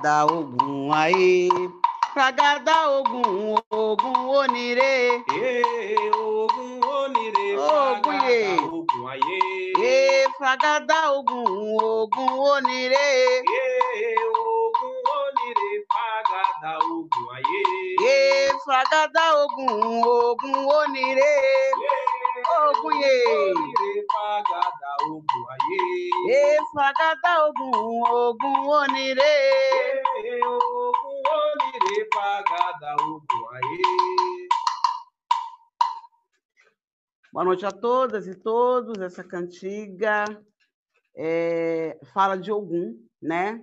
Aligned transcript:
fragada 0.00 0.26
ogun 0.26 0.92
aye. 0.92 1.48
Fragada 2.14 2.88
ogun 2.90 3.58
ogun 3.70 4.16
onire. 4.38 5.22
E 5.30 6.10
ogun 6.14 6.80
onire 6.82 7.56
Ogun 7.58 8.20
ye. 8.28 8.56
fragada 8.56 8.72
ogun 8.72 9.08
aye. 9.10 9.38
E 9.78 10.26
fragada 10.38 11.12
ogun 11.12 11.76
ogun 11.82 12.32
onire. 12.38 13.42
E 13.44 14.16
ogun 14.26 14.96
onire 15.20 15.72
fragada 15.90 16.78
ogun 16.78 17.28
aye. 17.36 17.62
E 18.08 18.50
fragada 18.64 19.24
ogun 19.42 20.02
ogun 20.02 20.54
onire. 20.78 21.32
Ogun 22.62 23.00
ye. 23.02 23.16
Onire 23.36 24.04
fragada 24.12 24.90
ogun 25.04 25.44
aye. 25.54 26.58
Fragada 26.80 27.44
ogun 27.44 28.02
ogun 28.08 28.68
onire. 28.80 29.36
Ogun 30.46 31.22
onire 31.36 32.08
fragada 32.10 32.96
ogun 33.04 33.44
aye. 33.52 34.48
Boa 37.30 37.44
noite 37.44 37.66
a 37.66 37.70
todas 37.70 38.26
e 38.26 38.34
todos. 38.34 38.98
Essa 38.98 39.22
cantiga 39.22 40.24
é, 41.14 42.00
fala 42.14 42.38
de 42.38 42.50
Ogum, 42.50 42.98
né? 43.20 43.62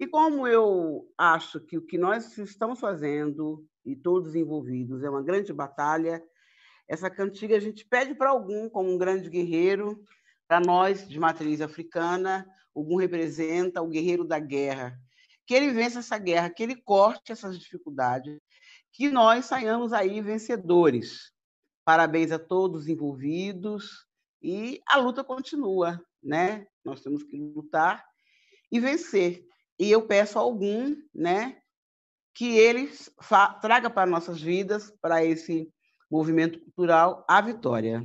E 0.00 0.04
como 0.04 0.48
eu 0.48 1.08
acho 1.16 1.60
que 1.60 1.78
o 1.78 1.86
que 1.86 1.96
nós 1.96 2.36
estamos 2.36 2.80
fazendo 2.80 3.64
e 3.86 3.94
todos 3.94 4.34
envolvidos 4.34 5.04
é 5.04 5.08
uma 5.08 5.22
grande 5.22 5.52
batalha, 5.52 6.20
essa 6.88 7.08
cantiga 7.08 7.56
a 7.56 7.60
gente 7.60 7.86
pede 7.86 8.12
para 8.12 8.34
Ogum 8.34 8.68
como 8.68 8.92
um 8.92 8.98
grande 8.98 9.30
guerreiro, 9.30 10.04
para 10.46 10.60
nós 10.60 11.08
de 11.08 11.18
matriz 11.18 11.60
africana, 11.60 12.46
Ogum 12.74 12.96
representa 12.96 13.80
o 13.80 13.88
guerreiro 13.88 14.24
da 14.24 14.38
guerra, 14.38 14.98
que 15.46 15.54
ele 15.54 15.70
vença 15.70 16.00
essa 16.00 16.18
guerra, 16.18 16.50
que 16.50 16.62
ele 16.62 16.76
corte 16.76 17.32
essas 17.32 17.58
dificuldades, 17.58 18.38
que 18.92 19.08
nós 19.08 19.46
saiamos 19.46 19.92
aí 19.92 20.20
vencedores. 20.20 21.32
Parabéns 21.84 22.32
a 22.32 22.38
todos 22.38 22.88
envolvidos 22.88 24.06
e 24.42 24.80
a 24.88 24.98
luta 24.98 25.22
continua, 25.22 26.02
né? 26.22 26.66
Nós 26.84 27.00
temos 27.02 27.22
que 27.22 27.36
lutar 27.36 28.04
e 28.72 28.80
vencer. 28.80 29.44
E 29.78 29.90
eu 29.90 30.06
peço 30.06 30.38
a 30.38 30.42
algum, 30.42 30.96
né, 31.14 31.60
que 32.34 32.56
eles 32.56 33.10
traga 33.60 33.88
para 33.90 34.10
nossas 34.10 34.40
vidas, 34.40 34.90
para 35.00 35.24
esse 35.24 35.72
movimento 36.10 36.60
cultural, 36.60 37.24
a 37.28 37.40
vitória. 37.40 38.04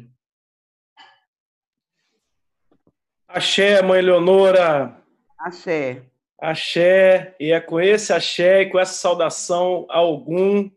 Axé, 3.32 3.80
mãe 3.84 4.02
Leonora. 4.02 5.00
Axé. 5.38 6.02
Axé. 6.42 7.36
E 7.40 7.52
é 7.52 7.62
com 7.62 7.80
esse 7.80 8.12
axé 8.12 8.64
e 8.64 8.72
com 8.72 8.80
essa 8.80 8.94
saudação 8.94 9.86
a 9.88 10.00
algum 10.00 10.68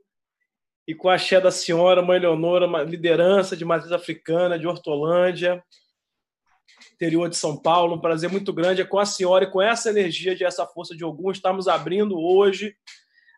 e 0.87 0.95
com 0.95 1.09
a 1.09 1.15
axé 1.15 1.41
da 1.41 1.51
senhora, 1.51 2.03
mãe 2.03 2.19
Leonora, 2.19 2.67
liderança 2.83 3.57
de 3.57 3.65
matriz 3.65 3.91
africana, 3.91 4.59
de 4.59 4.67
Hortolândia, 4.67 5.65
interior 6.93 7.31
de 7.31 7.39
São 7.39 7.57
Paulo. 7.57 7.95
Um 7.95 8.01
prazer 8.01 8.29
muito 8.29 8.53
grande 8.53 8.83
é 8.83 8.85
com 8.85 8.99
a 8.99 9.07
senhora 9.07 9.45
e 9.45 9.51
com 9.51 9.63
essa 9.63 9.89
energia 9.89 10.37
de 10.37 10.45
essa 10.45 10.67
força 10.67 10.95
de 10.95 11.07
Ogum. 11.07 11.31
Estamos 11.31 11.69
abrindo 11.69 12.21
hoje, 12.21 12.77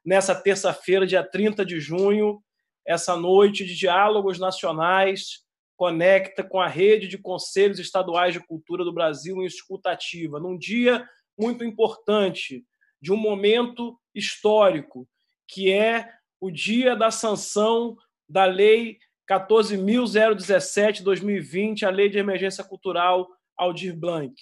nessa 0.04 0.34
terça-feira, 0.34 1.06
dia 1.06 1.22
30 1.22 1.64
de 1.64 1.78
junho, 1.78 2.42
essa 2.84 3.14
noite 3.14 3.64
de 3.64 3.76
diálogos 3.76 4.40
nacionais 4.40 5.43
conecta 5.76 6.44
com 6.44 6.60
a 6.60 6.68
rede 6.68 7.08
de 7.08 7.18
conselhos 7.18 7.78
estaduais 7.78 8.32
de 8.32 8.40
cultura 8.40 8.84
do 8.84 8.92
Brasil 8.92 9.42
em 9.42 9.46
escutativa, 9.46 10.38
num 10.38 10.56
dia 10.56 11.04
muito 11.38 11.64
importante, 11.64 12.64
de 13.00 13.12
um 13.12 13.16
momento 13.16 13.98
histórico, 14.14 15.08
que 15.48 15.72
é 15.72 16.08
o 16.40 16.50
dia 16.50 16.94
da 16.94 17.10
sanção 17.10 17.96
da 18.28 18.44
Lei 18.44 18.98
14.017-2020, 19.28 21.82
a 21.82 21.90
Lei 21.90 22.08
de 22.08 22.18
Emergência 22.18 22.62
Cultural 22.64 23.28
Aldir 23.56 23.96
Blanc. 23.96 24.34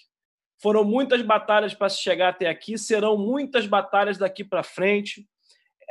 Foram 0.60 0.84
muitas 0.84 1.22
batalhas 1.22 1.72
para 1.74 1.88
se 1.88 2.00
chegar 2.00 2.28
até 2.28 2.48
aqui, 2.48 2.78
serão 2.78 3.16
muitas 3.16 3.66
batalhas 3.66 4.18
daqui 4.18 4.44
para 4.44 4.62
frente. 4.62 5.26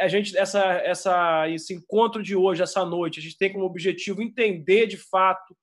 A 0.01 0.07
gente 0.07 0.35
essa, 0.35 0.59
essa 0.83 1.47
esse 1.49 1.73
encontro 1.73 2.23
de 2.23 2.35
hoje, 2.35 2.63
essa 2.63 2.83
noite, 2.83 3.19
a 3.19 3.23
gente 3.23 3.37
tem 3.37 3.53
como 3.53 3.65
objetivo 3.65 4.21
entender 4.21 4.87
de 4.87 4.97
fato 4.97 5.55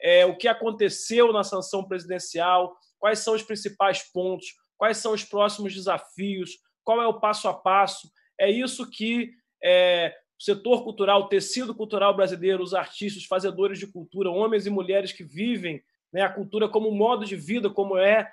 é, 0.00 0.26
o 0.26 0.36
que 0.36 0.48
aconteceu 0.48 1.32
na 1.32 1.44
sanção 1.44 1.86
presidencial, 1.86 2.76
quais 2.98 3.20
são 3.20 3.34
os 3.34 3.42
principais 3.42 4.02
pontos, 4.12 4.46
quais 4.76 4.98
são 4.98 5.12
os 5.12 5.24
próximos 5.24 5.72
desafios, 5.72 6.58
qual 6.82 7.00
é 7.00 7.06
o 7.06 7.20
passo 7.20 7.48
a 7.48 7.54
passo. 7.54 8.10
É 8.38 8.50
isso 8.50 8.90
que 8.90 9.30
é, 9.62 10.14
o 10.38 10.42
setor 10.42 10.82
cultural, 10.82 11.22
o 11.22 11.28
tecido 11.28 11.74
cultural 11.74 12.14
brasileiro, 12.14 12.62
os 12.62 12.74
artistas, 12.74 13.22
os 13.22 13.28
fazedores 13.28 13.78
de 13.78 13.86
cultura, 13.86 14.30
homens 14.30 14.66
e 14.66 14.70
mulheres 14.70 15.12
que 15.12 15.24
vivem 15.24 15.82
né, 16.12 16.22
a 16.22 16.28
cultura 16.28 16.68
como 16.68 16.90
modo 16.90 17.24
de 17.24 17.36
vida, 17.36 17.70
como 17.70 17.96
é, 17.96 18.30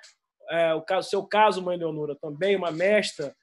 é 0.50 0.74
o 0.74 0.82
caso, 0.82 1.08
seu 1.08 1.24
caso, 1.24 1.62
mãe 1.62 1.78
Leonora, 1.78 2.16
também 2.20 2.56
uma 2.56 2.70
mestra 2.70 3.34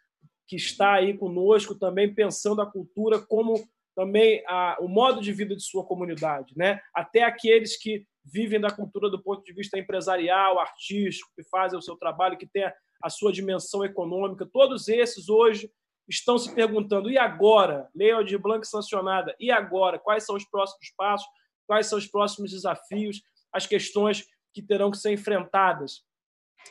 que 0.50 0.56
está 0.56 0.94
aí 0.94 1.16
conosco 1.16 1.76
também 1.76 2.12
pensando 2.12 2.60
a 2.60 2.66
cultura 2.66 3.20
como 3.20 3.54
também 3.96 4.44
a, 4.48 4.78
o 4.80 4.88
modo 4.88 5.22
de 5.22 5.32
vida 5.32 5.56
de 5.56 5.62
sua 5.62 5.86
comunidade, 5.86 6.54
né? 6.58 6.82
Até 6.92 7.22
aqueles 7.22 7.78
que 7.78 8.08
vivem 8.26 8.60
da 8.60 8.72
cultura 8.72 9.12
do 9.12 9.22
ponto 9.22 9.44
de 9.44 9.54
vista 9.54 9.78
empresarial, 9.78 10.60
artístico, 10.60 11.30
que 11.36 11.44
fazem 11.44 11.78
o 11.78 11.82
seu 11.82 11.96
trabalho, 11.98 12.38
que 12.38 12.48
tem 12.48 12.64
a, 13.04 13.10
sua 13.10 13.32
dimensão 13.32 13.86
econômica, 13.86 14.50
todos 14.52 14.88
esses 14.88 15.30
hoje 15.30 15.72
estão 16.08 16.38
se 16.38 16.54
perguntando: 16.56 17.12
e 17.12 17.18
agora? 17.18 17.88
Lei 17.94 18.12
Aldir 18.12 18.40
Blanc 18.40 18.68
sancionada, 18.68 19.36
e 19.40 19.52
agora? 19.52 20.00
Quais 20.00 20.26
são 20.26 20.36
os 20.36 20.46
próximos 20.46 20.92
passos? 20.98 21.28
Quais 21.68 21.86
são 21.86 22.00
os 22.00 22.08
próximos 22.08 22.50
desafios? 22.50 23.22
As 23.54 23.68
questões 23.68 24.26
que 24.52 24.64
terão 24.64 24.90
que 24.90 24.98
ser 24.98 25.12
enfrentadas 25.12 26.02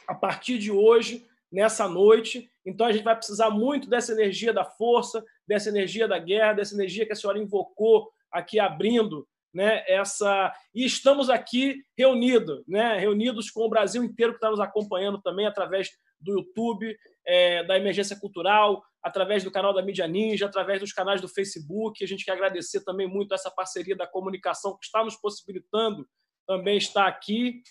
a 0.08 0.14
partir 0.14 0.58
de 0.58 0.72
hoje, 0.72 1.24
nessa 1.52 1.88
noite. 1.88 2.50
Então 2.68 2.86
a 2.86 2.92
gente 2.92 3.04
vai 3.04 3.16
precisar 3.16 3.50
muito 3.50 3.88
dessa 3.88 4.12
energia 4.12 4.52
da 4.52 4.64
força, 4.64 5.24
dessa 5.46 5.68
energia 5.68 6.06
da 6.06 6.18
guerra, 6.18 6.54
dessa 6.54 6.74
energia 6.74 7.06
que 7.06 7.12
a 7.12 7.16
senhora 7.16 7.38
invocou 7.38 8.10
aqui 8.30 8.60
abrindo 8.60 9.26
né, 9.52 9.82
essa 9.88 10.52
e 10.74 10.84
estamos 10.84 11.30
aqui 11.30 11.82
reunidos, 11.96 12.62
né, 12.68 12.98
reunidos 12.98 13.50
com 13.50 13.62
o 13.62 13.68
Brasil 13.68 14.04
inteiro 14.04 14.32
que 14.32 14.36
está 14.36 14.50
nos 14.50 14.60
acompanhando 14.60 15.20
também 15.22 15.46
através 15.46 15.90
do 16.20 16.32
YouTube, 16.32 16.96
é, 17.26 17.64
da 17.64 17.76
Emergência 17.76 18.18
Cultural, 18.18 18.82
através 19.02 19.44
do 19.44 19.50
canal 19.50 19.72
da 19.72 19.82
Mídia 19.82 20.06
Ninja, 20.06 20.46
através 20.46 20.80
dos 20.80 20.92
canais 20.92 21.20
do 21.20 21.28
Facebook. 21.28 22.02
A 22.02 22.06
gente 22.06 22.24
quer 22.24 22.32
agradecer 22.32 22.84
também 22.84 23.06
muito 23.06 23.34
essa 23.34 23.50
parceria 23.50 23.96
da 23.96 24.06
comunicação 24.06 24.76
que 24.76 24.84
está 24.84 25.02
nos 25.04 25.16
possibilitando 25.16 26.06
também 26.46 26.76
estar 26.76 27.06
aqui. 27.06 27.62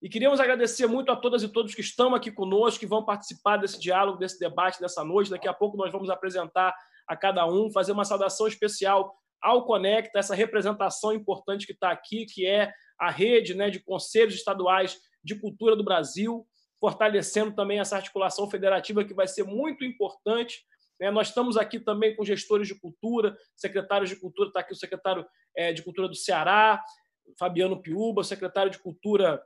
E 0.00 0.08
queríamos 0.08 0.38
agradecer 0.38 0.86
muito 0.86 1.10
a 1.10 1.16
todas 1.16 1.42
e 1.42 1.48
todos 1.48 1.74
que 1.74 1.80
estão 1.80 2.14
aqui 2.14 2.30
conosco, 2.30 2.78
que 2.78 2.86
vão 2.86 3.04
participar 3.04 3.56
desse 3.56 3.80
diálogo, 3.80 4.18
desse 4.18 4.38
debate 4.38 4.80
dessa 4.80 5.04
noite. 5.04 5.30
Daqui 5.30 5.48
a 5.48 5.52
pouco 5.52 5.76
nós 5.76 5.90
vamos 5.90 6.08
apresentar 6.08 6.72
a 7.06 7.16
cada 7.16 7.44
um, 7.46 7.70
fazer 7.72 7.90
uma 7.90 8.04
saudação 8.04 8.46
especial 8.46 9.12
ao 9.40 9.64
Conecta, 9.64 10.18
essa 10.18 10.34
representação 10.34 11.12
importante 11.12 11.66
que 11.66 11.72
está 11.72 11.90
aqui, 11.90 12.26
que 12.26 12.46
é 12.46 12.72
a 12.98 13.10
rede 13.10 13.54
né, 13.54 13.70
de 13.70 13.80
conselhos 13.80 14.34
estaduais 14.34 15.00
de 15.22 15.34
cultura 15.34 15.74
do 15.74 15.84
Brasil, 15.84 16.46
fortalecendo 16.80 17.54
também 17.54 17.80
essa 17.80 17.96
articulação 17.96 18.48
federativa 18.48 19.04
que 19.04 19.14
vai 19.14 19.26
ser 19.26 19.44
muito 19.44 19.84
importante. 19.84 20.64
Né? 21.00 21.10
Nós 21.10 21.28
estamos 21.28 21.56
aqui 21.56 21.80
também 21.80 22.14
com 22.14 22.24
gestores 22.24 22.68
de 22.68 22.74
cultura, 22.78 23.36
secretários 23.56 24.10
de 24.10 24.16
cultura, 24.16 24.48
está 24.48 24.60
aqui 24.60 24.72
o 24.72 24.76
secretário 24.76 25.26
é, 25.56 25.72
de 25.72 25.82
cultura 25.82 26.08
do 26.08 26.14
Ceará, 26.14 26.82
Fabiano 27.38 27.82
Piuba, 27.82 28.22
secretário 28.22 28.70
de 28.70 28.78
cultura 28.78 29.42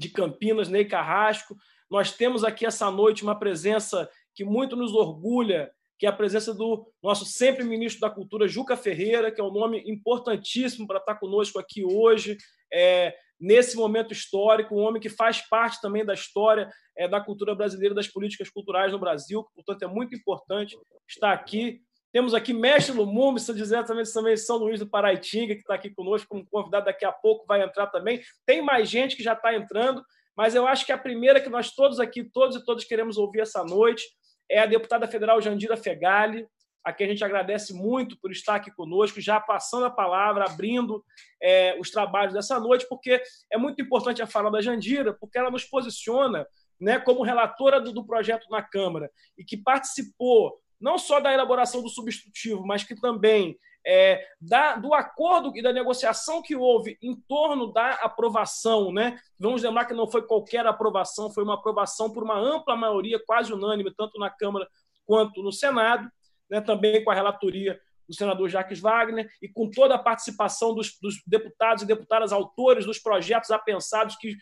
de 0.00 0.08
Campinas, 0.08 0.68
Ney 0.68 0.84
Carrasco. 0.84 1.56
Nós 1.90 2.12
temos 2.12 2.44
aqui 2.44 2.66
essa 2.66 2.90
noite 2.90 3.22
uma 3.22 3.38
presença 3.38 4.08
que 4.34 4.44
muito 4.44 4.76
nos 4.76 4.94
orgulha, 4.94 5.70
que 5.98 6.06
é 6.06 6.08
a 6.08 6.12
presença 6.12 6.54
do 6.54 6.90
nosso 7.02 7.26
sempre 7.26 7.62
ministro 7.62 8.00
da 8.00 8.08
Cultura, 8.08 8.48
Juca 8.48 8.76
Ferreira, 8.76 9.30
que 9.30 9.40
é 9.40 9.44
um 9.44 9.52
nome 9.52 9.82
importantíssimo 9.86 10.86
para 10.86 10.98
estar 10.98 11.16
conosco 11.16 11.58
aqui 11.58 11.84
hoje, 11.84 12.38
é, 12.72 13.14
nesse 13.38 13.76
momento 13.76 14.12
histórico, 14.12 14.74
um 14.74 14.82
homem 14.82 15.00
que 15.00 15.08
faz 15.08 15.46
parte 15.48 15.80
também 15.80 16.04
da 16.04 16.14
história 16.14 16.70
é, 16.96 17.08
da 17.08 17.20
cultura 17.20 17.54
brasileira, 17.54 17.94
das 17.94 18.08
políticas 18.08 18.48
culturais 18.48 18.92
no 18.92 18.98
Brasil, 18.98 19.44
portanto, 19.54 19.82
é 19.82 19.86
muito 19.86 20.14
importante 20.14 20.76
estar 21.08 21.32
aqui. 21.32 21.80
Temos 22.12 22.34
aqui 22.34 22.52
Mestre 22.52 22.92
Lumumba, 22.96 23.38
diretamente 23.38 24.12
também 24.12 24.34
de 24.34 24.40
São 24.40 24.56
Luís 24.56 24.80
do 24.80 24.88
Paraitinga, 24.88 25.54
que 25.54 25.60
está 25.60 25.74
aqui 25.74 25.90
conosco 25.90 26.28
como 26.28 26.46
convidado, 26.50 26.86
daqui 26.86 27.04
a 27.04 27.12
pouco 27.12 27.46
vai 27.46 27.62
entrar 27.62 27.86
também. 27.86 28.20
Tem 28.44 28.60
mais 28.60 28.88
gente 28.88 29.16
que 29.16 29.22
já 29.22 29.34
está 29.34 29.54
entrando, 29.54 30.04
mas 30.36 30.54
eu 30.54 30.66
acho 30.66 30.84
que 30.84 30.92
a 30.92 30.98
primeira 30.98 31.40
que 31.40 31.48
nós 31.48 31.70
todos 31.70 32.00
aqui, 32.00 32.24
todos 32.24 32.56
e 32.56 32.64
todas 32.64 32.84
queremos 32.84 33.16
ouvir 33.16 33.40
essa 33.40 33.62
noite, 33.62 34.04
é 34.50 34.58
a 34.58 34.66
deputada 34.66 35.06
federal 35.06 35.40
Jandira 35.40 35.76
Fegali, 35.76 36.46
a 36.84 36.92
quem 36.92 37.06
a 37.06 37.10
gente 37.10 37.24
agradece 37.24 37.74
muito 37.74 38.18
por 38.18 38.32
estar 38.32 38.56
aqui 38.56 38.70
conosco, 38.72 39.20
já 39.20 39.38
passando 39.38 39.86
a 39.86 39.90
palavra, 39.90 40.44
abrindo 40.44 41.04
é, 41.40 41.78
os 41.78 41.90
trabalhos 41.90 42.34
dessa 42.34 42.58
noite, 42.58 42.86
porque 42.88 43.22
é 43.52 43.58
muito 43.58 43.80
importante 43.80 44.22
a 44.22 44.26
fala 44.26 44.50
da 44.50 44.60
Jandira, 44.60 45.12
porque 45.12 45.38
ela 45.38 45.50
nos 45.50 45.64
posiciona 45.64 46.46
né, 46.80 46.98
como 46.98 47.22
relatora 47.22 47.80
do 47.80 48.04
projeto 48.04 48.48
na 48.50 48.62
Câmara 48.62 49.10
e 49.36 49.44
que 49.44 49.56
participou 49.56 50.58
não 50.80 50.98
só 50.98 51.20
da 51.20 51.32
elaboração 51.32 51.82
do 51.82 51.88
substitutivo, 51.88 52.66
mas 52.66 52.82
que 52.82 52.94
também 52.98 53.58
é, 53.86 54.24
da, 54.40 54.76
do 54.76 54.94
acordo 54.94 55.52
e 55.56 55.62
da 55.62 55.72
negociação 55.72 56.42
que 56.42 56.54
houve 56.54 56.98
em 57.02 57.14
torno 57.28 57.72
da 57.72 57.92
aprovação. 57.94 58.92
Né? 58.92 59.18
Vamos 59.38 59.62
lembrar 59.62 59.84
que 59.84 59.94
não 59.94 60.10
foi 60.10 60.22
qualquer 60.22 60.66
aprovação, 60.66 61.30
foi 61.30 61.44
uma 61.44 61.54
aprovação 61.54 62.10
por 62.10 62.22
uma 62.22 62.38
ampla 62.38 62.76
maioria, 62.76 63.22
quase 63.24 63.52
unânime, 63.52 63.94
tanto 63.94 64.18
na 64.18 64.30
Câmara 64.30 64.68
quanto 65.06 65.42
no 65.42 65.52
Senado, 65.52 66.10
né? 66.48 66.60
também 66.60 67.02
com 67.04 67.10
a 67.10 67.14
relatoria 67.14 67.80
do 68.08 68.14
senador 68.14 68.48
Jacques 68.48 68.80
Wagner 68.80 69.30
e 69.40 69.48
com 69.48 69.70
toda 69.70 69.94
a 69.94 69.98
participação 69.98 70.74
dos, 70.74 70.98
dos 71.00 71.22
deputados 71.24 71.84
e 71.84 71.86
deputadas 71.86 72.32
autores 72.32 72.84
dos 72.84 72.98
projetos 72.98 73.52
apensados 73.52 74.16
que 74.16 74.36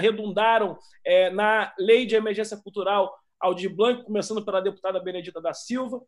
redundaram 0.00 0.76
é, 1.04 1.30
na 1.30 1.72
Lei 1.78 2.06
de 2.06 2.16
Emergência 2.16 2.56
Cultural 2.56 3.14
Aldir 3.40 3.74
começando 4.04 4.44
pela 4.44 4.60
deputada 4.60 5.00
Benedita 5.00 5.40
da 5.40 5.52
Silva, 5.54 6.00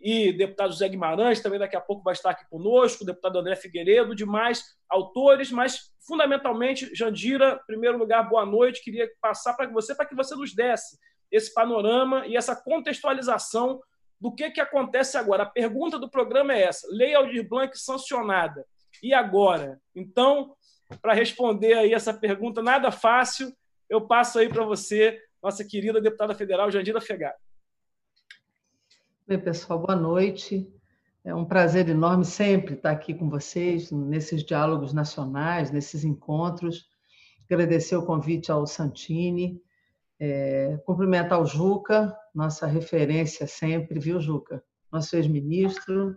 e 0.00 0.32
deputado 0.32 0.72
José 0.72 0.88
Guimarães 0.88 1.40
também 1.40 1.60
daqui 1.60 1.76
a 1.76 1.80
pouco 1.80 2.02
vai 2.02 2.12
estar 2.12 2.30
aqui 2.30 2.44
conosco, 2.50 3.04
deputado 3.04 3.38
André 3.38 3.54
Figueiredo, 3.54 4.16
demais 4.16 4.64
autores, 4.88 5.52
mas 5.52 5.92
fundamentalmente, 6.04 6.92
Jandira, 6.92 7.60
em 7.62 7.66
primeiro 7.66 7.96
lugar, 7.96 8.28
boa 8.28 8.44
noite, 8.44 8.82
queria 8.82 9.08
passar 9.20 9.54
para 9.54 9.70
você, 9.70 9.94
para 9.94 10.06
que 10.06 10.14
você 10.16 10.34
nos 10.34 10.52
desse 10.52 10.98
esse 11.30 11.54
panorama 11.54 12.26
e 12.26 12.36
essa 12.36 12.54
contextualização 12.54 13.80
do 14.20 14.34
que, 14.34 14.50
que 14.50 14.60
acontece 14.60 15.16
agora. 15.16 15.44
A 15.44 15.46
pergunta 15.46 15.98
do 15.98 16.10
programa 16.10 16.52
é 16.52 16.64
essa, 16.64 16.86
Lei 16.90 17.14
Aldir 17.14 17.48
Blanc 17.48 17.76
sancionada, 17.78 18.66
e 19.02 19.14
agora? 19.14 19.80
Então, 19.96 20.54
para 21.00 21.14
responder 21.14 21.72
aí 21.74 21.94
essa 21.94 22.12
pergunta 22.12 22.62
nada 22.62 22.90
fácil, 22.90 23.50
eu 23.88 24.06
passo 24.06 24.38
aí 24.38 24.48
para 24.48 24.64
você, 24.64 25.18
nossa 25.42 25.64
querida 25.64 26.00
deputada 26.00 26.34
federal 26.34 26.70
Jandira 26.70 27.00
Fegado. 27.00 27.36
Bem, 29.26 29.38
pessoal, 29.38 29.78
boa 29.78 29.96
noite. 29.96 30.72
É 31.24 31.34
um 31.34 31.44
prazer 31.44 31.88
enorme 31.88 32.24
sempre 32.24 32.74
estar 32.74 32.90
aqui 32.90 33.14
com 33.14 33.28
vocês, 33.28 33.90
nesses 33.90 34.44
diálogos 34.44 34.92
nacionais, 34.92 35.70
nesses 35.70 36.04
encontros. 36.04 36.88
Agradecer 37.50 37.96
o 37.96 38.06
convite 38.06 38.50
ao 38.50 38.66
Santini, 38.66 39.60
é, 40.18 40.78
cumprimentar 40.86 41.40
o 41.40 41.46
Juca, 41.46 42.16
nossa 42.34 42.66
referência 42.66 43.46
sempre, 43.46 43.98
viu, 43.98 44.20
Juca? 44.20 44.62
Nosso 44.90 45.16
ex-ministro. 45.16 46.16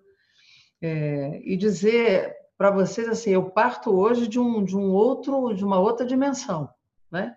É, 0.82 1.42
e 1.44 1.58
dizer 1.58 2.34
para 2.58 2.72
vocês 2.72 3.08
assim, 3.08 3.32
eu 3.32 3.50
parto 3.50 3.92
hoje 3.92 4.28
de 4.28 4.40
um, 4.40 4.64
de 4.64 4.78
um 4.78 4.92
outro, 4.92 5.54
de 5.54 5.64
uma 5.64 5.80
outra 5.80 6.06
dimensão, 6.06 6.70
né? 7.12 7.36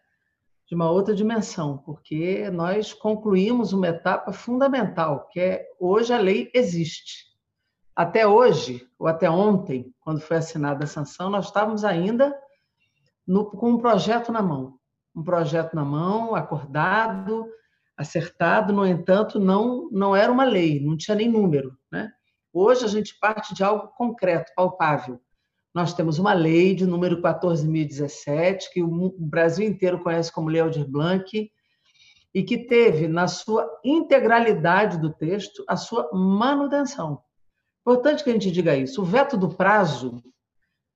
De 0.68 0.74
uma 0.74 0.90
outra 0.90 1.14
dimensão, 1.14 1.78
porque 1.78 2.50
nós 2.50 2.92
concluímos 2.92 3.72
uma 3.72 3.88
etapa 3.88 4.32
fundamental, 4.32 5.26
que 5.32 5.40
é 5.40 5.66
hoje 5.80 6.12
a 6.12 6.18
lei 6.18 6.50
existe. 6.52 7.26
Até 7.96 8.26
hoje, 8.26 8.86
ou 8.98 9.06
até 9.06 9.30
ontem, 9.30 9.92
quando 10.00 10.20
foi 10.20 10.36
assinada 10.36 10.84
a 10.84 10.86
sanção, 10.86 11.30
nós 11.30 11.46
estávamos 11.46 11.84
ainda 11.84 12.38
no, 13.26 13.46
com 13.46 13.70
um 13.70 13.78
projeto 13.78 14.30
na 14.30 14.42
mão. 14.42 14.78
Um 15.16 15.24
projeto 15.24 15.74
na 15.74 15.84
mão, 15.84 16.34
acordado, 16.34 17.46
acertado, 17.96 18.70
no 18.72 18.86
entanto, 18.86 19.40
não, 19.40 19.88
não 19.90 20.14
era 20.14 20.30
uma 20.30 20.44
lei, 20.44 20.84
não 20.84 20.98
tinha 20.98 21.14
nem 21.14 21.30
número. 21.30 21.76
Né? 21.90 22.12
Hoje 22.52 22.84
a 22.84 22.88
gente 22.88 23.18
parte 23.18 23.54
de 23.54 23.64
algo 23.64 23.88
concreto, 23.96 24.52
palpável. 24.54 25.18
Nós 25.78 25.94
temos 25.94 26.18
uma 26.18 26.32
lei 26.32 26.74
de 26.74 26.84
número 26.84 27.22
14.017, 27.22 28.64
que 28.72 28.82
o 28.82 29.14
Brasil 29.16 29.64
inteiro 29.64 30.02
conhece 30.02 30.32
como 30.32 30.48
Lei 30.48 30.60
Aldir 30.60 30.84
Blanc, 30.84 31.52
e 32.34 32.42
que 32.42 32.66
teve, 32.66 33.06
na 33.06 33.28
sua 33.28 33.64
integralidade 33.84 34.98
do 34.98 35.14
texto, 35.14 35.62
a 35.68 35.76
sua 35.76 36.10
manutenção. 36.12 37.22
Importante 37.82 38.24
que 38.24 38.30
a 38.30 38.32
gente 38.32 38.50
diga 38.50 38.76
isso. 38.76 39.02
O 39.02 39.04
veto 39.04 39.36
do 39.36 39.54
prazo, 39.54 40.20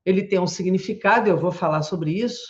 ele 0.05 0.25
tem 0.25 0.41
um 0.41 0.49
significado, 0.49 1.29
eu 1.29 1.39
vou 1.39 1.53
falar 1.53 1.83
sobre 1.83 2.11
isso, 2.11 2.43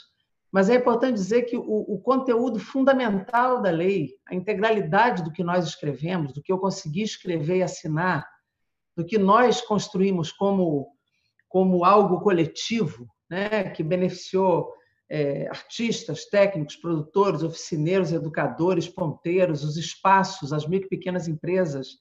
mas 0.51 0.71
é 0.71 0.77
importante 0.77 1.17
dizer 1.17 1.43
que 1.43 1.59
o, 1.59 1.63
o, 1.63 2.01
conteúdo 2.01 2.59
fundamental 2.59 3.61
da 3.61 3.71
lei, 3.71 4.09
a 4.27 4.35
integralidade 4.35 5.23
do 5.23 5.33
que 5.33 5.45
nós 5.45 5.67
escrevemos, 5.67 6.33
do 6.33 6.43
que 6.43 6.51
eu 6.51 6.57
consegui 6.57 7.03
escrever 7.03 7.59
e 7.59 7.63
assinar, 7.63 8.27
do 8.97 9.05
que 9.05 9.19
nós 9.19 9.61
construímos 9.61 10.33
como 10.33 10.97
como 11.53 11.85
algo 11.85 12.23
coletivo, 12.23 13.07
né, 13.29 13.65
que 13.65 13.83
beneficiou 13.83 14.73
é, 15.09 15.47
artistas, 15.49 16.25
técnicos, 16.25 16.77
produtores, 16.77 17.43
oficineiros, 17.43 18.11
educadores, 18.11 18.89
ponteiros, 18.89 19.63
os 19.63 19.77
espaços, 19.77 20.51
as 20.51 20.67
micro 20.67 20.87
e 20.87 20.97
pequenas 20.97 21.29
empresas, 21.29 21.99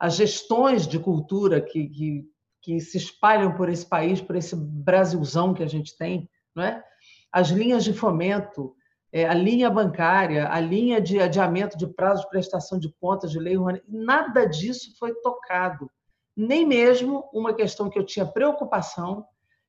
as 0.00 0.16
gestões 0.16 0.86
de 0.86 0.98
cultura 0.98 1.60
que, 1.60 1.88
que, 1.90 2.24
que 2.62 2.80
se 2.80 2.96
espalham 2.96 3.54
por 3.54 3.68
esse 3.68 3.86
país, 3.86 4.18
por 4.22 4.34
esse 4.34 4.56
Brasilzão 4.56 5.52
que 5.52 5.62
a 5.62 5.68
gente 5.68 5.94
tem, 5.98 6.26
não 6.54 6.64
é? 6.64 6.82
as 7.30 7.48
linhas 7.48 7.84
de 7.84 7.92
fomento, 7.92 8.74
é, 9.12 9.26
a 9.26 9.34
linha 9.34 9.68
bancária, 9.68 10.48
a 10.50 10.58
linha 10.58 11.02
de 11.02 11.20
adiamento 11.20 11.76
de 11.76 11.86
prazo 11.86 12.22
de 12.22 12.30
prestação 12.30 12.78
de 12.78 12.90
contas 12.98 13.30
de 13.30 13.38
lei, 13.38 13.56
nada 13.86 14.46
disso 14.46 14.96
foi 14.98 15.12
tocado 15.16 15.90
nem 16.36 16.66
mesmo 16.66 17.28
uma 17.32 17.54
questão 17.54 17.88
que 17.88 17.98
eu 17.98 18.04
tinha 18.04 18.26
preocupação, 18.26 19.26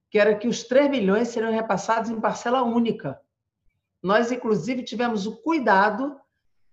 que 0.09 0.19
era 0.19 0.35
que 0.35 0.47
os 0.47 0.63
3 0.63 0.91
bilhões 0.91 1.29
seriam 1.29 1.51
repassados 1.51 2.09
em 2.09 2.19
parcela 2.19 2.61
única. 2.63 3.19
Nós, 4.03 4.31
inclusive, 4.31 4.83
tivemos 4.83 5.25
o 5.25 5.37
cuidado 5.37 6.19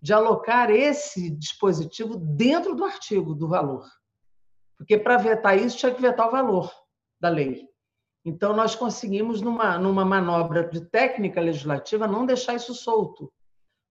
de 0.00 0.12
alocar 0.12 0.70
esse 0.70 1.30
dispositivo 1.30 2.16
dentro 2.16 2.74
do 2.74 2.84
artigo 2.84 3.34
do 3.34 3.48
valor. 3.48 3.86
Porque 4.76 4.98
para 4.98 5.16
vetar 5.16 5.56
isso 5.58 5.78
tinha 5.78 5.94
que 5.94 6.02
vetar 6.02 6.28
o 6.28 6.32
valor 6.32 6.70
da 7.20 7.28
lei. 7.28 7.68
Então, 8.24 8.54
nós 8.54 8.74
conseguimos, 8.74 9.40
numa, 9.40 9.78
numa 9.78 10.04
manobra 10.04 10.68
de 10.68 10.80
técnica 10.80 11.40
legislativa, 11.40 12.06
não 12.06 12.26
deixar 12.26 12.54
isso 12.54 12.74
solto. 12.74 13.32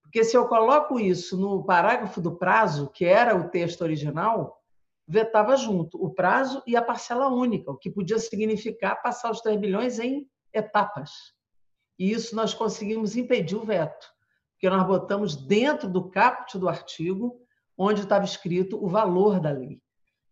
Porque 0.01 0.23
se 0.23 0.35
eu 0.35 0.47
coloco 0.47 0.99
isso 0.99 1.37
no 1.37 1.63
parágrafo 1.63 2.21
do 2.21 2.35
prazo, 2.35 2.89
que 2.89 3.05
era 3.05 3.35
o 3.35 3.49
texto 3.49 3.81
original, 3.81 4.62
vetava 5.07 5.55
junto 5.57 6.03
o 6.03 6.09
prazo 6.13 6.63
e 6.65 6.75
a 6.75 6.81
parcela 6.81 7.27
única, 7.27 7.71
o 7.71 7.77
que 7.77 7.89
podia 7.89 8.17
significar 8.19 9.01
passar 9.01 9.31
os 9.31 9.41
3 9.41 9.59
bilhões 9.59 9.99
em 9.99 10.27
etapas. 10.53 11.11
E 11.99 12.11
isso 12.11 12.35
nós 12.35 12.53
conseguimos 12.53 13.15
impedir 13.15 13.55
o 13.55 13.65
veto, 13.65 14.07
porque 14.53 14.69
nós 14.69 14.85
botamos 14.87 15.35
dentro 15.35 15.89
do 15.89 16.09
caput 16.09 16.57
do 16.57 16.69
artigo 16.69 17.39
onde 17.77 18.01
estava 18.01 18.23
escrito 18.23 18.83
o 18.83 18.87
valor 18.87 19.39
da 19.39 19.51
lei. 19.51 19.81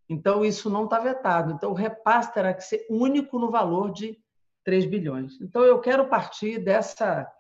Então, 0.08 0.44
isso 0.44 0.70
não 0.70 0.86
está 0.86 1.00
vetado. 1.00 1.54
Então, 1.54 1.72
o 1.72 1.76
repasse 1.76 2.34
terá 2.34 2.54
que 2.54 2.64
ser 2.64 2.86
único 2.90 3.40
no 3.40 3.50
valor 3.50 3.92
de 3.92 4.18
3 4.64 4.86
bilhões. 4.86 5.40
Então, 5.42 5.64
eu 5.64 5.80
quero 5.80 6.08
partir 6.08 6.60
dessa, 6.60 7.32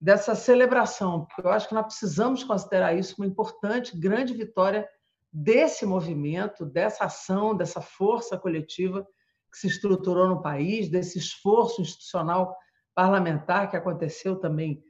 dessa 0.00 0.34
celebração, 0.34 1.24
porque 1.26 1.46
eu 1.46 1.52
acho 1.52 1.68
que 1.68 1.74
nós 1.74 1.86
precisamos 1.86 2.42
considerar 2.42 2.94
isso 2.94 3.14
uma 3.18 3.26
importante, 3.26 3.96
grande 3.96 4.34
vitória 4.34 4.88
desse 5.32 5.86
movimento, 5.86 6.64
dessa 6.64 7.04
ação, 7.04 7.56
dessa 7.56 7.80
força 7.80 8.36
coletiva 8.36 9.06
que 9.50 9.58
se 9.58 9.66
estruturou 9.66 10.28
no 10.28 10.42
país, 10.42 10.88
desse 10.88 11.18
esforço 11.18 11.80
institucional 11.82 12.56
parlamentar 12.94 13.70
que 13.70 13.76
aconteceu 13.76 14.36
também 14.36 14.82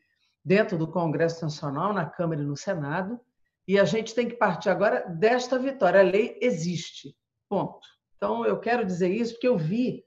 dentro 0.44 0.76
do 0.78 0.90
Congresso 0.90 1.44
Nacional, 1.44 1.92
na 1.92 2.06
Câmara 2.06 2.42
e 2.42 2.46
no 2.46 2.56
Senado. 2.56 3.20
E 3.66 3.78
a 3.78 3.84
gente 3.84 4.14
tem 4.14 4.28
que 4.28 4.36
partir 4.36 4.68
agora 4.68 5.06
desta 5.08 5.58
vitória. 5.58 6.00
A 6.00 6.04
lei 6.04 6.38
existe. 6.40 7.14
Ponto. 7.48 7.86
Então, 8.16 8.44
eu 8.44 8.58
quero 8.58 8.84
dizer 8.84 9.08
isso 9.08 9.34
porque 9.34 9.48
eu 9.48 9.56
vi 9.56 10.04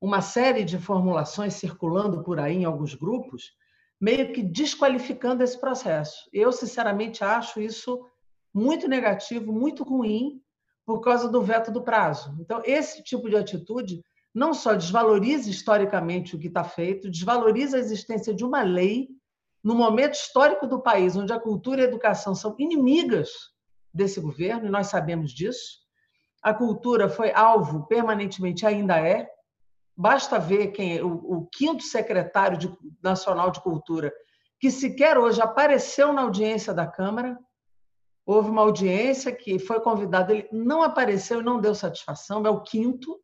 uma 0.00 0.20
série 0.20 0.64
de 0.64 0.78
formulações 0.78 1.54
circulando 1.54 2.24
por 2.24 2.40
aí 2.40 2.56
em 2.56 2.64
alguns 2.64 2.94
grupos, 2.94 3.52
meio 4.00 4.32
que 4.32 4.42
desqualificando 4.42 5.42
esse 5.44 5.60
processo. 5.60 6.28
Eu, 6.32 6.50
sinceramente, 6.50 7.22
acho 7.22 7.60
isso 7.60 8.04
muito 8.52 8.88
negativo, 8.88 9.52
muito 9.52 9.82
ruim, 9.82 10.40
por 10.84 11.00
causa 11.00 11.28
do 11.28 11.40
veto 11.42 11.70
do 11.70 11.82
prazo. 11.82 12.36
Então, 12.40 12.60
esse 12.64 13.02
tipo 13.02 13.28
de 13.28 13.36
atitude 13.36 14.02
não 14.34 14.54
só 14.54 14.74
desvaloriza 14.74 15.50
historicamente 15.50 16.34
o 16.34 16.38
que 16.38 16.48
está 16.48 16.64
feito, 16.64 17.10
desvaloriza 17.10 17.76
a 17.76 17.80
existência 17.80 18.34
de 18.34 18.44
uma 18.44 18.62
lei 18.62 19.08
no 19.62 19.74
momento 19.74 20.14
histórico 20.14 20.66
do 20.66 20.80
país, 20.80 21.16
onde 21.16 21.32
a 21.32 21.38
cultura 21.38 21.80
e 21.80 21.84
a 21.84 21.88
educação 21.88 22.34
são 22.34 22.56
inimigas 22.58 23.30
desse 23.92 24.20
governo, 24.20 24.66
e 24.66 24.70
nós 24.70 24.88
sabemos 24.88 25.32
disso. 25.32 25.82
A 26.42 26.52
cultura 26.52 27.08
foi 27.08 27.32
alvo 27.32 27.86
permanentemente, 27.86 28.66
ainda 28.66 28.98
é. 28.98 29.28
Basta 29.96 30.38
ver 30.38 30.68
quem 30.68 30.98
é 30.98 31.04
o, 31.04 31.12
o 31.12 31.46
quinto 31.46 31.82
secretário 31.84 32.58
de, 32.58 32.76
nacional 33.02 33.50
de 33.50 33.60
cultura, 33.60 34.12
que 34.58 34.70
sequer 34.70 35.18
hoje 35.18 35.40
apareceu 35.40 36.12
na 36.12 36.22
audiência 36.22 36.72
da 36.72 36.86
Câmara, 36.86 37.38
Houve 38.24 38.50
uma 38.50 38.62
audiência 38.62 39.32
que 39.32 39.58
foi 39.58 39.80
convidado, 39.80 40.32
ele 40.32 40.48
não 40.52 40.82
apareceu 40.82 41.40
e 41.40 41.44
não 41.44 41.60
deu 41.60 41.74
satisfação, 41.74 42.46
é 42.46 42.50
o 42.50 42.60
quinto. 42.60 43.20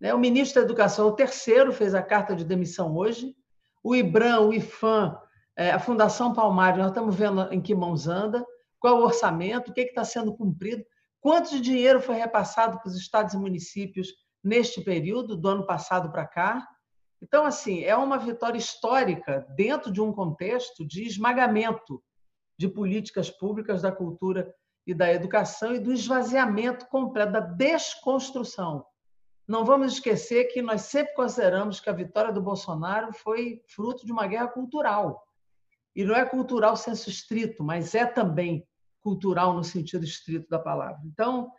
Né? 0.00 0.12
O 0.12 0.18
ministro 0.18 0.60
da 0.60 0.66
Educação, 0.66 1.06
o 1.06 1.12
terceiro, 1.12 1.72
fez 1.72 1.94
a 1.94 2.02
carta 2.02 2.34
de 2.34 2.44
demissão 2.44 2.96
hoje. 2.96 3.34
O 3.82 3.94
IBRAM, 3.94 4.40
o 4.40 4.52
IFAM, 4.52 5.16
é, 5.56 5.70
a 5.70 5.78
Fundação 5.78 6.32
Palmares, 6.32 6.78
nós 6.78 6.88
estamos 6.88 7.14
vendo 7.14 7.52
em 7.52 7.60
que 7.60 7.74
mãos 7.74 8.08
anda, 8.08 8.44
qual 8.80 8.98
o 8.98 9.04
orçamento, 9.04 9.70
o 9.70 9.74
que 9.74 9.82
está 9.82 10.04
sendo 10.04 10.36
cumprido, 10.36 10.84
quanto 11.20 11.50
de 11.50 11.60
dinheiro 11.60 12.00
foi 12.00 12.16
repassado 12.16 12.78
para 12.78 12.88
os 12.88 12.96
estados 12.96 13.34
e 13.34 13.36
municípios 13.36 14.14
neste 14.42 14.80
período, 14.80 15.36
do 15.36 15.48
ano 15.48 15.66
passado 15.66 16.10
para 16.10 16.26
cá. 16.26 16.66
Então, 17.20 17.44
assim, 17.44 17.82
é 17.82 17.96
uma 17.96 18.18
vitória 18.18 18.58
histórica 18.58 19.46
dentro 19.56 19.92
de 19.92 20.00
um 20.00 20.12
contexto 20.12 20.86
de 20.86 21.04
esmagamento 21.04 22.02
de 22.58 22.68
políticas 22.68 23.30
públicas 23.30 23.82
da 23.82 23.92
cultura 23.92 24.52
e 24.84 24.92
da 24.92 25.12
educação 25.12 25.74
e 25.74 25.78
do 25.78 25.92
esvaziamento 25.92 26.86
completo, 26.88 27.32
da 27.32 27.40
desconstrução. 27.40 28.84
Não 29.46 29.64
vamos 29.64 29.94
esquecer 29.94 30.46
que 30.46 30.60
nós 30.60 30.82
sempre 30.82 31.14
consideramos 31.14 31.78
que 31.78 31.88
a 31.88 31.92
vitória 31.92 32.32
do 32.32 32.42
Bolsonaro 32.42 33.12
foi 33.12 33.62
fruto 33.68 34.04
de 34.04 34.12
uma 34.12 34.26
guerra 34.26 34.48
cultural. 34.48 35.22
E 35.94 36.04
não 36.04 36.14
é 36.14 36.24
cultural 36.24 36.76
senso 36.76 37.08
estrito, 37.08 37.62
mas 37.62 37.94
é 37.94 38.04
também 38.04 38.66
cultural 39.00 39.54
no 39.54 39.62
sentido 39.62 40.04
estrito 40.04 40.48
da 40.48 40.58
palavra. 40.58 41.00
Então, 41.04 41.50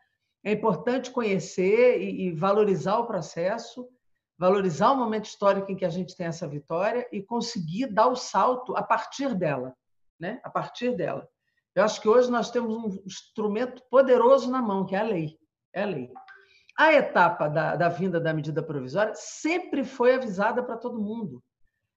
é 0.44 0.52
importante 0.52 1.12
conhecer 1.12 2.02
e 2.02 2.32
valorizar 2.32 3.00
o 3.00 3.08
processo, 3.08 3.88
valorizar 4.38 4.92
o 4.92 4.98
momento 4.98 5.26
histórico 5.26 5.72
em 5.72 5.76
que 5.76 5.86
a 5.86 5.90
gente 5.90 6.16
tem 6.16 6.28
essa 6.28 6.48
vitória 6.48 7.08
e 7.12 7.22
conseguir 7.22 7.88
dar 7.88 8.08
o 8.08 8.16
salto 8.16 8.76
a 8.76 8.84
partir 8.84 9.34
dela 9.34 9.76
né? 10.20 10.40
a 10.44 10.50
partir 10.50 10.96
dela. 10.96 11.28
Eu 11.76 11.84
acho 11.84 12.02
que 12.02 12.10
hoje 12.10 12.30
nós 12.30 12.52
temos 12.52 12.76
um 12.76 13.02
instrumento 13.06 13.82
poderoso 13.90 14.52
na 14.52 14.62
mão, 14.62 14.86
que 14.86 14.96
é 14.96 15.00
a 15.00 15.04
lei. 15.04 15.38
É 15.74 15.84
a 15.84 15.86
lei. 15.86 16.12
A 16.78 16.94
etapa 16.94 17.48
da, 17.48 17.76
da 17.76 17.90
vinda 17.90 18.20
da 18.20 18.34
medida 18.34 18.64
provisória 18.64 19.14
sempre 19.16 19.84
foi 19.84 20.16
avisada 20.16 20.64
para 20.64 20.78
todo 20.78 21.02
mundo. 21.02 21.44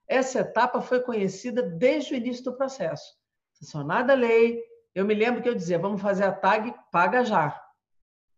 Essa 0.08 0.40
etapa 0.40 0.80
foi 0.80 1.00
conhecida 1.00 1.62
desde 1.62 2.14
o 2.14 2.16
início 2.16 2.44
do 2.44 2.56
processo. 2.56 3.14
Sancionada 3.52 4.12
a 4.12 4.16
lei, 4.16 4.62
eu 4.94 5.04
me 5.04 5.14
lembro 5.14 5.42
que 5.42 5.48
eu 5.48 5.54
dizia, 5.54 5.78
vamos 5.78 6.02
fazer 6.02 6.24
a 6.24 6.32
TAG, 6.32 6.74
paga 6.90 7.24
já. 7.24 7.58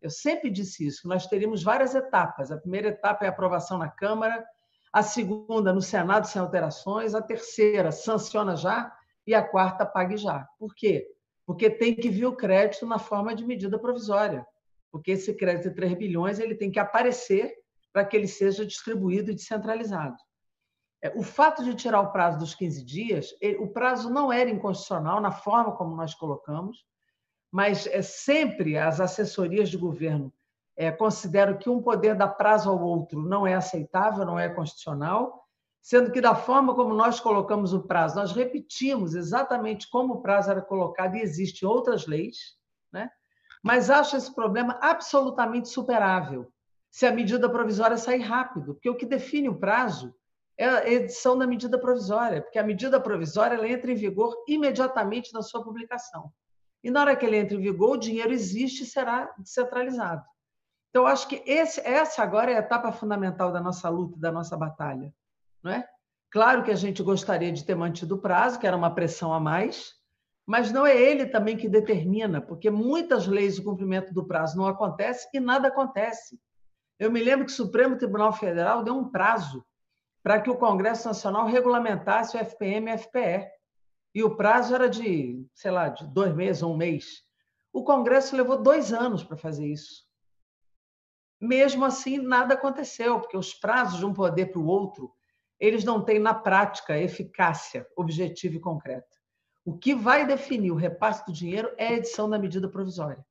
Eu 0.00 0.10
sempre 0.10 0.50
disse 0.50 0.86
isso, 0.86 1.02
que 1.02 1.08
nós 1.08 1.26
teríamos 1.26 1.62
várias 1.62 1.94
etapas. 1.94 2.52
A 2.52 2.58
primeira 2.58 2.88
etapa 2.88 3.24
é 3.24 3.28
a 3.28 3.30
aprovação 3.30 3.78
na 3.78 3.88
Câmara, 3.88 4.44
a 4.92 5.02
segunda 5.02 5.72
no 5.72 5.80
Senado 5.80 6.26
sem 6.26 6.40
alterações, 6.40 7.14
a 7.14 7.22
terceira 7.22 7.90
sanciona 7.90 8.54
já, 8.54 8.94
e 9.26 9.34
a 9.34 9.42
quarta 9.42 9.86
pague 9.86 10.16
já. 10.16 10.46
Por 10.58 10.74
quê? 10.74 11.06
Porque 11.46 11.70
tem 11.70 11.94
que 11.94 12.08
vir 12.08 12.26
o 12.26 12.36
crédito 12.36 12.86
na 12.86 12.98
forma 12.98 13.34
de 13.34 13.44
medida 13.44 13.78
provisória. 13.78 14.46
Porque 14.90 15.12
esse 15.12 15.34
crédito 15.34 15.70
de 15.70 15.74
3 15.74 15.94
bilhões 15.94 16.38
ele 16.38 16.54
tem 16.54 16.70
que 16.70 16.78
aparecer 16.78 17.54
para 17.92 18.04
que 18.04 18.16
ele 18.16 18.28
seja 18.28 18.66
distribuído 18.66 19.30
e 19.30 19.34
descentralizado. 19.34 20.16
É, 21.02 21.10
o 21.16 21.22
fato 21.22 21.62
de 21.62 21.74
tirar 21.74 22.00
o 22.00 22.12
prazo 22.12 22.38
dos 22.38 22.54
15 22.54 22.84
dias, 22.84 23.34
o 23.58 23.68
prazo 23.68 24.08
não 24.08 24.32
era 24.32 24.48
inconstitucional 24.48 25.20
na 25.20 25.30
forma 25.30 25.76
como 25.76 25.94
nós 25.94 26.14
colocamos, 26.14 26.84
mas 27.52 27.86
é 27.86 28.02
sempre 28.02 28.76
as 28.76 29.00
assessorias 29.00 29.68
de 29.68 29.76
governo 29.76 30.32
é, 30.76 30.90
consideram 30.90 31.56
que 31.56 31.70
um 31.70 31.80
poder 31.80 32.16
dar 32.16 32.28
prazo 32.28 32.68
ao 32.70 32.80
outro 32.80 33.22
não 33.22 33.46
é 33.46 33.54
aceitável, 33.54 34.24
não 34.24 34.38
é 34.38 34.48
constitucional, 34.48 35.43
sendo 35.84 36.10
que 36.10 36.18
da 36.18 36.34
forma 36.34 36.74
como 36.74 36.94
nós 36.94 37.20
colocamos 37.20 37.74
o 37.74 37.82
prazo, 37.82 38.16
nós 38.16 38.32
repetimos 38.32 39.14
exatamente 39.14 39.86
como 39.90 40.14
o 40.14 40.22
prazo 40.22 40.50
era 40.50 40.62
colocado 40.62 41.14
e 41.14 41.20
existem 41.20 41.68
outras 41.68 42.06
leis, 42.06 42.56
né? 42.90 43.10
mas 43.62 43.90
acho 43.90 44.16
esse 44.16 44.34
problema 44.34 44.78
absolutamente 44.80 45.68
superável 45.68 46.50
se 46.90 47.04
a 47.04 47.12
medida 47.12 47.50
provisória 47.50 47.98
sair 47.98 48.22
rápido, 48.22 48.72
porque 48.72 48.88
o 48.88 48.96
que 48.96 49.04
define 49.04 49.50
o 49.50 49.58
prazo 49.58 50.14
é 50.56 50.66
a 50.66 50.90
edição 50.90 51.36
da 51.36 51.46
medida 51.46 51.78
provisória, 51.78 52.40
porque 52.40 52.58
a 52.58 52.64
medida 52.64 52.98
provisória 52.98 53.56
ela 53.56 53.68
entra 53.68 53.92
em 53.92 53.96
vigor 53.96 54.34
imediatamente 54.48 55.34
na 55.34 55.42
sua 55.42 55.62
publicação. 55.62 56.32
E 56.82 56.90
na 56.90 57.02
hora 57.02 57.16
que 57.16 57.26
ele 57.26 57.36
entra 57.36 57.56
em 57.58 57.60
vigor, 57.60 57.90
o 57.90 57.98
dinheiro 57.98 58.32
existe 58.32 58.84
e 58.84 58.86
será 58.86 59.34
descentralizado. 59.36 60.24
Então, 60.88 61.06
acho 61.06 61.28
que 61.28 61.42
esse, 61.44 61.78
essa 61.80 62.22
agora 62.22 62.52
é 62.52 62.56
a 62.56 62.60
etapa 62.60 62.90
fundamental 62.90 63.52
da 63.52 63.60
nossa 63.60 63.90
luta, 63.90 64.18
da 64.18 64.32
nossa 64.32 64.56
batalha 64.56 65.12
não 65.64 65.72
é? 65.72 65.88
Claro 66.30 66.62
que 66.62 66.70
a 66.70 66.76
gente 66.76 67.02
gostaria 67.02 67.50
de 67.50 67.64
ter 67.64 67.74
mantido 67.74 68.16
o 68.16 68.20
prazo, 68.20 68.58
que 68.58 68.66
era 68.66 68.76
uma 68.76 68.94
pressão 68.94 69.32
a 69.32 69.40
mais, 69.40 69.94
mas 70.46 70.70
não 70.70 70.84
é 70.86 70.94
ele 70.94 71.26
também 71.26 71.56
que 71.56 71.68
determina, 71.68 72.40
porque 72.40 72.70
muitas 72.70 73.26
leis 73.26 73.56
de 73.56 73.62
cumprimento 73.62 74.12
do 74.12 74.26
prazo 74.26 74.56
não 74.56 74.66
acontece 74.66 75.26
e 75.32 75.40
nada 75.40 75.68
acontece. 75.68 76.38
Eu 76.98 77.10
me 77.10 77.22
lembro 77.22 77.46
que 77.46 77.52
o 77.52 77.56
Supremo 77.56 77.96
Tribunal 77.96 78.32
Federal 78.32 78.84
deu 78.84 78.94
um 78.94 79.10
prazo 79.10 79.64
para 80.22 80.40
que 80.40 80.50
o 80.50 80.56
Congresso 80.56 81.08
Nacional 81.08 81.46
regulamentasse 81.46 82.36
o 82.36 82.40
FPM 82.40 82.90
e 82.90 82.94
o 82.94 82.98
FPE. 82.98 83.48
E 84.14 84.22
o 84.22 84.36
prazo 84.36 84.74
era 84.74 84.88
de, 84.88 85.44
sei 85.54 85.70
lá, 85.70 85.88
de 85.88 86.06
dois 86.06 86.34
meses 86.34 86.62
ou 86.62 86.72
um 86.72 86.76
mês. 86.76 87.22
O 87.72 87.82
Congresso 87.82 88.36
levou 88.36 88.62
dois 88.62 88.92
anos 88.92 89.24
para 89.24 89.36
fazer 89.36 89.66
isso. 89.66 90.04
Mesmo 91.40 91.84
assim, 91.84 92.18
nada 92.18 92.54
aconteceu, 92.54 93.20
porque 93.20 93.36
os 93.36 93.52
prazos 93.52 93.98
de 93.98 94.06
um 94.06 94.14
poder 94.14 94.46
para 94.46 94.60
o 94.60 94.66
outro 94.66 95.12
eles 95.58 95.84
não 95.84 96.04
têm 96.04 96.18
na 96.18 96.34
prática 96.34 96.98
eficácia 96.98 97.86
objetiva 97.96 98.56
e 98.56 98.60
concreta. 98.60 99.08
O 99.64 99.76
que 99.76 99.94
vai 99.94 100.26
definir 100.26 100.70
o 100.70 100.76
repasse 100.76 101.24
do 101.24 101.32
dinheiro 101.32 101.72
é 101.78 101.88
a 101.88 101.92
edição 101.94 102.28
da 102.28 102.38
medida 102.38 102.68
provisória. 102.68 103.24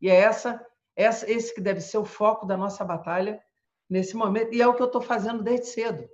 E 0.00 0.08
é 0.08 0.14
essa, 0.14 0.64
essa 0.94 1.30
esse 1.30 1.54
que 1.54 1.60
deve 1.60 1.80
ser 1.80 1.98
o 1.98 2.04
foco 2.04 2.46
da 2.46 2.56
nossa 2.56 2.84
batalha 2.84 3.40
nesse 3.88 4.16
momento, 4.16 4.54
e 4.54 4.62
é 4.62 4.66
o 4.66 4.74
que 4.74 4.82
eu 4.82 4.86
estou 4.86 5.00
fazendo 5.00 5.42
desde 5.42 5.66
cedo, 5.66 6.08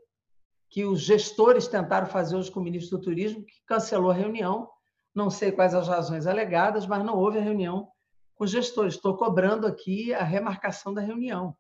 que 0.69 0.85
os 0.85 1.01
gestores 1.01 1.69
tentaram 1.69 2.07
fazer 2.07 2.37
hoje 2.37 2.51
com 2.51 2.61
o 2.61 2.63
ministro 2.63 2.99
do 2.99 3.05
Turismo, 3.05 3.45
que 3.45 3.63
cancelou 3.67 4.11
a 4.11 4.15
reunião, 4.15 4.69
não 5.15 5.31
sei 5.31 5.53
quais 5.53 5.75
as 5.75 5.89
razões 5.89 6.27
alegadas, 6.27 6.87
mas 6.87 7.05
não 7.05 7.17
houve 7.17 7.39
a 7.39 7.43
reunião 7.43 7.89
com 8.35 8.45
os 8.45 8.51
gestores. 8.51 8.95
Estou 8.95 9.17
cobrando 9.17 9.67
aqui 9.67 10.13
a 10.15 10.25
remarcação 10.25 10.93
da 10.93 11.01
reunião. 11.01 11.57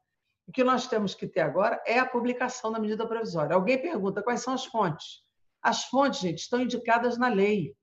O 0.46 0.52
que 0.52 0.64
nós 0.64 0.86
temos 0.86 1.14
que 1.14 1.26
ter 1.26 1.40
agora 1.40 1.80
é 1.86 1.98
a 1.98 2.06
publicação 2.06 2.72
da 2.72 2.78
medida 2.78 3.06
provisória. 3.06 3.54
Alguém 3.54 3.80
pergunta 3.80 4.22
quais 4.22 4.40
são 4.40 4.54
as 4.54 4.64
fontes. 4.64 5.22
As 5.62 5.84
fontes, 5.84 6.20
gente, 6.20 6.38
estão 6.38 6.60
indicadas 6.60 7.16
na 7.16 7.28
lei. 7.28 7.74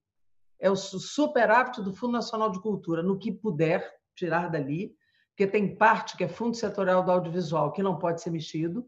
É 0.60 0.70
o 0.70 0.76
superávit 0.76 1.82
do 1.82 1.94
Fundo 1.94 2.14
Nacional 2.14 2.52
de 2.52 2.62
Cultura, 2.62 3.02
no 3.02 3.18
que 3.18 3.32
puder 3.32 3.90
tirar 4.14 4.50
dali, 4.50 4.94
porque 5.30 5.48
tem 5.48 5.74
parte 5.78 6.18
que 6.18 6.26
é 6.26 6.28
fundo 6.28 6.58
setorial 6.58 7.02
do 7.02 7.12
audiovisual 7.12 7.72
que 7.72 7.82
não 7.82 7.98
pode 7.98 8.22
ser 8.22 8.30
mexido. 8.30 8.86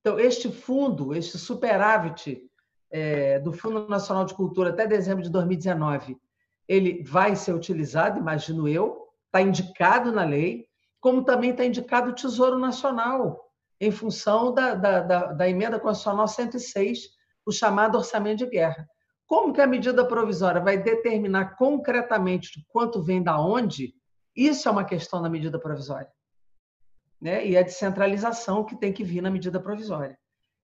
Então, 0.00 0.20
este 0.20 0.52
fundo, 0.52 1.14
este 1.14 1.38
superávit 1.38 2.42
é, 2.90 3.38
do 3.40 3.50
Fundo 3.52 3.88
Nacional 3.88 4.26
de 4.26 4.34
Cultura 4.34 4.70
até 4.70 4.86
dezembro 4.86 5.22
de 5.22 5.30
2019, 5.30 6.18
ele 6.68 7.02
vai 7.02 7.34
ser 7.34 7.54
utilizado, 7.54 8.18
imagino 8.18 8.68
eu, 8.68 9.08
está 9.26 9.40
indicado 9.40 10.12
na 10.12 10.24
lei 10.24 10.68
como 11.06 11.22
também 11.22 11.50
está 11.50 11.64
indicado 11.64 12.10
o 12.10 12.14
Tesouro 12.16 12.58
Nacional, 12.58 13.48
em 13.80 13.92
função 13.92 14.52
da, 14.52 14.74
da, 14.74 15.00
da, 15.00 15.32
da 15.34 15.48
emenda 15.48 15.78
constitucional 15.78 16.26
106, 16.26 17.10
o 17.46 17.52
chamado 17.52 17.96
orçamento 17.96 18.38
de 18.38 18.46
guerra. 18.46 18.88
Como 19.24 19.52
que 19.52 19.60
a 19.60 19.68
medida 19.68 20.04
provisória 20.04 20.60
vai 20.60 20.76
determinar 20.76 21.54
concretamente 21.54 22.66
quanto 22.66 23.00
vem 23.00 23.22
da 23.22 23.40
onde? 23.40 23.94
Isso 24.34 24.68
é 24.68 24.72
uma 24.72 24.84
questão 24.84 25.22
da 25.22 25.30
medida 25.30 25.60
provisória. 25.60 26.10
Né? 27.20 27.46
E 27.46 27.56
a 27.56 27.62
descentralização 27.62 28.64
que 28.64 28.74
tem 28.74 28.92
que 28.92 29.04
vir 29.04 29.20
na 29.22 29.30
medida 29.30 29.60
provisória. 29.60 30.18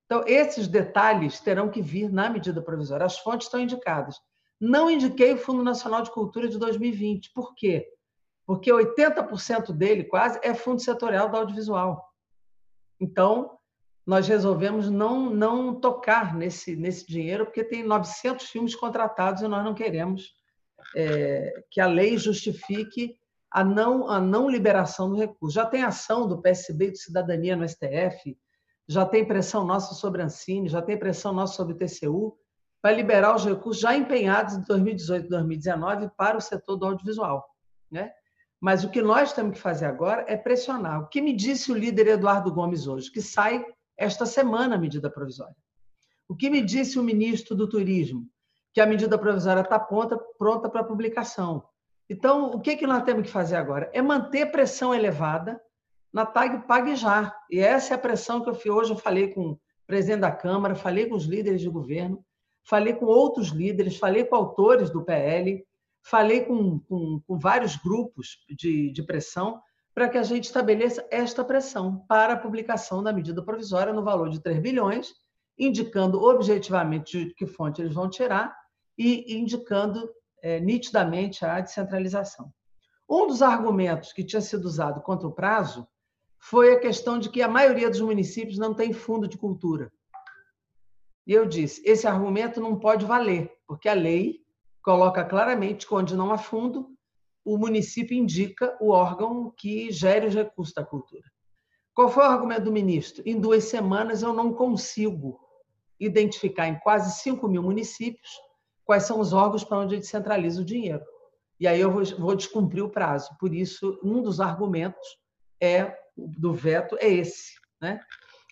Então, 0.07 0.25
esses 0.27 0.67
detalhes 0.67 1.39
terão 1.39 1.69
que 1.69 1.81
vir 1.81 2.11
na 2.11 2.29
medida 2.29 2.61
provisória. 2.61 3.05
As 3.05 3.17
fontes 3.17 3.47
estão 3.47 3.61
indicadas. 3.61 4.17
Não 4.59 4.91
indiquei 4.91 5.35
o 5.35 5.37
Fundo 5.37 5.63
Nacional 5.63 6.01
de 6.01 6.11
Cultura 6.11 6.49
de 6.49 6.57
2020. 6.57 7.31
Por 7.31 7.55
quê? 7.55 7.87
Porque 8.45 8.71
80% 8.71 9.71
dele 9.71 10.03
quase 10.03 10.39
é 10.43 10.53
fundo 10.53 10.81
setorial 10.81 11.29
do 11.29 11.37
audiovisual. 11.37 12.09
Então, 12.99 13.57
nós 14.05 14.27
resolvemos 14.27 14.89
não, 14.89 15.29
não 15.29 15.79
tocar 15.79 16.35
nesse, 16.35 16.75
nesse 16.75 17.07
dinheiro, 17.07 17.45
porque 17.45 17.63
tem 17.63 17.83
900 17.83 18.45
filmes 18.47 18.75
contratados 18.75 19.41
e 19.41 19.47
nós 19.47 19.63
não 19.63 19.73
queremos 19.73 20.33
é, 20.95 21.63
que 21.71 21.79
a 21.79 21.87
lei 21.87 22.17
justifique 22.17 23.17
a 23.49 23.63
não, 23.63 24.09
a 24.09 24.19
não 24.19 24.49
liberação 24.49 25.09
do 25.09 25.15
recurso. 25.15 25.55
Já 25.55 25.65
tem 25.65 25.83
ação 25.83 26.27
do 26.27 26.41
PSB 26.41 26.91
de 26.91 26.99
Cidadania 26.99 27.55
no 27.55 27.67
STF, 27.67 28.37
já 28.87 29.05
tem 29.05 29.25
pressão 29.25 29.63
nossa 29.63 29.93
sobre 29.93 30.21
a 30.21 30.25
Ancine, 30.25 30.67
já 30.67 30.81
tem 30.81 30.97
pressão 30.97 31.31
nossa 31.31 31.53
sobre 31.53 31.73
o 31.73 31.77
TCU, 31.77 32.37
para 32.81 32.91
liberar 32.91 33.35
os 33.35 33.45
recursos 33.45 33.81
já 33.81 33.95
empenhados 33.95 34.55
em 34.55 34.61
2018 34.63 35.25
e 35.25 35.29
2019 35.29 36.09
para 36.17 36.37
o 36.37 36.41
setor 36.41 36.75
do 36.75 36.85
audiovisual. 36.85 37.47
Né? 37.89 38.11
Mas 38.63 38.85
o 38.85 38.89
que 38.89 39.01
nós 39.01 39.33
temos 39.33 39.55
que 39.55 39.59
fazer 39.59 39.83
agora 39.83 40.23
é 40.25 40.37
pressionar. 40.37 41.01
O 41.01 41.07
que 41.07 41.19
me 41.21 41.33
disse 41.33 41.69
o 41.69 41.75
líder 41.75 42.07
Eduardo 42.07 42.49
Gomes 42.49 42.87
hoje? 42.87 43.11
Que 43.11 43.21
sai 43.21 43.61
esta 43.97 44.25
semana 44.25 44.75
a 44.75 44.77
medida 44.77 45.09
provisória. 45.09 45.57
O 46.29 46.33
que 46.33 46.49
me 46.49 46.61
disse 46.61 46.97
o 46.97 47.03
ministro 47.03 47.57
do 47.57 47.67
Turismo? 47.67 48.25
Que 48.73 48.79
a 48.79 48.85
medida 48.85 49.17
provisória 49.17 49.59
está 49.59 49.77
pronta, 49.77 50.69
para 50.69 50.81
publicação. 50.81 51.65
Então, 52.09 52.51
o 52.51 52.61
que, 52.61 52.77
que 52.77 52.87
nós 52.87 53.03
temos 53.03 53.23
que 53.23 53.33
fazer 53.33 53.57
agora? 53.57 53.91
É 53.91 54.01
manter 54.01 54.49
pressão 54.49 54.95
elevada 54.95 55.59
na 56.13 56.25
TAG 56.25 56.65
Pague 56.65 56.95
Já. 56.95 57.35
E 57.51 57.59
essa 57.59 57.93
é 57.93 57.95
a 57.95 57.99
pressão 57.99 58.41
que 58.41 58.49
eu 58.49 58.55
fiz. 58.55 58.71
Hoje 58.71 58.91
eu 58.93 58.97
falei 58.97 59.27
com 59.33 59.41
o 59.41 59.59
presidente 59.85 60.21
da 60.21 60.31
Câmara, 60.31 60.73
falei 60.73 61.07
com 61.07 61.15
os 61.15 61.25
líderes 61.25 61.59
de 61.59 61.67
governo, 61.67 62.23
falei 62.63 62.93
com 62.93 63.07
outros 63.07 63.49
líderes, 63.49 63.97
falei 63.97 64.23
com 64.23 64.37
autores 64.37 64.89
do 64.89 65.03
PL, 65.03 65.65
falei 66.03 66.41
com, 66.41 66.79
com, 66.79 67.21
com 67.25 67.39
vários 67.39 67.75
grupos 67.77 68.39
de, 68.49 68.91
de 68.91 69.03
pressão 69.03 69.61
para 69.93 70.09
que 70.09 70.17
a 70.17 70.23
gente 70.23 70.45
estabeleça 70.45 71.05
esta 71.09 71.43
pressão 71.45 72.03
para 72.07 72.33
a 72.33 72.37
publicação 72.37 73.01
da 73.01 73.13
medida 73.13 73.43
provisória 73.43 73.93
no 73.93 74.03
valor 74.03 74.29
de 74.29 74.41
3 74.41 74.59
bilhões, 74.59 75.13
indicando 75.57 76.21
objetivamente 76.21 77.25
de 77.25 77.33
que 77.33 77.45
fonte 77.45 77.81
eles 77.81 77.93
vão 77.93 78.09
tirar 78.09 78.55
e 78.97 79.37
indicando 79.37 80.09
é, 80.41 80.59
nitidamente 80.59 81.45
a 81.45 81.59
descentralização. 81.59 82.51
Um 83.09 83.27
dos 83.27 83.41
argumentos 83.41 84.11
que 84.11 84.23
tinha 84.23 84.41
sido 84.41 84.65
usado 84.65 85.01
contra 85.01 85.27
o 85.27 85.31
prazo 85.31 85.87
foi 86.39 86.73
a 86.73 86.79
questão 86.79 87.19
de 87.19 87.29
que 87.29 87.41
a 87.41 87.47
maioria 87.47 87.89
dos 87.89 88.01
municípios 88.01 88.57
não 88.57 88.73
tem 88.73 88.91
fundo 88.91 89.27
de 89.27 89.37
cultura. 89.37 89.91
E 91.25 91.31
eu 91.31 91.45
disse: 91.45 91.81
esse 91.85 92.07
argumento 92.07 92.59
não 92.59 92.77
pode 92.77 93.05
valer, 93.05 93.51
porque 93.65 93.87
a 93.87 93.93
lei 93.93 94.42
coloca 94.83 95.23
claramente 95.23 95.87
que 95.87 95.93
onde 95.93 96.15
não 96.15 96.31
há 96.31 96.37
fundo, 96.37 96.89
o 97.45 97.57
município 97.57 98.17
indica 98.17 98.77
o 98.79 98.89
órgão 98.89 99.51
que 99.57 99.91
gere 99.91 100.27
os 100.27 100.35
recursos 100.35 100.73
da 100.73 100.85
cultura. 100.85 101.23
Qual 101.93 102.09
foi 102.09 102.23
o 102.23 102.27
argumento 102.27 102.65
do 102.65 102.71
ministro? 102.71 103.23
Em 103.25 103.39
duas 103.39 103.65
semanas 103.65 104.21
eu 104.21 104.33
não 104.33 104.53
consigo 104.53 105.39
identificar 105.99 106.67
em 106.67 106.79
quase 106.79 107.21
5 107.21 107.47
mil 107.47 107.63
municípios 107.63 108.29
quais 108.83 109.03
são 109.03 109.19
os 109.19 109.31
órgãos 109.31 109.63
para 109.63 109.79
onde 109.79 109.95
ele 109.95 110.03
centraliza 110.03 110.61
o 110.61 110.65
dinheiro. 110.65 111.03
E 111.59 111.67
aí 111.67 111.79
eu 111.79 111.91
vou, 111.91 112.35
descumprir 112.35 112.83
o 112.83 112.89
prazo. 112.89 113.29
Por 113.39 113.53
isso, 113.53 113.99
um 114.03 114.21
dos 114.21 114.41
argumentos 114.41 115.07
é 115.61 115.97
do 116.17 116.53
veto 116.53 116.97
é 116.99 117.07
esse. 117.07 117.53
Né? 117.81 118.01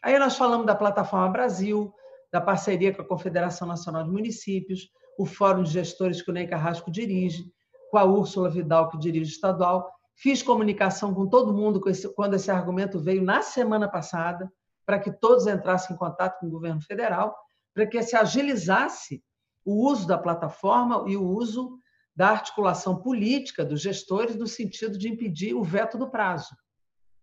Aí 0.02 0.18
nós 0.18 0.38
falamos 0.38 0.66
da 0.66 0.76
Plataforma 0.76 1.28
Brasil, 1.30 1.94
da 2.32 2.40
parceria 2.40 2.94
com 2.94 3.02
a 3.02 3.08
Confederação 3.08 3.68
Nacional 3.68 4.04
de 4.04 4.12
Municípios, 4.12 4.90
o 5.18 5.26
Fórum 5.26 5.64
de 5.64 5.72
Gestores 5.72 6.22
que 6.22 6.30
o 6.30 6.34
Ney 6.34 6.48
Carrasco 6.48 6.92
dirige, 6.92 7.46
com 7.90 7.98
a 7.98 8.06
Úrsula 8.06 8.50
Vidal, 8.50 8.90
que 8.90 8.98
dirige 8.98 9.32
o 9.32 9.34
estadual. 9.34 9.92
Fiz 10.16 10.42
comunicação 10.42 11.14
com 11.14 11.28
todo 11.28 11.54
mundo 11.54 11.82
quando 12.16 12.36
esse 12.36 12.50
argumento 12.50 13.00
veio 13.00 13.22
na 13.22 13.42
semana 13.42 13.90
passada, 13.90 14.52
para 14.86 15.00
que 15.00 15.12
todos 15.12 15.48
entrassem 15.48 15.96
em 15.96 16.00
contato 16.00 16.40
com 16.40 16.48
o 16.48 16.52
governo 16.52 16.82
federal, 16.82 17.36
para 17.74 17.86
que 17.86 18.02
se 18.02 18.16
agilizasse 18.16 19.24
o 19.66 19.88
uso 19.90 20.08
da 20.08 20.18
plataforma 20.18 21.06
e 21.08 21.16
o 21.16 21.24
uso 21.24 21.78
da 22.16 22.30
articulação 22.30 23.02
política 23.02 23.64
dos 23.64 23.82
gestores 23.82 24.36
no 24.36 24.48
sentido 24.48 24.98
de 24.98 25.10
impedir 25.10 25.54
o 25.54 25.64
veto 25.64 25.98
do 25.98 26.10
prazo. 26.10 26.56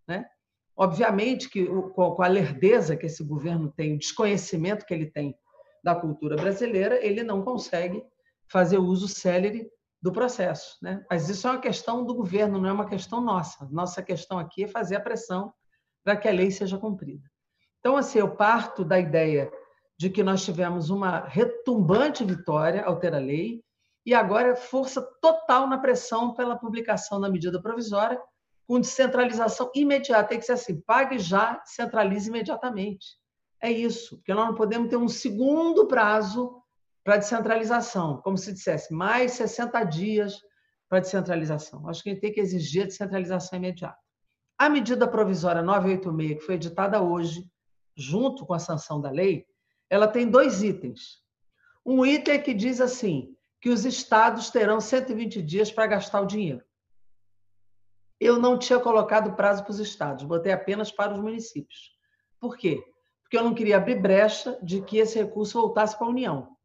Né? 0.07 0.25
Obviamente 0.75 1.49
que 1.49 1.65
com 1.65 2.21
a 2.21 2.27
lerdeza 2.27 2.95
que 2.95 3.05
esse 3.05 3.23
governo 3.23 3.71
tem, 3.71 3.95
o 3.95 3.99
desconhecimento 3.99 4.85
que 4.85 4.93
ele 4.93 5.11
tem 5.11 5.35
da 5.83 5.95
cultura 5.95 6.35
brasileira, 6.35 7.03
ele 7.05 7.23
não 7.23 7.41
consegue 7.43 8.03
fazer 8.47 8.77
uso 8.77 9.07
célere 9.07 9.69
do 10.01 10.11
processo. 10.11 10.77
Né? 10.81 11.03
Mas 11.09 11.29
isso 11.29 11.47
é 11.47 11.51
uma 11.51 11.61
questão 11.61 12.03
do 12.03 12.13
governo, 12.13 12.59
não 12.59 12.69
é 12.69 12.73
uma 12.73 12.87
questão 12.87 13.21
nossa. 13.21 13.67
Nossa 13.71 14.01
questão 14.01 14.39
aqui 14.39 14.63
é 14.63 14.67
fazer 14.67 14.95
a 14.95 15.01
pressão 15.01 15.53
para 16.03 16.15
que 16.15 16.27
a 16.27 16.31
lei 16.31 16.51
seja 16.51 16.77
cumprida. 16.77 17.29
Então, 17.79 17.95
assim, 17.95 18.19
eu 18.19 18.35
parto 18.35 18.83
da 18.83 18.99
ideia 18.99 19.51
de 19.97 20.09
que 20.09 20.23
nós 20.23 20.43
tivemos 20.43 20.89
uma 20.89 21.25
retumbante 21.27 22.23
vitória 22.23 22.83
ao 22.83 22.97
ter 22.97 23.13
a 23.13 23.19
lei 23.19 23.61
e 24.05 24.13
agora 24.13 24.49
é 24.49 24.55
força 24.55 25.01
total 25.21 25.67
na 25.67 25.77
pressão 25.77 26.33
pela 26.33 26.57
publicação 26.57 27.19
da 27.19 27.29
medida 27.29 27.61
provisória, 27.61 28.19
com 28.67 28.79
descentralização 28.79 29.69
imediata. 29.75 30.29
Tem 30.29 30.39
que 30.39 30.45
ser 30.45 30.53
assim: 30.53 30.79
pague 30.81 31.19
já, 31.19 31.61
centralize 31.65 32.29
imediatamente. 32.29 33.18
É 33.61 33.71
isso, 33.71 34.17
porque 34.17 34.33
nós 34.33 34.47
não 34.47 34.55
podemos 34.55 34.89
ter 34.89 34.97
um 34.97 35.07
segundo 35.07 35.87
prazo 35.87 36.61
para 37.03 37.17
descentralização, 37.17 38.21
como 38.21 38.37
se 38.37 38.53
dissesse, 38.53 38.93
mais 38.93 39.33
60 39.33 39.83
dias 39.83 40.39
para 40.87 40.99
descentralização. 40.99 41.87
Acho 41.87 42.03
que 42.03 42.09
a 42.09 42.13
gente 42.13 42.21
tem 42.21 42.33
que 42.33 42.39
exigir 42.39 42.83
a 42.83 42.85
descentralização 42.85 43.57
imediata. 43.57 43.97
A 44.57 44.69
medida 44.69 45.07
provisória 45.07 45.61
986, 45.61 46.39
que 46.39 46.45
foi 46.45 46.55
editada 46.55 47.01
hoje, 47.01 47.49
junto 47.95 48.45
com 48.45 48.53
a 48.53 48.59
sanção 48.59 48.99
da 48.99 49.09
lei, 49.09 49.45
ela 49.89 50.07
tem 50.07 50.29
dois 50.29 50.61
itens. 50.63 51.23
Um 51.85 52.05
item 52.05 52.41
que 52.41 52.53
diz 52.53 52.79
assim, 52.79 53.35
que 53.61 53.69
os 53.69 53.85
estados 53.85 54.49
terão 54.49 54.79
120 54.79 55.41
dias 55.41 55.71
para 55.71 55.87
gastar 55.87 56.21
o 56.21 56.25
dinheiro. 56.25 56.63
Eu 58.19 58.37
não 58.37 58.57
tinha 58.57 58.79
colocado 58.79 59.35
prazo 59.35 59.63
para 59.63 59.71
os 59.71 59.79
estados, 59.79 60.25
botei 60.25 60.51
apenas 60.51 60.91
para 60.91 61.13
os 61.13 61.19
municípios. 61.19 61.91
Por 62.39 62.57
quê? 62.57 62.83
Porque 63.29 63.37
eu 63.37 63.43
não 63.43 63.53
queria 63.53 63.77
abrir 63.77 64.01
brecha 64.01 64.57
de 64.63 64.81
que 64.81 64.97
esse 64.97 65.19
recurso 65.19 65.61
voltasse 65.61 65.95
para 65.95 66.07
a 66.07 66.09
União. 66.09 66.57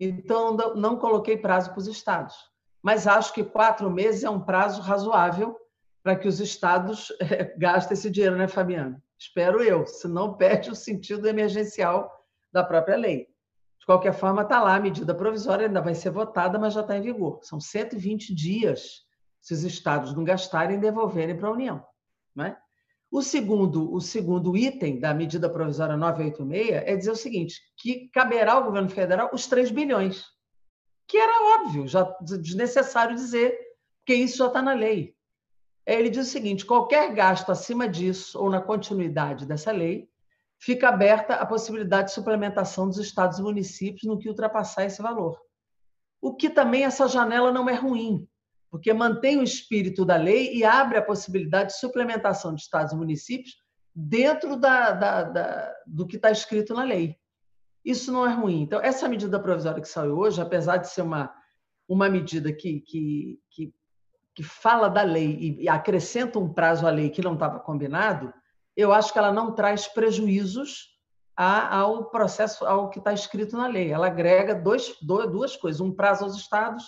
Então, 0.00 0.56
não 0.74 0.96
coloquei 0.96 1.36
prazo 1.36 1.70
para 1.70 1.78
os 1.78 1.86
estados. 1.86 2.34
Mas 2.82 3.06
acho 3.06 3.32
que 3.32 3.44
quatro 3.44 3.88
meses 3.88 4.24
é 4.24 4.28
um 4.28 4.40
prazo 4.40 4.82
razoável 4.82 5.56
para 6.02 6.16
que 6.16 6.26
os 6.26 6.40
estados 6.40 7.12
gastem 7.56 7.94
esse 7.94 8.10
dinheiro, 8.10 8.36
né, 8.36 8.48
Fabiana? 8.48 9.00
Espero 9.16 9.62
eu, 9.62 9.86
senão 9.86 10.34
perde 10.34 10.72
o 10.72 10.74
sentido 10.74 11.28
emergencial 11.28 12.10
da 12.52 12.64
própria 12.64 12.96
lei. 12.96 13.28
De 13.78 13.86
qualquer 13.86 14.12
forma, 14.12 14.42
está 14.42 14.60
lá 14.60 14.74
a 14.74 14.80
medida 14.80 15.14
provisória, 15.14 15.68
ainda 15.68 15.80
vai 15.80 15.94
ser 15.94 16.10
votada, 16.10 16.58
mas 16.58 16.74
já 16.74 16.80
está 16.80 16.96
em 16.96 17.02
vigor. 17.02 17.38
São 17.44 17.60
120 17.60 18.34
dias 18.34 19.04
se 19.40 19.54
os 19.54 19.62
estados 19.62 20.12
não 20.12 20.24
gastarem 20.24 20.76
e 20.76 20.80
devolverem 20.80 21.36
para 21.36 21.48
a 21.48 21.52
União. 21.52 21.86
Não 22.34 22.46
é? 22.46 22.58
O 23.10 23.22
segundo, 23.22 23.92
o 23.92 24.00
segundo 24.00 24.56
item 24.56 25.00
da 25.00 25.12
medida 25.12 25.50
provisória 25.50 25.96
986 25.96 26.70
é 26.70 26.96
dizer 26.96 27.10
o 27.10 27.16
seguinte, 27.16 27.60
que 27.76 28.08
caberá 28.08 28.52
ao 28.52 28.64
governo 28.64 28.88
federal 28.88 29.30
os 29.32 29.48
3 29.48 29.72
bilhões, 29.72 30.24
que 31.08 31.16
era 31.16 31.58
óbvio, 31.58 31.88
já 31.88 32.04
desnecessário 32.20 33.16
dizer, 33.16 33.58
porque 33.98 34.14
isso 34.14 34.38
já 34.38 34.46
está 34.46 34.62
na 34.62 34.74
lei. 34.74 35.12
Ele 35.84 36.08
diz 36.08 36.28
o 36.28 36.30
seguinte, 36.30 36.64
qualquer 36.64 37.12
gasto 37.12 37.50
acima 37.50 37.88
disso 37.88 38.40
ou 38.40 38.48
na 38.48 38.60
continuidade 38.60 39.44
dessa 39.44 39.72
lei, 39.72 40.08
fica 40.56 40.88
aberta 40.88 41.34
a 41.34 41.46
possibilidade 41.46 42.08
de 42.08 42.14
suplementação 42.14 42.86
dos 42.86 42.98
estados 42.98 43.40
e 43.40 43.42
municípios 43.42 44.04
no 44.04 44.18
que 44.18 44.28
ultrapassar 44.28 44.84
esse 44.84 45.02
valor. 45.02 45.36
O 46.20 46.36
que 46.36 46.48
também 46.48 46.84
essa 46.84 47.08
janela 47.08 47.50
não 47.50 47.68
é 47.68 47.74
ruim, 47.74 48.28
porque 48.70 48.92
mantém 48.94 49.38
o 49.38 49.42
espírito 49.42 50.04
da 50.04 50.16
lei 50.16 50.54
e 50.54 50.64
abre 50.64 50.96
a 50.96 51.02
possibilidade 51.02 51.72
de 51.72 51.80
suplementação 51.80 52.54
de 52.54 52.62
estados 52.62 52.92
e 52.92 52.96
municípios 52.96 53.56
dentro 53.94 54.56
da, 54.56 54.92
da, 54.92 55.22
da, 55.24 55.74
do 55.86 56.06
que 56.06 56.16
está 56.16 56.30
escrito 56.30 56.72
na 56.72 56.84
lei. 56.84 57.16
Isso 57.84 58.12
não 58.12 58.24
é 58.24 58.32
ruim. 58.32 58.62
Então, 58.62 58.80
essa 58.80 59.08
medida 59.08 59.40
provisória 59.40 59.82
que 59.82 59.88
saiu 59.88 60.16
hoje, 60.16 60.40
apesar 60.40 60.76
de 60.76 60.88
ser 60.88 61.02
uma, 61.02 61.34
uma 61.88 62.08
medida 62.08 62.52
que, 62.52 62.80
que, 62.80 63.40
que, 63.50 63.74
que 64.34 64.42
fala 64.44 64.88
da 64.88 65.02
lei 65.02 65.36
e, 65.40 65.64
e 65.64 65.68
acrescenta 65.68 66.38
um 66.38 66.52
prazo 66.52 66.86
à 66.86 66.90
lei 66.90 67.10
que 67.10 67.22
não 67.22 67.34
estava 67.34 67.58
combinado, 67.58 68.32
eu 68.76 68.92
acho 68.92 69.12
que 69.12 69.18
ela 69.18 69.32
não 69.32 69.52
traz 69.52 69.88
prejuízos 69.88 70.90
ao 71.36 72.04
processo, 72.10 72.66
ao 72.66 72.90
que 72.90 72.98
está 72.98 73.12
escrito 73.12 73.56
na 73.56 73.66
lei. 73.66 73.90
Ela 73.90 74.06
agrega 74.06 74.54
dois, 74.54 74.94
duas 75.00 75.56
coisas: 75.56 75.80
um 75.80 75.90
prazo 75.90 76.24
aos 76.24 76.36
estados 76.36 76.84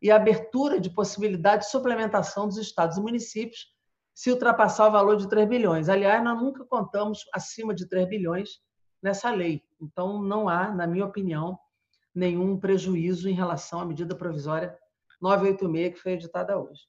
e 0.00 0.10
abertura 0.10 0.80
de 0.80 0.90
possibilidade 0.90 1.64
de 1.64 1.70
suplementação 1.70 2.46
dos 2.46 2.58
estados 2.58 2.96
e 2.96 3.00
municípios 3.00 3.74
se 4.14 4.30
ultrapassar 4.30 4.88
o 4.88 4.92
valor 4.92 5.16
de 5.16 5.28
3 5.28 5.48
bilhões. 5.48 5.88
Aliás, 5.88 6.22
nós 6.24 6.40
nunca 6.40 6.64
contamos 6.64 7.24
acima 7.34 7.74
de 7.74 7.86
3 7.86 8.08
bilhões 8.08 8.60
nessa 9.02 9.30
lei. 9.30 9.62
Então, 9.80 10.22
não 10.22 10.48
há, 10.48 10.70
na 10.70 10.86
minha 10.86 11.04
opinião, 11.04 11.58
nenhum 12.14 12.58
prejuízo 12.58 13.28
em 13.28 13.34
relação 13.34 13.80
à 13.80 13.84
medida 13.84 14.14
provisória 14.14 14.76
986 15.20 15.94
que 15.94 16.00
foi 16.00 16.12
editada 16.12 16.58
hoje. 16.58 16.82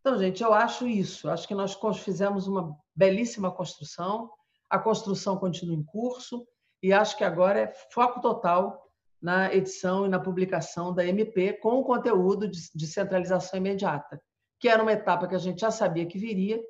Então, 0.00 0.18
gente, 0.18 0.42
eu 0.42 0.52
acho 0.52 0.86
isso. 0.88 1.30
Acho 1.30 1.46
que 1.46 1.54
nós 1.54 1.76
fizemos 1.98 2.48
uma 2.48 2.76
belíssima 2.94 3.50
construção, 3.52 4.30
a 4.68 4.78
construção 4.78 5.36
continua 5.36 5.76
em 5.76 5.84
curso 5.84 6.44
e 6.82 6.92
acho 6.92 7.16
que 7.16 7.22
agora 7.22 7.60
é 7.60 7.72
foco 7.92 8.20
total 8.20 8.82
na 9.22 9.54
edição 9.54 10.04
e 10.04 10.08
na 10.08 10.18
publicação 10.18 10.92
da 10.92 11.06
MP 11.06 11.52
com 11.54 11.78
o 11.78 11.84
conteúdo 11.84 12.48
de 12.48 12.86
centralização 12.88 13.56
imediata, 13.56 14.20
que 14.58 14.68
era 14.68 14.82
uma 14.82 14.92
etapa 14.92 15.28
que 15.28 15.34
a 15.36 15.38
gente 15.38 15.60
já 15.60 15.70
sabia 15.70 16.04
que 16.04 16.18
viria, 16.18 16.60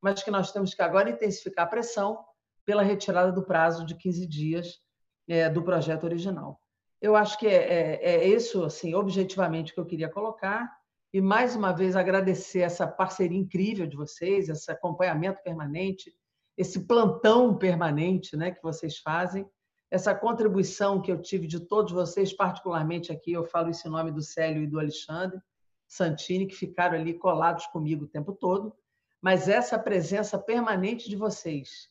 mas 0.00 0.20
que 0.20 0.30
nós 0.30 0.50
temos 0.50 0.74
que 0.74 0.82
agora 0.82 1.10
intensificar 1.10 1.64
a 1.64 1.70
pressão 1.70 2.24
pela 2.64 2.82
retirada 2.82 3.30
do 3.30 3.44
prazo 3.44 3.86
de 3.86 3.94
15 3.94 4.26
dias 4.26 4.80
é, 5.28 5.48
do 5.48 5.62
projeto 5.62 6.04
original. 6.04 6.60
Eu 7.00 7.14
acho 7.14 7.38
que 7.38 7.46
é, 7.46 7.98
é, 8.02 8.14
é 8.16 8.28
isso, 8.28 8.64
assim, 8.64 8.94
objetivamente, 8.94 9.72
que 9.72 9.78
eu 9.78 9.86
queria 9.86 10.08
colocar. 10.08 10.72
E, 11.12 11.20
mais 11.20 11.54
uma 11.54 11.72
vez, 11.72 11.94
agradecer 11.94 12.60
essa 12.60 12.86
parceria 12.86 13.38
incrível 13.38 13.86
de 13.86 13.96
vocês, 13.96 14.48
esse 14.48 14.70
acompanhamento 14.70 15.42
permanente, 15.42 16.12
esse 16.56 16.86
plantão 16.86 17.56
permanente 17.56 18.36
né, 18.36 18.50
que 18.50 18.62
vocês 18.62 18.98
fazem 18.98 19.48
essa 19.92 20.14
contribuição 20.14 21.02
que 21.02 21.12
eu 21.12 21.20
tive 21.20 21.46
de 21.46 21.60
todos 21.60 21.92
vocês, 21.92 22.32
particularmente 22.32 23.12
aqui, 23.12 23.30
eu 23.30 23.44
falo 23.44 23.68
isso 23.68 23.86
em 23.86 23.90
nome 23.90 24.10
do 24.10 24.22
Célio 24.22 24.62
e 24.62 24.66
do 24.66 24.80
Alexandre, 24.80 25.38
Santini, 25.86 26.46
que 26.46 26.54
ficaram 26.54 26.98
ali 26.98 27.12
colados 27.12 27.66
comigo 27.66 28.06
o 28.06 28.08
tempo 28.08 28.32
todo, 28.32 28.74
mas 29.20 29.48
essa 29.48 29.78
presença 29.78 30.38
permanente 30.38 31.10
de 31.10 31.14
vocês, 31.14 31.90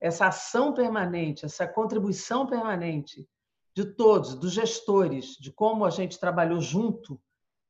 essa 0.00 0.28
ação 0.28 0.72
permanente, 0.72 1.44
essa 1.44 1.66
contribuição 1.66 2.46
permanente 2.46 3.28
de 3.74 3.86
todos, 3.86 4.36
dos 4.36 4.52
gestores, 4.52 5.36
de 5.36 5.50
como 5.50 5.84
a 5.84 5.90
gente 5.90 6.20
trabalhou 6.20 6.60
junto 6.60 7.20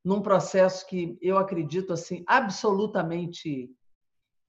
num 0.04 0.20
processo 0.20 0.86
que 0.86 1.16
eu 1.22 1.38
acredito 1.38 1.94
assim 1.94 2.22
absolutamente 2.26 3.74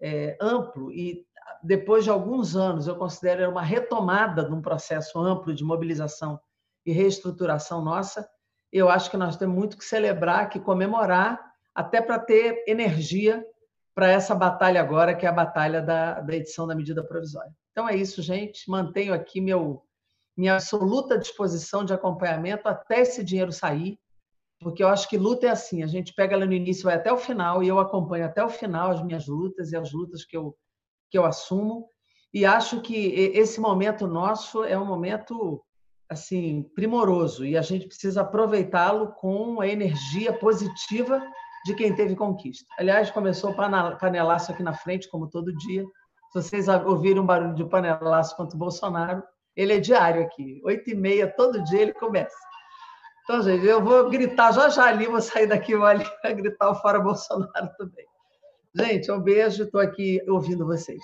é, 0.02 0.36
amplo 0.42 0.92
e 0.92 1.26
depois 1.64 2.04
de 2.04 2.10
alguns 2.10 2.56
anos 2.56 2.88
eu 2.88 2.96
considero 2.96 3.50
uma 3.50 3.62
retomada 3.62 4.44
de 4.44 4.54
um 4.54 4.62
processo 4.62 5.20
amplo 5.20 5.54
de 5.54 5.64
mobilização 5.64 6.40
e 6.86 6.92
reestruturação 6.92 7.84
nossa. 7.84 8.28
Eu 8.72 8.90
acho 8.90 9.10
que 9.10 9.18
nós 9.18 9.38
temos 9.38 9.56
muito 9.56 9.78
que 9.78 9.86
celebrar, 9.86 10.50
que 10.50 10.60
comemorar, 10.60 11.40
até 11.74 12.02
para 12.02 12.20
ter 12.20 12.64
energia 12.68 13.46
para 13.96 14.10
essa 14.10 14.34
batalha 14.34 14.82
agora, 14.82 15.16
que 15.16 15.26
é 15.26 15.30
a 15.30 15.34
batalha 15.34 15.82
da, 15.82 16.20
da 16.20 16.36
edição 16.36 16.66
da 16.66 16.76
medida 16.76 17.04
provisória. 17.04 17.52
Então 17.72 17.88
é 17.88 17.96
isso, 17.96 18.22
gente. 18.22 18.70
Mantenho 18.70 19.14
aqui 19.14 19.40
meu 19.40 19.84
minha 20.36 20.56
absoluta 20.56 21.18
disposição 21.18 21.86
de 21.86 21.94
acompanhamento 21.94 22.68
até 22.68 23.02
esse 23.02 23.24
dinheiro 23.24 23.52
sair, 23.52 24.00
porque 24.60 24.84
eu 24.84 24.88
acho 24.88 25.08
que 25.08 25.18
luta 25.18 25.46
é 25.46 25.50
assim, 25.50 25.84
a 25.84 25.88
gente 25.88 26.14
pega 26.14 26.34
ela 26.34 26.46
no 26.46 26.54
início, 26.54 26.86
vai 26.86 26.96
até 26.96 27.12
o 27.12 27.18
final, 27.18 27.62
e 27.62 27.68
eu 27.68 27.80
acompanho 27.80 28.26
até 28.26 28.44
o 28.44 28.50
final 28.50 28.92
as 28.92 29.04
minhas 29.04 29.28
lutas 29.28 29.72
e 29.72 29.76
as 29.76 29.92
lutas 29.92 30.26
que 30.26 30.36
eu, 30.36 30.56
que 31.14 31.18
eu 31.20 31.26
assumo, 31.26 31.88
e 32.34 32.44
acho 32.44 32.82
que 32.82 33.14
esse 33.36 33.62
momento 33.62 34.08
nosso 34.08 34.64
é 34.64 34.76
um 34.76 34.86
momento 34.86 35.64
assim 36.10 36.64
primoroso, 36.74 37.46
e 37.46 37.56
a 37.56 37.62
gente 37.62 37.86
precisa 37.86 38.22
aproveitá-lo 38.22 39.14
com 39.14 39.62
a 39.62 39.68
energia 39.68 40.34
positiva 40.34 41.22
de 41.66 41.76
quem 41.76 41.94
teve 41.94 42.16
conquista. 42.16 42.66
Aliás, 42.80 43.12
começou 43.12 43.52
o 43.52 43.56
panelaço 44.00 44.52
aqui 44.52 44.64
na 44.64 44.74
frente, 44.74 45.08
como 45.08 45.30
todo 45.30 45.56
dia. 45.56 45.84
Se 46.32 46.42
vocês 46.42 46.68
ouvirem 46.68 47.22
um 47.22 47.26
barulho 47.28 47.54
de 47.54 47.64
panelaço 47.64 48.36
contra 48.36 48.56
o 48.56 48.60
Bolsonaro, 48.60 49.22
ele 49.56 49.74
é 49.74 49.80
diário 49.80 50.24
aqui, 50.24 50.60
oito 50.66 50.90
e 50.90 50.96
meia, 50.96 51.32
todo 51.32 51.64
dia 51.64 51.84
ele 51.84 51.94
começa. 51.94 52.36
Então, 53.24 53.44
gente, 53.44 53.68
eu 53.68 53.84
vou 53.84 54.10
gritar 54.10 54.52
já 54.52 54.68
já 54.68 54.86
ali, 54.86 55.06
vou 55.06 55.22
sair 55.22 55.46
daqui 55.46 55.76
vou 55.76 55.86
ali 55.86 56.04
gritar 56.36 56.72
o 56.72 56.76
Fora 56.76 57.00
Bolsonaro 57.00 57.70
também. 57.78 58.08
Gente, 58.76 59.12
um 59.12 59.20
beijo, 59.20 59.66
estou 59.66 59.80
aqui 59.80 60.20
ouvindo 60.28 60.66
vocês. 60.66 61.04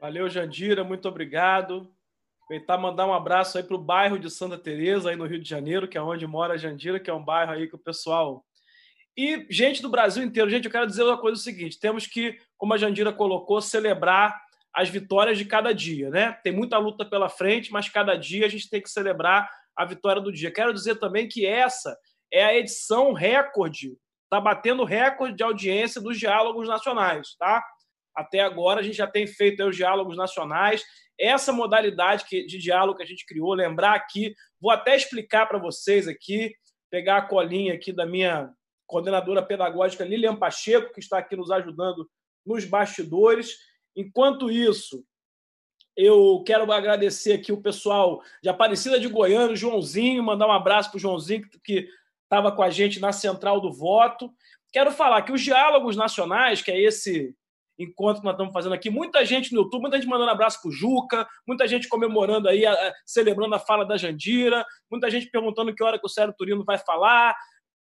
Valeu, 0.00 0.30
Jandira, 0.30 0.82
muito 0.82 1.06
obrigado. 1.06 1.92
Aproveitar 2.42 2.78
mandar 2.78 3.06
um 3.06 3.12
abraço 3.12 3.58
aí 3.58 3.64
para 3.64 3.76
o 3.76 3.82
bairro 3.82 4.18
de 4.18 4.30
Santa 4.30 4.56
Teresa, 4.56 5.10
aí 5.10 5.16
no 5.16 5.26
Rio 5.26 5.38
de 5.38 5.48
Janeiro, 5.48 5.86
que 5.86 5.98
é 5.98 6.00
onde 6.00 6.26
mora 6.26 6.54
a 6.54 6.56
Jandira, 6.56 6.98
que 6.98 7.10
é 7.10 7.14
um 7.14 7.22
bairro 7.22 7.52
aí 7.52 7.68
que 7.68 7.74
o 7.74 7.78
pessoal. 7.78 8.46
E 9.14 9.46
gente 9.50 9.82
do 9.82 9.90
Brasil 9.90 10.22
inteiro. 10.22 10.48
Gente, 10.48 10.64
eu 10.64 10.70
quero 10.70 10.86
dizer 10.86 11.02
uma 11.02 11.20
coisa 11.20 11.38
o 11.38 11.42
seguinte: 11.42 11.78
temos 11.78 12.06
que, 12.06 12.38
como 12.56 12.72
a 12.72 12.78
Jandira 12.78 13.12
colocou, 13.12 13.60
celebrar 13.60 14.40
as 14.72 14.88
vitórias 14.88 15.36
de 15.36 15.44
cada 15.44 15.74
dia, 15.74 16.08
né? 16.08 16.32
Tem 16.42 16.52
muita 16.52 16.78
luta 16.78 17.04
pela 17.04 17.28
frente, 17.28 17.70
mas 17.70 17.90
cada 17.90 18.16
dia 18.16 18.46
a 18.46 18.48
gente 18.48 18.70
tem 18.70 18.80
que 18.80 18.88
celebrar 18.88 19.50
a 19.76 19.84
vitória 19.84 20.22
do 20.22 20.32
dia. 20.32 20.50
Quero 20.50 20.72
dizer 20.72 20.96
também 20.96 21.28
que 21.28 21.44
essa 21.44 21.94
é 22.32 22.42
a 22.42 22.56
edição 22.56 23.12
recorde, 23.12 23.98
está 24.26 24.40
batendo 24.40 24.84
recorde 24.84 25.36
de 25.36 25.42
audiência 25.42 26.00
dos 26.00 26.18
diálogos 26.18 26.68
nacionais, 26.68 27.34
tá? 27.38 27.64
Até 28.14 28.40
agora 28.40 28.80
a 28.80 28.82
gente 28.82 28.96
já 28.96 29.06
tem 29.06 29.26
feito 29.26 29.64
os 29.64 29.76
diálogos 29.76 30.16
nacionais. 30.16 30.84
Essa 31.18 31.52
modalidade 31.52 32.24
de 32.28 32.58
diálogo 32.58 32.98
que 32.98 33.04
a 33.04 33.06
gente 33.06 33.24
criou, 33.24 33.54
lembrar 33.54 33.94
aqui, 33.94 34.34
vou 34.60 34.70
até 34.70 34.96
explicar 34.96 35.46
para 35.46 35.58
vocês 35.58 36.08
aqui, 36.08 36.54
pegar 36.90 37.18
a 37.18 37.22
colinha 37.22 37.74
aqui 37.74 37.92
da 37.92 38.06
minha 38.06 38.50
coordenadora 38.86 39.42
pedagógica 39.42 40.04
Lilian 40.04 40.36
Pacheco, 40.36 40.92
que 40.92 41.00
está 41.00 41.18
aqui 41.18 41.36
nos 41.36 41.50
ajudando 41.50 42.08
nos 42.44 42.64
bastidores. 42.64 43.56
Enquanto 43.94 44.50
isso, 44.50 45.04
eu 45.96 46.42
quero 46.46 46.70
agradecer 46.70 47.32
aqui 47.32 47.52
o 47.52 47.62
pessoal 47.62 48.22
de 48.42 48.48
Aparecida 48.48 49.00
de 49.00 49.08
Goiânia, 49.08 49.52
o 49.52 49.56
Joãozinho, 49.56 50.22
mandar 50.22 50.46
um 50.46 50.52
abraço 50.52 50.90
para 50.90 50.98
o 50.98 51.00
Joãozinho, 51.00 51.48
que 51.64 51.88
estava 52.26 52.52
com 52.52 52.62
a 52.62 52.70
gente 52.70 53.00
na 53.00 53.12
Central 53.12 53.60
do 53.60 53.72
Voto. 53.72 54.30
Quero 54.72 54.90
falar 54.90 55.22
que 55.22 55.32
os 55.32 55.40
diálogos 55.40 55.96
nacionais, 55.96 56.60
que 56.60 56.70
é 56.70 56.80
esse 56.80 57.34
encontro 57.78 58.20
que 58.20 58.24
nós 58.24 58.34
estamos 58.34 58.52
fazendo 58.52 58.74
aqui, 58.74 58.90
muita 58.90 59.24
gente 59.24 59.52
no 59.52 59.62
YouTube, 59.62 59.82
muita 59.82 59.96
gente 59.96 60.08
mandando 60.08 60.30
abraço 60.30 60.60
para 60.60 60.68
o 60.68 60.72
Juca, 60.72 61.28
muita 61.46 61.68
gente 61.68 61.88
comemorando 61.88 62.48
aí, 62.48 62.62
celebrando 63.04 63.54
a 63.54 63.58
fala 63.58 63.84
da 63.84 63.96
Jandira, 63.96 64.64
muita 64.90 65.10
gente 65.10 65.30
perguntando 65.30 65.74
que 65.74 65.82
hora 65.82 65.98
que 65.98 66.06
o 66.06 66.08
Sérgio 66.08 66.34
Turino 66.36 66.64
vai 66.64 66.78
falar, 66.78 67.36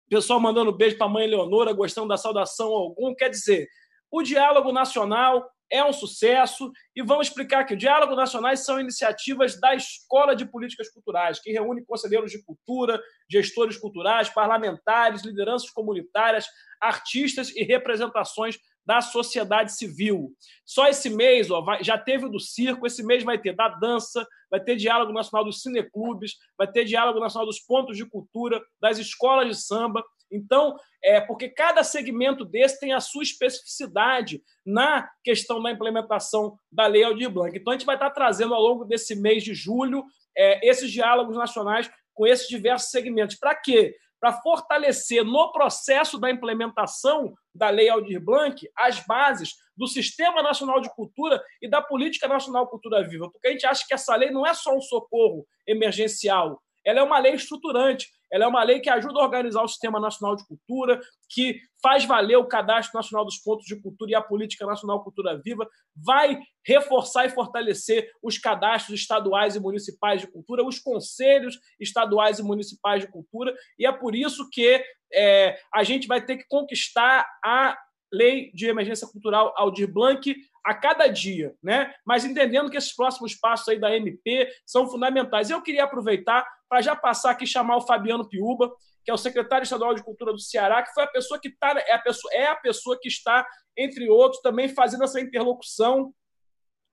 pessoal 0.09 0.41
mandando 0.41 0.73
beijo 0.73 0.97
para 0.97 1.07
a 1.07 1.11
mãe 1.11 1.27
Leonora, 1.27 1.73
gostando 1.73 2.09
da 2.09 2.17
saudação 2.17 2.69
algum. 2.69 3.15
Quer 3.15 3.29
dizer, 3.29 3.69
o 4.11 4.23
diálogo 4.23 4.73
nacional 4.73 5.47
é 5.71 5.85
um 5.85 5.93
sucesso 5.93 6.71
e 6.95 7.03
vamos 7.03 7.29
explicar 7.29 7.65
que 7.65 7.75
o 7.75 7.77
Diálogo 7.77 8.15
Nacionais 8.15 8.65
são 8.65 8.81
iniciativas 8.81 9.59
da 9.61 9.75
Escola 9.75 10.35
de 10.35 10.45
Políticas 10.45 10.89
Culturais, 10.91 11.41
que 11.41 11.51
reúne 11.51 11.85
conselheiros 11.85 12.31
de 12.31 12.43
cultura, 12.45 13.01
gestores 13.29 13.77
culturais, 13.77 14.29
parlamentares, 14.29 15.23
lideranças 15.23 15.71
comunitárias, 15.71 16.47
artistas 16.81 17.51
e 17.55 17.63
representações 17.63 18.59
da 18.87 19.01
sociedade 19.01 19.77
civil. 19.77 20.33
Só 20.65 20.87
esse 20.87 21.11
mês 21.11 21.51
ó, 21.51 21.65
já 21.81 21.99
teve 21.99 22.27
o 22.27 22.29
do 22.29 22.39
circo, 22.39 22.87
esse 22.87 23.03
mês 23.03 23.25
vai 23.25 23.37
ter 23.37 23.53
da 23.55 23.69
dança, 23.69 24.25
vai 24.49 24.61
ter 24.61 24.77
diálogo 24.77 25.13
nacional 25.13 25.45
dos 25.45 25.61
cineclubes, 25.61 26.37
vai 26.57 26.71
ter 26.71 26.85
diálogo 26.85 27.19
nacional 27.19 27.47
dos 27.47 27.59
pontos 27.59 27.97
de 27.97 28.09
cultura, 28.09 28.63
das 28.81 28.99
escolas 28.99 29.49
de 29.49 29.61
samba. 29.61 30.05
Então, 30.31 30.77
é 31.03 31.21
porque 31.21 31.49
cada 31.49 31.85
segmento 31.85 32.45
desse 32.45 32.81
tem 32.81 32.93
a 32.93 33.01
sua 33.01 33.23
especificidade 33.23 34.43
na 34.65 35.09
questão 35.23 35.63
da 35.63 35.71
implementação 35.71 36.59
da 36.71 36.87
Lei 36.87 37.05
Aldir 37.05 37.31
Blanc. 37.31 37.57
Então, 37.57 37.73
a 37.73 37.77
gente 37.77 37.87
vai 37.87 37.97
estar 37.97 38.11
trazendo 38.11 38.55
ao 38.55 38.61
longo 38.61 38.85
desse 38.85 39.15
mês 39.15 39.45
de 39.45 39.55
julho 39.55 40.05
é, 40.37 40.69
esses 40.69 40.91
diálogos 40.91 41.37
nacionais 41.37 41.91
com 42.13 42.27
esses 42.27 42.49
diversos 42.49 42.91
segmentos. 42.91 43.37
Para 43.37 43.55
quê? 43.55 43.95
Para 44.19 44.33
fortalecer 44.33 45.23
no 45.25 45.53
processo 45.53 46.19
da 46.19 46.31
implementação 46.31 47.35
da 47.55 47.69
Lei 47.69 47.89
Aldir 47.89 48.21
Blanc 48.21 48.69
as 48.75 49.01
bases 49.07 49.55
do 49.77 49.87
Sistema 49.87 50.43
Nacional 50.43 50.81
de 50.81 50.93
Cultura 50.95 51.43
e 51.61 51.69
da 51.69 51.83
Política 51.83 52.27
Nacional 52.27 52.67
Cultura 52.67 53.07
Viva, 53.07 53.31
porque 53.31 53.47
a 53.47 53.51
gente 53.51 53.67
acha 53.67 53.85
que 53.87 53.93
essa 53.93 54.17
lei 54.17 54.31
não 54.31 54.47
é 54.47 54.55
só 54.55 54.75
um 54.75 54.81
socorro 54.81 55.47
emergencial, 55.67 56.61
ela 56.85 57.01
é 57.01 57.03
uma 57.03 57.19
lei 57.19 57.35
estruturante, 57.35 58.09
ela 58.33 58.45
é 58.45 58.49
uma 58.49 58.63
lei 58.63 58.81
que 58.81 58.91
ajuda 58.91 59.21
a 59.21 59.25
organizar 59.25 59.63
o 59.63 59.69
Sistema 59.69 60.01
Nacional 60.01 60.37
de 60.37 60.47
Cultura, 60.47 61.01
que 61.29 61.61
faz 61.83 62.05
valer 62.05 62.37
o 62.37 62.47
Cadastro 62.47 62.97
Nacional 62.97 63.25
dos 63.25 63.39
Pontos 63.39 63.67
de 63.67 63.81
Cultura 63.81 64.11
e 64.11 64.15
a 64.15 64.23
Política 64.23 64.67
Nacional 64.67 65.03
Cultura 65.03 65.41
Viva, 65.43 65.69
vai 65.95 66.39
reforçar 66.65 67.27
e 67.27 67.31
fortalecer 67.31 68.11
os 68.23 68.39
cadastros 68.39 69.01
estaduais 69.01 69.55
e 69.55 69.61
municipais 69.61 70.21
de 70.21 70.27
cultura, 70.27 70.65
os 70.65 70.79
conselhos 70.79 71.59
estaduais 71.79 72.39
e 72.39 72.43
municipais 72.43 73.03
de 73.03 73.11
cultura, 73.11 73.55
e 73.79 73.87
é 73.87 73.93
por 73.93 74.15
isso 74.15 74.49
que 74.51 74.83
é, 75.13 75.59
a 75.73 75.85
gente 75.85 76.09
vai 76.09 76.25
ter 76.25 76.37
que 76.37 76.47
conquistar 76.49 77.27
a 77.45 77.79
lei 78.13 78.51
de 78.55 78.67
emergência 78.67 79.07
cultural 79.07 79.53
Aldir 79.57 79.93
Blanc 79.93 80.35
a 80.65 80.75
cada 80.75 81.07
dia, 81.07 81.55
né? 81.63 81.95
Mas 82.05 82.25
entendendo 82.25 82.71
que 82.71 82.77
esses 82.77 82.95
próximos 82.95 83.35
passos 83.35 83.69
aí 83.69 83.79
da 83.79 83.97
MP 83.97 84.49
são 84.65 84.89
fundamentais. 84.89 85.51
Eu 85.51 85.63
queria 85.63 85.85
aproveitar 85.85 86.47
para 86.69 86.81
já 86.81 86.97
passar 86.97 87.31
aqui 87.31 87.47
chamar 87.47 87.77
o 87.77 87.87
Fabiano 87.87 88.29
Piuba, 88.29 88.73
que 89.05 89.11
é 89.11 89.15
o 89.15 89.19
secretário 89.19 89.63
estadual 89.63 89.95
de 89.95 90.03
Cultura 90.03 90.33
do 90.33 90.41
Ceará, 90.41 90.83
que 90.83 90.93
foi 90.93 91.05
a 91.05 91.09
pessoa 91.09 91.39
que 91.41 91.51
tá, 91.51 91.73
é 91.87 91.93
a 91.93 91.99
pessoa, 91.99 92.35
é 92.35 92.47
a 92.47 92.57
pessoa 92.57 92.99
que 93.01 93.07
está, 93.07 93.47
entre 93.77 94.09
outros, 94.11 94.43
também 94.43 94.69
fazendo 94.69 95.05
essa 95.05 95.21
interlocução 95.21 96.13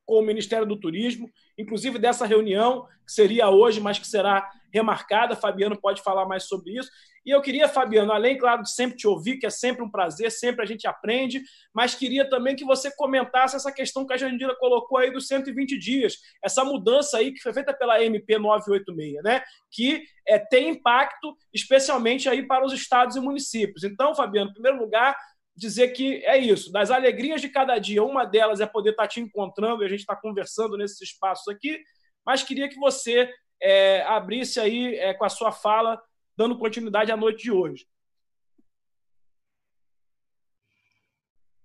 com 0.06 0.20
o 0.20 0.22
Ministério 0.22 0.68
do 0.68 0.80
Turismo, 0.80 1.28
inclusive 1.58 1.98
dessa 1.98 2.26
reunião, 2.26 2.86
que 3.06 3.12
seria 3.12 3.50
hoje, 3.50 3.82
mas 3.82 3.98
que 3.98 4.08
será 4.08 4.48
remarcada. 4.74 5.36
Fabiano 5.36 5.80
pode 5.80 6.02
falar 6.02 6.26
mais 6.26 6.44
sobre 6.44 6.78
isso. 6.78 6.90
E 7.26 7.30
eu 7.30 7.42
queria, 7.42 7.70
Fabiano, 7.70 8.12
além, 8.12 8.38
claro, 8.38 8.64
de 8.64 8.72
sempre 8.72 8.98
te 8.98 9.08
ouvir, 9.08 9.38
que 9.38 9.46
é 9.46 9.50
sempre 9.50 9.82
um 9.82 9.90
prazer, 9.90 10.30
sempre 10.30 10.62
a 10.62 10.66
gente 10.66 10.86
aprende, 10.86 11.42
mas 11.74 11.96
queria 11.96 12.30
também 12.30 12.54
que 12.54 12.66
você 12.66 12.94
comentasse 12.94 13.56
essa 13.56 13.72
questão 13.72 14.06
que 14.06 14.14
a 14.14 14.18
Jandira 14.18 14.56
colocou 14.56 14.98
aí 14.98 15.10
dos 15.10 15.28
120 15.28 15.78
dias, 15.78 16.18
essa 16.44 16.66
mudança 16.66 17.18
aí 17.18 17.32
que 17.32 17.42
foi 17.42 17.54
feita 17.54 17.74
pela 17.74 18.04
MP 18.04 18.38
986, 18.38 19.24
né? 19.24 19.42
Que 19.72 20.04
é, 20.28 20.38
tem 20.38 20.70
impacto, 20.70 21.34
especialmente 21.54 22.28
aí 22.28 22.46
para 22.46 22.66
os 22.66 22.74
estados 22.74 23.16
e 23.16 23.22
municípios. 23.22 23.86
Então, 23.86 24.14
Fabiano, 24.14 24.50
em 24.50 24.54
primeiro 24.54 24.78
lugar, 24.78 25.16
dizer 25.56 25.90
que 25.90 26.26
é 26.26 26.38
isso, 26.38 26.72
das 26.72 26.92
alegrias 26.92 27.40
de 27.40 27.48
cada 27.48 27.78
dia, 27.78 28.04
uma 28.04 28.26
delas 28.26 28.60
é 28.60 28.66
poder 28.66 28.92
estar 28.92 29.08
te 29.08 29.22
encontrando 29.22 29.84
e 29.84 29.86
a 29.86 29.90
gente 29.90 30.00
está 30.00 30.16
conversando 30.16 30.78
nesses 30.78 31.00
espaços 31.02 31.48
aqui, 31.48 31.80
mas 32.26 32.44
queria 32.44 32.68
que 32.68 32.80
você 32.80 33.30
é, 33.64 34.04
abrisse 34.04 34.60
aí 34.60 34.96
é, 34.96 35.14
com 35.14 35.26
a 35.26 35.30
sua 35.30 35.52
fala, 35.52 36.00
dando 36.38 36.58
continuidade 36.58 37.12
à 37.12 37.18
noite 37.18 37.44
de 37.44 37.52
hoje. 37.52 37.88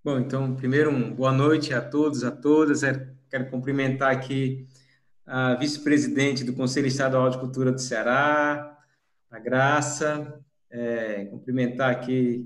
Bom, 0.04 0.18
então, 0.18 0.54
primeiro, 0.54 0.90
um 0.90 1.12
boa 1.12 1.32
noite 1.32 1.74
a 1.74 1.82
todos, 1.82 2.22
a 2.22 2.30
todas. 2.30 2.82
É, 2.82 3.12
quero 3.28 3.50
cumprimentar 3.50 4.12
aqui 4.12 4.66
a 5.26 5.56
vice-presidente 5.56 6.44
do 6.44 6.54
Conselho 6.54 6.86
Estadual 6.86 7.28
de 7.28 7.38
Cultura 7.38 7.72
do 7.72 7.80
Ceará, 7.80 8.78
a 9.30 9.38
Graça, 9.38 10.42
É, 10.70 11.24
cumprimentar 11.24 11.90
aqui 11.90 12.44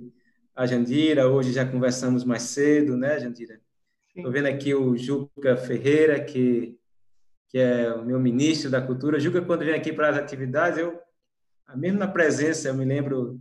a 0.55 0.65
Jandira, 0.65 1.27
hoje 1.27 1.53
já 1.53 1.67
conversamos 1.67 2.23
mais 2.25 2.43
cedo, 2.43 2.97
né, 2.97 3.19
Jandira? 3.19 3.61
Estou 4.15 4.31
vendo 4.31 4.47
aqui 4.47 4.73
o 4.73 4.97
Juca 4.97 5.57
Ferreira, 5.57 6.23
que, 6.23 6.79
que 7.53 7.59
é 7.59 7.93
o 7.93 8.03
meu 8.03 8.19
ministro 8.19 8.71
da 8.71 8.81
Cultura. 8.81 9.21
Juca, 9.21 9.43
quando 9.43 9.67
vem 9.67 9.75
aqui 9.75 9.93
para 9.93 10.09
as 10.09 10.17
atividades, 10.17 10.79
eu, 10.79 10.99
mesmo 11.77 11.99
na 11.99 12.09
presença, 12.09 12.69
eu 12.69 12.75
me 12.75 12.85
lembro 12.87 13.39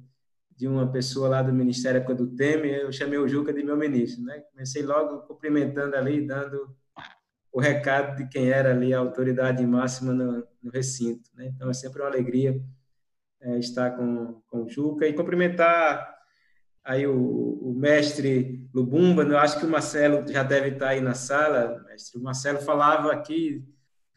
de 0.54 0.68
uma 0.68 0.92
pessoa 0.92 1.30
lá 1.30 1.42
do 1.42 1.54
Ministério 1.54 2.06
do 2.14 2.28
Temer, 2.36 2.82
eu 2.82 2.92
chamei 2.92 3.18
o 3.18 3.28
Juca 3.28 3.54
de 3.54 3.64
meu 3.64 3.78
ministro, 3.78 4.22
né? 4.26 4.44
Comecei 4.52 4.84
logo 4.84 5.20
cumprimentando 5.22 5.96
ali, 5.96 6.28
dando 6.28 6.76
o 7.54 7.60
recado 7.62 8.18
de 8.18 8.28
quem 8.28 8.50
era 8.50 8.72
ali 8.72 8.94
a 8.94 9.00
autoridade 9.00 9.66
máxima 9.66 10.14
no, 10.14 10.46
no 10.62 10.72
recinto, 10.72 11.30
né? 11.34 11.48
Então 11.48 11.70
é 11.70 11.74
sempre 11.74 12.02
uma 12.02 12.10
alegria 12.10 12.62
é, 13.40 13.58
estar 13.60 13.92
com, 13.92 14.42
com 14.48 14.64
o 14.64 14.70
Juca 14.70 15.08
e 15.08 15.14
cumprimentar 15.14 16.16
aí 16.84 17.08
o, 17.08 17.16
o 17.16 17.74
mestre 17.74 18.70
Lubumba, 18.74 19.24
eu 19.24 19.38
acho 19.38 19.58
que 19.58 19.66
o 19.66 19.70
Marcelo 19.70 20.28
já 20.28 20.44
deve 20.44 20.70
estar 20.70 20.90
aí 20.90 21.02
na 21.02 21.14
sala, 21.14 21.82
mestre. 21.88 22.20
O 22.20 22.24
Marcelo 22.24 22.60
falava 22.60 23.12
aqui 23.14 23.66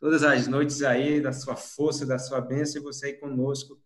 todas 0.05 0.23
as 0.23 0.47
noites 0.47 0.83
aí 0.83 1.19
da 1.19 1.33
sua 1.33 1.57
força, 1.57 2.05
da 2.05 2.19
sua 2.19 2.38
bênção, 2.38 2.79
e 2.79 2.85
você 2.85 3.07
aí 3.07 3.12
conosco, 3.14 3.81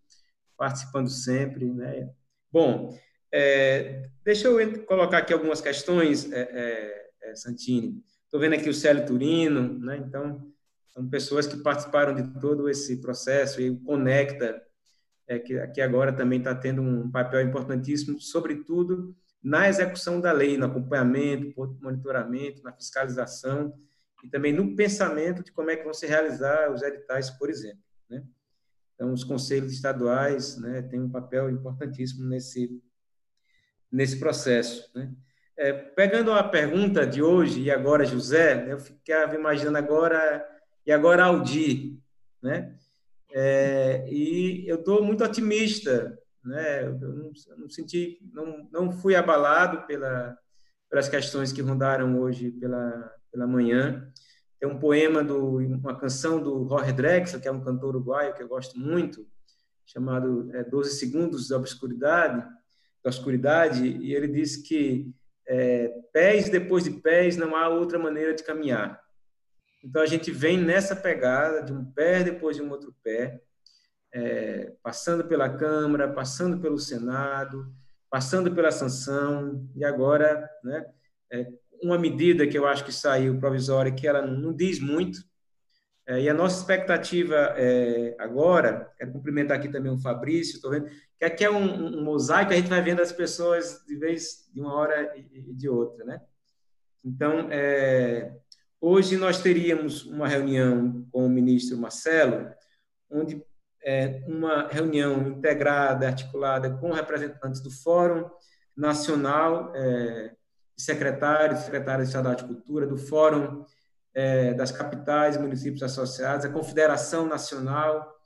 participando 0.57 1.09
sempre, 1.09 1.73
né? 1.73 2.11
Bom, 2.51 2.99
é, 3.31 4.11
deixa 4.25 4.49
eu 4.49 4.85
colocar 4.85 5.19
aqui 5.19 5.33
algumas 5.33 5.61
questões, 5.61 6.29
é, 6.33 6.41
é, 6.41 7.11
é 7.23 7.37
Santini. 7.37 8.03
Estou 8.25 8.41
vendo 8.41 8.55
aqui 8.55 8.69
o 8.69 8.75
Célio 8.75 9.07
Turino, 9.07 9.79
né? 9.79 9.99
então, 9.99 10.53
são 10.89 11.09
pessoas 11.09 11.47
que 11.47 11.57
participaram 11.59 12.13
de 12.13 12.41
todo 12.41 12.69
esse 12.69 13.01
processo 13.01 13.61
e 13.61 13.71
o 13.71 13.79
Conecta, 13.79 14.61
é, 15.29 15.39
que, 15.39 15.69
que 15.69 15.81
agora 15.81 16.13
também 16.13 16.41
está 16.41 16.53
tendo 16.53 16.83
um 16.83 17.09
papel 17.09 17.43
importantíssimo, 17.43 18.21
sobretudo 18.21 19.15
na 19.41 19.69
execução 19.69 20.21
da 20.21 20.33
lei, 20.33 20.59
no 20.59 20.67
acompanhamento, 20.67 21.55
monitoramento, 21.81 22.61
na 22.65 22.73
fiscalização 22.73 23.73
e 24.23 24.29
também 24.29 24.53
no 24.53 24.75
pensamento 24.75 25.43
de 25.43 25.53
como 25.53 25.71
é 25.71 25.77
que 25.77 25.85
vão 25.85 25.95
se 25.95 26.07
realizar 26.07 26.73
os 26.73 26.83
editais, 26.83 27.31
por 27.31 27.51
exemplo. 27.51 27.83
Né? 28.09 28.25
Então, 28.95 29.13
os 29.13 29.25
conselhos 29.25 29.73
estaduais 29.73 30.57
né, 30.59 30.83
têm 30.83 31.01
um 31.01 31.11
papel 31.11 31.51
importantíssimo 31.51 32.29
nesse, 32.29 32.83
nesse 33.91 34.19
processo. 34.19 34.91
Né? 34.95 35.13
É, 35.57 35.73
pegando 35.73 36.33
a 36.33 36.43
pergunta 36.43 37.07
de 37.07 37.23
hoje, 37.23 37.63
e 37.63 37.71
agora 37.71 38.05
José, 38.05 38.71
eu 38.71 38.79
ficava 38.79 39.35
imaginando 39.35 39.79
agora, 39.79 40.47
e 40.87 40.93
agora 40.93 41.25
Aldir, 41.25 41.97
né? 42.43 42.77
É, 43.33 44.09
e 44.09 44.65
eu 44.69 44.77
estou 44.77 45.03
muito 45.03 45.23
otimista, 45.25 46.19
né? 46.45 46.85
Eu 46.85 46.95
não, 46.99 47.33
eu 47.49 47.59
não, 47.59 47.69
senti, 47.69 48.21
não, 48.33 48.69
não 48.71 48.93
fui 48.93 49.15
abalado 49.15 49.87
pela, 49.87 50.39
pelas 50.89 51.09
questões 51.09 51.53
que 51.53 51.63
rondaram 51.63 52.21
hoje 52.21 52.51
pela, 52.51 53.15
pela 53.31 53.47
manhã. 53.47 54.11
Tem 54.59 54.69
um 54.69 54.79
poema, 54.79 55.23
do, 55.23 55.59
uma 55.59 55.99
canção 55.99 56.43
do 56.43 56.67
Jorge 56.69 56.93
Drexler, 56.93 57.41
que 57.41 57.49
é 57.49 57.53
um 57.53 57.63
cantor 57.63 57.91
uruguaio 57.91 58.35
que 58.35 58.43
eu 58.43 58.49
gosto 58.49 58.79
muito, 58.79 59.27
chamado 59.87 60.51
é, 60.55 60.65
12 60.65 60.99
Segundos 60.99 61.49
da 61.49 61.57
Obscuridade, 61.57 62.45
da 63.03 63.11
Oscuridade, 63.11 63.87
e 63.87 64.15
ele 64.15 64.29
diz 64.29 64.57
que 64.57 65.13
é, 65.47 65.89
pés 66.13 66.49
depois 66.49 66.85
de 66.85 66.91
pés 66.91 67.37
não 67.37 67.57
há 67.57 67.69
outra 67.69 67.99
maneira 67.99 68.35
de 68.35 68.43
caminhar. 68.43 69.01
Então 69.83 70.03
a 70.03 70.07
gente 70.07 70.31
vem 70.31 70.59
nessa 70.59 70.97
pegada 70.97 71.63
de 71.63 71.73
um 71.73 71.85
pé 71.85 72.25
depois 72.25 72.57
de 72.57 72.63
um 72.63 72.71
outro 72.71 72.95
pé, 73.03 73.41
é, 74.13 74.73
passando 74.83 75.25
pela 75.25 75.49
Câmara, 75.57 76.13
passando 76.13 76.61
pelo 76.61 76.79
Senado, 76.79 77.73
passando 78.11 78.55
pela 78.55 78.71
sanção, 78.71 79.69
e 79.77 79.85
agora 79.85 80.49
né, 80.65 80.87
é, 81.31 81.47
uma 81.83 81.99
medida 81.99 82.47
que 82.47 82.57
eu 82.57 82.67
acho 82.67 82.85
que 82.85 82.93
saiu 82.93 83.39
provisória, 83.39 83.93
que 83.93 84.07
ela 84.07 84.23
não 84.23 84.53
diz 84.55 84.81
muito, 84.81 85.21
é, 86.09 86.23
e 86.23 86.29
a 86.29 86.33
nossa 86.33 86.59
expectativa 86.61 87.37
é, 87.57 88.17
agora, 88.19 88.91
quero 88.97 89.13
cumprimentar 89.13 89.59
aqui 89.59 89.69
também 89.69 89.93
o 89.93 89.99
Fabrício, 89.99 90.57
estou 90.57 90.71
vendo, 90.71 90.89
que 91.19 91.25
aqui 91.25 91.45
é 91.45 91.51
um, 91.51 91.99
um, 91.99 92.03
mosaico, 92.03 92.53
a 92.53 92.57
gente 92.57 92.71
vai 92.71 92.81
vendo 92.81 93.03
as 93.03 93.13
pessoas 93.13 93.85
de 93.87 93.95
vez 93.95 94.49
de 94.51 94.59
uma 94.59 94.75
hora 94.75 95.15
e, 95.15 95.53
de 95.53 95.69
outra, 95.69 96.07
né? 96.07 96.21
Então, 97.05 97.49
é, 97.51 98.35
hoje 98.81 99.19
nós 99.19 99.43
teríamos 99.43 100.07
uma 100.07 100.27
reunião 100.27 101.07
com 101.13 101.27
o 101.27 101.29
ministro 101.29 101.77
Marcelo, 101.77 102.51
onde 103.11 103.45
é, 103.85 104.23
uma 104.27 104.69
reunião 104.69 105.29
integrada, 105.29 106.07
articulada 106.07 106.71
com 106.79 106.93
representantes 106.93 107.61
do 107.61 107.71
Fórum 107.71 108.29
Nacional 108.77 109.73
é, 109.75 110.33
secretários, 110.77 111.61
secretários 111.61 112.09
estadual 112.09 112.35
de 112.35 112.45
cultura, 112.45 112.87
do 112.87 112.97
Fórum 112.97 113.65
é, 114.15 114.55
das 114.55 114.71
Capitais 114.71 115.37
e 115.37 115.39
Municípios 115.39 115.83
Associados, 115.83 116.45
a 116.45 116.53
Confederação 116.53 117.27
Nacional 117.27 118.17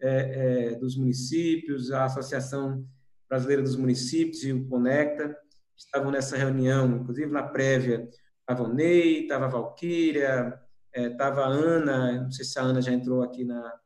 é, 0.00 0.70
é, 0.72 0.74
dos 0.76 0.96
Municípios, 0.96 1.92
a 1.92 2.04
Associação 2.04 2.84
Brasileira 3.28 3.62
dos 3.62 3.76
Municípios 3.76 4.42
e 4.42 4.52
o 4.52 4.66
Conecta 4.68 5.36
estavam 5.76 6.10
nessa 6.10 6.36
reunião, 6.36 6.86
inclusive 6.96 7.30
na 7.30 7.42
prévia 7.42 8.08
estava 8.40 8.64
o 8.64 8.74
Ney, 8.74 9.22
estava 9.22 9.44
a 9.46 9.48
Valquíria, 9.48 10.60
estava 10.92 11.42
é, 11.42 11.44
a 11.44 11.46
Ana, 11.46 12.22
não 12.22 12.30
sei 12.30 12.44
se 12.44 12.58
a 12.58 12.62
Ana 12.62 12.82
já 12.82 12.90
entrou 12.90 13.22
aqui 13.22 13.44
na, 13.44 13.78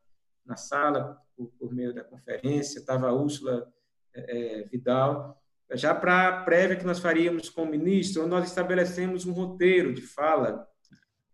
na 0.45 0.55
sala 0.55 1.21
por, 1.35 1.47
por 1.59 1.73
meio 1.73 1.93
da 1.93 2.03
conferência, 2.03 2.79
estava 2.79 3.07
a 3.07 3.13
Úrsula 3.13 3.67
é, 4.13 4.61
é, 4.61 4.63
Vidal, 4.63 5.41
já 5.73 5.95
para 5.95 6.27
a 6.27 6.43
prévia 6.43 6.75
que 6.75 6.85
nós 6.85 6.99
faríamos 6.99 7.49
com 7.49 7.63
o 7.63 7.69
ministro, 7.69 8.27
nós 8.27 8.47
estabelecemos 8.47 9.25
um 9.25 9.33
roteiro 9.33 9.93
de 9.93 10.01
fala 10.01 10.67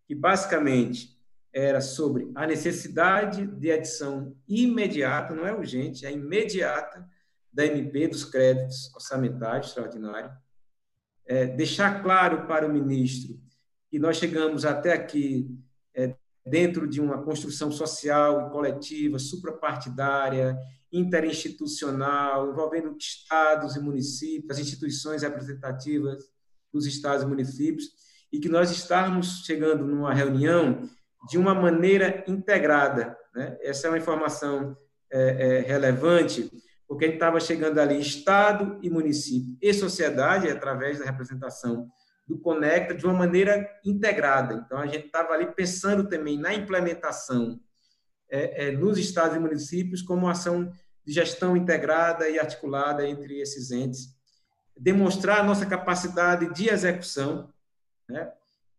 que 0.08 0.16
basicamente 0.16 1.20
era 1.54 1.82
sobre 1.82 2.32
a 2.34 2.48
necessidade 2.48 3.46
de 3.46 3.72
adição 3.72 4.36
imediata, 4.48 5.36
não 5.36 5.46
é 5.46 5.54
urgente, 5.54 6.06
é 6.06 6.12
imediata, 6.12 7.06
da 7.52 7.66
MP 7.66 8.08
dos 8.08 8.24
créditos 8.24 8.94
orçamentários 8.96 9.68
extraordinários, 9.68 10.32
é, 11.26 11.46
deixar 11.46 12.02
claro 12.02 12.48
para 12.48 12.66
o 12.66 12.72
ministro 12.72 13.38
que 13.90 14.00
nós 14.00 14.16
chegamos 14.16 14.64
até 14.64 14.94
aqui 14.94 15.50
dentro 16.46 16.88
de 16.88 17.00
uma 17.00 17.22
construção 17.22 17.72
social 17.72 18.48
e 18.48 18.52
coletiva, 18.52 19.20
suprapartidária, 19.20 20.58
interinstitucional, 20.92 22.50
envolvendo 22.50 22.96
estados 22.98 23.76
e 23.76 23.80
municípios, 23.80 24.52
as 24.52 24.60
instituições 24.60 25.22
representativas 25.22 26.24
dos 26.74 26.86
estados 26.86 27.24
e 27.24 27.28
municípios, 27.28 27.86
e 28.32 28.40
que 28.40 28.50
nós 28.50 28.72
estamos 28.72 29.44
chegando 29.46 29.86
numa 29.86 30.14
reunião 30.14 30.90
de 31.30 31.38
uma 31.38 31.54
maneira 31.54 32.24
integrada. 32.28 33.16
Né? 33.36 33.58
Essa 33.62 33.88
é 33.88 33.90
uma 33.90 33.98
informação 33.98 34.76
é, 35.12 35.60
é, 35.60 35.60
relevante, 35.62 36.50
porque 36.88 37.06
a 37.06 37.08
gente 37.08 37.18
estava 37.18 37.40
chegando 37.40 37.80
ali 37.80 38.00
Estado 38.00 38.80
e 38.82 38.90
município 38.90 39.58
e 39.62 39.74
sociedade, 39.74 40.50
através 40.50 41.00
da 41.00 41.06
representação 41.06 41.90
do 42.28 42.38
Conecta, 42.40 42.96
de 42.96 43.06
uma 43.06 43.14
maneira 43.14 43.68
integrada. 43.84 44.54
Então, 44.54 44.78
a 44.78 44.88
gente 44.88 45.06
estava 45.08 45.34
ali 45.34 45.48
pensando 45.48 46.08
também 46.08 46.38
na 46.38 46.54
implementação 46.54 47.60
é, 48.30 48.68
é, 48.68 48.72
nos 48.72 48.98
estados 48.98 49.36
e 49.36 49.40
municípios 49.40 50.02
como 50.02 50.30
ação 50.30 50.72
de 51.06 51.14
gestão 51.14 51.58
integrada 51.58 52.30
e 52.30 52.40
articulada 52.40 53.06
entre 53.06 53.42
esses 53.42 53.72
entes, 53.72 54.16
demonstrar 54.78 55.40
a 55.40 55.44
nossa 55.44 55.66
capacidade 55.66 56.54
de 56.54 56.70
execução, 56.70 57.52
né? 58.08 58.32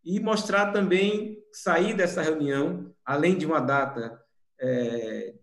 e 0.04 0.18
mostrar 0.18 0.72
também, 0.72 1.38
sair 1.52 1.94
dessa 1.94 2.22
reunião, 2.22 2.92
além 3.04 3.36
de 3.36 3.46
uma 3.46 3.60
data 3.60 4.20
é, 4.60 5.34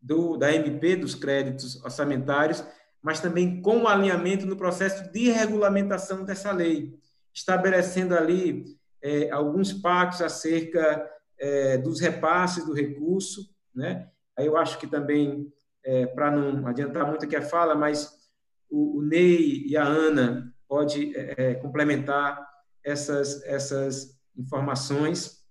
do, 0.00 0.36
da 0.36 0.54
MP 0.54 0.96
dos 0.96 1.14
créditos 1.14 1.82
orçamentários, 1.82 2.64
mas 3.02 3.20
também 3.20 3.60
com 3.60 3.82
o 3.82 3.88
alinhamento 3.88 4.46
no 4.46 4.56
processo 4.56 5.10
de 5.10 5.30
regulamentação 5.30 6.24
dessa 6.24 6.52
lei, 6.52 6.94
estabelecendo 7.36 8.14
ali 8.14 8.64
é, 9.02 9.30
alguns 9.30 9.72
pactos 9.72 10.22
acerca 10.22 11.06
é, 11.38 11.76
dos 11.76 12.00
repasses 12.00 12.64
do 12.64 12.72
recurso, 12.72 13.42
né? 13.74 14.08
Aí 14.36 14.46
eu 14.46 14.56
acho 14.56 14.78
que 14.78 14.86
também, 14.86 15.52
é, 15.84 16.06
para 16.06 16.30
não 16.30 16.66
adiantar 16.66 17.06
muito 17.06 17.26
aqui 17.26 17.36
a 17.36 17.42
fala, 17.42 17.74
mas 17.74 18.10
o, 18.70 18.98
o 18.98 19.02
Ney 19.02 19.66
e 19.66 19.76
a 19.76 19.84
Ana 19.84 20.52
pode 20.66 21.14
é, 21.14 21.34
é, 21.36 21.54
complementar 21.54 22.42
essas, 22.82 23.42
essas 23.44 24.18
informações, 24.36 25.42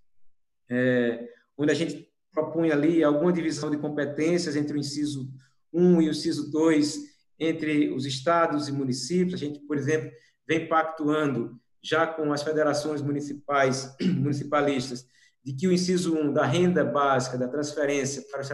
é, 0.68 1.28
onde 1.56 1.70
a 1.70 1.74
gente 1.74 2.08
propõe 2.32 2.72
ali 2.72 3.02
alguma 3.02 3.32
divisão 3.32 3.70
de 3.70 3.78
competências 3.78 4.56
entre 4.56 4.76
o 4.76 4.78
inciso 4.78 5.32
1 5.72 6.02
e 6.02 6.08
o 6.08 6.10
inciso 6.10 6.50
2, 6.50 6.98
entre 7.38 7.92
os 7.92 8.06
estados 8.06 8.68
e 8.68 8.72
municípios. 8.72 9.34
A 9.34 9.44
gente, 9.44 9.60
por 9.60 9.76
exemplo, 9.76 10.10
vem 10.46 10.68
pactuando 10.68 11.60
já 11.86 12.06
com 12.06 12.32
as 12.32 12.42
federações 12.42 13.00
municipais, 13.00 13.94
municipalistas, 14.02 15.06
de 15.44 15.52
que 15.52 15.68
o 15.68 15.72
inciso 15.72 16.16
1 16.16 16.32
da 16.32 16.44
renda 16.44 16.84
básica, 16.84 17.38
da 17.38 17.46
transferência 17.46 18.24
para 18.30 18.40
os 18.40 18.48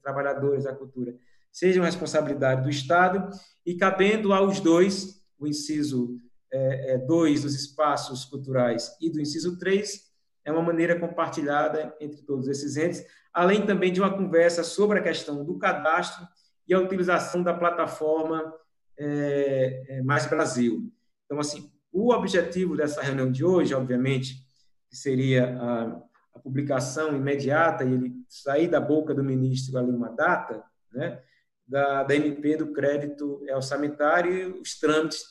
trabalhadores 0.00 0.64
da 0.64 0.74
cultura, 0.74 1.16
sejam 1.50 1.84
responsabilidade 1.84 2.62
do 2.62 2.70
Estado 2.70 3.28
e 3.66 3.74
cabendo 3.74 4.32
aos 4.32 4.60
dois, 4.60 5.20
o 5.38 5.46
inciso 5.46 6.06
2 6.06 6.20
é, 6.52 6.94
é, 6.94 6.98
dos 6.98 7.54
espaços 7.54 8.24
culturais 8.24 8.96
e 9.00 9.10
do 9.10 9.20
inciso 9.20 9.58
3, 9.58 10.08
é 10.44 10.52
uma 10.52 10.62
maneira 10.62 10.98
compartilhada 10.98 11.94
entre 12.00 12.22
todos 12.22 12.46
esses 12.46 12.76
entes, 12.76 13.04
além 13.32 13.66
também 13.66 13.92
de 13.92 14.00
uma 14.00 14.16
conversa 14.16 14.62
sobre 14.62 15.00
a 15.00 15.02
questão 15.02 15.44
do 15.44 15.58
cadastro 15.58 16.26
e 16.66 16.72
a 16.72 16.78
utilização 16.78 17.42
da 17.42 17.52
plataforma 17.52 18.54
é, 18.96 20.00
Mais 20.04 20.26
Brasil. 20.26 20.92
Então, 21.24 21.40
assim, 21.40 21.70
o 21.98 22.14
objetivo 22.14 22.76
dessa 22.76 23.02
reunião 23.02 23.30
de 23.30 23.44
hoje, 23.44 23.74
obviamente, 23.74 24.46
seria 24.90 25.58
a, 25.60 26.02
a 26.34 26.38
publicação 26.38 27.16
imediata 27.16 27.84
e 27.84 27.92
ele 27.92 28.14
sair 28.28 28.68
da 28.68 28.80
boca 28.80 29.14
do 29.14 29.24
ministro 29.24 29.76
ali 29.78 29.90
uma 29.90 30.10
data, 30.10 30.62
né, 30.92 31.22
da, 31.66 32.04
da 32.04 32.14
MP 32.14 32.56
do 32.56 32.72
crédito 32.72 33.44
orçamentário 33.52 34.32
e 34.32 34.60
os 34.60 34.78
trâmites 34.78 35.22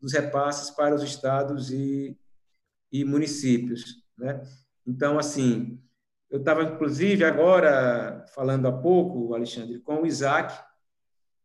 dos 0.00 0.12
repasses 0.12 0.70
para 0.70 0.94
os 0.94 1.02
estados 1.02 1.70
e, 1.70 2.18
e 2.92 3.04
municípios, 3.04 4.02
né? 4.18 4.42
Então, 4.86 5.18
assim, 5.18 5.80
eu 6.30 6.38
estava, 6.38 6.62
inclusive, 6.62 7.24
agora 7.24 8.24
falando 8.34 8.68
há 8.68 8.72
pouco, 8.72 9.34
Alexandre, 9.34 9.80
com 9.80 10.02
o 10.02 10.06
Isaac, 10.06 10.54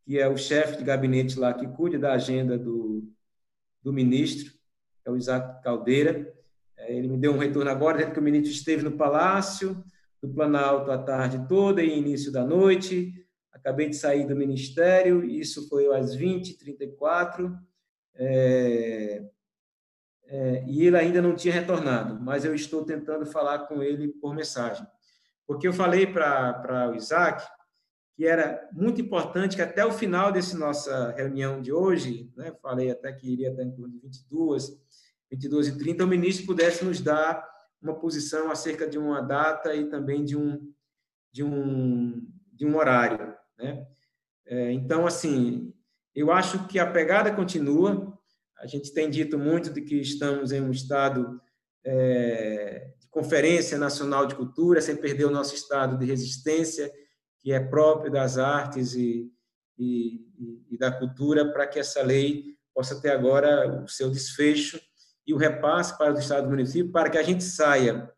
que 0.06 0.20
é 0.20 0.28
o 0.28 0.38
chefe 0.38 0.78
de 0.78 0.84
gabinete 0.84 1.40
lá 1.40 1.54
que 1.54 1.68
cuida 1.68 1.98
da 1.98 2.14
agenda 2.14 2.58
do, 2.58 3.10
do 3.82 3.94
ministro, 3.94 4.54
é 5.06 5.12
o 5.12 5.18
Isaac 5.18 5.64
Caldeira. 5.64 6.34
É, 6.78 6.96
ele 6.96 7.08
me 7.08 7.18
deu 7.18 7.34
um 7.34 7.38
retorno 7.38 7.70
agora, 7.70 7.98
dizendo 7.98 8.14
que 8.14 8.20
o 8.20 8.24
ministro 8.24 8.52
esteve 8.52 8.84
no 8.84 8.92
Palácio 8.92 9.84
do 10.22 10.30
Planalto 10.30 10.92
a 10.92 10.98
tarde 10.98 11.48
toda 11.48 11.82
e 11.82 11.98
início 11.98 12.32
da 12.32 12.46
noite. 12.46 13.14
Acabei 13.52 13.90
de 13.90 13.96
sair 13.96 14.26
do 14.28 14.36
ministério, 14.36 15.24
isso 15.24 15.68
foi 15.68 15.94
às 15.94 16.16
20h34. 16.16 17.56
É, 18.16 19.24
é, 20.26 20.64
e 20.66 20.86
ele 20.86 20.98
ainda 20.98 21.22
não 21.22 21.36
tinha 21.36 21.54
retornado, 21.54 22.20
mas 22.22 22.46
eu 22.46 22.56
estou 22.56 22.86
tentando 22.86 23.26
falar 23.26 23.60
com 23.68 23.84
ele 23.84 24.08
por 24.08 24.34
mensagem. 24.34 24.86
Porque 25.46 25.68
eu 25.68 25.74
falei 25.74 26.08
para 26.08 26.90
o 26.92 26.96
Isaac 26.96 27.44
que 28.22 28.28
era 28.28 28.70
muito 28.72 29.02
importante 29.02 29.56
que 29.56 29.64
até 29.64 29.84
o 29.84 29.92
final 29.92 30.32
dessa 30.32 30.56
nossa 30.56 31.10
reunião 31.18 31.60
de 31.60 31.74
hoje, 31.74 32.32
né, 32.38 32.54
falei 32.62 32.92
até 32.92 33.12
que 33.12 33.28
iria 33.28 33.52
até 33.52 33.64
em 33.64 33.72
torno 33.72 33.92
de 33.92 33.98
22, 33.98 34.80
22 35.32 35.68
e 35.70 35.78
30, 35.80 36.04
o 36.04 36.08
ministro 36.08 36.46
pudesse 36.46 36.86
nos 36.86 37.02
dar 37.02 37.44
uma 37.82 37.96
posição 37.96 38.52
acerca 38.52 38.88
de 38.88 39.00
uma 39.00 39.22
data 39.22 39.74
e 39.74 39.90
também 39.90 40.24
de 40.24 40.38
um, 40.38 40.72
de 41.32 41.44
um, 41.44 42.24
de 42.54 42.64
um 42.64 42.78
horário. 42.78 43.34
Né? 43.58 43.88
É, 44.46 44.72
então, 44.72 45.08
assim, 45.08 45.74
eu 46.14 46.32
acho 46.32 46.68
que 46.68 46.78
a 46.78 46.86
pegada 46.86 47.34
continua. 47.34 48.16
A 48.60 48.68
gente 48.68 48.94
tem 48.94 49.10
dito 49.10 49.36
muito 49.36 49.74
de 49.74 49.82
que 49.82 49.96
estamos 49.96 50.52
em 50.52 50.62
um 50.62 50.70
estado 50.70 51.42
é, 51.84 52.88
de 53.00 53.08
conferência 53.08 53.80
nacional 53.80 54.28
de 54.28 54.36
cultura, 54.36 54.80
sem 54.80 54.96
perder 54.96 55.26
o 55.26 55.32
nosso 55.32 55.56
estado 55.56 55.98
de 55.98 56.06
resistência, 56.06 56.88
que 57.42 57.52
é 57.52 57.60
próprio 57.60 58.12
das 58.12 58.38
artes 58.38 58.94
e, 58.94 59.32
e, 59.78 60.22
e 60.70 60.78
da 60.78 60.92
cultura, 60.92 61.52
para 61.52 61.68
que 61.68 61.80
essa 61.80 62.02
lei 62.04 62.56
possa 62.74 63.02
ter 63.02 63.10
agora 63.10 63.84
o 63.84 63.88
seu 63.88 64.10
desfecho 64.10 64.80
e 65.26 65.34
o 65.34 65.38
repasse 65.38 65.98
para 65.98 66.14
os 66.14 66.20
estados 66.20 66.48
e 66.48 66.50
municípios, 66.50 66.92
para 66.92 67.10
que 67.10 67.18
a 67.18 67.24
gente 67.24 67.44
saia 67.44 68.12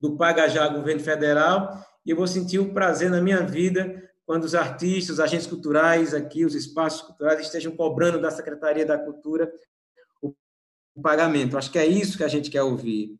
do 0.00 0.16
paga 0.16 0.48
já 0.48 0.68
governo 0.68 1.00
federal 1.00 1.82
e 2.04 2.10
eu 2.10 2.16
vou 2.16 2.26
sentir 2.26 2.58
o 2.58 2.74
prazer 2.74 3.10
na 3.10 3.20
minha 3.20 3.42
vida 3.42 4.02
quando 4.26 4.44
os 4.44 4.54
artistas, 4.54 5.14
os 5.14 5.20
agentes 5.20 5.46
culturais 5.46 6.14
aqui, 6.14 6.44
os 6.44 6.54
espaços 6.54 7.02
culturais 7.02 7.40
estejam 7.40 7.74
cobrando 7.76 8.20
da 8.20 8.30
Secretaria 8.30 8.84
da 8.84 8.98
Cultura 8.98 9.52
o, 10.20 10.34
o 10.94 11.02
pagamento. 11.02 11.56
Acho 11.56 11.70
que 11.70 11.78
é 11.78 11.86
isso 11.86 12.16
que 12.16 12.24
a 12.24 12.28
gente 12.28 12.50
quer 12.50 12.62
ouvir, 12.62 13.18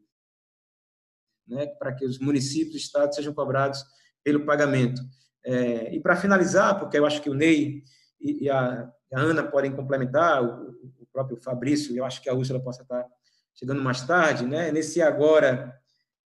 né? 1.47 1.67
para 1.79 1.95
que 1.95 2.05
os 2.05 2.19
municípios 2.19 2.75
e 2.75 2.79
estados 2.79 3.17
sejam 3.17 3.35
cobrados 3.35 3.83
pelo 4.25 4.45
pagamento. 4.45 5.01
É, 5.45 5.95
e 5.95 6.01
para 6.01 6.17
finalizar, 6.17 6.79
porque 6.79 6.99
eu 6.99 7.05
acho 7.05 7.21
que 7.21 7.29
o 7.29 7.35
Ney 7.35 7.85
e, 8.21 8.45
e 8.45 8.51
a, 8.51 8.91
a, 9.13 9.21
Ana 9.21 9.43
podem 9.43 9.71
complementar, 9.71 10.43
o, 10.43 10.71
o, 10.99 11.07
próprio 11.13 11.37
Fabrício, 11.37 11.95
eu 11.97 12.05
acho 12.05 12.21
que 12.21 12.29
a 12.29 12.35
Úrsula 12.35 12.59
possa 12.59 12.83
estar 12.83 13.07
chegando 13.55 13.83
mais 13.83 14.03
tarde, 14.05 14.45
né? 14.47 14.73
nesse 14.73 15.01
agora, 15.01 15.73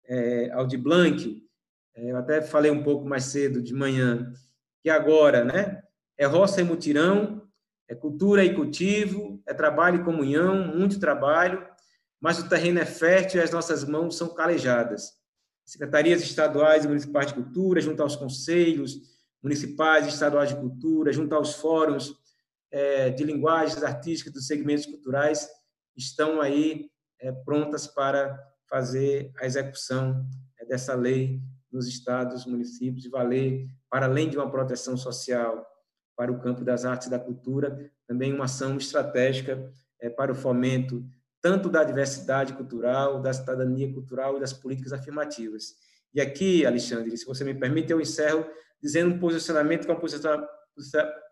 é, 0.05 0.51
Aldi 0.51 0.77
Blanc, 0.77 1.43
é, 1.95 2.11
eu 2.11 2.17
até 2.17 2.43
falei 2.43 2.71
um 2.71 2.83
pouco 2.83 3.09
mais 3.09 3.25
cedo 3.25 3.63
de 3.63 3.73
manhã, 3.73 4.31
que 4.83 4.91
agora, 4.91 5.45
né, 5.45 5.83
é 6.19 6.27
roça 6.27 6.61
e 6.61 6.65
mutirão, 6.65 7.43
é 7.89 7.95
cultura 7.95 8.45
e 8.45 8.55
cultivo, 8.55 9.41
é 9.47 9.55
trabalho 9.55 10.01
e 10.01 10.05
comunhão, 10.05 10.67
muito 10.67 11.01
trabalho, 11.01 11.67
mas 12.21 12.39
o 12.39 12.49
terreno 12.49 12.81
é 12.81 12.85
fértil 12.85 13.41
e 13.41 13.45
as 13.45 13.51
nossas 13.51 13.85
mãos 13.85 14.17
são 14.17 14.35
calejadas. 14.35 15.13
Secretarias 15.67 16.23
estaduais 16.23 16.85
e 16.85 16.89
municipais 16.89 17.27
de 17.27 17.35
cultura, 17.35 17.81
junto 17.81 18.01
aos 18.01 18.15
conselhos 18.15 19.01
municipais 19.43 20.07
e 20.07 20.09
estaduais 20.09 20.51
de 20.51 20.57
cultura, 20.57 21.13
junto 21.13 21.35
aos 21.35 21.55
fóruns 21.55 22.15
é, 22.71 23.11
de 23.11 23.25
linguagens 23.25 23.83
artísticas 23.83 24.33
dos 24.33 24.47
segmentos 24.47 24.87
culturais, 24.87 25.49
estão 25.97 26.41
aí 26.41 26.89
é, 27.21 27.33
prontas 27.33 27.87
para 27.87 28.39
fazer 28.69 29.33
a 29.39 29.47
execução 29.47 30.25
é, 30.59 30.65
dessa 30.65 30.95
lei 30.95 31.41
nos 31.71 31.89
estados, 31.89 32.47
municípios 32.47 33.05
e 33.05 33.09
valer 33.09 33.67
para 33.91 34.07
além 34.07 34.29
de 34.31 34.37
uma 34.37 34.51
proteção 34.51 34.97
social 34.97 35.67
para 36.17 36.33
o 36.33 36.41
campo 36.41 36.65
das 36.65 36.85
artes 36.85 37.09
e 37.09 37.11
da 37.11 37.19
cultura, 37.19 37.91
também 38.07 38.33
uma 38.33 38.45
ação 38.45 38.77
estratégica 38.77 39.71
para 40.17 40.33
o 40.33 40.35
fomento 40.35 41.05
tanto 41.47 41.69
da 41.69 41.85
diversidade 41.85 42.55
cultural, 42.55 43.23
da 43.23 43.33
cidadania 43.33 43.93
cultural 43.93 44.37
e 44.37 44.41
das 44.41 44.53
políticas 44.53 44.93
afirmativas. 44.93 45.77
E 46.13 46.21
aqui, 46.21 46.67
Alexandre, 46.67 47.17
se 47.17 47.25
você 47.25 47.45
me 47.45 47.55
permite, 47.55 47.93
eu 47.93 48.01
encerro 48.01 48.45
dizendo 48.83 49.15
um 49.15 49.19
posicionamento 49.21 49.85
que 49.85 49.91
é 49.93 49.95
um 49.95 50.45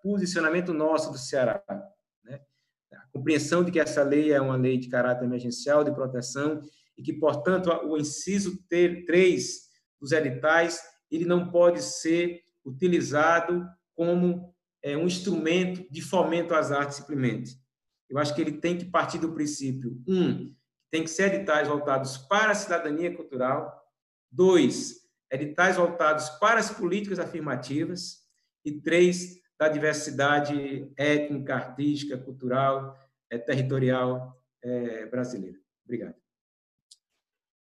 posicionamento 0.00 0.72
nosso 0.72 1.10
do 1.10 1.18
Ceará. 1.18 1.60
Né? 2.22 2.40
A 2.92 3.08
compreensão 3.12 3.64
de 3.64 3.72
que 3.72 3.80
essa 3.80 4.04
lei 4.04 4.32
é 4.32 4.40
uma 4.40 4.54
lei 4.54 4.78
de 4.78 4.88
caráter 4.88 5.24
emergencial, 5.24 5.82
de 5.82 5.90
proteção, 5.92 6.62
e 6.96 7.02
que, 7.02 7.14
portanto, 7.14 7.68
o 7.84 7.96
inciso 7.96 8.56
3 8.68 9.62
dos 10.00 10.12
editais 10.12 10.80
ele 11.10 11.24
não 11.24 11.50
pode 11.50 11.82
ser 11.82 12.40
utilizado 12.64 13.66
como 13.96 14.54
é, 14.80 14.96
um 14.96 15.06
instrumento 15.06 15.84
de 15.90 16.00
fomento 16.00 16.54
às 16.54 16.70
artes 16.70 16.98
simplesmente. 16.98 17.63
Eu 18.08 18.18
acho 18.18 18.34
que 18.34 18.40
ele 18.40 18.52
tem 18.52 18.76
que 18.76 18.84
partir 18.84 19.18
do 19.18 19.32
princípio, 19.32 20.02
um, 20.06 20.54
tem 20.90 21.02
que 21.02 21.10
ser 21.10 21.34
editais 21.34 21.66
voltados 21.66 22.18
para 22.18 22.52
a 22.52 22.54
cidadania 22.54 23.14
cultural, 23.14 23.82
dois, 24.30 25.08
editais 25.30 25.76
voltados 25.76 26.28
para 26.30 26.60
as 26.60 26.70
políticas 26.70 27.18
afirmativas, 27.18 28.24
e 28.64 28.72
três, 28.80 29.42
da 29.58 29.68
diversidade 29.68 30.90
étnica, 30.96 31.54
artística, 31.54 32.18
cultural, 32.18 32.98
é, 33.30 33.38
territorial 33.38 34.40
é, 34.62 35.06
brasileira. 35.06 35.58
Obrigado. 35.84 36.16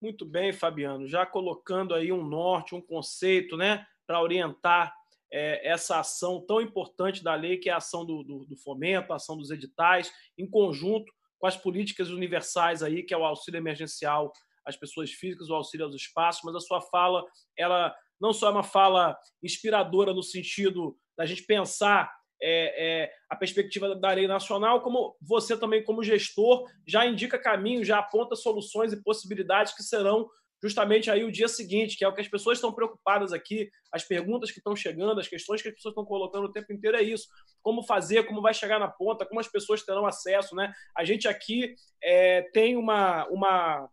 Muito 0.01 0.25
bem, 0.25 0.51
Fabiano. 0.51 1.07
Já 1.07 1.25
colocando 1.25 1.93
aí 1.93 2.11
um 2.11 2.25
norte, 2.25 2.75
um 2.75 2.81
conceito, 2.81 3.55
né, 3.55 3.85
para 4.07 4.21
orientar 4.21 4.93
é, 5.33 5.67
essa 5.67 5.99
ação 5.99 6.39
tão 6.45 6.61
importante 6.61 7.23
da 7.23 7.33
lei, 7.33 7.57
que 7.57 7.67
é 7.67 7.73
a 7.73 7.77
ação 7.77 8.05
do, 8.05 8.23
do, 8.23 8.45
do, 8.45 8.55
fomento, 8.55 9.11
a 9.11 9.15
ação 9.15 9.35
dos 9.35 9.49
editais, 9.49 10.13
em 10.37 10.47
conjunto 10.47 11.11
com 11.39 11.47
as 11.47 11.57
políticas 11.57 12.11
universais 12.11 12.83
aí, 12.83 13.01
que 13.01 13.15
é 13.15 13.17
o 13.17 13.25
auxílio 13.25 13.57
emergencial 13.57 14.31
às 14.63 14.77
pessoas 14.77 15.11
físicas, 15.11 15.49
o 15.49 15.55
auxílio 15.55 15.87
aos 15.87 15.95
espaços, 15.95 16.43
mas 16.45 16.55
a 16.55 16.59
sua 16.59 16.79
fala, 16.81 17.25
ela 17.57 17.93
não 18.21 18.31
só 18.31 18.47
é 18.47 18.51
uma 18.51 18.63
fala 18.63 19.17
inspiradora 19.41 20.13
no 20.13 20.21
sentido 20.21 20.95
da 21.17 21.25
gente 21.25 21.43
pensar 21.43 22.13
é, 22.39 23.03
é, 23.03 23.11
a 23.27 23.35
perspectiva 23.35 23.95
da 23.95 24.11
lei 24.11 24.27
nacional, 24.27 24.81
como 24.81 25.17
você 25.19 25.57
também, 25.57 25.83
como 25.83 26.03
gestor, 26.03 26.69
já 26.85 27.07
indica 27.07 27.39
caminho, 27.39 27.83
já 27.83 27.97
aponta 27.97 28.35
soluções 28.35 28.93
e 28.93 29.01
possibilidades 29.01 29.73
que 29.73 29.81
serão 29.81 30.29
justamente 30.63 31.11
aí 31.11 31.25
o 31.25 31.31
dia 31.31 31.49
seguinte, 31.49 31.97
que 31.97 32.05
é 32.05 32.07
o 32.07 32.13
que 32.13 32.21
as 32.21 32.27
pessoas 32.29 32.57
estão 32.57 32.71
preocupadas 32.71 33.33
aqui, 33.33 33.69
as 33.91 34.05
perguntas 34.05 34.49
que 34.49 34.59
estão 34.59 34.73
chegando, 34.73 35.19
as 35.19 35.27
questões 35.27 35.61
que 35.61 35.67
as 35.67 35.73
pessoas 35.73 35.91
estão 35.91 36.05
colocando 36.05 36.45
o 36.45 36.51
tempo 36.51 36.71
inteiro 36.71 36.95
é 36.95 37.03
isso. 37.03 37.27
Como 37.61 37.83
fazer, 37.83 38.25
como 38.25 38.41
vai 38.41 38.53
chegar 38.53 38.79
na 38.79 38.87
ponta, 38.87 39.25
como 39.25 39.41
as 39.41 39.47
pessoas 39.49 39.83
terão 39.83 40.05
acesso, 40.05 40.55
né? 40.55 40.71
A 40.95 41.03
gente 41.03 41.27
aqui 41.27 41.75
é, 42.01 42.43
tem 42.53 42.77
uma, 42.77 43.27
uma 43.27 43.89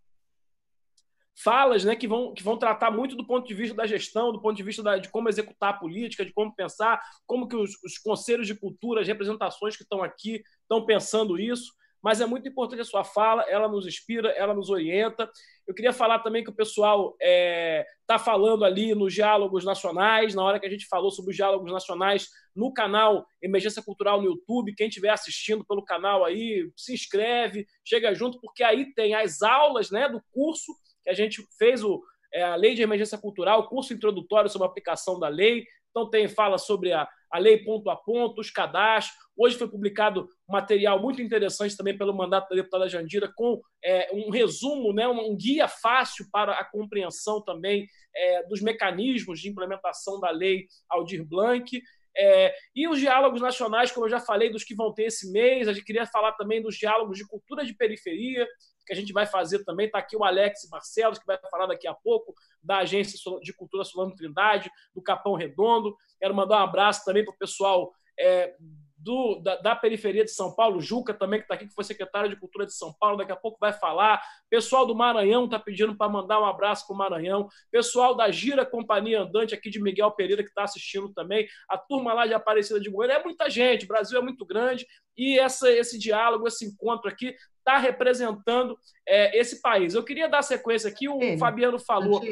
falas 1.42 1.84
né, 1.84 1.96
que, 1.96 2.06
vão, 2.06 2.32
que 2.32 2.42
vão 2.42 2.56
tratar 2.56 2.92
muito 2.92 3.16
do 3.16 3.26
ponto 3.26 3.48
de 3.48 3.54
vista 3.54 3.74
da 3.74 3.84
gestão, 3.84 4.30
do 4.30 4.40
ponto 4.40 4.56
de 4.56 4.62
vista 4.62 4.80
da, 4.80 4.96
de 4.96 5.08
como 5.08 5.28
executar 5.28 5.70
a 5.70 5.78
política, 5.78 6.24
de 6.24 6.32
como 6.32 6.54
pensar, 6.54 7.02
como 7.26 7.48
que 7.48 7.56
os, 7.56 7.72
os 7.82 7.98
conselhos 7.98 8.46
de 8.46 8.54
cultura, 8.54 9.00
as 9.00 9.08
representações 9.08 9.76
que 9.76 9.82
estão 9.82 10.04
aqui 10.04 10.40
estão 10.62 10.86
pensando 10.86 11.36
isso. 11.36 11.72
Mas 12.02 12.20
é 12.20 12.26
muito 12.26 12.48
importante 12.48 12.80
a 12.80 12.84
sua 12.84 13.04
fala, 13.04 13.42
ela 13.48 13.68
nos 13.68 13.86
inspira, 13.86 14.30
ela 14.30 14.54
nos 14.54 14.70
orienta. 14.70 15.30
Eu 15.66 15.74
queria 15.74 15.92
falar 15.92 16.20
também 16.20 16.42
que 16.42 16.50
o 16.50 16.54
pessoal 16.54 17.10
está 17.20 17.26
é, 17.26 17.86
tá 18.06 18.18
falando 18.18 18.64
ali 18.64 18.94
nos 18.94 19.12
diálogos 19.12 19.64
nacionais, 19.64 20.34
na 20.34 20.42
hora 20.42 20.58
que 20.58 20.66
a 20.66 20.70
gente 20.70 20.86
falou 20.86 21.10
sobre 21.10 21.30
os 21.30 21.36
diálogos 21.36 21.70
nacionais 21.70 22.28
no 22.56 22.72
canal 22.72 23.26
Emergência 23.42 23.82
Cultural 23.82 24.20
no 24.20 24.28
YouTube. 24.28 24.74
Quem 24.74 24.88
estiver 24.88 25.10
assistindo 25.10 25.64
pelo 25.64 25.84
canal 25.84 26.24
aí, 26.24 26.70
se 26.76 26.94
inscreve, 26.94 27.66
chega 27.84 28.14
junto, 28.14 28.40
porque 28.40 28.64
aí 28.64 28.92
tem 28.94 29.14
as 29.14 29.42
aulas 29.42 29.90
né, 29.90 30.08
do 30.08 30.22
curso 30.32 30.72
que 31.04 31.10
a 31.10 31.14
gente 31.14 31.46
fez 31.58 31.84
o, 31.84 32.02
é, 32.32 32.42
a 32.42 32.56
Lei 32.56 32.74
de 32.74 32.82
Emergência 32.82 33.18
Cultural, 33.18 33.68
curso 33.68 33.92
introdutório 33.92 34.50
sobre 34.50 34.66
a 34.66 34.70
aplicação 34.70 35.18
da 35.18 35.28
lei. 35.28 35.64
Então, 35.90 36.08
tem 36.08 36.28
fala 36.28 36.56
sobre 36.56 36.92
a, 36.92 37.08
a 37.30 37.38
lei 37.38 37.58
ponto 37.58 37.88
a 37.90 37.96
ponto, 37.96 38.40
os 38.40 38.50
cadastros. 38.50 39.16
Hoje 39.36 39.56
foi 39.56 39.68
publicado 39.68 40.28
material 40.48 41.00
muito 41.00 41.22
interessante 41.22 41.76
também 41.76 41.96
pelo 41.96 42.14
mandato 42.14 42.48
da 42.50 42.56
deputada 42.56 42.88
Jandira, 42.88 43.32
com 43.34 43.60
é, 43.82 44.10
um 44.12 44.30
resumo, 44.30 44.92
né, 44.92 45.06
um 45.06 45.36
guia 45.36 45.68
fácil 45.68 46.26
para 46.30 46.52
a 46.52 46.64
compreensão 46.64 47.42
também 47.42 47.86
é, 48.14 48.42
dos 48.46 48.60
mecanismos 48.60 49.40
de 49.40 49.48
implementação 49.48 50.20
da 50.20 50.30
lei 50.30 50.66
Aldir 50.88 51.24
Blanc. 51.24 51.80
É, 52.16 52.52
e 52.74 52.88
os 52.88 52.98
diálogos 52.98 53.40
nacionais, 53.40 53.92
como 53.92 54.06
eu 54.06 54.10
já 54.10 54.20
falei, 54.20 54.50
dos 54.50 54.64
que 54.64 54.74
vão 54.74 54.92
ter 54.92 55.04
esse 55.04 55.30
mês, 55.30 55.68
a 55.68 55.72
gente 55.72 55.84
queria 55.84 56.04
falar 56.06 56.32
também 56.32 56.60
dos 56.60 56.76
diálogos 56.76 57.16
de 57.16 57.26
cultura 57.26 57.64
de 57.64 57.74
periferia, 57.74 58.46
que 58.90 58.94
a 58.94 58.96
gente 58.96 59.12
vai 59.12 59.24
fazer 59.24 59.64
também. 59.64 59.86
Está 59.86 59.98
aqui 59.98 60.16
o 60.16 60.24
Alex 60.24 60.68
Barcelos, 60.68 61.18
que 61.18 61.26
vai 61.26 61.38
falar 61.48 61.66
daqui 61.66 61.86
a 61.86 61.94
pouco, 61.94 62.34
da 62.60 62.78
Agência 62.78 63.16
de 63.40 63.52
Cultura 63.52 63.84
Solano 63.84 64.16
Trindade, 64.16 64.68
do 64.92 65.00
Capão 65.00 65.34
Redondo. 65.34 65.96
Quero 66.18 66.34
mandar 66.34 66.58
um 66.60 66.64
abraço 66.64 67.04
também 67.04 67.24
para 67.24 67.32
o 67.32 67.38
pessoal 67.38 67.92
é, 68.18 68.56
do, 69.02 69.40
da, 69.40 69.56
da, 69.56 69.74
periferia 69.74 70.24
de 70.24 70.30
São 70.30 70.54
Paulo, 70.54 70.80
Juca 70.80 71.14
também, 71.14 71.40
que 71.40 71.44
está 71.44 71.54
aqui, 71.54 71.66
que 71.66 71.74
foi 71.74 71.84
secretário 71.84 72.28
de 72.28 72.36
Cultura 72.36 72.66
de 72.66 72.74
São 72.74 72.92
Paulo, 72.92 73.16
daqui 73.16 73.32
a 73.32 73.36
pouco 73.36 73.58
vai 73.58 73.72
falar. 73.72 74.22
Pessoal 74.50 74.86
do 74.86 74.94
Maranhão 74.94 75.46
está 75.46 75.58
pedindo 75.58 75.96
para 75.96 76.10
mandar 76.10 76.40
um 76.40 76.44
abraço 76.44 76.86
para 76.86 76.94
o 76.94 76.98
Maranhão. 76.98 77.48
Pessoal 77.70 78.14
da 78.14 78.30
Gira 78.30 78.66
Companhia 78.66 79.22
Andante, 79.22 79.54
aqui 79.54 79.70
de 79.70 79.82
Miguel 79.82 80.10
Pereira, 80.10 80.42
que 80.42 80.50
está 80.50 80.64
assistindo 80.64 81.12
também. 81.14 81.48
A 81.68 81.78
turma 81.78 82.12
lá 82.12 82.26
de 82.26 82.34
Aparecida 82.34 82.78
de 82.78 82.90
Goiânia. 82.90 83.16
É 83.16 83.24
muita 83.24 83.48
gente, 83.48 83.86
o 83.86 83.88
Brasil 83.88 84.18
é 84.18 84.22
muito 84.22 84.44
grande 84.44 84.86
e 85.16 85.38
essa, 85.38 85.70
esse 85.70 85.98
diálogo, 85.98 86.46
esse 86.46 86.66
encontro 86.66 87.08
aqui 87.08 87.34
está 87.58 87.78
representando 87.78 88.78
é, 89.06 89.38
esse 89.38 89.60
país. 89.62 89.94
Eu 89.94 90.04
queria 90.04 90.28
dar 90.28 90.42
sequência 90.42 90.90
aqui, 90.90 91.08
o 91.08 91.38
Fabiano 91.38 91.78
falou. 91.78 92.22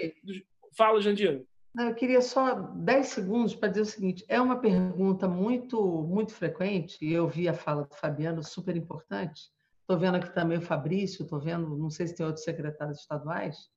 Fala, 0.77 1.01
Jandira. 1.01 1.43
Eu 1.77 1.95
queria 1.95 2.21
só 2.21 2.55
10 2.55 3.07
segundos 3.07 3.55
para 3.55 3.69
dizer 3.69 3.83
o 3.83 3.87
seguinte: 3.87 4.25
é 4.29 4.41
uma 4.41 4.59
pergunta 4.59 5.29
muito, 5.29 6.03
muito 6.03 6.33
frequente, 6.33 7.05
e 7.05 7.13
eu 7.13 7.29
vi 7.29 7.49
a 7.49 7.55
fala 7.55 7.85
do 7.85 7.95
Fabiano, 7.95 8.43
super 8.43 8.77
importante. 8.77 9.51
Estou 9.81 9.99
vendo 9.99 10.17
aqui 10.17 10.33
também 10.35 10.59
o 10.59 10.63
Fabrício, 10.63 11.23
estou 11.23 11.41
vendo, 11.41 11.77
não 11.77 11.89
sei 11.89 12.07
se 12.07 12.15
tem 12.15 12.27
outros 12.27 12.45
secretários 12.45 13.01
estaduais. 13.01 13.71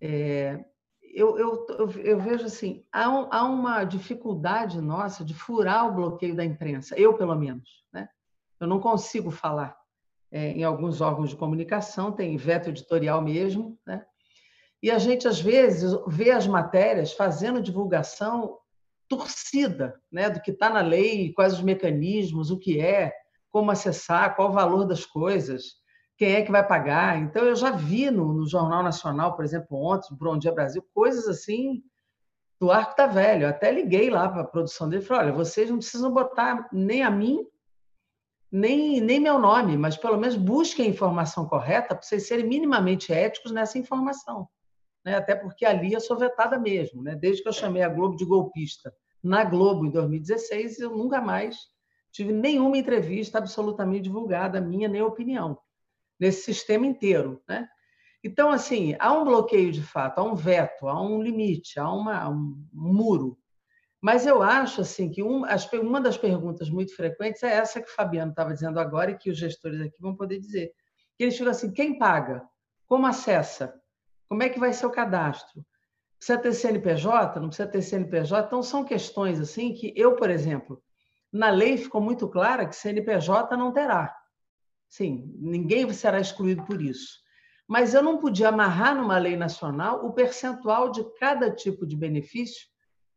É, 0.00 0.64
eu, 1.02 1.38
eu, 1.38 1.66
eu, 2.02 2.20
vejo 2.20 2.44
assim: 2.44 2.84
há, 2.92 3.08
um, 3.08 3.28
há, 3.30 3.44
uma 3.44 3.84
dificuldade 3.84 4.80
nossa 4.80 5.24
de 5.24 5.34
furar 5.34 5.88
o 5.88 5.94
bloqueio 5.94 6.34
da 6.34 6.44
imprensa, 6.44 6.98
eu 6.98 7.14
pelo 7.14 7.34
menos. 7.34 7.84
Né? 7.92 8.08
Eu 8.60 8.66
não 8.66 8.80
consigo 8.80 9.30
falar 9.30 9.76
é, 10.30 10.50
em 10.50 10.64
alguns 10.64 11.00
órgãos 11.00 11.30
de 11.30 11.36
comunicação, 11.36 12.12
tem 12.12 12.36
veto 12.36 12.68
editorial 12.68 13.22
mesmo, 13.22 13.78
né? 13.86 14.04
E 14.84 14.90
a 14.90 14.98
gente, 14.98 15.26
às 15.26 15.40
vezes, 15.40 15.98
vê 16.06 16.30
as 16.30 16.46
matérias 16.46 17.14
fazendo 17.14 17.62
divulgação 17.62 18.58
torcida 19.08 19.98
né, 20.12 20.28
do 20.28 20.42
que 20.42 20.50
está 20.50 20.68
na 20.68 20.82
lei, 20.82 21.32
quais 21.32 21.54
os 21.54 21.62
mecanismos, 21.62 22.50
o 22.50 22.58
que 22.58 22.78
é, 22.78 23.10
como 23.50 23.70
acessar, 23.70 24.36
qual 24.36 24.50
o 24.50 24.52
valor 24.52 24.84
das 24.84 25.06
coisas, 25.06 25.76
quem 26.18 26.34
é 26.34 26.42
que 26.42 26.52
vai 26.52 26.68
pagar. 26.68 27.16
Então, 27.16 27.44
eu 27.44 27.56
já 27.56 27.70
vi 27.70 28.10
no, 28.10 28.34
no 28.34 28.46
Jornal 28.46 28.82
Nacional, 28.82 29.34
por 29.34 29.42
exemplo, 29.42 29.74
ontem, 29.82 30.14
Bom 30.20 30.36
Dia 30.36 30.52
Brasil, 30.52 30.86
coisas 30.92 31.26
assim 31.28 31.82
do 32.60 32.70
arco 32.70 32.94
da 32.94 33.06
velho. 33.06 33.44
Eu 33.44 33.48
até 33.48 33.72
liguei 33.72 34.10
lá 34.10 34.28
para 34.28 34.42
a 34.42 34.46
produção 34.46 34.86
dele 34.86 35.02
e 35.02 35.06
falei: 35.06 35.28
olha, 35.28 35.32
vocês 35.32 35.70
não 35.70 35.78
precisam 35.78 36.12
botar 36.12 36.68
nem 36.70 37.02
a 37.02 37.10
mim, 37.10 37.42
nem, 38.52 39.00
nem 39.00 39.18
meu 39.18 39.38
nome, 39.38 39.78
mas 39.78 39.96
pelo 39.96 40.18
menos 40.18 40.36
busquem 40.36 40.84
a 40.84 40.90
informação 40.90 41.48
correta 41.48 41.94
para 41.94 42.02
vocês 42.02 42.28
serem 42.28 42.46
minimamente 42.46 43.14
éticos 43.14 43.50
nessa 43.50 43.78
informação 43.78 44.46
né? 45.04 45.16
até 45.16 45.34
porque 45.34 45.64
ali 45.64 45.92
eu 45.92 46.00
sou 46.00 46.16
vetada 46.16 46.58
mesmo. 46.58 47.02
Né? 47.02 47.14
Desde 47.14 47.42
que 47.42 47.48
eu 47.48 47.52
chamei 47.52 47.82
a 47.82 47.88
Globo 47.88 48.16
de 48.16 48.24
golpista 48.24 48.94
na 49.22 49.44
Globo 49.44 49.86
em 49.86 49.90
2016, 49.90 50.80
eu 50.80 50.90
nunca 50.90 51.20
mais 51.20 51.56
tive 52.12 52.32
nenhuma 52.32 52.78
entrevista 52.78 53.38
absolutamente 53.38 54.04
divulgada, 54.04 54.60
minha 54.60 54.88
nem 54.88 55.02
opinião, 55.02 55.58
nesse 56.20 56.42
sistema 56.42 56.86
inteiro. 56.86 57.42
Né? 57.48 57.68
Então, 58.22 58.50
assim, 58.50 58.94
há 58.98 59.12
um 59.12 59.24
bloqueio 59.24 59.72
de 59.72 59.82
fato, 59.82 60.18
há 60.18 60.22
um 60.22 60.34
veto, 60.34 60.88
há 60.88 61.00
um 61.00 61.22
limite, 61.22 61.78
há 61.80 61.90
uma, 61.90 62.28
um 62.28 62.56
muro. 62.72 63.36
Mas 64.00 64.26
eu 64.26 64.42
acho 64.42 64.82
assim 64.82 65.10
que 65.10 65.22
um, 65.22 65.44
uma 65.82 66.00
das 66.00 66.16
perguntas 66.18 66.68
muito 66.68 66.94
frequentes 66.94 67.42
é 67.42 67.54
essa 67.54 67.80
que 67.80 67.88
o 67.88 67.94
Fabiano 67.94 68.30
estava 68.30 68.52
dizendo 68.52 68.78
agora 68.78 69.10
e 69.10 69.16
que 69.16 69.30
os 69.30 69.38
gestores 69.38 69.80
aqui 69.80 69.96
vão 69.98 70.14
poder 70.14 70.38
dizer. 70.38 70.72
Que 71.16 71.24
eles 71.24 71.36
ficam 71.36 71.50
assim, 71.50 71.72
quem 71.72 71.98
paga? 71.98 72.46
Como 72.86 73.06
acessa? 73.06 73.74
Como 74.28 74.42
é 74.42 74.48
que 74.48 74.58
vai 74.58 74.72
ser 74.72 74.86
o 74.86 74.90
cadastro? 74.90 75.64
Precisa 76.18 76.38
ter 76.38 76.54
CNPJ? 76.54 77.40
Não 77.40 77.48
precisa 77.48 77.68
ter 77.68 77.82
CNPJ? 77.82 78.46
Então, 78.46 78.62
são 78.62 78.84
questões 78.84 79.38
assim 79.38 79.74
que 79.74 79.92
eu, 79.94 80.16
por 80.16 80.30
exemplo, 80.30 80.82
na 81.32 81.50
lei 81.50 81.76
ficou 81.76 82.00
muito 82.00 82.28
clara 82.28 82.66
que 82.66 82.76
CNPJ 82.76 83.56
não 83.56 83.72
terá. 83.72 84.16
Sim, 84.88 85.34
ninguém 85.38 85.92
será 85.92 86.20
excluído 86.20 86.64
por 86.64 86.80
isso. 86.80 87.18
Mas 87.66 87.94
eu 87.94 88.02
não 88.02 88.18
podia 88.18 88.48
amarrar 88.48 88.94
numa 88.94 89.18
lei 89.18 89.36
nacional 89.36 90.04
o 90.04 90.12
percentual 90.12 90.90
de 90.90 91.04
cada 91.18 91.50
tipo 91.50 91.86
de 91.86 91.96
benefício, 91.96 92.66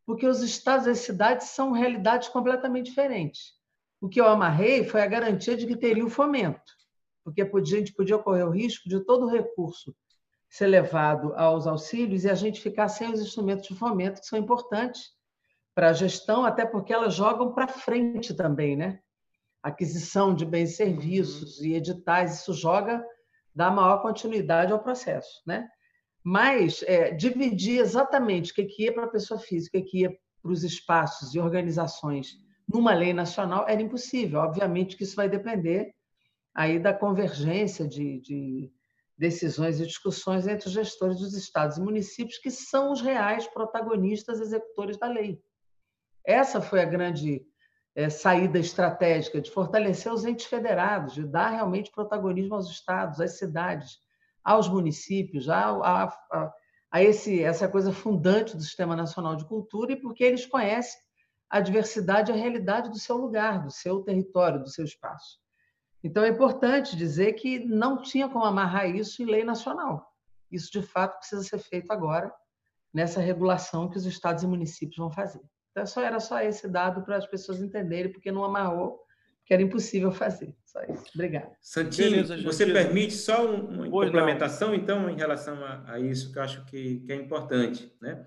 porque 0.05 0.25
os 0.25 0.41
estados 0.41 0.87
e 0.87 0.89
as 0.89 0.99
cidades 0.99 1.49
são 1.49 1.71
realidades 1.71 2.29
completamente 2.29 2.87
diferentes. 2.87 3.53
O 4.01 4.07
que 4.07 4.19
eu 4.19 4.27
amarrei 4.27 4.83
foi 4.83 5.01
a 5.01 5.07
garantia 5.07 5.55
de 5.55 5.67
que 5.67 5.75
teria 5.75 6.05
o 6.05 6.09
fomento, 6.09 6.73
porque 7.23 7.41
a 7.41 7.63
gente 7.63 7.93
podia 7.93 8.17
correr 8.17 8.43
o 8.43 8.51
risco 8.51 8.87
de 8.87 8.99
todo 9.01 9.25
o 9.25 9.29
recurso 9.29 9.95
ser 10.49 10.67
levado 10.67 11.33
aos 11.35 11.67
auxílios 11.67 12.23
e 12.23 12.29
a 12.29 12.35
gente 12.35 12.61
ficar 12.61 12.87
sem 12.87 13.11
os 13.11 13.19
instrumentos 13.19 13.67
de 13.67 13.75
fomento 13.75 14.21
que 14.21 14.27
são 14.27 14.39
importantes 14.39 15.11
para 15.75 15.89
a 15.89 15.93
gestão, 15.93 16.43
até 16.43 16.65
porque 16.65 16.93
elas 16.93 17.13
jogam 17.13 17.53
para 17.53 17.67
frente 17.67 18.33
também, 18.33 18.75
né? 18.75 18.99
Aquisição 19.61 20.33
de 20.33 20.45
bens 20.45 20.71
e 20.71 20.75
serviços 20.75 21.61
e 21.61 21.73
editais, 21.73 22.39
isso 22.39 22.53
joga, 22.53 23.05
dá 23.53 23.69
maior 23.69 24.01
continuidade 24.01 24.71
ao 24.71 24.81
processo, 24.81 25.41
né? 25.45 25.67
Mas 26.23 26.83
é, 26.87 27.11
dividir 27.11 27.79
exatamente 27.79 28.51
o 28.51 28.55
que 28.55 28.83
ia 28.83 28.93
para 28.93 29.05
a 29.05 29.09
pessoa 29.09 29.39
física, 29.39 29.77
o 29.77 29.83
que 29.83 30.01
ia 30.01 30.17
para 30.41 30.51
os 30.51 30.63
espaços 30.63 31.35
e 31.35 31.39
organizações 31.39 32.37
numa 32.67 32.93
lei 32.93 33.13
nacional 33.13 33.65
era 33.67 33.81
impossível. 33.81 34.41
Obviamente 34.41 34.97
que 34.97 35.03
isso 35.03 35.15
vai 35.15 35.29
depender 35.29 35.93
aí 36.53 36.79
da 36.79 36.93
convergência 36.93 37.87
de, 37.87 38.19
de 38.19 38.71
decisões 39.17 39.79
e 39.79 39.85
discussões 39.85 40.47
entre 40.47 40.67
os 40.67 40.73
gestores 40.73 41.19
dos 41.19 41.33
estados 41.33 41.77
e 41.77 41.81
municípios, 41.81 42.37
que 42.37 42.51
são 42.51 42.91
os 42.91 43.01
reais 43.01 43.47
protagonistas 43.47 44.39
executores 44.39 44.97
da 44.97 45.07
lei. 45.07 45.41
Essa 46.23 46.61
foi 46.61 46.81
a 46.81 46.85
grande 46.85 47.43
é, 47.95 48.09
saída 48.09 48.59
estratégica 48.59 49.41
de 49.41 49.49
fortalecer 49.49 50.13
os 50.13 50.23
entes 50.23 50.45
federados, 50.45 51.15
de 51.15 51.25
dar 51.25 51.49
realmente 51.49 51.91
protagonismo 51.91 52.53
aos 52.53 52.69
estados, 52.69 53.19
às 53.19 53.37
cidades, 53.39 53.97
aos 54.43 54.69
municípios, 54.69 55.49
a, 55.49 55.71
a, 55.71 56.03
a, 56.03 56.53
a 56.91 57.03
esse, 57.03 57.43
essa 57.43 57.67
coisa 57.67 57.91
fundante 57.91 58.55
do 58.55 58.61
Sistema 58.61 58.95
Nacional 58.95 59.35
de 59.35 59.45
Cultura, 59.45 59.93
e 59.93 59.99
porque 59.99 60.23
eles 60.23 60.45
conhecem 60.45 60.99
a 61.49 61.59
diversidade 61.59 62.31
e 62.31 62.35
a 62.35 62.37
realidade 62.37 62.89
do 62.89 62.99
seu 62.99 63.17
lugar, 63.17 63.63
do 63.63 63.71
seu 63.71 64.01
território, 64.01 64.61
do 64.61 64.69
seu 64.69 64.85
espaço. 64.85 65.39
Então, 66.03 66.23
é 66.23 66.29
importante 66.29 66.95
dizer 66.95 67.33
que 67.33 67.59
não 67.59 68.01
tinha 68.01 68.29
como 68.29 68.45
amarrar 68.45 68.89
isso 68.89 69.21
em 69.21 69.25
lei 69.25 69.43
nacional. 69.43 70.13
Isso, 70.51 70.71
de 70.71 70.81
fato, 70.81 71.17
precisa 71.17 71.43
ser 71.43 71.59
feito 71.59 71.91
agora, 71.91 72.31
nessa 72.93 73.19
regulação 73.19 73.89
que 73.89 73.97
os 73.97 74.05
estados 74.05 74.43
e 74.43 74.47
municípios 74.47 74.97
vão 74.97 75.11
fazer. 75.11 75.41
Então, 75.71 75.85
só 75.85 76.01
era 76.01 76.19
só 76.19 76.39
esse 76.41 76.67
dado 76.67 77.03
para 77.03 77.17
as 77.17 77.27
pessoas 77.27 77.61
entenderem, 77.61 78.11
porque 78.11 78.31
não 78.31 78.43
amarrou, 78.43 78.99
que 79.45 79.53
era 79.53 79.63
impossível 79.63 80.11
fazer. 80.11 80.55
Só 80.65 80.81
isso. 80.83 81.05
Obrigado. 81.15 81.51
Santinho, 81.61 82.11
Beleza, 82.11 82.43
você 82.43 82.65
permite 82.65 83.13
só 83.13 83.45
uma 83.45 83.89
pois 83.89 84.09
complementação, 84.09 84.69
não. 84.69 84.75
então, 84.75 85.09
em 85.09 85.15
relação 85.15 85.63
a, 85.63 85.93
a, 85.93 85.99
isso, 85.99 86.31
que 86.31 86.37
eu 86.37 86.43
acho 86.43 86.65
que, 86.65 86.99
que 86.99 87.11
é 87.11 87.15
importante. 87.15 87.93
Né? 88.01 88.25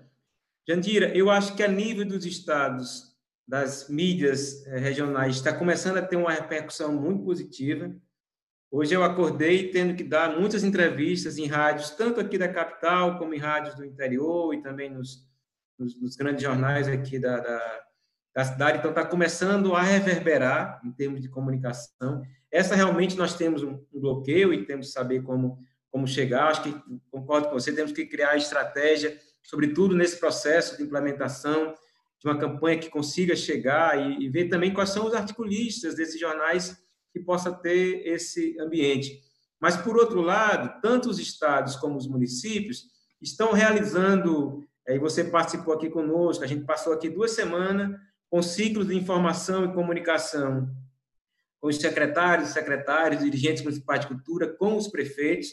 Jandira, 0.67 1.15
eu 1.15 1.29
acho 1.29 1.55
que 1.55 1.63
a 1.63 1.67
nível 1.67 2.05
dos 2.05 2.25
estados 2.25 3.10
das 3.51 3.89
mídias 3.89 4.65
eh, 4.65 4.77
regionais 4.77 5.35
está 5.35 5.51
começando 5.51 5.97
a 5.97 6.01
ter 6.01 6.15
uma 6.15 6.31
repercussão 6.31 6.93
muito 6.93 7.25
positiva. 7.25 7.93
Hoje 8.71 8.93
eu 8.93 9.03
acordei 9.03 9.69
tendo 9.71 9.93
que 9.93 10.05
dar 10.05 10.39
muitas 10.39 10.63
entrevistas 10.63 11.37
em 11.37 11.47
rádios, 11.47 11.89
tanto 11.89 12.21
aqui 12.21 12.37
da 12.37 12.47
capital 12.47 13.19
como 13.19 13.33
em 13.33 13.37
rádios 13.37 13.75
do 13.75 13.83
interior 13.83 14.53
e 14.53 14.61
também 14.61 14.89
nos, 14.89 15.27
nos, 15.77 16.01
nos 16.01 16.15
grandes 16.15 16.41
jornais 16.41 16.87
aqui 16.87 17.19
da, 17.19 17.41
da, 17.41 17.83
da 18.33 18.45
cidade. 18.45 18.77
Então 18.77 18.91
está 18.91 19.03
começando 19.05 19.75
a 19.75 19.81
reverberar 19.81 20.79
em 20.85 20.91
termos 20.93 21.21
de 21.21 21.27
comunicação. 21.27 22.21
Essa 22.49 22.73
realmente 22.73 23.17
nós 23.17 23.35
temos 23.35 23.63
um, 23.63 23.83
bloqueio 23.91 24.53
e 24.53 24.65
temos 24.65 24.87
que 24.87 24.93
saber 24.93 25.23
como, 25.23 25.59
como 25.89 26.07
chegar. 26.07 26.47
Acho 26.47 26.63
que 26.63 27.01
concordo 27.11 27.49
com 27.49 27.55
você, 27.55 27.73
temos 27.73 27.91
que 27.91 28.05
criar 28.05 28.37
estratégia, 28.37 29.19
sobretudo 29.43 29.93
nesse 29.93 30.17
processo 30.21 30.77
de 30.77 30.83
implementação 30.83 31.75
de 32.21 32.27
uma 32.27 32.37
campanha 32.37 32.77
que 32.77 32.89
consiga 32.89 33.35
chegar 33.35 33.99
e, 33.99 34.23
e 34.23 34.29
ver 34.29 34.47
também 34.47 34.73
quais 34.73 34.91
são 34.91 35.07
os 35.07 35.13
articulistas 35.13 35.95
desses 35.95 36.19
jornais 36.19 36.77
que 37.11 37.19
possa 37.19 37.51
ter 37.51 38.07
esse 38.07 38.55
ambiente. 38.59 39.19
Mas, 39.59 39.75
por 39.75 39.97
outro 39.97 40.21
lado, 40.21 40.79
tanto 40.81 41.09
os 41.09 41.19
estados 41.19 41.75
como 41.75 41.97
os 41.97 42.07
municípios 42.07 42.85
estão 43.21 43.51
realizando, 43.51 44.67
e 44.87 44.99
você 44.99 45.23
participou 45.23 45.73
aqui 45.73 45.89
conosco, 45.89 46.43
a 46.43 46.47
gente 46.47 46.65
passou 46.65 46.93
aqui 46.93 47.09
duas 47.09 47.31
semanas 47.31 47.99
com 48.29 48.41
ciclos 48.41 48.87
de 48.87 48.95
informação 48.95 49.65
e 49.65 49.73
comunicação 49.73 50.69
com 51.59 51.67
os 51.67 51.77
secretários, 51.77 52.49
secretários, 52.49 53.23
dirigentes 53.23 53.61
municipais 53.61 54.01
de 54.01 54.07
cultura, 54.07 54.47
com 54.47 54.75
os 54.75 54.87
prefeitos. 54.87 55.49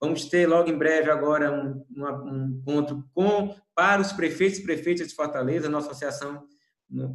Vamos 0.00 0.26
ter 0.26 0.46
logo 0.46 0.68
em 0.68 0.76
breve 0.76 1.10
agora 1.10 1.50
um, 1.50 1.84
um 1.96 2.46
encontro 2.60 3.04
com 3.14 3.54
para 3.74 4.00
os 4.00 4.12
prefeitos 4.12 4.58
e 4.58 4.62
prefeitas 4.62 5.08
de 5.08 5.14
Fortaleza, 5.14 5.68
nossa 5.68 5.88
associação 5.88 6.46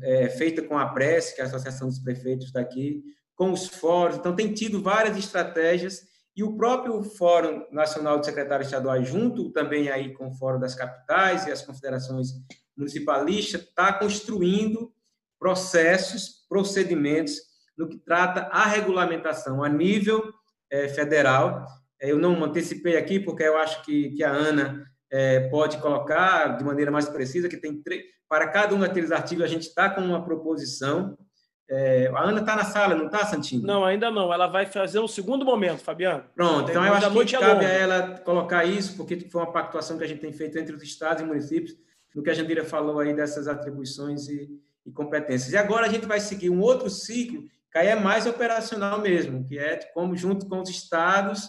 é, 0.01 0.29
feita 0.29 0.61
com 0.61 0.77
a 0.77 0.87
Prece, 0.87 1.35
que 1.35 1.41
é 1.41 1.43
a 1.43 1.47
Associação 1.47 1.87
dos 1.87 1.99
Prefeitos 1.99 2.51
daqui, 2.51 3.03
com 3.35 3.51
os 3.51 3.67
fóruns. 3.67 4.17
Então, 4.17 4.35
tem 4.35 4.53
tido 4.53 4.81
várias 4.81 5.17
estratégias 5.17 6.01
e 6.35 6.43
o 6.43 6.55
próprio 6.55 7.01
Fórum 7.03 7.65
Nacional 7.71 8.19
de 8.19 8.25
Secretários 8.25 8.67
Estaduais, 8.67 9.07
junto 9.07 9.51
também 9.51 9.89
aí 9.89 10.13
com 10.13 10.27
o 10.27 10.33
Fórum 10.33 10.59
das 10.59 10.75
Capitais 10.75 11.45
e 11.45 11.51
as 11.51 11.61
confederações 11.61 12.29
municipalistas, 12.75 13.61
está 13.61 13.93
construindo 13.93 14.91
processos, 15.37 16.45
procedimentos 16.47 17.35
no 17.77 17.87
que 17.87 17.97
trata 17.97 18.41
a 18.51 18.65
regulamentação 18.65 19.63
a 19.63 19.69
nível 19.69 20.33
é, 20.69 20.89
federal. 20.89 21.65
Eu 21.99 22.17
não 22.17 22.43
antecipei 22.43 22.97
aqui 22.97 23.19
porque 23.19 23.43
eu 23.43 23.57
acho 23.57 23.83
que, 23.83 24.11
que 24.11 24.23
a 24.23 24.31
Ana 24.31 24.85
é, 25.11 25.41
pode 25.49 25.77
colocar 25.77 26.57
de 26.57 26.63
maneira 26.63 26.91
mais 26.91 27.09
precisa 27.09 27.49
que 27.49 27.57
tem 27.57 27.81
para 28.27 28.47
cada 28.47 28.75
um 28.75 28.79
daqueles 28.79 29.11
artigos 29.11 29.43
a 29.43 29.47
gente 29.47 29.63
está 29.63 29.89
com 29.89 30.01
uma 30.01 30.23
proposição 30.23 31.17
é, 31.71 32.11
a 32.15 32.23
Ana 32.23 32.39
está 32.39 32.55
na 32.55 32.65
sala, 32.65 32.95
não 32.95 33.05
está, 33.05 33.23
Santinho? 33.27 33.61
Não, 33.61 33.85
ainda 33.85 34.09
não. 34.09 34.33
Ela 34.33 34.47
vai 34.47 34.65
fazer 34.65 34.97
o 34.97 35.07
segundo 35.07 35.45
momento, 35.45 35.83
Fabiano. 35.83 36.23
Pronto, 36.35 36.71
então 36.71 36.83
eu 36.83 36.93
acho 36.93 37.11
que 37.11 37.37
cabe 37.37 37.63
a 37.63 37.69
ela 37.69 38.17
colocar 38.19 38.65
isso, 38.65 38.97
porque 38.97 39.19
foi 39.29 39.41
uma 39.41 39.51
pactuação 39.51 39.95
que 39.95 40.03
a 40.03 40.07
gente 40.07 40.19
tem 40.19 40.33
feito 40.33 40.57
entre 40.57 40.75
os 40.75 40.81
estados 40.81 41.21
e 41.21 41.25
municípios, 41.25 41.77
no 42.15 42.23
que 42.23 42.29
a 42.31 42.33
Jandira 42.33 42.65
falou 42.65 42.99
aí 42.99 43.13
dessas 43.13 43.47
atribuições 43.47 44.27
e, 44.27 44.49
e 44.83 44.91
competências. 44.91 45.53
E 45.53 45.57
agora 45.57 45.85
a 45.85 45.89
gente 45.89 46.07
vai 46.07 46.19
seguir 46.19 46.49
um 46.49 46.59
outro 46.59 46.89
ciclo, 46.89 47.43
que 47.71 47.77
aí 47.77 47.87
é 47.87 47.95
mais 47.95 48.25
operacional 48.25 48.99
mesmo, 48.99 49.45
que 49.45 49.59
é 49.59 49.77
como 49.93 50.17
junto 50.17 50.47
com 50.49 50.59
os 50.61 50.69
estados 50.71 51.47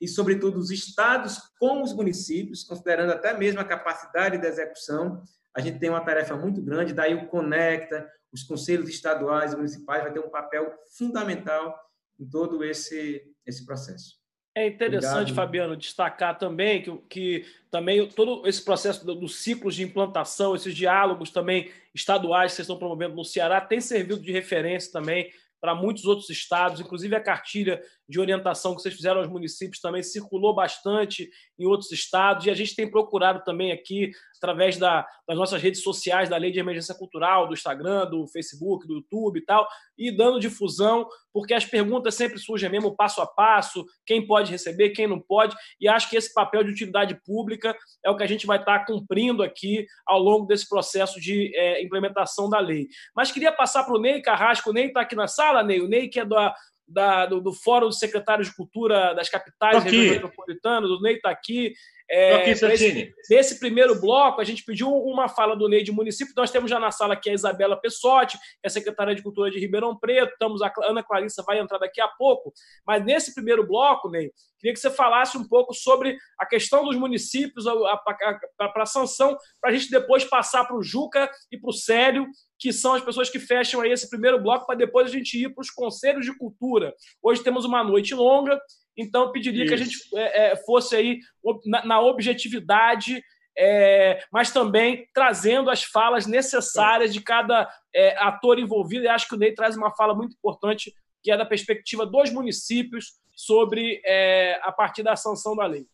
e, 0.00 0.08
sobretudo, 0.08 0.58
os 0.58 0.70
estados 0.70 1.38
com 1.58 1.82
os 1.82 1.92
municípios, 1.92 2.64
considerando 2.64 3.12
até 3.12 3.36
mesmo 3.36 3.60
a 3.60 3.64
capacidade 3.64 4.38
de 4.38 4.46
execução, 4.46 5.22
a 5.54 5.60
gente 5.60 5.78
tem 5.78 5.88
uma 5.88 6.04
tarefa 6.04 6.36
muito 6.36 6.60
grande, 6.60 6.92
daí 6.92 7.14
o 7.14 7.26
Conecta, 7.28 8.10
os 8.32 8.42
conselhos 8.42 8.88
estaduais 8.88 9.52
e 9.52 9.56
municipais 9.56 10.02
vai 10.02 10.12
ter 10.12 10.20
um 10.20 10.30
papel 10.30 10.74
fundamental 10.98 11.78
em 12.18 12.28
todo 12.28 12.64
esse, 12.64 13.22
esse 13.46 13.64
processo. 13.64 14.24
É 14.56 14.68
interessante, 14.68 15.32
Obrigado. 15.32 15.34
Fabiano, 15.34 15.76
destacar 15.76 16.38
também 16.38 16.80
que, 16.80 16.96
que 17.08 17.46
também 17.72 18.08
todo 18.08 18.46
esse 18.46 18.64
processo 18.64 19.04
dos 19.04 19.18
do 19.18 19.28
ciclos 19.28 19.74
de 19.74 19.82
implantação, 19.82 20.54
esses 20.54 20.74
diálogos 20.74 21.30
também 21.30 21.72
estaduais 21.92 22.52
que 22.52 22.56
vocês 22.56 22.66
estão 22.66 22.78
promovendo 22.78 23.16
no 23.16 23.24
Ceará, 23.24 23.60
tem 23.60 23.80
servido 23.80 24.22
de 24.22 24.30
referência 24.30 24.92
também 24.92 25.32
para 25.60 25.74
muitos 25.74 26.04
outros 26.04 26.30
estados, 26.30 26.80
inclusive 26.80 27.16
a 27.16 27.20
cartilha 27.20 27.82
de 28.08 28.20
orientação 28.20 28.74
que 28.74 28.82
vocês 28.82 28.94
fizeram 28.94 29.20
aos 29.20 29.28
municípios 29.28 29.80
também 29.80 30.02
circulou 30.02 30.54
bastante 30.54 31.30
em 31.58 31.64
outros 31.64 31.90
estados, 31.92 32.46
e 32.46 32.50
a 32.50 32.54
gente 32.54 32.74
tem 32.74 32.90
procurado 32.90 33.42
também 33.44 33.72
aqui, 33.72 34.10
através 34.36 34.76
da, 34.76 35.06
das 35.26 35.36
nossas 35.36 35.62
redes 35.62 35.82
sociais, 35.82 36.28
da 36.28 36.36
Lei 36.36 36.50
de 36.50 36.58
Emergência 36.58 36.94
Cultural, 36.94 37.46
do 37.46 37.54
Instagram, 37.54 38.06
do 38.06 38.26
Facebook, 38.26 38.86
do 38.86 38.94
YouTube 38.94 39.38
e 39.38 39.44
tal, 39.44 39.66
e 39.96 40.10
dando 40.10 40.40
difusão, 40.40 41.06
porque 41.32 41.54
as 41.54 41.64
perguntas 41.64 42.14
sempre 42.14 42.38
surgem 42.38 42.68
mesmo 42.68 42.94
passo 42.94 43.20
a 43.22 43.26
passo, 43.26 43.84
quem 44.04 44.26
pode 44.26 44.50
receber, 44.50 44.90
quem 44.90 45.06
não 45.06 45.20
pode, 45.20 45.56
e 45.80 45.88
acho 45.88 46.10
que 46.10 46.16
esse 46.16 46.32
papel 46.32 46.64
de 46.64 46.70
utilidade 46.70 47.18
pública 47.24 47.76
é 48.04 48.10
o 48.10 48.16
que 48.16 48.22
a 48.22 48.26
gente 48.26 48.46
vai 48.46 48.58
estar 48.58 48.84
cumprindo 48.84 49.42
aqui 49.42 49.86
ao 50.06 50.18
longo 50.18 50.46
desse 50.46 50.68
processo 50.68 51.20
de 51.20 51.54
é, 51.56 51.82
implementação 51.82 52.48
da 52.50 52.58
lei. 52.58 52.88
Mas 53.16 53.32
queria 53.32 53.52
passar 53.52 53.84
para 53.84 53.96
o 53.96 54.00
Ney 54.00 54.20
Carrasco, 54.20 54.70
o 54.70 54.72
Ney 54.72 54.86
está 54.86 55.00
aqui 55.00 55.16
na 55.16 55.26
sala, 55.28 55.62
Ney, 55.62 55.80
o 55.80 55.88
Ney 55.88 56.08
que 56.08 56.20
é 56.20 56.24
da 56.24 56.54
da, 56.86 57.26
do, 57.26 57.40
do, 57.40 57.52
Fórum 57.52 57.88
dos 57.88 57.98
Secretários 57.98 58.48
de 58.48 58.56
Cultura 58.56 59.14
das 59.14 59.28
Capitais 59.28 59.84
Metropolitanas, 59.84 60.90
o 60.90 61.00
Ney 61.00 61.16
está 61.16 61.30
aqui. 61.30 61.74
É, 62.10 62.34
aqui 62.34 62.50
esse, 62.50 63.14
nesse 63.30 63.58
primeiro 63.58 63.98
bloco, 63.98 64.40
a 64.40 64.44
gente 64.44 64.62
pediu 64.62 64.92
uma 64.92 65.26
fala 65.26 65.56
do 65.56 65.68
Ney 65.68 65.82
de 65.82 65.90
município. 65.90 66.34
Nós 66.36 66.50
temos 66.50 66.70
já 66.70 66.78
na 66.78 66.90
sala 66.90 67.14
aqui 67.14 67.30
a 67.30 67.32
Isabela 67.32 67.80
Pessotti, 67.80 68.36
que 68.38 68.44
é 68.64 68.68
secretária 68.68 69.14
de 69.14 69.22
Cultura 69.22 69.50
de 69.50 69.58
Ribeirão 69.58 69.98
Preto. 69.98 70.32
Estamos 70.32 70.60
a 70.60 70.72
Ana 70.82 71.02
Clarissa 71.02 71.42
vai 71.42 71.58
entrar 71.58 71.78
daqui 71.78 72.00
a 72.00 72.08
pouco. 72.08 72.52
Mas 72.86 73.04
nesse 73.04 73.34
primeiro 73.34 73.66
bloco, 73.66 74.10
Ney, 74.10 74.30
queria 74.58 74.74
que 74.74 74.80
você 74.80 74.90
falasse 74.90 75.38
um 75.38 75.48
pouco 75.48 75.72
sobre 75.72 76.16
a 76.38 76.44
questão 76.44 76.84
dos 76.84 76.96
municípios 76.96 77.64
para 77.64 78.82
a 78.82 78.86
sanção, 78.86 79.36
para 79.60 79.70
a 79.70 79.72
gente 79.72 79.90
depois 79.90 80.24
passar 80.24 80.64
para 80.64 80.76
o 80.76 80.82
Juca 80.82 81.30
e 81.50 81.58
para 81.58 81.70
o 81.70 81.72
Célio 81.72 82.26
que 82.58 82.72
são 82.72 82.94
as 82.94 83.04
pessoas 83.04 83.28
que 83.28 83.38
fecham 83.38 83.82
aí 83.82 83.92
esse 83.92 84.08
primeiro 84.08 84.40
bloco 84.40 84.64
para 84.64 84.74
depois 84.74 85.08
a 85.08 85.12
gente 85.12 85.36
ir 85.36 85.52
para 85.52 85.60
os 85.60 85.70
conselhos 85.70 86.24
de 86.24 86.34
cultura. 86.36 86.94
Hoje 87.22 87.42
temos 87.42 87.66
uma 87.66 87.84
noite 87.84 88.14
longa, 88.14 88.58
então 88.96 89.22
eu 89.22 89.32
pediria 89.32 89.64
Isso. 89.64 89.68
que 89.68 89.74
a 89.74 89.84
gente 89.84 89.98
é, 90.16 90.52
é, 90.52 90.56
fosse 90.56 90.94
aí 90.94 91.18
na, 91.66 91.84
na 91.84 92.00
objetividade, 92.00 93.22
é, 93.56 94.22
mas 94.32 94.50
também 94.50 95.08
trazendo 95.14 95.70
as 95.70 95.82
falas 95.84 96.26
necessárias 96.26 97.12
de 97.12 97.20
cada 97.20 97.68
é, 97.94 98.16
ator 98.18 98.58
envolvido. 98.58 99.04
E 99.04 99.08
acho 99.08 99.28
que 99.28 99.34
o 99.34 99.38
Ney 99.38 99.54
traz 99.54 99.76
uma 99.76 99.94
fala 99.94 100.14
muito 100.14 100.34
importante, 100.34 100.92
que 101.22 101.30
é 101.30 101.36
da 101.36 101.46
perspectiva 101.46 102.04
dos 102.04 102.30
municípios 102.30 103.14
sobre 103.34 104.00
é, 104.04 104.60
a 104.62 104.72
partir 104.72 105.02
da 105.02 105.16
sanção 105.16 105.56
da 105.56 105.66
lei. 105.66 105.86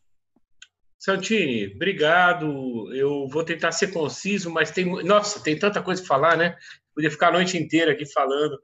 Santini, 0.99 1.73
obrigado. 1.75 2.93
Eu 2.95 3.27
vou 3.27 3.43
tentar 3.43 3.73
ser 3.73 3.91
conciso, 3.91 4.51
mas 4.51 4.71
tem, 4.71 4.85
nossa, 5.03 5.43
tem 5.43 5.59
tanta 5.59 5.83
coisa 5.83 6.03
para 6.03 6.09
falar, 6.09 6.37
né? 6.37 6.57
Podia 6.95 7.11
ficar 7.11 7.29
a 7.29 7.33
noite 7.33 7.57
inteira 7.57 7.93
aqui 7.93 8.05
falando. 8.05 8.59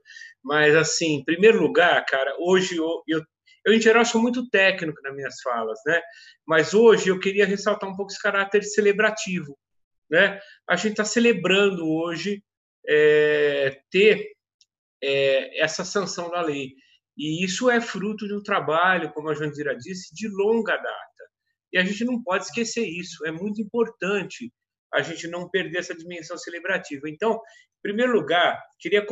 Mas, 0.45 0.77
assim, 0.77 1.17
em 1.17 1.25
primeiro 1.25 1.61
lugar, 1.61 2.05
cara, 2.05 2.37
hoje 2.39 2.77
eu, 2.77 3.03
eu, 3.09 3.25
eu 3.67 3.75
em 3.75 3.81
geral, 3.81 4.05
sou 4.05 4.23
muito 4.23 4.49
técnico 4.49 5.03
nas 5.03 5.15
minhas 5.15 5.41
falas, 5.43 5.81
né? 5.85 6.01
Mas 6.47 6.73
hoje 6.73 7.09
eu 7.09 7.19
queria 7.19 7.45
ressaltar 7.45 7.91
um 7.91 7.97
pouco 7.97 8.13
esse 8.13 8.23
caráter 8.23 8.63
celebrativo, 8.63 9.59
né? 10.09 10.41
A 10.71 10.77
gente 10.77 10.93
está 10.93 11.05
celebrando 11.05 11.85
hoje 11.85 12.45
é, 12.89 13.81
ter 13.91 14.31
é, 15.03 15.61
essa 15.61 15.85
sanção 15.85 16.31
da 16.31 16.41
lei. 16.41 16.75
E 17.17 17.45
isso 17.45 17.69
é 17.69 17.81
fruto 17.81 18.29
de 18.29 18.35
um 18.35 18.43
trabalho, 18.43 19.13
como 19.13 19.31
a 19.31 19.35
Jandira 19.35 19.77
disse, 19.77 20.15
de 20.15 20.29
longa 20.29 20.77
data. 20.77 21.25
E 21.73 21.79
a 21.79 21.85
gente 21.85 22.05
não 22.05 22.23
pode 22.23 22.45
esquecer 22.45 22.87
isso. 22.87 23.27
É 23.27 23.33
muito 23.33 23.61
importante 23.61 24.53
a 24.95 25.03
gente 25.03 25.27
não 25.27 25.51
perder 25.51 25.79
essa 25.79 25.95
dimensão 25.95 26.39
celebrativa. 26.39 27.11
Então, 27.11 27.33
em 27.33 27.83
primeiro 27.83 28.13
lugar, 28.13 28.63
queria 28.79 29.05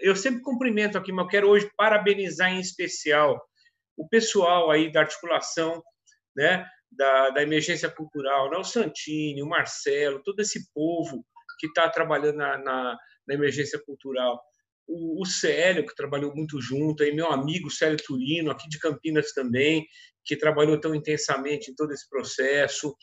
eu 0.00 0.16
sempre 0.16 0.42
cumprimento 0.42 0.98
aqui, 0.98 1.12
mas 1.12 1.26
eu 1.26 1.30
quero 1.30 1.48
hoje 1.48 1.70
parabenizar 1.76 2.50
em 2.50 2.60
especial 2.60 3.40
o 3.98 4.08
pessoal 4.08 4.70
aí 4.70 4.90
da 4.90 5.00
articulação, 5.00 5.82
né, 6.36 6.64
da, 6.90 7.30
da 7.30 7.42
emergência 7.42 7.90
cultural, 7.90 8.48
né, 8.48 8.56
o 8.56 8.64
Santini, 8.64 9.42
o 9.42 9.48
Marcelo, 9.48 10.22
todo 10.22 10.40
esse 10.40 10.72
povo 10.72 11.26
que 11.58 11.66
está 11.66 11.90
trabalhando 11.90 12.36
na, 12.36 12.56
na, 12.58 12.98
na, 13.26 13.34
emergência 13.34 13.78
cultural. 13.84 14.40
O, 14.86 15.20
o 15.20 15.26
Célio, 15.26 15.84
que 15.84 15.94
trabalhou 15.94 16.34
muito 16.34 16.60
junto, 16.60 17.02
aí 17.02 17.12
meu 17.12 17.30
amigo 17.30 17.70
Célio 17.70 17.98
Turino, 17.98 18.50
aqui 18.50 18.68
de 18.68 18.78
Campinas 18.78 19.32
também, 19.32 19.84
que 20.24 20.36
trabalhou 20.36 20.80
tão 20.80 20.94
intensamente 20.94 21.70
em 21.70 21.74
todo 21.74 21.92
esse 21.92 22.08
processo. 22.08 22.94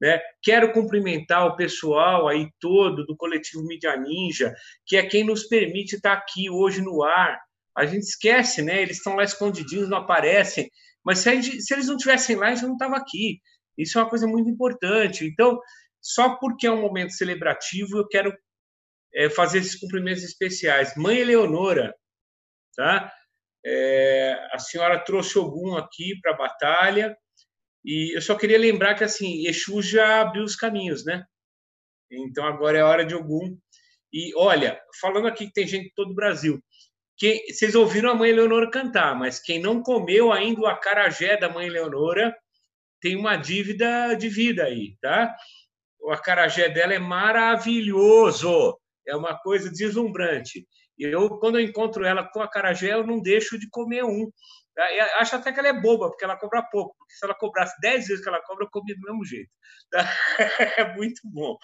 Né? 0.00 0.20
Quero 0.42 0.72
cumprimentar 0.72 1.46
o 1.46 1.56
pessoal 1.56 2.28
aí 2.28 2.48
todo 2.60 3.06
do 3.06 3.16
coletivo 3.16 3.64
Mídia 3.64 3.96
Ninja, 3.96 4.54
que 4.86 4.96
é 4.96 5.06
quem 5.06 5.24
nos 5.24 5.44
permite 5.44 5.96
estar 5.96 6.12
aqui 6.12 6.50
hoje 6.50 6.82
no 6.82 7.02
ar. 7.02 7.40
A 7.76 7.86
gente 7.86 8.02
esquece, 8.02 8.62
né? 8.62 8.82
Eles 8.82 8.98
estão 8.98 9.14
lá 9.14 9.24
escondidinhos, 9.24 9.88
não 9.88 9.98
aparecem. 9.98 10.70
Mas 11.04 11.20
se, 11.20 11.42
gente, 11.42 11.62
se 11.62 11.74
eles 11.74 11.86
não 11.86 11.96
tivessem 11.96 12.36
lá, 12.36 12.48
a 12.48 12.54
gente 12.54 12.66
não 12.66 12.74
estava 12.74 12.96
aqui. 12.96 13.40
Isso 13.76 13.98
é 13.98 14.02
uma 14.02 14.10
coisa 14.10 14.26
muito 14.26 14.48
importante. 14.48 15.24
Então, 15.24 15.58
só 16.00 16.36
porque 16.36 16.66
é 16.66 16.70
um 16.70 16.80
momento 16.80 17.12
celebrativo, 17.12 17.98
eu 17.98 18.08
quero 18.08 18.36
é, 19.14 19.30
fazer 19.30 19.58
esses 19.58 19.78
cumprimentos 19.78 20.22
especiais. 20.22 20.94
Mãe 20.96 21.18
Eleonora, 21.18 21.94
tá? 22.76 23.12
É, 23.64 24.48
a 24.52 24.58
senhora 24.58 24.98
trouxe 24.98 25.38
Ogum 25.38 25.76
aqui 25.76 26.18
para 26.20 26.32
a 26.32 26.36
batalha 26.36 27.16
e 27.84 28.16
eu 28.16 28.20
só 28.20 28.34
queria 28.34 28.58
lembrar 28.58 28.96
que 28.96 29.04
assim 29.04 29.46
Exu 29.46 29.80
já 29.80 30.20
abriu 30.20 30.42
os 30.42 30.56
caminhos, 30.56 31.04
né? 31.04 31.24
Então 32.10 32.44
agora 32.44 32.78
é 32.78 32.82
hora 32.82 33.04
de 33.04 33.14
Ogum. 33.14 33.56
E 34.12 34.34
olha, 34.36 34.80
falando 35.00 35.26
aqui 35.28 35.46
que 35.46 35.52
tem 35.52 35.66
gente 35.66 35.84
de 35.84 35.94
todo 35.94 36.10
o 36.10 36.14
Brasil, 36.14 36.60
vocês 37.50 37.74
ouviram 37.74 38.10
a 38.10 38.14
mãe 38.14 38.32
Leonora 38.32 38.70
cantar, 38.70 39.14
mas 39.14 39.38
quem 39.38 39.60
não 39.60 39.82
comeu 39.82 40.32
ainda 40.32 40.62
o 40.62 40.66
acarajé 40.66 41.36
da 41.36 41.48
mãe 41.48 41.68
Leonora 41.68 42.34
tem 43.00 43.16
uma 43.16 43.36
dívida 43.36 44.14
de 44.14 44.28
vida 44.28 44.64
aí, 44.64 44.96
tá? 45.00 45.34
O 46.00 46.10
acarajé 46.10 46.68
dela 46.68 46.94
é 46.94 46.98
maravilhoso, 46.98 48.78
é 49.06 49.14
uma 49.14 49.38
coisa 49.38 49.70
deslumbrante. 49.70 50.66
Eu, 50.98 51.38
quando 51.38 51.58
eu 51.58 51.64
encontro 51.64 52.04
ela 52.04 52.24
com 52.24 52.40
acarajé, 52.40 52.92
eu 52.92 53.06
não 53.06 53.20
deixo 53.20 53.58
de 53.58 53.68
comer 53.70 54.04
um. 54.04 54.30
Tá? 54.74 54.92
Eu 54.92 55.04
acho 55.18 55.36
até 55.36 55.52
que 55.52 55.58
ela 55.58 55.68
é 55.68 55.80
boba, 55.80 56.08
porque 56.08 56.24
ela 56.24 56.36
cobra 56.36 56.62
pouco. 56.62 56.94
Porque 56.98 57.14
se 57.14 57.24
ela 57.24 57.34
cobrasse 57.34 57.74
10 57.80 58.06
vezes 58.06 58.22
que 58.22 58.28
ela 58.28 58.42
cobra, 58.42 58.64
eu 58.64 58.70
comia 58.70 58.94
do 58.94 59.00
mesmo 59.00 59.24
jeito. 59.24 59.50
Tá? 59.90 60.04
É 60.78 60.94
muito 60.94 61.20
bom. 61.24 61.56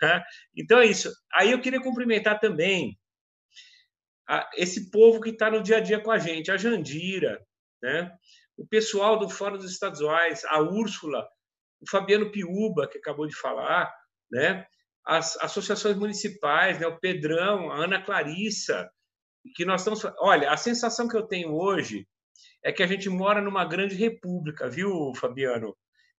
Tá? 0.00 0.24
Então 0.56 0.80
é 0.80 0.86
isso. 0.86 1.12
Aí 1.34 1.50
eu 1.50 1.60
queria 1.60 1.80
cumprimentar 1.80 2.40
também 2.40 2.98
esse 4.54 4.90
povo 4.90 5.20
que 5.20 5.30
está 5.30 5.50
no 5.50 5.62
dia 5.62 5.76
a 5.78 5.80
dia 5.80 6.00
com 6.00 6.10
a 6.10 6.18
gente, 6.18 6.50
a 6.50 6.56
Jandira, 6.56 7.40
né? 7.82 8.10
o 8.56 8.66
pessoal 8.66 9.18
do 9.18 9.28
Fórum 9.28 9.56
dos 9.56 9.70
Estaduais, 9.70 10.44
a 10.46 10.60
Úrsula, 10.60 11.26
o 11.80 11.88
Fabiano 11.88 12.30
Piuba, 12.30 12.88
que 12.88 12.98
acabou 12.98 13.26
de 13.26 13.36
falar, 13.36 13.92
né? 14.30 14.66
as 15.04 15.36
associações 15.36 15.96
municipais, 15.96 16.80
né? 16.80 16.86
o 16.86 16.98
Pedrão, 16.98 17.70
a 17.70 17.84
Ana 17.84 18.02
Clarissa, 18.02 18.90
que 19.54 19.64
nós 19.64 19.82
estamos. 19.82 20.02
Olha, 20.18 20.50
a 20.50 20.56
sensação 20.56 21.06
que 21.06 21.16
eu 21.16 21.26
tenho 21.26 21.54
hoje 21.54 22.06
é 22.64 22.72
que 22.72 22.82
a 22.82 22.86
gente 22.86 23.08
mora 23.08 23.40
numa 23.40 23.64
grande 23.64 23.94
república, 23.94 24.68
viu, 24.68 25.12
Fabiano? 25.14 25.76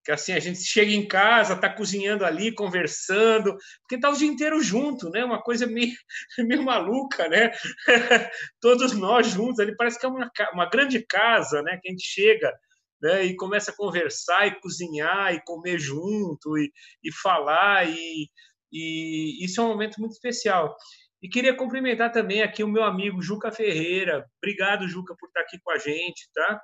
Que 0.08 0.12
assim 0.14 0.32
a 0.32 0.40
gente 0.40 0.64
chega 0.64 0.94
em 0.94 1.06
casa, 1.06 1.54
está 1.54 1.70
cozinhando 1.70 2.24
ali, 2.24 2.56
conversando, 2.56 3.58
porque 3.82 3.96
está 3.96 4.10
o 4.10 4.16
dia 4.16 4.30
inteiro 4.30 4.62
junto, 4.64 5.10
né? 5.10 5.26
Uma 5.26 5.44
coisa 5.44 5.68
meio, 5.68 5.92
meio 6.48 6.64
maluca, 6.64 7.28
né? 7.28 7.52
Todos 8.62 8.94
nós 8.94 9.28
juntos, 9.28 9.60
ali 9.60 9.76
parece 9.76 10.00
que 10.00 10.06
é 10.06 10.10
uma, 10.10 10.32
uma 10.54 10.70
grande 10.70 11.06
casa, 11.06 11.62
né? 11.62 11.78
Que 11.82 11.90
a 11.90 11.92
gente 11.92 12.06
chega 12.06 12.54
né? 13.02 13.26
e 13.26 13.36
começa 13.36 13.72
a 13.72 13.76
conversar 13.76 14.48
e 14.48 14.58
cozinhar 14.62 15.34
e 15.34 15.44
comer 15.44 15.78
junto 15.78 16.58
e, 16.58 16.72
e 17.04 17.12
falar 17.12 17.86
e, 17.90 18.30
e 18.72 19.44
isso 19.44 19.60
é 19.60 19.64
um 19.66 19.68
momento 19.68 20.00
muito 20.00 20.14
especial. 20.14 20.74
E 21.22 21.28
queria 21.28 21.54
cumprimentar 21.54 22.14
também 22.14 22.42
aqui 22.42 22.64
o 22.64 22.70
meu 22.70 22.84
amigo 22.86 23.22
Juca 23.22 23.52
Ferreira. 23.52 24.26
Obrigado, 24.42 24.88
Juca, 24.88 25.14
por 25.20 25.28
estar 25.28 25.42
aqui 25.42 25.60
com 25.62 25.72
a 25.72 25.78
gente, 25.78 26.30
tá? 26.34 26.62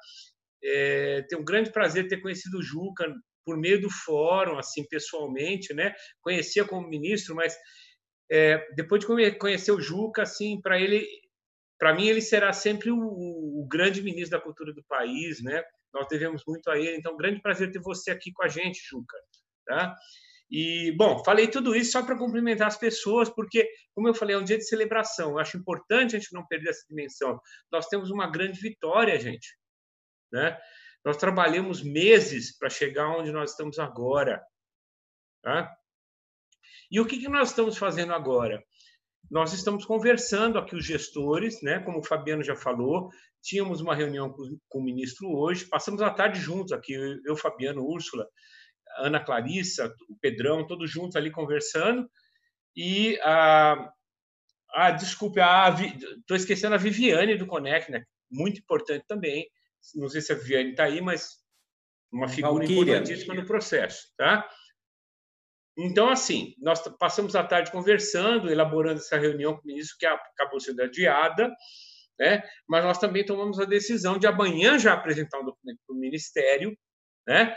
É, 0.63 1.25
tenho 1.27 1.41
um 1.41 1.45
grande 1.45 1.73
prazer 1.73 2.07
ter 2.07 2.21
conhecido 2.21 2.59
o 2.59 2.63
Juca 2.63 3.13
por 3.45 3.57
meio 3.57 3.81
do 3.81 3.89
fórum, 3.89 4.57
assim, 4.57 4.85
pessoalmente, 4.87 5.73
né? 5.73 5.93
Conhecia 6.21 6.65
como 6.65 6.87
ministro, 6.87 7.35
mas 7.35 7.55
é, 8.31 8.65
depois 8.75 9.01
de 9.01 9.37
conhecer 9.37 9.71
o 9.71 9.81
Juca, 9.81 10.23
assim, 10.23 10.59
para 10.61 10.79
ele, 10.79 11.05
para 11.77 11.93
mim, 11.93 12.07
ele 12.07 12.21
será 12.21 12.53
sempre 12.53 12.89
o, 12.91 12.97
o, 12.97 13.67
grande 13.69 14.01
ministro 14.01 14.37
da 14.37 14.43
cultura 14.43 14.73
do 14.73 14.83
país, 14.85 15.41
né? 15.43 15.63
Nós 15.93 16.07
devemos 16.07 16.43
muito 16.47 16.69
a 16.69 16.77
ele. 16.77 16.97
Então, 16.97 17.17
grande 17.17 17.41
prazer 17.41 17.71
ter 17.71 17.79
você 17.79 18.11
aqui 18.11 18.31
com 18.31 18.43
a 18.43 18.47
gente, 18.47 18.81
Juca, 18.89 19.17
tá? 19.65 19.95
E, 20.49 20.91
bom, 20.97 21.23
falei 21.23 21.47
tudo 21.47 21.75
isso 21.75 21.91
só 21.91 22.03
para 22.03 22.17
cumprimentar 22.17 22.67
as 22.67 22.77
pessoas, 22.77 23.29
porque, 23.29 23.67
como 23.93 24.07
eu 24.07 24.13
falei, 24.13 24.35
é 24.35 24.39
um 24.39 24.43
dia 24.43 24.57
de 24.57 24.67
celebração. 24.67 25.31
Eu 25.31 25.39
acho 25.39 25.57
importante 25.57 26.15
a 26.15 26.19
gente 26.19 26.33
não 26.33 26.45
perder 26.45 26.69
essa 26.69 26.85
dimensão. 26.87 27.39
Nós 27.71 27.87
temos 27.87 28.11
uma 28.11 28.29
grande 28.29 28.59
vitória, 28.59 29.19
gente. 29.19 29.57
Né? 30.31 30.57
Nós 31.03 31.17
trabalhamos 31.17 31.81
meses 31.81 32.57
para 32.57 32.69
chegar 32.69 33.09
onde 33.09 33.31
nós 33.31 33.51
estamos 33.51 33.77
agora. 33.77 34.41
Tá? 35.41 35.75
E 36.89 36.99
o 36.99 37.05
que, 37.05 37.19
que 37.19 37.27
nós 37.27 37.49
estamos 37.49 37.77
fazendo 37.77 38.13
agora? 38.13 38.63
Nós 39.29 39.51
estamos 39.53 39.85
conversando 39.85 40.57
aqui, 40.57 40.75
os 40.75 40.85
gestores, 40.85 41.61
né? 41.61 41.79
como 41.79 41.99
o 41.99 42.03
Fabiano 42.03 42.43
já 42.43 42.55
falou, 42.55 43.09
tínhamos 43.41 43.81
uma 43.81 43.95
reunião 43.95 44.31
com, 44.31 44.57
com 44.69 44.79
o 44.79 44.83
ministro 44.83 45.29
hoje, 45.29 45.65
passamos 45.65 46.01
a 46.01 46.09
tarde 46.09 46.39
juntos 46.39 46.71
aqui, 46.71 46.93
eu, 47.25 47.35
Fabiano, 47.35 47.85
Úrsula, 47.85 48.27
Ana 48.97 49.19
Clarissa, 49.19 49.93
o 50.07 50.15
Pedrão, 50.19 50.67
todos 50.67 50.89
juntos 50.89 51.15
ali 51.15 51.31
conversando. 51.31 52.09
E 52.75 53.19
a. 53.23 53.91
Ah, 54.75 54.89
desculpe, 54.89 55.39
estou 56.19 56.35
esquecendo 56.35 56.73
a 56.73 56.79
Viviane 56.79 57.37
do 57.37 57.45
Conect, 57.45 57.91
né? 57.91 58.03
muito 58.31 58.59
importante 58.59 59.05
também 59.07 59.47
não 59.95 60.07
sei 60.09 60.21
se 60.21 60.31
a 60.31 60.35
Viviane 60.35 60.71
está 60.71 60.85
aí, 60.85 61.01
mas 61.01 61.43
uma 62.11 62.27
figura 62.27 62.65
Valquíria. 62.65 62.81
importantíssima 62.81 63.33
no 63.33 63.45
processo, 63.45 64.07
tá? 64.17 64.47
Então, 65.77 66.09
assim, 66.09 66.53
nós 66.59 66.81
passamos 66.99 67.35
a 67.35 67.43
tarde 67.43 67.71
conversando, 67.71 68.51
elaborando 68.51 68.99
essa 68.99 69.17
reunião 69.17 69.55
com 69.55 69.63
o 69.63 69.65
ministro, 69.65 69.97
que 69.97 70.05
acabou 70.05 70.59
sendo 70.59 70.83
adiada, 70.83 71.51
né? 72.19 72.43
mas 72.67 72.83
nós 72.83 72.99
também 72.99 73.25
tomamos 73.25 73.59
a 73.59 73.65
decisão 73.65 74.19
de 74.19 74.27
amanhã 74.27 74.77
já 74.77 74.93
apresentar 74.93 75.39
um 75.39 75.45
documento 75.45 75.79
para 75.85 75.95
o 75.95 75.99
Ministério, 75.99 76.77
né? 77.27 77.55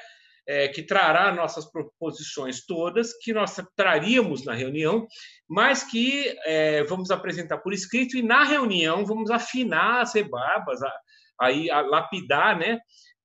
É, 0.48 0.68
que 0.68 0.80
trará 0.80 1.34
nossas 1.34 1.68
proposições 1.68 2.64
todas, 2.64 3.12
que 3.18 3.32
nós 3.32 3.56
traríamos 3.74 4.44
na 4.44 4.54
reunião, 4.54 5.04
mas 5.48 5.82
que 5.82 6.38
é, 6.44 6.84
vamos 6.84 7.10
apresentar 7.10 7.58
por 7.58 7.72
escrito 7.72 8.16
e 8.16 8.22
na 8.22 8.44
reunião 8.44 9.04
vamos 9.04 9.28
afinar 9.28 10.02
as 10.02 10.14
rebarbas, 10.14 10.80
a, 10.84 11.00
aí 11.40 11.70
a 11.70 11.80
lapidar, 11.80 12.58
né, 12.58 12.78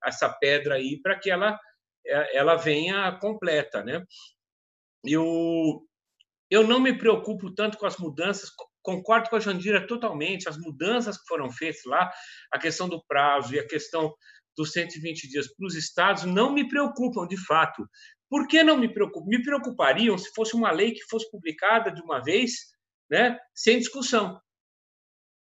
essa 0.03 0.29
pedra 0.29 0.75
aí 0.75 0.99
para 1.01 1.17
que 1.17 1.29
ela 1.29 1.57
é, 2.05 2.37
ela 2.37 2.55
venha 2.55 3.11
completa, 3.19 3.83
né? 3.83 4.03
Eu 5.05 5.81
eu 6.49 6.67
não 6.67 6.81
me 6.81 6.97
preocupo 6.97 7.53
tanto 7.55 7.77
com 7.77 7.85
as 7.85 7.97
mudanças, 7.97 8.49
concordo 8.83 9.29
com 9.29 9.37
a 9.37 9.39
Jandira 9.39 9.87
totalmente, 9.87 10.49
as 10.49 10.57
mudanças 10.57 11.17
que 11.17 11.25
foram 11.25 11.49
feitas 11.49 11.81
lá, 11.85 12.11
a 12.51 12.59
questão 12.59 12.89
do 12.89 13.01
prazo 13.07 13.55
e 13.55 13.59
a 13.59 13.65
questão 13.65 14.13
dos 14.57 14.73
120 14.73 15.29
dias 15.29 15.47
para 15.47 15.65
os 15.65 15.75
estados 15.75 16.25
não 16.25 16.53
me 16.53 16.67
preocupam 16.67 17.25
de 17.25 17.37
fato. 17.37 17.87
Por 18.29 18.47
que 18.47 18.63
não 18.63 18.77
me 18.77 18.93
preocupam? 18.93 19.27
Me 19.29 19.41
preocupariam 19.41 20.17
se 20.17 20.29
fosse 20.35 20.53
uma 20.53 20.71
lei 20.71 20.91
que 20.91 21.05
fosse 21.09 21.29
publicada 21.31 21.89
de 21.89 22.01
uma 22.01 22.21
vez, 22.21 22.51
né, 23.09 23.39
sem 23.55 23.79
discussão 23.79 24.37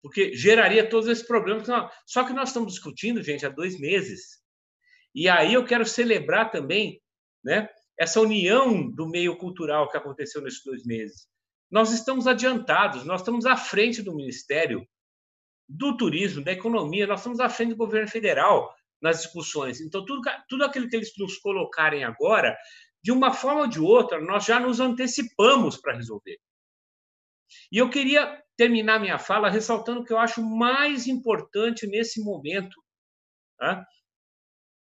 porque 0.03 0.35
geraria 0.35 0.87
todos 0.87 1.07
esses 1.07 1.25
problemas. 1.25 1.65
Só 2.05 2.25
que 2.25 2.33
nós 2.33 2.49
estamos 2.49 2.73
discutindo, 2.73 3.23
gente, 3.23 3.45
há 3.45 3.49
dois 3.49 3.79
meses. 3.79 4.43
E 5.15 5.29
aí 5.29 5.53
eu 5.53 5.63
quero 5.63 5.85
celebrar 5.85 6.51
também 6.51 7.01
né, 7.41 7.69
essa 7.97 8.19
união 8.19 8.91
do 8.91 9.07
meio 9.07 9.37
cultural 9.37 9.89
que 9.89 9.95
aconteceu 9.95 10.41
nesses 10.41 10.61
dois 10.61 10.85
meses. 10.85 11.25
Nós 11.71 11.91
estamos 11.91 12.27
adiantados, 12.27 13.05
nós 13.05 13.21
estamos 13.21 13.45
à 13.45 13.55
frente 13.55 14.01
do 14.01 14.13
Ministério 14.13 14.85
do 15.67 15.95
Turismo, 15.95 16.43
da 16.43 16.51
Economia, 16.51 17.07
nós 17.07 17.21
estamos 17.21 17.39
à 17.39 17.49
frente 17.49 17.69
do 17.69 17.77
governo 17.77 18.09
federal 18.09 18.75
nas 19.01 19.21
discussões. 19.21 19.79
Então, 19.79 20.05
tudo, 20.05 20.21
tudo 20.49 20.65
aquilo 20.65 20.89
que 20.89 20.97
eles 20.97 21.13
nos 21.17 21.37
colocarem 21.37 22.03
agora, 22.03 22.57
de 23.01 23.11
uma 23.11 23.33
forma 23.33 23.61
ou 23.61 23.67
de 23.67 23.79
outra, 23.79 24.19
nós 24.19 24.43
já 24.45 24.59
nos 24.59 24.81
antecipamos 24.81 25.77
para 25.77 25.95
resolver. 25.95 26.37
E 27.71 27.77
eu 27.77 27.89
queria 27.89 28.41
terminar 28.57 28.99
minha 28.99 29.17
fala 29.17 29.49
ressaltando 29.49 30.01
o 30.01 30.05
que 30.05 30.13
eu 30.13 30.19
acho 30.19 30.41
mais 30.41 31.07
importante 31.07 31.87
nesse 31.87 32.23
momento. 32.23 32.81
Tá? 33.57 33.85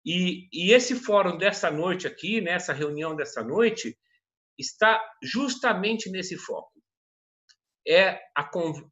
E, 0.05 0.49
e, 0.53 0.73
esse 0.73 0.95
fórum 0.95 1.37
dessa 1.37 1.71
noite 1.71 2.07
aqui, 2.07 2.41
nessa 2.41 2.73
reunião 2.73 3.17
dessa 3.17 3.43
noite, 3.43 3.99
está 4.59 5.03
justamente 5.23 6.11
nesse 6.11 6.37
foco. 6.37 6.73
É 7.87 8.21
a, 8.37 8.49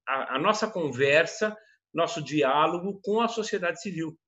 a, 0.08 0.36
a 0.36 0.38
nossa 0.38 0.68
conversa, 0.68 1.56
nosso 1.92 2.22
diálogo 2.22 3.00
com 3.02 3.20
a 3.20 3.28
sociedade 3.28 3.80
civil. 3.80 4.18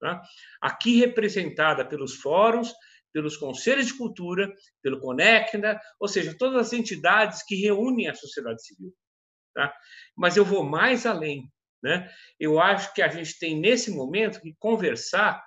Tá? 0.00 0.20
Aqui 0.60 0.98
representada 0.98 1.86
pelos 1.86 2.16
fóruns, 2.16 2.74
pelos 3.14 3.36
conselhos 3.36 3.86
de 3.86 3.96
cultura, 3.96 4.52
pelo 4.82 5.00
Conecta, 5.00 5.80
ou 6.00 6.08
seja, 6.08 6.36
todas 6.36 6.66
as 6.66 6.72
entidades 6.72 7.44
que 7.44 7.54
reúnem 7.54 8.08
a 8.08 8.14
sociedade 8.14 8.66
civil. 8.66 8.92
Tá? 9.54 9.72
Mas 10.16 10.36
eu 10.36 10.44
vou 10.44 10.64
mais 10.64 11.06
além. 11.06 11.48
Né? 11.80 12.12
Eu 12.40 12.58
acho 12.58 12.92
que 12.92 13.00
a 13.00 13.08
gente 13.08 13.38
tem, 13.38 13.58
nesse 13.58 13.92
momento, 13.92 14.40
que 14.40 14.52
conversar 14.58 15.40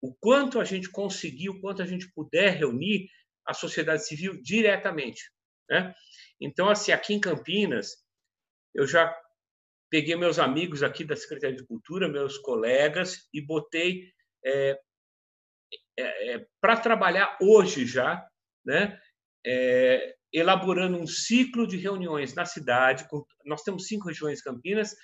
o 0.00 0.14
quanto 0.14 0.58
a 0.58 0.64
gente 0.64 0.90
conseguir, 0.90 1.50
o 1.50 1.60
quanto 1.60 1.82
a 1.82 1.86
gente 1.86 2.10
puder 2.14 2.56
reunir 2.56 3.10
a 3.46 3.52
sociedade 3.52 4.06
civil 4.06 4.40
diretamente. 4.42 5.30
Né? 5.68 5.94
Então, 6.40 6.70
assim, 6.70 6.90
aqui 6.90 7.12
em 7.12 7.20
Campinas, 7.20 7.96
eu 8.74 8.86
já 8.86 9.14
peguei 9.90 10.16
meus 10.16 10.38
amigos 10.38 10.82
aqui 10.82 11.04
da 11.04 11.16
Secretaria 11.16 11.56
de 11.56 11.66
Cultura, 11.66 12.08
meus 12.08 12.38
colegas, 12.38 13.28
e 13.34 13.42
botei 13.42 14.10
é, 14.42 14.78
é, 15.98 16.34
é, 16.34 16.46
para 16.60 16.76
trabalhar 16.76 17.36
hoje 17.40 17.86
já, 17.86 18.24
né? 18.64 18.98
É, 19.46 20.14
elaborando 20.32 20.98
um 20.98 21.06
ciclo 21.06 21.66
de 21.66 21.76
reuniões 21.76 22.34
na 22.34 22.44
cidade. 22.44 23.08
Com, 23.08 23.24
nós 23.44 23.62
temos 23.62 23.86
cinco 23.86 24.08
regiões 24.08 24.42
Campinas, 24.42 24.94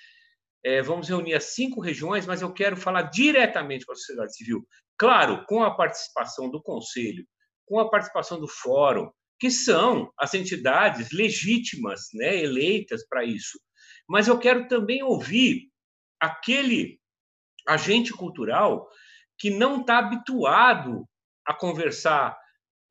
é, 0.63 0.81
vamos 0.81 1.09
reunir 1.09 1.33
as 1.33 1.55
cinco 1.55 1.79
regiões, 1.81 2.25
mas 2.25 2.41
eu 2.41 2.51
quero 2.53 2.77
falar 2.77 3.03
diretamente 3.03 3.85
com 3.85 3.91
a 3.91 3.95
sociedade 3.95 4.35
civil. 4.35 4.67
Claro, 4.97 5.45
com 5.47 5.63
a 5.63 5.75
participação 5.75 6.49
do 6.49 6.61
Conselho, 6.61 7.25
com 7.65 7.79
a 7.79 7.89
participação 7.89 8.39
do 8.39 8.47
Fórum, 8.47 9.11
que 9.39 9.51
são 9.51 10.11
as 10.17 10.33
entidades 10.33 11.11
legítimas, 11.11 12.07
né, 12.13 12.37
eleitas 12.37 13.05
para 13.07 13.25
isso. 13.25 13.59
Mas 14.07 14.27
eu 14.27 14.39
quero 14.39 14.67
também 14.67 15.03
ouvir 15.03 15.69
aquele 16.19 16.99
agente 17.67 18.13
cultural 18.13 18.87
que 19.37 19.49
não 19.49 19.81
está 19.81 19.99
habituado 19.99 21.07
a 21.45 21.53
conversar 21.53 22.37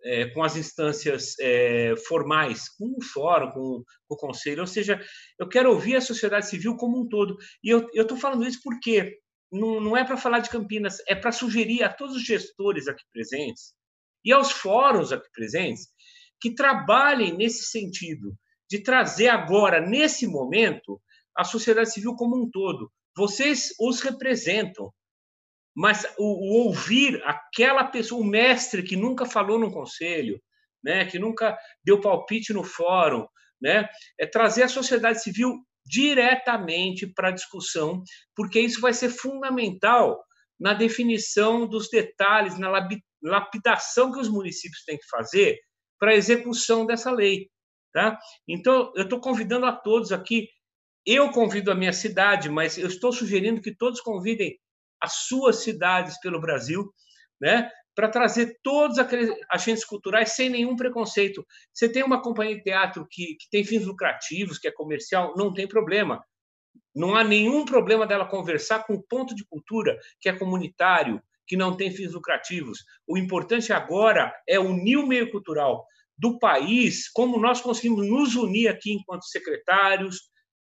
é, 0.04 0.26
com 0.26 0.42
as 0.42 0.56
instâncias 0.56 1.34
é, 1.40 1.94
formais, 2.06 2.68
com 2.68 2.94
o 2.98 3.02
fórum, 3.02 3.50
com, 3.50 3.84
com, 4.06 4.14
o 4.14 4.16
conselho. 4.16 4.60
Ou 4.60 4.66
seja, 4.66 5.00
eu 5.38 5.48
quero 5.48 5.70
ouvir 5.70 5.96
a 5.96 6.00
sociedade 6.00 6.48
civil 6.48 6.76
como 6.76 7.00
um 7.00 7.08
todo. 7.08 7.36
E 7.62 7.70
eu 7.70 7.88
estou 7.94 8.16
falando 8.16 8.46
isso 8.46 8.60
porque 8.62 9.18
não, 9.50 9.80
não 9.80 9.96
é 9.96 10.04
para 10.04 10.16
falar 10.16 10.40
de 10.40 10.50
Campinas, 10.50 10.98
é 11.08 11.14
para 11.14 11.32
sugerir 11.32 11.82
a 11.82 11.92
todos 11.92 12.16
os 12.16 12.24
gestores 12.24 12.86
aqui 12.86 13.04
presentes 13.12 13.72
e 14.24 14.32
aos 14.32 14.50
fóruns 14.50 15.12
aqui 15.12 15.30
presentes 15.32 15.88
que 16.40 16.54
trabalhem 16.54 17.36
nesse 17.36 17.64
sentido, 17.64 18.36
de 18.68 18.82
trazer 18.82 19.28
agora, 19.28 19.80
nesse 19.80 20.26
momento, 20.26 21.00
a 21.36 21.44
sociedade 21.44 21.92
civil 21.92 22.14
como 22.16 22.36
um 22.36 22.50
todo. 22.50 22.90
Vocês 23.16 23.72
os 23.80 24.00
representam, 24.00 24.92
mas 25.74 26.04
o, 26.18 26.24
o, 26.24 26.66
ouvir 26.66 27.22
aquela 27.24 27.84
pessoa, 27.84 28.20
o 28.20 28.24
mestre 28.24 28.82
que 28.82 28.96
nunca 28.96 29.26
falou 29.26 29.58
no 29.58 29.72
conselho, 29.72 30.40
né, 30.82 31.04
que 31.06 31.18
nunca 31.18 31.58
deu 31.82 32.00
palpite 32.00 32.52
no 32.52 32.62
fórum, 32.62 33.26
né, 33.60 33.88
é 34.18 34.26
trazer 34.26 34.62
a 34.62 34.68
sociedade 34.68 35.22
civil 35.22 35.64
diretamente 35.86 37.06
para 37.06 37.28
a 37.28 37.32
discussão, 37.32 38.02
porque 38.34 38.60
isso 38.60 38.80
vai 38.80 38.92
ser 38.92 39.10
fundamental 39.10 40.22
na 40.58 40.72
definição 40.72 41.66
dos 41.66 41.88
detalhes, 41.90 42.58
na 42.58 42.70
lapidação 43.22 44.12
que 44.12 44.20
os 44.20 44.28
municípios 44.28 44.84
têm 44.84 44.96
que 44.96 45.08
fazer 45.08 45.58
para 45.98 46.12
a 46.12 46.16
execução 46.16 46.86
dessa 46.86 47.10
lei. 47.10 47.48
Tá? 47.92 48.18
Então, 48.48 48.92
eu 48.96 49.04
estou 49.04 49.20
convidando 49.20 49.66
a 49.66 49.72
todos 49.72 50.10
aqui. 50.12 50.48
Eu 51.06 51.30
convido 51.30 51.70
a 51.70 51.74
minha 51.74 51.92
cidade, 51.92 52.48
mas 52.48 52.78
eu 52.78 52.88
estou 52.88 53.12
sugerindo 53.12 53.60
que 53.60 53.74
todos 53.74 54.00
convidem 54.00 54.58
as 55.04 55.12
suas 55.26 55.62
cidades 55.62 56.18
pelo 56.20 56.40
Brasil, 56.40 56.92
né? 57.40 57.70
para 57.94 58.08
trazer 58.08 58.58
todos 58.62 58.98
aqueles 58.98 59.30
agentes 59.50 59.84
culturais 59.84 60.32
sem 60.32 60.48
nenhum 60.48 60.74
preconceito. 60.74 61.46
Você 61.72 61.88
tem 61.88 62.02
uma 62.02 62.20
companhia 62.20 62.56
de 62.56 62.62
teatro 62.62 63.06
que, 63.08 63.36
que 63.36 63.48
tem 63.50 63.64
fins 63.64 63.86
lucrativos, 63.86 64.58
que 64.58 64.66
é 64.66 64.72
comercial, 64.72 65.34
não 65.36 65.52
tem 65.52 65.68
problema. 65.68 66.22
Não 66.94 67.14
há 67.14 67.22
nenhum 67.22 67.64
problema 67.64 68.06
dela 68.06 68.26
conversar 68.26 68.84
com 68.84 68.94
o 68.94 69.02
ponto 69.02 69.34
de 69.34 69.44
cultura 69.46 69.96
que 70.20 70.28
é 70.28 70.36
comunitário, 70.36 71.22
que 71.46 71.56
não 71.56 71.76
tem 71.76 71.90
fins 71.90 72.12
lucrativos. 72.12 72.84
O 73.06 73.16
importante 73.16 73.72
agora 73.72 74.34
é 74.48 74.58
unir 74.58 74.96
o 74.96 75.06
meio 75.06 75.30
cultural 75.30 75.86
do 76.16 76.38
país, 76.38 77.08
como 77.10 77.38
nós 77.38 77.60
conseguimos 77.60 78.08
nos 78.08 78.34
unir 78.34 78.68
aqui 78.68 78.92
enquanto 78.92 79.26
secretários, 79.26 80.30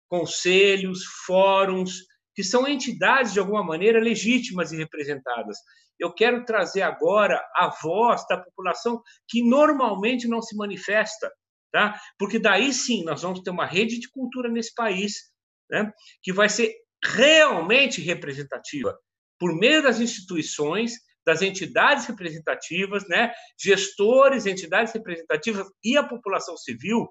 conselhos, 0.09 1.05
fóruns, 1.26 2.05
que 2.35 2.43
são 2.43 2.66
entidades, 2.66 3.33
de 3.33 3.41
alguma 3.41 3.62
maneira, 3.62 4.01
legítimas 4.01 4.72
e 4.72 4.76
representadas. 4.76 5.57
Eu 5.99 6.12
quero 6.12 6.45
trazer 6.45 6.83
agora 6.83 7.41
a 7.55 7.68
voz 7.83 8.26
da 8.28 8.39
população 8.39 9.03
que 9.28 9.43
normalmente 9.43 10.26
não 10.26 10.41
se 10.41 10.57
manifesta, 10.57 11.31
tá? 11.70 12.01
porque 12.18 12.39
daí 12.39 12.72
sim 12.72 13.05
nós 13.05 13.22
vamos 13.22 13.41
ter 13.41 13.51
uma 13.51 13.66
rede 13.66 13.99
de 13.99 14.09
cultura 14.11 14.49
nesse 14.49 14.74
país 14.74 15.31
né? 15.70 15.93
que 16.22 16.33
vai 16.33 16.49
ser 16.49 16.74
realmente 17.05 18.01
representativa, 18.01 18.99
por 19.39 19.55
meio 19.55 19.83
das 19.83 20.01
instituições, 20.01 20.95
das 21.24 21.43
entidades 21.43 22.07
representativas, 22.07 23.07
né? 23.09 23.33
gestores, 23.59 24.47
entidades 24.47 24.93
representativas 24.93 25.66
e 25.85 25.97
a 25.97 26.03
população 26.03 26.57
civil 26.57 27.09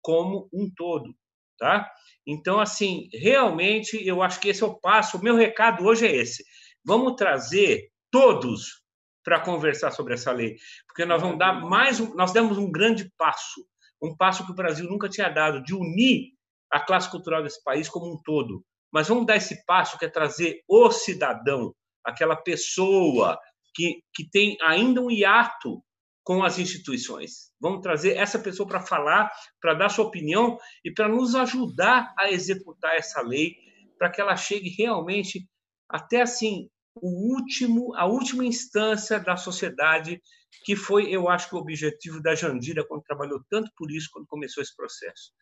como 0.00 0.48
um 0.52 0.70
todo. 0.74 1.14
Tá? 1.62 1.88
Então, 2.26 2.58
assim, 2.58 3.08
realmente, 3.12 4.04
eu 4.04 4.20
acho 4.20 4.40
que 4.40 4.48
esse 4.48 4.64
é 4.64 4.66
o 4.66 4.74
passo. 4.74 5.16
O 5.16 5.22
meu 5.22 5.36
recado 5.36 5.84
hoje 5.84 6.04
é 6.04 6.12
esse. 6.12 6.44
Vamos 6.84 7.14
trazer 7.14 7.88
todos 8.10 8.82
para 9.22 9.38
conversar 9.38 9.92
sobre 9.92 10.14
essa 10.14 10.32
lei, 10.32 10.56
porque 10.88 11.04
nós 11.04 11.22
vamos 11.22 11.38
dar 11.38 11.52
mais 11.52 12.00
um, 12.00 12.16
nós 12.16 12.32
demos 12.32 12.58
um 12.58 12.68
grande 12.68 13.08
passo, 13.16 13.64
um 14.02 14.16
passo 14.16 14.44
que 14.44 14.50
o 14.50 14.56
Brasil 14.56 14.90
nunca 14.90 15.08
tinha 15.08 15.28
dado, 15.28 15.62
de 15.62 15.72
unir 15.72 16.32
a 16.68 16.80
classe 16.80 17.08
cultural 17.08 17.44
desse 17.44 17.62
país 17.62 17.88
como 17.88 18.12
um 18.12 18.20
todo. 18.24 18.64
Mas 18.92 19.06
vamos 19.06 19.24
dar 19.24 19.36
esse 19.36 19.64
passo 19.64 19.96
que 19.96 20.06
é 20.06 20.08
trazer 20.08 20.64
o 20.66 20.90
cidadão, 20.90 21.72
aquela 22.04 22.34
pessoa 22.34 23.38
que, 23.72 24.02
que 24.12 24.28
tem 24.28 24.56
ainda 24.62 25.00
um 25.00 25.12
hiato 25.12 25.80
com 26.22 26.42
as 26.42 26.58
instituições. 26.58 27.52
Vamos 27.60 27.80
trazer 27.80 28.16
essa 28.16 28.38
pessoa 28.38 28.68
para 28.68 28.80
falar, 28.80 29.30
para 29.60 29.74
dar 29.74 29.88
sua 29.88 30.04
opinião 30.04 30.58
e 30.84 30.92
para 30.92 31.08
nos 31.08 31.34
ajudar 31.34 32.12
a 32.18 32.30
executar 32.30 32.94
essa 32.94 33.20
lei, 33.20 33.56
para 33.98 34.10
que 34.10 34.20
ela 34.20 34.36
chegue 34.36 34.68
realmente 34.70 35.48
até 35.88 36.22
assim 36.22 36.68
o 36.94 37.34
último, 37.34 37.94
a 37.94 38.06
última 38.06 38.44
instância 38.44 39.18
da 39.18 39.36
sociedade, 39.36 40.20
que 40.64 40.76
foi, 40.76 41.10
eu 41.10 41.28
acho, 41.28 41.48
que 41.48 41.54
o 41.54 41.58
objetivo 41.58 42.20
da 42.20 42.34
Jandira 42.34 42.86
quando 42.86 43.02
trabalhou 43.02 43.42
tanto 43.48 43.70
por 43.76 43.90
isso 43.90 44.10
quando 44.12 44.26
começou 44.26 44.62
esse 44.62 44.76
processo. 44.76 45.32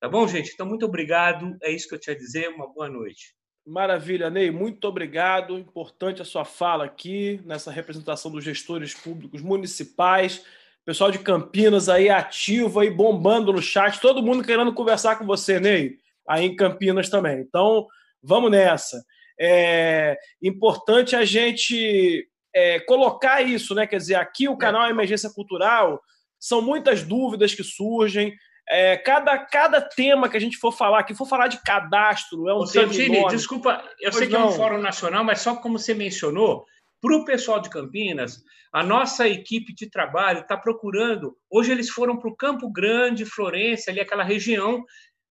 Tá 0.00 0.08
bom, 0.08 0.26
gente? 0.26 0.52
Então 0.52 0.66
muito 0.66 0.86
obrigado. 0.86 1.56
É 1.62 1.70
isso 1.70 1.88
que 1.88 1.94
eu 1.94 2.00
tinha 2.00 2.14
a 2.14 2.18
dizer. 2.18 2.48
Uma 2.48 2.72
boa 2.72 2.88
noite. 2.88 3.34
Maravilha, 3.66 4.28
Ney. 4.28 4.50
Muito 4.50 4.86
obrigado. 4.86 5.58
Importante 5.58 6.20
a 6.20 6.24
sua 6.24 6.44
fala 6.44 6.84
aqui 6.84 7.40
nessa 7.46 7.70
representação 7.70 8.30
dos 8.30 8.44
gestores 8.44 8.92
públicos 8.92 9.40
municipais. 9.40 10.44
Pessoal 10.84 11.10
de 11.10 11.18
Campinas 11.18 11.88
aí 11.88 12.10
ativo 12.10 12.80
aí, 12.80 12.90
bombando 12.90 13.54
no 13.54 13.62
chat. 13.62 13.98
Todo 14.00 14.22
mundo 14.22 14.44
querendo 14.44 14.74
conversar 14.74 15.16
com 15.16 15.24
você, 15.24 15.58
Ney, 15.58 15.96
aí 16.28 16.44
em 16.44 16.54
Campinas 16.54 17.08
também. 17.08 17.40
Então, 17.40 17.86
vamos 18.22 18.50
nessa. 18.50 19.02
É 19.40 20.18
importante 20.42 21.16
a 21.16 21.24
gente 21.24 22.28
é, 22.54 22.80
colocar 22.80 23.40
isso, 23.40 23.74
né? 23.74 23.86
Quer 23.86 23.96
dizer, 23.96 24.16
aqui 24.16 24.46
o 24.46 24.58
canal 24.58 24.90
Emergência 24.90 25.30
Cultural 25.30 26.02
são 26.38 26.60
muitas 26.60 27.02
dúvidas 27.02 27.54
que 27.54 27.64
surgem. 27.64 28.34
É, 28.68 28.96
cada, 28.96 29.38
cada 29.38 29.80
tema 29.80 30.28
que 30.28 30.36
a 30.36 30.40
gente 30.40 30.56
for 30.56 30.72
falar, 30.72 31.02
que 31.04 31.14
for 31.14 31.26
falar 31.26 31.48
de 31.48 31.62
cadastro, 31.62 32.48
é 32.48 32.54
um 32.54 32.58
Ô, 32.58 32.66
tema 32.66 32.86
Santini, 32.86 33.18
enorme. 33.18 33.36
desculpa, 33.36 33.84
eu 34.00 34.10
pois 34.10 34.16
sei 34.16 34.26
que 34.26 34.34
é 34.34 34.38
um 34.38 34.52
fórum 34.52 34.78
nacional, 34.78 35.22
mas 35.22 35.40
só 35.40 35.56
como 35.56 35.78
você 35.78 35.92
mencionou, 35.92 36.64
para 37.00 37.16
o 37.16 37.24
pessoal 37.24 37.60
de 37.60 37.68
Campinas, 37.68 38.42
a 38.72 38.82
nossa 38.82 39.28
equipe 39.28 39.74
de 39.74 39.90
trabalho 39.90 40.40
está 40.40 40.56
procurando. 40.56 41.36
Hoje 41.50 41.70
eles 41.70 41.90
foram 41.90 42.18
para 42.18 42.30
o 42.30 42.36
Campo 42.36 42.72
Grande, 42.72 43.26
Florença, 43.26 43.90
ali 43.90 44.00
aquela 44.00 44.24
região, 44.24 44.82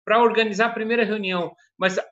para 0.05 0.20
organizar 0.20 0.66
a 0.66 0.74
primeira 0.74 1.05
reunião. 1.05 1.55
Mas 1.78 1.97
eh, 1.97 2.05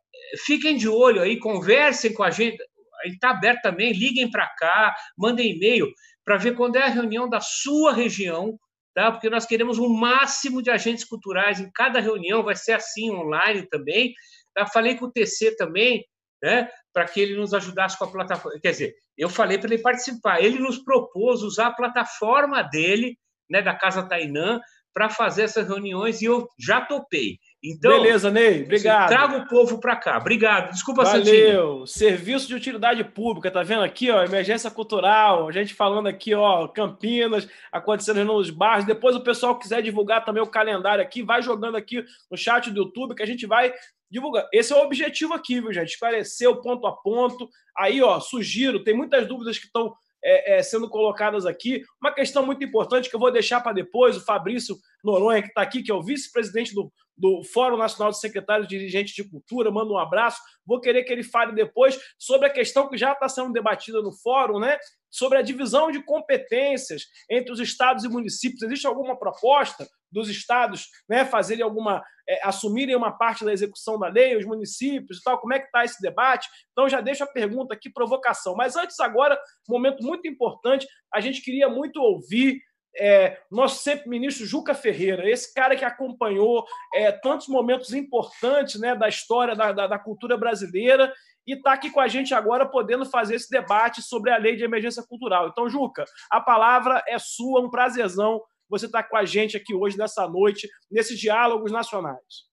fiquem 0.47 0.77
de 0.77 0.89
olho 0.89 1.21
aí, 1.21 1.39
conversem 1.39 2.15
com 2.15 2.23
a 2.23 2.31
gente. 2.31 2.57
Está 3.05 3.31
aberto 3.31 3.63
também, 3.63 3.93
liguem 3.93 4.31
para 4.31 4.47
cá, 4.47 4.95
mandem 5.19 5.57
e-mail 5.57 5.93
para 6.25 6.37
ver 6.37 6.55
quando 6.55 6.77
é 6.77 6.83
a 6.83 6.89
reunião 6.89 7.29
da 7.29 7.41
sua 7.41 7.93
região, 7.93 8.59
tá? 8.99 9.13
Porque 9.13 9.31
nós 9.31 9.47
queremos 9.47 9.79
um 9.79 9.89
máximo 9.89 10.61
de 10.61 10.73
agentes 10.73 11.05
culturais 11.05 11.61
em 11.61 11.71
cada 11.71 12.01
reunião, 12.01 12.43
vai 12.43 12.57
ser 12.57 12.73
assim 12.73 13.13
online 13.13 13.63
também. 13.69 14.13
Tá? 14.53 14.67
Falei 14.67 14.97
com 14.97 15.05
o 15.05 15.13
TC 15.13 15.55
também, 15.57 16.05
né? 16.43 16.69
Para 16.93 17.05
que 17.05 17.21
ele 17.21 17.37
nos 17.37 17.55
ajudasse 17.55 17.97
com 17.97 18.07
a 18.07 18.11
plataforma. 18.11 18.59
Quer 18.61 18.73
dizer, 18.73 18.95
eu 19.17 19.29
falei 19.29 19.57
para 19.57 19.73
ele 19.73 19.81
participar. 19.81 20.43
Ele 20.43 20.59
nos 20.59 20.79
propôs 20.79 21.45
usar 21.45 21.69
a 21.69 21.73
plataforma 21.73 22.61
dele, 22.63 23.17
né, 23.49 23.63
da 23.63 23.73
Casa 23.73 24.03
Tainã, 24.03 24.59
para 24.99 25.09
fazer 25.09 25.43
essas 25.43 25.69
reuniões 25.69 26.21
e 26.21 26.25
eu 26.25 26.49
já 26.59 26.81
topei. 26.81 27.39
Então, 27.63 28.03
Beleza, 28.03 28.33
Ney, 28.33 28.65
obrigado. 28.65 29.07
Traga 29.07 29.37
o 29.37 29.47
povo 29.47 29.79
para 29.79 29.95
cá. 29.95 30.19
Obrigado. 30.19 30.73
Desculpa, 30.73 31.05
Valeu. 31.05 31.87
Serviço 31.87 32.49
de 32.49 32.57
utilidade 32.57 33.05
pública, 33.05 33.49
tá 33.49 33.63
vendo 33.63 33.85
aqui, 33.85 34.11
ó, 34.11 34.25
emergência 34.25 34.69
cultural, 34.73 35.47
a 35.47 35.53
gente 35.53 35.73
falando 35.73 36.09
aqui, 36.09 36.35
ó, 36.35 36.67
Campinas, 36.67 37.49
acontecendo 37.71 38.25
nos 38.25 38.51
bairros. 38.51 38.87
Depois 38.87 39.15
o 39.15 39.23
pessoal 39.23 39.57
quiser 39.57 39.83
divulgar 39.83 40.25
também 40.25 40.43
o 40.43 40.49
calendário 40.49 41.03
aqui, 41.05 41.23
vai 41.23 41.43
jogando 41.43 41.77
aqui 41.77 42.05
no 42.29 42.37
chat 42.37 42.69
do 42.69 42.83
YouTube 42.83 43.15
que 43.15 43.23
a 43.23 43.27
gente 43.27 43.47
vai 43.47 43.73
divulgar. 44.11 44.49
Esse 44.53 44.73
é 44.73 44.77
o 44.77 44.83
objetivo 44.83 45.33
aqui, 45.33 45.61
viu, 45.61 45.73
gente? 45.73 45.91
Esclarecer 45.91 46.51
o 46.51 46.61
ponto 46.61 46.89
a 46.89 46.93
ponto. 46.93 47.49
Aí, 47.77 48.03
ó, 48.03 48.19
sugiro, 48.19 48.83
tem 48.83 48.95
muitas 48.95 49.29
dúvidas 49.29 49.61
que 49.61 49.67
estão 49.67 49.95
é, 50.23 50.59
é, 50.59 50.63
sendo 50.63 50.89
colocadas 50.89 51.47
aqui. 51.47 51.83
Uma 52.01 52.13
questão 52.13 52.45
muito 52.45 52.65
importante 52.65 53.09
que 53.09 53.17
eu 53.17 53.21
vou 53.21 53.33
deixar 53.33 53.61
para 53.61 53.73
depois, 53.73 54.17
o 54.17 54.25
Fabrício 54.25 54.77
Noronha, 55.03 55.43
que 55.43 55.49
está 55.49 55.63
aqui, 55.63 55.83
que 55.83 55.91
é 55.91 55.95
o 55.95 56.03
vice-presidente 56.03 56.75
do, 56.75 56.93
do 57.19 57.43
Fórum 57.43 57.77
Nacional 57.77 58.13
de 58.13 58.21
Secretários 58.21 58.69
Dirigentes 58.69 59.15
de 59.15 59.29
Cultura, 59.29 59.71
manda 59.71 59.93
um 59.93 59.99
abraço. 59.99 60.41
Vou 60.65 60.81
querer 60.81 61.03
que 61.03 61.13
ele 61.13 61.25
fale 61.25 61.53
depois 61.53 61.99
sobre 62.17 62.47
a 62.47 62.51
questão 62.51 62.89
que 62.89 62.97
já 62.97 63.13
está 63.13 63.29
sendo 63.29 63.53
debatida 63.53 64.01
no 64.01 64.13
fórum, 64.13 64.61
né? 64.61 64.79
Sobre 65.11 65.39
a 65.39 65.43
divisão 65.43 65.91
de 65.91 66.03
competências 66.05 67.03
entre 67.29 67.53
os 67.53 67.59
estados 67.59 68.05
e 68.05 68.09
municípios. 68.09 68.63
Existe 68.63 68.87
alguma 68.87 69.19
proposta 69.19 69.89
dos 70.13 70.29
estados 70.29 70.87
né, 71.09 71.25
fazerem 71.25 71.65
alguma. 71.65 72.03
É, 72.31 72.47
assumirem 72.47 72.95
uma 72.95 73.11
parte 73.11 73.43
da 73.43 73.53
execução 73.53 73.99
da 73.99 74.07
lei, 74.07 74.37
os 74.37 74.45
municípios 74.45 75.19
e 75.19 75.23
tal? 75.23 75.39
Como 75.39 75.55
é 75.55 75.59
que 75.59 75.65
está 75.65 75.83
esse 75.83 76.01
debate? 76.01 76.47
Então 76.73 76.87
já 76.87 77.01
deixo 77.01 77.25
a 77.25 77.27
pergunta 77.27 77.75
aqui, 77.75 77.91
provocação. 77.91 78.55
Mas 78.55 78.77
antes, 78.77 79.01
agora, 79.01 79.41
momento 79.67 80.03
muito 80.05 80.29
importante, 80.29 80.87
a 81.13 81.21
gente 81.21 81.41
queria 81.41 81.71
muito 81.71 81.99
ouvir 82.01 82.61
é, 82.97 83.41
nosso 83.51 83.83
sempre 83.83 84.09
ministro 84.09 84.47
Juca 84.47 84.75
Ferreira, 84.75 85.29
esse 85.29 85.53
cara 85.55 85.77
que 85.77 85.85
acompanhou 85.85 86.67
é, 86.95 87.13
tantos 87.13 87.49
momentos 87.49 87.93
importantes 87.93 88.81
né, 88.81 88.95
da 88.95 89.09
história 89.09 89.55
da, 89.55 89.73
da, 89.73 89.87
da, 89.87 89.99
cultura 89.99 90.37
brasileira 90.37 91.13
e 91.47 91.55
está 91.55 91.73
aqui 91.73 91.91
com 91.91 92.01
a 92.01 92.09
gente 92.09 92.35
agora, 92.35 92.67
podendo 92.67 93.07
fazer 93.07 93.37
esse 93.37 93.49
debate 93.51 94.03
sobre 94.03 94.31
a 94.31 94.37
lei 94.37 94.57
de 94.57 94.65
emergência 94.65 95.03
cultural. 95.03 95.49
Então, 95.49 95.69
Juca, 95.69 96.05
a 96.31 96.41
palavra 96.41 97.03
é 97.07 97.19
sua, 97.19 97.61
um 97.61 97.71
prazerzão 97.71 98.43
você 98.69 98.87
estar 98.87 99.03
tá 99.03 99.09
com 99.09 99.17
a 99.17 99.25
gente 99.25 99.57
aqui 99.57 99.75
hoje, 99.75 99.97
nessa 99.97 100.29
noite, 100.29 100.69
nesses 100.91 101.19
diálogos 101.19 101.73
nacionais. 101.73 102.49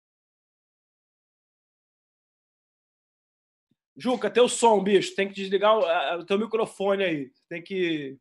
Juca, 3.97 4.31
teu 4.31 4.49
som, 4.49 4.83
bicho, 4.83 5.15
tem 5.15 5.29
que 5.29 5.35
desligar 5.35 5.79
o, 6.19 6.25
teu 6.25 6.39
microfone 6.39 7.05
aí. 7.05 7.31
Tem 7.49 7.63
que. 7.63 8.19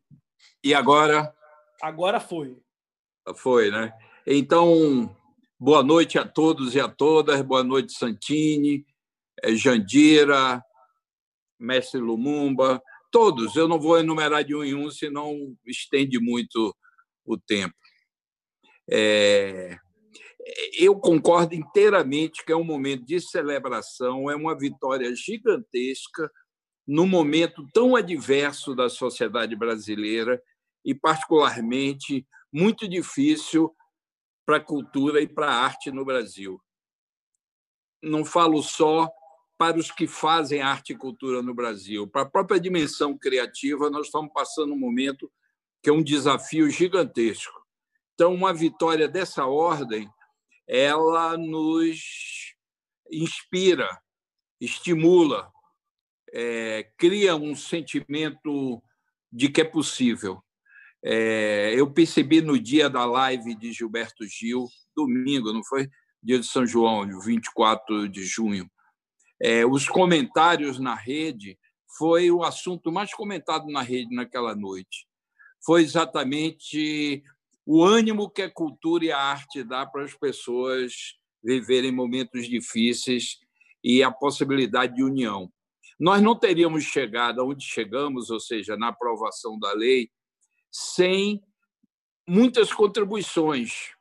E 0.62 0.74
agora? 0.74 1.34
Agora 1.82 2.20
foi. 2.20 2.56
Foi, 3.34 3.68
né? 3.68 3.92
Então, 4.24 5.16
boa 5.58 5.82
noite 5.82 6.16
a 6.16 6.24
todos 6.24 6.76
e 6.76 6.80
a 6.80 6.88
todas. 6.88 7.42
Boa 7.42 7.64
noite, 7.64 7.92
Santini. 7.92 8.86
É, 9.42 9.52
Jandira, 9.56 10.62
Mestre 11.58 12.00
Lumumba, 12.00 12.80
todos. 13.10 13.56
Eu 13.56 13.66
não 13.66 13.80
vou 13.80 13.98
enumerar 13.98 14.44
de 14.44 14.54
um 14.54 14.62
em 14.62 14.76
um, 14.76 14.92
senão 14.92 15.56
estende 15.66 16.20
muito 16.20 16.72
o 17.24 17.36
tempo. 17.36 17.74
É... 18.88 19.76
Eu 20.78 20.94
concordo 21.00 21.52
inteiramente 21.52 22.44
que 22.44 22.52
é 22.52 22.56
um 22.56 22.62
momento 22.62 23.04
de 23.04 23.20
celebração, 23.20 24.30
é 24.30 24.36
uma 24.36 24.56
vitória 24.56 25.12
gigantesca 25.16 26.30
num 26.86 27.08
momento 27.08 27.66
tão 27.72 27.96
adverso 27.96 28.72
da 28.72 28.88
sociedade 28.88 29.56
brasileira 29.56 30.40
e, 30.84 30.94
particularmente, 30.94 32.26
muito 32.52 32.88
difícil 32.88 33.74
para 34.44 34.56
a 34.56 34.64
cultura 34.64 35.20
e 35.20 35.26
para 35.26 35.46
a 35.46 35.64
arte 35.64 35.90
no 35.90 36.04
Brasil. 36.04 36.60
Não 38.02 38.24
falo 38.24 38.62
só 38.62 39.08
para 39.56 39.78
os 39.78 39.90
que 39.92 40.08
fazem 40.08 40.60
arte 40.60 40.92
e 40.92 40.96
cultura 40.96 41.40
no 41.40 41.54
Brasil. 41.54 42.08
Para 42.08 42.22
a 42.22 42.28
própria 42.28 42.58
dimensão 42.58 43.16
criativa, 43.16 43.88
nós 43.88 44.06
estamos 44.06 44.32
passando 44.32 44.74
um 44.74 44.78
momento 44.78 45.30
que 45.82 45.88
é 45.88 45.92
um 45.92 46.02
desafio 46.02 46.68
gigantesco. 46.68 47.62
Então, 48.14 48.34
uma 48.34 48.52
vitória 48.52 49.08
dessa 49.08 49.46
ordem, 49.46 50.10
ela 50.66 51.36
nos 51.36 52.54
inspira, 53.10 53.88
estimula, 54.60 55.52
é, 56.32 56.90
cria 56.96 57.36
um 57.36 57.54
sentimento 57.54 58.82
de 59.30 59.48
que 59.48 59.60
é 59.60 59.64
possível. 59.64 60.42
É, 61.04 61.74
eu 61.76 61.90
percebi 61.90 62.40
no 62.40 62.58
dia 62.58 62.88
da 62.88 63.04
live 63.04 63.54
de 63.54 63.72
Gilberto 63.72 64.24
Gil, 64.26 64.66
domingo, 64.96 65.52
não 65.52 65.64
foi? 65.64 65.88
Dia 66.22 66.38
de 66.38 66.46
São 66.46 66.64
João, 66.64 67.06
24 67.20 68.08
de 68.08 68.24
junho 68.24 68.70
é, 69.42 69.66
os 69.66 69.88
comentários 69.88 70.78
na 70.78 70.94
rede 70.94 71.58
foi 71.98 72.30
o 72.30 72.44
assunto 72.44 72.92
mais 72.92 73.12
comentado 73.12 73.66
na 73.66 73.82
rede 73.82 74.14
naquela 74.14 74.54
noite. 74.54 75.08
Foi 75.66 75.82
exatamente 75.82 77.24
o 77.66 77.82
ânimo 77.82 78.30
que 78.30 78.42
a 78.42 78.50
cultura 78.50 79.04
e 79.04 79.10
a 79.10 79.18
arte 79.18 79.64
dá 79.64 79.84
para 79.84 80.04
as 80.04 80.14
pessoas 80.14 80.92
viverem 81.42 81.90
momentos 81.90 82.48
difíceis 82.48 83.38
e 83.82 84.00
a 84.00 84.12
possibilidade 84.12 84.94
de 84.94 85.02
união. 85.02 85.52
Nós 85.98 86.22
não 86.22 86.38
teríamos 86.38 86.84
chegado 86.84 87.40
aonde 87.40 87.64
chegamos, 87.64 88.30
ou 88.30 88.38
seja, 88.38 88.76
na 88.76 88.88
aprovação 88.88 89.58
da 89.58 89.72
lei, 89.72 90.08
sem 90.72 91.44
muitas 92.26 92.72
contribuições. 92.72 93.92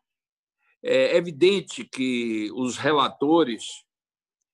É 0.82 1.15
evidente 1.15 1.84
que 1.84 2.49
os 2.53 2.78
relatores 2.78 3.86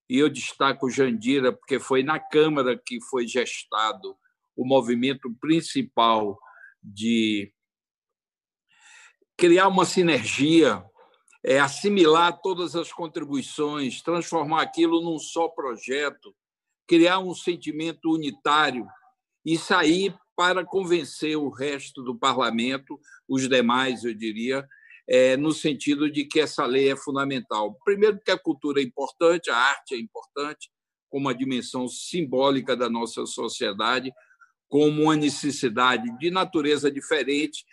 e 0.09 0.20
eu 0.20 0.30
destaco 0.30 0.89
Jandira 0.89 1.51
porque 1.51 1.80
foi 1.80 2.01
na 2.01 2.20
Câmara 2.20 2.78
que 2.78 3.01
foi 3.01 3.28
gestado 3.28 4.18
o 4.55 4.65
movimento 4.65 5.34
principal 5.39 6.39
de 6.82 7.53
criar 9.36 9.68
uma 9.68 9.86
sinergia, 9.86 10.84
é, 11.43 11.59
assimilar 11.59 12.41
todas 12.41 12.76
as 12.76 12.91
contribuições, 12.91 14.01
transformar 14.01 14.63
aquilo 14.63 15.01
num 15.01 15.20
só 15.20 15.47
projeto, 15.49 16.36
criar 16.88 17.20
um 17.20 17.36
sentimento 17.36 18.11
unitário 18.11 18.88
e 19.45 19.57
sair 19.57 20.18
para 20.38 20.63
convencer 20.63 21.35
o 21.35 21.49
resto 21.49 22.03
do 22.03 22.15
parlamento, 22.15 22.99
os 23.27 23.49
demais, 23.49 24.03
eu 24.03 24.13
diria, 24.13 24.67
é, 25.09 25.35
no 25.35 25.51
sentido 25.51 26.11
de 26.11 26.25
que 26.25 26.39
essa 26.39 26.63
lei 26.63 26.91
é 26.91 26.95
fundamental. 26.95 27.75
Primeiro, 27.83 28.17
porque 28.17 28.29
a 28.29 28.38
cultura 28.38 28.79
é 28.79 28.83
importante, 28.83 29.49
a 29.49 29.57
arte 29.57 29.95
é 29.95 29.97
importante, 29.97 30.69
como 31.09 31.25
uma 31.25 31.33
dimensão 31.33 31.88
simbólica 31.88 32.77
da 32.77 32.88
nossa 32.88 33.25
sociedade, 33.25 34.13
como 34.69 35.03
uma 35.03 35.15
necessidade 35.15 36.05
de 36.19 36.29
natureza 36.29 36.91
diferente 36.91 37.65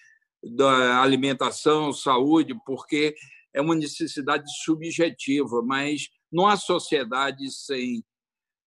da 0.42 1.02
alimentação, 1.02 1.92
saúde, 1.92 2.54
porque 2.64 3.14
é 3.52 3.60
uma 3.60 3.74
necessidade 3.74 4.44
subjetiva, 4.64 5.62
mas 5.62 6.08
não 6.32 6.46
há 6.46 6.56
sociedade 6.56 7.50
sem, 7.50 8.02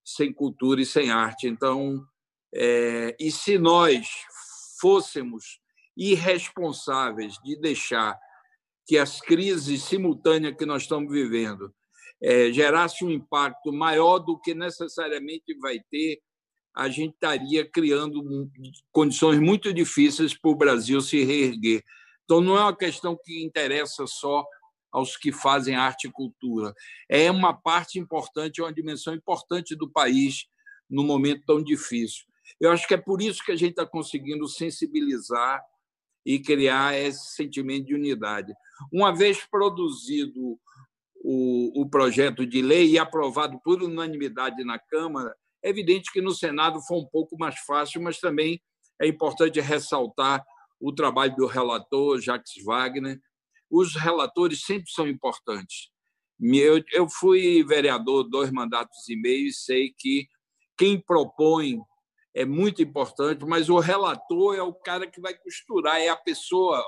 sem 0.04 0.32
cultura 0.32 0.80
e 0.80 0.86
sem 0.86 1.10
arte. 1.10 1.48
Então, 1.48 2.06
é, 2.54 3.16
e 3.18 3.30
se 3.30 3.58
nós 3.58 4.08
fôssemos 4.80 5.60
irresponsáveis 5.96 7.38
de 7.44 7.56
deixar 7.60 8.18
que 8.86 8.96
as 8.96 9.20
crises 9.20 9.82
simultâneas 9.82 10.56
que 10.56 10.64
nós 10.64 10.82
estamos 10.82 11.12
vivendo 11.12 11.74
é, 12.22 12.52
gerasse 12.52 13.04
um 13.04 13.10
impacto 13.10 13.72
maior 13.72 14.18
do 14.18 14.38
que 14.38 14.54
necessariamente 14.54 15.56
vai 15.60 15.78
ter, 15.90 16.20
a 16.74 16.88
gente 16.88 17.14
estaria 17.14 17.68
criando 17.68 18.22
condições 18.92 19.38
muito 19.38 19.72
difíceis 19.72 20.36
para 20.36 20.50
o 20.50 20.56
Brasil 20.56 21.00
se 21.00 21.24
reerguer. 21.24 21.82
Então, 22.24 22.40
não 22.40 22.56
é 22.56 22.60
uma 22.60 22.76
questão 22.76 23.18
que 23.20 23.44
interessa 23.44 24.06
só 24.06 24.44
aos 24.92 25.16
que 25.16 25.32
fazem 25.32 25.74
arte 25.74 26.06
e 26.06 26.12
cultura. 26.12 26.72
É 27.08 27.30
uma 27.30 27.52
parte 27.52 27.98
importante, 27.98 28.60
é 28.60 28.64
uma 28.64 28.72
dimensão 28.72 29.14
importante 29.14 29.74
do 29.74 29.90
país 29.90 30.46
num 30.88 31.04
momento 31.04 31.42
tão 31.46 31.62
difícil. 31.62 32.24
Eu 32.60 32.70
acho 32.70 32.86
que 32.86 32.94
é 32.94 32.98
por 32.98 33.20
isso 33.22 33.44
que 33.44 33.52
a 33.52 33.56
gente 33.56 33.70
está 33.70 33.86
conseguindo 33.86 34.46
sensibilizar 34.48 35.62
e 36.24 36.38
criar 36.38 36.96
esse 36.98 37.34
sentimento 37.34 37.86
de 37.86 37.94
unidade. 37.94 38.52
Uma 38.92 39.14
vez 39.14 39.44
produzido 39.46 40.58
o, 41.22 41.82
o 41.82 41.88
projeto 41.88 42.46
de 42.46 42.62
lei 42.62 42.90
e 42.90 42.98
aprovado 42.98 43.58
por 43.64 43.82
unanimidade 43.82 44.62
na 44.64 44.78
Câmara, 44.78 45.34
é 45.62 45.70
evidente 45.70 46.12
que 46.12 46.20
no 46.20 46.32
Senado 46.32 46.80
foi 46.82 46.98
um 46.98 47.06
pouco 47.06 47.36
mais 47.38 47.58
fácil, 47.60 48.02
mas 48.02 48.18
também 48.18 48.60
é 49.00 49.06
importante 49.06 49.60
ressaltar 49.60 50.44
o 50.80 50.92
trabalho 50.92 51.34
do 51.36 51.46
relator, 51.46 52.20
Jacques 52.20 52.62
Wagner. 52.64 53.20
Os 53.70 53.96
relatores 53.96 54.62
sempre 54.62 54.90
são 54.90 55.08
importantes. 55.08 55.90
Eu, 56.92 57.08
fui 57.08 57.64
vereador 57.64 58.22
dois 58.24 58.50
mandatos 58.50 59.08
e 59.08 59.16
meio 59.16 59.48
e 59.48 59.52
sei 59.52 59.92
que 59.96 60.28
quem 60.76 61.00
propõe 61.00 61.80
é 62.34 62.44
muito 62.44 62.82
importante, 62.82 63.44
mas 63.44 63.68
o 63.68 63.78
relator 63.78 64.56
é 64.56 64.62
o 64.62 64.72
cara 64.72 65.06
que 65.06 65.20
vai 65.20 65.34
costurar, 65.34 65.96
é 65.96 66.08
a 66.08 66.16
pessoa, 66.16 66.84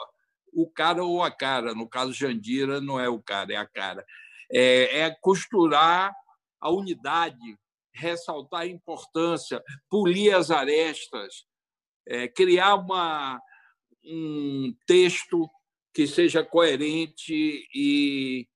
o 0.53 0.69
cara 0.71 1.05
ou 1.05 1.23
a 1.23 1.31
cara. 1.31 1.75
No 1.75 1.89
caso, 1.89 2.13
Jandira 2.13 2.81
não 2.81 3.01
é 3.01 3.09
o 3.09 3.21
cara, 3.21 3.53
é 3.53 3.57
a 3.57 3.67
cara. 3.67 4.05
É, 4.51 5.01
é 5.01 5.17
costurar 5.21 6.15
a 6.61 6.71
unidade, 6.71 7.59
ressaltar 7.93 8.63
a 8.63 8.67
importância, 8.67 9.63
polir 9.89 10.35
as 10.35 10.51
arestas, 10.51 11.45
é, 12.07 12.29
criar 12.29 12.77
uma, 12.77 13.41
um 14.05 14.75
texto 14.87 15.49
que 15.93 16.07
seja 16.07 16.45
coerente 16.45 17.67
e 17.75 18.47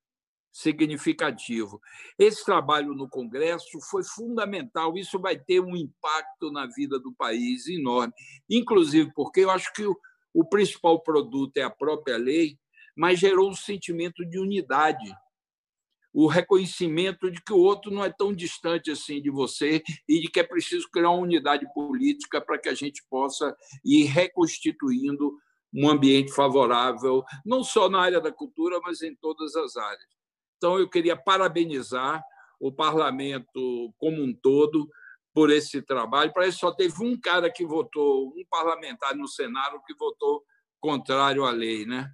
significativo. 0.55 1.83
Esse 2.17 2.45
trabalho 2.45 2.95
no 2.95 3.09
Congresso 3.09 3.81
foi 3.91 4.05
fundamental, 4.05 4.97
isso 4.97 5.19
vai 5.19 5.37
ter 5.37 5.59
um 5.59 5.75
impacto 5.75 6.53
na 6.53 6.65
vida 6.67 6.97
do 6.97 7.13
país 7.13 7.67
enorme, 7.67 8.13
inclusive 8.49 9.13
porque 9.13 9.41
eu 9.41 9.51
acho 9.51 9.73
que 9.73 9.85
o, 10.33 10.45
principal 10.45 11.01
produto 11.01 11.57
é 11.57 11.63
a 11.63 11.71
própria 11.71 12.17
lei, 12.17 12.57
mas 12.97 13.19
gerou 13.19 13.51
um 13.51 13.55
sentimento 13.55 14.25
de 14.25 14.39
unidade, 14.39 15.13
o 16.13 16.29
reconhecimento 16.29 17.33
de 17.33 17.43
que 17.43 17.53
o 17.53 17.59
outro 17.59 17.91
não 17.91 18.05
é 18.05 18.13
tão 18.13 18.33
distante 18.33 18.93
assim 18.93 19.21
de 19.21 19.31
você 19.31 19.83
e 20.09 20.21
de 20.21 20.29
que 20.29 20.39
é 20.39 20.45
preciso 20.45 20.89
criar 20.89 21.11
uma 21.11 21.23
unidade 21.23 21.67
política 21.75 22.41
para 22.41 22.61
que 22.61 22.69
a 22.69 22.75
gente 22.75 23.05
possa 23.11 23.57
ir 23.85 24.05
reconstituindo 24.05 25.37
um 25.75 25.89
ambiente 25.89 26.33
favorável, 26.33 27.25
não 27.45 27.65
só 27.65 27.89
na 27.89 28.01
área 28.01 28.21
da 28.21 28.31
cultura, 28.31 28.79
mas 28.85 29.03
em 29.03 29.17
todas 29.17 29.57
as 29.57 29.77
áreas. 29.77 30.15
Então, 30.57 30.79
eu 30.79 30.89
queria 30.89 31.17
parabenizar 31.17 32.23
o 32.59 32.73
parlamento 32.73 33.93
como 33.99 34.23
um 34.23 34.35
todo 34.35 34.89
por 35.33 35.51
esse 35.51 35.83
trabalho. 35.83 36.33
Parece 36.33 36.53
que 36.53 36.61
só 36.61 36.73
teve 36.73 37.05
um 37.05 37.19
cara 37.19 37.51
que 37.51 37.67
votou, 37.67 38.29
um 38.29 38.45
parlamentar 38.49 39.15
no 39.17 39.27
Senado 39.27 39.83
que 39.87 39.95
votou 39.95 40.45
contrário 40.81 41.45
à 41.45 41.51
lei, 41.51 41.85
né? 41.85 42.11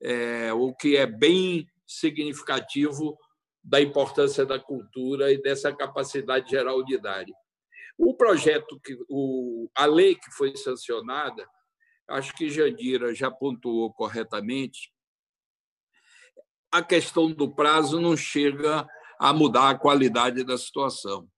É, 0.00 0.52
o 0.52 0.74
que 0.74 0.96
é 0.96 1.06
bem 1.06 1.66
significativo 1.86 3.18
da 3.62 3.80
importância 3.80 4.46
da 4.46 4.58
cultura 4.58 5.32
e 5.32 5.40
dessa 5.42 5.74
capacidade 5.74 6.46
de 6.46 6.52
gerar 6.52 6.74
unidade. 6.74 7.32
O 7.98 8.14
projeto, 8.14 8.80
que, 8.80 8.96
o, 9.08 9.68
a 9.76 9.84
lei 9.84 10.14
que 10.14 10.30
foi 10.30 10.56
sancionada, 10.56 11.46
acho 12.08 12.34
que 12.34 12.48
Jandira 12.48 13.14
já 13.14 13.30
pontuou 13.30 13.92
corretamente, 13.92 14.90
a 16.70 16.82
questão 16.82 17.30
do 17.30 17.50
prazo 17.52 18.00
não 18.00 18.16
chega 18.16 18.86
a 19.18 19.32
mudar 19.32 19.70
a 19.70 19.78
qualidade 19.78 20.44
da 20.44 20.56
situação. 20.56 21.28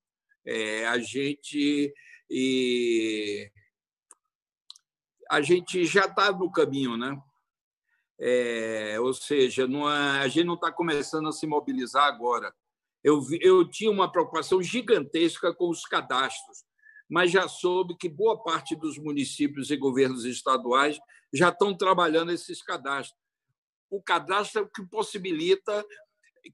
É, 0.44 0.86
a 0.86 0.98
gente 0.98 1.92
e 2.30 3.50
a 5.30 5.40
gente 5.40 5.84
já 5.84 6.04
está 6.04 6.30
no 6.32 6.50
caminho, 6.50 6.96
né? 6.96 7.16
É, 8.20 9.00
ou 9.00 9.12
seja, 9.14 9.66
não 9.66 9.90
é, 9.90 10.20
a 10.20 10.28
gente 10.28 10.44
não 10.44 10.54
está 10.54 10.70
começando 10.70 11.28
a 11.28 11.32
se 11.32 11.46
mobilizar 11.46 12.04
agora. 12.04 12.54
Eu, 13.02 13.20
eu 13.40 13.68
tinha 13.68 13.90
uma 13.90 14.10
preocupação 14.10 14.62
gigantesca 14.62 15.52
com 15.52 15.68
os 15.68 15.84
cadastros, 15.84 16.64
mas 17.08 17.30
já 17.30 17.48
soube 17.48 17.96
que 17.96 18.08
boa 18.08 18.42
parte 18.42 18.76
dos 18.76 18.96
municípios 18.98 19.70
e 19.70 19.76
governos 19.76 20.24
estaduais 20.24 20.98
já 21.32 21.48
estão 21.48 21.76
trabalhando 21.76 22.30
esses 22.30 22.62
cadastros. 22.62 23.18
O 23.92 24.02
cadastro 24.02 24.62
é 24.62 24.64
o 24.64 24.68
que 24.68 24.82
possibilita 24.86 25.84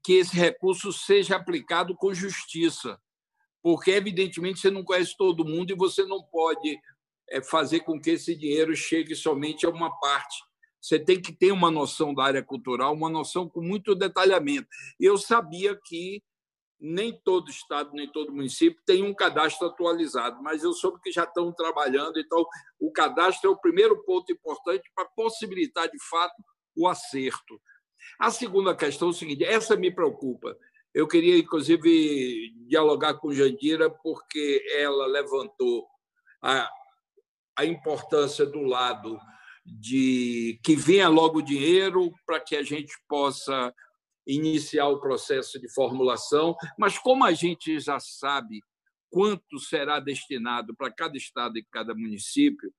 que 0.03 0.15
esse 0.15 0.35
recurso 0.35 0.91
seja 0.91 1.37
aplicado 1.37 1.95
com 1.95 2.13
justiça, 2.13 2.99
porque, 3.63 3.91
evidentemente, 3.91 4.59
você 4.59 4.69
não 4.69 4.83
conhece 4.83 5.15
todo 5.17 5.45
mundo 5.45 5.71
e 5.71 5.75
você 5.75 6.03
não 6.03 6.21
pode 6.21 6.77
é, 7.29 7.41
fazer 7.41 7.79
com 7.79 7.97
que 7.97 8.09
esse 8.09 8.35
dinheiro 8.35 8.75
chegue 8.75 9.15
somente 9.15 9.65
a 9.65 9.69
uma 9.69 9.89
parte. 10.01 10.43
Você 10.81 10.99
tem 10.99 11.21
que 11.21 11.31
ter 11.31 11.53
uma 11.53 11.71
noção 11.71 12.13
da 12.13 12.25
área 12.25 12.43
cultural, 12.43 12.93
uma 12.93 13.09
noção 13.09 13.47
com 13.47 13.61
muito 13.61 13.95
detalhamento. 13.95 14.67
Eu 14.99 15.17
sabia 15.17 15.79
que 15.81 16.21
nem 16.77 17.17
todo 17.23 17.49
estado, 17.49 17.91
nem 17.93 18.11
todo 18.11 18.33
município 18.33 18.81
tem 18.85 19.01
um 19.01 19.13
cadastro 19.13 19.67
atualizado, 19.67 20.43
mas 20.43 20.61
eu 20.61 20.73
soube 20.73 20.99
que 21.01 21.11
já 21.11 21.23
estão 21.23 21.53
trabalhando, 21.53 22.19
então 22.19 22.45
o 22.79 22.91
cadastro 22.91 23.49
é 23.49 23.53
o 23.53 23.57
primeiro 23.57 24.03
ponto 24.03 24.29
importante 24.29 24.89
para 24.93 25.05
possibilitar, 25.05 25.89
de 25.89 25.99
fato, 26.09 26.35
o 26.79 26.87
acerto. 26.87 27.61
A 28.17 28.31
segunda 28.31 28.75
questão 28.75 29.09
é 29.09 29.11
o 29.11 29.13
seguinte: 29.13 29.43
essa 29.43 29.75
me 29.75 29.91
preocupa. 29.91 30.57
Eu 30.93 31.07
queria, 31.07 31.37
inclusive, 31.37 32.51
dialogar 32.67 33.15
com 33.15 33.33
Jandira, 33.33 33.89
porque 33.89 34.65
ela 34.73 35.05
levantou 35.05 35.85
a, 36.41 36.69
a 37.57 37.65
importância 37.65 38.45
do 38.45 38.61
lado 38.61 39.19
de 39.65 40.59
que 40.63 40.75
venha 40.75 41.09
logo 41.09 41.39
o 41.39 41.43
dinheiro 41.43 42.11
para 42.25 42.39
que 42.39 42.55
a 42.55 42.63
gente 42.63 42.93
possa 43.07 43.73
iniciar 44.25 44.87
o 44.87 44.99
processo 44.99 45.59
de 45.59 45.71
formulação, 45.71 46.55
mas 46.77 46.97
como 46.97 47.23
a 47.23 47.33
gente 47.33 47.79
já 47.79 47.99
sabe 47.99 48.61
quanto 49.09 49.59
será 49.59 49.99
destinado 49.99 50.75
para 50.75 50.91
cada 50.91 51.17
estado 51.17 51.57
e 51.57 51.65
cada 51.71 51.95
município, 51.95 52.71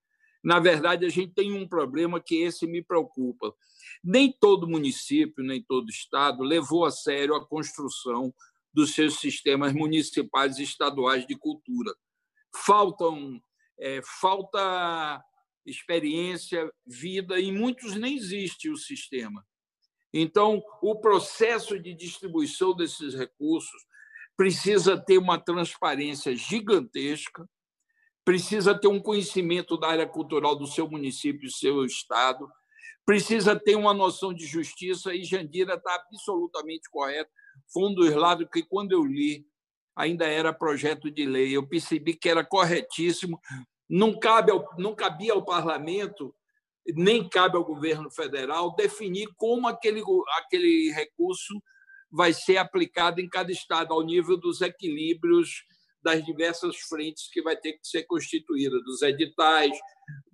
na 0.42 0.58
verdade 0.58 1.04
a 1.04 1.08
gente 1.08 1.32
tem 1.34 1.52
um 1.52 1.68
problema 1.68 2.20
que 2.20 2.36
esse 2.36 2.66
me 2.66 2.82
preocupa. 2.82 3.54
Nem 4.02 4.32
todo 4.32 4.68
município, 4.68 5.44
nem 5.44 5.62
todo 5.62 5.88
estado 5.90 6.42
levou 6.42 6.84
a 6.84 6.90
sério 6.90 7.34
a 7.34 7.46
construção 7.46 8.32
dos 8.72 8.94
seus 8.94 9.18
sistemas 9.18 9.72
municipais 9.72 10.58
e 10.58 10.62
estaduais 10.62 11.26
de 11.26 11.36
cultura. 11.36 11.94
Faltam 12.64 13.40
é, 13.80 14.00
falta 14.20 15.24
experiência, 15.64 16.70
vida, 16.86 17.40
e 17.40 17.50
muitos 17.50 17.94
nem 17.96 18.16
existe 18.16 18.68
o 18.68 18.76
sistema. 18.76 19.44
Então, 20.12 20.62
o 20.82 20.96
processo 20.96 21.78
de 21.78 21.94
distribuição 21.94 22.74
desses 22.74 23.14
recursos 23.14 23.86
precisa 24.36 24.98
ter 24.98 25.18
uma 25.18 25.38
transparência 25.38 26.34
gigantesca, 26.34 27.48
precisa 28.24 28.78
ter 28.78 28.88
um 28.88 29.00
conhecimento 29.00 29.76
da 29.76 29.88
área 29.88 30.06
cultural 30.06 30.54
do 30.56 30.66
seu 30.66 30.88
município, 30.88 31.48
do 31.48 31.52
seu 31.52 31.84
estado, 31.84 32.48
precisa 33.04 33.58
ter 33.58 33.76
uma 33.76 33.94
noção 33.94 34.32
de 34.32 34.46
justiça, 34.46 35.14
e 35.14 35.24
Jandira 35.24 35.74
está 35.74 35.94
absolutamente 35.94 36.88
correto. 36.90 37.30
Foi 37.72 37.88
um 37.88 37.94
dos 37.94 38.14
lados 38.14 38.46
que, 38.52 38.62
quando 38.62 38.92
eu 38.92 39.04
li, 39.04 39.46
ainda 39.96 40.26
era 40.26 40.52
projeto 40.52 41.10
de 41.10 41.26
lei. 41.26 41.56
Eu 41.56 41.66
percebi 41.66 42.14
que 42.14 42.28
era 42.28 42.44
corretíssimo. 42.44 43.40
Não, 43.88 44.18
cabe 44.18 44.52
ao, 44.52 44.68
não 44.78 44.94
cabia 44.94 45.32
ao 45.32 45.44
parlamento, 45.44 46.34
nem 46.94 47.28
cabe 47.28 47.56
ao 47.56 47.64
governo 47.64 48.10
federal, 48.10 48.74
definir 48.74 49.28
como 49.36 49.66
aquele, 49.66 50.02
aquele 50.38 50.90
recurso 50.92 51.60
vai 52.10 52.32
ser 52.32 52.56
aplicado 52.56 53.20
em 53.20 53.28
cada 53.28 53.52
estado, 53.52 53.92
ao 53.92 54.02
nível 54.02 54.36
dos 54.36 54.60
equilíbrios 54.60 55.64
das 56.02 56.24
diversas 56.24 56.76
frentes 56.76 57.28
que 57.30 57.42
vai 57.42 57.56
ter 57.56 57.74
que 57.74 57.86
ser 57.86 58.04
constituída, 58.04 58.80
dos 58.82 59.02
editais, 59.02 59.76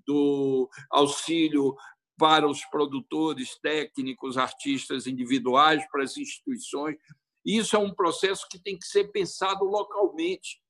do 0.06 0.68
auxílio 0.90 1.74
para 2.18 2.48
os 2.48 2.64
produtores, 2.64 3.58
técnicos, 3.60 4.38
artistas 4.38 5.06
individuais, 5.06 5.84
para 5.90 6.02
as 6.02 6.16
instituições. 6.16 6.96
Isso 7.44 7.76
é 7.76 7.78
um 7.78 7.94
processo 7.94 8.46
que 8.50 8.58
tem 8.58 8.78
que 8.78 8.86
ser 8.86 9.12
pensado 9.12 9.64
localmente. 9.64 10.60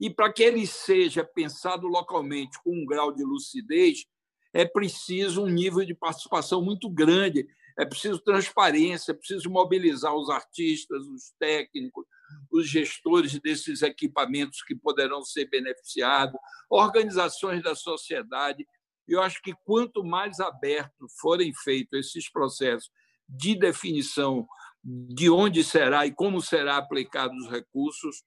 E 0.00 0.10
para 0.10 0.32
que 0.32 0.42
ele 0.42 0.66
seja 0.66 1.24
pensado 1.24 1.86
localmente 1.86 2.58
com 2.62 2.70
um 2.74 2.86
grau 2.86 3.12
de 3.12 3.22
lucidez, 3.22 4.04
é 4.52 4.64
preciso 4.64 5.44
um 5.44 5.48
nível 5.48 5.84
de 5.84 5.94
participação 5.94 6.62
muito 6.62 6.88
grande, 6.88 7.46
é 7.78 7.84
preciso 7.84 8.18
transparência, 8.20 9.12
é 9.12 9.14
preciso 9.14 9.50
mobilizar 9.50 10.14
os 10.14 10.28
artistas, 10.30 11.06
os 11.06 11.32
técnicos, 11.38 12.04
os 12.50 12.68
gestores 12.68 13.38
desses 13.40 13.82
equipamentos 13.82 14.62
que 14.62 14.74
poderão 14.74 15.22
ser 15.22 15.48
beneficiados, 15.48 16.38
organizações 16.70 17.62
da 17.62 17.74
sociedade. 17.74 18.66
Eu 19.06 19.22
acho 19.22 19.42
que 19.42 19.54
quanto 19.64 20.04
mais 20.04 20.40
aberto 20.40 21.06
forem 21.20 21.52
feitos 21.54 22.06
esses 22.06 22.30
processos 22.30 22.90
de 23.28 23.54
definição 23.54 24.46
de 24.84 25.30
onde 25.30 25.62
será 25.62 26.06
e 26.06 26.12
como 26.12 26.40
será 26.40 26.76
aplicado 26.76 27.34
os 27.36 27.48
recursos, 27.48 28.24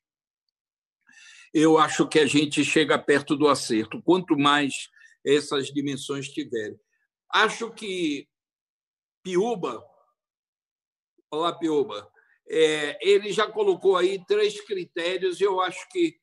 eu 1.54 1.78
acho 1.78 2.08
que 2.08 2.20
a 2.20 2.26
gente 2.26 2.64
chega 2.64 2.98
perto 2.98 3.36
do 3.36 3.48
acerto. 3.48 4.02
Quanto 4.02 4.38
mais 4.38 4.90
essas 5.26 5.68
dimensões 5.68 6.30
tiverem. 6.30 6.80
Acho 7.34 7.72
que 7.72 8.28
Piuba, 9.26 9.84
olá 11.32 11.52
Piuba, 11.52 12.08
é, 12.48 12.96
ele 13.02 13.34
já 13.34 13.52
colocou 13.52 13.98
aí 13.98 14.24
três 14.28 14.62
critérios 14.62 15.42
e 15.42 15.44
eu 15.44 15.60
acho 15.60 15.90
que 15.90 16.16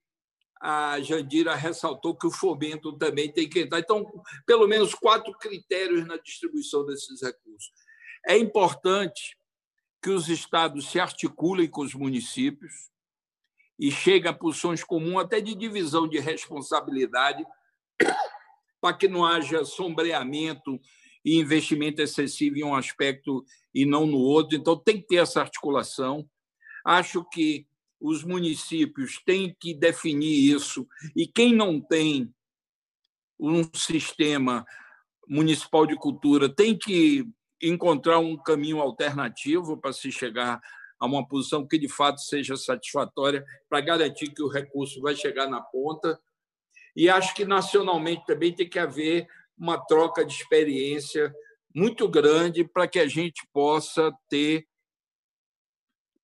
a 0.61 1.01
Jandira 1.01 1.53
ressaltou 1.57 2.17
que 2.17 2.29
o 2.29 2.31
fomento 2.31 2.97
também 2.97 3.33
tem 3.33 3.51
que 3.51 3.63
entrar. 3.63 3.81
Então, 3.81 4.07
pelo 4.47 4.69
menos 4.69 4.95
quatro 4.95 5.37
critérios 5.37 6.07
na 6.07 6.17
distribuição 6.17 6.87
desses 6.87 7.21
recursos. 7.21 7.73
É 8.25 8.39
importante 8.39 9.37
que 10.01 10.11
os 10.11 10.29
estados 10.29 10.89
se 10.89 11.01
articulem 11.01 11.69
com 11.69 11.83
os 11.83 11.95
municípios 11.95 12.89
e 13.81 13.91
cheguem 13.91 14.31
a 14.31 14.33
posições 14.33 14.85
comuns, 14.85 15.25
até 15.25 15.41
de 15.41 15.57
divisão 15.57 16.07
de 16.07 16.21
responsabilidade, 16.21 17.45
para 18.81 18.97
que 18.97 19.09
não 19.09 19.27
haja 19.27 19.65
sombreamento 19.65 20.81
e 21.25 21.39
investimento 21.39 22.03
excessivo 22.03 22.59
em 22.59 22.65
um 22.65 22.75
aspecto 22.75 23.45
e 23.75 23.85
não 23.85 24.07
no 24.07 24.19
outro. 24.19 24.57
Então, 24.57 24.77
tem 24.77 25.01
que 25.01 25.07
ter 25.09 25.17
essa 25.17 25.41
articulação. 25.41 26.29
Acho 26.85 27.25
que 27.25 27.67
os 28.01 28.25
municípios 28.25 29.23
têm 29.25 29.57
que 29.59 29.73
definir 29.73 30.53
isso, 30.53 30.87
e 31.15 31.25
quem 31.27 31.55
não 31.55 31.81
tem 31.81 32.35
um 33.39 33.63
sistema 33.75 34.67
municipal 35.29 35.87
de 35.87 35.97
cultura 35.97 36.49
tem 36.49 36.77
que 36.77 37.25
encontrar 37.63 38.19
um 38.19 38.37
caminho 38.37 38.81
alternativo 38.81 39.77
para 39.77 39.93
se 39.93 40.11
chegar 40.11 40.61
a 40.99 41.07
uma 41.07 41.27
posição 41.27 41.67
que 41.67 41.79
de 41.79 41.89
fato 41.89 42.21
seja 42.21 42.57
satisfatória 42.57 43.45
para 43.69 43.81
garantir 43.81 44.33
que 44.33 44.43
o 44.43 44.49
recurso 44.49 45.01
vai 45.01 45.15
chegar 45.15 45.49
na 45.49 45.61
ponta. 45.61 46.21
E 46.95 47.09
acho 47.09 47.35
que 47.35 47.45
nacionalmente 47.45 48.27
também 48.27 48.53
tem 48.53 48.69
que 48.69 48.79
haver 48.79 49.27
uma 49.59 49.79
troca 49.79 50.25
de 50.25 50.35
experiência 50.35 51.33
muito 51.75 52.09
grande 52.09 52.65
para 52.65 52.87
que 52.87 52.99
a 52.99 53.07
gente 53.07 53.47
possa 53.53 54.13
ter 54.29 54.67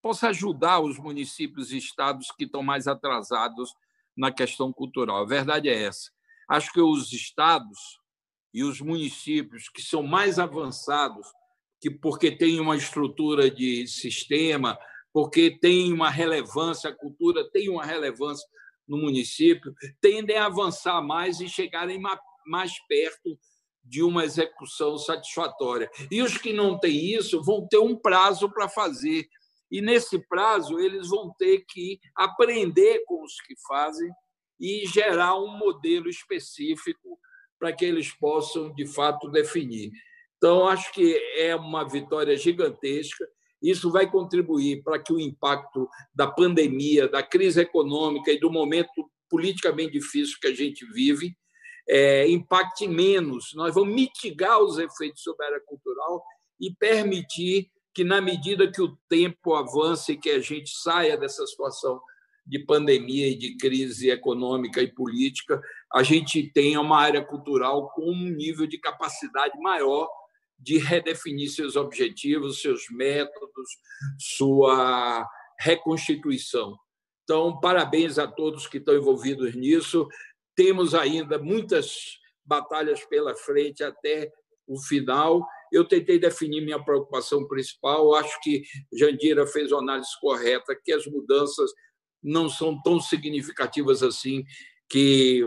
possa 0.01 0.29
ajudar 0.29 0.81
os 0.81 0.97
municípios 0.99 1.73
e 1.73 1.79
estados 1.79 2.31
que 2.31 2.45
estão 2.45 2.63
mais 2.63 2.87
atrasados 2.87 3.75
na 4.17 4.33
questão 4.33 4.73
cultural. 4.73 5.19
A 5.19 5.27
verdade 5.27 5.69
é 5.69 5.83
essa. 5.83 6.11
Acho 6.49 6.73
que 6.73 6.81
os 6.81 7.13
estados 7.13 8.01
e 8.55 8.63
os 8.65 8.81
municípios 8.81 9.69
que 9.69 9.83
são 9.83 10.03
mais 10.03 10.39
avançados, 10.39 11.27
que 11.81 11.91
porque 11.91 12.31
têm 12.31 12.61
uma 12.61 12.77
estrutura 12.77 13.51
de 13.51 13.87
sistema, 13.87 14.79
porque 15.13 15.59
tem 15.61 15.93
uma 15.93 16.11
relevância, 16.11 16.91
a 16.91 16.97
cultura 16.97 17.49
tem 17.51 17.69
uma 17.69 17.85
relevância 17.85 18.47
no 18.87 18.97
município, 18.97 19.75
tendem 20.01 20.39
a 20.39 20.47
avançar 20.47 21.03
mais 21.03 21.41
e 21.41 21.49
chegarem 21.49 22.01
mais 22.01 22.19
perto 22.87 23.39
de 23.85 24.03
uma 24.03 24.25
execução 24.25 24.99
satisfatória. 24.99 25.91
E 26.11 26.23
os 26.23 26.37
que 26.37 26.53
não 26.53 26.79
têm 26.79 27.15
isso 27.15 27.43
vão 27.43 27.67
ter 27.67 27.79
um 27.79 27.97
prazo 27.97 28.51
para 28.51 28.69
fazer. 28.69 29.27
E 29.71 29.81
nesse 29.81 30.19
prazo 30.29 30.79
eles 30.79 31.09
vão 31.09 31.35
ter 31.39 31.65
que 31.69 31.99
aprender 32.15 33.03
com 33.07 33.23
os 33.23 33.41
que 33.41 33.55
fazem 33.67 34.11
e 34.61 34.87
gerar 34.87 35.37
um 35.37 35.57
modelo 35.57 36.09
específico 36.09 37.19
para 37.59 37.73
que 37.73 37.85
eles 37.85 38.13
possam, 38.13 38.73
de 38.75 38.87
fato, 38.87 39.31
definir. 39.31 39.91
Então, 40.37 40.69
acho 40.69 40.93
que 40.93 41.17
é 41.37 41.55
uma 41.57 41.89
vitória 41.89 42.37
gigantesca. 42.37 43.27
Isso 43.61 43.91
vai 43.91 44.09
contribuir 44.09 44.83
para 44.85 44.99
que 44.99 45.13
o 45.13 45.19
impacto 45.19 45.89
da 46.15 46.29
pandemia, 46.29 47.09
da 47.09 47.23
crise 47.23 47.61
econômica 47.61 48.31
e 48.31 48.39
do 48.39 48.51
momento 48.51 49.11
politicamente 49.29 49.93
difícil 49.93 50.39
que 50.41 50.47
a 50.47 50.55
gente 50.55 50.87
vive 50.93 51.37
é, 51.89 52.29
impacte 52.29 52.87
menos. 52.87 53.53
Nós 53.55 53.75
vamos 53.75 53.95
mitigar 53.95 54.61
os 54.61 54.79
efeitos 54.79 55.23
sobre 55.23 55.45
a 55.45 55.49
área 55.49 55.61
cultural 55.65 56.23
e 56.61 56.75
permitir 56.75 57.71
que, 57.95 58.05
na 58.05 58.21
medida 58.21 58.71
que 58.71 58.83
o 58.83 58.97
tempo 59.09 59.55
avance 59.55 60.13
e 60.13 60.17
que 60.17 60.31
a 60.31 60.41
gente 60.41 60.71
saia 60.71 61.17
dessa 61.17 61.47
situação 61.47 62.01
de 62.47 62.59
pandemia 62.61 63.29
e 63.29 63.35
de 63.37 63.57
crise 63.57 64.11
econômica 64.11 64.81
e 64.81 64.93
política, 64.93 65.61
a 65.93 66.03
gente 66.03 66.51
tenha 66.53 66.81
uma 66.81 66.99
área 66.99 67.23
cultural 67.23 67.91
com 67.91 68.11
um 68.11 68.29
nível 68.29 68.67
de 68.67 68.79
capacidade 68.79 69.59
maior 69.59 70.09
de 70.59 70.79
redefinir 70.79 71.51
seus 71.51 71.77
objetivos, 71.77 72.61
seus 72.61 72.89
métodos, 72.91 73.69
sua 74.19 75.29
reconstituição. 75.59 76.77
Então, 77.23 77.61
parabéns 77.61 78.19
a 78.19 78.27
todos 78.27 78.67
que 78.67 78.79
estão 78.79 78.97
envolvidos 78.97 79.55
nisso. 79.55 80.09
Temos 80.59 80.93
ainda 80.93 81.39
muitas 81.39 82.19
batalhas 82.45 83.05
pela 83.05 83.33
frente 83.37 83.85
até 83.85 84.29
o 84.67 84.77
final. 84.77 85.47
Eu 85.71 85.87
tentei 85.87 86.19
definir 86.19 86.63
minha 86.63 86.83
preocupação 86.83 87.47
principal. 87.47 88.13
Acho 88.17 88.41
que 88.41 88.65
Jandira 88.93 89.47
fez 89.47 89.71
uma 89.71 89.81
análise 89.81 90.11
correta, 90.21 90.75
que 90.75 90.93
as 90.93 91.07
mudanças 91.07 91.71
não 92.21 92.49
são 92.49 92.83
tão 92.83 92.99
significativas 92.99 94.03
assim, 94.03 94.43
que 94.91 95.47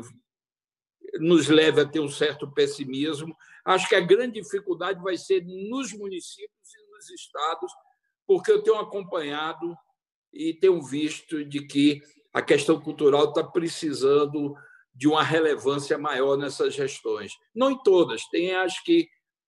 nos 1.19 1.49
leve 1.49 1.81
a 1.81 1.85
ter 1.85 1.99
um 1.99 2.07
certo 2.07 2.49
pessimismo. 2.49 3.35
Acho 3.65 3.89
que 3.89 3.95
a 3.95 3.99
grande 3.99 4.39
dificuldade 4.39 5.03
vai 5.03 5.17
ser 5.17 5.43
nos 5.45 5.91
municípios 5.91 6.73
e 6.73 6.89
nos 6.89 7.09
estados, 7.09 7.69
porque 8.25 8.49
eu 8.49 8.63
tenho 8.63 8.77
acompanhado 8.77 9.75
e 10.31 10.53
tenho 10.53 10.81
visto 10.81 11.43
de 11.43 11.67
que 11.67 12.01
a 12.33 12.41
questão 12.41 12.79
cultural 12.79 13.25
está 13.25 13.43
precisando 13.43 14.55
de 14.93 15.07
uma 15.07 15.23
relevância 15.23 15.97
maior 15.97 16.37
nessas 16.37 16.73
gestões. 16.73 17.33
Não 17.55 17.71
em 17.71 17.83
todas, 17.83 18.27
tem 18.29 18.55
as 18.55 18.79
que 18.79 19.07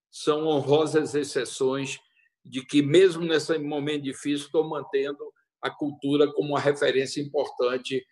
são 0.09 0.45
honrosas 0.47 1.15
exceções 1.15 1.99
de 2.45 2.65
que, 2.65 2.81
mesmo 2.81 3.23
nesse 3.23 3.57
momento 3.57 4.03
difícil, 4.03 4.45
estão 4.45 4.67
mantendo 4.67 5.33
a 5.61 5.69
cultura 5.69 6.31
como 6.31 6.49
uma 6.49 6.59
referência 6.59 7.21
importante 7.21 8.05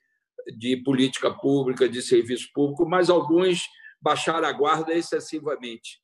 de 0.57 0.77
política 0.77 1.31
pública, 1.31 1.87
de 1.87 2.01
serviço 2.01 2.49
público, 2.53 2.87
mas 2.87 3.09
alguns 3.09 3.67
baixaram 4.01 4.47
a 4.47 4.51
guarda 4.51 4.93
excessivamente. 4.93 6.01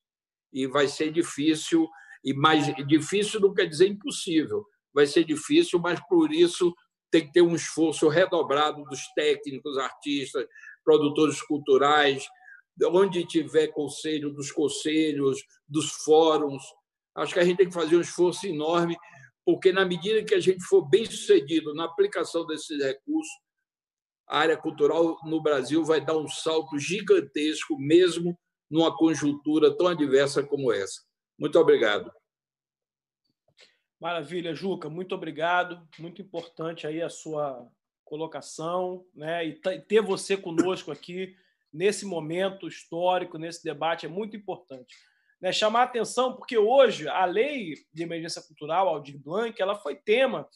E 0.53 0.67
vai 0.67 0.88
ser 0.88 1.11
difícil, 1.11 1.88
e 2.23 2.34
mais 2.34 2.65
difícil 2.86 3.39
não 3.39 3.53
quer 3.53 3.65
dizer 3.65 3.88
impossível, 3.88 4.65
vai 4.93 5.05
ser 5.05 5.23
difícil, 5.23 5.80
mas 5.80 5.99
por 6.07 6.32
isso 6.32 6.73
tem 7.09 7.25
que 7.25 7.32
ter 7.32 7.41
um 7.41 7.55
esforço 7.55 8.07
redobrado 8.07 8.84
dos 8.84 9.07
técnicos, 9.15 9.78
artistas, 9.78 10.45
produtores 10.88 11.41
culturais, 11.41 12.25
onde 12.85 13.25
tiver 13.25 13.67
conselho, 13.67 14.31
dos 14.31 14.53
conselhos, 14.53 15.43
dos 15.67 15.91
fóruns. 16.05 16.63
Acho 17.13 17.33
que 17.33 17.39
a 17.41 17.43
gente 17.43 17.57
tem 17.57 17.67
que 17.67 17.73
fazer 17.73 17.97
um 17.97 18.01
esforço 18.01 18.47
enorme 18.47 18.95
porque 19.45 19.71
na 19.71 19.85
medida 19.85 20.25
que 20.25 20.35
a 20.35 20.41
gente 20.41 20.61
for 20.63 20.88
bem 20.89 21.05
sucedido 21.05 21.73
na 21.73 21.85
aplicação 21.85 22.45
desses 22.45 22.83
recursos, 22.83 23.31
a 24.27 24.39
área 24.39 24.57
cultural 24.57 25.17
no 25.23 25.41
Brasil 25.41 25.85
vai 25.85 26.03
dar 26.03 26.17
um 26.17 26.27
salto 26.27 26.77
gigantesco, 26.77 27.77
mesmo 27.79 28.38
numa 28.69 28.95
conjuntura 28.95 29.75
tão 29.75 29.88
adversa 29.88 30.45
como 30.45 30.69
essa. 30.69 31.01
Muito 31.39 31.57
obrigado. 31.57 32.11
Maravilha, 34.01 34.53
Juca, 34.53 34.89
muito 34.89 35.15
obrigado. 35.15 35.88
Muito 35.97 36.21
importante 36.21 36.85
aí 36.85 37.01
a 37.01 37.09
sua 37.09 37.65
colocação, 38.08 39.05
né? 39.14 39.45
E 39.45 39.53
ter 39.53 40.01
você 40.01 40.36
conosco 40.36 40.91
aqui 40.91 41.36
nesse 41.72 42.05
momento 42.05 42.68
histórico, 42.68 43.38
nesse 43.38 43.64
debate 43.64 44.05
é 44.05 44.10
muito 44.10 44.36
importante 44.36 44.95
né, 45.39 45.51
chamar 45.51 45.84
atenção, 45.84 46.36
porque 46.36 46.58
hoje 46.58 47.08
a 47.08 47.26
lei 47.26 47.76
de 47.93 48.03
emergência 48.03 48.41
cultural, 48.41 48.88
Aldir 48.88 49.18
Blanc, 49.18 49.60
ela 49.62 49.76
foi 49.76 49.95
tema 49.95 50.47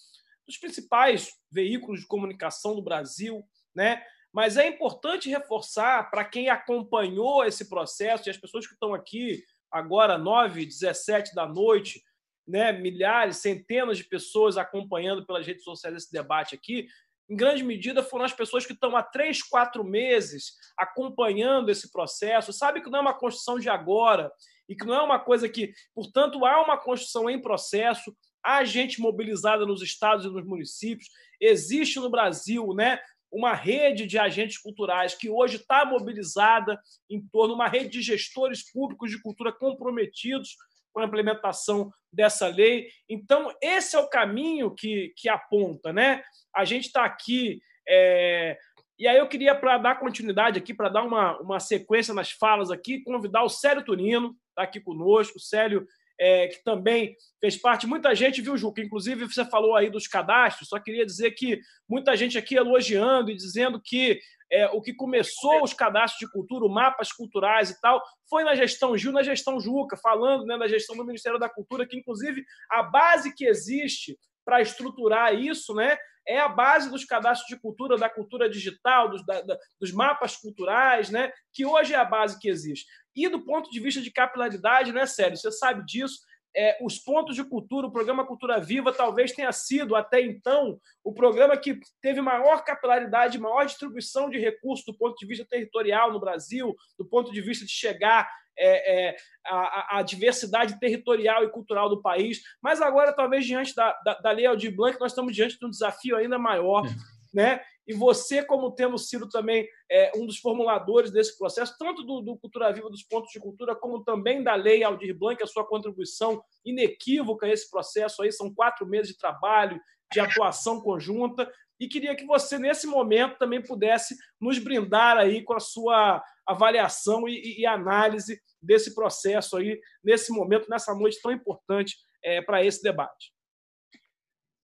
dos 0.46 0.58
principais 0.58 1.34
veículos 1.52 2.02
de 2.02 2.08
comunicação 2.08 2.76
do 2.76 2.82
Brasil, 2.82 3.44
né? 3.76 4.04
Mas 4.34 4.58
é 4.58 4.68
importante 4.68 5.30
reforçar 5.30 6.10
para 6.10 6.24
quem 6.24 6.50
acompanhou 6.50 7.44
esse 7.44 7.70
processo 7.70 8.28
e 8.28 8.32
as 8.32 8.38
pessoas 8.38 8.66
que 8.66 8.74
estão 8.74 8.94
aqui 8.94 9.44
agora, 9.70 10.18
9, 10.18 10.66
17 10.66 11.36
da 11.36 11.46
noite, 11.46 12.02
né, 12.48 12.72
milhares, 12.72 13.38
centenas 13.38 13.98
de 13.98 14.06
pessoas 14.06 14.58
acompanhando 14.58 15.26
pelas 15.26 15.46
redes 15.46 15.64
sociais 15.64 15.96
esse 15.96 16.12
debate 16.12 16.56
aqui, 16.56 16.88
em 17.32 17.36
grande 17.36 17.64
medida 17.64 18.04
foram 18.04 18.26
as 18.26 18.34
pessoas 18.34 18.66
que 18.66 18.74
estão 18.74 18.94
há 18.94 19.02
três, 19.02 19.42
quatro 19.42 19.86
meses 19.86 20.52
acompanhando 20.78 21.70
esse 21.70 21.90
processo, 21.90 22.52
sabe 22.52 22.82
que 22.82 22.90
não 22.90 23.00
é 23.00 23.02
uma 23.02 23.18
construção 23.18 23.58
de 23.58 23.70
agora 23.70 24.30
e 24.68 24.76
que 24.76 24.86
não 24.86 24.96
é 24.96 25.02
uma 25.02 25.18
coisa 25.18 25.48
que, 25.48 25.74
portanto, 25.96 26.46
há 26.46 26.62
uma 26.62 26.78
construção 26.78 27.30
em 27.30 27.42
processo, 27.42 28.14
há 28.44 28.66
gente 28.66 29.00
mobilizada 29.00 29.66
nos 29.66 29.82
estados 29.82 30.26
e 30.26 30.30
nos 30.30 30.46
municípios, 30.46 31.08
existe 31.40 32.02
no 32.02 32.10
Brasil, 32.10 32.74
né? 32.74 33.00
Uma 33.32 33.54
rede 33.54 34.06
de 34.06 34.20
agentes 34.20 34.58
culturais 34.58 35.16
que 35.16 35.30
hoje 35.30 35.56
está 35.56 35.86
mobilizada 35.86 36.78
em 37.10 37.26
torno 37.32 37.54
de 37.54 37.62
uma 37.62 37.70
rede 37.70 37.92
de 37.92 38.02
gestores 38.02 38.70
públicos 38.74 39.10
de 39.10 39.22
cultura 39.22 39.54
comprometidos 39.54 40.58
com 40.94 41.00
a 41.00 41.06
implementação 41.06 41.92
dessa 42.12 42.48
lei. 42.48 42.88
Então, 43.10 43.54
esse 43.62 43.96
é 43.96 44.00
o 44.00 44.10
caminho 44.10 44.72
que, 44.72 45.14
que 45.18 45.30
aponta, 45.30 45.94
né? 45.94 46.24
A 46.56 46.66
gente 46.66 46.88
está 46.88 47.06
aqui. 47.06 47.62
É... 47.88 48.58
E 49.00 49.08
aí 49.08 49.18
eu 49.18 49.28
queria, 49.28 49.56
para 49.56 49.78
dar 49.78 50.00
continuidade 50.00 50.60
aqui, 50.60 50.74
para 50.74 50.90
dar 50.90 51.04
uma, 51.04 51.40
uma 51.40 51.60
sequência 51.60 52.14
nas 52.14 52.32
falas 52.32 52.70
aqui, 52.70 53.04
convidar 53.04 53.44
o 53.44 53.50
Célio 53.50 53.84
Turino, 53.84 54.36
está 54.50 54.64
aqui 54.64 54.80
conosco, 54.80 55.38
o 55.38 55.42
Célio, 55.42 55.88
é, 56.22 56.48
que 56.50 56.64
também 56.64 57.16
fez 57.40 57.58
parte. 57.58 57.88
Muita 57.88 58.14
gente 58.14 58.44
viu, 58.44 58.56
Juca, 58.56 58.80
inclusive 58.80 59.26
você 59.26 59.44
falou 59.44 59.76
aí 59.76 59.90
dos 59.90 60.08
cadastros, 60.08 60.70
só 60.70 60.80
queria 60.80 61.04
dizer 61.04 61.32
que 61.32 61.60
muita 61.90 62.16
gente 62.16 62.38
aqui 62.38 62.54
elogiando 62.54 63.32
e 63.32 63.36
dizendo 63.36 63.82
que 63.84 64.20
é, 64.52 64.68
o 64.68 64.80
que 64.82 64.94
começou 64.94 65.64
os 65.64 65.74
cadastros 65.74 66.20
de 66.20 66.32
cultura, 66.32 66.70
mapas 66.70 67.12
culturais 67.12 67.72
e 67.72 67.82
tal, 67.82 68.00
foi 68.30 68.44
na 68.44 68.54
gestão 68.54 68.96
Gil, 68.96 69.12
na 69.12 69.24
gestão 69.24 69.60
Juca, 69.60 69.98
falando 69.98 70.46
né, 70.46 70.56
na 70.58 70.68
gestão 70.68 70.96
do 70.96 71.06
Ministério 71.06 71.40
da 71.40 71.50
Cultura, 71.50 71.88
que 71.88 71.98
inclusive 71.98 72.44
a 72.70 72.84
base 72.84 73.34
que 73.34 73.46
existe 73.46 74.16
para 74.46 74.62
estruturar 74.62 75.34
isso, 75.34 75.74
né, 75.74 75.98
é 76.28 76.40
a 76.40 76.48
base 76.48 76.90
dos 76.90 77.06
cadastros 77.06 77.48
de 77.48 77.60
cultura, 77.60 77.98
da 77.98 78.10
cultura 78.10 78.50
digital, 78.50 79.10
dos, 79.10 79.26
da, 79.26 79.42
dos 79.80 79.92
mapas 79.92 80.36
culturais, 80.38 81.10
né, 81.10 81.32
que 81.54 81.66
hoje 81.66 81.94
é 81.94 81.98
a 81.98 82.06
base 82.06 82.40
que 82.40 82.50
existe. 82.50 82.86
E 83.16 83.28
do 83.28 83.44
ponto 83.44 83.70
de 83.70 83.80
vista 83.80 84.02
de 84.02 84.12
capilaridade, 84.12 84.92
né, 84.92 85.06
sério, 85.06 85.38
você 85.38 85.52
sabe 85.52 85.86
disso, 85.86 86.20
é, 86.56 86.78
os 86.82 87.00
pontos 87.00 87.36
de 87.36 87.44
cultura, 87.44 87.88
o 87.88 87.92
programa 87.92 88.26
Cultura 88.26 88.60
Viva 88.60 88.92
talvez 88.92 89.32
tenha 89.32 89.52
sido, 89.52 89.96
até 89.96 90.22
então, 90.22 90.80
o 91.04 91.14
programa 91.14 91.56
que 91.56 91.80
teve 92.02 92.22
maior 92.22 92.64
capilaridade, 92.64 93.40
maior 93.40 93.66
distribuição 93.66 94.30
de 94.30 94.38
recursos 94.38 94.86
do 94.86 94.98
ponto 94.98 95.16
de 95.16 95.26
vista 95.26 95.46
territorial 95.50 96.12
no 96.12 96.20
Brasil, 96.20 96.76
do 96.98 97.06
ponto 97.06 97.32
de 97.32 97.42
vista 97.42 97.66
de 97.66 97.72
chegar 97.72 98.30
é, 98.58 99.10
é, 99.10 99.16
a, 99.46 99.98
a, 99.98 100.02
diversidade 100.02 100.80
territorial 100.80 101.44
e 101.44 101.50
cultural 101.50 101.90
do 101.90 102.02
país. 102.02 102.42
Mas 102.62 102.82
agora, 102.82 103.14
talvez, 103.14 103.46
diante 103.46 103.76
da, 103.76 103.94
da, 104.04 104.14
da 104.16 104.32
Lei 104.32 104.46
Aldir 104.46 104.76
Blanc, 104.76 105.00
nós 105.00 105.12
estamos 105.12 105.36
diante 105.36 105.58
de 105.58 105.66
um 105.66 105.70
desafio 105.70 106.16
ainda 106.16 106.38
maior. 106.38 106.86
É. 106.86 106.90
Né? 107.34 107.62
E 107.88 107.94
você, 107.94 108.44
como 108.44 108.72
tendo 108.72 108.98
sido 108.98 109.28
também 109.28 109.68
é, 109.90 110.12
um 110.16 110.26
dos 110.26 110.38
formuladores 110.38 111.12
desse 111.12 111.38
processo, 111.38 111.76
tanto 111.80 112.04
do, 112.04 112.22
do, 112.22 112.38
Cultura 112.38 112.72
Viva 112.72 112.90
dos 112.90 113.04
Pontos 113.04 113.32
de 113.32 113.40
Cultura, 113.40 113.76
como 113.76 114.04
também 114.04 114.44
da 114.44 114.54
Lei 114.54 114.84
Aldir 114.84 115.18
Blanc, 115.18 115.42
a 115.42 115.48
sua 115.48 115.66
contribuição 115.66 116.44
inequívoca 116.64 117.46
a 117.46 117.50
esse 117.50 117.70
processo 117.70 118.22
aí, 118.22 118.32
são 118.32 118.54
quatro 118.54 118.86
meses 118.86 119.14
de 119.14 119.18
trabalho, 119.18 119.80
de 120.12 120.20
atuação 120.20 120.82
conjunta, 120.82 121.50
e 121.82 121.88
queria 121.88 122.16
que 122.16 122.26
você, 122.26 122.60
nesse 122.60 122.86
momento, 122.86 123.40
também 123.40 123.60
pudesse 123.60 124.16
nos 124.40 124.60
brindar 124.60 125.18
aí 125.18 125.42
com 125.42 125.54
a 125.54 125.60
sua 125.60 126.24
avaliação 126.46 127.28
e, 127.28 127.62
e 127.62 127.66
análise 127.66 128.42
desse 128.62 128.94
processo 128.94 129.58
aí, 129.58 129.80
nesse 130.04 130.32
momento, 130.32 130.70
nessa 130.70 130.94
noite 130.94 131.22
tão 131.22 131.32
importante 131.32 131.96
é, 132.24 132.42
para 132.42 132.64
esse 132.64 132.82
debate. 132.82 133.34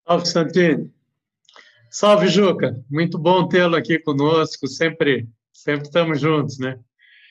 Salve, 0.06 0.26
Santini. 0.26 0.94
Salve, 1.90 2.28
Juca. 2.28 2.80
Muito 2.90 3.18
bom 3.18 3.48
tê-lo 3.48 3.74
aqui 3.74 3.98
conosco. 3.98 4.68
Sempre, 4.68 5.28
sempre 5.52 5.86
estamos 5.86 6.20
juntos, 6.20 6.58
né? 6.58 6.78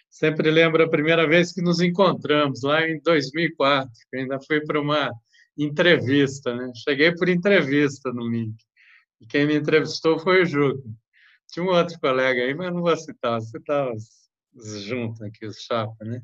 Sempre 0.09 0.49
lembro 0.49 0.83
a 0.83 0.89
primeira 0.89 1.27
vez 1.27 1.51
que 1.51 1.61
nos 1.61 1.81
encontramos, 1.81 2.63
lá 2.63 2.87
em 2.87 2.99
2004, 3.01 3.91
que 4.09 4.17
ainda 4.17 4.39
foi 4.39 4.61
para 4.61 4.79
uma 4.79 5.11
entrevista, 5.57 6.55
né? 6.55 6.71
Cheguei 6.83 7.13
por 7.13 7.29
entrevista 7.29 8.11
no 8.11 8.27
link. 8.27 8.55
E 9.21 9.25
quem 9.25 9.45
me 9.45 9.55
entrevistou 9.55 10.19
foi 10.19 10.43
o 10.43 10.45
Juca. 10.45 10.83
tinha 11.51 11.65
um 11.65 11.69
outro 11.69 11.99
colega 11.99 12.41
aí, 12.41 12.53
mas 12.53 12.73
não 12.73 12.81
vou 12.81 12.97
citar, 12.97 13.39
você 13.39 13.57
estava 13.57 13.91
junto 14.55 15.23
aqui, 15.23 15.45
os 15.45 15.61
chapa, 15.61 16.03
né? 16.05 16.21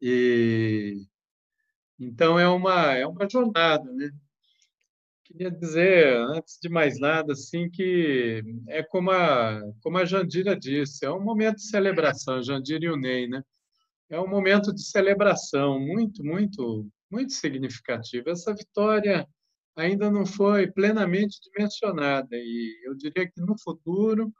E 0.00 1.06
então 1.98 2.38
é 2.38 2.48
uma 2.48 2.94
é 2.94 3.06
uma 3.06 3.28
jornada, 3.28 3.90
né? 3.92 4.10
Queria 5.24 5.50
dizer, 5.50 6.16
antes 6.16 6.58
de 6.60 6.68
mais 6.68 6.98
nada, 6.98 7.34
assim, 7.34 7.70
que 7.70 8.42
é 8.68 8.82
como 8.82 9.12
a, 9.12 9.60
como 9.80 9.96
a 9.98 10.04
Jandira 10.04 10.56
disse, 10.58 11.04
é 11.06 11.10
um 11.10 11.22
momento 11.22 11.56
de 11.56 11.68
celebração, 11.68 12.42
Jandira 12.42 12.86
e 12.86 12.88
o 12.88 12.96
Ney, 12.96 13.28
né? 13.28 13.42
É 14.08 14.18
um 14.20 14.26
momento 14.28 14.74
de 14.74 14.82
celebração 14.82 15.78
muito, 15.78 16.24
muito, 16.24 16.90
muito 17.08 17.32
significativo. 17.32 18.28
Essa 18.28 18.52
vitória 18.52 19.24
ainda 19.76 20.10
não 20.10 20.26
foi 20.26 20.70
plenamente 20.70 21.38
dimensionada 21.42 22.28
e 22.32 22.80
eu 22.84 22.94
diria 22.96 23.30
que 23.30 23.40
no 23.40 23.56
futuro 23.58 24.32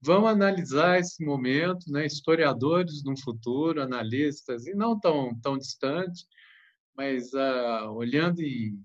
vão 0.00 0.26
analisar 0.26 0.98
esse 0.98 1.24
momento, 1.24 1.90
né? 1.90 2.06
Historiadores 2.06 3.04
no 3.04 3.18
futuro, 3.20 3.82
analistas 3.82 4.66
e 4.66 4.74
não 4.74 4.98
tão 4.98 5.38
tão 5.40 5.58
distante, 5.58 6.24
mas 6.96 7.32
uh, 7.32 7.90
olhando 7.92 8.40
em 8.40 8.78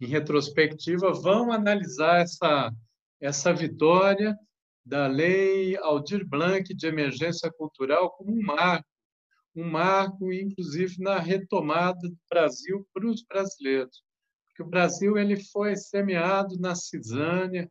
em 0.00 0.06
retrospectiva, 0.06 1.12
vão 1.12 1.52
analisar 1.52 2.22
essa, 2.22 2.72
essa 3.20 3.52
vitória 3.52 4.36
da 4.84 5.06
Lei 5.06 5.76
Aldir 5.76 6.26
Blanc 6.26 6.74
de 6.74 6.86
Emergência 6.86 7.52
Cultural 7.52 8.10
como 8.12 8.32
um 8.32 8.42
marco, 8.42 8.88
um 9.54 9.68
marco, 9.68 10.32
inclusive, 10.32 10.96
na 11.00 11.18
retomada 11.18 12.08
do 12.08 12.16
Brasil 12.30 12.86
para 12.94 13.06
os 13.06 13.22
brasileiros. 13.22 14.02
Porque 14.48 14.62
o 14.62 14.70
Brasil 14.70 15.18
ele 15.18 15.36
foi 15.36 15.76
semeado 15.76 16.58
na 16.58 16.74
cisânia, 16.74 17.70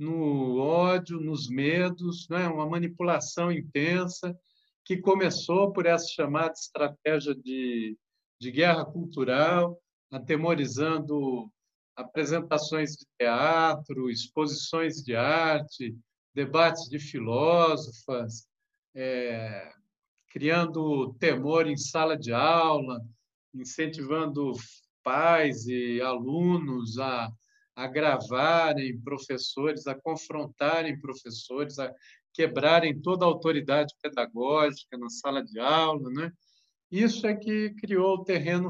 no 0.00 0.56
ódio, 0.56 1.20
nos 1.20 1.50
medos, 1.50 2.26
né? 2.30 2.48
uma 2.48 2.66
manipulação 2.66 3.52
intensa 3.52 4.34
que 4.82 4.96
começou 4.96 5.72
por 5.72 5.84
essa 5.84 6.08
chamada 6.08 6.52
estratégia 6.52 7.34
de, 7.34 7.96
de 8.40 8.50
guerra 8.50 8.84
cultural, 8.86 9.78
atemorizando 10.10 11.52
apresentações 11.94 12.92
de 12.92 13.06
teatro, 13.18 14.08
exposições 14.08 15.02
de 15.04 15.14
arte, 15.14 15.94
debates 16.34 16.88
de 16.88 16.98
filósofas, 16.98 18.48
é, 18.94 19.70
criando 20.30 21.12
temor 21.20 21.66
em 21.66 21.76
sala 21.76 22.16
de 22.16 22.32
aula, 22.32 23.04
incentivando 23.54 24.54
pais 25.02 25.66
e 25.66 26.00
alunos 26.00 26.98
a, 26.98 27.30
a 27.80 27.86
gravarem 27.86 29.00
professores, 29.00 29.86
a 29.86 29.94
confrontarem 29.94 31.00
professores, 31.00 31.78
a 31.78 31.92
quebrarem 32.34 33.00
toda 33.00 33.24
a 33.24 33.28
autoridade 33.28 33.94
pedagógica 34.02 34.98
na 34.98 35.08
sala 35.08 35.42
de 35.42 35.58
aula, 35.58 36.10
né? 36.10 36.30
Isso 36.90 37.26
é 37.26 37.34
que 37.34 37.70
criou 37.70 38.16
o 38.16 38.24
terreno 38.24 38.68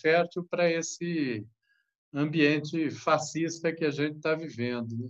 fértil 0.00 0.44
para 0.50 0.70
esse 0.70 1.46
ambiente 2.12 2.90
fascista 2.90 3.72
que 3.72 3.84
a 3.84 3.90
gente 3.90 4.16
está 4.16 4.34
vivendo. 4.34 4.96
Né? 4.96 5.08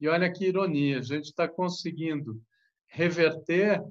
E 0.00 0.08
olha 0.08 0.30
que 0.30 0.46
ironia, 0.46 0.98
a 0.98 1.02
gente 1.02 1.26
está 1.26 1.48
conseguindo 1.48 2.42
reverter 2.88 3.82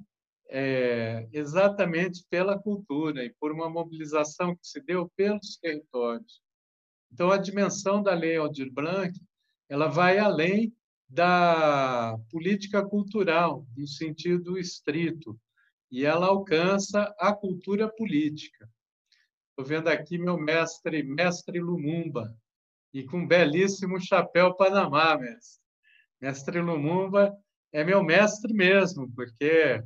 é, 0.49 1.27
exatamente 1.31 2.23
pela 2.29 2.59
cultura 2.59 3.23
e 3.23 3.33
por 3.39 3.51
uma 3.51 3.69
mobilização 3.69 4.53
que 4.53 4.67
se 4.67 4.81
deu 4.81 5.09
pelos 5.15 5.57
territórios. 5.57 6.41
Então, 7.11 7.29
a 7.31 7.37
dimensão 7.37 8.01
da 8.01 8.13
Lei 8.13 8.37
Aldir 8.37 8.71
Blanc 8.71 9.19
ela 9.69 9.87
vai 9.87 10.17
além 10.17 10.73
da 11.07 12.17
política 12.29 12.85
cultural, 12.85 13.65
no 13.75 13.87
sentido 13.87 14.57
estrito, 14.57 15.39
e 15.91 16.05
ela 16.05 16.27
alcança 16.27 17.13
a 17.19 17.33
cultura 17.33 17.89
política. 17.89 18.69
Estou 19.49 19.65
vendo 19.65 19.89
aqui 19.89 20.17
meu 20.17 20.37
mestre, 20.37 21.03
mestre 21.03 21.59
Lumumba, 21.59 22.33
e 22.93 23.03
com 23.03 23.19
um 23.19 23.27
belíssimo 23.27 23.99
chapéu 23.99 24.55
Panamá, 24.55 25.17
mestre. 25.17 25.61
Mestre 26.19 26.61
Lumumba 26.61 27.35
é 27.73 27.83
meu 27.83 28.03
mestre 28.03 28.53
mesmo, 28.53 29.11
porque 29.13 29.83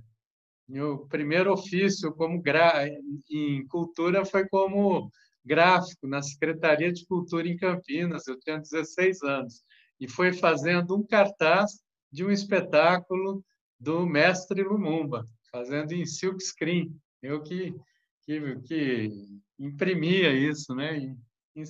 meu 0.68 1.07
primeiro 1.07 1.53
ofício 1.53 2.14
como 2.14 2.41
gra... 2.41 2.88
em 3.30 3.68
cultura 3.68 4.26
foi 4.26 4.47
como 4.47 5.11
gráfico 5.45 6.07
na 6.07 6.22
Secretaria 6.22 6.91
de 6.91 7.05
Cultura 7.05 7.47
em 7.47 7.57
Campinas. 7.57 8.27
Eu 8.27 8.39
tinha 8.39 8.57
16 8.57 9.22
anos 9.23 9.63
e 9.99 10.09
foi 10.09 10.34
fazendo 10.34 10.95
um 10.95 11.05
cartaz 11.05 11.80
de 12.11 12.26
um 12.26 12.31
espetáculo 12.31 13.43
do 13.80 14.05
mestre 14.05 14.63
Lumumba, 14.63 15.26
fazendo 15.51 15.93
em 15.93 16.05
silk 16.05 16.43
screen. 16.43 16.95
Eu 17.22 17.41
que 17.41 17.73
que, 18.26 18.55
que 18.61 19.11
imprimia 19.59 20.34
isso, 20.34 20.73
né? 20.73 21.15
em, 21.55 21.65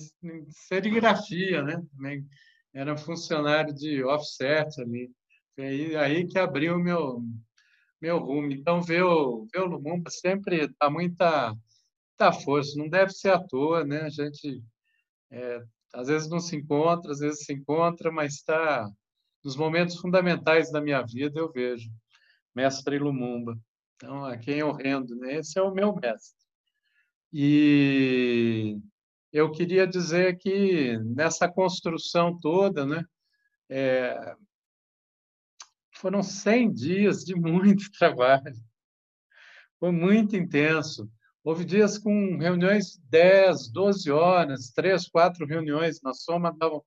serigrafia, 0.50 1.62
né? 1.62 1.82
Também 1.94 2.26
era 2.74 2.96
funcionário 2.96 3.74
de 3.74 4.02
offset 4.04 4.80
ali. 4.80 5.10
Aí, 5.58 5.96
aí 5.96 6.26
que 6.26 6.38
abriu 6.38 6.78
meu 6.78 7.22
meu 8.00 8.18
rumo. 8.18 8.52
Então, 8.52 8.82
ver 8.82 9.02
o, 9.02 9.46
ver 9.52 9.60
o 9.60 9.66
Lumumba 9.66 10.10
sempre 10.10 10.68
dá 10.78 10.90
muita, 10.90 11.54
muita 12.16 12.32
força. 12.32 12.78
Não 12.78 12.88
deve 12.88 13.12
ser 13.12 13.30
à 13.30 13.38
toa, 13.38 13.84
né? 13.84 14.02
A 14.02 14.08
gente 14.08 14.62
é, 15.30 15.62
às 15.92 16.08
vezes 16.08 16.28
não 16.28 16.40
se 16.40 16.56
encontra, 16.56 17.12
às 17.12 17.18
vezes 17.18 17.44
se 17.44 17.52
encontra, 17.52 18.10
mas 18.10 18.34
está 18.34 18.90
nos 19.44 19.56
momentos 19.56 19.96
fundamentais 19.96 20.72
da 20.72 20.80
minha 20.80 21.02
vida 21.02 21.38
eu 21.38 21.52
vejo 21.52 21.88
mestre 22.54 22.98
Lumumba. 22.98 23.56
Então, 23.96 24.24
a 24.24 24.36
quem 24.36 24.58
eu 24.58 24.72
rendo, 24.72 25.14
né? 25.16 25.36
Esse 25.36 25.58
é 25.58 25.62
o 25.62 25.72
meu 25.72 25.94
mestre. 25.94 26.36
E 27.32 28.78
eu 29.32 29.50
queria 29.50 29.86
dizer 29.86 30.38
que 30.38 30.98
nessa 30.98 31.48
construção 31.48 32.38
toda, 32.38 32.86
né, 32.86 33.04
é, 33.68 34.34
foram 35.92 36.22
100 36.22 36.72
dias 36.72 37.24
de 37.24 37.34
muito 37.34 37.90
trabalho. 37.98 38.54
Foi 39.78 39.90
muito 39.90 40.34
intenso. 40.36 41.10
Houve 41.46 41.64
dias 41.64 41.96
com 41.96 42.38
reuniões 42.38 43.00
10, 43.08 43.68
12 43.68 44.10
horas, 44.10 44.72
três, 44.74 45.08
quatro 45.08 45.46
reuniões, 45.46 46.02
na 46.02 46.12
soma 46.12 46.52
davam 46.52 46.82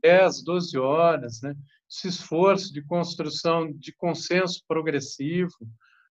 10, 0.00 0.44
12 0.44 0.78
horas. 0.78 1.42
Né? 1.42 1.52
Esse 1.90 2.06
esforço 2.06 2.72
de 2.72 2.80
construção 2.80 3.72
de 3.72 3.92
consenso 3.92 4.62
progressivo, 4.68 5.56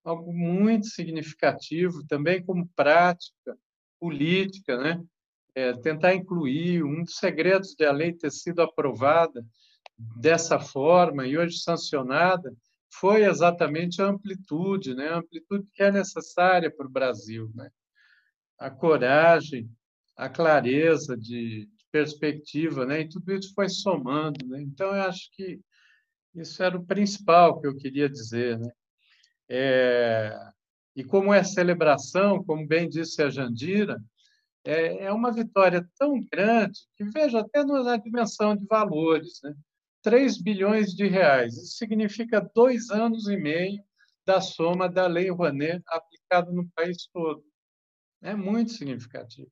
algo 0.03 0.33
muito 0.33 0.87
significativo, 0.87 2.05
também 2.05 2.43
como 2.43 2.67
prática 2.75 3.57
política, 4.01 4.77
né? 4.77 5.01
é, 5.55 5.71
tentar 5.71 6.13
incluir 6.13 6.83
um 6.83 7.05
dos 7.05 7.15
segredos 7.15 7.73
da 7.73 7.89
lei 7.93 8.11
ter 8.11 8.33
sido 8.33 8.61
aprovada 8.61 9.45
dessa 10.17 10.59
forma 10.59 11.25
e 11.25 11.37
hoje 11.37 11.57
sancionada 11.59 12.53
foi 12.91 13.23
exatamente 13.23 14.01
a 14.01 14.07
amplitude, 14.07 14.93
né? 14.93 15.07
A 15.07 15.19
amplitude 15.19 15.65
que 15.73 15.81
é 15.81 15.89
necessária 15.89 16.69
para 16.69 16.85
o 16.85 16.91
Brasil, 16.91 17.49
né? 17.55 17.71
A 18.63 18.69
coragem, 18.69 19.69
a 20.15 20.29
clareza 20.29 21.17
de, 21.17 21.67
perspectiva, 21.93 22.87
né? 22.87 23.01
E 23.01 23.07
tudo 23.07 23.31
isso 23.31 23.53
foi 23.53 23.69
somando, 23.69 24.47
né? 24.47 24.59
Então 24.63 24.87
eu 24.87 25.03
acho 25.03 25.29
que 25.33 25.61
isso 26.33 26.63
era 26.63 26.75
o 26.75 26.83
principal 26.83 27.61
que 27.61 27.67
eu 27.67 27.77
queria 27.77 28.09
dizer, 28.09 28.59
né? 28.59 28.71
É, 29.47 30.35
e 30.95 31.03
como 31.03 31.31
é 31.31 31.43
celebração, 31.43 32.43
como 32.43 32.67
bem 32.67 32.89
disse 32.89 33.21
a 33.21 33.29
Jandira, 33.29 34.01
é, 34.65 35.05
é 35.05 35.11
uma 35.11 35.31
vitória 35.31 35.87
tão 35.97 36.19
grande 36.31 36.79
que, 36.95 37.03
veja, 37.03 37.41
até 37.41 37.63
na 37.63 37.97
dimensão 37.97 38.55
de 38.55 38.65
valores, 38.65 39.39
né? 39.43 39.53
3 40.01 40.41
bilhões 40.41 40.95
de 40.95 41.07
reais. 41.07 41.55
Isso 41.55 41.77
significa 41.77 42.49
dois 42.55 42.89
anos 42.89 43.27
e 43.27 43.37
meio 43.37 43.83
da 44.25 44.41
soma 44.41 44.89
da 44.89 45.05
Lei 45.05 45.29
Rouanet 45.29 45.83
aplicada 45.87 46.51
no 46.51 46.67
país 46.75 47.07
todo. 47.13 47.43
É 48.23 48.33
muito 48.33 48.71
significativo. 48.71 49.51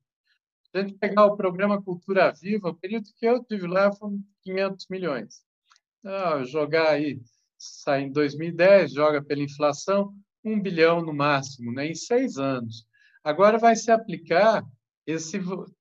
Se 0.70 0.78
a 0.78 0.80
gente 0.80 0.94
pegar 0.94 1.26
o 1.26 1.36
programa 1.36 1.82
Cultura 1.82 2.32
Viva, 2.32 2.70
o 2.70 2.74
período 2.74 3.10
que 3.14 3.26
eu 3.26 3.44
tive 3.44 3.66
lá 3.66 3.92
foi 3.92 4.18
500 4.42 4.86
milhões. 4.88 5.42
Então, 5.98 6.44
jogar 6.46 6.88
aí, 6.88 7.20
sai 7.58 8.04
em 8.04 8.10
2010, 8.10 8.92
joga 8.92 9.22
pela 9.22 9.42
inflação, 9.42 10.14
um 10.42 10.58
bilhão 10.58 11.02
no 11.02 11.12
máximo, 11.12 11.70
né, 11.70 11.86
em 11.86 11.94
seis 11.94 12.38
anos. 12.38 12.86
Agora 13.22 13.58
vai 13.58 13.76
se 13.76 13.90
aplicar 13.90 14.64
esse 15.06 15.38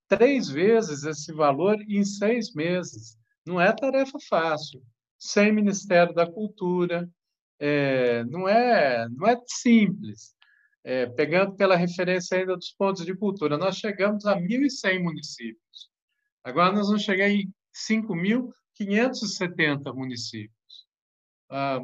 três 0.08 0.50
vezes 0.50 1.06
esse 1.06 1.32
valor 1.32 1.82
em 1.88 2.04
seis 2.04 2.54
meses. 2.54 3.18
Não 3.46 3.60
é 3.60 3.72
tarefa 3.72 4.18
fácil. 4.30 4.82
Sem 5.18 5.54
Ministério 5.54 6.14
da 6.14 6.30
Cultura, 6.30 7.10
é, 7.58 8.26
não 8.26 8.50
é 8.50 9.08
não 9.10 9.28
é 9.28 9.38
simples. 9.48 10.36
É, 10.84 11.06
pegando 11.06 11.56
pela 11.56 11.76
referência 11.76 12.38
ainda 12.38 12.58
dos 12.58 12.72
pontos 12.72 13.06
de 13.06 13.16
cultura, 13.16 13.58
nós 13.58 13.78
chegamos 13.78 14.26
a 14.26 14.36
1.100 14.36 15.04
municípios. 15.04 15.92
Agora 16.44 16.74
nós 16.74 16.88
vamos 16.88 17.04
chegar 17.04 17.30
em 17.30 17.54
5.570 17.74 19.94
municípios. 19.94 20.52
ah, 21.50 21.80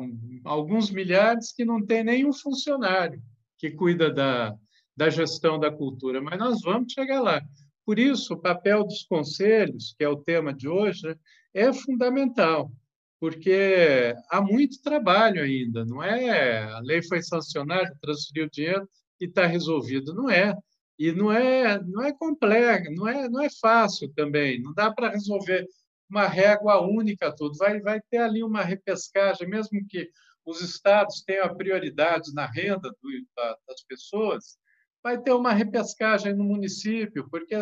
alguns 0.45 0.90
milhares 0.90 1.53
que 1.53 1.64
não 1.64 1.86
tem 1.86 2.03
nenhum 2.03 2.34
funcionário 2.34 3.22
que 3.57 3.72
cuida 3.72 4.11
da, 4.11 4.56
da 4.95 5.10
gestão 5.10 5.60
da 5.60 5.72
cultura, 5.72 6.22
mas 6.22 6.40
nós 6.40 6.61
vamos 6.61 6.94
chegar 6.94 7.22
lá. 7.22 7.41
Por 7.86 7.99
isso, 7.99 8.34
o 8.34 8.41
papel 8.41 8.84
dos 8.84 9.03
conselhos, 9.03 9.94
que 9.98 10.03
é 10.03 10.10
o 10.10 10.18
tema 10.18 10.53
de 10.53 10.68
hoje, 10.68 11.07
né, 11.07 11.15
é 11.53 11.72
fundamental, 11.72 12.72
porque 13.19 14.15
há 14.30 14.41
muito 14.41 14.81
trabalho 14.81 15.41
ainda, 15.41 15.85
não 15.85 16.03
é? 16.03 16.64
A 16.64 16.80
lei 16.80 17.02
foi 17.02 17.22
sancionada, 17.22 17.98
transferiu 18.02 18.45
o 18.45 18.49
dinheiro 18.49 18.89
e 19.19 19.26
está 19.26 19.45
resolvido, 19.45 20.14
não 20.14 20.30
é? 20.30 20.56
E 20.99 21.11
não 21.11 21.31
é, 21.31 21.80
não 21.84 22.03
é 22.03 22.14
complexo, 22.14 22.91
não 22.94 23.07
é, 23.07 23.30
não 23.30 23.41
é 23.41 23.49
fácil 23.61 24.11
também, 24.14 24.61
não 24.61 24.73
dá 24.73 24.91
para 24.91 25.10
resolver 25.10 25.65
uma 26.10 26.27
régua 26.27 26.81
única 26.81 27.35
tudo, 27.35 27.57
vai, 27.57 27.80
vai 27.81 27.99
ter 28.10 28.18
ali 28.18 28.44
uma 28.44 28.64
repescagem, 28.64 29.48
mesmo 29.48 29.85
que 29.88 30.10
os 30.45 30.61
estados 30.61 31.22
tenham 31.22 31.45
a 31.45 31.53
prioridade 31.53 32.34
na 32.34 32.45
renda 32.45 32.89
do, 32.89 33.10
da, 33.35 33.57
das 33.68 33.84
pessoas, 33.84 34.57
vai 35.03 35.22
ter 35.22 35.34
uma 35.34 35.53
repescagem 35.53 36.34
no 36.34 36.44
município, 36.44 37.27
porque 37.30 37.56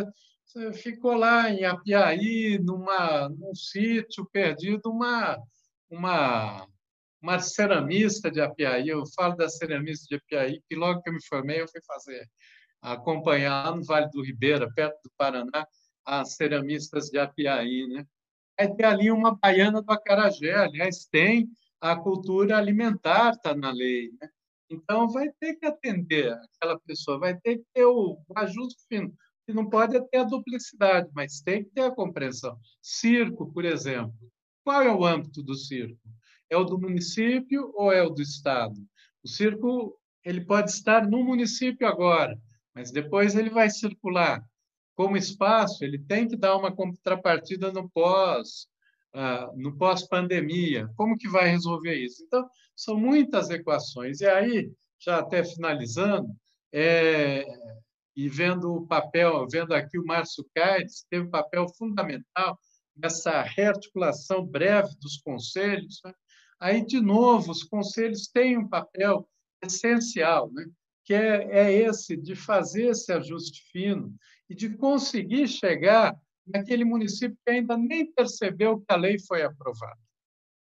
você 0.45 0.71
ficou 0.73 1.15
lá 1.15 1.49
em 1.49 1.65
Apiaí, 1.65 2.59
numa, 2.59 3.27
num 3.29 3.53
sítio 3.53 4.25
perdido, 4.31 4.89
uma, 4.89 5.37
uma, 5.89 6.67
uma 7.21 7.39
ceramista 7.39 8.31
de 8.31 8.39
Apiaí. 8.39 8.87
Eu 8.87 9.03
falo 9.15 9.35
da 9.35 9.49
ceramista 9.49 10.05
de 10.07 10.15
Apiaí, 10.15 10.61
que 10.67 10.75
logo 10.75 11.01
que 11.01 11.09
eu 11.09 11.13
me 11.13 11.25
formei, 11.25 11.61
eu 11.61 11.67
fui 11.67 11.81
fazer, 11.85 12.29
acompanhar 12.81 13.65
lá 13.65 13.75
no 13.75 13.83
Vale 13.83 14.09
do 14.11 14.23
Ribeira, 14.23 14.71
perto 14.73 15.01
do 15.03 15.11
Paraná, 15.17 15.67
as 16.05 16.35
ceramistas 16.35 17.09
de 17.09 17.17
Apiaí. 17.17 17.87
Né? 17.87 18.05
Vai 18.57 18.73
ter 18.73 18.85
ali 18.85 19.11
uma 19.11 19.35
baiana 19.35 19.81
do 19.81 19.91
Acarajé, 19.91 20.53
aliás, 20.53 21.05
tem 21.05 21.49
a 21.81 21.95
cultura 21.95 22.57
alimentar, 22.57 23.31
está 23.31 23.53
na 23.55 23.71
lei. 23.71 24.11
Né? 24.21 24.29
Então, 24.69 25.09
vai 25.09 25.29
ter 25.39 25.55
que 25.55 25.65
atender 25.65 26.31
aquela 26.33 26.79
pessoa, 26.79 27.19
vai 27.19 27.37
ter 27.39 27.57
que 27.57 27.65
ter 27.73 27.85
o 27.85 28.17
ajuste 28.35 28.83
fino. 28.87 29.13
Que 29.45 29.53
não 29.53 29.69
pode 29.69 29.99
ter 30.09 30.17
a 30.17 30.23
duplicidade, 30.23 31.09
mas 31.13 31.41
tem 31.41 31.63
que 31.63 31.69
ter 31.71 31.81
a 31.81 31.91
compreensão. 31.91 32.57
Circo, 32.81 33.51
por 33.51 33.63
exemplo. 33.65 34.13
Qual 34.63 34.81
é 34.81 34.91
o 34.91 35.05
âmbito 35.05 35.43
do 35.43 35.53
circo? 35.53 35.99
É 36.49 36.57
o 36.57 36.63
do 36.63 36.79
município 36.79 37.71
ou 37.75 37.91
é 37.91 38.01
o 38.01 38.09
do 38.09 38.21
Estado? 38.21 38.75
O 39.23 39.27
circo 39.27 39.99
ele 40.23 40.43
pode 40.43 40.71
estar 40.71 41.07
no 41.07 41.23
município 41.23 41.87
agora, 41.87 42.35
mas 42.73 42.91
depois 42.91 43.35
ele 43.35 43.49
vai 43.49 43.69
circular. 43.69 44.43
Como 44.95 45.17
espaço, 45.17 45.83
ele 45.83 45.99
tem 45.99 46.27
que 46.27 46.35
dar 46.35 46.55
uma 46.55 46.75
contrapartida 46.75 47.71
no 47.71 47.87
pós, 47.89 48.67
uh, 49.13 49.55
no 49.55 49.77
pós-pandemia. 49.77 50.89
Como 50.95 51.17
que 51.17 51.29
vai 51.29 51.49
resolver 51.49 51.95
isso? 51.95 52.23
Então, 52.23 52.47
são 52.75 52.97
muitas 52.97 53.49
equações. 53.49 54.21
E 54.21 54.25
aí, 54.25 54.71
já 54.99 55.19
até 55.19 55.43
finalizando, 55.43 56.27
é, 56.73 57.45
e 58.15 58.29
vendo 58.29 58.73
o 58.73 58.87
papel, 58.87 59.47
vendo 59.49 59.73
aqui 59.73 59.99
o 59.99 60.05
Márcio 60.05 60.45
Caires, 60.55 61.05
teve 61.09 61.25
um 61.25 61.29
papel 61.29 61.67
fundamental 61.77 62.59
nessa 62.95 63.41
rearticulação 63.41 64.45
breve 64.45 64.95
dos 65.01 65.17
conselhos. 65.17 66.01
Né? 66.03 66.13
Aí, 66.59 66.85
de 66.85 67.01
novo, 67.01 67.51
os 67.51 67.63
conselhos 67.63 68.27
têm 68.27 68.57
um 68.57 68.67
papel 68.67 69.27
essencial, 69.63 70.51
né? 70.51 70.65
que 71.03 71.13
é, 71.13 71.49
é 71.51 71.73
esse 71.73 72.15
de 72.15 72.35
fazer 72.35 72.87
esse 72.87 73.11
ajuste 73.11 73.63
fino 73.71 74.15
e 74.49 74.55
de 74.55 74.75
conseguir 74.75 75.47
chegar 75.47 76.15
naquele 76.47 76.85
município 76.85 77.37
que 77.43 77.51
ainda 77.51 77.77
nem 77.77 78.11
percebeu 78.11 78.79
que 78.79 78.85
a 78.89 78.95
lei 78.95 79.17
foi 79.19 79.43
aprovada, 79.43 79.99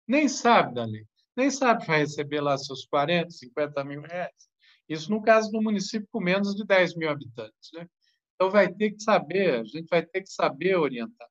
nem 0.07 0.27
sabe 0.27 0.73
da 0.73 0.85
lei 0.85 1.05
nem 1.35 1.51
sabe 1.51 1.81
que 1.81 1.87
vai 1.87 1.99
receber 1.99 2.39
lá 2.39 2.57
seus 2.57 2.85
40, 2.85 3.29
50 3.29 3.83
mil 3.83 4.01
reais. 4.01 4.49
Isso 4.87 5.09
no 5.11 5.21
caso 5.21 5.51
do 5.51 5.61
município 5.61 6.07
com 6.11 6.19
menos 6.19 6.55
de 6.55 6.65
10 6.65 6.95
mil 6.95 7.09
habitantes. 7.09 7.71
Né? 7.73 7.87
Então, 8.35 8.49
vai 8.49 8.71
ter 8.71 8.91
que 8.91 9.01
saber, 9.01 9.61
a 9.61 9.63
gente 9.63 9.87
vai 9.89 10.05
ter 10.05 10.21
que 10.21 10.29
saber 10.29 10.75
orientar. 10.75 11.27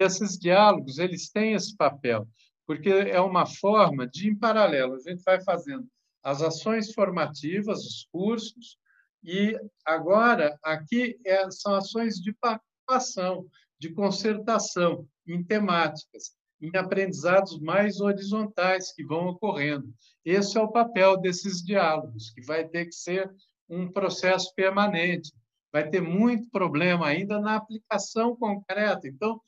E 0.00 0.04
esses 0.04 0.38
diálogos, 0.38 0.98
eles 0.98 1.30
têm 1.30 1.54
esse 1.54 1.76
papel, 1.76 2.26
porque 2.66 2.88
é 2.88 3.20
uma 3.20 3.46
forma 3.46 4.06
de, 4.06 4.28
em 4.28 4.36
paralelo, 4.36 4.94
a 4.94 5.10
gente 5.10 5.22
vai 5.22 5.40
fazendo 5.42 5.86
as 6.22 6.42
ações 6.42 6.92
formativas, 6.92 7.80
os 7.80 8.08
cursos, 8.10 8.78
e 9.22 9.58
agora, 9.84 10.56
aqui 10.62 11.18
é, 11.24 11.50
são 11.50 11.74
ações 11.74 12.16
de 12.16 12.32
participação, 12.34 13.46
de 13.78 13.92
concertação 13.92 15.06
em 15.26 15.42
temáticas 15.42 16.37
em 16.60 16.76
aprendizados 16.76 17.58
mais 17.60 18.00
horizontais 18.00 18.92
que 18.92 19.04
vão 19.04 19.28
ocorrendo. 19.28 19.92
Esse 20.24 20.58
é 20.58 20.60
o 20.60 20.70
papel 20.70 21.16
desses 21.16 21.62
diálogos, 21.62 22.30
que 22.30 22.42
vai 22.42 22.66
ter 22.66 22.86
que 22.86 22.94
ser 22.94 23.30
um 23.68 23.90
processo 23.90 24.52
permanente. 24.54 25.32
Vai 25.72 25.88
ter 25.88 26.00
muito 26.00 26.50
problema 26.50 27.06
ainda 27.06 27.40
na 27.40 27.56
aplicação 27.56 28.34
concreta. 28.36 29.06
Então, 29.06 29.40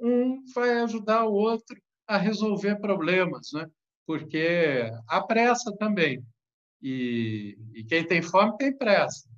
um 0.00 0.44
vai 0.54 0.80
ajudar 0.80 1.24
o 1.24 1.32
outro 1.32 1.76
a 2.06 2.16
resolver 2.16 2.76
problemas, 2.76 3.48
né? 3.52 3.68
porque 4.06 4.90
há 5.06 5.20
pressa 5.22 5.74
também. 5.76 6.24
E, 6.80 7.58
e 7.74 7.84
quem 7.84 8.06
tem 8.06 8.22
fome 8.22 8.56
tem 8.56 8.76
pressa. 8.76 9.28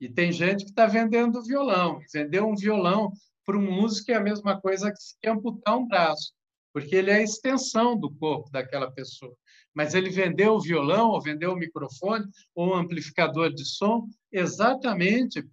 E 0.00 0.08
tem 0.08 0.32
gente 0.32 0.64
que 0.64 0.70
está 0.70 0.86
vendendo 0.86 1.42
violão. 1.42 2.00
Vender 2.12 2.42
um 2.42 2.54
violão 2.54 3.12
para 3.44 3.56
um 3.56 3.62
músico 3.62 4.10
é 4.10 4.14
a 4.14 4.20
mesma 4.20 4.60
coisa 4.60 4.92
que 5.20 5.28
amputar 5.28 5.76
um 5.76 5.86
braço 5.86 6.32
porque 6.72 6.96
ele 6.96 7.10
é 7.10 7.16
a 7.16 7.22
extensão 7.22 7.98
do 7.98 8.10
corpo 8.14 8.50
daquela 8.50 8.90
pessoa. 8.90 9.34
Mas 9.74 9.94
ele 9.94 10.10
vendeu 10.10 10.54
o 10.54 10.60
violão, 10.60 11.10
ou 11.10 11.20
vendeu 11.20 11.52
o 11.52 11.56
microfone, 11.56 12.26
ou 12.54 12.70
um 12.70 12.74
amplificador 12.74 13.52
de 13.52 13.64
som, 13.64 14.08
exatamente 14.30 15.46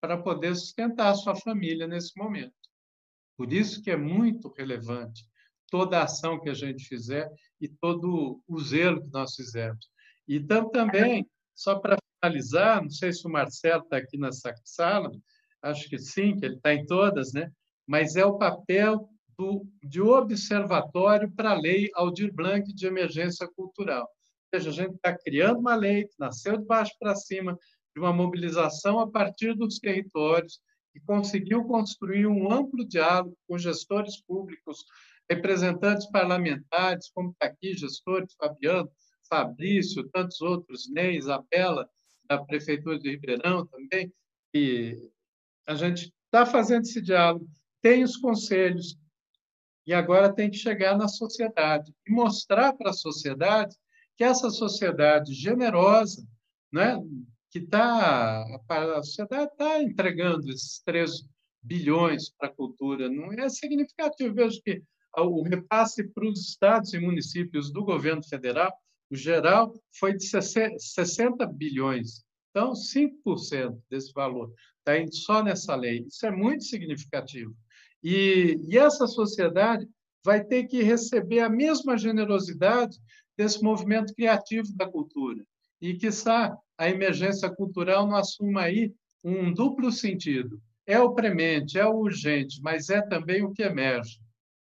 para 0.00 0.18
poder 0.18 0.54
sustentar 0.56 1.10
a 1.10 1.14
sua 1.14 1.36
família 1.36 1.86
nesse 1.86 2.16
momento. 2.16 2.54
Por 3.36 3.52
isso 3.52 3.82
que 3.82 3.90
é 3.90 3.96
muito 3.96 4.52
relevante 4.56 5.24
toda 5.70 5.98
a 5.98 6.04
ação 6.04 6.40
que 6.40 6.50
a 6.50 6.54
gente 6.54 6.84
fizer 6.84 7.30
e 7.60 7.68
todo 7.68 8.42
o 8.46 8.60
zelo 8.60 9.02
que 9.02 9.10
nós 9.12 9.34
fizemos. 9.34 9.88
Então, 10.28 10.68
também, 10.70 11.26
só 11.54 11.78
para 11.78 11.96
finalizar, 12.22 12.82
não 12.82 12.90
sei 12.90 13.12
se 13.12 13.26
o 13.26 13.30
Marcelo 13.30 13.82
está 13.82 13.96
aqui 13.96 14.18
nessa 14.18 14.52
sala, 14.64 15.10
acho 15.62 15.88
que 15.88 15.98
sim, 15.98 16.36
que 16.36 16.44
ele 16.44 16.56
está 16.56 16.74
em 16.74 16.84
todas, 16.84 17.32
né? 17.32 17.50
mas 17.86 18.16
é 18.16 18.24
o 18.24 18.38
papel 18.38 19.08
do, 19.38 19.66
de 19.82 20.00
observatório 20.00 21.30
para 21.30 21.50
a 21.50 21.60
lei 21.60 21.90
Aldir 21.94 22.32
Blanc 22.32 22.72
de 22.72 22.86
emergência 22.86 23.48
cultural. 23.56 24.02
Ou 24.02 24.60
seja, 24.60 24.70
a 24.70 24.72
gente 24.72 24.94
está 24.96 25.16
criando 25.16 25.60
uma 25.60 25.74
lei 25.74 26.04
que 26.04 26.14
nasceu 26.18 26.58
de 26.58 26.64
baixo 26.64 26.92
para 26.98 27.14
cima, 27.14 27.58
de 27.94 28.00
uma 28.00 28.12
mobilização 28.12 29.00
a 29.00 29.10
partir 29.10 29.54
dos 29.54 29.78
territórios, 29.78 30.60
e 30.94 31.00
conseguiu 31.00 31.64
construir 31.64 32.26
um 32.26 32.52
amplo 32.52 32.86
diálogo 32.86 33.36
com 33.48 33.56
gestores 33.56 34.20
públicos, 34.22 34.84
representantes 35.30 36.06
parlamentares, 36.10 37.10
como 37.14 37.30
está 37.30 37.46
aqui, 37.46 37.74
gestores, 37.74 38.34
Fabiano, 38.34 38.90
Fabrício, 39.28 40.08
tantos 40.10 40.40
outros, 40.42 40.90
Ney, 40.90 41.16
Isabela, 41.16 41.88
da 42.28 42.38
Prefeitura 42.38 42.98
de 42.98 43.10
Ribeirão 43.10 43.66
também, 43.66 44.12
e 44.54 45.10
a 45.66 45.74
gente 45.74 46.12
está 46.26 46.44
fazendo 46.44 46.82
esse 46.82 47.00
diálogo, 47.00 47.48
tem 47.80 48.04
os 48.04 48.16
conselhos, 48.16 48.96
e 49.86 49.92
agora 49.92 50.32
tem 50.32 50.50
que 50.50 50.56
chegar 50.56 50.96
na 50.96 51.08
sociedade 51.08 51.92
e 52.06 52.12
mostrar 52.12 52.72
para 52.72 52.90
a 52.90 52.94
sociedade 52.94 53.76
que 54.16 54.24
essa 54.24 54.50
sociedade 54.50 55.32
generosa, 55.34 56.26
né, 56.72 56.96
que 57.50 57.58
está 57.58 58.44
a 58.68 59.02
sociedade 59.02 59.50
está 59.52 59.82
entregando 59.82 60.48
esses 60.50 60.80
3 60.84 61.24
bilhões 61.62 62.30
para 62.30 62.48
a 62.48 62.52
cultura, 62.52 63.08
não 63.08 63.32
é 63.32 63.48
significativo. 63.48 64.30
Eu 64.30 64.34
vejo 64.34 64.62
que 64.62 64.82
o 65.16 65.42
repasse 65.42 66.08
para 66.08 66.26
os 66.26 66.48
estados 66.48 66.92
e 66.94 66.98
municípios 66.98 67.70
do 67.72 67.84
governo 67.84 68.22
federal, 68.22 68.72
o 69.10 69.16
geral, 69.16 69.74
foi 69.98 70.14
de 70.14 70.24
60 70.24 71.46
bilhões. 71.46 72.24
Então, 72.50 72.72
5% 72.72 73.78
desse 73.90 74.12
valor 74.12 74.52
está 74.78 74.98
indo 74.98 75.14
só 75.14 75.42
nessa 75.42 75.74
lei. 75.74 76.06
Isso 76.06 76.26
é 76.26 76.30
muito 76.30 76.64
significativo. 76.64 77.54
E, 78.02 78.58
e 78.68 78.78
essa 78.78 79.06
sociedade 79.06 79.88
vai 80.24 80.42
ter 80.44 80.64
que 80.64 80.82
receber 80.82 81.40
a 81.40 81.48
mesma 81.48 81.96
generosidade 81.96 82.98
desse 83.36 83.62
movimento 83.62 84.14
criativo 84.14 84.68
da 84.76 84.88
cultura. 84.88 85.44
E, 85.80 85.94
quiçá, 85.94 86.56
a 86.78 86.88
emergência 86.88 87.50
cultural 87.50 88.06
não 88.06 88.16
assuma 88.16 88.62
aí 88.62 88.92
um 89.22 89.52
duplo 89.52 89.90
sentido. 89.90 90.60
É 90.86 90.98
o 90.98 91.14
premente, 91.14 91.78
é 91.78 91.86
o 91.86 91.96
urgente, 91.96 92.60
mas 92.60 92.88
é 92.88 93.00
também 93.02 93.42
o 93.42 93.52
que 93.52 93.62
emerge. 93.62 94.20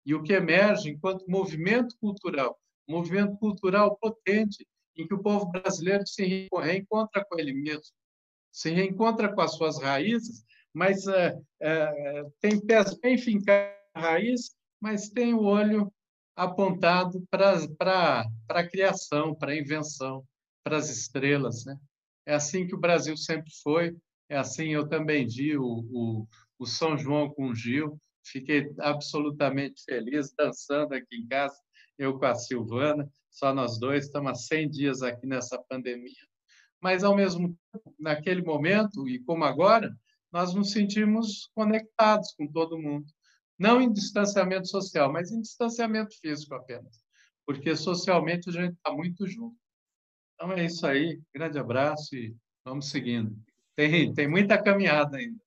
E 0.06 0.15
o 0.15 0.23
que 0.23 0.32
emerge 0.32 0.90
enquanto 0.90 1.28
movimento 1.28 1.97
cultural, 1.98 2.59
movimento 2.89 3.36
cultural 3.39 3.97
potente, 3.97 4.66
em 4.97 5.06
que 5.06 5.15
o 5.15 5.23
povo 5.23 5.47
brasileiro 5.47 6.06
se 6.06 6.48
reencontra 6.52 7.24
com 7.24 7.39
ele 7.39 7.52
mesmo, 7.52 7.94
se 8.52 8.70
reencontra 8.70 9.32
com 9.35 9.40
as 9.40 9.56
suas 9.56 9.81
raízes 9.82 10.44
mas 10.75 11.07
é, 11.07 11.39
é, 11.61 12.25
tem 12.41 12.61
pés 12.61 12.99
bem 12.99 13.17
fincados 13.17 13.73
na 13.95 14.01
raiz, 14.01 14.51
mas 14.81 15.09
tem 15.09 15.33
o 15.33 15.45
olho 15.45 15.93
apontado 16.37 17.25
para 17.31 18.27
a 18.49 18.69
criação, 18.69 19.35
para 19.35 19.53
a 19.53 19.57
invenção, 19.57 20.25
para 20.65 20.77
as 20.77 20.91
estrelas. 20.91 21.65
Né? 21.65 21.79
É 22.27 22.35
assim 22.35 22.67
que 22.67 22.75
o 22.75 22.81
Brasil 22.81 23.17
sempre 23.17 23.51
foi, 23.63 23.97
é 24.29 24.37
assim 24.37 24.75
eu 24.75 24.89
também 24.89 25.27
vi 25.29 25.57
o, 25.57 25.65
o, 25.65 26.29
o 26.59 26.67
São 26.67 26.99
João 26.99 27.31
com 27.31 27.49
o 27.49 27.55
Gil, 27.55 27.97
fiquei 28.27 28.73
absolutamente 28.81 29.85
feliz 29.85 30.35
dançando 30.37 30.95
aqui 30.95 31.17
em 31.17 31.27
casa, 31.29 31.57
eu 31.97 32.19
com 32.19 32.27
a 32.27 32.35
Silvana, 32.35 33.09
só 33.31 33.55
nós 33.55 33.79
dois, 33.79 34.07
estamos 34.07 34.33
há 34.33 34.35
100 34.35 34.71
dias 34.71 35.03
aqui 35.03 35.27
nessa 35.27 35.59
pandemia. 35.59 36.25
Mas, 36.81 37.03
ao 37.03 37.17
mesmo 37.17 37.57
tempo, 37.73 37.95
naquele 37.99 38.43
momento, 38.43 39.09
e 39.09 39.19
como 39.21 39.45
agora, 39.45 39.95
nós 40.35 40.52
nos 40.52 40.73
sentimos 40.73 41.48
conectados 41.55 42.35
com 42.35 42.44
todo 42.48 42.77
mundo. 42.77 43.06
Não 43.56 43.81
em 43.81 43.93
distanciamento 43.93 44.66
social, 44.66 45.12
mas 45.12 45.31
em 45.31 45.40
distanciamento 45.40 46.12
físico 46.20 46.56
apenas, 46.56 47.05
porque 47.47 47.77
socialmente 47.77 48.51
a 48.51 48.52
gente 48.52 48.74
está 48.74 48.93
muito 48.93 49.28
junto. 49.28 49.56
Então 50.35 50.51
é 50.52 50.65
isso 50.65 50.85
aí, 50.85 51.20
grande 51.32 51.56
abraço 51.56 52.16
e 52.16 52.35
vamos 52.65 52.90
seguindo. 52.90 53.32
Tem, 53.77 54.12
tem 54.12 54.27
muita 54.27 54.61
caminhada 54.61 55.19
ainda. 55.19 55.39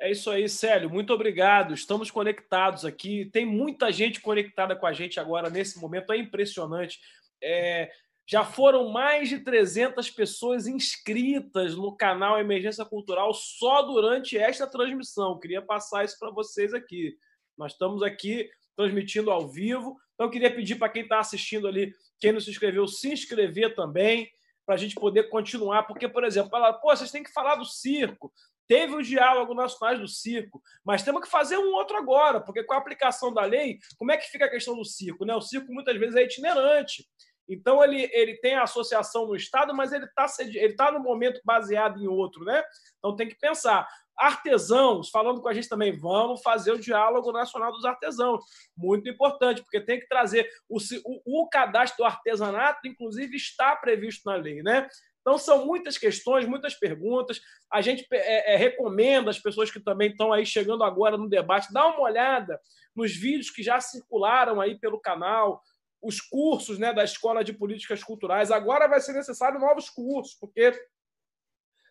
É 0.00 0.10
isso 0.10 0.30
aí, 0.30 0.48
Célio. 0.48 0.88
Muito 0.88 1.12
obrigado. 1.12 1.74
Estamos 1.74 2.10
conectados 2.10 2.86
aqui. 2.86 3.26
Tem 3.26 3.44
muita 3.44 3.92
gente 3.92 4.18
conectada 4.20 4.74
com 4.74 4.86
a 4.86 4.94
gente 4.94 5.20
agora 5.20 5.50
nesse 5.50 5.78
momento. 5.78 6.12
É 6.12 6.16
impressionante. 6.16 6.98
É, 7.42 7.90
já 8.28 8.44
foram 8.44 8.88
mais 8.88 9.28
de 9.28 9.38
300 9.38 10.10
pessoas 10.10 10.66
inscritas 10.66 11.76
no 11.76 11.96
canal 11.96 12.38
Emergência 12.38 12.84
Cultural 12.84 13.32
só 13.32 13.82
durante 13.82 14.36
esta 14.36 14.66
transmissão. 14.66 15.38
Queria 15.38 15.62
passar 15.62 16.04
isso 16.04 16.18
para 16.18 16.30
vocês 16.30 16.74
aqui. 16.74 17.16
Nós 17.56 17.72
estamos 17.72 18.02
aqui 18.02 18.50
transmitindo 18.76 19.30
ao 19.30 19.48
vivo. 19.48 19.96
Então, 20.14 20.26
eu 20.26 20.30
queria 20.30 20.52
pedir 20.52 20.74
para 20.74 20.88
quem 20.88 21.02
está 21.02 21.20
assistindo 21.20 21.68
ali, 21.68 21.94
quem 22.18 22.32
não 22.32 22.40
se 22.40 22.50
inscreveu, 22.50 22.86
se 22.88 23.12
inscrever 23.12 23.74
também, 23.74 24.28
para 24.66 24.74
a 24.74 24.78
gente 24.78 24.96
poder 24.96 25.30
continuar. 25.30 25.84
Porque, 25.84 26.08
por 26.08 26.24
exemplo, 26.24 26.50
fala, 26.50 26.72
pô, 26.72 26.94
vocês 26.94 27.12
têm 27.12 27.22
que 27.22 27.32
falar 27.32 27.54
do 27.54 27.64
circo. 27.64 28.32
Teve 28.66 28.96
o 28.96 29.02
diálogo 29.02 29.54
nacional 29.54 29.96
do 30.00 30.08
circo, 30.08 30.60
mas 30.84 31.04
temos 31.04 31.22
que 31.22 31.30
fazer 31.30 31.56
um 31.56 31.72
outro 31.74 31.96
agora, 31.96 32.40
porque 32.40 32.64
com 32.64 32.74
a 32.74 32.78
aplicação 32.78 33.32
da 33.32 33.44
lei, 33.44 33.78
como 33.96 34.10
é 34.10 34.16
que 34.16 34.28
fica 34.28 34.46
a 34.46 34.50
questão 34.50 34.76
do 34.76 34.84
circo? 34.84 35.24
Né? 35.24 35.32
O 35.36 35.40
circo 35.40 35.72
muitas 35.72 35.96
vezes 35.96 36.16
é 36.16 36.24
itinerante. 36.24 37.06
Então 37.48 37.82
ele, 37.82 38.10
ele 38.12 38.36
tem 38.38 38.54
a 38.54 38.64
associação 38.64 39.26
no 39.26 39.36
Estado, 39.36 39.74
mas 39.74 39.92
ele 39.92 40.04
está 40.04 40.26
ele 40.40 40.74
tá 40.74 40.90
no 40.90 41.00
momento 41.00 41.40
baseado 41.44 42.02
em 42.02 42.06
outro, 42.06 42.44
né? 42.44 42.62
Então 42.98 43.14
tem 43.14 43.28
que 43.28 43.38
pensar. 43.38 43.86
Artesãos, 44.18 45.10
falando 45.10 45.42
com 45.42 45.48
a 45.48 45.52
gente 45.52 45.68
também, 45.68 45.96
vamos 45.96 46.40
fazer 46.42 46.72
o 46.72 46.78
diálogo 46.78 47.30
nacional 47.32 47.70
dos 47.70 47.84
artesãos. 47.84 48.42
Muito 48.76 49.08
importante, 49.10 49.62
porque 49.62 49.80
tem 49.80 50.00
que 50.00 50.08
trazer 50.08 50.48
o, 50.68 50.78
o, 51.04 51.42
o 51.42 51.48
cadastro 51.48 51.98
do 51.98 52.04
artesanato, 52.04 52.88
inclusive, 52.88 53.36
está 53.36 53.76
previsto 53.76 54.22
na 54.24 54.36
lei, 54.36 54.62
né? 54.62 54.88
Então, 55.20 55.36
são 55.38 55.66
muitas 55.66 55.98
questões, 55.98 56.46
muitas 56.46 56.74
perguntas. 56.74 57.40
A 57.70 57.82
gente 57.82 58.06
é, 58.12 58.54
é, 58.54 58.56
recomenda 58.56 59.28
as 59.28 59.40
pessoas 59.40 59.70
que 59.70 59.80
também 59.80 60.12
estão 60.12 60.32
aí 60.32 60.46
chegando 60.46 60.84
agora 60.84 61.18
no 61.18 61.28
debate, 61.28 61.72
dá 61.72 61.84
uma 61.88 62.00
olhada 62.00 62.60
nos 62.94 63.14
vídeos 63.14 63.50
que 63.50 63.60
já 63.62 63.80
circularam 63.80 64.60
aí 64.60 64.78
pelo 64.78 65.00
canal, 65.00 65.60
os 66.02 66.20
cursos 66.20 66.78
né, 66.78 66.92
da 66.92 67.04
Escola 67.04 67.42
de 67.42 67.52
Políticas 67.52 68.02
Culturais. 68.02 68.50
Agora 68.50 68.88
vai 68.88 69.00
ser 69.00 69.12
necessário 69.12 69.58
novos 69.58 69.90
cursos, 69.90 70.34
porque 70.34 70.72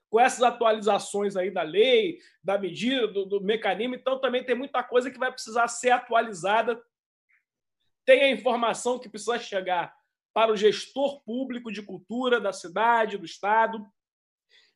com 0.10 0.20
essas 0.20 0.44
atualizações 0.44 1.36
aí 1.36 1.52
da 1.52 1.64
lei, 1.64 2.20
da 2.44 2.58
medida, 2.58 3.08
do, 3.08 3.26
do 3.26 3.42
mecanismo, 3.42 3.96
então 3.96 4.20
também 4.20 4.44
tem 4.44 4.56
muita 4.56 4.84
coisa 4.84 5.12
que 5.12 5.20
vai 5.20 5.32
precisar 5.32 5.68
ser 5.68 5.90
atualizada. 5.90 6.82
Tem 8.06 8.24
a 8.24 8.32
informação 8.32 9.00
que 9.00 9.10
precisa 9.10 9.38
chegar 9.40 9.94
para 10.34 10.52
o 10.52 10.58
gestor 10.58 11.22
público 11.24 11.72
de 11.72 11.82
cultura 11.82 12.40
da 12.40 12.54
cidade, 12.54 13.18
do 13.18 13.26
estado. 13.26 13.86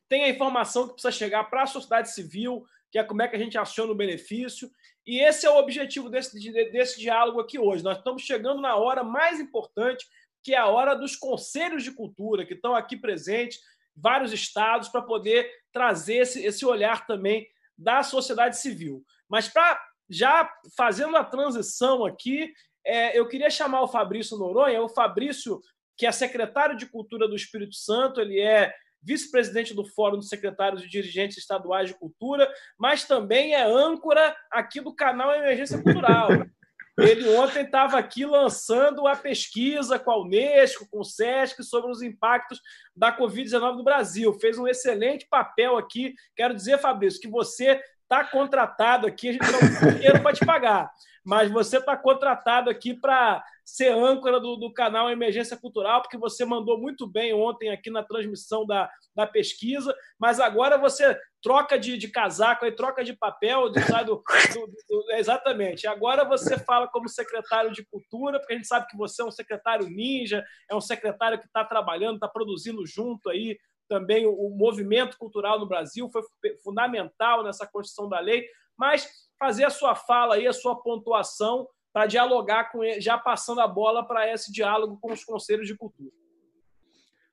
Tem 0.08 0.24
a 0.24 0.28
informação 0.28 0.88
que 0.88 0.94
precisa 0.94 1.12
chegar 1.12 1.44
para 1.44 1.62
a 1.62 1.66
sociedade 1.66 2.10
civil, 2.10 2.66
que 2.90 2.98
é 2.98 3.04
como 3.04 3.22
é 3.22 3.28
que 3.28 3.36
a 3.36 3.38
gente 3.38 3.56
aciona 3.56 3.92
o 3.92 3.94
benefício. 3.94 4.70
E 5.06 5.20
esse 5.20 5.46
é 5.46 5.50
o 5.50 5.56
objetivo 5.56 6.08
desse, 6.08 6.38
desse 6.70 7.00
diálogo 7.00 7.40
aqui 7.40 7.58
hoje. 7.58 7.82
Nós 7.82 7.98
estamos 7.98 8.22
chegando 8.22 8.60
na 8.60 8.76
hora 8.76 9.02
mais 9.02 9.40
importante, 9.40 10.06
que 10.42 10.54
é 10.54 10.58
a 10.58 10.66
hora 10.66 10.94
dos 10.94 11.16
conselhos 11.16 11.82
de 11.82 11.92
cultura, 11.92 12.46
que 12.46 12.54
estão 12.54 12.74
aqui 12.74 12.96
presentes, 12.96 13.60
vários 13.96 14.32
estados, 14.32 14.88
para 14.88 15.02
poder 15.02 15.50
trazer 15.72 16.16
esse, 16.16 16.44
esse 16.44 16.64
olhar 16.64 17.06
também 17.06 17.46
da 17.76 18.02
sociedade 18.02 18.58
civil. 18.58 19.04
Mas 19.28 19.48
para 19.48 19.80
já 20.08 20.50
fazendo 20.76 21.16
a 21.16 21.24
transição 21.24 22.04
aqui, 22.04 22.52
é, 22.84 23.18
eu 23.18 23.28
queria 23.28 23.50
chamar 23.50 23.82
o 23.82 23.88
Fabrício 23.88 24.36
Noronha, 24.36 24.82
o 24.82 24.88
Fabrício, 24.88 25.60
que 25.96 26.06
é 26.06 26.12
secretário 26.12 26.76
de 26.76 26.86
Cultura 26.86 27.28
do 27.28 27.36
Espírito 27.36 27.74
Santo, 27.74 28.20
ele 28.20 28.40
é 28.40 28.74
vice-presidente 29.02 29.74
do 29.74 29.84
Fórum 29.84 30.16
dos 30.16 30.28
Secretários 30.28 30.82
e 30.82 30.88
Dirigentes 30.88 31.38
Estaduais 31.38 31.88
de 31.88 31.94
Cultura, 31.94 32.50
mas 32.78 33.04
também 33.04 33.54
é 33.54 33.62
âncora 33.62 34.34
aqui 34.50 34.80
do 34.80 34.94
canal 34.94 35.34
Emergência 35.34 35.82
Cultural. 35.82 36.28
Ele 36.98 37.28
ontem 37.36 37.62
estava 37.62 37.98
aqui 37.98 38.26
lançando 38.26 39.06
a 39.06 39.16
pesquisa 39.16 39.98
com 39.98 40.10
a 40.10 40.20
Unesco, 40.20 40.86
com 40.90 41.00
o 41.00 41.04
SESC, 41.04 41.62
sobre 41.62 41.90
os 41.90 42.02
impactos 42.02 42.60
da 42.94 43.16
Covid-19 43.16 43.76
no 43.76 43.84
Brasil. 43.84 44.32
Fez 44.34 44.58
um 44.58 44.68
excelente 44.68 45.26
papel 45.26 45.78
aqui. 45.78 46.14
Quero 46.36 46.54
dizer, 46.54 46.78
Fabrício, 46.78 47.20
que 47.20 47.28
você 47.28 47.80
está 48.02 48.24
contratado 48.24 49.06
aqui, 49.06 49.28
a 49.28 49.32
gente 49.32 49.50
não 49.50 49.60
tem 49.60 49.94
dinheiro 49.94 50.20
para 50.20 50.32
te 50.32 50.44
pagar, 50.44 50.90
mas 51.24 51.50
você 51.50 51.78
está 51.78 51.96
contratado 51.96 52.70
aqui 52.70 52.94
para 52.94 53.42
ser 53.64 53.92
âncora 53.92 54.40
do, 54.40 54.56
do, 54.56 54.72
canal 54.72 55.10
Emergência 55.10 55.56
Cultural, 55.56 56.02
porque 56.02 56.18
você 56.18 56.44
mandou 56.44 56.78
muito 56.78 57.06
bem 57.06 57.32
ontem 57.32 57.70
aqui 57.70 57.90
na 57.90 58.02
transmissão 58.02 58.66
da, 58.66 58.90
da 59.14 59.26
pesquisa, 59.26 59.94
mas 60.18 60.40
agora 60.40 60.76
você 60.78 61.16
troca 61.42 61.78
de, 61.78 61.96
de 61.96 62.08
casaco, 62.08 62.64
aí, 62.64 62.72
troca 62.72 63.04
de 63.04 63.12
papel, 63.12 63.70
de, 63.70 63.80
do, 64.04 64.16
do, 64.16 64.66
do, 64.88 65.12
exatamente. 65.12 65.86
Agora 65.86 66.24
você 66.24 66.58
fala 66.58 66.88
como 66.88 67.08
secretário 67.08 67.72
de 67.72 67.84
Cultura, 67.84 68.38
porque 68.38 68.54
a 68.54 68.56
gente 68.56 68.68
sabe 68.68 68.86
que 68.88 68.96
você 68.96 69.22
é 69.22 69.24
um 69.24 69.30
secretário 69.30 69.88
ninja, 69.88 70.44
é 70.70 70.74
um 70.74 70.80
secretário 70.80 71.38
que 71.38 71.46
está 71.46 71.64
trabalhando, 71.64 72.14
está 72.14 72.28
produzindo 72.28 72.84
junto 72.86 73.30
aí 73.30 73.56
também 73.90 74.24
o, 74.24 74.48
movimento 74.50 75.18
cultural 75.18 75.58
no 75.58 75.66
Brasil 75.66 76.08
foi 76.12 76.22
fundamental 76.62 77.42
nessa 77.42 77.66
construção 77.66 78.08
da 78.08 78.20
lei, 78.20 78.46
mas 78.78 79.10
fazer 79.40 79.64
a 79.64 79.70
sua 79.70 79.94
fala 79.94 80.34
aí, 80.34 80.46
a 80.46 80.52
sua 80.52 80.76
pontuação 80.76 81.66
para 81.92 82.06
dialogar 82.06 82.70
com 82.70 82.84
ele, 82.84 83.00
já 83.00 83.16
passando 83.16 83.62
a 83.62 83.66
bola 83.66 84.06
para 84.06 84.30
esse 84.30 84.52
diálogo 84.52 84.98
com 85.00 85.12
os 85.12 85.24
conselhos 85.24 85.66
de 85.66 85.74
cultura. 85.74 86.12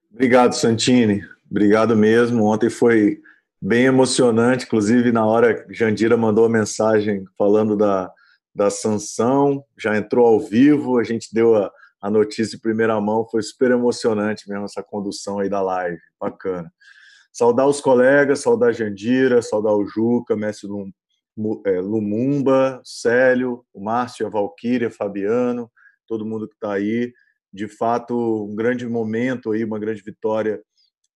Obrigado, 0.09 0.53
Santini. 0.53 1.21
Obrigado 1.51 1.95
mesmo. 1.95 2.45
Ontem 2.45 2.69
foi 2.69 3.19
bem 3.61 3.85
emocionante, 3.85 4.65
inclusive 4.65 5.11
na 5.11 5.25
hora 5.25 5.65
que 5.65 5.73
Jandira 5.73 6.15
mandou 6.15 6.45
a 6.45 6.49
mensagem 6.49 7.25
falando 7.37 7.75
da, 7.75 8.11
da 8.55 8.69
sanção, 8.69 9.63
já 9.77 9.97
entrou 9.97 10.25
ao 10.25 10.39
vivo, 10.39 10.97
a 10.97 11.03
gente 11.03 11.33
deu 11.33 11.55
a, 11.55 11.71
a 12.01 12.09
notícia 12.09 12.55
em 12.55 12.59
primeira 12.59 12.99
mão, 13.01 13.27
foi 13.29 13.41
super 13.41 13.71
emocionante 13.71 14.49
mesmo 14.49 14.65
essa 14.65 14.81
condução 14.81 15.39
aí 15.39 15.49
da 15.49 15.61
live, 15.61 15.99
bacana. 16.19 16.71
Saudar 17.33 17.67
os 17.67 17.81
colegas, 17.81 18.39
saudar 18.39 18.73
Jandira, 18.73 19.41
saudar 19.41 19.73
o 19.73 19.85
Juca, 19.85 20.35
Mestre 20.35 20.67
Lumumba, 21.37 22.81
Célio, 22.83 23.65
o 23.73 23.83
Márcio, 23.83 24.25
a 24.25 24.29
Valquíria, 24.29 24.89
Fabiano, 24.89 25.71
todo 26.07 26.25
mundo 26.25 26.47
que 26.47 26.55
está 26.55 26.73
aí. 26.73 27.13
De 27.53 27.67
fato, 27.67 28.45
um 28.45 28.55
grande 28.55 28.87
momento 28.87 29.51
aí, 29.51 29.63
uma 29.63 29.79
grande 29.79 30.01
vitória, 30.01 30.61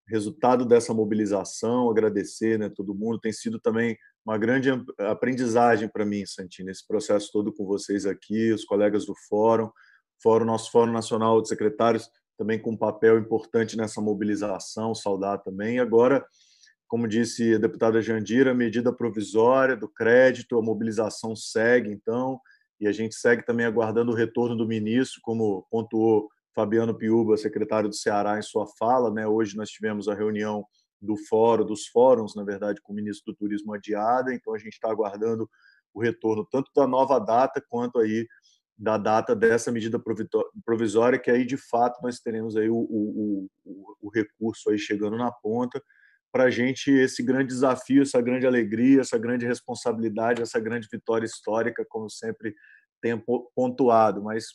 resultado 0.08 0.66
dessa 0.66 0.94
mobilização. 0.94 1.90
Agradecer, 1.90 2.60
né, 2.60 2.70
todo 2.70 2.96
mundo. 2.96 3.20
Tem 3.20 3.34
sido 3.34 3.60
também 3.60 3.98
uma 4.26 4.38
grande 4.38 4.70
aprendizagem 5.00 5.90
para 5.90 6.06
mim, 6.06 6.26
Santino, 6.26 6.70
esse 6.70 6.86
processo 6.86 7.30
todo 7.32 7.52
com 7.52 7.66
vocês 7.66 8.06
aqui, 8.06 8.52
os 8.52 8.64
colegas 8.64 9.06
do 9.06 9.14
fórum 9.28 9.70
fórum, 10.22 10.46
nosso 10.46 10.72
Fórum 10.72 10.92
Nacional 10.92 11.42
de 11.42 11.50
Secretários 11.50 12.10
também 12.38 12.60
com 12.60 12.72
um 12.72 12.78
papel 12.78 13.20
importante 13.20 13.78
nessa 13.78 14.02
mobilização, 14.02 14.96
saudar 14.96 15.40
também. 15.40 15.80
Agora, 15.80 16.26
como 16.92 17.08
disse 17.08 17.56
a 17.56 17.58
deputada 17.58 18.02
Jandira, 18.02 18.54
medida 18.54 18.92
provisória 18.92 19.78
do 19.78 19.88
crédito, 19.88 20.58
a 20.58 20.62
mobilização 20.62 21.38
segue, 21.38 21.90
então, 21.90 22.38
e 22.82 22.86
a 22.86 22.92
gente 22.92 23.16
segue 23.16 23.46
também 23.46 23.66
aguardando 23.66 24.12
o 24.12 24.14
retorno 24.14 24.58
do 24.58 24.68
ministro, 24.68 25.22
como 25.24 25.66
pontuou 25.72 26.28
Fabiano 26.54 26.94
Piuba, 26.94 27.38
secretário 27.38 27.88
do 27.88 27.96
Ceará, 27.96 28.38
em 28.38 28.42
sua 28.42 28.68
fala. 28.78 29.10
Né? 29.10 29.26
Hoje 29.26 29.56
nós 29.56 29.70
tivemos 29.70 30.10
a 30.10 30.14
reunião 30.14 30.66
do 31.02 31.16
fórum, 31.16 31.66
dos 31.66 31.88
fóruns, 31.88 32.36
na 32.36 32.44
verdade, 32.44 32.82
com 32.82 32.92
o 32.92 32.96
ministro 32.98 33.32
do 33.32 33.38
Turismo 33.38 33.74
adiada, 33.74 34.34
então 34.34 34.54
a 34.54 34.58
gente 34.58 34.74
está 34.74 34.92
aguardando 34.92 35.50
o 35.94 36.02
retorno 36.02 36.46
tanto 36.52 36.70
da 36.76 36.86
nova 36.86 37.20
data 37.20 37.64
quanto 37.70 38.00
aí 38.00 38.28
da 38.78 38.98
data 38.98 39.34
dessa 39.34 39.72
medida 39.72 39.98
provisória, 40.66 41.18
que 41.18 41.32
aí 41.32 41.46
de 41.46 41.56
fato 41.56 42.02
nós 42.04 42.20
teremos 42.20 42.58
aí 42.58 42.70
o, 42.70 42.76
o, 42.76 43.50
o, 43.64 43.96
o 44.02 44.10
recurso 44.10 44.70
aí 44.70 44.78
chegando 44.78 45.16
na 45.16 45.32
ponta 45.32 45.82
para 46.32 46.46
a 46.46 46.50
gente 46.50 46.90
esse 46.90 47.22
grande 47.22 47.48
desafio, 47.48 48.02
essa 48.02 48.22
grande 48.22 48.48
alegria, 48.48 49.02
essa 49.02 49.18
grande 49.18 49.46
responsabilidade, 49.46 50.42
essa 50.42 50.60
grande 50.60 50.88
vitória 50.92 51.26
histórica, 51.26 51.86
como 51.88 52.10
sempre 52.10 52.56
tenho 53.02 53.22
pontuado. 53.56 54.24
Mas 54.24 54.46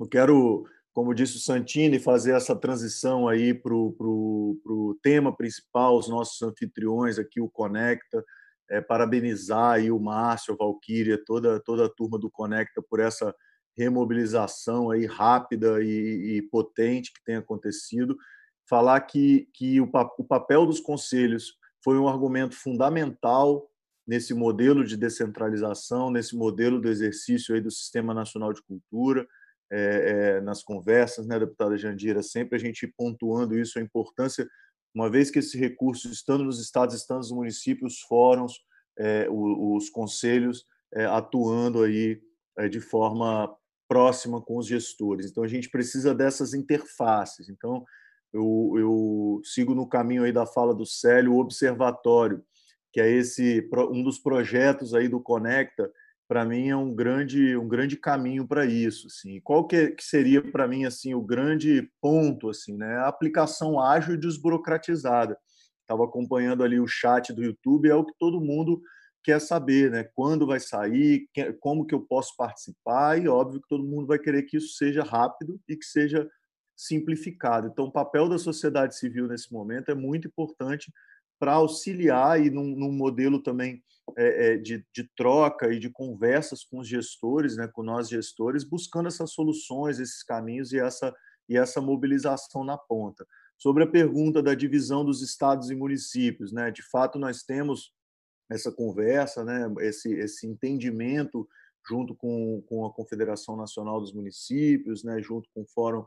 eu 0.00 0.08
quero, 0.08 0.64
como 0.92 1.14
disse 1.14 1.36
o 1.36 1.40
Santini, 1.40 1.98
fazer 1.98 2.32
essa 2.32 2.56
transição 2.56 3.28
aí 3.28 3.52
para 3.52 3.74
o 3.74 4.98
tema 5.02 5.36
principal, 5.36 5.98
os 5.98 6.08
nossos 6.08 6.40
anfitriões 6.42 7.18
aqui, 7.18 7.40
o 7.40 7.50
Conecta, 7.50 8.24
é, 8.70 8.80
parabenizar 8.80 9.72
aí 9.72 9.90
o 9.90 10.00
Márcio, 10.00 10.54
a 10.54 10.56
Valquíria, 10.56 11.22
toda, 11.24 11.60
toda 11.60 11.84
a 11.84 11.90
turma 11.90 12.18
do 12.18 12.30
Conecta 12.30 12.82
por 12.82 12.98
essa 12.98 13.34
remobilização 13.76 14.90
aí 14.90 15.04
rápida 15.04 15.82
e, 15.82 16.38
e 16.38 16.42
potente 16.42 17.12
que 17.12 17.22
tem 17.24 17.36
acontecido 17.36 18.16
falar 18.68 19.00
que, 19.02 19.48
que 19.52 19.80
o, 19.80 19.90
o 20.18 20.24
papel 20.24 20.66
dos 20.66 20.80
conselhos 20.80 21.58
foi 21.82 21.98
um 21.98 22.08
argumento 22.08 22.54
fundamental 22.54 23.70
nesse 24.06 24.34
modelo 24.34 24.84
de 24.84 24.96
descentralização, 24.96 26.10
nesse 26.10 26.36
modelo 26.36 26.80
do 26.80 26.88
exercício 26.88 27.54
aí 27.54 27.60
do 27.60 27.70
Sistema 27.70 28.12
Nacional 28.12 28.52
de 28.52 28.62
Cultura, 28.62 29.26
é, 29.72 30.36
é, 30.36 30.40
nas 30.40 30.62
conversas, 30.62 31.26
né, 31.26 31.38
deputada 31.38 31.76
Jandira, 31.76 32.22
sempre 32.22 32.56
a 32.56 32.58
gente 32.58 32.86
pontuando 32.86 33.58
isso, 33.58 33.78
a 33.78 33.82
importância, 33.82 34.46
uma 34.94 35.10
vez 35.10 35.30
que 35.30 35.38
esse 35.38 35.58
recurso, 35.58 36.08
estando 36.08 36.44
nos 36.44 36.60
estados, 36.60 36.94
estando 36.94 37.18
nos 37.18 37.32
municípios, 37.32 38.00
fóruns, 38.00 38.60
é, 38.98 39.26
os, 39.28 39.84
os, 39.84 39.90
conselhos 39.90 40.64
é, 40.94 41.06
atuando 41.06 41.82
aí 41.82 42.20
é, 42.58 42.68
de 42.68 42.80
forma 42.80 43.52
próxima 43.88 44.40
com 44.40 44.58
os 44.58 44.66
gestores. 44.66 45.30
Então, 45.30 45.42
a 45.42 45.48
gente 45.48 45.68
precisa 45.68 46.14
dessas 46.14 46.54
interfaces. 46.54 47.48
Então, 47.48 47.84
eu, 48.34 48.74
eu 48.76 49.40
sigo 49.44 49.76
no 49.76 49.86
caminho 49.86 50.24
aí 50.24 50.32
da 50.32 50.44
fala 50.44 50.74
do 50.74 50.84
Célio, 50.84 51.34
o 51.34 51.38
Observatório, 51.38 52.44
que 52.92 53.00
é 53.00 53.08
esse 53.08 53.68
um 53.90 54.02
dos 54.02 54.18
projetos 54.18 54.92
aí 54.92 55.08
do 55.08 55.20
Conecta, 55.20 55.88
para 56.26 56.44
mim 56.44 56.68
é 56.68 56.76
um 56.76 56.92
grande 56.92 57.56
um 57.56 57.68
grande 57.68 57.96
caminho 57.96 58.46
para 58.46 58.66
isso 58.66 59.06
assim. 59.06 59.40
Qual 59.40 59.66
que, 59.66 59.88
que 59.92 60.02
seria 60.02 60.42
para 60.42 60.66
mim 60.66 60.84
assim 60.84 61.14
o 61.14 61.22
grande 61.22 61.88
ponto 62.00 62.50
assim 62.50 62.76
né? 62.76 62.96
A 62.96 63.08
aplicação 63.08 63.80
ágil 63.80 64.14
e 64.14 64.20
desburocratizada. 64.20 65.38
Estava 65.82 66.04
acompanhando 66.04 66.64
ali 66.64 66.80
o 66.80 66.88
chat 66.88 67.32
do 67.32 67.44
YouTube 67.44 67.88
é 67.88 67.94
o 67.94 68.04
que 68.04 68.14
todo 68.18 68.40
mundo 68.40 68.82
quer 69.22 69.40
saber 69.40 69.92
né? 69.92 70.08
Quando 70.12 70.46
vai 70.46 70.58
sair 70.58 71.28
como 71.60 71.86
que 71.86 71.94
eu 71.94 72.00
posso 72.00 72.34
participar 72.36 73.20
e 73.22 73.28
óbvio 73.28 73.60
que 73.60 73.68
todo 73.68 73.84
mundo 73.84 74.08
vai 74.08 74.18
querer 74.18 74.42
que 74.42 74.56
isso 74.56 74.74
seja 74.74 75.04
rápido 75.04 75.60
e 75.68 75.76
que 75.76 75.84
seja 75.84 76.28
simplificado. 76.76 77.68
Então, 77.68 77.86
o 77.86 77.92
papel 77.92 78.28
da 78.28 78.38
sociedade 78.38 78.96
civil 78.96 79.28
nesse 79.28 79.52
momento 79.52 79.90
é 79.90 79.94
muito 79.94 80.28
importante 80.28 80.92
para 81.38 81.54
auxiliar 81.54 82.40
e 82.44 82.50
num, 82.50 82.76
num 82.76 82.92
modelo 82.92 83.42
também 83.42 83.82
é, 84.16 84.56
de, 84.56 84.84
de, 84.92 85.08
troca 85.16 85.72
e 85.72 85.78
de 85.78 85.90
conversas 85.90 86.64
com 86.64 86.78
os 86.78 86.88
gestores, 86.88 87.56
né, 87.56 87.68
com 87.68 87.82
nós 87.82 88.08
gestores, 88.08 88.64
buscando 88.64 89.08
essas 89.08 89.32
soluções, 89.32 89.98
esses 89.98 90.22
caminhos 90.22 90.72
e 90.72 90.78
essa, 90.78 91.14
e 91.48 91.56
essa 91.56 91.80
mobilização 91.80 92.64
na 92.64 92.76
ponta. 92.76 93.26
Sobre 93.58 93.84
a 93.84 93.90
pergunta 93.90 94.42
da 94.42 94.54
divisão 94.54 95.04
dos 95.04 95.22
estados 95.22 95.70
e 95.70 95.74
municípios, 95.74 96.52
né, 96.52 96.70
de 96.70 96.82
fato 96.82 97.18
nós 97.18 97.42
temos 97.42 97.92
essa 98.50 98.70
conversa, 98.70 99.44
né, 99.44 99.72
esse, 99.80 100.12
esse 100.14 100.46
entendimento 100.46 101.48
junto 101.86 102.14
com, 102.14 102.62
com 102.66 102.86
a 102.86 102.92
Confederação 102.92 103.56
Nacional 103.56 104.00
dos 104.00 104.12
Municípios, 104.12 105.04
né, 105.04 105.20
junto 105.20 105.48
com 105.54 105.62
o 105.62 105.66
Fórum 105.66 106.04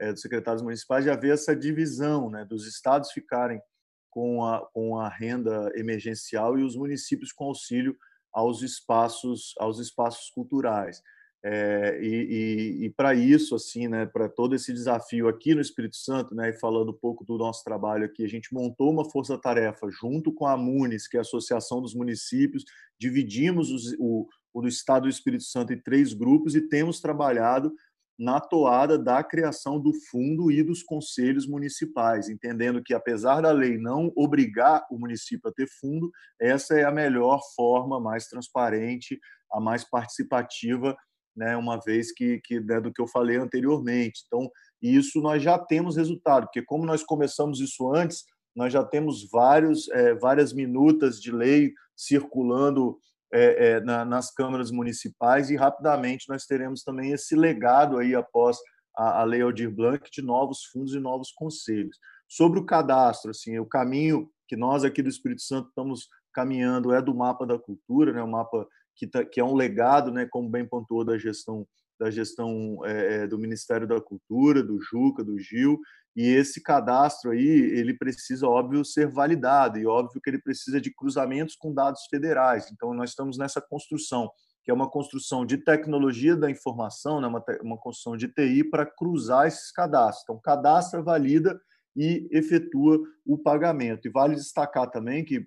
é, 0.00 0.12
dos 0.12 0.22
secretários 0.22 0.62
municipais 0.62 1.04
de 1.04 1.10
haver 1.10 1.34
essa 1.34 1.54
divisão, 1.54 2.30
né, 2.30 2.44
dos 2.44 2.66
estados 2.66 3.12
ficarem 3.12 3.60
com 4.08 4.44
a, 4.44 4.66
com 4.72 4.98
a 4.98 5.08
renda 5.08 5.70
emergencial 5.76 6.58
e 6.58 6.64
os 6.64 6.74
municípios 6.74 7.32
com 7.32 7.44
auxílio 7.44 7.96
aos 8.32 8.62
espaços 8.62 9.54
aos 9.58 9.78
espaços 9.78 10.30
culturais. 10.30 11.02
É, 11.42 11.98
e, 12.02 12.80
e, 12.82 12.84
e 12.84 12.90
para 12.90 13.14
isso, 13.14 13.54
assim, 13.54 13.88
né, 13.88 14.04
para 14.04 14.28
todo 14.28 14.54
esse 14.54 14.72
desafio 14.74 15.26
aqui 15.26 15.54
no 15.54 15.60
Espírito 15.60 15.96
Santo, 15.96 16.34
né, 16.34 16.50
e 16.50 16.58
falando 16.58 16.90
um 16.90 16.98
pouco 16.98 17.24
do 17.24 17.38
nosso 17.38 17.64
trabalho 17.64 18.04
aqui, 18.04 18.22
a 18.22 18.28
gente 18.28 18.52
montou 18.52 18.90
uma 18.90 19.08
força-tarefa 19.08 19.88
junto 19.90 20.34
com 20.34 20.46
a 20.46 20.56
MUNIS, 20.56 21.08
que 21.08 21.16
é 21.16 21.20
a 21.20 21.22
Associação 21.22 21.80
dos 21.80 21.94
Municípios, 21.94 22.64
dividimos 22.98 23.70
os, 23.70 23.94
o, 23.98 24.28
o 24.52 24.60
do 24.60 24.68
Estado 24.68 25.04
do 25.04 25.08
Espírito 25.08 25.44
Santo 25.44 25.72
em 25.72 25.80
três 25.80 26.12
grupos 26.12 26.54
e 26.54 26.68
temos 26.68 27.00
trabalhado 27.00 27.72
na 28.20 28.38
toada 28.38 28.98
da 28.98 29.24
criação 29.24 29.80
do 29.80 29.94
fundo 30.10 30.52
e 30.52 30.62
dos 30.62 30.82
conselhos 30.82 31.46
municipais, 31.46 32.28
entendendo 32.28 32.82
que, 32.84 32.92
apesar 32.92 33.40
da 33.40 33.50
lei 33.50 33.78
não 33.78 34.12
obrigar 34.14 34.86
o 34.90 34.98
município 34.98 35.48
a 35.48 35.52
ter 35.52 35.66
fundo, 35.80 36.10
essa 36.38 36.78
é 36.78 36.84
a 36.84 36.92
melhor 36.92 37.40
forma, 37.56 37.98
mais 37.98 38.26
transparente, 38.26 39.18
a 39.50 39.58
mais 39.58 39.88
participativa, 39.88 40.94
né, 41.34 41.56
uma 41.56 41.80
vez 41.80 42.12
que, 42.12 42.42
que 42.44 42.60
né, 42.60 42.78
do 42.78 42.92
que 42.92 43.00
eu 43.00 43.08
falei 43.08 43.38
anteriormente. 43.38 44.24
Então, 44.26 44.50
isso 44.82 45.22
nós 45.22 45.42
já 45.42 45.58
temos 45.58 45.96
resultado, 45.96 46.44
porque 46.44 46.62
como 46.62 46.84
nós 46.84 47.02
começamos 47.02 47.58
isso 47.58 47.90
antes, 47.90 48.24
nós 48.54 48.70
já 48.70 48.84
temos 48.84 49.30
vários, 49.30 49.88
é, 49.92 50.14
várias 50.14 50.52
minutas 50.52 51.18
de 51.22 51.32
lei 51.32 51.72
circulando 51.96 52.98
é, 53.32 53.68
é, 53.68 53.80
na, 53.80 54.04
nas 54.04 54.32
câmaras 54.32 54.70
municipais 54.70 55.50
e 55.50 55.56
rapidamente 55.56 56.28
nós 56.28 56.44
teremos 56.46 56.82
também 56.82 57.12
esse 57.12 57.34
legado 57.36 57.98
aí 57.98 58.14
após 58.14 58.58
a, 58.96 59.20
a 59.20 59.24
Lei 59.24 59.42
Aldir 59.42 59.70
Blanc 59.70 60.10
de 60.10 60.22
novos 60.22 60.64
fundos 60.64 60.94
e 60.94 61.00
novos 61.00 61.30
conselhos. 61.32 61.96
Sobre 62.28 62.58
o 62.58 62.66
cadastro, 62.66 63.30
assim, 63.30 63.58
o 63.58 63.66
caminho 63.66 64.30
que 64.48 64.56
nós 64.56 64.84
aqui 64.84 65.02
do 65.02 65.08
Espírito 65.08 65.42
Santo 65.42 65.68
estamos 65.68 66.08
caminhando 66.32 66.92
é 66.92 67.00
do 67.00 67.14
mapa 67.14 67.46
da 67.46 67.58
cultura, 67.58 68.12
né, 68.12 68.22
o 68.22 68.28
mapa 68.28 68.66
que, 68.94 69.06
tá, 69.06 69.24
que 69.24 69.40
é 69.40 69.44
um 69.44 69.54
legado, 69.54 70.12
né, 70.12 70.26
como 70.30 70.48
bem 70.48 70.66
pontuou 70.66 71.04
da 71.04 71.18
gestão 71.18 71.66
da 71.98 72.10
gestão 72.10 72.78
é, 72.86 73.26
do 73.26 73.38
Ministério 73.38 73.86
da 73.86 74.00
Cultura, 74.00 74.62
do 74.62 74.80
Juca, 74.80 75.22
do 75.22 75.38
Gil, 75.38 75.78
e 76.16 76.26
esse 76.26 76.60
cadastro 76.62 77.30
aí, 77.30 77.46
ele 77.46 77.94
precisa, 77.94 78.46
óbvio, 78.46 78.84
ser 78.84 79.08
validado, 79.08 79.78
e 79.78 79.86
óbvio 79.86 80.20
que 80.20 80.28
ele 80.28 80.40
precisa 80.40 80.80
de 80.80 80.92
cruzamentos 80.92 81.54
com 81.54 81.72
dados 81.72 82.02
federais. 82.10 82.70
Então, 82.72 82.92
nós 82.92 83.10
estamos 83.10 83.38
nessa 83.38 83.60
construção, 83.60 84.30
que 84.64 84.70
é 84.70 84.74
uma 84.74 84.90
construção 84.90 85.46
de 85.46 85.56
tecnologia 85.56 86.36
da 86.36 86.50
informação, 86.50 87.20
né, 87.20 87.28
uma, 87.28 87.44
uma 87.62 87.78
construção 87.78 88.16
de 88.16 88.28
TI 88.28 88.64
para 88.64 88.84
cruzar 88.84 89.46
esses 89.46 89.70
cadastros. 89.70 90.24
Então, 90.24 90.40
cadastra, 90.40 91.00
valida 91.00 91.60
e 91.96 92.28
efetua 92.30 93.00
o 93.24 93.38
pagamento. 93.38 94.06
E 94.06 94.10
vale 94.10 94.34
destacar 94.34 94.90
também 94.90 95.24
que 95.24 95.46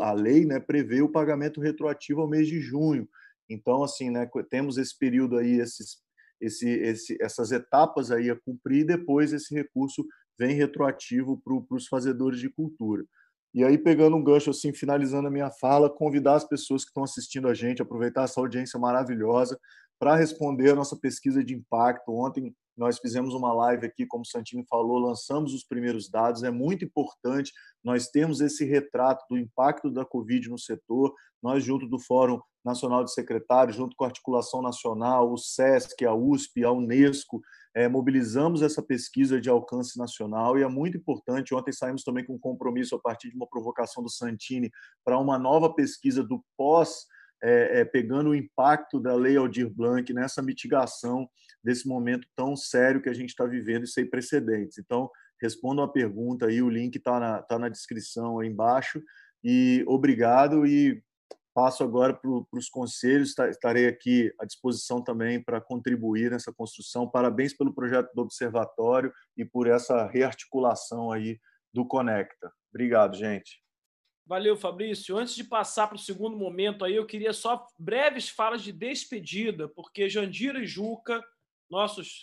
a 0.00 0.12
lei 0.12 0.46
né, 0.46 0.58
prevê 0.58 1.02
o 1.02 1.12
pagamento 1.12 1.60
retroativo 1.60 2.22
ao 2.22 2.28
mês 2.28 2.48
de 2.48 2.60
junho. 2.60 3.06
Então, 3.48 3.84
assim, 3.84 4.10
né, 4.10 4.28
temos 4.48 4.78
esse 4.78 4.98
período 4.98 5.36
aí, 5.36 5.60
esses 5.60 5.98
esse, 6.40 6.68
esse, 6.68 7.16
essas 7.20 7.52
etapas 7.52 8.10
aí 8.10 8.30
a 8.30 8.36
cumprir 8.36 8.80
e 8.80 8.84
depois 8.84 9.32
esse 9.32 9.54
recurso 9.54 10.06
vem 10.38 10.54
retroativo 10.54 11.40
para 11.42 11.76
os 11.76 11.86
fazedores 11.86 12.40
de 12.40 12.48
cultura. 12.48 13.04
E 13.54 13.62
aí, 13.62 13.78
pegando 13.78 14.16
um 14.16 14.24
gancho, 14.24 14.50
assim, 14.50 14.72
finalizando 14.72 15.28
a 15.28 15.30
minha 15.30 15.50
fala, 15.50 15.88
convidar 15.88 16.34
as 16.34 16.44
pessoas 16.44 16.82
que 16.82 16.90
estão 16.90 17.04
assistindo 17.04 17.46
a 17.46 17.54
gente, 17.54 17.80
aproveitar 17.80 18.24
essa 18.24 18.40
audiência 18.40 18.80
maravilhosa 18.80 19.58
para 19.96 20.16
responder 20.16 20.70
a 20.70 20.74
nossa 20.74 20.96
pesquisa 20.96 21.42
de 21.42 21.54
impacto. 21.54 22.12
Ontem 22.12 22.52
nós 22.76 22.98
fizemos 22.98 23.34
uma 23.34 23.52
live 23.52 23.86
aqui, 23.86 24.06
como 24.06 24.22
o 24.22 24.26
Santini 24.26 24.64
falou, 24.68 24.98
lançamos 24.98 25.54
os 25.54 25.64
primeiros 25.64 26.08
dados. 26.08 26.42
É 26.42 26.50
muito 26.50 26.84
importante 26.84 27.52
nós 27.82 28.08
termos 28.08 28.40
esse 28.40 28.64
retrato 28.64 29.24
do 29.30 29.38
impacto 29.38 29.90
da 29.90 30.04
Covid 30.04 30.48
no 30.48 30.58
setor. 30.58 31.14
Nós, 31.42 31.62
junto 31.62 31.86
do 31.86 31.98
Fórum 31.98 32.40
Nacional 32.64 33.04
de 33.04 33.12
Secretários, 33.12 33.76
junto 33.76 33.94
com 33.94 34.04
a 34.04 34.08
Articulação 34.08 34.62
Nacional, 34.62 35.32
o 35.32 35.36
SESC, 35.36 36.04
a 36.04 36.14
USP, 36.14 36.64
a 36.64 36.72
Unesco, 36.72 37.40
é, 37.76 37.88
mobilizamos 37.88 38.62
essa 38.62 38.82
pesquisa 38.82 39.40
de 39.40 39.50
alcance 39.50 39.98
nacional 39.98 40.58
e 40.58 40.62
é 40.62 40.68
muito 40.68 40.96
importante. 40.96 41.54
Ontem 41.54 41.72
saímos 41.72 42.02
também 42.02 42.24
com 42.24 42.34
um 42.34 42.38
compromisso, 42.38 42.94
a 42.94 43.00
partir 43.00 43.30
de 43.30 43.36
uma 43.36 43.48
provocação 43.48 44.02
do 44.02 44.08
Santini, 44.08 44.70
para 45.04 45.18
uma 45.18 45.38
nova 45.38 45.72
pesquisa 45.74 46.22
do 46.22 46.42
pós- 46.56 47.06
é, 47.44 47.80
é, 47.80 47.84
pegando 47.84 48.30
o 48.30 48.34
impacto 48.34 48.98
da 48.98 49.14
Lei 49.14 49.36
Aldir 49.36 49.68
Blanc 49.68 50.10
nessa 50.14 50.40
mitigação 50.40 51.28
desse 51.62 51.86
momento 51.86 52.26
tão 52.34 52.56
sério 52.56 53.02
que 53.02 53.08
a 53.10 53.12
gente 53.12 53.28
está 53.28 53.44
vivendo 53.44 53.84
e 53.84 53.88
sem 53.88 54.08
precedentes. 54.08 54.78
Então, 54.78 55.10
respondam 55.40 55.84
a 55.84 55.92
pergunta 55.92 56.46
aí, 56.46 56.62
o 56.62 56.70
link 56.70 56.96
está 56.96 57.20
na, 57.20 57.42
tá 57.42 57.58
na 57.58 57.68
descrição 57.68 58.40
aí 58.40 58.48
embaixo. 58.48 59.02
E 59.42 59.84
obrigado 59.86 60.66
e 60.66 61.02
passo 61.52 61.84
agora 61.84 62.14
para 62.14 62.30
os 62.30 62.68
conselhos, 62.68 63.34
estarei 63.50 63.86
aqui 63.86 64.34
à 64.40 64.46
disposição 64.46 65.02
também 65.04 65.40
para 65.40 65.60
contribuir 65.60 66.30
nessa 66.30 66.52
construção. 66.52 67.08
Parabéns 67.08 67.52
pelo 67.52 67.74
projeto 67.74 68.10
do 68.14 68.22
Observatório 68.22 69.12
e 69.36 69.44
por 69.44 69.68
essa 69.68 70.06
rearticulação 70.06 71.12
aí 71.12 71.38
do 71.72 71.86
Conecta. 71.86 72.50
Obrigado, 72.72 73.16
gente. 73.16 73.63
Valeu, 74.26 74.56
Fabrício. 74.56 75.18
Antes 75.18 75.34
de 75.34 75.44
passar 75.44 75.86
para 75.86 75.96
o 75.96 76.00
segundo 76.00 76.36
momento 76.36 76.84
aí, 76.84 76.94
eu 76.94 77.04
queria 77.04 77.32
só 77.32 77.66
breves 77.78 78.28
falas 78.28 78.62
de 78.62 78.72
despedida, 78.72 79.68
porque 79.68 80.08
Jandira 80.08 80.60
e 80.60 80.66
Juca, 80.66 81.22
nossos 81.70 82.22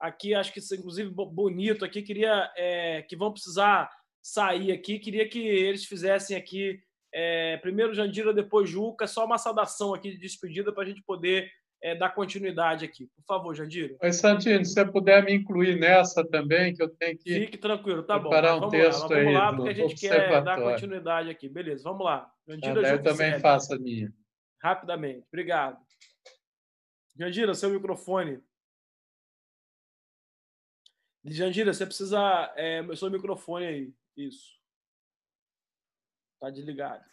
aqui, 0.00 0.34
acho 0.34 0.52
que 0.52 0.60
inclusive 0.74 1.10
bonito 1.10 1.84
aqui, 1.84 2.02
queria 2.02 2.50
é, 2.56 3.02
que 3.02 3.14
vão 3.14 3.32
precisar 3.32 3.90
sair 4.22 4.72
aqui. 4.72 4.98
Queria 4.98 5.28
que 5.28 5.38
eles 5.38 5.84
fizessem 5.84 6.34
aqui, 6.34 6.80
é, 7.12 7.58
primeiro 7.58 7.94
Jandira, 7.94 8.32
depois 8.32 8.68
Juca, 8.68 9.06
só 9.06 9.26
uma 9.26 9.36
saudação 9.36 9.92
aqui 9.92 10.10
de 10.10 10.18
despedida 10.18 10.72
para 10.72 10.84
a 10.84 10.86
gente 10.86 11.02
poder 11.02 11.52
é, 11.84 11.94
dar 11.94 12.14
continuidade 12.14 12.82
aqui. 12.82 13.06
Por 13.08 13.22
favor, 13.26 13.54
Jandira. 13.54 13.94
Oi, 14.00 14.10
Santino, 14.10 14.64
se 14.64 14.72
você 14.72 14.90
puder 14.90 15.22
me 15.22 15.34
incluir 15.34 15.78
nessa 15.78 16.26
também, 16.26 16.74
que 16.74 16.82
eu 16.82 16.88
tenho 16.88 17.18
que. 17.18 17.40
Fique 17.40 17.58
tranquilo, 17.58 18.02
tá 18.02 18.18
bom. 18.18 18.30
Preparar 18.30 18.56
um 18.56 18.70
texto 18.70 19.02
lá, 19.02 19.08
vamos 19.08 19.34
lá, 19.34 19.54
porque 19.54 19.68
a 19.68 19.74
gente 19.74 19.94
quer 19.96 20.42
dar 20.42 20.62
continuidade 20.62 21.28
aqui. 21.28 21.46
Beleza, 21.46 21.84
vamos 21.84 22.06
lá. 22.06 22.32
Jandira, 22.48 22.88
ah, 22.88 22.92
eu 22.92 23.02
também 23.02 23.32
segue. 23.32 23.42
faço 23.42 23.74
a 23.74 23.78
minha. 23.78 24.10
Rapidamente, 24.62 25.26
obrigado. 25.28 25.78
Jandira, 27.18 27.54
seu 27.54 27.68
microfone. 27.68 28.42
Jandira, 31.22 31.74
você 31.74 31.84
precisa. 31.84 32.50
É, 32.56 32.82
seu 32.96 33.10
microfone 33.10 33.66
aí. 33.66 33.94
Isso. 34.16 34.58
Está 36.36 36.48
desligado. 36.48 37.04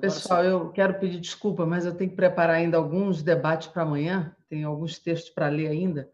Pessoal, 0.00 0.44
eu 0.44 0.70
quero 0.70 0.98
pedir 0.98 1.20
desculpa, 1.20 1.66
mas 1.66 1.84
eu 1.84 1.94
tenho 1.94 2.10
que 2.10 2.16
preparar 2.16 2.56
ainda 2.56 2.76
alguns 2.76 3.22
debates 3.22 3.68
para 3.68 3.82
amanhã. 3.82 4.34
Tem 4.48 4.64
alguns 4.64 4.98
textos 4.98 5.30
para 5.30 5.48
ler 5.48 5.68
ainda. 5.68 6.10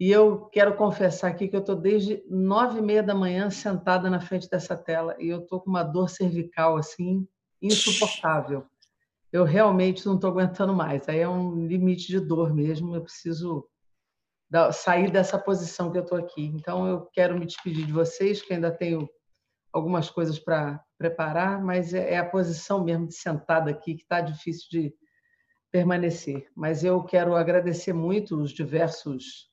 E 0.00 0.10
eu 0.10 0.46
quero 0.46 0.76
confessar 0.76 1.28
aqui 1.28 1.48
que 1.48 1.56
eu 1.56 1.60
estou 1.60 1.74
desde 1.74 2.22
nove 2.30 2.78
e 2.78 2.82
meia 2.82 3.02
da 3.02 3.14
manhã 3.14 3.50
sentada 3.50 4.08
na 4.08 4.20
frente 4.20 4.48
dessa 4.48 4.76
tela 4.76 5.16
e 5.18 5.28
eu 5.28 5.40
estou 5.40 5.60
com 5.60 5.68
uma 5.68 5.82
dor 5.82 6.08
cervical 6.08 6.76
assim 6.76 7.26
insuportável. 7.60 8.64
Eu 9.32 9.44
realmente 9.44 10.06
não 10.06 10.14
estou 10.14 10.30
aguentando 10.30 10.72
mais. 10.72 11.08
Aí 11.08 11.18
é 11.18 11.28
um 11.28 11.66
limite 11.66 12.06
de 12.06 12.20
dor 12.20 12.54
mesmo. 12.54 12.94
Eu 12.94 13.02
preciso 13.02 13.68
sair 14.72 15.10
dessa 15.10 15.38
posição 15.38 15.90
que 15.90 15.98
eu 15.98 16.02
estou 16.02 16.16
aqui. 16.16 16.46
Então, 16.46 16.86
eu 16.86 17.06
quero 17.12 17.38
me 17.38 17.44
despedir 17.44 17.84
de 17.84 17.92
vocês, 17.92 18.40
que 18.40 18.54
ainda 18.54 18.70
tenho 18.70 19.08
algumas 19.72 20.10
coisas 20.10 20.38
para 20.38 20.82
preparar, 20.96 21.62
mas 21.62 21.94
é, 21.94 22.14
é 22.14 22.18
a 22.18 22.28
posição 22.28 22.84
mesmo 22.84 23.06
de 23.06 23.14
sentada 23.14 23.70
aqui 23.70 23.94
que 23.94 24.02
está 24.02 24.20
difícil 24.20 24.68
de 24.70 24.94
permanecer. 25.70 26.48
Mas 26.54 26.82
eu 26.84 27.02
quero 27.04 27.36
agradecer 27.36 27.92
muito 27.92 28.36
os 28.36 28.50
diversos 28.50 29.48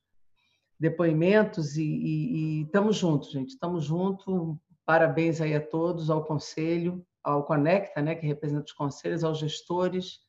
depoimentos 0.79 1.77
e, 1.77 2.63
estamos 2.63 2.97
juntos, 2.97 3.31
gente. 3.31 3.49
Estamos 3.49 3.85
juntos. 3.85 4.57
Parabéns 4.85 5.41
aí 5.41 5.55
a 5.55 5.65
todos, 5.65 6.09
ao 6.09 6.23
Conselho, 6.23 7.05
ao 7.23 7.43
Conecta, 7.43 8.01
né, 8.01 8.13
que 8.13 8.27
representa 8.27 8.65
os 8.65 8.73
conselhos, 8.73 9.23
aos 9.23 9.39
gestores. 9.39 10.19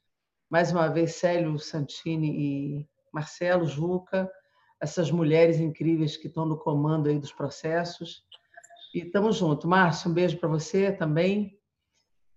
Mais 0.48 0.72
uma 0.72 0.88
vez, 0.88 1.16
Célio 1.16 1.58
Santini 1.58 2.30
e 2.30 2.88
Marcelo 3.12 3.66
Juca, 3.66 4.30
essas 4.80 5.10
mulheres 5.10 5.58
incríveis 5.60 6.16
que 6.16 6.28
estão 6.28 6.46
no 6.46 6.58
comando 6.58 7.08
aí 7.08 7.18
dos 7.18 7.32
processos. 7.32 8.24
E 8.96 9.00
estamos 9.00 9.36
juntos. 9.36 9.66
Márcio, 9.66 10.10
um 10.10 10.14
beijo 10.14 10.38
para 10.38 10.48
você 10.48 10.90
também. 10.90 11.60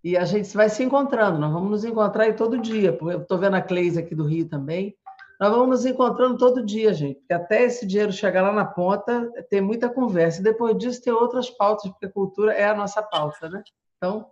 E 0.03 0.17
a 0.17 0.25
gente 0.25 0.53
vai 0.57 0.67
se 0.67 0.83
encontrando, 0.83 1.39
nós 1.39 1.53
vamos 1.53 1.69
nos 1.71 1.85
encontrar 1.85 2.23
aí 2.23 2.33
todo 2.33 2.59
dia. 2.59 2.97
Eu 2.99 3.21
estou 3.21 3.37
vendo 3.37 3.55
a 3.55 3.61
Cleise 3.61 3.97
aqui 3.97 4.13
do 4.13 4.25
Rio 4.25 4.45
também. 4.49 4.93
Nós 5.39 5.51
vamos 5.51 5.69
nos 5.69 5.85
encontrando 5.85 6.37
todo 6.37 6.65
dia, 6.65 6.93
gente, 6.93 7.19
porque 7.19 7.33
até 7.33 7.63
esse 7.63 7.87
dinheiro 7.87 8.11
chegar 8.11 8.41
lá 8.41 8.51
na 8.51 8.65
ponta, 8.65 9.31
tem 9.49 9.61
muita 9.61 9.89
conversa. 9.89 10.41
E 10.41 10.43
depois 10.43 10.77
disso, 10.77 11.01
tem 11.01 11.13
outras 11.13 11.49
pautas, 11.49 11.89
porque 11.91 12.09
cultura 12.09 12.51
é 12.53 12.65
a 12.65 12.75
nossa 12.75 13.01
pauta, 13.01 13.49
né? 13.49 13.63
Então, 13.95 14.29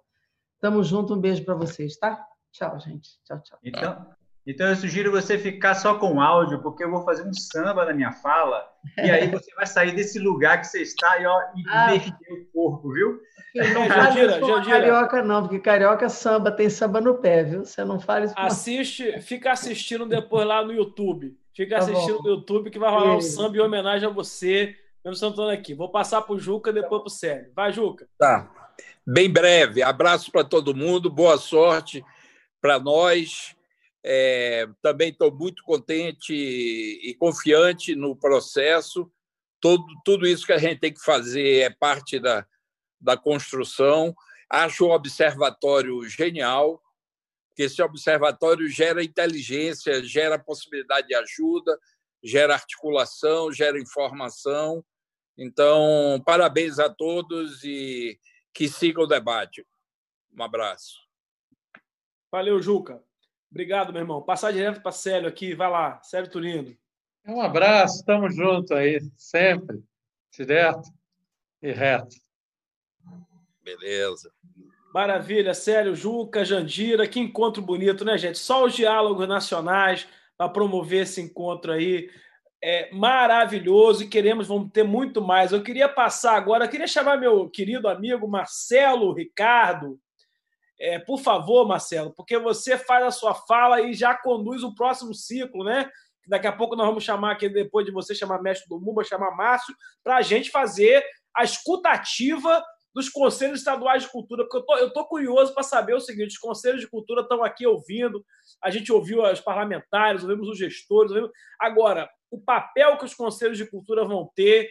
estamos 0.56 0.86
juntos. 0.86 1.16
Um 1.16 1.22
beijo 1.22 1.46
para 1.46 1.56
vocês, 1.56 1.96
tá? 1.96 2.28
Tchau, 2.52 2.78
gente. 2.78 3.10
Tchau, 3.24 3.40
tchau. 3.42 3.58
Então, 3.64 4.06
então, 4.48 4.70
eu 4.70 4.76
sugiro 4.78 5.12
você 5.12 5.38
ficar 5.38 5.76
só 5.76 5.96
com 5.96 6.22
áudio, 6.22 6.62
porque 6.62 6.82
eu 6.82 6.90
vou 6.90 7.04
fazer 7.04 7.28
um 7.28 7.34
samba 7.34 7.84
na 7.84 7.94
minha 7.94 8.14
fala, 8.14 8.66
e 8.98 9.12
aí 9.12 9.28
você 9.28 9.54
vai 9.54 9.66
sair 9.66 9.94
desse 9.94 10.18
lugar 10.18 10.62
que 10.62 10.68
você 10.68 10.84
está 10.84 11.20
e, 11.20 11.26
ó, 11.26 11.42
e 11.54 11.64
ah. 11.68 11.90
o 12.32 12.46
corpo, 12.54 12.94
viu? 12.94 13.20
Não 13.74 13.88
fale 13.88 14.26
isso 14.26 14.40
com 14.40 14.64
carioca, 14.64 15.22
não, 15.22 15.42
porque 15.42 15.60
carioca 15.60 16.08
samba, 16.08 16.50
tem 16.50 16.70
samba 16.70 17.02
no 17.02 17.16
pé, 17.16 17.44
viu? 17.44 17.66
Você 17.66 17.84
não 17.84 18.00
fala 18.00 18.24
isso. 18.24 18.34
Assiste, 18.38 19.20
fica 19.20 19.52
assistindo 19.52 20.06
depois 20.06 20.48
lá 20.48 20.64
no 20.64 20.72
YouTube. 20.72 21.36
Fica 21.54 21.78
tá 21.78 21.84
assistindo 21.84 22.18
bom. 22.18 22.24
no 22.24 22.30
YouTube 22.36 22.70
que 22.70 22.80
vai 22.80 22.90
rolar 22.90 23.18
um 23.18 23.22
samba 23.22 23.58
em 23.58 23.62
homenagem 23.62 24.08
a 24.08 24.12
você, 24.12 24.76
mesmo 25.04 25.18
Santana 25.18 25.52
aqui. 25.52 25.74
Vou 25.74 25.90
passar 25.90 26.22
para 26.22 26.36
o 26.36 26.40
Juca, 26.40 26.72
depois 26.72 27.02
para 27.02 27.08
o 27.08 27.12
Sérgio. 27.12 27.52
Vai, 27.54 27.74
Juca. 27.74 28.08
Tá. 28.18 28.50
Bem 29.06 29.30
breve. 29.30 29.82
Abraço 29.82 30.32
para 30.32 30.44
todo 30.44 30.76
mundo, 30.76 31.10
boa 31.10 31.38
sorte 31.38 32.06
para 32.62 32.80
nós 32.80 33.57
é, 34.04 34.68
também 34.82 35.10
estou 35.10 35.34
muito 35.34 35.64
contente 35.64 36.34
e 36.34 37.14
confiante 37.16 37.96
no 37.96 38.16
processo. 38.16 39.12
Todo, 39.60 39.84
tudo 40.06 40.28
isso 40.28 40.46
que 40.46 40.54
a 40.54 40.58
gente 40.58 40.80
tem 40.80 40.94
que 40.94 41.04
fazer 41.04 41.60
é 41.60 41.70
parte 41.70 42.20
da, 42.20 42.46
da 43.00 43.18
construção. 43.18 44.16
Acho 44.50 44.86
o 44.86 44.92
observatório 44.92 46.08
genial, 46.08 46.82
porque 47.50 47.64
esse 47.64 47.82
observatório 47.82 48.68
gera 48.70 49.04
inteligência, 49.04 50.04
gera 50.04 50.40
possibilidade 50.40 51.08
de 51.08 51.16
ajuda, 51.16 51.78
gera 52.24 52.54
articulação, 52.54 53.52
gera 53.52 53.80
informação. 53.80 54.86
Então, 55.38 56.22
parabéns 56.26 56.80
a 56.80 56.90
todos 56.90 57.64
e 57.64 58.20
que 58.54 58.68
siga 58.68 59.02
o 59.02 59.08
debate. 59.08 59.66
Um 60.34 60.44
abraço. 60.44 60.98
Valeu, 62.32 62.62
Juca. 62.62 63.07
Obrigado, 63.58 63.92
meu 63.92 64.04
irmão. 64.04 64.22
Passar 64.22 64.54
direto 64.54 64.84
para 64.84 64.92
Célio 64.92 65.28
aqui. 65.28 65.56
Vai 65.56 65.68
lá, 65.68 66.00
Célio 66.04 66.30
Turino. 66.30 66.78
Um 67.28 67.42
abraço, 67.42 67.96
estamos 67.96 68.36
juntos 68.36 68.70
aí, 68.70 69.00
sempre, 69.18 69.84
direto 70.32 70.88
e 71.60 71.72
reto. 71.72 72.16
Beleza. 73.64 74.32
Maravilha, 74.94 75.56
Célio, 75.56 75.96
Juca, 75.96 76.46
Jandira, 76.46 77.08
que 77.08 77.20
encontro 77.20 77.60
bonito, 77.60 78.06
né, 78.06 78.16
gente? 78.16 78.38
Só 78.38 78.64
os 78.64 78.76
diálogos 78.76 79.28
nacionais 79.28 80.08
para 80.38 80.50
promover 80.50 81.02
esse 81.02 81.20
encontro 81.20 81.72
aí. 81.72 82.12
É 82.64 82.94
maravilhoso 82.94 84.04
e 84.04 84.08
queremos, 84.08 84.48
vamos 84.48 84.72
ter 84.72 84.84
muito 84.84 85.20
mais. 85.20 85.52
Eu 85.52 85.64
queria 85.64 85.90
passar 85.90 86.36
agora, 86.38 86.66
eu 86.66 86.70
queria 86.70 86.86
chamar 86.86 87.18
meu 87.18 87.50
querido 87.50 87.88
amigo 87.88 88.28
Marcelo 88.28 89.12
Ricardo, 89.14 90.00
é, 90.80 91.00
por 91.00 91.20
favor, 91.20 91.68
Marcelo, 91.68 92.14
porque 92.14 92.38
você 92.38 92.78
faz 92.78 93.04
a 93.04 93.12
sua 93.12 93.34
fala 93.34 93.82
e 93.82 93.94
já 93.94 94.16
conduz 94.16 94.64
o 94.64 94.76
próximo 94.76 95.14
ciclo, 95.14 95.64
né? 95.64 95.90
Daqui 96.28 96.46
a 96.46 96.52
pouco 96.52 96.76
nós 96.76 96.86
vamos 96.86 97.04
chamar 97.04 97.32
aqui, 97.32 97.50
depois 97.50 97.86
de 97.86 97.92
você 97.92 98.14
chamar 98.14 98.42
mestre 98.42 98.68
do 98.68 98.80
Mumba, 98.80 99.04
chamar 99.04 99.36
Márcio, 99.36 99.74
para 100.04 100.18
a 100.18 100.22
gente 100.22 100.52
fazer 100.52 101.04
a 101.34 101.44
escutativa 101.44 102.64
dos 102.94 103.10
conselhos 103.10 103.60
estaduais 103.60 104.04
de 104.04 104.12
cultura, 104.12 104.44
porque 104.44 104.58
eu 104.58 104.66
tô, 104.66 104.78
eu 104.78 104.94
tô 104.94 105.06
curioso 105.06 105.54
para 105.54 105.64
saber 105.64 105.94
o 105.94 106.00
seguinte: 106.00 106.32
os 106.32 106.38
conselhos 106.38 106.82
de 106.82 106.88
cultura 106.88 107.22
estão 107.22 107.44
aqui 107.44 107.66
ouvindo, 107.66 108.26
a 108.62 108.70
gente 108.70 108.92
ouviu 108.92 109.24
os 109.24 109.40
parlamentares, 109.40 110.24
ouvimos 110.24 110.50
os 110.50 110.58
gestores, 110.58 111.12
ouvimos... 111.12 111.32
agora 111.60 112.10
o 112.30 112.40
papel 112.40 112.98
que 112.98 113.06
os 113.06 113.14
conselhos 113.14 113.58
de 113.58 113.70
cultura 113.70 114.04
vão 114.04 114.30
ter 114.36 114.70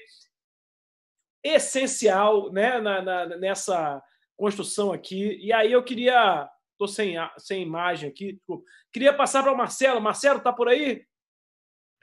essencial 1.42 2.52
né, 2.52 2.80
na, 2.80 3.00
na, 3.00 3.26
nessa 3.36 4.02
construção 4.36 4.92
aqui. 4.92 5.38
E 5.40 5.52
aí 5.52 5.72
eu 5.72 5.82
queria. 5.82 6.48
Estou 6.72 6.88
sem, 6.88 7.14
sem 7.38 7.62
imagem 7.62 8.10
aqui. 8.10 8.34
Desculpa. 8.34 8.64
Queria 8.92 9.12
passar 9.12 9.42
para 9.42 9.52
o 9.52 9.56
Marcelo. 9.56 10.00
Marcelo, 10.00 10.38
está 10.38 10.52
por 10.52 10.68
aí? 10.68 11.04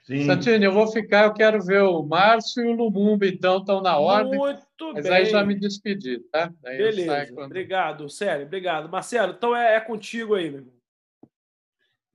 Sim. 0.04 0.26
Santini, 0.26 0.66
eu 0.66 0.72
vou 0.72 0.86
ficar, 0.86 1.24
eu 1.24 1.32
quero 1.32 1.62
ver 1.64 1.82
o 1.82 2.02
Márcio 2.02 2.62
e 2.62 2.68
o 2.68 2.76
Lumumba, 2.76 3.26
então, 3.26 3.58
estão 3.58 3.80
na 3.80 3.96
ordem. 3.96 4.38
Muito 4.38 4.92
mas 4.92 5.04
bem. 5.04 5.12
aí 5.12 5.24
já 5.24 5.42
me 5.42 5.54
despedi, 5.54 6.18
tá? 6.30 6.52
Daí 6.60 6.76
Beleza, 6.76 7.32
quando... 7.32 7.46
obrigado, 7.46 8.10
sério, 8.10 8.44
obrigado. 8.44 8.90
Marcelo, 8.90 9.32
então 9.32 9.56
é, 9.56 9.76
é 9.76 9.80
contigo 9.80 10.34
aí, 10.34 10.50
meu 10.50 10.60
irmão. 10.60 10.74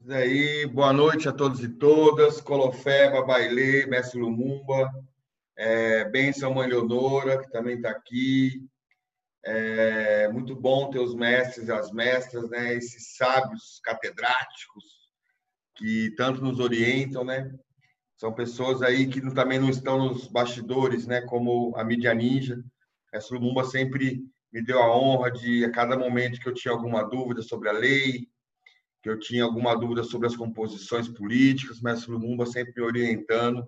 E 0.06 0.14
aí, 0.14 0.66
boa 0.68 0.94
noite 0.94 1.28
a 1.28 1.32
todos 1.32 1.64
e 1.64 1.68
todas. 1.68 2.40
Colofé, 2.40 3.10
Bailê, 3.26 3.88
Mestre 3.88 4.20
Lumumba, 4.20 4.92
é, 5.58 6.06
Benção 6.06 6.54
Mãe 6.54 6.70
Leonora, 6.70 7.42
que 7.42 7.50
também 7.50 7.78
está 7.78 7.90
aqui, 7.90 8.64
é 9.52 10.28
muito 10.32 10.56
bom 10.56 10.90
ter 10.90 11.00
os 11.00 11.16
mestres 11.16 11.68
e 11.68 11.72
as 11.72 11.92
mestras, 11.92 12.50
né? 12.50 12.76
Esses 12.76 13.16
sábios 13.16 13.80
catedráticos 13.84 15.00
que 15.76 16.14
tanto 16.16 16.42
nos 16.42 16.60
orientam, 16.60 17.24
né? 17.24 17.52
São 18.16 18.34
pessoas 18.34 18.82
aí 18.82 19.08
que 19.08 19.22
também 19.34 19.60
não 19.60 19.70
estão 19.70 19.98
nos 19.98 20.28
bastidores, 20.28 21.08
né? 21.08 21.22
Como 21.22 21.74
a 21.76 21.84
mídia 21.84 22.14
ninja. 22.14 22.64
Essa 23.12 23.34
Lumumba 23.34 23.64
sempre 23.64 24.22
me 24.52 24.64
deu 24.64 24.80
a 24.80 24.96
honra 24.96 25.32
de, 25.32 25.66
a 25.66 25.72
cada 25.72 25.98
momento 25.98 26.40
que 26.40 26.48
eu 26.48 26.54
tinha 26.54 26.74
alguma 26.74 27.04
dúvida 27.04 27.42
sobre 27.42 27.70
a 27.70 27.72
lei, 27.72 28.28
que 29.02 29.10
eu 29.10 29.18
tinha 29.18 29.44
alguma 29.44 29.76
dúvida 29.76 30.04
sobre 30.04 30.28
as 30.28 30.36
composições 30.36 31.08
políticas, 31.08 31.82
Mestre 31.82 32.12
Lumumba 32.12 32.46
sempre 32.46 32.74
me 32.76 32.82
orientando 32.82 33.68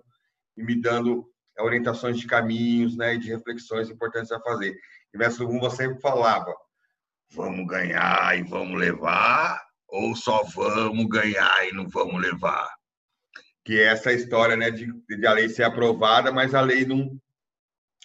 e 0.56 0.62
me 0.62 0.80
dando 0.80 1.26
orientações 1.58 2.18
de 2.18 2.26
caminhos, 2.26 2.96
né, 2.96 3.14
e 3.14 3.18
de 3.18 3.28
reflexões 3.28 3.90
importantes 3.90 4.32
a 4.32 4.40
fazer. 4.40 4.76
Mestre 5.18 5.44
Lumumba 5.44 5.70
sempre 5.70 6.00
falava: 6.00 6.54
vamos 7.30 7.66
ganhar 7.66 8.38
e 8.38 8.42
vamos 8.42 8.78
levar, 8.78 9.60
ou 9.88 10.14
só 10.14 10.42
vamos 10.44 11.06
ganhar 11.06 11.68
e 11.68 11.72
não 11.72 11.88
vamos 11.88 12.20
levar. 12.20 12.68
Que 13.64 13.78
é 13.80 13.84
essa 13.84 14.12
história 14.12 14.56
né, 14.56 14.70
de, 14.70 14.92
de 15.08 15.26
a 15.26 15.32
lei 15.32 15.48
ser 15.48 15.64
aprovada, 15.64 16.32
mas 16.32 16.54
a 16.54 16.60
lei 16.60 16.84
não, 16.84 17.16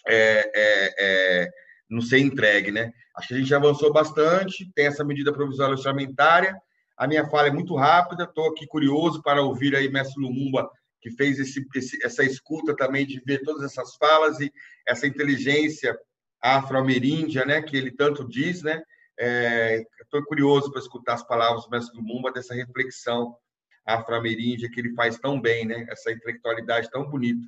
é, 0.06 0.50
é, 0.54 0.94
é, 0.98 1.50
não 1.88 2.00
ser 2.00 2.18
entregue, 2.18 2.70
né? 2.70 2.92
Acho 3.16 3.28
que 3.28 3.34
a 3.34 3.38
gente 3.38 3.54
avançou 3.54 3.92
bastante, 3.92 4.70
tem 4.74 4.86
essa 4.86 5.04
medida 5.04 5.32
provisória 5.32 5.74
orçamentária. 5.74 6.54
A 6.96 7.06
minha 7.06 7.26
fala 7.28 7.48
é 7.48 7.52
muito 7.52 7.74
rápida, 7.74 8.24
estou 8.24 8.50
aqui 8.50 8.66
curioso 8.66 9.22
para 9.22 9.42
ouvir 9.42 9.74
aí 9.74 9.88
Mestre 9.88 10.22
Lumumba, 10.22 10.68
que 11.00 11.10
fez 11.10 11.38
esse, 11.38 11.64
esse, 11.74 12.04
essa 12.04 12.24
escuta 12.24 12.76
também 12.76 13.06
de 13.06 13.20
ver 13.24 13.42
todas 13.42 13.62
essas 13.62 13.94
falas 13.96 14.40
e 14.40 14.52
essa 14.86 15.06
inteligência 15.06 15.96
afro-ameríndia, 16.42 17.44
né, 17.44 17.62
que 17.62 17.76
ele 17.76 17.90
tanto 17.90 18.26
diz, 18.28 18.62
né? 18.62 18.82
É, 19.18 19.82
Estou 20.02 20.24
curioso 20.24 20.70
para 20.70 20.80
escutar 20.80 21.14
as 21.14 21.26
palavras 21.26 21.64
do 21.64 21.70
Mestre 21.70 21.96
Lumumba 21.98 22.32
dessa 22.32 22.54
reflexão 22.54 23.36
afro-ameríndia 23.84 24.70
que 24.70 24.80
ele 24.80 24.94
faz 24.94 25.18
tão 25.18 25.40
bem, 25.40 25.66
né? 25.66 25.86
Essa 25.90 26.12
intelectualidade 26.12 26.90
tão 26.90 27.08
bonita. 27.08 27.46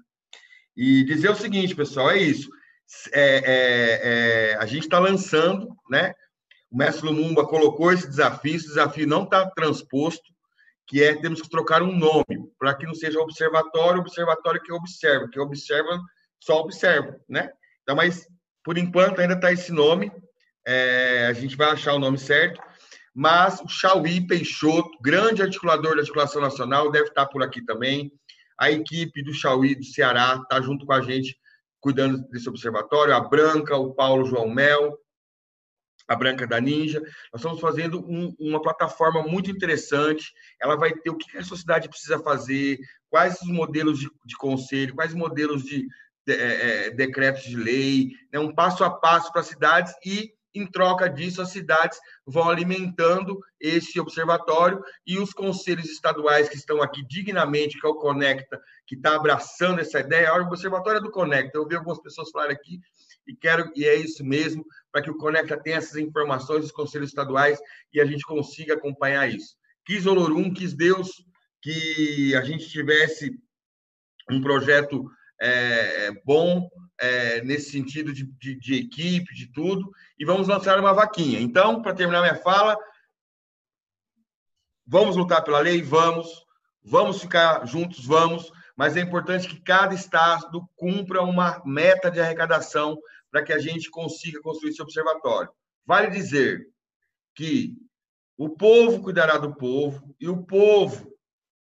E 0.76 1.04
dizer 1.04 1.30
o 1.30 1.34
seguinte, 1.34 1.74
pessoal, 1.74 2.10
é 2.10 2.18
isso. 2.18 2.50
É, 3.12 3.36
é, 3.36 4.00
é, 4.02 4.54
a 4.56 4.66
gente 4.66 4.84
está 4.84 4.98
lançando, 4.98 5.74
né? 5.88 6.12
O 6.70 6.76
mestre 6.76 7.06
Lumumba 7.06 7.46
colocou 7.46 7.92
esse 7.92 8.08
desafio, 8.08 8.56
esse 8.56 8.68
desafio 8.68 9.06
não 9.06 9.24
está 9.24 9.48
transposto, 9.50 10.24
que 10.86 11.02
é 11.02 11.14
temos 11.20 11.40
que 11.40 11.48
trocar 11.48 11.82
um 11.82 11.96
nome, 11.96 12.50
para 12.58 12.74
que 12.74 12.86
não 12.86 12.94
seja 12.94 13.20
observatório, 13.20 14.00
observatório 14.00 14.62
que 14.62 14.72
observa, 14.72 15.28
que 15.28 15.38
observa, 15.38 16.00
só 16.40 16.60
observa, 16.60 17.18
né? 17.28 17.50
Então, 17.82 17.96
mas 17.96 18.26
por 18.64 18.78
enquanto 18.78 19.20
ainda 19.20 19.34
está 19.34 19.52
esse 19.52 19.72
nome, 19.72 20.12
é, 20.66 21.26
a 21.26 21.32
gente 21.32 21.56
vai 21.56 21.70
achar 21.70 21.94
o 21.94 21.98
nome 21.98 22.18
certo, 22.18 22.60
mas 23.14 23.60
o 23.60 23.68
Chauí 23.68 24.26
Peixoto, 24.26 24.90
grande 25.00 25.42
articulador 25.42 25.94
da 25.94 26.00
articulação 26.00 26.40
nacional, 26.40 26.90
deve 26.90 27.08
estar 27.08 27.26
por 27.26 27.42
aqui 27.42 27.64
também. 27.64 28.12
A 28.58 28.70
equipe 28.70 29.22
do 29.22 29.32
Chauí 29.32 29.74
do 29.74 29.84
Ceará 29.84 30.38
está 30.42 30.60
junto 30.60 30.86
com 30.86 30.92
a 30.92 31.00
gente 31.00 31.36
cuidando 31.80 32.18
desse 32.28 32.48
observatório, 32.48 33.14
a 33.14 33.20
Branca, 33.20 33.76
o 33.76 33.94
Paulo 33.94 34.26
João 34.26 34.48
Mel, 34.48 34.98
a 36.06 36.14
Branca 36.14 36.46
da 36.46 36.60
Ninja. 36.60 37.00
Nós 37.32 37.40
estamos 37.40 37.60
fazendo 37.60 38.00
um, 38.00 38.34
uma 38.38 38.60
plataforma 38.60 39.22
muito 39.22 39.50
interessante. 39.50 40.32
Ela 40.60 40.76
vai 40.76 40.92
ter 40.92 41.10
o 41.10 41.16
que 41.16 41.38
a 41.38 41.42
sociedade 41.42 41.88
precisa 41.88 42.18
fazer, 42.18 42.78
quais 43.08 43.40
os 43.40 43.48
modelos 43.48 43.98
de, 43.98 44.10
de 44.24 44.36
conselho, 44.36 44.94
quais 44.94 45.12
os 45.12 45.16
modelos 45.16 45.62
de, 45.64 45.82
de 45.82 45.88
é, 46.34 46.86
é 46.86 46.90
decretos 46.90 47.42
de 47.42 47.56
lei, 47.56 48.10
né? 48.32 48.38
um 48.38 48.54
passo 48.54 48.84
a 48.84 48.90
passo 48.90 49.32
para 49.32 49.40
as 49.40 49.46
cidades 49.46 49.92
e 50.04 50.32
em 50.54 50.66
troca 50.66 51.08
disso, 51.08 51.40
as 51.40 51.50
cidades 51.50 51.98
vão 52.26 52.50
alimentando 52.50 53.38
esse 53.60 54.00
observatório 54.00 54.82
e 55.06 55.18
os 55.18 55.32
conselhos 55.32 55.88
estaduais 55.88 56.48
que 56.48 56.56
estão 56.56 56.82
aqui 56.82 57.06
dignamente, 57.06 57.78
que 57.78 57.86
é 57.86 57.88
o 57.88 57.94
Conecta, 57.94 58.60
que 58.86 58.96
está 58.96 59.14
abraçando 59.14 59.80
essa 59.80 60.00
ideia. 60.00 60.32
Olha, 60.32 60.44
o 60.44 60.48
observatório 60.48 60.98
é 60.98 61.02
do 61.02 61.10
Conecta. 61.10 61.56
Eu 61.56 61.68
vi 61.68 61.76
algumas 61.76 62.00
pessoas 62.00 62.30
falarem 62.30 62.56
aqui 62.56 62.80
e 63.26 63.34
quero 63.34 63.70
e 63.76 63.84
é 63.84 63.94
isso 63.94 64.24
mesmo, 64.24 64.64
para 64.90 65.02
que 65.02 65.10
o 65.10 65.16
Conecta 65.16 65.56
tenha 65.56 65.76
essas 65.76 65.96
informações 65.96 66.62
dos 66.62 66.72
conselhos 66.72 67.10
estaduais 67.10 67.60
e 67.92 68.00
a 68.00 68.04
gente 68.04 68.24
consiga 68.24 68.74
acompanhar 68.74 69.32
isso. 69.32 69.54
Quis 69.84 70.04
Olorum, 70.04 70.52
quis 70.52 70.74
Deus 70.74 71.24
que 71.62 72.34
a 72.34 72.42
gente 72.42 72.68
tivesse 72.68 73.38
um 74.28 74.40
projeto 74.40 75.08
é, 75.40 76.10
bom 76.24 76.68
é, 76.98 77.42
nesse 77.42 77.70
sentido 77.70 78.12
de, 78.12 78.26
de, 78.38 78.54
de, 78.56 78.74
equipe, 78.74 79.34
de 79.34 79.50
tudo, 79.50 79.90
e 80.18 80.24
vamos 80.24 80.48
lançar 80.48 80.78
uma 80.78 80.92
vaquinha. 80.92 81.40
Então, 81.40 81.80
para 81.80 81.94
terminar 81.94 82.20
minha 82.20 82.36
fala, 82.36 82.76
vamos 84.86 85.16
lutar 85.16 85.42
pela 85.42 85.60
lei? 85.60 85.80
Vamos. 85.82 86.44
Vamos 86.82 87.20
ficar 87.20 87.66
juntos? 87.66 88.04
Vamos. 88.04 88.52
Mas 88.76 88.96
é 88.96 89.00
importante 89.00 89.48
que 89.48 89.60
cada 89.60 89.94
estado 89.94 90.68
cumpra 90.76 91.22
uma 91.22 91.62
meta 91.64 92.10
de 92.10 92.20
arrecadação 92.20 92.98
para 93.30 93.42
que 93.42 93.52
a 93.52 93.58
gente 93.58 93.90
consiga 93.90 94.40
construir 94.40 94.70
esse 94.70 94.82
observatório. 94.82 95.50
Vale 95.86 96.08
dizer 96.10 96.66
que 97.34 97.74
o 98.36 98.48
povo 98.48 99.02
cuidará 99.02 99.38
do 99.38 99.54
povo 99.54 100.14
e 100.18 100.28
o 100.28 100.42
povo 100.44 101.14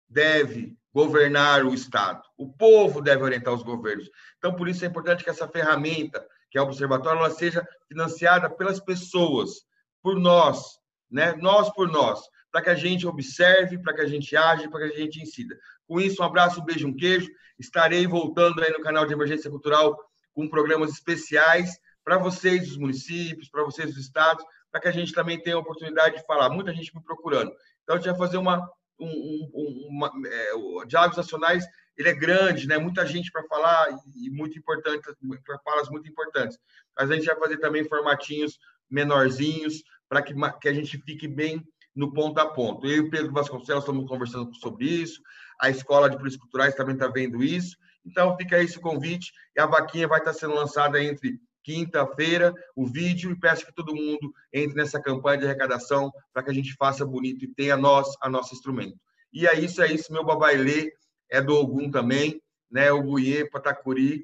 deve 0.07 0.77
governar 0.95 1.65
o 1.65 1.73
Estado. 1.73 2.23
O 2.37 2.49
povo 2.53 3.01
deve 3.01 3.21
orientar 3.21 3.53
os 3.53 3.61
governos. 3.61 4.09
Então, 4.37 4.55
por 4.55 4.69
isso 4.69 4.85
é 4.85 4.87
importante 4.87 5.25
que 5.25 5.29
essa 5.29 5.45
ferramenta, 5.45 6.25
que 6.49 6.57
é 6.57 6.61
o 6.61 6.63
observatório, 6.63 7.19
ela 7.19 7.29
seja 7.29 7.67
financiada 7.85 8.49
pelas 8.49 8.79
pessoas, 8.79 9.65
por 10.01 10.17
nós, 10.17 10.79
né? 11.11 11.33
Nós 11.33 11.69
por 11.73 11.89
nós, 11.89 12.21
para 12.49 12.61
que 12.61 12.69
a 12.69 12.75
gente 12.75 13.05
observe, 13.05 13.77
para 13.77 13.93
que 13.93 13.99
a 13.99 14.07
gente 14.07 14.37
age, 14.37 14.69
para 14.69 14.87
que 14.87 14.95
a 14.95 14.97
gente 14.97 15.21
incida. 15.21 15.53
Com 15.85 15.99
isso, 15.99 16.21
um 16.21 16.25
abraço, 16.25 16.61
um 16.61 16.63
beijo, 16.63 16.87
um 16.87 16.95
queijo. 16.95 17.29
Estarei 17.59 18.07
voltando 18.07 18.63
aí 18.63 18.71
no 18.71 18.79
canal 18.79 19.05
de 19.05 19.11
Emergência 19.11 19.49
Cultural 19.49 19.99
com 20.33 20.47
programas 20.47 20.91
especiais 20.91 21.77
para 22.05 22.17
vocês 22.17 22.69
dos 22.69 22.77
municípios, 22.77 23.49
para 23.49 23.65
vocês 23.65 23.93
dos 23.93 23.97
estados, 23.97 24.45
para 24.71 24.79
que 24.79 24.87
a 24.87 24.91
gente 24.91 25.11
também 25.11 25.41
tenha 25.41 25.57
a 25.57 25.59
oportunidade 25.59 26.15
de 26.15 26.25
falar. 26.25 26.49
Muita 26.49 26.73
gente 26.73 26.95
me 26.95 27.03
procurando. 27.03 27.51
Então, 27.83 27.95
a 27.95 27.99
gente 27.99 28.09
vai 28.11 28.17
fazer 28.17 28.37
uma 28.37 28.65
um, 28.99 29.49
um, 29.53 29.87
uma, 29.89 30.11
é, 30.25 30.53
o 30.53 30.85
Diálogos 30.85 31.17
Nacionais 31.17 31.65
ele 31.97 32.09
é 32.09 32.13
grande, 32.13 32.67
né? 32.67 32.77
Muita 32.77 33.05
gente 33.05 33.31
para 33.31 33.43
falar 33.47 33.87
e 34.15 34.29
muito 34.29 34.57
importante, 34.59 35.01
para 35.45 35.59
falas 35.59 35.89
muito 35.89 36.09
importantes. 36.09 36.57
Mas 36.97 37.09
a 37.09 37.15
gente 37.15 37.25
vai 37.25 37.39
fazer 37.39 37.57
também 37.57 37.87
formatinhos 37.87 38.59
menorzinhos 38.89 39.83
para 40.09 40.21
que, 40.21 40.33
que 40.61 40.67
a 40.67 40.73
gente 40.73 40.97
fique 40.99 41.27
bem 41.27 41.65
no 41.95 42.13
ponto 42.13 42.37
a 42.39 42.47
ponto. 42.47 42.85
Eu 42.85 42.97
e 42.97 42.99
o 42.99 43.09
Pedro 43.09 43.31
Vasconcelos 43.31 43.83
estamos 43.83 44.07
conversando 44.07 44.53
sobre 44.55 44.85
isso, 44.85 45.21
a 45.59 45.69
Escola 45.69 46.09
de 46.09 46.17
Polícias 46.17 46.41
Culturais 46.41 46.75
também 46.75 46.95
está 46.95 47.07
vendo 47.07 47.41
isso. 47.41 47.77
Então, 48.05 48.35
fica 48.37 48.61
esse 48.61 48.79
convite 48.79 49.31
e 49.55 49.59
a 49.59 49.65
vaquinha 49.65 50.07
vai 50.07 50.19
estar 50.19 50.33
sendo 50.33 50.53
lançada 50.53 51.01
entre 51.01 51.39
quinta-feira 51.65 52.53
o 52.75 52.85
vídeo 52.85 53.31
e 53.31 53.39
peço 53.39 53.65
que 53.65 53.73
todo 53.73 53.95
mundo 53.95 54.31
entre 54.53 54.77
nessa 54.77 55.01
campanha 55.01 55.39
de 55.39 55.45
arrecadação 55.45 56.11
para 56.31 56.43
que 56.43 56.51
a 56.51 56.53
gente 56.53 56.75
faça 56.75 57.03
bonito 57.03 57.43
e 57.43 57.53
tenha 57.53 57.75
nós 57.75 58.07
a 58.21 58.29
nosso 58.29 58.53
instrumento. 58.53 58.95
E 59.33 59.47
é 59.47 59.59
isso, 59.59 59.81
é 59.81 59.91
isso. 59.91 60.13
Meu 60.13 60.23
babailê 60.23 60.93
é 61.27 61.41
do 61.41 61.55
Ogum 61.55 61.89
também, 61.89 62.39
né? 62.69 62.91
O 62.91 63.01
Guiê, 63.01 63.49
Patacuri, 63.49 64.23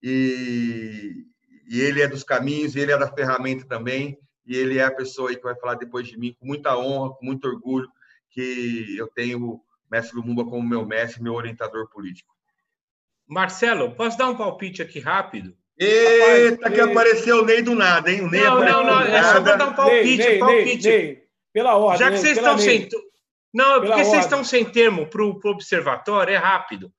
e, 0.00 1.26
e 1.68 1.80
ele 1.80 2.00
é 2.00 2.06
dos 2.06 2.22
caminhos, 2.22 2.76
ele 2.76 2.92
é 2.92 2.98
da 2.98 3.12
ferramenta 3.12 3.66
também, 3.66 4.16
e 4.46 4.56
ele 4.56 4.78
é 4.78 4.84
a 4.84 4.94
pessoa 4.94 5.30
aí 5.30 5.36
que 5.36 5.42
vai 5.42 5.56
falar 5.56 5.74
depois 5.74 6.06
de 6.06 6.16
mim 6.16 6.36
com 6.38 6.46
muita 6.46 6.78
honra, 6.78 7.14
com 7.14 7.26
muito 7.26 7.48
orgulho, 7.48 7.90
que 8.30 8.96
eu 8.96 9.08
tenho 9.08 9.44
o 9.44 9.64
mestre 9.90 10.16
Lumumba 10.16 10.44
como 10.44 10.66
meu 10.66 10.86
mestre, 10.86 11.20
meu 11.20 11.34
orientador 11.34 11.88
político. 11.90 12.32
Marcelo, 13.26 13.96
posso 13.96 14.16
dar 14.16 14.28
um 14.28 14.36
palpite 14.36 14.80
aqui 14.80 15.00
rápido? 15.00 15.56
Eita, 15.78 16.56
Rapaz, 16.56 16.74
que 16.74 16.82
Ney. 16.82 16.90
apareceu 16.90 17.42
o 17.42 17.44
Ney 17.44 17.62
do 17.62 17.74
nada, 17.74 18.10
hein? 18.10 18.22
O 18.22 18.30
Ney 18.30 18.42
não, 18.42 18.60
não, 18.60 18.84
não, 18.84 19.00
é 19.02 19.22
só 19.22 19.42
para 19.42 19.56
dar 19.56 19.68
um 19.68 19.74
palpite, 19.74 20.16
Ney, 20.16 20.38
palpite. 20.38 20.88
Ney, 20.88 21.22
pela 21.52 21.76
ordem. 21.76 21.98
Já 21.98 22.10
que 22.10 22.18
vocês 22.18 22.36
estão 22.38 22.58
sem. 22.58 22.88
Não, 23.52 23.80
porque 23.80 24.04
vocês 24.04 24.24
estão 24.24 24.44
sem 24.44 24.64
termo 24.64 25.06
para 25.06 25.22
o 25.22 25.40
observatório, 25.44 26.34
é 26.34 26.36
rápido. 26.36 26.92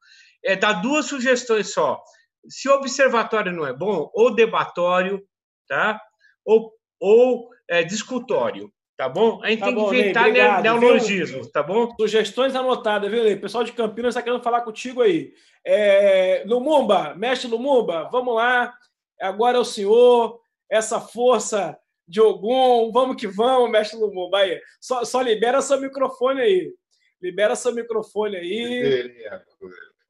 É 0.44 0.56
dar 0.56 0.74
duas 0.74 1.06
sugestões 1.06 1.74
só. 1.74 2.02
Se 2.48 2.70
o 2.70 2.74
observatório 2.74 3.52
não 3.52 3.66
é 3.66 3.74
bom, 3.74 4.10
ou 4.14 4.34
debatório, 4.34 5.24
tá? 5.68 6.00
Ou, 6.46 6.72
ou 7.00 7.50
é, 7.70 7.84
discutório. 7.84 8.72
Tá 8.98 9.08
bom? 9.08 9.40
A 9.44 9.50
gente 9.52 9.60
tá 9.60 9.68
tem 9.68 9.76
bom, 9.76 9.90
que 9.92 9.96
inventar 9.96 10.32
Ney, 10.32 11.24
viu? 11.24 11.52
tá 11.52 11.62
bom? 11.62 11.96
Sugestões 12.00 12.56
anotadas, 12.56 13.12
viu, 13.12 13.24
Ney? 13.24 13.36
O 13.36 13.42
pessoal 13.42 13.64
de 13.64 13.72
Campinas 13.72 14.10
está 14.10 14.24
querendo 14.24 14.42
falar 14.42 14.62
contigo 14.62 15.04
aí. 15.04 15.34
É, 15.64 16.44
Lumumba, 16.48 17.14
mestre 17.14 17.48
Lumumba, 17.48 18.10
vamos 18.12 18.34
lá. 18.34 18.74
Agora 19.22 19.58
é 19.58 19.62
o 19.62 19.66
senhor, 19.66 20.42
essa 20.68 21.00
força 21.00 21.78
de 22.08 22.20
Ogum, 22.20 22.92
vamos 22.92 23.18
que 23.18 23.28
vamos, 23.28 23.70
mestre 23.70 24.00
Lumumba. 24.00 24.40
Aí, 24.40 24.60
só, 24.82 25.06
só 25.06 25.22
libera 25.22 25.62
seu 25.62 25.80
microfone 25.80 26.42
aí. 26.42 26.74
Libera 27.22 27.56
seu 27.56 27.76
microfone 27.76 28.36
aí. 28.38 29.14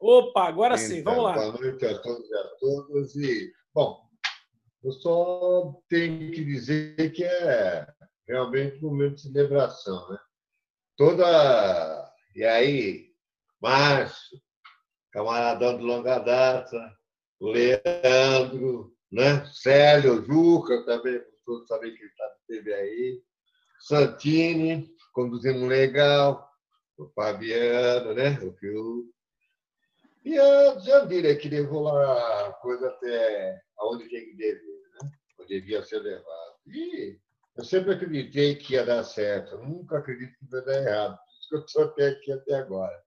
Opa, 0.00 0.44
agora 0.44 0.76
então, 0.76 0.88
sim, 0.88 1.02
vamos 1.02 1.24
lá. 1.24 1.34
Boa 1.34 1.52
noite 1.52 1.84
a 1.84 1.98
todos 1.98 2.30
e 2.30 2.34
a 2.34 2.44
todas. 2.58 3.16
E, 3.16 3.52
bom, 3.74 4.00
eu 4.82 4.92
só 4.92 5.74
tenho 5.90 6.30
que 6.30 6.42
dizer 6.42 7.12
que 7.12 7.22
é 7.22 7.86
realmente 8.28 8.84
um 8.84 8.90
momento 8.90 9.16
de 9.16 9.22
celebração, 9.22 10.08
né? 10.10 10.18
Toda. 10.96 12.12
E 12.36 12.44
aí, 12.44 13.12
Márcio, 13.60 14.38
camaradão 15.10 15.78
de 15.78 15.82
longa 15.82 16.18
data, 16.18 16.96
Leandro, 17.40 18.94
né? 19.10 19.44
Célio, 19.46 20.24
Juca 20.24 20.84
também, 20.84 21.20
todos 21.44 21.66
sabem 21.66 21.94
que 21.94 22.02
ele 22.02 22.12
tá, 22.16 22.36
esteve 22.40 22.74
aí, 22.74 23.22
Santini, 23.80 24.88
conduzindo 25.12 25.66
legal, 25.66 26.48
o 26.98 27.08
Fabiano, 27.08 28.12
né? 28.12 28.38
O 28.42 28.52
Fiu. 28.54 29.10
E 30.24 30.38
a 30.38 30.78
Jandira, 30.80 31.34
que 31.36 31.48
levou 31.48 31.84
lá 31.84 32.48
a 32.48 32.52
coisa 32.54 32.88
até 32.88 33.62
aonde 33.78 34.08
tinha 34.08 34.20
que 34.20 34.36
dever, 34.36 34.82
né? 35.02 35.10
Onde 35.40 35.60
devia 35.60 35.82
ser 35.82 36.00
levado. 36.00 36.56
E 36.66 37.18
eu 37.58 37.64
sempre 37.64 37.92
acreditei 37.92 38.54
que 38.54 38.74
ia 38.74 38.86
dar 38.86 39.02
certo. 39.02 39.56
Eu 39.56 39.64
nunca 39.64 39.98
acredito 39.98 40.32
que 40.38 40.48
vai 40.48 40.64
dar 40.64 40.80
errado. 40.80 41.16
Por 41.16 41.32
isso 41.32 41.48
que 41.48 41.56
eu 41.56 41.64
estou 41.64 41.84
até 41.84 42.08
aqui 42.08 42.32
até 42.32 42.54
agora. 42.54 43.02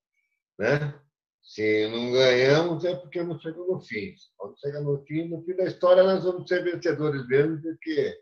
Né? 0.60 0.94
Se 1.41 1.88
não 1.88 2.11
ganhamos, 2.11 2.84
é 2.84 2.94
porque 2.94 3.23
não 3.23 3.40
chegamos 3.40 3.68
no 3.69 3.80
fim. 3.80 4.14
Quando 4.36 4.60
chega 4.60 4.82
no 4.82 5.02
fim, 5.06 5.30
no 5.30 5.41
fim 5.44 5.56
da 5.56 5.64
história, 5.64 6.03
nós 6.03 6.26
vamos 6.26 6.49
ser 6.49 6.65
vencedores 6.65 7.26
mesmo, 7.28 7.61
porque, 7.61 8.19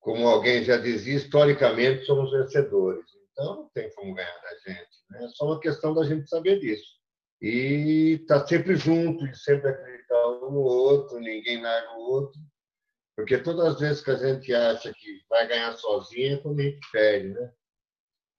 como 0.00 0.28
alguém 0.28 0.62
já 0.62 0.76
dizia, 0.76 1.16
historicamente 1.16 2.04
somos 2.04 2.30
vencedores. 2.30 3.06
Então, 3.32 3.56
não 3.56 3.68
tem 3.70 3.90
como 3.94 4.14
ganhar 4.14 4.40
da 4.42 4.50
gente. 4.70 4.90
Né? 5.10 5.24
É 5.24 5.28
só 5.28 5.46
uma 5.46 5.60
questão 5.60 5.94
da 5.94 6.04
gente 6.04 6.28
saber 6.28 6.60
disso. 6.60 6.98
E 7.40 8.18
estar 8.20 8.40
tá 8.40 8.46
sempre 8.46 8.76
junto, 8.76 9.24
e 9.24 9.34
sempre 9.34 9.70
acreditar 9.70 10.28
um 10.28 10.50
no 10.50 10.60
outro, 10.60 11.18
ninguém 11.18 11.62
larga 11.62 11.96
o 11.96 12.02
outro. 12.02 12.38
Porque 13.18 13.36
todas 13.36 13.74
as 13.74 13.80
vezes 13.80 14.00
que 14.00 14.12
a 14.12 14.14
gente 14.14 14.54
acha 14.54 14.94
que 14.94 15.22
vai 15.28 15.48
ganhar 15.48 15.72
sozinho, 15.72 16.36
é 16.36 16.40
quando 16.40 16.60
a 16.60 16.62
gente 16.62 16.90
perde, 16.92 17.30
né? 17.30 17.52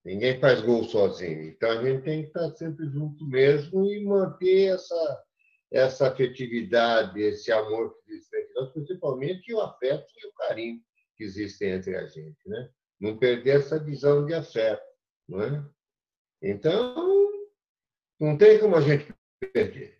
Ninguém 0.06 0.39
faz 0.39 0.61
gol 0.61 0.85
sozinho. 0.85 1.49
Então 1.49 1.69
a 1.69 1.84
gente 1.84 2.01
tem 2.03 2.22
que 2.22 2.27
estar 2.30 2.49
sempre 2.51 2.89
junto 2.89 3.27
mesmo 3.27 3.85
e 3.85 4.06
manter 4.06 4.73
essa, 4.73 5.23
essa 5.69 6.07
afetividade, 6.07 7.22
esse 7.22 7.51
amor 7.51 7.93
que 7.93 8.14
existe 8.14 8.38
entre 8.38 8.53
nós, 8.53 8.72
principalmente 8.72 9.53
o 9.53 9.60
afeto 9.60 10.06
e 10.15 10.27
o 10.27 10.34
carinho 10.35 10.80
que 11.18 11.26
existem 11.26 11.72
entre 11.72 11.97
a 11.97 12.07
gente. 12.07 12.39
Né? 12.47 12.69
Não 13.01 13.18
perder 13.18 13.57
essa 13.57 13.77
visão 13.77 14.26
de 14.26 14.34
afeto. 14.34 14.81
Não 15.27 15.43
é? 15.43 15.65
Então, 16.41 16.95
não 18.18 18.38
tem 18.38 18.57
como 18.57 18.77
a 18.77 18.81
gente 18.81 19.14
perder. 19.51 19.99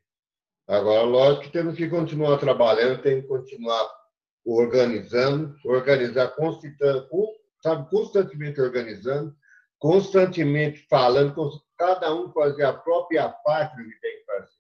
Agora, 0.66 1.02
lógico 1.02 1.48
que 1.48 1.52
temos 1.52 1.76
que 1.76 1.90
continuar 1.90 2.38
trabalhando, 2.38 3.02
tem 3.02 3.22
que 3.22 3.28
continuar 3.28 4.00
organizando, 4.46 5.56
organizar 5.66 6.34
sabe, 7.62 7.90
constantemente 7.90 8.62
organizando, 8.62 9.36
constantemente 9.78 10.86
falando, 10.90 11.34
cada 11.78 12.14
um 12.14 12.32
fazer 12.32 12.64
a 12.64 12.74
própria 12.74 13.30
parte 13.30 13.78
do 13.78 13.84
que 13.90 14.00
tem 14.02 14.20
que 14.20 14.26
fazer. 14.26 14.60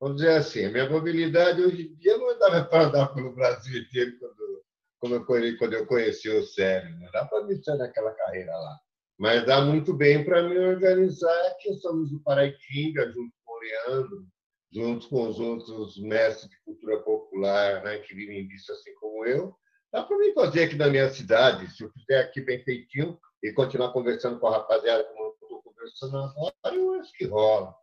Vamos 0.00 0.16
dizer 0.16 0.36
assim, 0.36 0.64
a 0.64 0.70
minha 0.70 0.88
mobilidade 0.88 1.62
hoje 1.62 1.88
em 1.88 1.94
dia 1.96 2.16
não 2.16 2.38
dava 2.38 2.64
para 2.68 2.84
andar 2.84 3.08
pelo 3.08 3.34
Brasil 3.34 3.82
inteiro 3.82 4.18
quando, 4.18 5.24
quando, 5.24 5.44
eu, 5.44 5.58
quando 5.58 5.72
eu 5.74 5.86
conheci 5.86 6.28
o 6.28 6.42
Célio, 6.42 6.98
não 6.98 7.10
dá 7.10 7.24
para 7.24 7.44
me 7.44 7.62
sair 7.62 7.78
naquela 7.78 8.12
carreira 8.12 8.52
lá. 8.52 8.78
Mas 9.18 9.44
dá 9.44 9.60
muito 9.60 9.92
bem 9.92 10.24
para 10.24 10.42
me 10.42 10.58
organizar 10.58 11.56
que 11.60 11.74
somos 11.74 12.10
do 12.10 12.20
Paraitinga, 12.20 13.06
junto 13.12 13.34
com 13.44 13.52
o 13.52 13.58
Leandro, 13.58 14.26
junto 14.72 15.08
com 15.08 15.28
os 15.28 15.38
outros 15.40 15.98
mestres 15.98 16.50
de 16.50 16.60
cultura 16.64 17.00
popular 17.00 17.82
né, 17.82 17.98
que 17.98 18.14
vivem 18.14 18.46
disso 18.46 18.72
assim 18.72 18.94
como 18.94 19.24
eu. 19.26 19.54
Dá 19.92 20.04
para 20.04 20.18
mim 20.18 20.32
fazer 20.32 20.64
aqui 20.64 20.76
na 20.76 20.88
minha 20.88 21.10
cidade, 21.10 21.68
se 21.74 21.82
eu 21.82 21.90
fizer 21.92 22.20
aqui 22.20 22.40
bem 22.40 22.62
feitinho, 22.62 23.18
e 23.42 23.52
continuar 23.52 23.92
conversando 23.92 24.38
com 24.38 24.46
a 24.46 24.58
rapaziada 24.58 25.04
como 25.04 25.24
eu 25.24 25.32
estou 25.32 25.62
conversando 25.62 26.16
agora, 26.18 26.76
eu 26.76 26.94
acho 26.94 27.12
que 27.12 27.24
rola, 27.24 27.74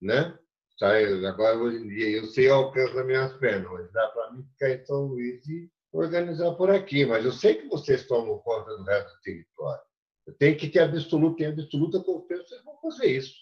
né? 0.00 0.38
Agora, 0.80 1.56
hoje 1.56 1.78
em 1.78 1.88
dia, 1.88 2.08
eu 2.18 2.26
sei 2.26 2.48
o 2.48 2.54
alcance 2.54 2.94
das 2.94 3.04
minhas 3.04 3.32
pernas, 3.38 3.68
mas 3.72 3.90
dá 3.92 4.06
para 4.08 4.30
mim 4.32 4.44
ficar 4.52 4.70
em 4.70 4.84
São 4.84 5.06
Luís 5.06 5.44
e 5.48 5.68
organizar 5.92 6.52
por 6.54 6.70
aqui. 6.70 7.04
Mas 7.04 7.24
eu 7.24 7.32
sei 7.32 7.56
que 7.56 7.66
vocês 7.66 8.06
tomam 8.06 8.38
conta 8.38 8.76
do 8.76 8.84
resto 8.84 9.12
do 9.16 9.20
território. 9.22 9.82
Eu 10.24 10.34
tenho 10.34 10.56
que 10.56 10.68
ter 10.68 10.80
absoluta, 10.80 11.38
tenho 11.38 11.52
absoluta 11.52 12.00
confiança 12.00 12.44
que 12.44 12.48
vocês 12.50 12.64
vão 12.64 12.80
fazer 12.80 13.06
isso. 13.06 13.34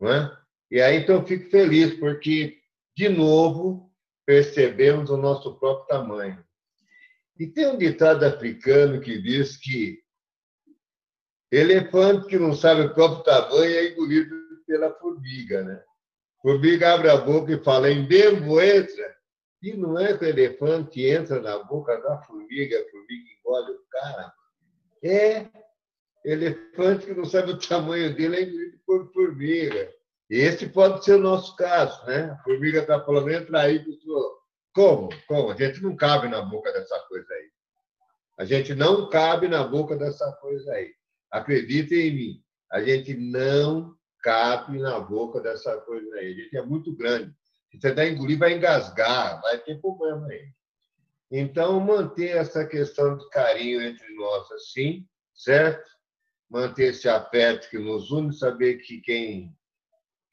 Não 0.00 0.12
é? 0.12 0.43
E 0.74 0.80
aí, 0.80 0.96
então, 0.96 1.20
eu 1.20 1.24
fico 1.24 1.48
feliz, 1.50 1.94
porque, 2.00 2.58
de 2.96 3.08
novo, 3.08 3.92
percebemos 4.26 5.08
o 5.08 5.16
nosso 5.16 5.56
próprio 5.56 5.86
tamanho. 5.86 6.44
E 7.38 7.46
tem 7.46 7.68
um 7.68 7.78
ditado 7.78 8.24
africano 8.24 9.00
que 9.00 9.22
diz 9.22 9.56
que 9.56 10.02
Elefante 11.48 12.26
que 12.26 12.40
não 12.40 12.52
sabe 12.52 12.80
o 12.80 12.92
próprio 12.92 13.22
tamanho 13.22 13.72
é 13.72 13.92
engolido 13.92 14.34
pela 14.66 14.92
formiga, 14.94 15.62
né? 15.62 15.80
Formiga 16.42 16.92
abre 16.92 17.08
a 17.08 17.18
boca 17.18 17.52
e 17.52 17.62
fala, 17.62 17.88
em 17.88 18.08
Dembo 18.08 18.60
entra. 18.60 19.14
E 19.62 19.74
não 19.74 19.96
é 19.96 20.18
que 20.18 20.24
o 20.24 20.28
elefante 20.28 21.06
entra 21.06 21.40
na 21.40 21.62
boca 21.62 21.96
da 22.00 22.20
formiga, 22.22 22.80
a 22.80 22.90
formiga 22.90 23.30
engole 23.38 23.70
o 23.70 23.80
cara. 23.92 24.34
É 25.04 25.46
elefante 26.24 27.06
que 27.06 27.14
não 27.14 27.24
sabe 27.24 27.52
o 27.52 27.58
tamanho 27.60 28.12
dele 28.12 28.34
é 28.34 28.42
engolido 28.42 28.78
por 28.84 29.12
formiga. 29.12 29.94
Esse 30.30 30.68
pode 30.68 31.04
ser 31.04 31.14
o 31.14 31.20
nosso 31.20 31.54
caso, 31.56 32.04
né? 32.06 32.30
A 32.30 32.42
formiga 32.42 32.80
está 32.80 33.00
falando, 33.04 33.30
entra 33.30 33.60
aí, 33.60 33.78
pessoal. 33.84 34.38
Como? 34.74 35.08
Como? 35.26 35.50
A 35.50 35.56
gente 35.56 35.82
não 35.82 35.94
cabe 35.94 36.28
na 36.28 36.42
boca 36.42 36.72
dessa 36.72 36.98
coisa 37.08 37.32
aí. 37.32 37.50
A 38.38 38.44
gente 38.44 38.74
não 38.74 39.08
cabe 39.08 39.46
na 39.46 39.62
boca 39.62 39.96
dessa 39.96 40.32
coisa 40.40 40.72
aí. 40.72 40.92
Acreditem 41.30 42.08
em 42.08 42.14
mim, 42.14 42.42
a 42.70 42.82
gente 42.82 43.14
não 43.14 43.94
cabe 44.22 44.78
na 44.78 44.98
boca 44.98 45.40
dessa 45.40 45.76
coisa 45.82 46.14
aí. 46.16 46.32
A 46.32 46.34
gente 46.34 46.56
é 46.56 46.62
muito 46.62 46.94
grande. 46.96 47.32
Se 47.70 47.80
você 47.80 47.92
der 47.92 48.12
engolir, 48.12 48.38
vai 48.38 48.54
engasgar, 48.54 49.40
vai 49.40 49.58
ter 49.58 49.80
problema 49.80 50.26
aí. 50.28 50.48
Então, 51.30 51.78
manter 51.80 52.36
essa 52.36 52.64
questão 52.64 53.16
de 53.16 53.28
carinho 53.30 53.82
entre 53.82 54.08
nós 54.14 54.50
assim, 54.52 55.06
certo? 55.34 55.88
Manter 56.48 56.90
esse 56.90 57.08
afeto 57.08 57.68
que 57.68 57.78
nos 57.78 58.10
une, 58.10 58.32
saber 58.32 58.78
que 58.78 59.00
quem 59.00 59.54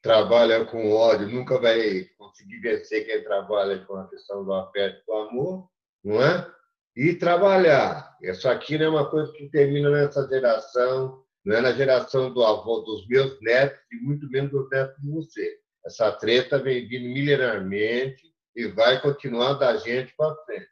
trabalha 0.02 0.64
com 0.64 0.92
ódio 0.92 1.28
nunca 1.28 1.58
vai 1.60 2.04
conseguir 2.18 2.58
vencer 2.58 3.06
quem 3.06 3.22
trabalha 3.22 3.78
com 3.84 3.96
a 3.96 4.08
questão 4.08 4.44
do 4.44 4.52
afeto 4.52 5.02
do 5.06 5.12
amor, 5.14 5.68
não 6.04 6.20
é? 6.22 6.52
e 6.96 7.14
trabalhar. 7.14 8.16
Isso 8.20 8.48
aqui 8.48 8.78
não 8.78 8.86
é 8.86 8.88
uma 8.88 9.10
coisa 9.10 9.32
que 9.32 9.48
termina 9.48 9.90
nessa 9.90 10.26
geração, 10.28 11.22
não 11.44 11.56
é 11.56 11.60
na 11.60 11.72
geração 11.72 12.32
do 12.32 12.44
avô 12.44 12.80
dos 12.80 13.06
meus 13.08 13.40
netos 13.40 13.80
e 13.90 13.96
muito 13.96 14.28
menos 14.30 14.50
dos 14.50 14.68
netos 14.70 15.00
de 15.00 15.10
você. 15.10 15.58
Essa 15.84 16.12
treta 16.12 16.58
vem 16.58 16.86
vindo 16.86 17.12
milenarmente 17.12 18.22
e 18.54 18.66
vai 18.68 19.00
continuar 19.00 19.54
da 19.54 19.76
gente 19.76 20.14
para 20.16 20.36
frente. 20.44 20.68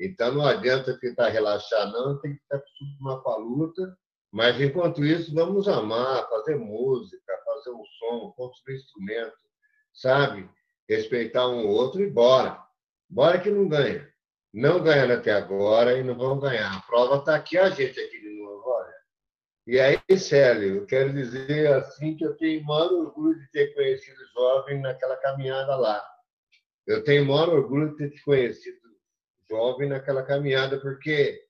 Então 0.00 0.32
não 0.32 0.46
adianta 0.46 0.98
tentar 0.98 1.28
relaxar, 1.28 1.90
não, 1.92 2.18
tem 2.20 2.34
que 2.34 2.42
estar 2.42 2.56
acostumado 2.56 3.22
com 3.22 3.30
a 3.30 3.36
luta, 3.36 3.98
mas 4.32 4.60
enquanto 4.60 5.04
isso, 5.04 5.34
vamos 5.34 5.68
amar, 5.68 6.28
fazer 6.28 6.56
música, 6.56 7.32
fazer 7.44 7.70
um 7.70 7.84
som, 7.98 8.32
construir 8.36 8.76
instrumento, 8.76 9.36
sabe? 9.92 10.48
Respeitar 10.88 11.48
um 11.48 11.66
outro 11.66 12.02
e 12.02 12.10
bora. 12.10 12.62
Bora 13.08 13.40
que 13.40 13.50
não 13.50 13.68
ganha 13.68 14.10
não 14.52 14.82
ganharam 14.82 15.14
até 15.14 15.32
agora 15.32 15.96
e 15.96 16.02
não 16.02 16.16
vão 16.16 16.38
ganhar. 16.38 16.76
A 16.76 16.82
prova 16.82 17.16
está 17.16 17.36
aqui, 17.36 17.56
a 17.56 17.70
gente 17.70 17.98
aqui 17.98 18.20
de 18.20 18.42
novo, 18.42 18.68
olha. 18.68 18.94
E 19.66 19.78
aí, 19.78 20.18
Célio, 20.18 20.76
eu 20.76 20.86
quero 20.86 21.12
dizer 21.12 21.72
assim 21.74 22.16
que 22.16 22.24
eu 22.24 22.36
tenho 22.36 22.64
maior 22.64 22.92
orgulho 22.92 23.38
de 23.38 23.50
ter 23.50 23.72
conhecido 23.74 24.18
jovem 24.34 24.80
naquela 24.80 25.16
caminhada 25.16 25.76
lá. 25.76 26.02
Eu 26.86 27.04
tenho 27.04 27.26
maior 27.26 27.50
orgulho 27.50 27.90
de 27.90 27.96
ter 27.96 28.10
te 28.10 28.24
conhecido 28.24 28.78
jovem 29.48 29.88
naquela 29.88 30.22
caminhada, 30.24 30.80
porque 30.80 31.40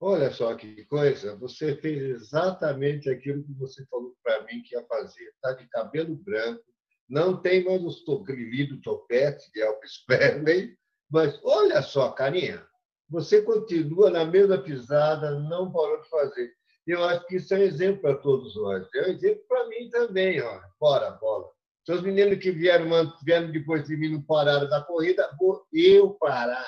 olha 0.00 0.30
só 0.30 0.54
que 0.54 0.84
coisa, 0.86 1.36
você 1.36 1.76
fez 1.76 2.02
exatamente 2.02 3.10
aquilo 3.10 3.44
que 3.44 3.52
você 3.52 3.84
falou 3.86 4.14
para 4.22 4.42
mim 4.44 4.62
que 4.62 4.74
ia 4.74 4.84
fazer. 4.86 5.24
Está 5.24 5.52
de 5.52 5.68
cabelo 5.68 6.16
branco, 6.16 6.64
não 7.08 7.40
tem 7.40 7.64
mais 7.64 7.82
os 7.84 8.02
grilinhos 8.24 8.80
topete 8.82 9.50
de 9.52 9.60
Elvis 9.60 10.04
Presley, 10.06 10.76
mas 11.10 11.38
olha 11.44 11.82
só, 11.82 12.10
carinha, 12.10 12.64
você 13.08 13.42
continua 13.42 14.08
na 14.10 14.24
mesma 14.24 14.58
pisada, 14.58 15.38
não 15.40 15.72
parou 15.72 16.00
de 16.00 16.08
fazer. 16.08 16.52
Eu 16.86 17.04
acho 17.04 17.26
que 17.26 17.36
isso 17.36 17.52
é 17.52 17.58
um 17.58 17.62
exemplo 17.62 18.00
para 18.00 18.16
todos 18.16 18.54
nós. 18.56 18.88
É 18.94 19.02
um 19.02 19.12
exemplo 19.12 19.42
para 19.48 19.68
mim 19.68 19.90
também. 19.90 20.40
Ó. 20.40 20.60
Bora, 20.78 21.10
bola. 21.12 21.48
Seus 21.84 22.02
meninos 22.02 22.38
que 22.38 22.50
vieram, 22.50 22.88
vieram 23.24 23.50
depois 23.50 23.86
de 23.86 23.96
mim 23.96 24.12
não 24.12 24.22
pararam 24.22 24.68
da 24.68 24.82
corrida, 24.82 25.28
vou 25.38 25.66
eu 25.72 26.10
parar 26.14 26.66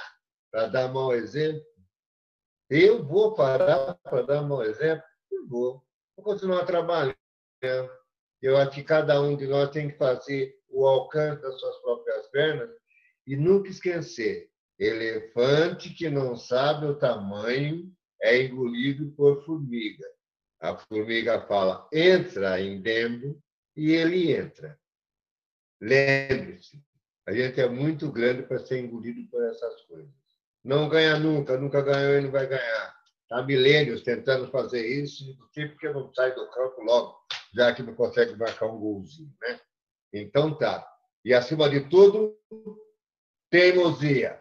para 0.50 0.66
dar 0.66 0.92
mau 0.92 1.14
exemplo. 1.14 1.62
Eu 2.74 3.04
vou 3.04 3.34
parar 3.34 3.96
para 3.96 4.22
dar 4.22 4.40
mau 4.40 4.62
exemplo? 4.62 5.04
Eu 5.30 5.46
vou. 5.46 5.84
Vou 6.16 6.24
continuar 6.24 6.64
trabalhando. 6.64 7.14
Eu 8.40 8.56
acho 8.56 8.70
que 8.70 8.82
cada 8.82 9.20
um 9.20 9.36
de 9.36 9.46
nós 9.46 9.68
tem 9.68 9.90
que 9.90 9.98
fazer 9.98 10.58
o 10.70 10.86
alcance 10.86 11.42
das 11.42 11.60
suas 11.60 11.76
próprias 11.82 12.28
pernas 12.28 12.70
e 13.26 13.36
nunca 13.36 13.68
esquecer: 13.68 14.50
elefante 14.78 15.90
que 15.90 16.08
não 16.08 16.34
sabe 16.34 16.86
o 16.86 16.98
tamanho 16.98 17.92
é 18.22 18.42
engolido 18.42 19.10
por 19.10 19.44
formiga. 19.44 20.06
A 20.58 20.74
formiga 20.74 21.46
fala, 21.46 21.86
entra 21.92 22.58
em 22.58 22.80
Dembo, 22.80 23.38
e 23.76 23.92
ele 23.92 24.32
entra. 24.32 24.80
Lembre-se, 25.78 26.82
a 27.26 27.32
gente 27.32 27.60
é 27.60 27.68
muito 27.68 28.10
grande 28.10 28.44
para 28.44 28.60
ser 28.60 28.78
engolido 28.78 29.28
por 29.28 29.44
essas 29.44 29.82
coisas. 29.82 30.21
Não 30.64 30.88
ganha 30.88 31.18
nunca, 31.18 31.56
nunca 31.56 31.82
ganhou 31.82 32.18
e 32.18 32.20
não 32.22 32.30
vai 32.30 32.46
ganhar. 32.46 32.96
Há 33.30 33.42
milênios 33.42 34.02
tentando 34.02 34.50
fazer 34.50 34.86
isso, 34.86 35.24
sei 35.52 35.68
porque 35.68 35.88
não 35.88 36.12
sai 36.14 36.34
do 36.34 36.48
campo 36.50 36.82
logo, 36.82 37.18
já 37.54 37.74
que 37.74 37.82
não 37.82 37.94
consegue 37.94 38.36
marcar 38.36 38.66
um 38.66 38.78
golzinho. 38.78 39.34
Né? 39.40 39.60
Então 40.12 40.56
tá. 40.56 40.86
E 41.24 41.32
acima 41.32 41.68
de 41.68 41.88
tudo, 41.88 42.36
teimosia. 43.50 44.38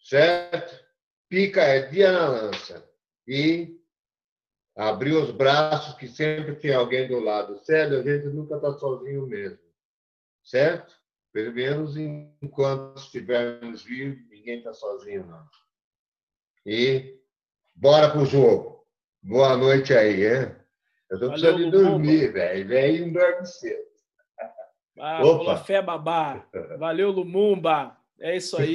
Certo? 0.00 0.84
Pica 1.28 1.62
é 1.62 1.86
dia 1.86 2.12
na 2.12 2.28
lança. 2.28 2.88
E 3.26 3.80
abrir 4.76 5.14
os 5.14 5.30
braços, 5.30 5.94
que 5.94 6.08
sempre 6.08 6.56
tem 6.56 6.74
alguém 6.74 7.06
do 7.08 7.20
lado. 7.20 7.58
Sério, 7.64 8.00
a 8.00 8.02
gente 8.02 8.26
nunca 8.26 8.56
está 8.56 8.72
sozinho 8.74 9.26
mesmo. 9.26 9.58
Certo? 10.42 10.94
Pelo 11.32 11.52
menos 11.52 11.96
enquanto 11.96 12.98
estivermos 12.98 13.82
vivos, 13.82 14.31
ninguém 14.42 14.58
está 14.58 14.74
sozinho, 14.74 15.24
não. 15.24 15.44
E 16.66 17.20
bora 17.74 18.10
pro 18.10 18.26
jogo. 18.26 18.84
Boa 19.22 19.56
noite 19.56 19.94
aí, 19.94 20.26
hein? 20.26 20.56
Eu 21.08 21.14
estou 21.14 21.30
precisando 21.30 21.58
de 21.58 21.70
dormir, 21.70 22.32
velho. 22.32 22.68
Velho 22.68 23.06
não 23.06 23.12
dorme 23.12 23.46
cedo. 23.46 23.92
Ah, 24.98 25.24
Opa. 25.24 25.56
fé, 25.58 25.80
babá. 25.80 26.44
Valeu, 26.78 27.10
Lumumba. 27.10 27.96
É 28.20 28.36
isso 28.36 28.56
aí. 28.56 28.74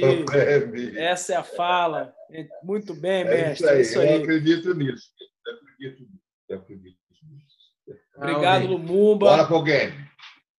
Essa 0.96 1.34
é 1.34 1.36
a 1.36 1.42
fala. 1.42 2.14
Muito 2.62 2.94
bem, 2.94 3.24
mestre. 3.24 3.44
É 3.44 3.52
isso 3.52 3.68
aí. 3.68 3.78
É 3.78 3.80
isso 3.82 4.00
aí. 4.00 4.14
Eu 4.14 4.22
acredito 4.22 4.74
nisso. 4.74 5.10
Eu 5.46 5.54
acredito 5.54 6.02
nisso. 6.02 6.20
Eu 6.48 6.58
acredito 6.58 6.98
nisso. 7.22 7.98
Obrigado, 8.16 8.66
Lumumba. 8.66 9.26
Bora 9.26 9.46
pro 9.46 9.62
game. 9.62 10.07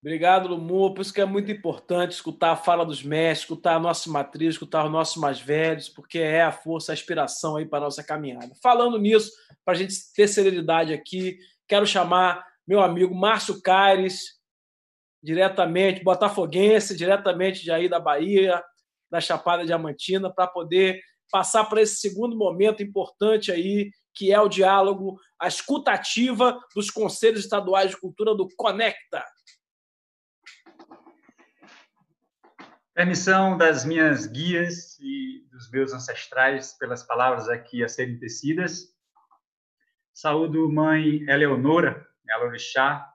Obrigado, 0.02 0.48
Lumumba. 0.48 0.96
Por 0.96 1.02
isso 1.02 1.14
que 1.14 1.20
é 1.20 1.26
muito 1.26 1.52
importante 1.52 2.12
escutar 2.12 2.52
a 2.52 2.56
fala 2.56 2.86
dos 2.86 3.04
mestres, 3.04 3.40
escutar 3.40 3.76
a 3.76 3.80
nossa 3.80 4.10
matriz, 4.10 4.56
escutar 4.56 4.86
os 4.86 4.92
nossos 4.92 5.18
mais 5.18 5.42
velhos, 5.42 5.90
porque 5.90 6.20
é 6.20 6.42
a 6.42 6.54
força, 6.54 6.92
a 6.92 6.96
inspiração 6.96 7.58
aí 7.58 7.66
para 7.66 7.80
a 7.80 7.82
nossa 7.82 8.04
caminhada. 8.04 8.54
Falando 8.64 8.98
nisso, 8.98 9.30
para 9.66 9.74
a 9.74 9.78
gente 9.78 9.94
ter 10.16 10.28
serenidade 10.28 10.94
aqui, 10.94 11.38
quero 11.68 11.86
chamar 11.86 12.46
meu 12.66 12.82
amigo 12.82 13.14
Márcio 13.14 13.62
Caires, 13.62 14.40
diretamente, 15.22 16.04
botafoguense, 16.04 16.96
diretamente 16.96 17.64
de 17.64 17.72
aí 17.72 17.90
da 17.90 18.00
Bahia, 18.00 18.64
da 19.12 19.20
Chapada 19.20 19.66
Diamantina, 19.66 20.34
para 20.34 20.48
poder 20.48 21.02
passar 21.30 21.66
para 21.66 21.82
esse 21.82 21.98
segundo 21.98 22.38
momento 22.38 22.82
importante 22.82 23.52
aí, 23.52 23.92
que 24.14 24.32
é 24.32 24.40
o 24.40 24.48
diálogo, 24.48 25.20
a 25.40 25.48
escutativa 25.48 26.58
dos 26.76 26.90
Conselhos 26.90 27.42
Estaduais 27.42 27.92
de 27.92 28.00
Cultura 28.00 28.34
do 28.34 28.48
Conecta. 28.56 29.24
Permissão 32.94 33.58
das 33.58 33.86
minhas 33.86 34.26
guias 34.26 34.98
e 35.00 35.48
dos 35.52 35.70
meus 35.72 35.94
ancestrais 35.94 36.74
pelas 36.78 37.04
palavras 37.04 37.48
aqui 37.48 37.84
a 37.84 37.88
serem 37.88 38.20
tecidas. 38.20 38.94
Saúdo 40.14 40.70
mãe 40.72 41.24
Eleonora, 41.30 42.06
Elorixá, 42.28 43.08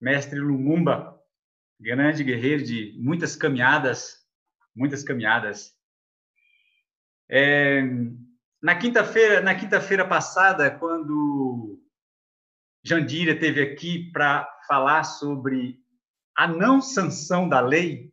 mestre 0.00 0.40
Lumumba, 0.40 1.16
grande 1.78 2.24
guerreiro 2.24 2.64
de 2.64 2.98
muitas 2.98 3.36
caminhadas, 3.36 4.26
muitas 4.74 5.04
caminhadas. 5.04 5.76
É, 7.28 7.82
na 8.60 8.74
quinta-feira, 8.74 9.40
na 9.40 9.54
quinta-feira 9.54 10.06
passada, 10.06 10.70
quando 10.70 11.80
Jandira 12.82 13.38
teve 13.38 13.62
aqui 13.62 14.10
para 14.12 14.48
falar 14.66 15.04
sobre 15.04 15.80
a 16.36 16.48
não 16.48 16.80
sanção 16.80 17.48
da 17.48 17.60
lei, 17.60 18.11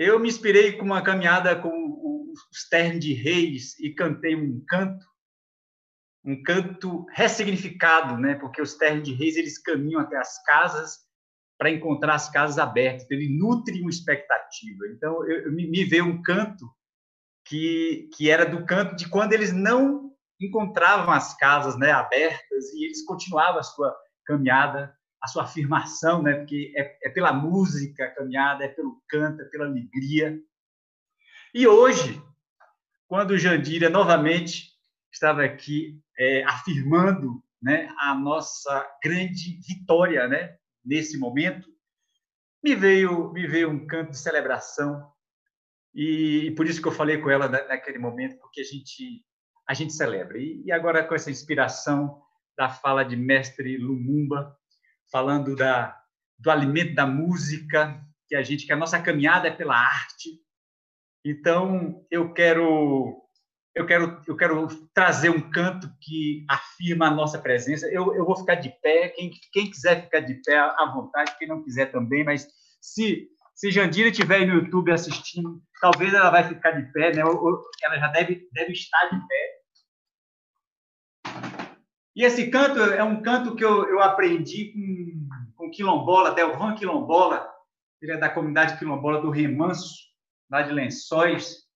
eu 0.00 0.18
me 0.18 0.28
inspirei 0.28 0.78
com 0.78 0.86
uma 0.86 1.02
caminhada 1.02 1.54
com 1.54 2.32
os 2.50 2.68
ternos 2.70 3.04
de 3.04 3.12
reis 3.12 3.78
e 3.78 3.92
cantei 3.92 4.34
um 4.34 4.64
canto, 4.66 5.04
um 6.24 6.42
canto 6.42 7.04
ressignificado, 7.12 8.16
né? 8.16 8.34
Porque 8.34 8.62
os 8.62 8.74
ternos 8.76 9.06
de 9.06 9.12
reis 9.12 9.36
eles 9.36 9.58
caminham 9.58 10.00
até 10.00 10.16
as 10.16 10.42
casas 10.44 11.00
para 11.58 11.68
encontrar 11.68 12.14
as 12.14 12.30
casas 12.30 12.58
abertas, 12.58 13.02
então, 13.04 13.18
ele 13.18 13.38
nutre 13.38 13.82
uma 13.82 13.90
expectativa. 13.90 14.86
Então 14.96 15.22
eu, 15.28 15.44
eu 15.44 15.52
me, 15.52 15.68
me 15.68 15.84
veio 15.84 16.06
um 16.06 16.22
canto 16.22 16.64
que 17.44 18.08
que 18.16 18.30
era 18.30 18.46
do 18.46 18.64
canto 18.64 18.96
de 18.96 19.06
quando 19.06 19.34
eles 19.34 19.52
não 19.52 20.14
encontravam 20.40 21.12
as 21.12 21.36
casas, 21.36 21.78
né, 21.78 21.90
abertas 21.90 22.72
e 22.72 22.86
eles 22.86 23.04
continuavam 23.04 23.60
a 23.60 23.62
sua 23.62 23.94
caminhada 24.24 24.96
a 25.22 25.26
sua 25.26 25.44
afirmação, 25.44 26.22
né? 26.22 26.34
Porque 26.34 26.72
é, 26.76 26.98
é 27.04 27.10
pela 27.10 27.32
música 27.32 28.04
a 28.04 28.10
caminhada, 28.14 28.64
é 28.64 28.68
pelo 28.68 29.02
canto, 29.08 29.42
é 29.42 29.44
pela 29.46 29.66
alegria. 29.66 30.38
E 31.52 31.66
hoje, 31.66 32.22
quando 33.06 33.38
Jandira 33.38 33.90
novamente 33.90 34.70
estava 35.12 35.44
aqui 35.44 36.00
é, 36.18 36.44
afirmando, 36.44 37.42
né, 37.60 37.92
a 37.98 38.14
nossa 38.14 38.88
grande 39.02 39.60
vitória, 39.66 40.26
né, 40.26 40.56
nesse 40.84 41.18
momento, 41.18 41.68
me 42.62 42.74
veio 42.74 43.32
me 43.32 43.46
veio 43.46 43.70
um 43.70 43.86
canto 43.86 44.10
de 44.10 44.18
celebração 44.18 45.10
e, 45.94 46.46
e 46.46 46.50
por 46.54 46.66
isso 46.66 46.80
que 46.80 46.88
eu 46.88 46.92
falei 46.92 47.18
com 47.18 47.30
ela 47.30 47.48
naquele 47.48 47.98
momento, 47.98 48.38
porque 48.38 48.60
a 48.60 48.64
gente 48.64 49.24
a 49.66 49.74
gente 49.74 49.92
celebra. 49.92 50.38
E, 50.38 50.62
e 50.64 50.72
agora 50.72 51.04
com 51.04 51.14
essa 51.14 51.30
inspiração 51.30 52.20
da 52.56 52.68
fala 52.68 53.04
de 53.04 53.16
mestre 53.16 53.76
Lumumba, 53.76 54.56
falando 55.10 55.56
da, 55.56 55.96
do 56.38 56.50
alimento 56.50 56.94
da 56.94 57.06
música, 57.06 58.00
que 58.28 58.36
a 58.36 58.42
gente 58.42 58.66
que 58.66 58.72
a 58.72 58.76
nossa 58.76 59.00
caminhada 59.00 59.48
é 59.48 59.50
pela 59.50 59.76
arte. 59.76 60.40
Então, 61.24 62.04
eu 62.10 62.32
quero 62.32 63.16
eu 63.74 63.86
quero 63.86 64.22
eu 64.26 64.36
quero 64.36 64.68
trazer 64.94 65.30
um 65.30 65.50
canto 65.50 65.90
que 66.00 66.44
afirma 66.48 67.08
a 67.08 67.10
nossa 67.10 67.38
presença. 67.38 67.86
Eu, 67.88 68.14
eu 68.14 68.24
vou 68.24 68.36
ficar 68.36 68.56
de 68.56 68.70
pé, 68.82 69.08
quem, 69.08 69.30
quem 69.52 69.70
quiser 69.70 70.04
ficar 70.04 70.20
de 70.20 70.34
pé 70.42 70.58
à 70.58 70.92
vontade, 70.94 71.36
quem 71.38 71.48
não 71.48 71.62
quiser 71.62 71.86
também, 71.92 72.24
mas 72.24 72.46
se 72.80 73.28
se 73.60 73.70
Jandira 73.70 74.08
estiver 74.08 74.46
no 74.46 74.54
YouTube 74.54 74.90
assistindo, 74.90 75.62
talvez 75.82 76.14
ela 76.14 76.30
vai 76.30 76.48
ficar 76.48 76.70
de 76.70 76.90
pé, 76.92 77.12
né? 77.14 77.20
Ela 77.20 77.98
já 77.98 78.06
deve, 78.06 78.48
deve 78.54 78.72
estar 78.72 79.04
de 79.10 79.28
pé. 79.28 79.59
E 82.20 82.22
esse 82.22 82.50
canto 82.50 82.78
é 82.78 83.02
um 83.02 83.22
canto 83.22 83.56
que 83.56 83.64
eu, 83.64 83.88
eu 83.88 84.02
aprendi 84.02 84.74
com, 84.74 85.54
com 85.56 85.70
quilombola, 85.70 86.34
Delvan 86.34 86.74
Quilombola, 86.74 87.50
ele 87.98 88.12
é 88.12 88.18
da 88.18 88.28
comunidade 88.28 88.78
quilombola 88.78 89.22
do 89.22 89.30
Remanso, 89.30 89.94
lá 90.50 90.60
de 90.60 90.70
Lençóis. 90.70 91.66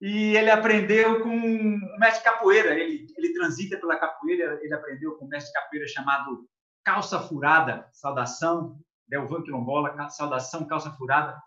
E 0.00 0.36
ele 0.36 0.50
aprendeu 0.50 1.22
com 1.22 1.28
um 1.28 1.78
mestre 2.00 2.24
capoeira, 2.24 2.74
ele, 2.76 3.06
ele 3.16 3.32
transita 3.32 3.78
pela 3.78 3.96
capoeira, 3.96 4.58
ele 4.60 4.74
aprendeu 4.74 5.14
com 5.16 5.26
um 5.26 5.28
mestre 5.28 5.52
capoeira 5.52 5.86
chamado 5.86 6.44
Calça 6.82 7.20
Furada, 7.20 7.88
saudação, 7.92 8.76
Delvan 9.06 9.44
Quilombola, 9.44 10.10
saudação, 10.10 10.66
calça 10.66 10.90
furada. 10.94 11.40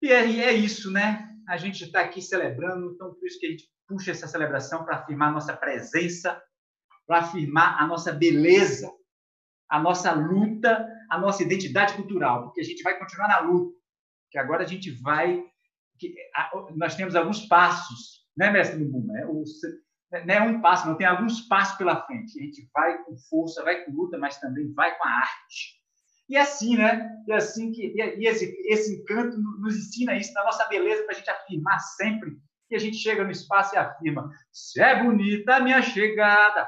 E 0.00 0.10
é, 0.10 0.22
é 0.22 0.52
isso, 0.54 0.90
né? 0.90 1.28
A 1.46 1.58
gente 1.58 1.84
está 1.84 2.00
aqui 2.00 2.22
celebrando, 2.22 2.92
então 2.94 3.12
por 3.12 3.26
isso 3.26 3.38
que 3.38 3.46
a 3.46 3.50
gente 3.50 3.68
puxa 3.86 4.12
essa 4.12 4.26
celebração 4.26 4.86
para 4.86 4.96
afirmar 4.96 5.30
nossa 5.30 5.54
presença 5.54 6.42
para 7.12 7.18
afirmar 7.18 7.78
a 7.78 7.86
nossa 7.86 8.10
beleza, 8.10 8.90
a 9.68 9.78
nossa 9.78 10.12
luta, 10.12 10.88
a 11.10 11.18
nossa 11.18 11.42
identidade 11.42 11.92
cultural, 11.92 12.44
porque 12.44 12.62
a 12.62 12.64
gente 12.64 12.82
vai 12.82 12.98
continuar 12.98 13.28
na 13.28 13.40
luta, 13.40 13.76
que 14.30 14.38
agora 14.38 14.64
a 14.64 14.66
gente 14.66 14.90
vai. 15.02 15.44
Que, 15.98 16.14
a, 16.34 16.50
nós 16.74 16.94
temos 16.94 17.14
alguns 17.14 17.44
passos, 17.44 18.26
né, 18.34 18.50
mestre 18.50 18.82
Mbuma? 18.82 19.18
É, 19.18 19.26
o, 19.26 19.44
não 20.24 20.34
é 20.34 20.40
um 20.40 20.62
passo, 20.62 20.88
não 20.88 20.96
tem 20.96 21.06
alguns 21.06 21.42
passos 21.42 21.76
pela 21.76 22.02
frente. 22.06 22.40
A 22.40 22.44
gente 22.44 22.66
vai 22.72 23.04
com 23.04 23.14
força, 23.28 23.62
vai 23.62 23.84
com 23.84 23.92
luta, 23.92 24.16
mas 24.16 24.40
também 24.40 24.72
vai 24.72 24.96
com 24.96 25.06
a 25.06 25.10
arte. 25.10 25.82
E 26.30 26.36
assim, 26.38 26.78
né? 26.78 27.10
E 27.28 27.32
assim 27.32 27.72
que 27.72 27.92
e 27.94 28.26
esse, 28.26 28.56
esse 28.64 28.94
encanto 28.94 29.36
nos 29.36 29.76
ensina 29.76 30.16
isso, 30.16 30.32
da 30.32 30.44
nossa 30.44 30.66
beleza, 30.68 31.02
para 31.02 31.14
a 31.14 31.18
gente 31.18 31.28
afirmar 31.28 31.78
sempre 31.78 32.38
que 32.70 32.74
a 32.74 32.78
gente 32.78 32.96
chega 32.96 33.22
no 33.22 33.30
espaço 33.30 33.74
e 33.74 33.78
afirma: 33.78 34.30
se 34.50 34.80
é 34.80 35.02
bonita 35.02 35.56
a 35.56 35.60
minha 35.60 35.82
chegada, 35.82 36.66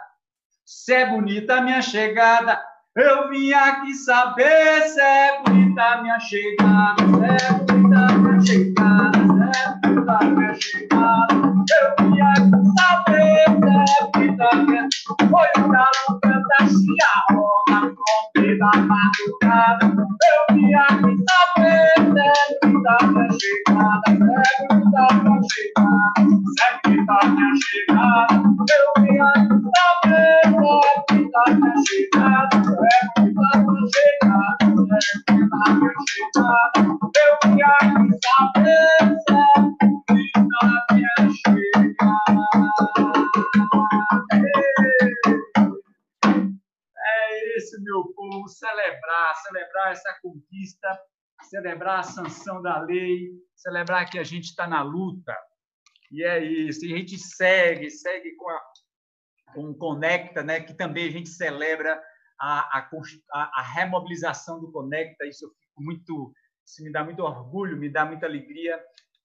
se 0.64 0.94
é 0.94 1.06
bonita 1.06 1.56
a 1.56 1.60
minha 1.60 1.82
chegada, 1.82 2.60
eu 2.96 3.28
vim 3.28 3.52
aqui 3.52 3.92
saber 3.94 4.82
se 4.82 5.00
é 5.00 5.42
bonita 5.42 5.82
a 5.82 6.02
minha 6.02 6.20
chegada, 6.20 6.96
se 7.02 7.24
é 7.24 7.52
bonita 7.52 7.98
a 7.98 8.12
minha 8.12 8.40
chegada, 8.40 9.18
se 9.18 9.58
é 9.58 9.74
bonita 9.82 10.12
a 10.12 10.24
minha 10.24 10.54
chegada. 10.54 11.34
Eu 11.34 12.06
vim 12.06 12.20
aqui 12.20 12.40
saber 12.78 13.44
se 13.44 14.02
é 14.02 14.10
bonita 14.12 14.48
a 14.52 14.56
minha 14.56 14.88
Foi 15.18 15.62
o 15.62 15.68
galo 15.68 15.90
no 16.08 16.20
da 18.64 18.80
madrugada. 18.80 19.84
Eu 19.84 20.54
vim 20.54 20.74
aqui 20.74 21.14
saber 21.28 21.92
se 21.96 22.20
é 22.20 22.32
bonita 22.62 22.96
a 22.98 23.06
minha 23.06 23.28
chegada, 23.30 24.06
se 24.06 24.14
é 24.14 24.52
bonita 24.68 25.00
a 25.00 25.14
minha 25.14 25.42
chegada, 25.42 26.06
se 26.06 26.24
é 26.24 26.72
bonita 26.74 27.12
a 27.14 27.28
minha 27.28 27.52
chegada. 27.60 27.94
Eu 37.14 37.34
vim 37.44 37.62
aqui 37.62 38.08
saber 38.24 38.64
é 42.00 42.23
povo, 48.44 48.48
celebrar, 48.48 49.34
celebrar 49.36 49.92
essa 49.92 50.18
conquista, 50.22 51.00
celebrar 51.48 52.00
a 52.00 52.02
sanção 52.02 52.62
da 52.62 52.78
lei, 52.80 53.30
celebrar 53.56 54.08
que 54.08 54.18
a 54.18 54.24
gente 54.24 54.44
está 54.44 54.66
na 54.66 54.82
luta. 54.82 55.36
E 56.10 56.22
é 56.22 56.42
isso. 56.42 56.84
E 56.84 56.94
a 56.94 56.98
gente 56.98 57.18
segue, 57.18 57.90
segue 57.90 58.36
com 58.36 58.48
a 58.50 58.60
com 59.54 59.72
Conecta, 59.72 60.42
né, 60.42 60.60
que 60.60 60.74
também 60.74 61.06
a 61.06 61.12
gente 61.12 61.28
celebra 61.28 62.02
a, 62.40 62.80
a, 62.80 63.60
a, 63.60 63.62
remobilização 63.62 64.60
do 64.60 64.72
Conecta. 64.72 65.24
Isso 65.26 65.44
eu 65.44 65.50
fico 65.50 65.80
muito, 65.80 66.34
isso 66.66 66.82
me 66.82 66.90
dá 66.90 67.04
muito 67.04 67.22
orgulho, 67.22 67.76
me 67.76 67.88
dá 67.88 68.04
muita 68.04 68.26
alegria 68.26 68.82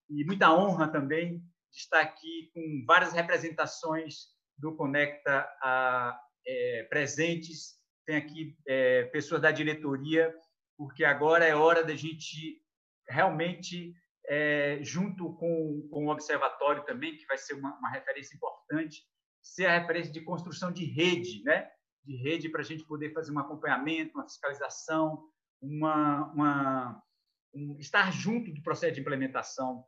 e 0.07 0.23
muita 0.25 0.53
honra 0.53 0.87
também 0.87 1.39
de 1.39 1.79
estar 1.79 1.99
aqui 1.99 2.51
com 2.53 2.83
várias 2.85 3.11
representações 3.11 4.27
do 4.55 4.75
Conecta 4.75 5.39
a, 5.63 6.19
é, 6.45 6.83
presentes. 6.91 7.78
Tem 8.09 8.17
aqui 8.17 8.57
é, 8.67 9.03
pessoas 9.03 9.39
da 9.39 9.51
diretoria, 9.51 10.33
porque 10.75 11.05
agora 11.05 11.45
é 11.45 11.53
hora 11.53 11.83
da 11.83 11.93
gente 11.93 12.59
realmente, 13.07 13.93
é, 14.27 14.79
junto 14.81 15.35
com, 15.35 15.87
com 15.91 16.07
o 16.07 16.09
observatório 16.11 16.83
também, 16.85 17.15
que 17.15 17.27
vai 17.27 17.37
ser 17.37 17.53
uma, 17.53 17.77
uma 17.77 17.91
referência 17.91 18.35
importante, 18.35 19.03
ser 19.43 19.67
a 19.67 19.77
referência 19.77 20.11
de 20.11 20.21
construção 20.21 20.71
de 20.71 20.85
rede, 20.85 21.43
né? 21.43 21.69
de 22.03 22.15
rede 22.15 22.49
para 22.49 22.61
a 22.61 22.63
gente 22.63 22.83
poder 22.83 23.13
fazer 23.13 23.31
um 23.31 23.37
acompanhamento, 23.37 24.17
uma 24.17 24.27
fiscalização, 24.27 25.23
uma, 25.61 26.33
uma 26.33 27.03
um, 27.53 27.77
estar 27.77 28.11
junto 28.11 28.51
do 28.51 28.63
processo 28.63 28.95
de 28.95 29.01
implementação, 29.01 29.85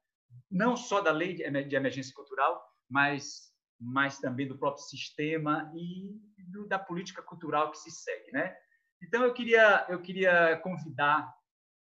não 0.47 0.77
só 0.77 1.01
da 1.01 1.11
lei 1.11 1.33
de 1.33 1.75
emergência 1.75 2.13
cultural, 2.13 2.63
mas 2.87 3.50
mas 3.81 4.19
também 4.19 4.47
do 4.47 4.57
próprio 4.57 4.83
sistema 4.83 5.71
e 5.75 6.15
do, 6.37 6.67
da 6.67 6.77
política 6.77 7.23
cultural 7.23 7.71
que 7.71 7.79
se 7.79 7.89
segue, 7.89 8.31
né? 8.31 8.55
Então 9.01 9.23
eu 9.23 9.33
queria 9.33 9.87
eu 9.89 9.99
queria 9.99 10.57
convidar 10.57 11.33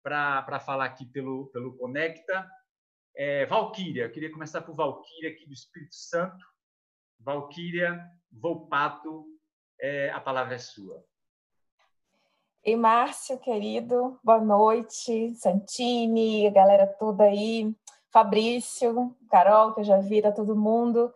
para 0.03 0.59
falar 0.59 0.85
aqui 0.85 1.05
pelo 1.05 1.47
pelo 1.47 1.77
Conecta 1.77 2.45
é, 3.15 3.45
Valquíria. 3.45 4.03
Eu 4.03 4.11
queria 4.11 4.31
começar 4.31 4.61
por 4.61 4.75
Valquíria 4.75 5.31
aqui 5.31 5.47
do 5.47 5.53
Espírito 5.53 5.95
Santo. 5.95 6.45
Valquíria 7.17 8.03
Volpato, 8.29 9.25
é, 9.79 10.09
a 10.09 10.19
palavra 10.19 10.55
é 10.55 10.57
sua. 10.57 11.01
E 12.63 12.75
Márcio, 12.75 13.37
querido, 13.39 14.19
boa 14.23 14.41
noite. 14.41 15.33
Santini, 15.35 16.47
a 16.47 16.51
galera 16.51 16.87
toda 16.87 17.23
aí. 17.23 17.73
Fabrício, 18.11 19.15
Carol, 19.29 19.73
que 19.73 19.81
eu 19.81 19.83
já 19.83 19.99
vi, 19.99 20.21
tá 20.21 20.31
todo 20.31 20.55
mundo. 20.55 21.13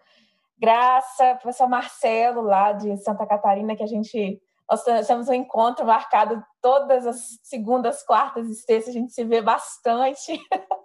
Graça, 0.59 1.35
professor 1.35 1.69
Marcelo, 1.69 2.41
lá 2.41 2.73
de 2.73 2.97
Santa 2.97 3.25
Catarina, 3.25 3.75
que 3.75 3.83
a 3.83 3.87
gente. 3.87 4.41
Nós 4.69 4.83
temos 5.07 5.27
um 5.27 5.33
encontro 5.33 5.85
marcado 5.85 6.43
todas 6.61 7.07
as 7.07 7.39
segundas, 7.41 8.03
quartas 8.03 8.47
e 8.47 8.55
sextas, 8.55 8.89
a 8.89 8.99
gente 8.99 9.13
se 9.13 9.23
vê 9.23 9.41
bastante. 9.41 10.39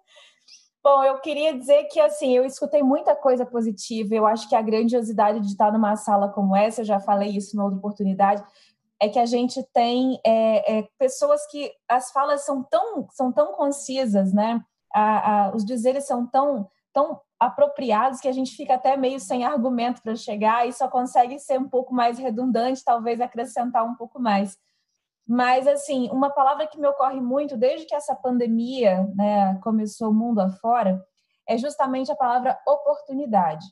Bom, 0.82 1.02
eu 1.02 1.18
queria 1.20 1.56
dizer 1.56 1.84
que 1.84 1.98
assim, 1.98 2.36
eu 2.36 2.44
escutei 2.44 2.82
muita 2.82 3.16
coisa 3.16 3.44
positiva. 3.44 4.14
Eu 4.14 4.26
acho 4.26 4.48
que 4.48 4.55
a 4.55 4.62
grandiosidade 4.62 5.40
de 5.40 5.46
estar 5.48 5.72
numa 5.72 5.96
sala 5.96 6.28
como 6.28 6.55
essa, 6.55 6.82
eu 6.82 6.84
já 6.84 7.01
falei 7.01 7.30
isso 7.30 7.56
na 7.56 7.64
outra 7.64 7.78
oportunidade, 7.78 8.44
é 9.01 9.09
que 9.09 9.18
a 9.18 9.26
gente 9.26 9.62
tem 9.72 10.20
é, 10.24 10.78
é, 10.78 10.88
pessoas 10.98 11.46
que 11.46 11.72
as 11.88 12.10
falas 12.10 12.44
são 12.44 12.62
tão, 12.62 13.06
são 13.10 13.32
tão 13.32 13.52
concisas, 13.55 14.32
né? 14.32 14.60
A, 14.94 15.46
a, 15.46 15.56
os 15.56 15.64
dizeres 15.64 16.06
são 16.06 16.26
tão, 16.26 16.68
tão 16.94 17.20
apropriados 17.38 18.20
que 18.20 18.28
a 18.28 18.32
gente 18.32 18.56
fica 18.56 18.74
até 18.74 18.96
meio 18.96 19.18
sem 19.20 19.44
argumento 19.44 20.00
para 20.00 20.14
chegar 20.14 20.66
e 20.66 20.72
só 20.72 20.88
consegue 20.88 21.38
ser 21.38 21.58
um 21.58 21.68
pouco 21.68 21.92
mais 21.92 22.18
redundante, 22.18 22.84
talvez 22.84 23.20
acrescentar 23.20 23.84
um 23.84 23.96
pouco 23.96 24.18
mais. 24.18 24.56
Mas, 25.26 25.66
assim, 25.66 26.08
uma 26.10 26.30
palavra 26.30 26.66
que 26.66 26.78
me 26.78 26.86
ocorre 26.86 27.20
muito 27.20 27.56
desde 27.56 27.86
que 27.86 27.94
essa 27.94 28.14
pandemia 28.14 29.10
né, 29.14 29.58
começou 29.62 30.12
mundo 30.12 30.40
afora 30.40 31.04
é 31.46 31.58
justamente 31.58 32.12
a 32.12 32.16
palavra 32.16 32.58
oportunidade. 32.66 33.66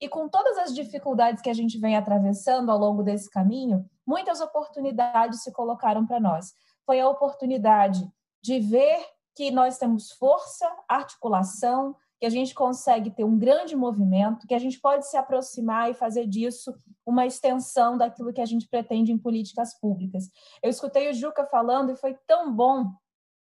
E 0.00 0.08
com 0.08 0.28
todas 0.28 0.58
as 0.58 0.74
dificuldades 0.74 1.40
que 1.40 1.48
a 1.48 1.54
gente 1.54 1.78
vem 1.78 1.96
atravessando 1.96 2.70
ao 2.70 2.78
longo 2.78 3.02
desse 3.02 3.30
caminho, 3.30 3.88
muitas 4.06 4.40
oportunidades 4.40 5.42
se 5.42 5.50
colocaram 5.52 6.04
para 6.04 6.20
nós. 6.20 6.52
Foi 6.84 7.00
a 7.00 7.08
oportunidade 7.08 8.06
de 8.42 8.60
ver 8.60 9.04
que 9.34 9.50
nós 9.50 9.78
temos 9.78 10.12
força, 10.12 10.70
articulação, 10.88 11.96
que 12.18 12.26
a 12.26 12.30
gente 12.30 12.54
consegue 12.54 13.10
ter 13.10 13.24
um 13.24 13.38
grande 13.38 13.76
movimento, 13.76 14.46
que 14.46 14.54
a 14.54 14.58
gente 14.58 14.80
pode 14.80 15.06
se 15.06 15.16
aproximar 15.16 15.90
e 15.90 15.94
fazer 15.94 16.26
disso 16.26 16.74
uma 17.04 17.26
extensão 17.26 17.96
daquilo 17.98 18.32
que 18.32 18.40
a 18.40 18.46
gente 18.46 18.68
pretende 18.68 19.12
em 19.12 19.18
políticas 19.18 19.78
públicas. 19.78 20.30
Eu 20.62 20.70
escutei 20.70 21.10
o 21.10 21.14
Juca 21.14 21.46
falando 21.46 21.92
e 21.92 21.96
foi 21.96 22.16
tão 22.26 22.54
bom 22.54 22.90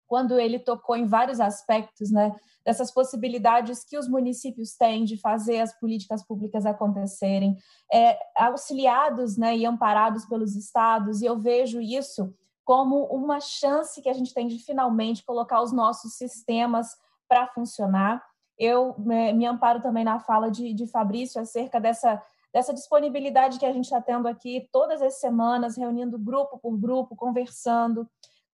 quando 0.07 0.39
ele 0.39 0.59
tocou 0.59 0.95
em 0.95 1.07
vários 1.07 1.39
aspectos, 1.39 2.11
né, 2.11 2.35
dessas 2.63 2.91
possibilidades 2.91 3.83
que 3.83 3.97
os 3.97 4.07
municípios 4.07 4.75
têm 4.75 5.03
de 5.03 5.17
fazer 5.17 5.59
as 5.59 5.77
políticas 5.79 6.23
públicas 6.25 6.65
acontecerem, 6.65 7.57
é, 7.91 8.17
auxiliados, 8.37 9.37
né, 9.37 9.57
e 9.57 9.65
amparados 9.65 10.25
pelos 10.25 10.55
estados. 10.55 11.21
E 11.21 11.25
eu 11.25 11.37
vejo 11.39 11.81
isso 11.81 12.33
como 12.63 13.05
uma 13.05 13.39
chance 13.39 14.01
que 14.01 14.09
a 14.09 14.13
gente 14.13 14.33
tem 14.33 14.47
de 14.47 14.59
finalmente 14.59 15.25
colocar 15.25 15.61
os 15.61 15.73
nossos 15.73 16.13
sistemas 16.13 16.95
para 17.27 17.47
funcionar 17.47 18.23
eu 18.63 18.95
me, 18.97 19.45
amparo 19.45 19.81
também 19.81 20.03
na 20.03 20.19
fala 20.19 20.49
de, 20.49 20.73
de 20.73 20.87
Fabrício 20.87 21.41
acerca 21.41 21.79
dessa, 21.79 22.21
dessa 22.53 22.73
disponibilidade 22.73 23.59
que 23.59 23.65
a 23.65 23.73
gente 23.73 23.85
está 23.85 24.01
tendo 24.01 24.27
aqui 24.27 24.69
todas 24.71 25.01
as 25.01 25.15
semanas, 25.15 25.75
reunindo 25.75 26.17
grupo 26.17 26.57
por 26.57 26.77
grupo, 26.77 27.15
conversando. 27.15 28.07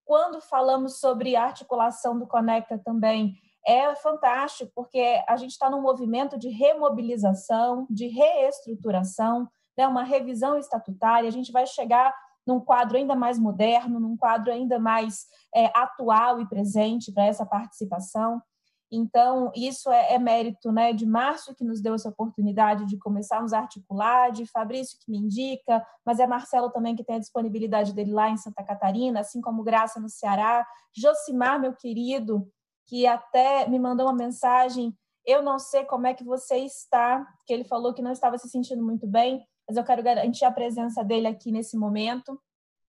Quando 0.06 0.41
falamos 0.41 0.99
sobre 0.99 1.36
articulação 1.36 2.18
do 2.18 2.26
Conecta 2.26 2.77
também, 2.77 3.36
é 3.65 3.94
fantástico, 3.95 4.72
porque 4.73 5.23
a 5.27 5.38
gente 5.38 5.52
está 5.52 5.69
num 5.69 5.81
movimento 5.81 6.38
de 6.38 6.49
remobilização, 6.49 7.86
de 7.90 8.07
reestruturação, 8.07 9.48
né, 9.77 9.88
uma 9.88 10.03
revisão 10.03 10.57
estatutária, 10.57 11.27
a 11.27 11.31
gente 11.31 11.52
vai 11.52 11.68
chegar 11.68 12.14
num 12.48 12.60
quadro 12.60 12.98
ainda 12.98 13.15
mais 13.15 13.38
moderno, 13.38 13.99
num 13.99 14.18
quadro 14.18 14.52
ainda 14.52 14.80
mais 14.80 15.27
é, 15.56 15.65
atual 15.68 16.41
e 16.41 16.48
presente 16.48 17.11
para 17.11 17.26
essa 17.26 17.45
participação. 17.45 18.41
Então, 18.91 19.51
isso 19.55 19.91
é, 19.91 20.13
é, 20.13 20.19
mérito 20.19 20.71
né, 20.71 20.91
de 20.93 21.05
Márcio, 21.05 21.53
que 21.55 21.63
nos 21.63 21.79
deu 21.79 21.93
essa 21.93 22.09
oportunidade 22.09 22.85
de 22.85 22.97
começarmos 22.97 23.53
a 23.53 23.59
articular, 23.59 24.31
de 24.31 24.47
Fabrício, 24.47 24.97
que 24.99 25.11
me 25.11 25.17
indica, 25.17 25.85
mas 26.03 26.19
é 26.19 26.25
Marcelo 26.25 26.71
também 26.71 26.95
que 26.95 27.03
tem 27.03 27.17
a 27.17 27.19
disponibilidade 27.19 27.93
dele 27.93 28.11
lá 28.11 28.29
em 28.29 28.37
Santa 28.37 28.63
Catarina, 28.63 29.19
assim 29.19 29.41
como 29.41 29.63
Graça 29.63 29.99
no 29.99 30.09
Ceará. 30.09 30.65
Josimar, 30.95 31.59
meu 31.59 31.73
querido, 31.73 32.51
que 32.87 33.05
até 33.05 33.67
me 33.69 33.77
mandou 33.77 34.07
uma 34.07 34.15
mensagem. 34.15 34.97
Eu 35.23 35.43
não 35.43 35.59
sei 35.59 35.85
como 35.85 36.07
é 36.07 36.13
que 36.15 36.23
você 36.23 36.57
está, 36.57 37.23
que 37.45 37.53
ele 37.53 37.63
falou 37.63 37.93
que 37.93 38.01
não 38.01 38.11
estava 38.11 38.39
se 38.39 38.49
sentindo 38.49 38.83
muito 38.83 39.05
bem, 39.05 39.45
mas 39.67 39.77
eu 39.77 39.83
quero 39.83 40.01
garantir 40.01 40.45
a 40.45 40.51
presença 40.51 41.03
dele 41.03 41.27
aqui 41.27 41.51
nesse 41.51 41.77
momento. 41.77 42.41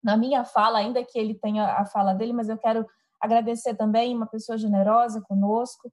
Na 0.02 0.16
minha 0.16 0.42
fala, 0.42 0.78
ainda 0.78 1.04
que 1.04 1.18
ele 1.18 1.34
tenha 1.34 1.74
a 1.74 1.84
fala 1.84 2.14
dele, 2.14 2.32
mas 2.32 2.48
eu 2.48 2.56
quero 2.56 2.86
agradecer 3.22 3.76
também 3.76 4.14
uma 4.16 4.26
pessoa 4.26 4.58
generosa 4.58 5.20
conosco. 5.22 5.90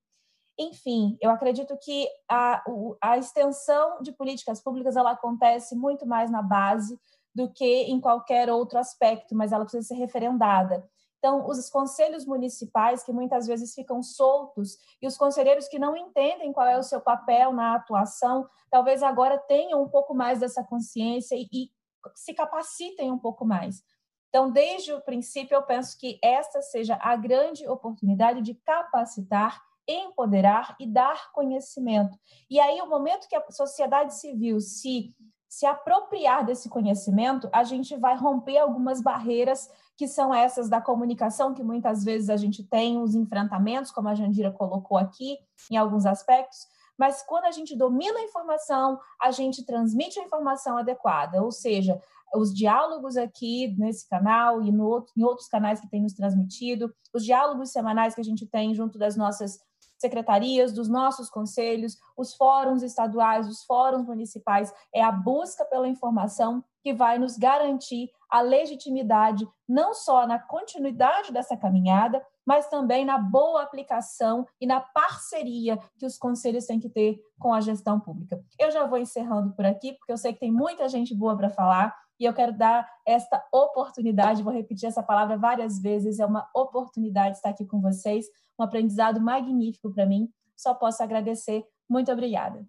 Enfim, 0.58 1.18
eu 1.22 1.30
acredito 1.30 1.78
que 1.78 2.08
a, 2.28 2.64
a 3.02 3.18
extensão 3.18 4.02
de 4.02 4.12
políticas 4.12 4.62
públicas 4.62 4.98
ela 4.98 5.12
acontece 5.12 5.76
muito 5.76 6.06
mais 6.06 6.32
na 6.32 6.42
base 6.42 7.00
do 7.34 7.50
que 7.50 7.84
em 7.84 8.02
qualquer 8.02 8.50
outro 8.50 8.80
aspecto, 8.80 9.36
mas 9.36 9.52
ela 9.52 9.64
precisa 9.64 9.88
ser 9.88 9.94
referendada. 9.94 10.84
Então, 11.20 11.48
os 11.48 11.70
conselhos 11.70 12.26
municipais, 12.26 13.04
que 13.04 13.12
muitas 13.12 13.46
vezes 13.46 13.74
ficam 13.74 14.02
soltos, 14.02 14.78
e 15.02 15.08
os 15.08 15.18
conselheiros 15.18 15.68
que 15.68 15.78
não 15.78 15.96
entendem 15.96 16.52
qual 16.52 16.66
é 16.66 16.78
o 16.78 16.84
seu 16.84 17.02
papel 17.02 17.54
na 17.54 17.76
atuação, 17.76 18.48
talvez 18.72 19.04
agora 19.04 19.38
tenham 19.38 19.84
um 19.84 19.90
pouco 19.90 20.16
mais 20.16 20.40
dessa 20.40 20.64
consciência 20.64 21.36
e, 21.36 21.48
e 21.52 21.70
se 22.16 22.34
capacitem 22.34 23.12
um 23.12 23.20
pouco 23.20 23.46
mais. 23.46 23.84
Então, 24.30 24.52
desde 24.52 24.94
o 24.94 25.02
princípio, 25.02 25.56
eu 25.56 25.64
penso 25.64 25.98
que 25.98 26.20
esta 26.24 26.62
seja 26.62 26.98
a 27.02 27.16
grande 27.16 27.68
oportunidade 27.68 28.42
de 28.42 28.54
capacitar, 28.54 29.60
empoderar 29.88 30.76
e 30.80 30.88
dar 30.88 31.32
conhecimento. 31.32 32.18
E 32.50 32.60
aí, 32.60 32.80
o 32.82 32.88
momento 32.88 33.28
que 33.28 33.36
a 33.36 33.52
sociedade 33.52 34.16
civil 34.16 34.62
se 34.62 35.14
se 35.50 35.66
apropriar 35.66 36.46
desse 36.46 36.70
conhecimento, 36.70 37.50
a 37.52 37.64
gente 37.64 37.98
vai 37.98 38.16
romper 38.16 38.60
algumas 38.60 39.02
barreiras 39.02 39.68
que 39.98 40.08
são 40.08 40.34
essas 40.34 40.70
da 40.70 40.80
comunicação, 40.80 41.56
que 41.56 41.64
muitas 41.64 42.04
vezes 42.04 42.30
a 42.30 42.38
gente 42.38 42.64
tem 42.64 43.02
os 43.02 43.16
enfrentamentos, 43.16 43.92
como 43.92 44.08
a 44.08 44.16
Jandira 44.16 44.52
colocou 44.52 44.96
aqui, 44.96 45.40
em 45.72 45.76
alguns 45.76 46.06
aspectos, 46.06 46.68
mas 47.00 47.24
quando 47.24 47.46
a 47.46 47.52
gente 47.52 47.78
domina 47.78 48.20
a 48.20 48.24
informação, 48.24 49.00
a 49.22 49.32
gente 49.32 49.66
transmite 49.66 50.20
a 50.20 50.24
informação 50.24 50.78
adequada, 50.78 51.42
ou 51.42 51.50
seja, 51.50 52.00
os 52.36 52.54
diálogos 52.54 53.16
aqui 53.16 53.74
nesse 53.78 54.08
canal 54.08 54.62
e 54.62 54.72
no, 54.72 55.06
em 55.18 55.24
outros 55.24 55.48
canais 55.48 55.80
que 55.80 55.90
tem 55.90 56.02
nos 56.02 56.14
transmitido, 56.14 56.94
os 57.14 57.24
diálogos 57.24 57.72
semanais 57.72 58.14
que 58.14 58.22
a 58.22 58.24
gente 58.24 58.46
tem 58.46 58.76
junto 58.76 59.00
das 59.00 59.16
nossas 59.16 59.58
secretarias, 59.98 60.72
dos 60.72 60.88
nossos 60.88 61.30
conselhos, 61.30 61.98
os 62.18 62.34
fóruns 62.34 62.84
estaduais, 62.84 63.48
os 63.48 63.64
fóruns 63.64 64.06
municipais, 64.06 64.74
é 64.94 65.04
a 65.04 65.12
busca 65.12 65.66
pela 65.66 65.88
informação 65.88 66.64
que 66.82 66.94
vai 66.94 67.18
nos 67.18 67.38
garantir 67.38 68.10
a 68.30 68.42
legitimidade, 68.42 69.48
não 69.68 69.94
só 69.94 70.26
na 70.26 70.40
continuidade 70.40 71.34
dessa 71.34 71.58
caminhada, 71.58 72.24
mas 72.50 72.68
também 72.68 73.06
na 73.06 73.20
boa 73.20 73.62
aplicação 73.62 74.44
e 74.60 74.66
na 74.66 74.82
parceria 74.82 75.78
que 76.00 76.04
os 76.04 76.18
conselhos 76.18 76.66
têm 76.66 76.80
que 76.80 76.90
ter 76.90 77.22
com 77.38 77.54
a 77.54 77.62
gestão 77.62 78.00
pública. 78.00 78.44
Eu 78.58 78.72
já 78.72 78.88
vou 78.88 78.98
encerrando 78.98 79.54
por 79.54 79.68
aqui, 79.68 79.94
porque 79.94 80.12
eu 80.12 80.18
sei 80.18 80.34
que 80.34 80.40
tem 80.40 80.52
muita 80.52 80.90
gente 80.90 81.14
boa 81.14 81.38
para 81.38 81.52
falar 81.52 81.96
e 82.20 82.26
eu 82.26 82.34
quero 82.34 82.52
dar 82.52 82.92
esta 83.06 83.40
oportunidade, 83.54 84.42
vou 84.42 84.52
repetir 84.52 84.90
essa 84.90 85.04
palavra 85.04 85.38
várias 85.38 85.80
vezes, 85.80 86.20
é 86.20 86.26
uma 86.26 86.50
oportunidade 86.56 87.36
estar 87.36 87.52
aqui 87.52 87.68
com 87.68 87.80
vocês, 87.80 88.26
um 88.58 88.64
aprendizado 88.64 89.22
magnífico 89.22 89.94
para 89.94 90.08
mim. 90.08 90.28
Só 90.58 90.74
posso 90.74 91.04
agradecer. 91.04 91.64
Muito 91.88 92.12
obrigada. 92.12 92.68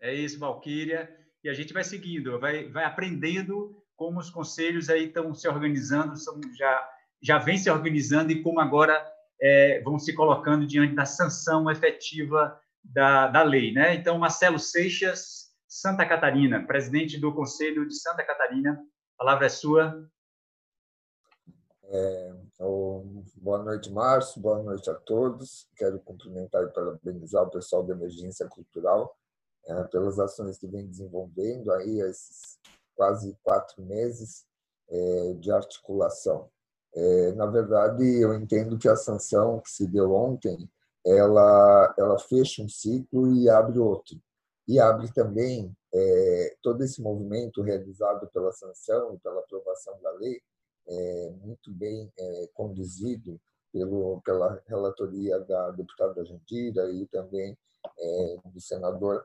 É 0.00 0.14
isso, 0.14 0.38
Valquíria. 0.38 1.14
E 1.44 1.50
a 1.50 1.52
gente 1.52 1.74
vai 1.74 1.84
seguindo, 1.84 2.40
vai, 2.40 2.70
vai 2.70 2.86
aprendendo 2.86 3.76
como 3.94 4.20
os 4.20 4.30
conselhos 4.30 4.88
aí 4.88 5.08
estão 5.08 5.34
se 5.34 5.46
organizando, 5.46 6.16
são, 6.16 6.40
já, 6.56 6.95
já 7.22 7.38
vem 7.38 7.58
se 7.58 7.70
organizando 7.70 8.32
e 8.32 8.42
como 8.42 8.60
agora 8.60 9.04
é, 9.40 9.80
vão 9.82 9.98
se 9.98 10.14
colocando 10.14 10.66
diante 10.66 10.94
da 10.94 11.04
sanção 11.04 11.70
efetiva 11.70 12.58
da, 12.82 13.28
da 13.28 13.42
lei. 13.42 13.72
Né? 13.72 13.94
Então, 13.94 14.18
Marcelo 14.18 14.58
Seixas, 14.58 15.52
Santa 15.66 16.06
Catarina, 16.06 16.66
presidente 16.66 17.18
do 17.18 17.34
Conselho 17.34 17.86
de 17.86 17.94
Santa 17.94 18.24
Catarina, 18.24 18.72
a 18.72 19.18
palavra 19.18 19.46
é 19.46 19.50
sua. 19.50 20.08
É, 21.88 22.34
boa 23.36 23.62
noite, 23.62 23.90
Márcio, 23.90 24.40
boa 24.40 24.62
noite 24.62 24.88
a 24.90 24.94
todos. 24.94 25.68
Quero 25.76 26.00
cumprimentar 26.00 26.62
e 26.64 26.72
parabenizar 26.72 27.44
o 27.44 27.50
pessoal 27.50 27.82
da 27.82 27.94
Emergência 27.94 28.46
Cultural 28.48 29.16
é, 29.66 29.82
pelas 29.84 30.18
ações 30.18 30.58
que 30.58 30.66
vem 30.66 30.86
desenvolvendo 30.86 31.72
aí 31.72 32.00
esses 32.00 32.58
quase 32.94 33.36
quatro 33.42 33.82
meses 33.82 34.46
é, 34.88 35.34
de 35.34 35.52
articulação. 35.52 36.50
É, 36.96 37.32
na 37.32 37.46
verdade, 37.46 38.04
eu 38.20 38.34
entendo 38.34 38.78
que 38.78 38.88
a 38.88 38.96
sanção 38.96 39.60
que 39.60 39.70
se 39.70 39.86
deu 39.86 40.12
ontem, 40.12 40.68
ela, 41.04 41.94
ela 41.98 42.18
fecha 42.18 42.62
um 42.62 42.68
ciclo 42.68 43.32
e 43.34 43.48
abre 43.48 43.78
outro. 43.78 44.18
E 44.66 44.80
abre 44.80 45.12
também 45.12 45.76
é, 45.94 46.56
todo 46.62 46.82
esse 46.82 47.00
movimento 47.02 47.62
realizado 47.62 48.26
pela 48.28 48.50
sanção 48.52 49.14
e 49.14 49.18
pela 49.18 49.40
aprovação 49.40 49.94
da 50.02 50.10
lei, 50.12 50.40
é, 50.88 51.30
muito 51.42 51.70
bem 51.70 52.10
é, 52.18 52.48
conduzido 52.54 53.40
pelo, 53.72 54.20
pela 54.22 54.62
relatoria 54.66 55.38
da 55.40 55.70
deputada 55.72 56.24
Jandira 56.24 56.90
e 56.90 57.06
também 57.06 57.56
é, 57.98 58.36
do 58.46 58.60
senador, 58.60 59.24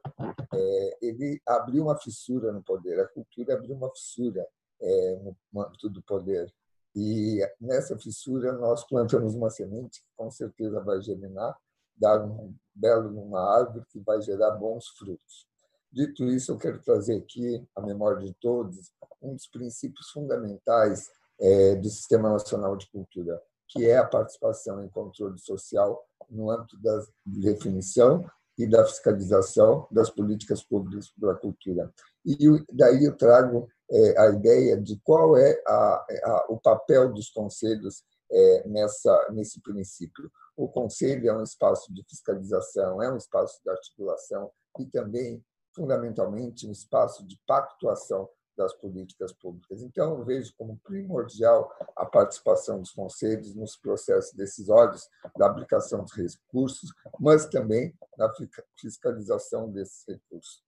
é, 0.54 0.98
ele 1.02 1.42
abriu 1.48 1.84
uma 1.84 1.98
fissura 1.98 2.52
no 2.52 2.62
poder, 2.62 3.00
a 3.00 3.08
cultura 3.08 3.56
abriu 3.56 3.76
uma 3.76 3.90
fissura 3.92 4.46
é, 4.82 5.20
no 5.52 5.62
âmbito 5.62 5.90
do 5.90 6.02
poder. 6.04 6.52
E 6.96 7.40
nessa 7.60 7.98
fissura 7.98 8.54
nós 8.54 8.84
plantamos 8.86 9.34
uma 9.34 9.50
semente 9.50 10.02
que 10.02 10.08
com 10.16 10.30
certeza 10.30 10.82
vai 10.82 11.02
germinar, 11.02 11.58
dar 11.96 12.24
um 12.24 12.54
belo 12.74 13.10
numa 13.10 13.58
árvore 13.58 13.86
que 13.90 14.00
vai 14.00 14.22
gerar 14.22 14.52
bons 14.52 14.88
frutos. 14.98 15.48
Dito 15.92 16.26
isso, 16.26 16.52
eu 16.54 16.58
quero 16.58 16.82
trazer 16.82 17.18
aqui 17.18 17.68
à 17.76 17.82
memória 17.82 18.26
de 18.26 18.34
todos 18.36 18.92
um 19.22 19.36
dos 19.36 19.48
princípios 19.48 20.10
fundamentais 20.10 21.10
é, 21.40 21.76
do 21.76 21.90
Sistema 21.90 22.30
Nacional 22.30 22.76
de 22.78 22.90
Cultura, 22.90 23.42
que 23.68 23.86
é 23.86 23.98
a 23.98 24.06
participação 24.06 24.84
em 24.84 24.90
controle 24.90 25.38
social 25.38 26.06
no 26.30 26.50
âmbito 26.50 26.82
da 26.82 27.04
definição 27.26 28.26
e 28.58 28.68
da 28.68 28.86
fiscalização 28.86 29.88
das 29.92 30.10
políticas 30.10 30.64
públicas 30.64 31.10
para 31.20 31.34
a 31.34 31.38
cultura. 31.38 31.92
E 32.26 32.38
daí 32.72 33.06
eu 33.06 33.16
trago 33.16 33.68
é, 33.90 34.20
a 34.20 34.30
ideia 34.30 34.80
de 34.80 35.00
qual 35.04 35.38
é 35.38 35.62
a, 35.68 36.06
a, 36.24 36.46
o 36.50 36.58
papel 36.60 37.12
dos 37.12 37.30
conselhos 37.30 38.04
é, 38.32 38.68
nessa 38.68 39.30
nesse 39.32 39.62
princípio. 39.62 40.32
O 40.56 40.68
conselho 40.68 41.30
é 41.30 41.34
um 41.34 41.44
espaço 41.44 41.94
de 41.94 42.04
fiscalização, 42.10 43.02
é 43.02 43.12
um 43.12 43.18
espaço 43.18 43.60
de 43.64 43.70
articulação 43.70 44.52
e 44.80 44.86
também, 44.86 45.44
fundamentalmente, 45.76 46.68
um 46.68 46.72
espaço 46.72 47.26
de 47.28 47.40
pactuação 47.48 48.30
das 48.56 48.74
políticas 48.74 49.34
públicas. 49.34 49.82
Então, 49.82 50.18
eu 50.18 50.26
vejo 50.26 50.54
como 50.58 50.80
primordial 50.84 51.72
a 51.96 52.06
participação 52.06 52.80
dos 52.80 52.92
conselhos 52.92 53.56
nos 53.56 53.76
processos 53.76 54.34
decisórios 54.34 55.10
da 55.38 55.48
aplicação 55.48 56.04
dos 56.04 56.14
recursos, 56.14 56.94
mas 57.20 57.46
também 57.48 57.94
na 58.18 58.32
fiscalização 58.78 59.72
desses 59.72 60.06
recursos. 60.08 60.62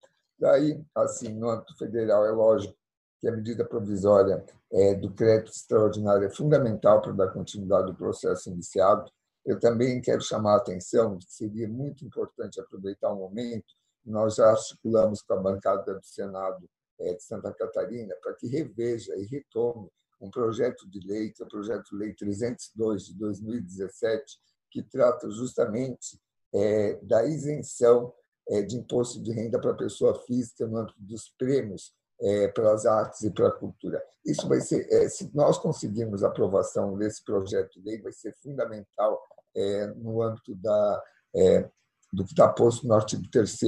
Daí, 0.43 0.85
assim, 0.93 1.29
no 1.29 1.49
âmbito 1.49 1.73
federal, 1.77 2.25
é 2.25 2.31
lógico 2.31 2.75
que 3.21 3.29
a 3.29 3.31
medida 3.31 3.63
provisória 3.63 4.43
é, 4.73 4.93
do 4.93 5.09
crédito 5.13 5.53
extraordinário 5.53 6.27
é 6.27 6.29
fundamental 6.29 7.01
para 7.01 7.13
dar 7.13 7.31
continuidade 7.31 7.89
ao 7.89 7.95
processo 7.95 8.49
iniciado. 8.49 9.09
Eu 9.45 9.57
também 9.57 10.01
quero 10.01 10.19
chamar 10.19 10.55
a 10.55 10.57
atenção 10.57 11.17
que 11.17 11.31
seria 11.31 11.65
muito 11.69 12.03
importante 12.03 12.59
aproveitar 12.59 13.13
o 13.13 13.19
momento, 13.19 13.73
nós 14.05 14.35
já 14.35 14.49
articulamos 14.49 15.21
com 15.21 15.33
a 15.33 15.39
bancada 15.39 15.93
do 15.93 16.05
Senado 16.05 16.69
é, 16.99 17.13
de 17.13 17.23
Santa 17.23 17.53
Catarina 17.53 18.13
para 18.21 18.33
que 18.33 18.45
reveja 18.45 19.15
e 19.15 19.23
retome 19.23 19.89
um 20.19 20.29
projeto 20.29 20.85
de 20.89 21.07
lei, 21.07 21.31
que 21.31 21.41
é 21.41 21.45
o 21.45 21.49
projeto 21.49 21.89
de 21.91 21.95
lei 21.95 22.13
302 22.13 23.05
de 23.05 23.17
2017, 23.17 24.39
que 24.69 24.83
trata 24.83 25.29
justamente 25.31 26.19
é, 26.53 26.99
da 27.01 27.25
isenção 27.25 28.13
de 28.67 28.75
imposto 28.75 29.21
de 29.21 29.31
renda 29.31 29.59
para 29.59 29.73
pessoa 29.73 30.21
física 30.25 30.67
no 30.67 30.77
âmbito 30.77 30.97
dos 30.99 31.29
prêmios 31.37 31.93
é, 32.21 32.47
para 32.49 32.73
as 32.73 32.85
artes 32.85 33.21
e 33.23 33.31
para 33.31 33.47
a 33.47 33.51
cultura. 33.51 34.03
Isso 34.25 34.47
vai 34.47 34.61
ser, 34.61 34.87
é, 34.91 35.09
se 35.09 35.29
nós 35.33 35.57
conseguirmos 35.57 36.23
a 36.23 36.27
aprovação 36.27 36.97
desse 36.97 37.23
projeto 37.23 37.79
de 37.79 37.89
lei, 37.89 38.01
vai 38.01 38.11
ser 38.11 38.33
fundamental 38.41 39.21
é, 39.55 39.87
no 39.87 40.21
âmbito 40.21 40.55
da, 40.55 41.03
é, 41.35 41.69
do 42.11 42.23
que 42.23 42.31
está 42.31 42.47
posto 42.47 42.87
no 42.87 42.93
artigo 42.93 43.23
3 43.29 43.59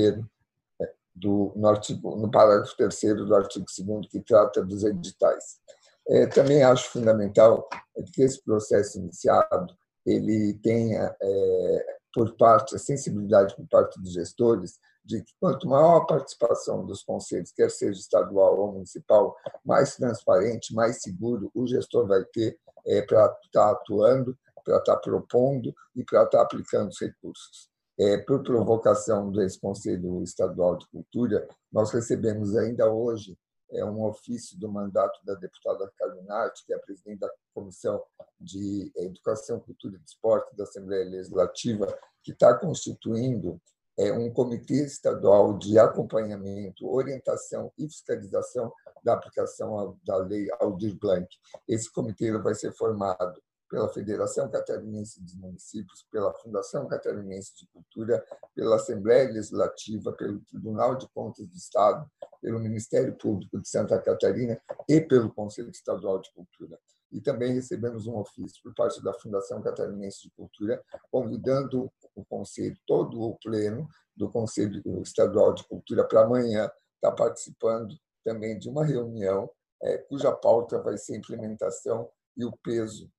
do, 1.13 1.53
no, 1.55 1.67
artigo, 1.67 2.15
no 2.15 2.29
parágrafo 2.29 2.75
3 2.77 3.25
do 3.25 3.35
artigo 3.35 3.65
2 3.65 4.07
que 4.07 4.19
trata 4.21 4.63
dos 4.63 4.83
editais. 4.83 5.59
É, 6.07 6.27
também 6.27 6.63
acho 6.63 6.89
fundamental 6.91 7.67
que 8.13 8.21
esse 8.21 8.41
processo 8.43 8.99
iniciado 8.99 9.75
ele 10.05 10.53
tenha, 10.61 11.15
é, 11.19 11.94
por 12.15 12.33
parte, 12.37 12.73
a 12.73 12.79
sensibilidade 12.79 13.53
por 13.57 13.67
parte 13.67 14.01
dos 14.01 14.13
gestores 14.13 14.79
de 15.03 15.21
que 15.21 15.33
quanto 15.37 15.67
maior 15.67 15.97
a 15.97 16.05
participação 16.05 16.85
dos 16.85 17.03
conselhos, 17.03 17.51
quer 17.51 17.69
seja 17.69 17.99
estadual 17.99 18.57
ou 18.57 18.71
municipal, 18.71 19.35
mais 19.65 19.97
transparente, 19.97 20.73
mais 20.73 21.01
seguro 21.01 21.51
o 21.53 21.67
gestor 21.67 22.07
vai 22.07 22.23
ter 22.23 22.57
é, 22.87 23.01
para 23.01 23.25
estar 23.25 23.39
tá 23.51 23.71
atuando, 23.71 24.35
para 24.63 24.77
estar 24.77 24.95
tá 24.95 25.01
propondo 25.01 25.75
e 25.93 26.05
para 26.05 26.23
estar 26.23 26.37
tá 26.37 26.43
aplicando 26.43 26.87
os 26.87 27.01
recursos. 27.01 27.69
É, 27.99 28.17
por 28.19 28.41
provocação 28.43 29.29
do 29.29 29.41
ex-conselho 29.41 30.23
estadual 30.23 30.77
de 30.77 30.87
cultura, 30.87 31.45
nós 31.71 31.91
recebemos 31.91 32.55
ainda 32.55 32.89
hoje 32.89 33.37
é, 33.75 33.85
um 33.85 34.03
ofício 34.03 34.57
do 34.59 34.71
mandato 34.71 35.19
da 35.23 35.33
deputada 35.35 35.91
Calinarte, 35.97 36.65
que 36.65 36.73
é 36.73 36.75
a 36.75 36.79
presidente 36.79 37.19
da 37.19 37.29
Comissão 37.53 38.03
de 38.39 38.91
Educação, 38.95 39.59
Cultura 39.59 39.97
e 39.97 40.05
Esporte 40.05 40.55
da 40.55 40.63
Assembleia 40.63 41.09
Legislativa, 41.09 41.87
que 42.23 42.31
está 42.31 42.53
constituindo 42.57 43.61
é, 43.97 44.11
um 44.11 44.31
comitê 44.31 44.85
estadual 44.85 45.57
de 45.57 45.79
acompanhamento, 45.79 46.87
orientação 46.87 47.71
e 47.77 47.87
fiscalização 47.87 48.71
da 49.03 49.13
aplicação 49.13 49.97
da 50.03 50.17
lei 50.17 50.47
Aldir 50.59 50.97
Blanc. 50.99 51.27
Esse 51.67 51.91
comitê 51.91 52.31
vai 52.37 52.55
ser 52.55 52.73
formado 52.73 53.41
pela 53.75 53.89
Federação 53.89 54.49
Catarinense 54.49 55.21
dos 55.21 55.35
Municípios, 55.35 56.07
pela 56.09 56.33
Fundação 56.35 56.87
Catarinense 56.87 57.57
de 57.57 57.67
Cultura, 57.67 58.25
pela 58.55 58.77
Assembleia 58.77 59.29
Legislativa, 59.29 60.13
pelo 60.13 60.39
Tribunal 60.45 60.95
de 60.95 61.05
Contas 61.09 61.45
do 61.45 61.57
Estado, 61.57 62.09
pelo 62.41 62.57
Ministério 62.57 63.13
Público 63.17 63.59
de 63.59 63.67
Santa 63.67 63.99
Catarina 63.99 64.57
e 64.87 65.01
pelo 65.01 65.29
Conselho 65.29 65.69
Estadual 65.69 66.21
de 66.21 66.31
Cultura. 66.31 66.79
E 67.11 67.19
também 67.19 67.53
recebemos 67.53 68.07
um 68.07 68.15
ofício 68.17 68.63
por 68.63 68.73
parte 68.73 69.03
da 69.03 69.13
Fundação 69.13 69.61
Catarinense 69.61 70.21
de 70.21 70.31
Cultura, 70.31 70.81
convidando 71.11 71.91
o 72.15 72.23
Conselho, 72.23 72.77
todo 72.87 73.21
o 73.21 73.37
pleno 73.39 73.89
do 74.15 74.31
Conselho 74.31 74.81
Estadual 75.01 75.53
de 75.53 75.67
Cultura 75.67 76.07
para 76.07 76.21
amanhã 76.21 76.71
estar 76.95 77.09
tá 77.09 77.11
participando 77.11 77.93
também 78.23 78.57
de 78.57 78.69
uma 78.69 78.85
reunião 78.85 79.49
é, 79.83 79.97
cuja 79.97 80.31
pauta 80.31 80.81
vai 80.81 80.97
ser 80.97 81.15
a 81.15 81.17
implementação 81.17 82.09
e 82.37 82.45
o 82.45 82.53
peso 82.63 83.11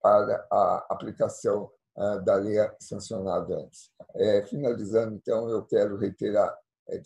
para 0.00 0.46
a 0.50 0.86
aplicação 0.90 1.70
é, 1.96 2.20
da 2.20 2.34
lei 2.34 2.56
sancionada 2.80 3.56
antes. 3.56 3.90
É, 4.16 4.42
finalizando, 4.42 5.14
então, 5.14 5.48
eu 5.48 5.64
quero 5.64 5.96
reiterar 5.96 6.54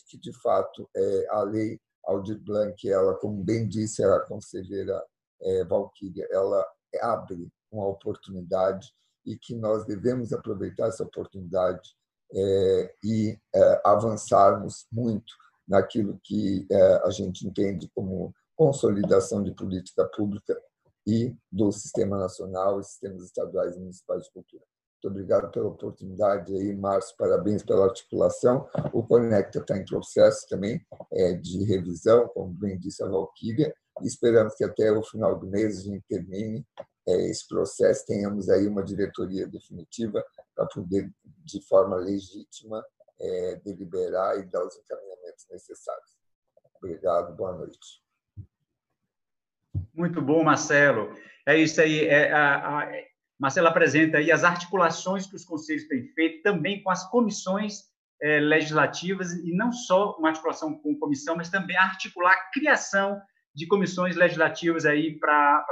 que, 0.09 0.19
de 0.19 0.33
fato, 0.41 0.91
a 1.31 1.43
lei 1.43 1.79
Aldir 2.05 2.41
Blanc, 2.43 2.91
ela, 2.91 3.15
como 3.15 3.45
bem 3.45 3.69
disse 3.69 4.03
a 4.03 4.21
conselheira 4.21 5.01
Valquíria, 5.69 6.27
ela 6.33 6.67
abre 7.01 7.49
uma 7.71 7.87
oportunidade 7.87 8.93
e 9.25 9.37
que 9.37 9.55
nós 9.55 9.85
devemos 9.85 10.33
aproveitar 10.33 10.89
essa 10.89 11.05
oportunidade 11.05 11.95
e 13.05 13.39
avançarmos 13.85 14.89
muito 14.91 15.33
naquilo 15.69 16.19
que 16.25 16.67
a 17.05 17.11
gente 17.11 17.47
entende 17.47 17.89
como 17.95 18.35
consolidação 18.57 19.45
de 19.45 19.53
política 19.53 20.05
pública 20.07 20.61
e 21.09 21.35
do 21.51 21.73
Sistema 21.73 22.19
Nacional 22.19 22.79
e 22.79 22.85
Sistemas 22.85 23.25
Estaduais 23.25 23.75
e 23.75 23.81
Municipais 23.81 24.25
de 24.25 24.31
Cultura. 24.31 24.63
Muito 25.03 25.15
obrigado 25.15 25.51
pela 25.51 25.69
oportunidade 25.69 26.55
aí, 26.55 26.77
Márcio. 26.77 27.17
Parabéns 27.17 27.63
pela 27.63 27.87
articulação. 27.87 28.69
O 28.93 29.03
Conecta 29.03 29.61
está 29.61 29.79
em 29.79 29.87
processo 29.87 30.47
também 30.49 30.85
é, 31.11 31.33
de 31.33 31.65
revisão, 31.65 32.29
como 32.29 32.53
bem 32.53 32.79
disse 32.79 33.03
a 33.03 33.09
Valquíria, 33.09 33.75
esperamos 34.03 34.55
que 34.55 34.65
até 34.65 34.93
o 34.93 35.03
final 35.03 35.39
do 35.39 35.47
mês 35.47 35.79
a 35.79 35.83
gente 35.83 36.05
termine 36.07 36.67
é, 37.07 37.31
esse 37.31 37.49
processo, 37.49 38.05
tenhamos 38.07 38.51
aí 38.51 38.67
uma 38.67 38.83
diretoria 38.83 39.47
definitiva 39.47 40.23
para 40.55 40.67
poder, 40.67 41.11
de 41.25 41.67
forma 41.67 41.97
legítima, 41.97 42.85
é, 43.19 43.57
deliberar 43.65 44.39
e 44.39 44.47
dar 44.51 44.67
os 44.67 44.77
encaminhamentos 44.77 45.47
necessários. 45.51 46.19
Obrigado, 46.77 47.35
boa 47.35 47.57
noite. 47.57 48.08
Muito 49.99 50.23
bom, 50.23 50.45
Marcelo. 50.45 51.13
É 51.45 51.57
isso 51.57 51.81
aí. 51.81 52.07
É, 52.07 52.33
a, 52.33 52.79
a, 52.79 52.89
Marcelo 53.37 53.67
apresenta 53.67 54.19
aí 54.19 54.31
as 54.31 54.45
articulações 54.45 55.27
que 55.27 55.35
os 55.35 55.45
conselhos 55.45 55.89
têm 55.89 56.05
feito 56.15 56.41
também 56.45 56.81
com 56.85 56.91
as 56.91 57.05
comissões 57.11 57.81
é, 58.23 58.39
legislativas, 58.39 59.33
e 59.33 59.53
não 59.57 59.73
só 59.73 60.17
uma 60.17 60.29
articulação 60.29 60.79
com 60.79 60.97
comissão, 61.01 61.35
mas 61.35 61.51
também 61.51 61.77
articular 61.77 62.33
a 62.33 62.51
criação 62.53 63.21
de 63.53 63.67
comissões 63.67 64.15
legislativas 64.15 64.87
aí 64.87 65.19
para 65.19 65.65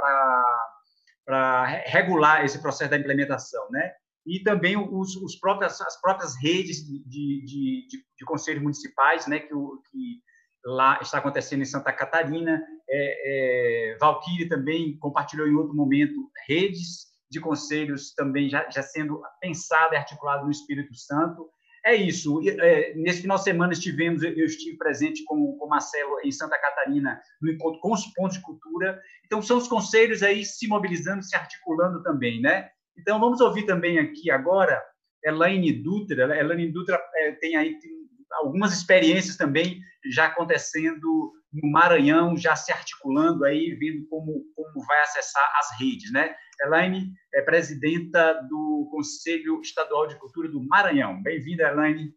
regular 1.85 2.43
esse 2.43 2.61
processo 2.61 2.91
da 2.91 2.97
implementação, 2.97 3.65
né? 3.71 3.93
E 4.25 4.43
também 4.43 4.75
os, 4.75 5.15
os 5.15 5.37
próprios, 5.37 5.79
as 5.79 6.01
próprias 6.01 6.35
redes 6.41 6.85
de, 6.85 6.99
de, 7.05 7.45
de, 7.45 7.87
de 8.17 8.25
conselhos 8.25 8.61
municipais, 8.61 9.25
né? 9.25 9.39
Que, 9.39 9.47
que 9.47 10.21
lá 10.65 10.99
está 11.01 11.19
acontecendo 11.19 11.61
em 11.61 11.65
Santa 11.65 11.93
Catarina. 11.93 12.61
É, 12.89 13.91
é, 13.91 13.97
Valquíria 13.97 14.47
também 14.47 14.97
compartilhou 14.97 15.47
em 15.47 15.55
outro 15.55 15.75
momento 15.75 16.31
redes 16.47 17.07
de 17.29 17.39
conselhos 17.39 18.13
também 18.13 18.49
já, 18.49 18.69
já 18.69 18.81
sendo 18.81 19.21
pensado 19.41 19.93
e 19.93 19.97
articulado 19.97 20.45
no 20.45 20.51
Espírito 20.51 20.95
Santo. 20.95 21.49
É 21.85 21.95
isso. 21.95 22.41
É, 22.45 22.93
nesse 22.95 23.21
final 23.21 23.37
de 23.37 23.43
semana 23.43 23.73
estivemos, 23.73 24.23
eu 24.23 24.45
estive 24.45 24.77
presente 24.77 25.23
com, 25.23 25.57
o 25.59 25.67
Marcelo 25.67 26.19
em 26.23 26.31
Santa 26.31 26.59
Catarina 26.59 27.21
no 27.41 27.51
encontro 27.51 27.79
com 27.79 27.93
os 27.93 28.05
pontos 28.07 28.37
de 28.37 28.43
cultura. 28.43 29.01
Então 29.25 29.41
são 29.41 29.57
os 29.57 29.67
conselhos 29.67 30.23
aí 30.23 30.43
se 30.43 30.67
mobilizando, 30.67 31.23
se 31.23 31.35
articulando 31.35 32.01
também, 32.03 32.41
né? 32.41 32.69
Então 32.97 33.19
vamos 33.19 33.39
ouvir 33.39 33.65
também 33.65 33.99
aqui 33.99 34.31
agora 34.31 34.81
Elaine 35.23 35.71
Dutra. 35.71 36.37
Elaine 36.37 36.71
Dutra 36.71 37.01
é, 37.15 37.31
tem 37.33 37.55
aí 37.55 37.79
tem 37.79 37.91
algumas 38.33 38.73
experiências 38.73 39.37
também 39.37 39.79
já 40.11 40.25
acontecendo 40.25 41.33
no 41.51 41.69
Maranhão, 41.71 42.35
já 42.35 42.55
se 42.55 42.71
articulando 42.71 43.45
aí, 43.45 43.73
vendo 43.75 44.07
como, 44.07 44.45
como 44.55 44.85
vai 44.85 45.01
acessar 45.01 45.49
as 45.59 45.79
redes, 45.79 46.11
né? 46.11 46.35
Elaine 46.63 47.11
é 47.33 47.41
presidenta 47.41 48.33
do 48.49 48.87
Conselho 48.91 49.61
Estadual 49.61 50.07
de 50.07 50.19
Cultura 50.19 50.49
do 50.49 50.61
Maranhão. 50.61 51.21
Bem-vinda, 51.21 51.63
Elaine. 51.63 52.13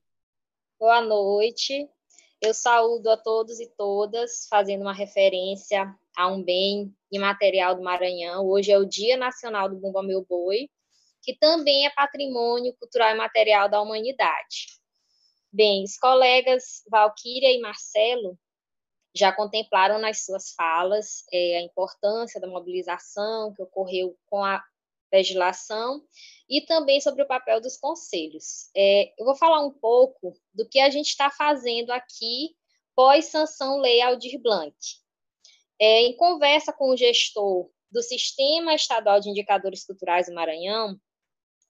Boa 0.78 1.00
noite. 1.02 1.88
Eu 2.40 2.54
saúdo 2.54 3.10
a 3.10 3.18
todos 3.18 3.60
e 3.60 3.70
todas, 3.76 4.46
fazendo 4.48 4.80
uma 4.80 4.94
referência 4.94 5.94
a 6.16 6.26
um 6.26 6.42
bem 6.42 6.94
imaterial 7.12 7.74
do 7.74 7.82
Maranhão. 7.82 8.46
Hoje 8.48 8.72
é 8.72 8.78
o 8.78 8.86
Dia 8.86 9.16
Nacional 9.16 9.68
do 9.68 9.76
Bumba 9.76 10.02
Meu 10.02 10.24
Boi, 10.24 10.70
que 11.22 11.36
também 11.38 11.86
é 11.86 11.90
patrimônio 11.90 12.74
cultural 12.78 13.14
e 13.14 13.18
material 13.18 13.68
da 13.68 13.80
humanidade. 13.80 14.68
Bem, 15.52 15.84
os 15.84 15.98
colegas 15.98 16.82
Valquíria 16.90 17.52
e 17.52 17.60
Marcelo 17.60 18.38
já 19.14 19.32
contemplaram 19.32 19.98
nas 19.98 20.24
suas 20.24 20.52
falas 20.52 21.24
é, 21.32 21.58
a 21.58 21.62
importância 21.62 22.40
da 22.40 22.46
mobilização 22.46 23.52
que 23.54 23.62
ocorreu 23.62 24.16
com 24.26 24.44
a 24.44 24.62
legislação 25.12 26.02
e 26.48 26.60
também 26.60 27.00
sobre 27.00 27.22
o 27.22 27.26
papel 27.26 27.60
dos 27.60 27.76
conselhos. 27.76 28.70
É, 28.76 29.12
eu 29.18 29.24
vou 29.24 29.34
falar 29.34 29.64
um 29.64 29.72
pouco 29.72 30.32
do 30.54 30.68
que 30.68 30.78
a 30.78 30.88
gente 30.90 31.08
está 31.08 31.30
fazendo 31.30 31.90
aqui 31.90 32.54
pós-sanção 32.94 33.80
Lei 33.80 34.00
Aldir 34.00 34.40
Blanc. 34.40 34.76
É, 35.80 36.02
em 36.02 36.16
conversa 36.16 36.72
com 36.72 36.90
o 36.90 36.96
gestor 36.96 37.70
do 37.90 38.02
Sistema 38.02 38.74
Estadual 38.74 39.18
de 39.18 39.30
Indicadores 39.30 39.84
Culturais 39.84 40.26
do 40.26 40.34
Maranhão, 40.34 40.96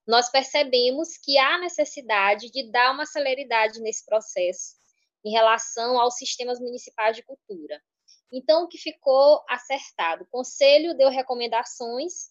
nós 0.07 0.29
percebemos 0.29 1.17
que 1.17 1.39
há 1.39 1.59
necessidade 1.59 2.51
de 2.51 2.71
dar 2.71 2.93
uma 2.93 3.07
celeridade 3.07 3.81
nesse 3.81 4.05
processo 4.05 4.80
em 5.25 5.31
relação 5.31 5.99
aos 6.01 6.17
sistemas 6.17 6.59
municipais 6.61 7.17
de 7.17 7.23
cultura. 7.23 7.81
Então, 8.33 8.65
o 8.65 8.69
que 8.69 8.79
ficou 8.79 9.43
acertado? 9.49 10.25
O 10.25 10.27
Conselho 10.27 10.97
deu 10.97 11.09
recomendações 11.09 12.31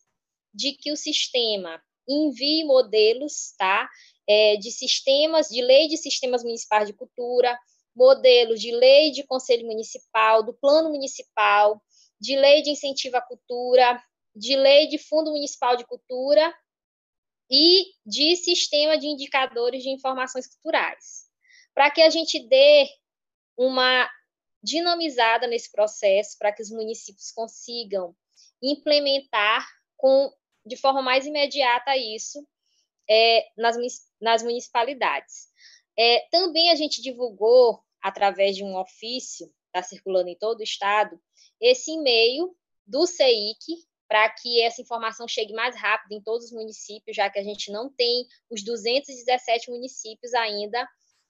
de 0.53 0.74
que 0.74 0.91
o 0.91 0.98
sistema 0.98 1.82
envie 2.07 2.64
modelos 2.64 3.53
tá, 3.57 3.88
é, 4.28 4.56
de 4.56 4.72
sistemas, 4.72 5.48
de 5.49 5.61
lei 5.61 5.88
de 5.88 5.98
sistemas 5.98 6.44
municipais 6.44 6.88
de 6.88 6.94
cultura, 6.94 7.57
modelos 7.95 8.60
de 8.60 8.72
lei 8.72 9.11
de 9.11 9.24
conselho 9.24 9.68
municipal, 9.68 10.41
do 10.41 10.53
plano 10.53 10.90
municipal, 10.90 11.82
de 12.20 12.36
lei 12.36 12.61
de 12.61 12.72
incentivo 12.72 13.18
à 13.18 13.22
cultura, 13.22 14.02
de 14.36 14.56
lei 14.56 14.88
de 14.88 14.98
fundo 14.98 15.32
municipal 15.32 15.76
de 15.76 15.86
cultura 15.86 16.53
e 17.52 17.86
de 18.06 18.36
sistema 18.38 18.98
de 18.98 19.07
indicadores 19.07 19.84
de 19.84 19.90
informações 19.90 20.48
culturais 20.48 21.29
para 21.80 21.90
que 21.90 22.02
a 22.02 22.10
gente 22.10 22.46
dê 22.46 22.90
uma 23.56 24.12
dinamizada 24.62 25.48
nesse 25.48 25.72
processo, 25.72 26.38
para 26.38 26.52
que 26.52 26.62
os 26.62 26.70
municípios 26.70 27.32
consigam 27.32 28.14
implementar 28.62 29.66
com, 29.96 30.30
de 30.66 30.76
forma 30.76 31.02
mais 31.02 31.26
imediata 31.26 31.96
isso 31.96 32.46
é, 33.10 33.48
nas, 33.56 33.78
nas 34.20 34.44
municipalidades. 34.44 35.48
É, 35.98 36.28
também 36.30 36.70
a 36.70 36.76
gente 36.76 37.02
divulgou, 37.02 37.82
através 38.02 38.58
de 38.58 38.64
um 38.66 38.76
ofício, 38.76 39.50
está 39.68 39.82
circulando 39.82 40.28
em 40.28 40.38
todo 40.38 40.60
o 40.60 40.64
estado, 40.64 41.18
esse 41.62 41.92
e-mail 41.92 42.58
do 42.86 43.08
CEIC, 43.08 43.88
para 44.06 44.30
que 44.32 44.62
essa 44.64 44.82
informação 44.82 45.30
chegue 45.30 45.54
mais 45.54 45.78
rápido 45.78 46.12
em 46.12 46.22
todos 46.22 46.48
os 46.48 46.52
municípios, 46.52 47.16
já 47.16 47.30
que 47.30 47.40
a 47.40 47.44
gente 47.44 47.72
não 47.72 47.90
tem 47.90 48.28
os 48.50 48.66
217 48.66 49.72
municípios 49.72 50.34
ainda 50.34 50.86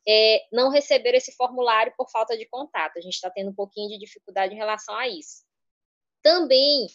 é, 0.08 0.42
não 0.52 0.70
receber 0.70 1.16
esse 1.16 1.32
formulário 1.36 1.94
por 1.98 2.10
falta 2.10 2.38
de 2.38 2.46
contato. 2.48 2.98
A 2.98 3.02
gente 3.02 3.14
está 3.14 3.30
tendo 3.30 3.52
um 3.52 3.56
pouquinho 3.56 3.90
de 3.90 3.98
dificuldade 3.98 4.54
em 4.54 4.58
relação 4.58 4.96
a 4.96 5.08
isso. 5.08 5.44
Também, 6.22 6.88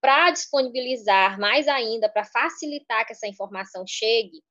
para 0.00 0.30
disponibilizar 0.30 1.38
mais 1.38 1.66
ainda, 1.68 2.08
para 2.08 2.24
facilitar 2.24 3.06
que 3.06 3.12
essa 3.12 3.26
informação 3.26 3.84
chegue, 3.86 4.42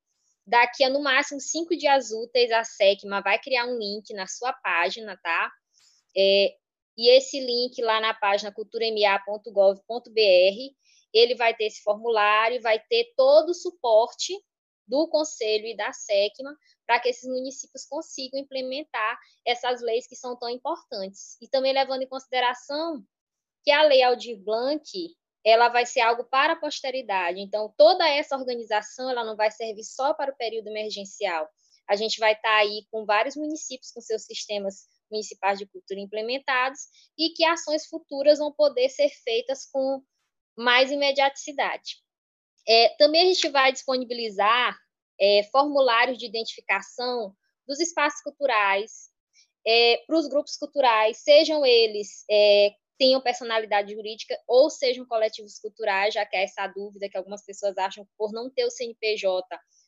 daqui 0.46 0.84
a 0.84 0.90
no 0.90 1.02
máximo 1.02 1.40
cinco 1.40 1.76
dias 1.76 2.12
úteis, 2.12 2.52
a 2.52 2.64
SECMA 2.64 3.22
vai 3.22 3.40
criar 3.40 3.66
um 3.66 3.78
link 3.78 4.14
na 4.14 4.28
sua 4.28 4.54
página, 4.54 5.18
tá? 5.22 5.52
É, 6.16 6.56
e 6.98 7.10
esse 7.10 7.40
link 7.40 7.82
lá 7.82 8.02
na 8.02 8.14
página 8.14 8.52
culturama.gov.br, 8.52 10.12
ele 11.14 11.36
vai 11.36 11.54
ter 11.56 11.66
esse 11.66 11.82
formulário, 11.84 12.62
vai 12.62 12.80
ter 12.80 13.14
todo 13.16 13.50
o 13.50 13.54
suporte 13.54 14.34
do 14.88 15.07
Conselho 15.07 15.65
e 15.65 15.76
da 15.76 15.91
SECMA 15.91 16.55
para 16.85 16.99
que 16.99 17.09
esses 17.09 17.30
municípios 17.30 17.85
consigam 17.85 18.39
implementar 18.39 19.19
essas 19.45 19.81
leis 19.81 20.07
que 20.07 20.15
são 20.15 20.38
tão 20.38 20.49
importantes. 20.49 21.38
E 21.41 21.47
também 21.47 21.73
levando 21.73 22.03
em 22.03 22.07
consideração 22.07 23.03
que 23.64 23.72
a 23.72 23.84
Lei 23.84 24.01
Aldir 24.01 24.38
Blanc, 24.41 24.84
ela 25.43 25.69
vai 25.69 25.85
ser 25.85 25.99
algo 25.99 26.23
para 26.23 26.53
a 26.53 26.59
posteridade. 26.59 27.39
Então, 27.39 27.73
toda 27.77 28.07
essa 28.07 28.38
organização, 28.38 29.09
ela 29.09 29.23
não 29.23 29.35
vai 29.35 29.51
servir 29.51 29.84
só 29.84 30.14
para 30.14 30.31
o 30.31 30.38
período 30.38 30.68
emergencial. 30.68 31.47
A 31.88 31.95
gente 31.95 32.19
vai 32.19 32.34
estar 32.34 32.55
aí 32.55 32.85
com 32.91 33.05
vários 33.05 33.35
municípios 33.35 33.91
com 33.91 34.01
seus 34.01 34.23
sistemas 34.23 34.88
municipais 35.09 35.57
de 35.57 35.65
cultura 35.65 35.99
implementados 35.99 36.81
e 37.18 37.30
que 37.30 37.45
ações 37.45 37.88
futuras 37.88 38.39
vão 38.39 38.51
poder 38.51 38.89
ser 38.89 39.09
feitas 39.09 39.65
com 39.72 40.01
mais 40.57 40.91
imediaticidade. 40.91 41.97
É, 42.68 42.89
também 42.98 43.22
a 43.22 43.34
gente 43.34 43.49
vai 43.49 43.72
disponibilizar 43.72 44.77
é, 45.19 45.44
formulários 45.52 46.18
de 46.18 46.26
identificação 46.26 47.34
dos 47.68 47.80
espaços 47.80 48.22
culturais 48.22 49.10
é, 49.65 49.98
para 50.06 50.18
os 50.18 50.27
grupos 50.27 50.56
culturais, 50.56 51.18
sejam 51.18 51.65
eles 51.65 52.23
é, 52.30 52.73
tenham 52.98 53.22
personalidade 53.22 53.94
jurídica 53.94 54.38
ou 54.48 54.69
sejam 54.69 55.06
coletivos 55.06 55.60
culturais, 55.60 56.14
já 56.14 56.26
que 56.26 56.35
há 56.35 56.41
essa 56.41 56.68
dúvida 56.68 57.10
que 57.10 57.18
algumas 57.18 57.44
pessoas 57.45 57.77
acham 57.77 58.06
que 58.06 58.11
por 58.18 58.31
não 58.31 58.49
ter 58.49 58.65
o 58.65 58.72
CNPJ 58.72 59.45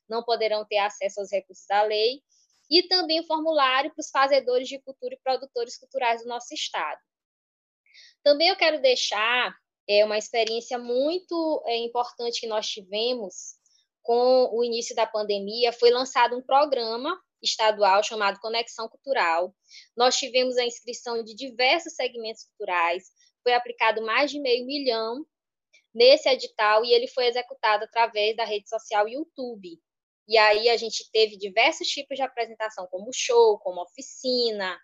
não 0.07 0.23
poderão 0.23 0.65
ter 0.65 0.77
acesso 0.77 1.19
aos 1.19 1.31
recursos 1.31 1.65
da 1.67 1.83
lei, 1.83 2.21
e 2.69 2.83
também 2.83 3.19
o 3.19 3.25
formulário 3.25 3.91
para 3.91 4.01
os 4.01 4.09
fazedores 4.09 4.67
de 4.67 4.79
cultura 4.79 5.15
e 5.15 5.19
produtores 5.23 5.77
culturais 5.77 6.21
do 6.21 6.27
nosso 6.27 6.53
estado. 6.53 6.99
Também 8.23 8.49
eu 8.49 8.55
quero 8.55 8.81
deixar 8.81 9.55
é, 9.89 10.05
uma 10.05 10.19
experiência 10.19 10.77
muito 10.77 11.63
é, 11.65 11.75
importante 11.77 12.39
que 12.39 12.47
nós 12.47 12.67
tivemos 12.67 13.57
com 14.03 14.49
o 14.53 14.63
início 14.63 14.95
da 14.95 15.07
pandemia, 15.07 15.73
foi 15.73 15.89
lançado 15.89 16.37
um 16.37 16.41
programa 16.43 17.19
estadual 17.41 18.03
chamado 18.03 18.39
Conexão 18.39 18.87
Cultural. 18.87 19.53
Nós 19.97 20.15
tivemos 20.15 20.57
a 20.57 20.65
inscrição 20.65 21.23
de 21.23 21.35
diversos 21.35 21.95
segmentos 21.95 22.43
culturais, 22.43 23.05
foi 23.41 23.53
aplicado 23.53 24.05
mais 24.05 24.29
de 24.29 24.39
meio 24.39 24.65
milhão 24.65 25.25
nesse 25.93 26.29
edital 26.29 26.85
e 26.85 26.93
ele 26.93 27.07
foi 27.07 27.25
executado 27.25 27.83
através 27.83 28.35
da 28.35 28.45
rede 28.45 28.69
social 28.69 29.07
YouTube. 29.07 29.79
E 30.27 30.37
aí 30.37 30.69
a 30.69 30.77
gente 30.77 31.09
teve 31.11 31.35
diversos 31.35 31.87
tipos 31.87 32.15
de 32.15 32.21
apresentação, 32.21 32.87
como 32.91 33.11
show, 33.11 33.57
como 33.59 33.81
oficina, 33.81 34.79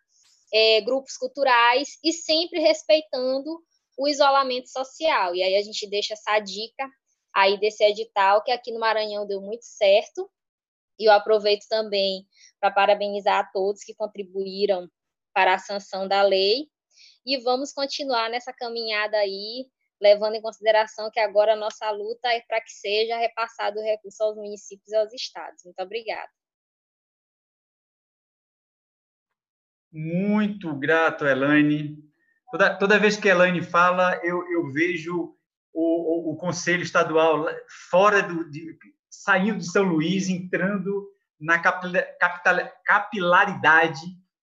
é, 0.51 0.81
grupos 0.81 1.15
culturais, 1.17 1.99
e 2.03 2.11
sempre 2.11 2.59
respeitando 2.59 3.63
o 3.97 4.07
isolamento 4.07 4.69
social. 4.69 5.35
E 5.35 5.43
aí 5.43 5.55
a 5.55 5.61
gente 5.61 5.89
deixa 5.89 6.13
essa 6.13 6.39
dica 6.39 6.89
aí 7.33 7.59
desse 7.59 7.83
edital, 7.83 8.43
que 8.43 8.51
aqui 8.51 8.71
no 8.71 8.79
Maranhão 8.79 9.27
deu 9.27 9.41
muito 9.41 9.65
certo. 9.65 10.29
E 10.97 11.05
eu 11.05 11.11
aproveito 11.11 11.67
também 11.67 12.25
para 12.59 12.71
parabenizar 12.71 13.39
a 13.39 13.43
todos 13.43 13.83
que 13.83 13.93
contribuíram 13.93 14.89
para 15.33 15.55
a 15.55 15.59
sanção 15.59 16.07
da 16.07 16.21
lei. 16.21 16.69
E 17.25 17.37
vamos 17.37 17.73
continuar 17.73 18.29
nessa 18.29 18.53
caminhada 18.53 19.17
aí, 19.17 19.65
levando 19.99 20.35
em 20.35 20.41
consideração 20.41 21.11
que 21.11 21.19
agora 21.19 21.53
a 21.53 21.57
nossa 21.57 21.89
luta 21.91 22.29
é 22.29 22.39
para 22.41 22.61
que 22.61 22.71
seja 22.71 23.17
repassado 23.17 23.79
o 23.79 23.83
recurso 23.83 24.23
aos 24.23 24.35
municípios 24.37 24.89
e 24.89 24.95
aos 24.95 25.11
estados. 25.13 25.63
Muito 25.65 25.79
obrigada. 25.81 26.29
Muito 29.91 30.73
grato, 30.75 31.25
Elaine. 31.25 32.03
Toda, 32.55 32.73
toda 32.73 32.99
vez 32.99 33.17
que 33.17 33.27
a 33.27 33.33
Elaine 33.33 33.61
fala, 33.61 34.17
eu, 34.23 34.49
eu 34.49 34.71
vejo 34.71 35.35
o, 35.73 36.29
o, 36.29 36.31
o 36.31 36.37
Conselho 36.37 36.83
Estadual 36.83 37.45
fora 37.91 38.23
do, 38.23 38.49
de, 38.49 38.77
saindo 39.09 39.59
de 39.59 39.69
São 39.69 39.83
Luís, 39.83 40.29
entrando 40.29 41.05
na 41.37 41.59
capital, 41.59 42.71
capilaridade 42.85 43.99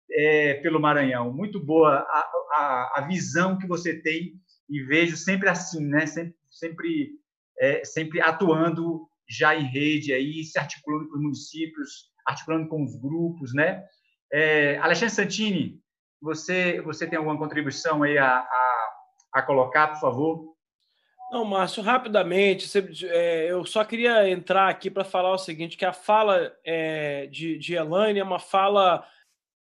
é, 0.09 0.55
pelo 0.63 0.79
Maranhão. 0.79 1.31
Muito 1.31 1.63
boa 1.63 1.97
a, 2.09 2.31
a, 2.53 2.93
a, 2.95 3.01
visão 3.07 3.59
que 3.59 3.67
você 3.67 4.01
tem 4.01 4.33
e 4.67 4.81
vejo 4.81 5.15
sempre 5.15 5.47
assim, 5.47 5.85
né? 5.85 6.07
Sempre, 6.07 6.35
sempre, 6.49 7.11
é, 7.59 7.85
sempre 7.85 8.19
atuando 8.19 9.07
já 9.29 9.55
em 9.55 9.65
rede 9.65 10.11
aí, 10.11 10.43
se 10.43 10.57
articulando 10.57 11.07
com 11.07 11.17
os 11.17 11.21
municípios, 11.21 12.09
articulando 12.25 12.67
com 12.67 12.83
os 12.83 12.99
grupos, 12.99 13.53
né? 13.53 13.83
É, 14.33 14.77
Alexandre 14.77 15.13
Santini, 15.13 15.79
você 16.21 16.81
você 16.81 17.07
tem 17.07 17.17
alguma 17.17 17.37
contribuição 17.37 18.03
aí 18.03 18.17
a, 18.17 18.37
a, 18.37 18.89
a 19.33 19.41
colocar, 19.41 19.87
por 19.87 19.99
favor? 19.99 20.51
Não, 21.31 21.45
Márcio, 21.45 21.81
rapidamente, 21.81 22.69
é, 23.07 23.49
eu 23.49 23.65
só 23.65 23.85
queria 23.85 24.29
entrar 24.29 24.67
aqui 24.67 24.91
para 24.91 25.05
falar 25.05 25.31
o 25.31 25.37
seguinte, 25.37 25.77
que 25.77 25.85
a 25.85 25.93
fala 25.93 26.53
é, 26.65 27.25
de, 27.27 27.57
de 27.57 27.73
Elaine 27.73 28.19
é 28.19 28.23
uma 28.23 28.37
fala 28.37 29.07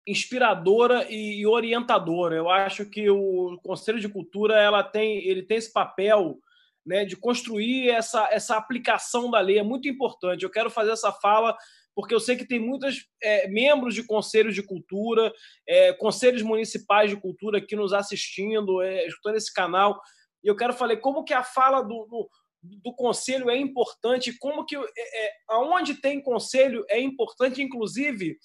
inspiradora 0.07 1.05
e, 1.11 1.45
orientadora. 1.45 2.35
Eu 2.35 2.49
acho 2.49 2.85
que 2.85 3.09
o 3.09 3.59
Conselho 3.61 3.99
de 3.99 4.07
Cultura 4.07 4.57
ela 4.57 4.81
tem, 4.83 5.17
ele 5.27 5.43
tem 5.43 5.57
esse 5.57 5.71
papel 5.71 6.39
né, 6.85 7.03
de 7.03 7.17
construir 7.17 7.89
essa, 7.89 8.27
essa 8.31 8.55
aplicação 8.55 9.29
da 9.29 9.41
lei. 9.41 9.59
É 9.59 9.63
muito 9.63 9.87
importante. 9.87 10.43
Eu 10.43 10.49
quero 10.49 10.69
fazer 10.69 10.91
essa 10.91 11.11
fala 11.11 11.57
porque 11.95 12.13
eu 12.13 12.19
sei 12.19 12.35
que 12.35 12.47
tem 12.47 12.59
muitos 12.59 13.07
é, 13.21 13.47
membros 13.47 13.93
de 13.93 14.03
conselhos 14.03 14.55
de 14.55 14.63
cultura, 14.63 15.33
é, 15.67 15.93
conselhos 15.93 16.41
municipais 16.41 17.09
de 17.09 17.17
cultura 17.17 17.57
aqui 17.57 17.75
nos 17.75 17.93
assistindo, 17.93 18.81
é, 18.81 19.05
escutando 19.05 19.35
esse 19.35 19.53
canal. 19.53 19.99
E 20.43 20.47
eu 20.47 20.55
quero 20.55 20.73
falar 20.73 20.97
como 20.97 21.23
que 21.23 21.33
a 21.33 21.43
fala 21.43 21.81
do, 21.81 22.05
do, 22.05 22.29
do 22.61 22.93
conselho 22.93 23.49
é 23.49 23.57
importante, 23.57 24.37
como 24.39 24.65
que 24.65 24.75
é, 24.75 24.81
é, 24.81 25.31
aonde 25.49 25.95
tem 25.95 26.21
conselho 26.21 26.85
é 26.89 26.99
importante, 26.99 27.61
inclusive 27.61 28.37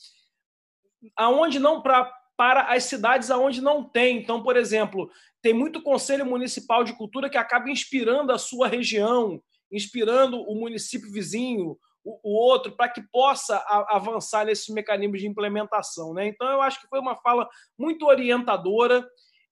aonde 1.17 1.59
não 1.59 1.83
para 1.83 2.11
para 2.37 2.73
as 2.73 2.85
cidades 2.85 3.31
aonde 3.31 3.61
não 3.61 3.89
tem. 3.89 4.19
Então, 4.19 4.43
por 4.43 4.57
exemplo, 4.57 5.09
tem 5.41 5.55
muito 5.55 5.83
conselho 5.83 6.27
municipal 6.27 6.83
de 6.83 6.97
cultura 6.97 7.31
que 7.31 7.39
acaba 7.39 7.71
inspirando 7.71 8.33
a 8.33 8.39
sua 8.39 8.67
região, 8.67 9.41
inspirando 9.71 10.41
o 10.43 10.55
município 10.55 11.13
vizinho, 11.13 11.79
o, 12.05 12.21
o 12.23 12.37
outro, 12.37 12.73
para 12.73 12.89
que 12.89 13.03
possa 13.11 13.57
a, 13.57 13.97
avançar 13.97 14.45
nesses 14.45 14.69
mecanismos 14.69 15.21
de 15.21 15.27
implementação. 15.27 16.13
Né? 16.13 16.27
Então, 16.27 16.47
eu 16.49 16.61
acho 16.61 16.81
que 16.81 16.89
foi 16.89 17.01
uma 17.01 17.17
fala 17.17 17.49
muito 17.79 18.07
orientadora 18.07 19.05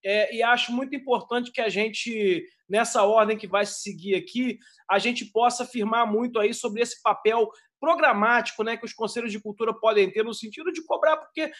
é, 0.05 0.35
e 0.35 0.43
acho 0.43 0.71
muito 0.71 0.95
importante 0.95 1.51
que 1.51 1.61
a 1.61 1.69
gente, 1.69 2.45
nessa 2.69 3.03
ordem 3.03 3.37
que 3.37 3.47
vai 3.47 3.65
se 3.65 3.81
seguir 3.81 4.15
aqui, 4.15 4.59
a 4.89 4.99
gente 4.99 5.25
possa 5.25 5.63
afirmar 5.63 6.05
muito 6.05 6.39
aí 6.39 6.53
sobre 6.53 6.81
esse 6.81 7.01
papel 7.01 7.49
programático 7.83 8.63
né, 8.63 8.77
que 8.77 8.85
os 8.85 8.93
conselhos 8.93 9.29
de 9.29 9.41
cultura 9.41 9.73
podem 9.73 10.09
ter 10.09 10.23
no 10.23 10.33
sentido 10.33 10.71
de 10.71 10.81
cobrar, 10.85 11.17
porque 11.17 11.51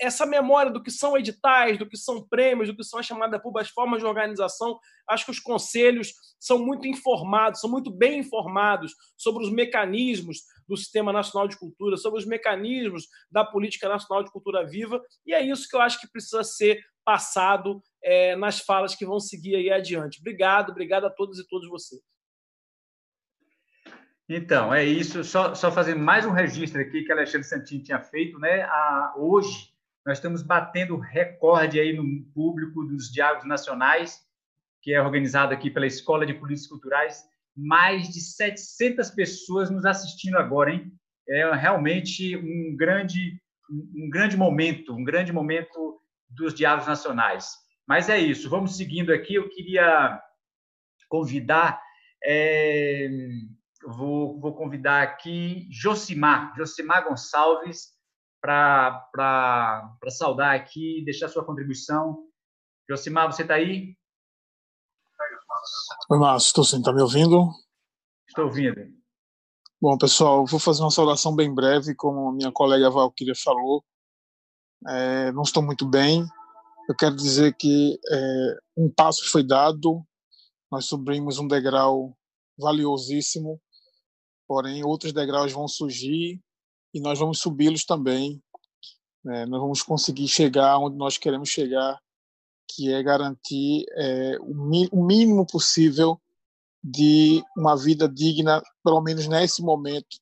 essa 0.00 0.24
memória 0.24 0.70
do 0.70 0.80
que 0.80 0.92
são 0.92 1.18
editais, 1.18 1.76
do 1.76 1.88
que 1.88 1.96
são 1.96 2.24
prêmios, 2.24 2.68
do 2.68 2.76
que 2.76 2.84
são 2.84 3.00
as 3.00 3.06
chamadas 3.06 3.40
as 3.56 3.68
formas 3.68 3.98
de 3.98 4.06
organização, 4.06 4.78
acho 5.08 5.24
que 5.24 5.32
os 5.32 5.40
conselhos 5.40 6.12
são 6.38 6.64
muito 6.64 6.86
informados, 6.86 7.58
são 7.58 7.68
muito 7.68 7.90
bem 7.90 8.20
informados 8.20 8.94
sobre 9.16 9.42
os 9.42 9.50
mecanismos 9.50 10.42
do 10.68 10.76
Sistema 10.76 11.12
Nacional 11.12 11.48
de 11.48 11.58
Cultura, 11.58 11.96
sobre 11.96 12.20
os 12.20 12.26
mecanismos 12.26 13.08
da 13.28 13.44
Política 13.44 13.88
Nacional 13.88 14.22
de 14.22 14.30
Cultura 14.30 14.64
Viva, 14.64 15.02
e 15.26 15.34
é 15.34 15.44
isso 15.44 15.68
que 15.68 15.74
eu 15.74 15.80
acho 15.80 16.00
que 16.00 16.08
precisa 16.12 16.44
ser 16.44 16.80
passado 17.04 17.82
é, 18.04 18.36
nas 18.36 18.60
falas 18.60 18.94
que 18.94 19.04
vão 19.04 19.18
seguir 19.18 19.56
aí 19.56 19.68
adiante. 19.68 20.20
Obrigado, 20.20 20.70
obrigado 20.70 21.06
a 21.06 21.10
todos 21.10 21.40
e 21.40 21.48
todas 21.48 21.68
vocês. 21.68 22.00
Então, 24.28 24.72
é 24.72 24.84
isso. 24.84 25.24
Só, 25.24 25.54
só 25.54 25.70
fazer 25.70 25.94
mais 25.94 26.24
um 26.24 26.30
registro 26.30 26.80
aqui 26.80 27.02
que 27.02 27.12
Alexandre 27.12 27.46
Santini 27.46 27.82
tinha 27.82 28.00
feito, 28.00 28.38
né? 28.38 28.62
A, 28.62 29.14
hoje 29.16 29.72
nós 30.04 30.18
estamos 30.18 30.42
batendo 30.42 30.96
recorde 30.96 31.78
aí 31.78 31.92
no 31.92 32.24
público 32.32 32.84
dos 32.84 33.10
diálogos 33.10 33.46
nacionais, 33.46 34.20
que 34.80 34.92
é 34.92 35.00
organizado 35.00 35.52
aqui 35.52 35.70
pela 35.70 35.86
Escola 35.86 36.26
de 36.26 36.34
Políticas 36.34 36.68
Culturais. 36.68 37.24
Mais 37.56 38.08
de 38.08 38.20
700 38.20 39.10
pessoas 39.10 39.70
nos 39.70 39.84
assistindo 39.84 40.38
agora, 40.38 40.72
hein? 40.72 40.92
É 41.28 41.54
realmente 41.54 42.36
um 42.36 42.76
grande, 42.76 43.40
um 43.70 44.10
grande 44.10 44.36
momento, 44.36 44.94
um 44.94 45.04
grande 45.04 45.32
momento 45.32 46.00
dos 46.28 46.54
diálogos 46.54 46.88
nacionais. 46.88 47.54
Mas 47.86 48.08
é 48.08 48.18
isso, 48.18 48.48
vamos 48.48 48.76
seguindo 48.76 49.12
aqui. 49.12 49.34
Eu 49.34 49.48
queria 49.48 50.20
convidar, 51.08 51.80
é, 52.24 53.08
vou, 53.86 54.38
vou 54.40 54.54
convidar 54.54 55.02
aqui 55.02 55.68
Josimar, 55.70 56.54
Josimar 56.56 57.08
Gonçalves, 57.08 57.92
para 58.40 59.08
saudar 60.08 60.54
aqui, 60.54 61.02
deixar 61.04 61.28
sua 61.28 61.44
contribuição. 61.44 62.26
Josimar, 62.88 63.32
você 63.32 63.42
está 63.42 63.54
aí? 63.54 63.96
Oi, 66.10 66.18
Márcio, 66.18 66.48
estou 66.48 66.64
sim, 66.64 66.78
está 66.78 66.92
me 66.92 67.02
ouvindo? 67.02 67.48
Estou 68.28 68.46
ouvindo. 68.46 68.80
Bom, 69.80 69.96
pessoal, 69.96 70.44
vou 70.46 70.58
fazer 70.58 70.82
uma 70.82 70.90
saudação 70.90 71.34
bem 71.34 71.54
breve, 71.54 71.94
como 71.94 72.28
a 72.28 72.32
minha 72.32 72.52
colega 72.52 72.90
Valquíria 72.90 73.34
falou. 73.36 73.84
É, 74.88 75.30
não 75.32 75.42
estou 75.42 75.62
muito 75.62 75.88
bem, 75.88 76.26
eu 76.88 76.96
quero 76.96 77.14
dizer 77.14 77.54
que 77.56 77.98
é, 78.10 78.56
um 78.76 78.92
passo 78.92 79.30
foi 79.30 79.46
dado, 79.46 80.04
nós 80.70 80.86
subimos 80.86 81.38
um 81.38 81.46
degrau 81.46 82.16
valiosíssimo, 82.58 83.60
porém 84.52 84.84
outros 84.84 85.14
degraus 85.14 85.50
vão 85.50 85.66
surgir 85.66 86.38
e 86.92 87.00
nós 87.00 87.18
vamos 87.18 87.38
subi-los 87.38 87.86
também. 87.86 88.38
Né? 89.24 89.46
Nós 89.46 89.62
vamos 89.62 89.82
conseguir 89.82 90.28
chegar 90.28 90.76
onde 90.76 90.94
nós 90.94 91.16
queremos 91.16 91.48
chegar, 91.48 91.98
que 92.68 92.92
é 92.92 93.02
garantir 93.02 93.86
é, 93.92 94.36
o 94.42 95.02
mínimo 95.06 95.46
possível 95.46 96.20
de 96.84 97.42
uma 97.56 97.74
vida 97.78 98.06
digna, 98.06 98.62
pelo 98.84 99.00
menos 99.00 99.26
nesse 99.26 99.62
momento, 99.62 100.18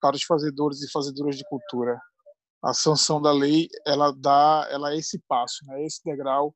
para 0.00 0.14
os 0.14 0.22
fazedores 0.22 0.80
e 0.80 0.88
fazedoras 0.88 1.36
de 1.36 1.42
cultura 1.48 2.00
a 2.62 2.72
sanção 2.72 3.20
da 3.20 3.32
lei 3.32 3.68
ela 3.84 4.12
dá 4.12 4.68
ela 4.70 4.92
é 4.92 4.96
esse 4.96 5.18
passo 5.26 5.66
né 5.66 5.84
esse 5.84 6.00
degrau 6.04 6.54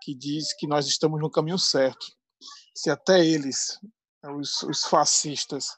que 0.00 0.14
diz 0.14 0.56
que 0.56 0.66
nós 0.66 0.86
estamos 0.86 1.20
no 1.20 1.30
caminho 1.30 1.58
certo 1.58 2.06
se 2.74 2.88
até 2.88 3.22
eles 3.22 3.78
os, 4.38 4.62
os 4.62 4.84
fascistas 4.84 5.76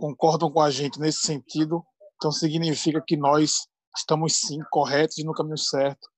concordam 0.00 0.50
com 0.50 0.60
a 0.60 0.70
gente 0.70 0.98
nesse 0.98 1.20
sentido. 1.20 1.84
Então 2.16 2.32
significa 2.32 3.02
que 3.06 3.16
nós 3.16 3.66
estamos 3.94 4.36
sim 4.36 4.58
corretos 4.70 5.22
no 5.24 5.34
caminho 5.34 5.58
certo. 5.58 6.08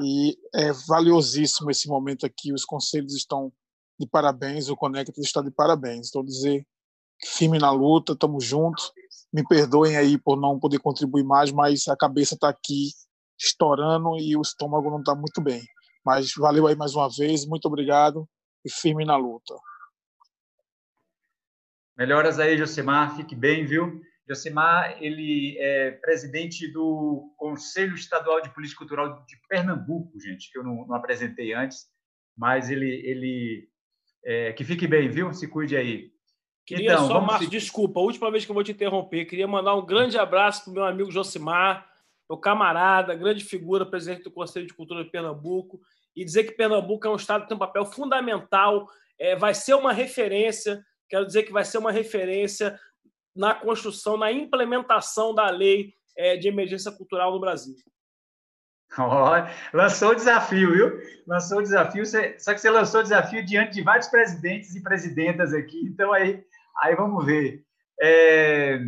E 0.00 0.36
é 0.54 0.72
valiosíssimo 0.88 1.70
esse 1.70 1.86
momento 1.86 2.24
aqui. 2.24 2.52
Os 2.52 2.64
conselhos 2.64 3.14
estão 3.14 3.52
de 3.98 4.08
parabéns 4.08 4.70
o 4.70 4.76
Conecta 4.76 5.12
está 5.20 5.42
de 5.42 5.50
parabéns. 5.50 6.06
Estou 6.06 6.24
dizer 6.24 6.66
firme 7.22 7.58
na 7.58 7.70
luta 7.70 8.14
estamos 8.14 8.42
juntos 8.42 8.90
me 9.32 9.46
perdoem 9.46 9.96
aí 9.96 10.18
por 10.18 10.40
não 10.40 10.58
poder 10.58 10.78
contribuir 10.80 11.22
mais, 11.22 11.52
mas 11.52 11.86
a 11.88 11.96
cabeça 11.96 12.34
está 12.34 12.48
aqui 12.48 12.88
estourando 13.38 14.18
e 14.18 14.36
o 14.36 14.42
estômago 14.42 14.90
não 14.90 14.98
está 14.98 15.14
muito 15.14 15.40
bem. 15.40 15.62
Mas 16.04 16.32
valeu 16.36 16.66
aí 16.66 16.74
mais 16.74 16.94
uma 16.94 17.08
vez, 17.08 17.46
muito 17.46 17.66
obrigado 17.66 18.28
e 18.64 18.70
firme 18.70 19.04
na 19.04 19.16
luta. 19.16 19.54
Melhoras 22.00 22.38
aí, 22.38 22.56
Josemar, 22.56 23.14
fique 23.14 23.36
bem, 23.36 23.66
viu? 23.66 24.00
Josemar, 24.26 24.96
ele 25.02 25.58
é 25.58 25.90
presidente 25.90 26.66
do 26.72 27.30
Conselho 27.36 27.94
Estadual 27.94 28.40
de 28.40 28.48
Política 28.54 28.78
Cultural 28.78 29.22
de 29.26 29.36
Pernambuco, 29.46 30.18
gente, 30.18 30.50
que 30.50 30.58
eu 30.58 30.64
não, 30.64 30.86
não 30.86 30.94
apresentei 30.94 31.52
antes, 31.52 31.86
mas 32.34 32.70
ele, 32.70 32.90
ele 33.04 33.68
É, 34.22 34.52
que 34.52 34.64
fique 34.64 34.86
bem, 34.86 35.08
viu? 35.08 35.32
Se 35.32 35.48
cuide 35.48 35.76
aí. 35.76 36.10
Queria 36.66 36.92
então, 36.92 37.06
só, 37.06 37.20
Márcio, 37.20 37.46
se... 37.46 37.50
desculpa, 37.50 38.00
a 38.00 38.02
última 38.02 38.30
vez 38.30 38.44
que 38.44 38.50
eu 38.50 38.54
vou 38.54 38.62
te 38.62 38.72
interromper, 38.72 39.24
queria 39.24 39.48
mandar 39.48 39.74
um 39.74 39.84
grande 39.84 40.18
abraço 40.18 40.64
para 40.64 40.70
o 40.70 40.74
meu 40.74 40.84
amigo 40.84 41.10
Josimar, 41.10 41.86
meu 42.28 42.38
camarada, 42.38 43.14
grande 43.14 43.44
figura, 43.44 43.84
presidente 43.84 44.24
do 44.24 44.30
Conselho 44.30 44.66
de 44.66 44.74
Cultura 44.74 45.02
de 45.02 45.10
Pernambuco, 45.10 45.80
e 46.14 46.24
dizer 46.24 46.44
que 46.44 46.52
Pernambuco 46.52 47.06
é 47.06 47.10
um 47.10 47.16
estado 47.16 47.42
que 47.42 47.48
tem 47.48 47.56
um 47.56 47.66
papel 47.66 47.84
fundamental, 47.86 48.86
é, 49.18 49.34
vai 49.34 49.54
ser 49.54 49.74
uma 49.74 49.92
referência, 49.92 50.84
quero 51.10 51.26
dizer 51.26 51.42
que 51.42 51.52
vai 51.52 51.64
ser 51.64 51.78
uma 51.78 51.92
referência 51.92 52.78
na 53.34 53.54
construção, 53.54 54.16
na 54.16 54.32
implementação 54.32 55.34
da 55.34 55.50
lei 55.50 55.92
é, 56.16 56.36
de 56.36 56.48
emergência 56.48 56.92
cultural 56.92 57.32
no 57.32 57.40
Brasil. 57.40 57.74
Oh, 58.98 59.76
lançou 59.76 60.10
o 60.10 60.14
desafio, 60.14 60.72
viu? 60.72 61.00
Lançou 61.26 61.58
o 61.58 61.62
desafio, 61.62 62.04
só 62.06 62.52
que 62.52 62.58
você 62.58 62.70
lançou 62.70 63.00
o 63.00 63.02
desafio 63.04 63.44
diante 63.44 63.74
de 63.74 63.82
vários 63.82 64.08
presidentes 64.08 64.74
e 64.74 64.82
presidentas 64.82 65.54
aqui, 65.54 65.80
então 65.84 66.12
aí, 66.12 66.44
aí 66.82 66.96
vamos 66.96 67.24
ver. 67.24 67.64
É, 68.02 68.80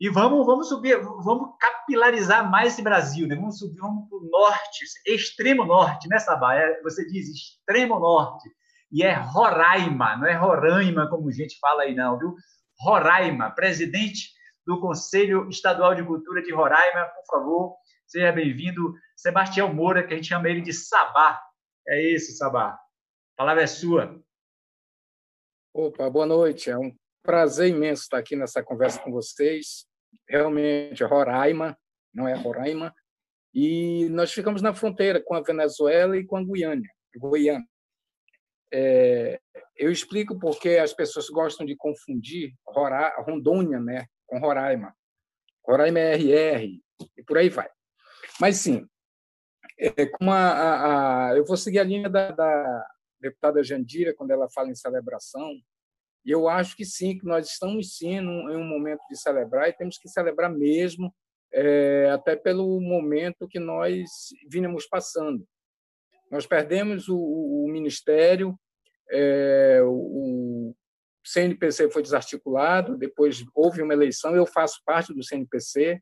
e 0.00 0.08
vamos, 0.08 0.46
vamos 0.46 0.68
subir, 0.68 0.98
vamos 0.98 1.50
capilarizar 1.60 2.50
mais 2.50 2.72
esse 2.72 2.82
Brasil, 2.82 3.26
né? 3.26 3.36
Vamos 3.36 3.58
subir, 3.58 3.78
vamos 3.78 4.08
para 4.08 4.16
o 4.16 4.30
norte, 4.30 4.84
extremo 5.06 5.66
norte, 5.66 6.08
né, 6.08 6.18
Sabá? 6.18 6.54
É, 6.54 6.80
você 6.82 7.06
diz 7.06 7.28
extremo 7.28 7.98
norte, 8.00 8.48
e 8.90 9.02
é 9.02 9.12
Roraima, 9.12 10.16
não 10.16 10.26
é 10.26 10.34
Roraima, 10.34 11.08
como 11.08 11.28
a 11.28 11.32
gente 11.32 11.58
fala 11.58 11.82
aí, 11.82 11.94
não, 11.94 12.18
viu? 12.18 12.34
Roraima, 12.80 13.50
presidente 13.50 14.30
do 14.66 14.80
Conselho 14.80 15.48
Estadual 15.48 15.94
de 15.94 16.04
Cultura 16.04 16.42
de 16.42 16.52
Roraima, 16.52 17.06
por 17.06 17.24
favor, 17.26 17.76
seja 18.06 18.32
bem-vindo, 18.32 18.94
Sebastião 19.16 19.72
Moura, 19.72 20.06
que 20.06 20.12
a 20.12 20.16
gente 20.16 20.28
chama 20.28 20.48
ele 20.48 20.60
de 20.60 20.72
Sabá. 20.72 21.40
É 21.86 22.02
isso, 22.02 22.36
Sabá. 22.36 22.70
A 22.70 22.78
palavra 23.36 23.62
é 23.62 23.66
sua. 23.66 24.20
Opa, 25.74 26.10
boa 26.10 26.26
noite. 26.26 26.70
É 26.70 26.76
um 26.76 26.94
prazer 27.22 27.68
imenso 27.68 28.02
estar 28.02 28.18
aqui 28.18 28.34
nessa 28.34 28.62
conversa 28.62 29.00
com 29.00 29.12
vocês. 29.12 29.86
Realmente, 30.28 31.04
Roraima, 31.04 31.78
não 32.12 32.26
é 32.26 32.34
Roraima. 32.34 32.94
E 33.54 34.08
nós 34.10 34.32
ficamos 34.32 34.62
na 34.62 34.74
fronteira 34.74 35.22
com 35.22 35.34
a 35.34 35.40
Venezuela 35.40 36.16
e 36.16 36.24
com 36.24 36.36
a 36.36 36.44
Guiana. 36.44 36.82
Guiana. 37.16 37.64
É, 38.72 39.40
eu 39.76 39.90
explico 39.90 40.38
porque 40.38 40.76
as 40.76 40.92
pessoas 40.92 41.28
gostam 41.28 41.66
de 41.66 41.76
confundir 41.76 42.54
Rondônia 43.26 43.80
né, 43.80 44.06
com 44.26 44.38
Roraima. 44.38 44.94
Roraima 45.66 45.98
é 45.98 46.14
RR, 46.14 46.80
e 47.16 47.22
por 47.24 47.38
aí 47.38 47.48
vai. 47.48 47.68
Mas, 48.40 48.56
sim, 48.56 48.86
é, 49.78 50.06
como 50.06 50.30
a, 50.30 50.36
a, 50.36 51.30
a, 51.30 51.36
eu 51.36 51.44
vou 51.44 51.56
seguir 51.56 51.78
a 51.78 51.84
linha 51.84 52.08
da, 52.08 52.30
da 52.30 52.86
deputada 53.20 53.62
Jandira, 53.62 54.14
quando 54.14 54.30
ela 54.30 54.48
fala 54.50 54.70
em 54.70 54.74
celebração, 54.74 55.52
e 56.24 56.30
eu 56.30 56.48
acho 56.48 56.76
que 56.76 56.84
sim, 56.84 57.18
que 57.18 57.24
nós 57.24 57.48
estamos 57.48 57.96
sim 57.96 58.16
em 58.16 58.56
um 58.56 58.64
momento 58.64 59.00
de 59.08 59.18
celebrar 59.18 59.68
e 59.68 59.72
temos 59.72 59.98
que 59.98 60.08
celebrar 60.08 60.50
mesmo, 60.50 61.14
é, 61.52 62.10
até 62.10 62.36
pelo 62.36 62.80
momento 62.80 63.48
que 63.48 63.58
nós 63.58 64.08
vínhamos 64.48 64.86
passando. 64.86 65.46
Nós 66.30 66.46
perdemos 66.46 67.08
o, 67.08 67.16
o 67.16 67.68
ministério, 67.70 68.58
é, 69.10 69.80
o 69.84 70.74
CNPC 71.24 71.90
foi 71.90 72.02
desarticulado, 72.02 72.96
depois 72.96 73.44
houve 73.54 73.82
uma 73.82 73.92
eleição, 73.92 74.34
eu 74.34 74.46
faço 74.46 74.80
parte 74.84 75.12
do 75.12 75.22
CNPC, 75.22 76.00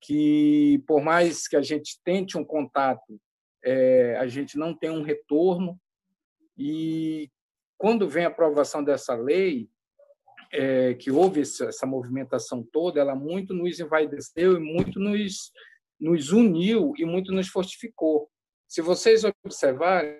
que 0.00 0.82
por 0.86 1.02
mais 1.02 1.46
que 1.46 1.56
a 1.56 1.62
gente 1.62 2.00
tente 2.02 2.38
um 2.38 2.44
contato, 2.44 3.20
é, 3.62 4.16
a 4.16 4.26
gente 4.26 4.56
não 4.56 4.74
tem 4.74 4.90
um 4.90 5.02
retorno, 5.02 5.78
e 6.56 7.30
quando 7.76 8.08
vem 8.08 8.24
a 8.24 8.28
aprovação 8.28 8.82
dessa 8.82 9.14
lei, 9.14 9.68
é, 10.52 10.94
que 10.94 11.10
houve 11.10 11.42
essa, 11.42 11.66
essa, 11.66 11.86
movimentação 11.86 12.66
toda, 12.72 13.00
ela 13.00 13.14
muito 13.14 13.54
nos 13.54 13.78
envaideceu 13.78 14.56
e 14.56 14.60
muito 14.60 14.98
nos, 14.98 15.52
nos 15.98 16.32
uniu 16.32 16.92
e 16.98 17.04
muito 17.04 17.32
nos 17.32 17.48
fortificou. 17.48 18.28
Se 18.70 18.80
vocês 18.80 19.24
observarem, 19.44 20.14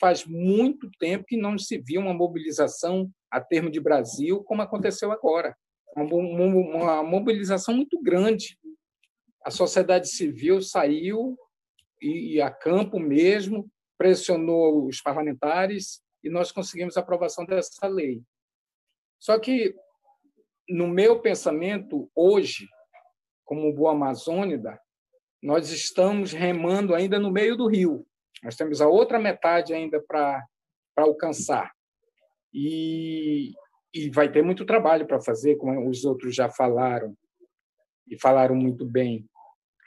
faz 0.00 0.24
muito 0.24 0.90
tempo 0.98 1.26
que 1.26 1.36
não 1.36 1.58
se 1.58 1.76
viu 1.76 2.00
uma 2.00 2.14
mobilização 2.14 3.12
a 3.30 3.42
termo 3.42 3.70
de 3.70 3.78
Brasil 3.78 4.42
como 4.42 4.62
aconteceu 4.62 5.12
agora. 5.12 5.54
Uma, 5.94 7.02
mobilização 7.02 7.76
muito 7.76 8.00
grande. 8.00 8.58
A 9.44 9.50
sociedade 9.50 10.08
civil 10.08 10.62
saiu 10.62 11.36
e 12.00 12.40
a 12.40 12.50
campo 12.50 12.98
mesmo, 12.98 13.70
pressionou 13.98 14.86
os 14.86 15.02
parlamentares 15.02 16.02
e 16.22 16.30
nós 16.30 16.50
conseguimos 16.50 16.96
a 16.96 17.00
aprovação 17.00 17.44
dessa 17.44 17.86
lei. 17.86 18.22
Só 19.20 19.38
que, 19.38 19.76
no 20.66 20.88
meu 20.88 21.20
pensamento, 21.20 22.10
hoje, 22.14 22.66
como 23.44 23.74
boa 23.74 23.92
amazônida, 23.92 24.80
nós 25.44 25.70
estamos 25.70 26.32
remando 26.32 26.94
ainda 26.94 27.18
no 27.18 27.30
meio 27.30 27.54
do 27.54 27.66
rio. 27.66 28.06
Nós 28.42 28.56
temos 28.56 28.80
a 28.80 28.88
outra 28.88 29.18
metade 29.18 29.74
ainda 29.74 30.00
para 30.00 30.42
alcançar. 30.96 31.70
E, 32.50 33.52
e 33.92 34.08
vai 34.08 34.32
ter 34.32 34.42
muito 34.42 34.64
trabalho 34.64 35.06
para 35.06 35.20
fazer, 35.20 35.56
como 35.56 35.86
os 35.86 36.02
outros 36.06 36.34
já 36.34 36.48
falaram, 36.48 37.14
e 38.08 38.18
falaram 38.18 38.54
muito 38.54 38.86
bem. 38.86 39.28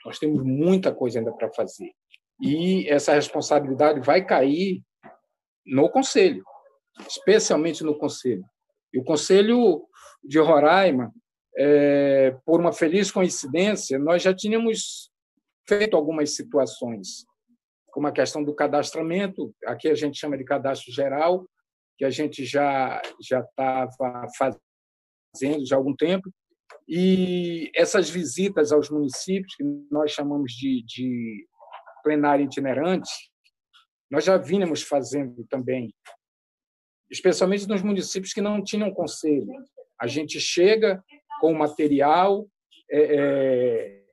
Nós 0.06 0.20
temos 0.20 0.44
muita 0.44 0.94
coisa 0.94 1.18
ainda 1.18 1.32
para 1.32 1.52
fazer. 1.52 1.90
E 2.40 2.88
essa 2.88 3.14
responsabilidade 3.14 3.98
vai 3.98 4.24
cair 4.24 4.80
no 5.66 5.90
Conselho, 5.90 6.44
especialmente 7.08 7.82
no 7.82 7.98
Conselho. 7.98 8.44
E 8.94 9.00
o 9.00 9.04
Conselho 9.04 9.84
de 10.22 10.38
Roraima, 10.38 11.12
é, 11.56 12.30
por 12.46 12.60
uma 12.60 12.72
feliz 12.72 13.10
coincidência, 13.10 13.98
nós 13.98 14.22
já 14.22 14.32
tínhamos 14.32 15.10
feito 15.68 15.96
algumas 15.96 16.34
situações, 16.34 17.26
como 17.90 18.06
a 18.06 18.12
questão 18.12 18.42
do 18.42 18.54
cadastramento, 18.54 19.54
aqui 19.66 19.88
a 19.88 19.94
gente 19.94 20.18
chama 20.18 20.38
de 20.38 20.44
cadastro 20.44 20.92
geral, 20.92 21.46
que 21.98 22.04
a 22.04 22.10
gente 22.10 22.44
já 22.44 23.02
já 23.20 23.40
estava 23.40 24.26
fazendo 24.38 25.66
já 25.66 25.76
há 25.76 25.78
algum 25.78 25.94
tempo, 25.94 26.30
e 26.88 27.70
essas 27.74 28.08
visitas 28.08 28.72
aos 28.72 28.88
municípios, 28.88 29.54
que 29.54 29.64
nós 29.90 30.10
chamamos 30.10 30.52
de, 30.52 30.82
de 30.86 31.46
plenário 32.02 32.46
itinerante, 32.46 33.10
nós 34.10 34.24
já 34.24 34.38
vínhamos 34.38 34.82
fazendo 34.82 35.44
também, 35.50 35.92
especialmente 37.10 37.68
nos 37.68 37.82
municípios 37.82 38.32
que 38.32 38.40
não 38.40 38.64
tinham 38.64 38.92
conselho. 38.92 39.52
A 40.00 40.06
gente 40.06 40.40
chega 40.40 41.02
com 41.40 41.52
material, 41.52 42.48
é, 42.90 43.16
é, 43.16 44.04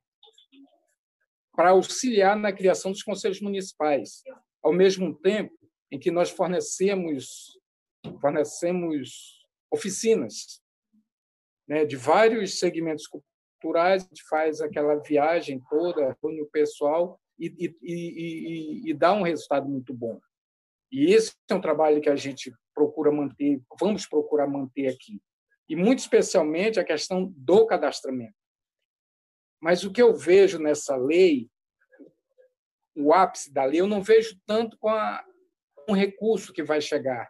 para 1.56 1.70
auxiliar 1.70 2.36
na 2.36 2.52
criação 2.52 2.92
dos 2.92 3.02
conselhos 3.02 3.40
municipais, 3.40 4.22
ao 4.62 4.72
mesmo 4.72 5.14
tempo 5.14 5.56
em 5.90 5.98
que 5.98 6.10
nós 6.10 6.30
fornecemos 6.30 7.58
fornecemos 8.20 9.44
oficinas 9.70 10.62
né, 11.68 11.84
de 11.84 11.96
vários 11.96 12.60
segmentos 12.60 13.08
culturais, 13.08 14.04
a 14.04 14.06
gente 14.06 14.22
faz 14.28 14.60
aquela 14.60 14.94
viagem 14.96 15.60
toda, 15.68 16.16
reúne 16.22 16.42
o 16.42 16.50
pessoal 16.50 17.20
e, 17.38 17.46
e, 17.58 17.76
e, 17.82 18.90
e, 18.90 18.94
dá 18.94 19.12
um 19.12 19.22
resultado 19.22 19.68
muito 19.68 19.92
bom. 19.92 20.20
E 20.92 21.12
esse 21.12 21.34
é 21.50 21.54
um 21.54 21.60
trabalho 21.60 22.00
que 22.00 22.08
a 22.08 22.14
gente 22.14 22.52
procura 22.72 23.10
manter, 23.10 23.60
vamos 23.80 24.06
procurar 24.06 24.46
manter 24.46 24.86
aqui. 24.86 25.20
E 25.68 25.74
muito 25.74 25.98
especialmente 25.98 26.78
a 26.78 26.84
questão 26.84 27.32
do 27.36 27.66
cadastramento. 27.66 28.34
Mas 29.66 29.82
o 29.82 29.90
que 29.90 30.00
eu 30.00 30.14
vejo 30.14 30.60
nessa 30.60 30.94
lei, 30.94 31.50
o 32.96 33.12
ápice 33.12 33.52
da 33.52 33.64
lei, 33.64 33.80
eu 33.80 33.88
não 33.88 34.00
vejo 34.00 34.38
tanto 34.46 34.78
com 34.78 34.88
a, 34.88 35.24
um 35.88 35.92
recurso 35.92 36.52
que 36.52 36.62
vai 36.62 36.80
chegar, 36.80 37.28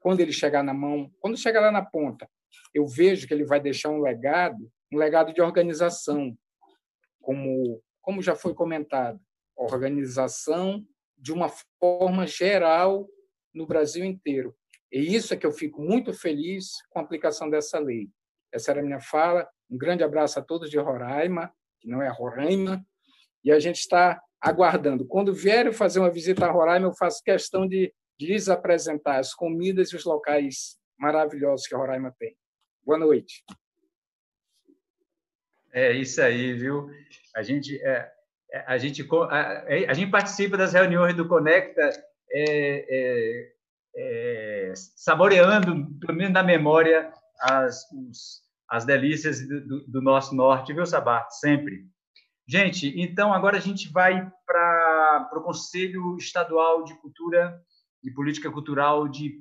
quando 0.00 0.20
ele 0.20 0.32
chegar 0.32 0.62
na 0.62 0.72
mão, 0.72 1.12
quando 1.20 1.36
chegar 1.36 1.60
lá 1.60 1.70
na 1.70 1.84
ponta. 1.84 2.26
Eu 2.72 2.86
vejo 2.86 3.28
que 3.28 3.34
ele 3.34 3.44
vai 3.44 3.60
deixar 3.60 3.90
um 3.90 4.00
legado, 4.00 4.66
um 4.90 4.96
legado 4.96 5.34
de 5.34 5.42
organização, 5.42 6.34
como, 7.20 7.82
como 8.00 8.22
já 8.22 8.34
foi 8.34 8.54
comentado, 8.54 9.20
organização 9.54 10.82
de 11.18 11.34
uma 11.34 11.50
forma 11.78 12.26
geral 12.26 13.06
no 13.52 13.66
Brasil 13.66 14.06
inteiro. 14.06 14.56
E 14.90 15.14
isso 15.14 15.34
é 15.34 15.36
que 15.36 15.44
eu 15.44 15.52
fico 15.52 15.82
muito 15.82 16.14
feliz 16.14 16.70
com 16.88 16.98
a 16.98 17.02
aplicação 17.02 17.50
dessa 17.50 17.78
lei. 17.78 18.08
Essa 18.50 18.70
era 18.70 18.80
a 18.80 18.82
minha 18.82 19.02
fala. 19.02 19.46
Um 19.70 19.76
grande 19.76 20.02
abraço 20.02 20.38
a 20.38 20.42
todos 20.42 20.70
de 20.70 20.78
Roraima, 20.78 21.52
que 21.84 21.90
não 21.90 22.02
é 22.02 22.08
Roraima, 22.08 22.84
e 23.44 23.52
a 23.52 23.60
gente 23.60 23.76
está 23.76 24.20
aguardando. 24.40 25.06
Quando 25.06 25.34
vierem 25.34 25.72
fazer 25.72 26.00
uma 26.00 26.10
visita 26.10 26.46
a 26.46 26.50
Roraima, 26.50 26.86
eu 26.86 26.94
faço 26.94 27.22
questão 27.22 27.68
de, 27.68 27.94
lhes 28.20 28.48
apresentar 28.48 29.18
as 29.18 29.34
comidas 29.34 29.90
e 29.90 29.96
os 29.96 30.04
locais 30.04 30.78
maravilhosos 30.96 31.66
que 31.66 31.74
Roraima 31.74 32.14
tem. 32.18 32.36
Boa 32.82 32.98
noite. 32.98 33.44
É 35.72 35.92
isso 35.92 36.22
aí, 36.22 36.52
viu? 36.52 36.88
A 37.34 37.42
gente, 37.42 37.76
é, 37.82 38.12
é 38.52 38.64
a 38.66 38.78
gente, 38.78 39.06
a, 39.12 39.64
a, 39.90 39.92
gente 39.92 40.10
participa 40.12 40.56
das 40.56 40.72
reuniões 40.72 41.16
do 41.16 41.26
Conecta 41.26 41.90
é, 42.30 42.86
é, 42.88 43.52
é, 43.96 44.72
saboreando, 44.76 45.98
pelo 45.98 46.16
menos 46.16 46.32
na 46.32 46.44
memória, 46.44 47.12
as, 47.40 47.90
os, 47.90 48.43
as 48.74 48.84
delícias 48.84 49.46
do, 49.46 49.86
do, 49.86 50.02
nosso 50.02 50.34
norte, 50.34 50.72
viu, 50.72 50.84
Sabá? 50.84 51.24
Sempre. 51.30 51.86
Gente, 52.44 52.92
então 53.00 53.32
agora 53.32 53.56
a 53.56 53.60
gente 53.60 53.88
vai 53.88 54.28
para 54.44 55.30
o 55.36 55.42
Conselho 55.42 56.16
Estadual 56.16 56.82
de 56.82 56.92
Cultura 57.00 57.62
e 58.02 58.10
Política 58.10 58.50
Cultural 58.50 59.06
de, 59.06 59.40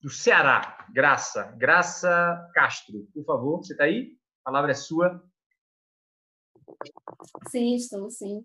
do 0.00 0.08
Ceará. 0.08 0.86
Graça, 0.90 1.54
Graça 1.58 2.50
Castro, 2.54 3.06
por 3.12 3.26
favor, 3.26 3.58
você 3.58 3.74
está 3.74 3.84
aí? 3.84 4.16
A 4.42 4.50
palavra 4.50 4.70
é 4.70 4.74
sua. 4.74 5.22
Sim, 7.50 7.74
estou, 7.74 8.10
sim. 8.10 8.42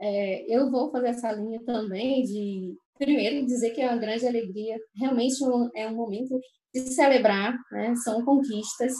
É, 0.00 0.56
eu 0.56 0.70
vou 0.70 0.90
fazer 0.90 1.08
essa 1.08 1.30
linha 1.32 1.62
também 1.66 2.22
de, 2.22 2.74
primeiro, 2.96 3.44
dizer 3.44 3.72
que 3.72 3.82
é 3.82 3.90
uma 3.90 4.00
grande 4.00 4.26
alegria, 4.26 4.78
realmente 4.96 5.44
um, 5.44 5.68
é 5.76 5.86
um 5.86 5.94
momento 5.94 6.40
de 6.72 6.80
celebrar, 6.94 7.58
né? 7.70 7.94
são 7.96 8.24
conquistas. 8.24 8.94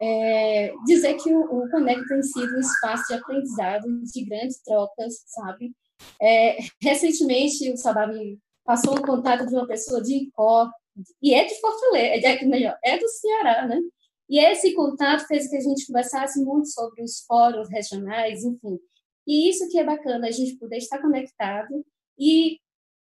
É, 0.00 0.72
dizer 0.86 1.14
que 1.14 1.32
o, 1.32 1.40
o 1.40 1.70
Conect 1.70 2.06
tem 2.06 2.22
sido 2.22 2.56
um 2.56 2.60
espaço 2.60 3.04
de 3.08 3.14
aprendizado, 3.14 4.02
de 4.02 4.24
grandes 4.24 4.62
trocas, 4.62 5.22
sabe? 5.26 5.72
É, 6.20 6.58
recentemente, 6.80 7.70
o 7.72 7.76
Sabab 7.76 8.38
passou 8.64 8.94
o 8.94 9.02
contato 9.02 9.46
de 9.46 9.54
uma 9.54 9.66
pessoa 9.66 10.00
de 10.02 10.14
Icó, 10.14 10.70
e 11.22 11.34
é 11.34 11.44
de 11.44 11.60
Fortaleza, 11.60 12.26
é, 12.28 12.36
de, 12.36 12.46
melhor, 12.46 12.76
é 12.84 12.98
do 12.98 13.08
Ceará, 13.08 13.66
né? 13.66 13.80
E 14.28 14.38
esse 14.38 14.74
contato 14.74 15.26
fez 15.26 15.48
que 15.48 15.56
a 15.56 15.60
gente 15.60 15.86
conversasse 15.86 16.44
muito 16.44 16.68
sobre 16.68 17.02
os 17.02 17.20
fóruns 17.20 17.68
regionais, 17.70 18.44
enfim. 18.44 18.78
E 19.26 19.48
isso 19.48 19.68
que 19.68 19.78
é 19.78 19.84
bacana, 19.84 20.28
a 20.28 20.30
gente 20.30 20.56
poder 20.56 20.78
estar 20.78 21.00
conectado 21.00 21.84
e 22.18 22.58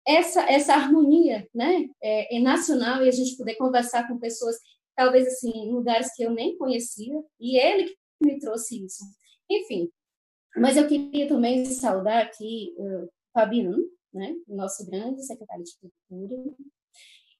essa 0.05 0.41
essa 0.43 0.73
harmonia, 0.73 1.47
né, 1.53 1.85
é, 2.01 2.37
é 2.37 2.39
nacional 2.39 3.03
e 3.03 3.09
a 3.09 3.11
gente 3.11 3.35
poder 3.35 3.55
conversar 3.55 4.07
com 4.07 4.17
pessoas 4.17 4.55
talvez 4.97 5.27
assim 5.27 5.71
lugares 5.71 6.13
que 6.15 6.23
eu 6.23 6.31
nem 6.31 6.57
conhecia 6.57 7.13
e 7.39 7.57
ele 7.57 7.85
que 7.87 8.25
me 8.25 8.39
trouxe 8.39 8.83
isso. 8.83 9.03
Enfim, 9.49 9.89
mas 10.57 10.75
eu 10.75 10.87
queria 10.87 11.27
também 11.27 11.63
saudar 11.65 12.23
aqui 12.23 12.75
uh, 12.79 13.07
Fabiano, 13.31 13.77
né, 14.11 14.35
nosso 14.47 14.85
grande 14.87 15.23
secretário 15.23 15.63
de 15.63 15.71
cultura 15.79 16.55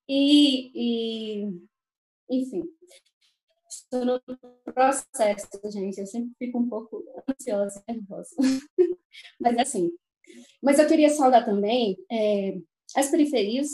e, 0.08 0.72
e 0.76 1.52
enfim, 2.30 2.64
estou 3.68 4.06
no 4.06 4.22
processo, 4.64 5.48
gente. 5.72 6.00
Eu 6.00 6.06
sempre 6.06 6.34
fico 6.38 6.60
um 6.60 6.70
pouco 6.70 7.04
ansiosa 7.28 7.84
nervosa. 7.88 8.36
Mas 9.42 9.58
assim. 9.58 9.92
Mas 10.62 10.78
eu 10.78 10.88
queria 10.88 11.10
saudar 11.10 11.46
também 11.46 11.98
é, 12.12 12.58
as 12.96 13.10
periferias 13.10 13.70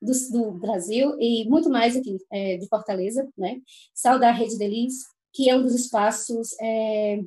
do, 0.00 0.12
do, 0.30 0.52
Brasil 0.52 1.16
e 1.18 1.48
muito 1.48 1.68
mais 1.68 1.96
aqui 1.96 2.16
é, 2.32 2.56
de 2.56 2.68
Fortaleza, 2.68 3.28
né? 3.36 3.60
Saudar 3.94 4.30
a 4.30 4.36
Rede 4.36 4.58
Delis, 4.58 4.94
que 5.32 5.48
é 5.50 5.56
um 5.56 5.62
dos 5.62 5.74
espaços. 5.74 6.50
É, 6.60 7.20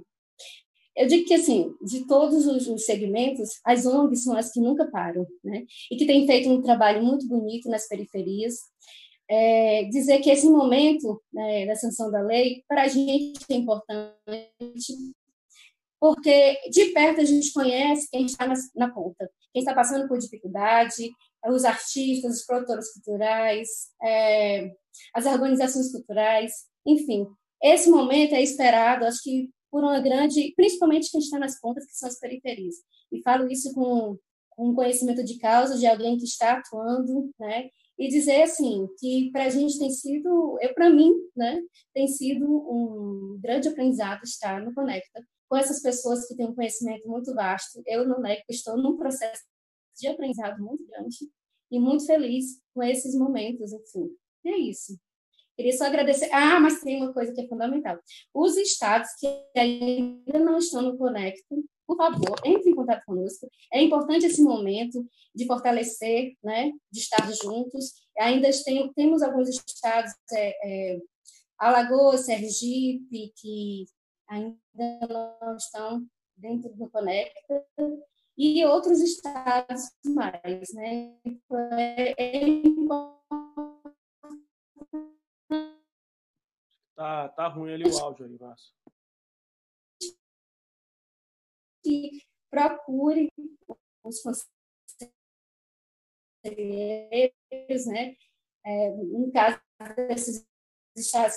eu 0.96 1.08
digo 1.08 1.26
que, 1.26 1.34
assim, 1.34 1.74
de 1.82 2.06
todos 2.06 2.46
os, 2.46 2.68
os 2.68 2.86
segmentos, 2.86 3.50
as 3.66 3.86
ONGs 3.86 4.24
são 4.24 4.36
as 4.36 4.52
que 4.52 4.60
nunca 4.60 4.90
param, 4.90 5.26
né? 5.44 5.66
E 5.90 5.96
que 5.96 6.06
têm 6.06 6.26
feito 6.26 6.50
um 6.50 6.62
trabalho 6.62 7.04
muito 7.04 7.28
bonito 7.28 7.70
nas 7.70 7.88
periferias, 7.88 8.56
é, 9.30 9.86
dizer 9.86 10.20
que 10.20 10.30
esse 10.30 10.50
momento 10.50 11.22
né, 11.32 11.66
da 11.66 11.76
sanção 11.76 12.12
da 12.12 12.22
lei, 12.22 12.64
para 12.68 12.84
a 12.84 12.88
gente 12.90 13.40
é 13.50 13.56
importante, 13.56 14.94
porque 15.98 16.60
de 16.70 16.88
perto 16.88 17.22
a 17.22 17.24
gente 17.24 17.54
conhece 17.54 18.10
quem 18.12 18.26
está 18.26 18.46
na, 18.46 18.56
na 18.76 18.92
ponta, 18.92 19.30
quem 19.54 19.62
está 19.62 19.74
passando 19.74 20.06
por 20.10 20.18
dificuldade, 20.18 21.10
os 21.48 21.66
artistas, 21.66 22.38
os 22.38 22.46
produtores 22.46 22.94
culturais, 22.94 23.68
é, 24.02 24.72
as 25.16 25.26
organizações 25.26 25.92
culturais, 25.92 26.52
enfim. 26.86 27.28
Esse 27.64 27.90
momento 27.90 28.34
é 28.34 28.42
esperado, 28.42 29.06
acho 29.06 29.22
que 29.24 29.50
por 29.72 29.84
uma 29.84 30.00
grande, 30.00 30.54
principalmente 30.56 31.10
quem 31.10 31.22
está 31.22 31.40
nas 31.40 31.60
pontas, 31.60 31.86
que 31.86 31.96
são 31.96 32.10
as 32.10 32.20
periferias. 32.20 32.76
E 33.12 33.22
falo 33.22 33.50
isso 33.50 33.74
com, 33.74 34.18
com 34.50 34.76
conhecimento 34.76 35.24
de 35.24 35.38
causa 35.38 35.78
de 35.78 35.88
alguém 35.88 36.18
que 36.18 36.26
está 36.26 36.54
atuando, 36.54 37.32
né, 37.40 37.70
e 37.98 38.08
dizer 38.08 38.42
assim 38.44 38.88
que 39.00 39.30
para 39.32 39.46
a 39.46 39.50
gente 39.50 39.78
tem 39.78 39.92
sido, 39.92 40.58
eu 40.60 40.74
para 40.74 40.90
mim, 40.90 41.14
né, 41.36 41.62
tem 41.94 42.08
sido 42.08 42.46
um 42.46 43.40
grande 43.40 43.70
aprendizado 43.70 44.24
estar 44.24 44.62
no 44.62 44.74
Conecta 44.74 45.24
com 45.48 45.56
essas 45.56 45.82
pessoas 45.82 46.28
que 46.28 46.36
têm 46.36 46.48
um 46.48 46.56
conhecimento 46.56 47.08
muito 47.08 47.34
vasto. 47.36 47.82
Eu 47.86 48.08
no 48.08 48.16
Conecta 48.16 48.46
estou 48.50 48.78
num 48.78 48.98
processo 48.98 49.44
de 50.02 50.08
aprendizado 50.08 50.62
muito 50.62 50.86
grande 50.88 51.30
e 51.72 51.80
muito 51.80 52.06
feliz 52.06 52.60
com 52.74 52.84
esses 52.84 53.16
momentos, 53.16 53.72
enfim. 53.72 54.10
E 54.44 54.50
é 54.50 54.58
isso. 54.58 55.00
Queria 55.56 55.78
só 55.78 55.86
agradecer. 55.86 56.30
Ah, 56.34 56.60
mas 56.60 56.82
tem 56.82 56.98
uma 56.98 57.14
coisa 57.14 57.32
que 57.34 57.42
é 57.42 57.48
fundamental. 57.48 58.00
Os 58.34 58.58
estados 58.58 59.10
que 59.20 59.28
ainda 59.56 60.40
não 60.40 60.58
estão 60.58 60.82
no 60.82 60.98
Conecta, 60.98 61.56
por 61.86 61.98
favor, 61.98 62.36
entre 62.46 62.72
em 62.72 62.76
contato 62.76 63.04
conosco. 63.06 63.48
É 63.72 63.82
importante 63.82 64.26
esse 64.26 64.42
momento 64.42 65.06
de 65.36 65.46
fortalecer, 65.46 66.34
né, 66.44 66.72
de 66.92 67.00
estar 67.00 67.32
juntos. 67.34 67.94
Ainda 68.18 68.50
tem, 68.66 68.92
temos 68.94 69.22
alguns 69.22 69.50
estados, 69.50 70.12
é, 70.34 70.94
é, 70.96 71.00
Alagoas, 71.60 72.26
Sergipe, 72.26 73.32
que 73.36 73.86
ainda 74.28 74.58
não 75.10 75.56
estão 75.56 76.08
dentro 76.36 76.74
do 76.76 76.90
Conecta, 76.90 77.66
e 78.42 78.66
outros 78.66 79.00
estados 79.00 79.92
mais, 80.06 80.74
né? 80.74 81.16
É, 81.78 82.12
é 82.18 82.62
Tá, 86.96 87.30
tá 87.30 87.48
ruim 87.48 87.74
ali 87.74 87.90
o 87.90 87.98
áudio 87.98 88.26
aí, 88.26 88.38
Márcio 88.40 88.72
que 91.84 92.22
procure 92.50 93.32
os 94.04 94.22
conselheiros, 94.22 94.56
né? 97.88 98.16
É, 98.64 98.88
em 98.90 99.32
caso 99.32 99.60
desses 100.08 100.46
estados. 100.96 101.36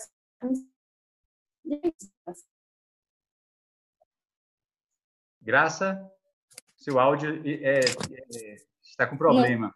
Graça, 5.41 6.14
seu 6.85 7.01
áudio 7.01 7.41
é, 7.47 7.81
é, 7.81 8.57
está 8.83 9.07
com 9.07 9.17
problema. 9.17 9.75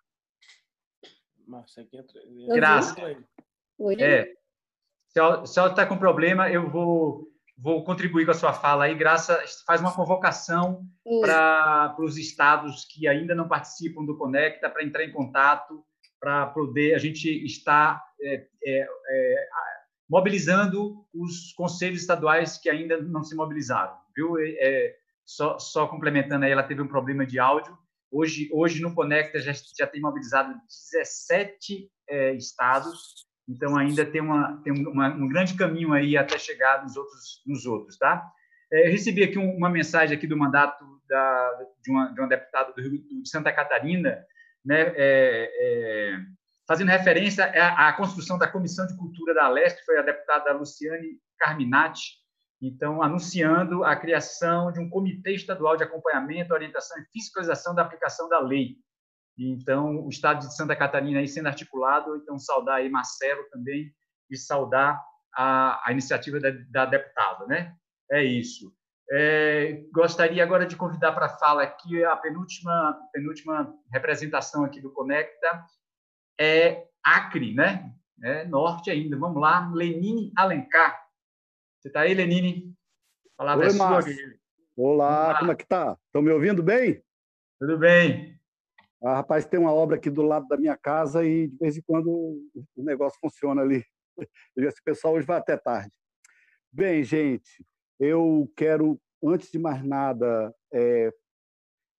Graça. 2.55 2.95
Oi. 3.79 3.97
É, 4.03 4.35
se 5.11 5.19
áudio 5.19 5.71
está 5.71 5.87
com 5.87 5.97
problema, 5.97 6.51
eu 6.51 6.69
vou 6.69 7.27
vou 7.57 7.83
contribuir 7.83 8.25
com 8.25 8.31
a 8.31 8.35
sua 8.35 8.53
fala 8.53 8.85
aí. 8.85 8.95
Graça 8.95 9.43
faz 9.67 9.81
uma 9.81 9.93
convocação 9.93 10.87
para 11.23 11.97
os 11.99 12.19
estados 12.19 12.85
que 12.85 13.09
ainda 13.09 13.35
não 13.35 13.49
participam 13.49 14.05
do 14.05 14.17
Conecta 14.17 14.71
para 14.71 14.85
entrar 14.85 15.03
em 15.03 15.11
contato, 15.11 15.83
para 16.21 16.47
poder 16.49 16.95
a 16.95 16.99
gente 16.99 17.29
estar 17.45 18.05
é, 18.21 18.47
é, 18.63 18.81
é, 18.83 19.49
mobilizando 20.09 21.05
os 21.13 21.53
conselhos 21.55 22.03
estaduais 22.03 22.59
que 22.59 22.69
ainda 22.69 23.01
não 23.01 23.25
se 23.25 23.35
mobilizaram, 23.35 23.97
viu? 24.15 24.39
É, 24.39 24.51
é, 24.51 24.98
só, 25.29 25.59
só 25.59 25.87
complementando 25.87 26.45
aí, 26.45 26.53
ela 26.53 26.63
teve 26.63 26.81
um 26.81 26.89
problema 26.89 27.27
de 27.27 27.39
áudio. 27.39 27.77
Hoje, 28.11 28.49
hoje 28.53 28.81
no 28.81 28.95
Conecta 28.95 29.39
já, 29.39 29.53
já 29.79 29.87
tem 29.87 30.01
mobilizado 30.01 30.55
17 30.93 31.91
é, 32.09 32.33
estados 32.33 33.29
então, 33.49 33.77
ainda 33.77 34.05
tem, 34.05 34.21
uma, 34.21 34.61
tem 34.63 34.73
uma, 34.73 35.09
um 35.09 35.27
grande 35.27 35.55
caminho 35.55 35.95
aí 35.95 36.17
até 36.17 36.39
chegar 36.39 36.83
nos 36.83 36.97
outros, 36.97 37.43
nos 37.47 37.65
outros 37.65 37.97
tá? 37.97 38.23
É, 38.71 38.87
eu 38.87 38.93
recebi 38.93 39.25
aqui 39.25 39.39
uma 39.39 39.71
mensagem 39.71 40.15
aqui 40.15 40.27
do 40.27 40.37
mandato 40.37 40.85
da, 41.09 41.65
de, 41.83 41.91
uma, 41.91 42.13
de 42.13 42.21
uma 42.21 42.29
deputada 42.29 42.73
do 42.73 42.83
Rio 42.83 43.23
de 43.23 43.29
Santa 43.29 43.51
Catarina, 43.51 44.23
né, 44.63 44.93
é, 44.95 45.51
é, 45.61 46.19
fazendo 46.67 46.91
referência 46.91 47.47
à, 47.47 47.89
à, 47.89 47.93
construção 47.95 48.37
da 48.37 48.47
Comissão 48.47 48.87
de 48.87 48.95
Cultura 48.99 49.33
da 49.33 49.49
Leste, 49.49 49.79
que 49.79 49.87
foi 49.87 49.99
a 49.99 50.03
deputada 50.03 50.53
Luciane 50.53 51.19
Carminati, 51.39 52.18
então, 52.61 53.03
anunciando 53.03 53.85
a 53.85 53.95
criação 53.95 54.73
de 54.73 54.81
um 54.81 54.91
comitê 54.91 55.33
estadual 55.35 55.77
de 55.77 55.85
acompanhamento, 55.85 56.53
orientação 56.53 56.99
e 56.99 57.07
fiscalização 57.13 57.75
da 57.75 57.83
aplicação 57.83 58.29
da 58.29 58.41
lei. 58.41 58.77
Então, 59.39 60.05
o 60.05 60.09
Estado 60.09 60.41
de 60.41 60.57
Santa 60.57 60.75
Catarina 60.75 61.21
aí 61.21 61.29
sendo 61.29 61.47
articulado, 61.47 62.17
então 62.17 62.37
saudar 62.39 62.77
aí 62.77 62.91
Marcelo 62.91 63.45
também 63.51 63.95
e 64.29 64.37
saudar 64.37 65.01
a, 65.33 65.89
a 65.89 65.93
iniciativa 65.93 66.41
da, 66.41 66.51
da, 66.69 66.87
deputada, 66.87 67.47
né? 67.47 67.77
É 68.11 68.25
isso. 68.25 68.75
É, 69.11 69.85
gostaria 69.93 70.43
agora 70.43 70.67
de 70.67 70.77
convidar 70.77 71.13
para 71.13 71.29
fala 71.29 71.63
aqui 71.63 72.05
a 72.05 72.17
penúltima, 72.17 72.99
penúltima 73.13 73.73
representação 73.93 74.65
aqui 74.65 74.81
do 74.81 74.93
Conecta, 74.93 75.65
é 76.39 76.89
Acre, 77.05 77.55
né? 77.55 77.93
É 78.23 78.45
norte 78.45 78.91
ainda. 78.91 79.17
Vamos 79.17 79.41
lá, 79.41 79.71
Lenine 79.73 80.33
Alencar. 80.37 81.08
Você 81.81 81.87
está 81.87 82.01
aí, 82.01 82.13
Lenine? 82.13 82.75
A 83.35 83.37
palavra 83.37 83.67
Oi, 83.67 83.71
é 83.71 83.77
sua. 83.77 84.01
Olá, 84.77 85.39
como 85.39 85.53
é 85.53 85.55
que 85.55 85.65
tá? 85.65 85.97
Estão 86.07 86.21
me 86.21 86.31
ouvindo 86.33 86.61
bem? 86.61 87.01
Tudo 87.61 87.79
bem. 87.79 88.37
Ah, 89.01 89.15
rapaz, 89.15 89.47
tem 89.47 89.61
uma 89.61 89.73
obra 89.73 89.95
aqui 89.95 90.11
do 90.11 90.23
lado 90.23 90.49
da 90.49 90.57
minha 90.57 90.77
casa 90.77 91.25
e 91.25 91.47
de 91.47 91.57
vez 91.57 91.77
em 91.77 91.83
quando 91.83 92.11
o 92.75 92.83
negócio 92.83 93.17
funciona 93.21 93.63
ali. 93.63 93.85
Esse 94.57 94.83
pessoal 94.83 95.15
hoje 95.15 95.25
vai 95.25 95.39
até 95.39 95.57
tarde. 95.57 95.97
Bem, 96.73 97.05
gente, 97.05 97.65
eu 98.01 98.53
quero, 98.57 99.01
antes 99.23 99.49
de 99.49 99.59
mais 99.61 99.81
nada, 99.85 100.53
é, 100.75 101.13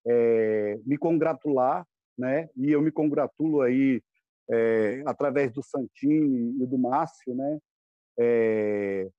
é, 0.06 0.80
me 0.86 0.98
congratular, 0.98 1.88
né? 2.18 2.50
E 2.58 2.70
eu 2.70 2.82
me 2.82 2.92
congratulo 2.92 3.62
aí 3.62 4.04
é, 4.52 5.04
através 5.06 5.54
do 5.54 5.64
Santini 5.64 6.62
e 6.62 6.66
do 6.66 6.78
Márcio, 6.78 7.34
né? 7.34 7.60
É, 8.20 9.10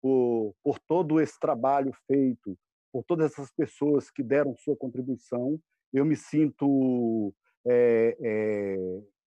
por, 0.00 0.54
por 0.62 0.78
todo 0.80 1.20
esse 1.20 1.38
trabalho 1.38 1.92
feito, 2.06 2.56
por 2.92 3.04
todas 3.04 3.32
essas 3.32 3.50
pessoas 3.52 4.10
que 4.10 4.22
deram 4.22 4.56
sua 4.56 4.76
contribuição. 4.76 5.60
Eu 5.92 6.04
me 6.04 6.16
sinto 6.16 7.34
é, 7.66 8.16
é, 8.20 8.76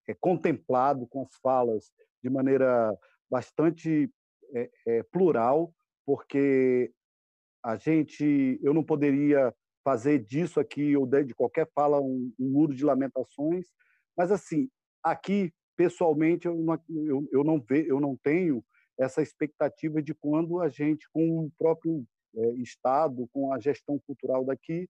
é 0.08 0.14
contemplado 0.20 1.06
com 1.06 1.22
as 1.22 1.34
falas 1.42 1.90
de 2.22 2.30
maneira 2.30 2.96
bastante 3.30 4.10
é, 4.54 4.70
é, 4.86 5.02
plural, 5.04 5.72
porque 6.04 6.92
a 7.64 7.76
gente, 7.76 8.58
eu 8.62 8.74
não 8.74 8.84
poderia 8.84 9.54
fazer 9.84 10.18
disso 10.20 10.60
aqui 10.60 10.96
ou 10.96 11.06
de 11.06 11.34
qualquer 11.34 11.68
fala 11.74 12.00
um, 12.00 12.32
um 12.38 12.50
muro 12.50 12.74
de 12.74 12.84
lamentações, 12.84 13.66
mas 14.16 14.30
assim, 14.30 14.68
aqui 15.02 15.52
pessoalmente 15.76 16.46
eu 16.46 16.54
não, 16.54 16.78
eu, 16.88 17.28
eu 17.32 17.44
não 17.44 17.60
ve, 17.60 17.86
eu 17.88 18.00
não 18.00 18.16
tenho 18.16 18.64
essa 18.98 19.22
expectativa 19.22 20.02
de 20.02 20.14
quando 20.14 20.60
a 20.60 20.68
gente, 20.68 21.08
com 21.10 21.46
o 21.46 21.50
próprio 21.58 22.04
é, 22.34 22.50
Estado, 22.54 23.28
com 23.32 23.52
a 23.52 23.58
gestão 23.58 23.98
cultural 24.06 24.44
daqui, 24.44 24.88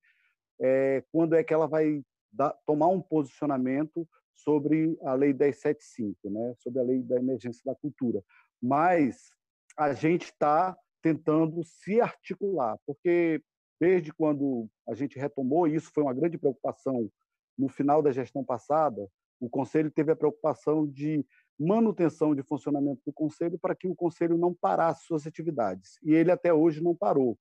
é, 0.61 1.03
quando 1.11 1.35
é 1.35 1.43
que 1.43 1.53
ela 1.53 1.67
vai 1.67 2.03
dar, 2.33 2.57
tomar 2.67 2.89
um 2.89 3.01
posicionamento 3.01 4.09
sobre 4.35 4.97
a 5.03 5.15
Lei 5.15 5.33
1075, 5.33 6.31
né, 6.31 6.55
sobre 6.59 6.81
a 6.81 6.83
Lei 6.83 7.03
da 7.03 7.17
Emergência 7.17 7.63
da 7.65 7.75
Cultura. 7.75 8.23
Mas 8.61 9.31
a 9.77 9.93
gente 9.93 10.25
está 10.25 10.77
tentando 11.03 11.63
se 11.65 12.01
articular, 12.01 12.79
porque 12.87 13.43
desde 13.81 14.13
quando 14.13 14.69
a 14.89 14.95
gente 14.95 15.19
retomou, 15.19 15.67
e 15.67 15.75
isso 15.75 15.91
foi 15.93 16.05
uma 16.05 16.15
grande 16.15 16.39
preocupação 16.39 17.11
no 17.59 17.69
final 17.69 18.01
da 18.01 18.13
gestão 18.13 18.45
passada, 18.45 19.09
o 19.41 19.51
Conselho 19.51 19.91
teve 19.91 20.13
a 20.13 20.17
preocupação 20.17 20.87
de 20.87 21.27
manutenção 21.59 22.35
de 22.35 22.43
funcionamento 22.43 23.01
do 23.07 23.13
Conselho 23.13 23.59
para 23.59 23.75
que 23.75 23.89
o 23.89 23.95
Conselho 23.95 24.37
não 24.37 24.55
parasse 24.55 25.05
suas 25.07 25.27
atividades. 25.27 25.99
E 26.03 26.13
ele 26.13 26.31
até 26.31 26.53
hoje 26.53 26.83
não 26.83 26.95
parou. 26.95 27.39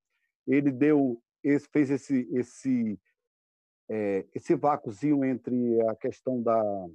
Ele 0.47 0.71
deu, 0.71 1.21
fez 1.71 1.89
esse, 1.89 2.27
esse, 2.31 2.99
é, 3.89 4.25
esse 4.33 4.55
vácuozinho 4.55 5.23
entre 5.23 5.81
a 5.87 5.95
questão 5.95 6.41
da, 6.41 6.87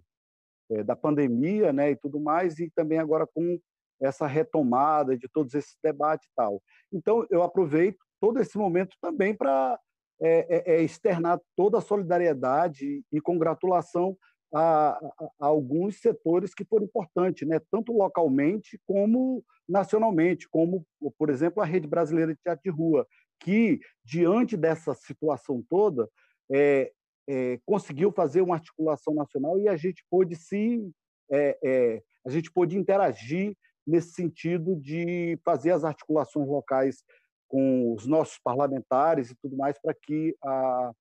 é, 0.70 0.82
da 0.82 0.96
pandemia 0.96 1.72
né, 1.72 1.90
e 1.90 1.96
tudo 1.96 2.20
mais, 2.20 2.58
e 2.58 2.70
também 2.70 2.98
agora 2.98 3.26
com 3.26 3.58
essa 4.00 4.26
retomada 4.26 5.16
de 5.16 5.28
todos 5.28 5.54
esses 5.54 5.76
debates 5.82 6.26
e 6.26 6.34
tal. 6.34 6.62
Então, 6.92 7.26
eu 7.30 7.42
aproveito 7.42 7.98
todo 8.20 8.40
esse 8.40 8.56
momento 8.58 8.94
também 9.00 9.34
para 9.34 9.78
é, 10.20 10.56
é, 10.56 10.76
é, 10.76 10.82
externar 10.82 11.40
toda 11.54 11.78
a 11.78 11.82
solidariedade 11.82 13.04
e 13.12 13.20
congratulação 13.20 14.16
a, 14.54 14.90
a, 14.90 15.30
alguns 15.40 16.00
setores 16.00 16.54
que 16.54 16.64
foram 16.64 16.84
importantes, 16.84 17.46
né? 17.46 17.60
tanto 17.70 17.92
localmente 17.92 18.80
como 18.86 19.44
nacionalmente, 19.68 20.48
como, 20.48 20.86
por 21.18 21.30
exemplo, 21.30 21.62
a 21.62 21.66
Rede 21.66 21.88
Brasileira 21.88 22.32
de 22.32 22.40
Teatro 22.40 22.62
de 22.64 22.70
Rua, 22.70 23.06
que, 23.40 23.80
diante 24.04 24.56
dessa 24.56 24.94
situação 24.94 25.62
toda, 25.68 26.08
é, 26.50 26.92
é, 27.28 27.58
conseguiu 27.66 28.12
fazer 28.12 28.40
uma 28.40 28.54
articulação 28.54 29.14
nacional 29.14 29.58
e 29.58 29.68
a 29.68 29.76
gente 29.76 30.04
pôde 30.08 30.36
se 30.36 30.88
é, 31.30 31.58
é 31.62 32.02
a 32.24 32.30
gente 32.30 32.50
pôde 32.50 32.76
interagir 32.76 33.56
nesse 33.86 34.12
sentido 34.12 34.74
de 34.74 35.38
fazer 35.44 35.70
as 35.70 35.84
articulações 35.84 36.48
locais 36.48 37.04
com 37.48 37.94
os 37.94 38.04
nossos 38.04 38.38
parlamentares 38.38 39.30
e 39.30 39.36
tudo 39.36 39.56
mais 39.56 39.80
para 39.80 39.94
que 39.94 40.36
a, 40.42 40.92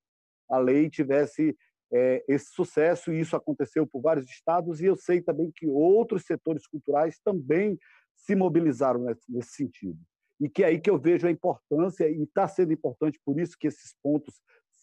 a 0.51 0.57
lei 0.59 0.87
tivesse 0.87 1.57
é, 1.91 2.23
esse 2.27 2.47
sucesso, 2.51 3.11
e 3.11 3.19
isso 3.19 3.35
aconteceu 3.35 3.85
por 3.85 4.01
vários 4.01 4.29
estados, 4.29 4.81
e 4.81 4.85
eu 4.85 4.95
sei 4.95 5.21
também 5.21 5.51
que 5.55 5.67
outros 5.67 6.23
setores 6.23 6.65
culturais 6.67 7.19
também 7.23 7.77
se 8.15 8.35
mobilizaram 8.35 9.01
nesse, 9.01 9.31
nesse 9.31 9.51
sentido. 9.51 9.99
E 10.39 10.49
que 10.49 10.63
é 10.63 10.67
aí 10.67 10.79
que 10.79 10.89
eu 10.89 10.97
vejo 10.97 11.27
a 11.27 11.31
importância, 11.31 12.09
e 12.09 12.23
está 12.23 12.47
sendo 12.47 12.73
importante, 12.73 13.19
por 13.23 13.39
isso 13.39 13.57
que 13.57 13.67
esses 13.67 13.95
pontos 14.01 14.41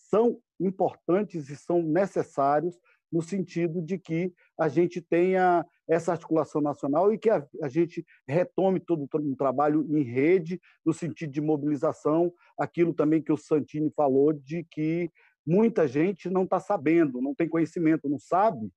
são 0.08 0.38
importantes 0.60 1.48
e 1.48 1.56
são 1.56 1.82
necessários, 1.82 2.78
no 3.12 3.20
sentido 3.20 3.82
de 3.82 3.98
que 3.98 4.32
a 4.58 4.68
gente 4.68 5.02
tenha 5.02 5.66
essa 5.86 6.12
articulação 6.12 6.62
nacional 6.62 7.12
e 7.12 7.18
que 7.18 7.28
a, 7.28 7.46
a 7.62 7.68
gente 7.68 8.04
retome 8.26 8.80
todo 8.80 9.06
um 9.14 9.34
trabalho 9.34 9.86
em 9.94 10.02
rede, 10.02 10.58
no 10.84 10.94
sentido 10.94 11.30
de 11.30 11.40
mobilização, 11.40 12.32
aquilo 12.58 12.94
também 12.94 13.20
que 13.20 13.32
o 13.32 13.36
Santini 13.36 13.92
falou, 13.94 14.32
de 14.32 14.64
que 14.64 15.10
muita 15.46 15.86
gente 15.86 16.30
não 16.30 16.44
está 16.44 16.60
sabendo, 16.60 17.20
não 17.20 17.34
tem 17.34 17.48
conhecimento, 17.48 18.08
não 18.08 18.18
sabe 18.18 18.70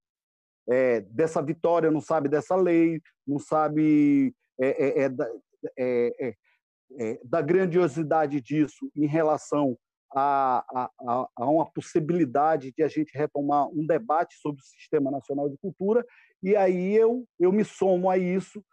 é, 0.67 1.01
dessa 1.01 1.41
vitória, 1.41 1.91
não 1.91 2.01
sabe 2.01 2.27
dessa 2.27 2.55
lei, 2.55 3.01
não 3.25 3.39
sabe 3.39 4.33
é, 4.59 5.05
é, 6.97 7.19
da, 7.23 7.41
grandiosidade 7.41 8.41
disso 8.41 8.89
em 8.95 9.05
relação 9.05 9.77
a, 10.13 10.65
a, 10.73 11.29
a, 11.35 11.49
uma 11.49 11.69
possibilidade 11.69 12.73
de 12.75 12.83
a 12.83 12.87
gente 12.87 13.15
retomar 13.15 13.67
um 13.67 13.85
debate 13.85 14.35
sobre 14.35 14.61
o 14.61 14.65
Sistema 14.65 15.11
Nacional 15.11 15.49
de 15.49 15.57
Cultura, 15.57 16.05
e 16.41 16.55
aí 16.55 16.95
eu, 16.95 17.27
eu 17.39 17.51
me 17.51 17.65
somo 17.65 18.09
a 18.09 18.17
isso 18.17 18.63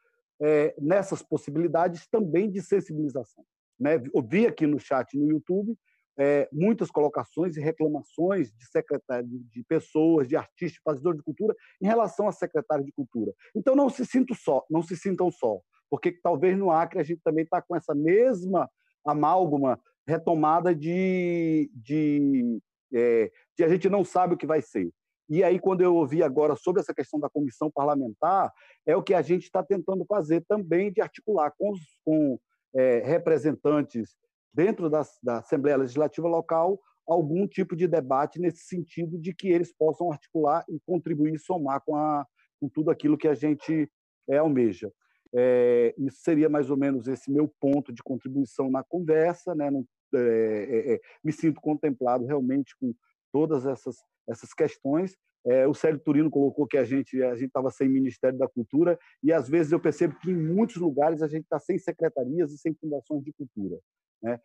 nessas 0.77 1.23
possibilidades 1.23 2.09
também 2.09 2.51
de 2.51 2.61
sensibilização. 2.61 3.45
Né? 3.79 4.03
Eu 4.13 4.23
vi 4.23 4.45
aqui 4.45 4.67
no 4.67 4.79
chat 4.79 5.17
no 5.17 5.31
YouTube 5.31 5.79
é, 6.19 6.49
muitas 6.53 6.91
colocações 6.91 7.57
e 7.57 7.61
reclamações 7.61 8.53
de 8.53 8.67
secretário, 8.67 9.29
de 9.29 9.65
pessoas, 9.65 10.29
de 10.29 10.37
artistas, 10.37 10.81
fazedores 10.85 11.19
de 11.19 11.25
cultura, 11.25 11.55
em 11.81 11.87
relação 11.87 12.29
a 12.29 12.33
secretário 12.33 12.85
de 12.85 12.93
cultura. 12.93 13.33
Então 13.55 13.75
não 13.75 13.89
se 13.89 14.05
sintam 14.05 14.37
só, 14.37 14.65
não 14.71 14.83
se 14.83 14.97
sintam 14.97 15.31
só, 15.31 15.61
porque 15.91 16.13
talvez 16.23 16.57
no 16.57 16.71
Acre 16.71 17.01
a 17.01 17.03
gente 17.03 17.21
também 17.23 17.45
está 17.45 17.63
com 17.63 17.75
essa 17.75 17.95
mesma 17.95 18.71
amálgama 19.05 19.81
retomada 20.07 20.75
de, 20.75 21.71
de, 21.75 22.61
é, 22.93 23.31
de 23.57 23.65
a 23.65 23.69
gente 23.69 23.89
não 23.89 24.05
sabe 24.05 24.35
o 24.35 24.37
que 24.37 24.47
vai 24.47 24.61
ser. 24.61 24.91
E 25.29 25.43
aí, 25.43 25.59
quando 25.59 25.81
eu 25.81 25.95
ouvi 25.95 26.23
agora 26.23 26.55
sobre 26.57 26.83
essa 26.83 26.93
questão 26.93 27.19
da 27.19 27.31
comissão 27.31 27.71
parlamentar, 27.71 28.53
é 28.85 28.95
o 28.95 29.03
que 29.03 29.15
a 29.15 29.23
gente 29.23 29.45
está 29.45 29.63
tentando 29.63 30.05
fazer 30.05 30.45
também, 30.47 30.93
de 30.93 31.01
articular 31.01 31.53
com, 31.57 31.71
os, 31.71 31.81
com 32.05 32.39
é, 32.75 32.99
representantes 32.99 34.15
dentro 34.53 34.91
da, 34.91 35.03
da 35.23 35.39
Assembleia 35.39 35.77
Legislativa 35.77 36.29
local, 36.29 36.81
algum 37.07 37.47
tipo 37.47 37.75
de 37.75 37.87
debate 37.87 38.39
nesse 38.39 38.65
sentido 38.65 39.19
de 39.19 39.35
que 39.35 39.49
eles 39.49 39.73
possam 39.73 40.11
articular 40.11 40.65
e 40.69 40.79
contribuir 40.87 41.35
e 41.35 41.39
somar 41.39 41.81
com, 41.85 41.97
a, 41.97 42.27
com 42.61 42.69
tudo 42.69 42.91
aquilo 42.91 43.19
que 43.19 43.29
a 43.29 43.35
gente 43.35 43.91
é, 44.29 44.39
almeja. 44.39 44.93
É, 45.35 45.95
isso 45.99 46.19
seria 46.23 46.49
mais 46.49 46.71
ou 46.71 46.77
menos 46.77 47.09
esse 47.09 47.31
meu 47.31 47.53
ponto 47.61 47.93
de 47.93 48.03
contribuição 48.03 48.71
na 48.71 48.85
conversa. 48.85 49.55
Né? 49.55 49.71
Não, 49.71 49.85
é, 50.15 50.19
é, 50.19 50.95
é 50.95 51.01
me 51.25 51.33
sinto 51.33 51.61
contemplado 51.61 52.27
realmente 52.27 52.77
com 52.79 52.95
todas 53.33 53.67
essas, 53.67 53.97
essas 54.29 54.53
questões. 54.53 55.17
É, 55.45 55.67
o 55.67 55.75
Célio 55.75 55.99
Turino 55.99 56.31
colocou 56.31 56.69
que 56.69 56.77
a 56.77 56.85
gente 56.85 57.21
a 57.21 57.35
gente 57.35 57.49
estava 57.49 57.69
sem 57.69 57.89
Ministério 57.89 58.39
da 58.39 58.47
Cultura 58.47 58.97
e 59.21 59.33
às 59.33 59.49
vezes 59.49 59.73
eu 59.73 59.81
percebo 59.81 60.15
que 60.21 60.31
em 60.31 60.37
muitos 60.37 60.77
lugares 60.77 61.21
a 61.21 61.27
gente 61.27 61.43
está 61.43 61.59
sem 61.59 61.77
secretarias 61.79 62.53
e 62.53 62.59
sem 62.59 62.73
fundações 62.75 63.25
de 63.25 63.33
cultura. 63.33 63.81
Né? 64.23 64.41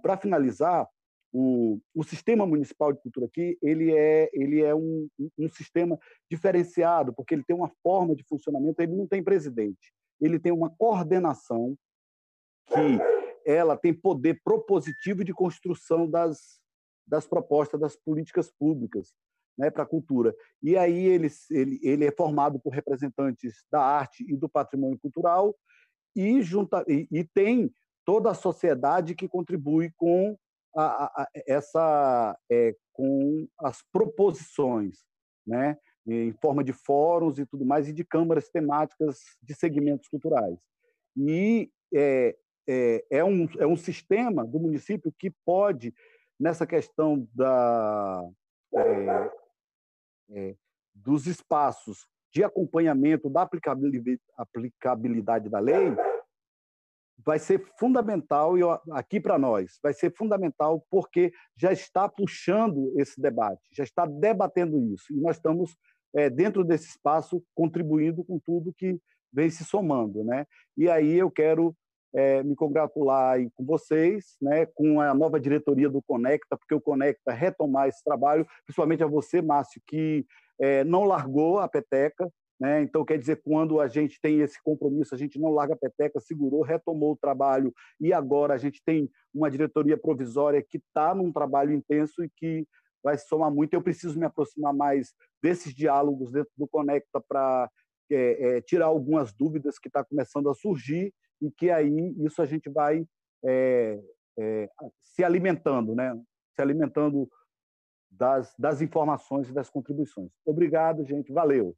Para 0.00 0.16
finalizar, 0.16 0.88
o, 1.36 1.80
o, 1.92 2.04
sistema 2.04 2.46
municipal 2.46 2.92
de 2.92 3.00
cultura 3.00 3.26
aqui 3.26 3.58
ele 3.60 3.92
é 3.92 4.30
ele 4.32 4.62
é 4.62 4.72
um, 4.72 5.08
um, 5.36 5.48
sistema 5.48 5.98
diferenciado 6.30 7.12
porque 7.12 7.34
ele 7.34 7.42
tem 7.42 7.56
uma 7.56 7.72
forma 7.82 8.14
de 8.14 8.22
funcionamento 8.22 8.80
ele 8.80 8.94
não 8.94 9.04
tem 9.04 9.20
presidente 9.20 9.92
ele 10.20 10.38
tem 10.38 10.52
uma 10.52 10.70
coordenação 10.70 11.76
que 12.68 13.00
ela 13.44 13.76
tem 13.76 13.92
poder 13.92 14.40
propositivo 14.44 15.24
de 15.24 15.34
construção 15.34 16.08
das, 16.08 16.60
das 17.04 17.26
propostas 17.26 17.80
das 17.80 17.96
políticas 17.96 18.48
públicas 18.48 19.12
né, 19.58 19.72
para 19.72 19.82
a 19.82 19.88
cultura 19.88 20.32
e 20.62 20.76
aí 20.76 21.04
ele, 21.04 21.28
ele 21.50 21.80
ele 21.82 22.04
é 22.04 22.12
formado 22.12 22.60
por 22.60 22.72
representantes 22.72 23.64
da 23.72 23.80
arte 23.80 24.24
e 24.28 24.36
do 24.36 24.48
patrimônio 24.48 25.00
cultural 25.00 25.52
e 26.14 26.40
junta 26.42 26.84
e, 26.86 27.08
e 27.10 27.24
tem 27.24 27.74
toda 28.04 28.30
a 28.30 28.34
sociedade 28.34 29.14
que 29.14 29.28
contribui 29.28 29.90
com 29.96 30.36
a, 30.76 31.22
a, 31.22 31.28
essa 31.46 32.38
é, 32.50 32.74
com 32.92 33.46
as 33.58 33.82
proposições, 33.92 34.98
né, 35.46 35.76
em 36.06 36.32
forma 36.32 36.62
de 36.62 36.72
fóruns 36.72 37.38
e 37.38 37.46
tudo 37.46 37.64
mais 37.64 37.88
e 37.88 37.92
de 37.92 38.04
câmaras 38.04 38.48
temáticas 38.48 39.20
de 39.42 39.54
segmentos 39.54 40.08
culturais. 40.08 40.58
E 41.16 41.70
é, 41.94 42.36
é, 42.68 43.04
é, 43.10 43.24
um, 43.24 43.48
é 43.58 43.66
um 43.66 43.76
sistema 43.76 44.44
do 44.44 44.58
município 44.58 45.12
que 45.18 45.32
pode, 45.44 45.94
nessa 46.38 46.66
questão 46.66 47.26
da, 47.34 48.28
é, 48.74 49.30
é, 50.30 50.56
dos 50.94 51.26
espaços 51.26 52.06
de 52.32 52.42
acompanhamento 52.42 53.30
da 53.30 53.48
aplicabilidade 54.36 55.48
da 55.48 55.60
lei 55.60 55.94
vai 57.24 57.38
ser 57.38 57.64
fundamental 57.78 58.58
e 58.58 58.62
aqui 58.92 59.18
para 59.20 59.38
nós 59.38 59.78
vai 59.82 59.92
ser 59.92 60.14
fundamental 60.14 60.84
porque 60.90 61.32
já 61.56 61.72
está 61.72 62.08
puxando 62.08 62.92
esse 62.98 63.20
debate, 63.20 63.62
já 63.72 63.84
está 63.84 64.06
debatendo 64.06 64.78
isso 64.92 65.12
e 65.12 65.20
nós 65.20 65.36
estamos 65.36 65.76
é, 66.14 66.30
dentro 66.30 66.64
desse 66.64 66.88
espaço 66.88 67.42
contribuindo 67.54 68.24
com 68.24 68.38
tudo 68.38 68.74
que 68.76 68.98
vem 69.32 69.50
se 69.50 69.64
somando, 69.64 70.22
né? 70.22 70.46
E 70.76 70.88
aí 70.88 71.14
eu 71.14 71.28
quero 71.30 71.74
é, 72.14 72.42
me 72.44 72.54
congratular 72.54 73.38
com 73.54 73.64
vocês, 73.64 74.36
né, 74.40 74.66
com 74.66 75.00
a 75.00 75.12
nova 75.12 75.40
diretoria 75.40 75.90
do 75.90 76.00
Conecta, 76.00 76.56
porque 76.56 76.74
o 76.74 76.80
Conecta 76.80 77.32
retomar 77.32 77.88
esse 77.88 78.02
trabalho, 78.04 78.46
principalmente 78.64 79.02
a 79.02 79.08
você, 79.08 79.42
Márcio, 79.42 79.82
que 79.84 80.24
é, 80.60 80.84
não 80.84 81.02
largou 81.02 81.58
a 81.58 81.68
peteca, 81.68 82.30
né? 82.64 82.80
Então, 82.80 83.04
quer 83.04 83.18
dizer, 83.18 83.42
quando 83.42 83.78
a 83.78 83.86
gente 83.86 84.18
tem 84.18 84.40
esse 84.40 84.58
compromisso, 84.62 85.14
a 85.14 85.18
gente 85.18 85.38
não 85.38 85.50
larga 85.50 85.74
a 85.74 85.76
peteca, 85.76 86.18
segurou, 86.18 86.62
retomou 86.62 87.12
o 87.12 87.16
trabalho 87.16 87.74
e 88.00 88.10
agora 88.10 88.54
a 88.54 88.56
gente 88.56 88.82
tem 88.82 89.10
uma 89.34 89.50
diretoria 89.50 89.98
provisória 89.98 90.64
que 90.66 90.78
está 90.78 91.14
num 91.14 91.30
trabalho 91.30 91.74
intenso 91.74 92.24
e 92.24 92.30
que 92.30 92.66
vai 93.02 93.18
somar 93.18 93.52
muito. 93.52 93.74
Eu 93.74 93.82
preciso 93.82 94.18
me 94.18 94.24
aproximar 94.24 94.72
mais 94.72 95.12
desses 95.42 95.74
diálogos 95.74 96.32
dentro 96.32 96.50
do 96.56 96.66
Conecta 96.66 97.20
para 97.28 97.70
é, 98.10 98.56
é, 98.56 98.60
tirar 98.62 98.86
algumas 98.86 99.30
dúvidas 99.34 99.78
que 99.78 99.88
está 99.88 100.02
começando 100.02 100.48
a 100.48 100.54
surgir 100.54 101.12
e 101.42 101.50
que 101.50 101.70
aí 101.70 102.14
isso 102.24 102.40
a 102.40 102.46
gente 102.46 102.70
vai 102.70 103.06
é, 103.44 104.00
é, 104.38 104.70
se 105.02 105.22
alimentando, 105.22 105.94
né? 105.94 106.18
se 106.54 106.62
alimentando 106.62 107.28
das, 108.10 108.54
das 108.58 108.80
informações 108.80 109.50
e 109.50 109.52
das 109.52 109.68
contribuições. 109.68 110.30
Obrigado, 110.46 111.04
gente. 111.04 111.30
Valeu. 111.30 111.76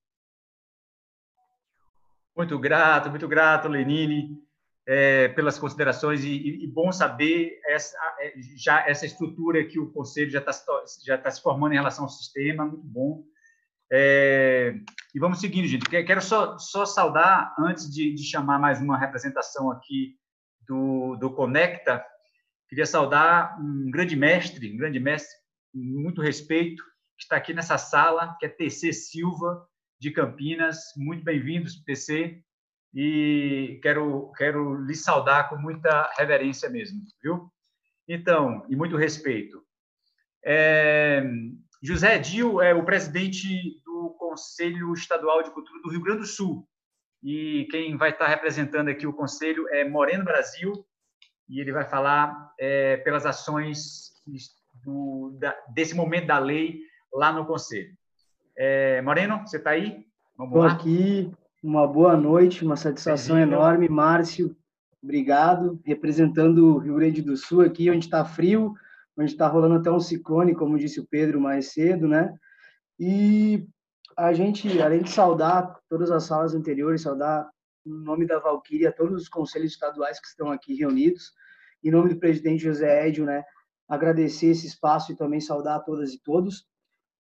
Muito 2.37 2.59
grato, 2.59 3.09
muito 3.09 3.27
grato, 3.27 3.67
Lenine, 3.67 4.39
é, 4.87 5.29
pelas 5.29 5.59
considerações 5.59 6.23
e, 6.23 6.63
e, 6.63 6.67
bom 6.67 6.93
saber 6.93 7.59
essa, 7.67 7.97
é, 8.21 8.35
já 8.57 8.87
essa 8.87 9.07
estrutura 9.07 9.65
que 9.65 9.79
o 9.79 9.91
Conselho 9.91 10.31
já 10.31 10.41
está 10.41 10.53
já 11.03 11.17
tá 11.17 11.31
se 11.31 11.41
formando 11.41 11.73
em 11.73 11.77
relação 11.77 12.05
ao 12.05 12.11
sistema, 12.11 12.67
muito 12.67 12.85
bom. 12.85 13.25
É, 13.91 14.75
e 15.15 15.19
vamos 15.19 15.41
seguindo, 15.41 15.67
gente. 15.67 15.89
Quero 15.89 16.21
só, 16.21 16.59
só 16.59 16.85
saudar, 16.85 17.55
antes 17.59 17.91
de, 17.91 18.13
de 18.13 18.23
chamar 18.23 18.59
mais 18.59 18.83
uma 18.83 18.99
representação 18.99 19.71
aqui 19.71 20.15
do, 20.69 21.17
do 21.17 21.33
Conecta, 21.33 22.05
queria 22.69 22.85
saudar 22.85 23.59
um 23.59 23.91
grande 23.91 24.15
mestre, 24.15 24.75
um 24.75 24.77
grande 24.77 25.01
mestre, 25.01 25.35
muito 25.73 26.21
respeito, 26.21 26.83
que 27.17 27.23
está 27.23 27.37
aqui 27.37 27.55
nessa 27.55 27.79
sala, 27.79 28.37
que 28.39 28.45
é 28.45 28.49
TC 28.51 28.93
Silva, 28.93 29.67
de 29.99 30.11
Campinas. 30.11 30.93
Muito 30.97 31.25
bem-vindos, 31.25 31.83
TC, 31.85 32.43
e 32.95 33.79
quero, 33.83 34.33
quero 34.37 34.85
lhe 34.85 34.95
saudar 34.95 35.49
com 35.49 35.57
muita 35.57 36.11
reverência 36.17 36.69
mesmo, 36.69 37.03
viu? 37.23 37.51
Então, 38.09 38.65
e 38.69 38.77
muito 38.77 38.97
respeito. 38.97 39.63
É, 40.45 41.25
José 41.83 42.19
Dil 42.19 42.61
é 42.61 42.75
o 42.75 42.85
presidente 42.85 43.83
do 43.85 44.15
Conselho 44.19 44.93
Estadual 44.93 45.43
de 45.43 45.51
Cultura 45.51 45.81
do 45.83 45.91
Rio 45.91 46.03
Grande 46.03 46.21
do 46.21 46.27
Sul. 46.27 46.69
E 47.23 47.67
quem 47.71 47.97
vai 47.97 48.11
estar 48.11 48.29
representando 48.29 48.89
aqui 48.89 49.07
o 49.07 49.13
conselho 49.13 49.69
é 49.69 49.89
Moreno 49.89 50.25
Brasil, 50.25 50.87
e 51.49 51.61
ele 51.61 51.73
vai 51.73 51.85
falar 51.85 52.53
é, 52.59 52.99
pelas 52.99 53.25
ações 53.25 54.13
do, 54.85 55.37
da, 55.39 55.57
desse 55.75 55.95
momento 55.95 56.27
da 56.27 56.39
lei 56.39 56.81
lá 57.13 57.33
no 57.33 57.47
conselho. 57.47 57.97
É, 58.57 59.03
Moreno, 59.03 59.41
você 59.41 59.59
está 59.59 59.71
aí? 59.71 60.07
Estou 60.41 60.63
aqui. 60.63 61.31
Uma 61.63 61.87
boa 61.87 62.17
noite, 62.17 62.65
uma 62.65 62.77
satisfação 62.77 63.39
enorme. 63.39 63.89
Márcio, 63.89 64.57
obrigado. 65.03 65.79
Representando 65.85 66.75
o 66.75 66.79
Rio 66.79 66.95
Grande 66.95 67.21
do 67.21 67.37
Sul 67.37 67.61
aqui, 67.63 67.91
onde 67.91 68.07
está 68.07 68.25
frio, 68.25 68.75
onde 69.17 69.33
está 69.33 69.47
rolando 69.47 69.75
até 69.75 69.91
um 69.91 70.01
ciclone, 70.01 70.55
como 70.55 70.79
disse 70.79 71.01
o 71.01 71.07
Pedro 71.07 71.41
mais 71.41 71.73
cedo, 71.73 72.09
né? 72.09 72.35
E 72.99 73.67
a 74.17 74.33
gente, 74.33 74.81
além 74.81 75.03
de 75.03 75.11
saudar 75.11 75.79
todas 75.89 76.11
as 76.11 76.25
salas 76.25 76.55
anteriores, 76.55 77.03
saudar 77.03 77.51
em 77.85 77.93
nome 77.93 78.27
da 78.27 78.39
Valquíria 78.39 78.91
todos 78.93 79.23
os 79.23 79.29
conselhos 79.29 79.73
estaduais 79.73 80.19
que 80.19 80.29
estão 80.29 80.51
aqui 80.51 80.75
reunidos, 80.75 81.33
em 81.85 81.91
nome 81.91 82.15
do 82.15 82.19
presidente 82.19 82.63
José 82.63 83.07
Édio, 83.07 83.27
né? 83.27 83.45
Agradecer 83.87 84.47
esse 84.47 84.67
espaço 84.67 85.13
e 85.13 85.17
também 85.17 85.41
saudar 85.41 85.81
todas 85.81 86.13
e 86.13 86.23
todos. 86.23 86.67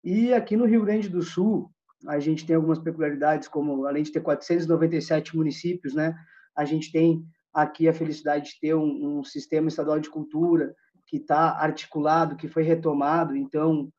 E 0.02 0.32
aqui 0.32 0.56
no 0.56 0.64
Rio 0.64 0.84
Grande 0.84 1.08
do 1.08 1.22
Sul, 1.22 1.70
a 2.06 2.18
gente 2.18 2.46
tem 2.46 2.56
algumas 2.56 2.78
peculiaridades, 2.78 3.48
como 3.48 3.86
além 3.86 4.02
de 4.02 4.12
ter 4.12 4.20
497 4.20 5.36
municípios, 5.36 5.94
né? 5.94 6.14
A 6.56 6.64
gente 6.64 6.90
tem 6.90 7.22
aqui 7.52 7.88
a 7.88 7.92
felicidade 7.92 8.50
de 8.50 8.60
ter 8.60 8.74
um, 8.74 9.18
um 9.18 9.24
sistema 9.24 9.68
estadual 9.68 10.00
de 10.00 10.08
cultura, 10.08 10.74
que 11.06 11.16
está 11.16 11.58
articulado, 11.58 12.36
que 12.36 12.48
foi 12.48 12.62
retomado. 12.62 13.36
Então, 13.36 13.92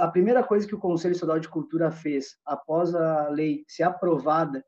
a 0.00 0.08
primeira 0.08 0.42
coisa 0.42 0.66
que 0.66 0.74
o 0.74 0.80
Conselho 0.80 1.12
Estadual 1.12 1.38
de 1.38 1.48
Cultura 1.48 1.90
fez 1.90 2.36
após 2.44 2.94
a 2.94 3.28
lei 3.28 3.62
ser 3.68 3.82
aprovada 3.82 4.64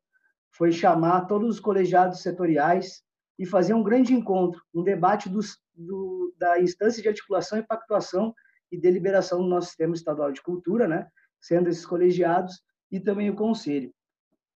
foi 0.52 0.70
chamar 0.70 1.22
todos 1.22 1.48
os 1.48 1.60
colegiados 1.60 2.20
setoriais 2.20 3.02
e 3.38 3.46
fazer 3.46 3.72
um 3.72 3.82
grande 3.82 4.12
encontro, 4.12 4.60
um 4.74 4.82
debate 4.82 5.28
dos, 5.28 5.56
do, 5.74 6.34
da 6.36 6.60
instância 6.60 7.00
de 7.00 7.08
articulação 7.08 7.58
e 7.58 7.66
pactuação 7.66 8.34
e 8.70 8.78
deliberação 8.78 9.42
do 9.42 9.48
nosso 9.48 9.68
sistema 9.68 9.94
estadual 9.94 10.32
de 10.32 10.42
cultura, 10.42 10.86
né? 10.86 11.06
sendo 11.40 11.68
esses 11.68 11.86
colegiados 11.86 12.62
e 12.90 12.98
também 12.98 13.30
o 13.30 13.34
conselho. 13.34 13.92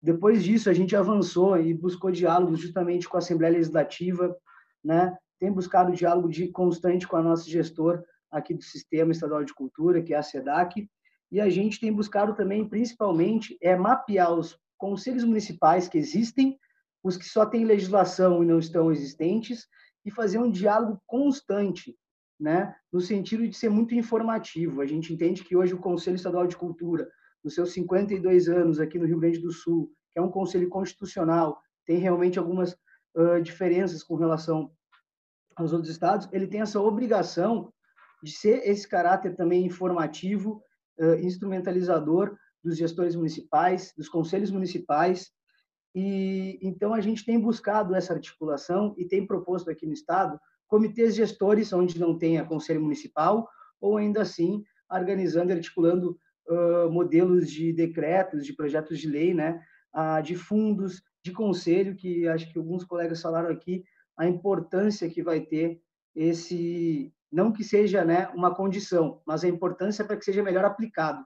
Depois 0.01 0.43
disso, 0.43 0.69
a 0.69 0.73
gente 0.73 0.95
avançou 0.95 1.59
e 1.59 1.73
buscou 1.73 2.09
diálogo 2.09 2.55
justamente 2.55 3.07
com 3.07 3.17
a 3.17 3.19
Assembleia 3.19 3.53
Legislativa, 3.53 4.35
né? 4.83 5.17
tem 5.39 5.51
buscado 5.51 5.91
diálogo 5.91 6.29
de, 6.29 6.47
constante 6.49 7.07
com 7.07 7.15
a 7.15 7.21
nossa 7.21 7.49
gestor 7.49 8.03
aqui 8.31 8.53
do 8.53 8.63
Sistema 8.63 9.11
Estadual 9.11 9.43
de 9.43 9.53
Cultura, 9.53 10.01
que 10.01 10.13
é 10.13 10.17
a 10.17 10.23
SEDAC, 10.23 10.89
e 11.31 11.39
a 11.39 11.49
gente 11.49 11.79
tem 11.79 11.91
buscado 11.91 12.35
também, 12.35 12.67
principalmente, 12.67 13.57
é 13.61 13.75
mapear 13.75 14.33
os 14.33 14.57
conselhos 14.77 15.23
municipais 15.23 15.87
que 15.87 15.97
existem, 15.97 16.57
os 17.03 17.17
que 17.17 17.25
só 17.25 17.45
têm 17.45 17.65
legislação 17.65 18.43
e 18.43 18.45
não 18.45 18.59
estão 18.59 18.91
existentes, 18.91 19.67
e 20.05 20.11
fazer 20.11 20.39
um 20.39 20.49
diálogo 20.49 21.01
constante, 21.05 21.95
né, 22.39 22.73
no 22.91 23.01
sentido 23.01 23.47
de 23.47 23.55
ser 23.55 23.69
muito 23.69 23.93
informativo. 23.93 24.81
A 24.81 24.85
gente 24.85 25.13
entende 25.13 25.43
que 25.43 25.55
hoje 25.55 25.73
o 25.73 25.79
Conselho 25.79 26.15
Estadual 26.15 26.47
de 26.47 26.55
Cultura, 26.55 27.09
nos 27.43 27.53
seus 27.53 27.73
52 27.73 28.47
anos 28.47 28.79
aqui 28.79 28.97
no 28.97 29.05
Rio 29.05 29.19
Grande 29.19 29.39
do 29.39 29.51
Sul, 29.51 29.91
que 30.11 30.19
é 30.19 30.21
um 30.21 30.31
conselho 30.31 30.69
constitucional, 30.69 31.59
tem 31.85 31.97
realmente 31.97 32.39
algumas 32.39 32.73
uh, 33.15 33.41
diferenças 33.41 34.03
com 34.03 34.15
relação 34.15 34.71
aos 35.55 35.73
outros 35.73 35.91
estados, 35.91 36.29
ele 36.31 36.47
tem 36.47 36.61
essa 36.61 36.79
obrigação 36.79 37.73
de 38.23 38.31
ser 38.31 38.67
esse 38.67 38.87
caráter 38.87 39.35
também 39.35 39.65
informativo, 39.65 40.61
uh, 40.99 41.15
instrumentalizador 41.15 42.37
dos 42.63 42.77
gestores 42.77 43.15
municipais, 43.15 43.93
dos 43.97 44.07
conselhos 44.07 44.51
municipais. 44.51 45.31
E 45.93 46.59
então 46.61 46.93
a 46.93 47.01
gente 47.01 47.25
tem 47.25 47.39
buscado 47.39 47.95
essa 47.95 48.13
articulação 48.13 48.93
e 48.97 49.05
tem 49.05 49.25
proposto 49.25 49.69
aqui 49.69 49.85
no 49.85 49.93
estado 49.93 50.39
comitês 50.69 51.15
gestores 51.15 51.73
onde 51.73 51.99
não 51.99 52.17
tenha 52.17 52.45
conselho 52.45 52.81
municipal 52.81 53.49
ou 53.81 53.97
ainda 53.97 54.21
assim 54.21 54.63
organizando 54.89 55.51
e 55.51 55.55
articulando 55.55 56.17
uh, 56.47 56.89
modelos 56.89 57.49
de 57.49 57.73
decretos, 57.73 58.45
de 58.45 58.53
projetos 58.53 58.99
de 58.99 59.07
lei, 59.07 59.33
né, 59.33 59.61
uh, 59.93 60.21
de 60.21 60.35
fundos, 60.35 61.01
de 61.23 61.31
conselho 61.31 61.95
que 61.95 62.27
acho 62.27 62.51
que 62.51 62.57
alguns 62.57 62.85
colegas 62.85 63.21
falaram 63.21 63.49
aqui 63.49 63.83
a 64.15 64.27
importância 64.27 65.09
que 65.09 65.23
vai 65.23 65.41
ter 65.41 65.81
esse, 66.15 67.13
não 67.31 67.51
que 67.51 67.63
seja 67.63 68.05
né, 68.05 68.27
uma 68.35 68.53
condição, 68.53 69.21
mas 69.25 69.43
a 69.43 69.47
importância 69.47 70.05
para 70.05 70.17
que 70.17 70.25
seja 70.25 70.43
melhor 70.43 70.65
aplicado. 70.65 71.25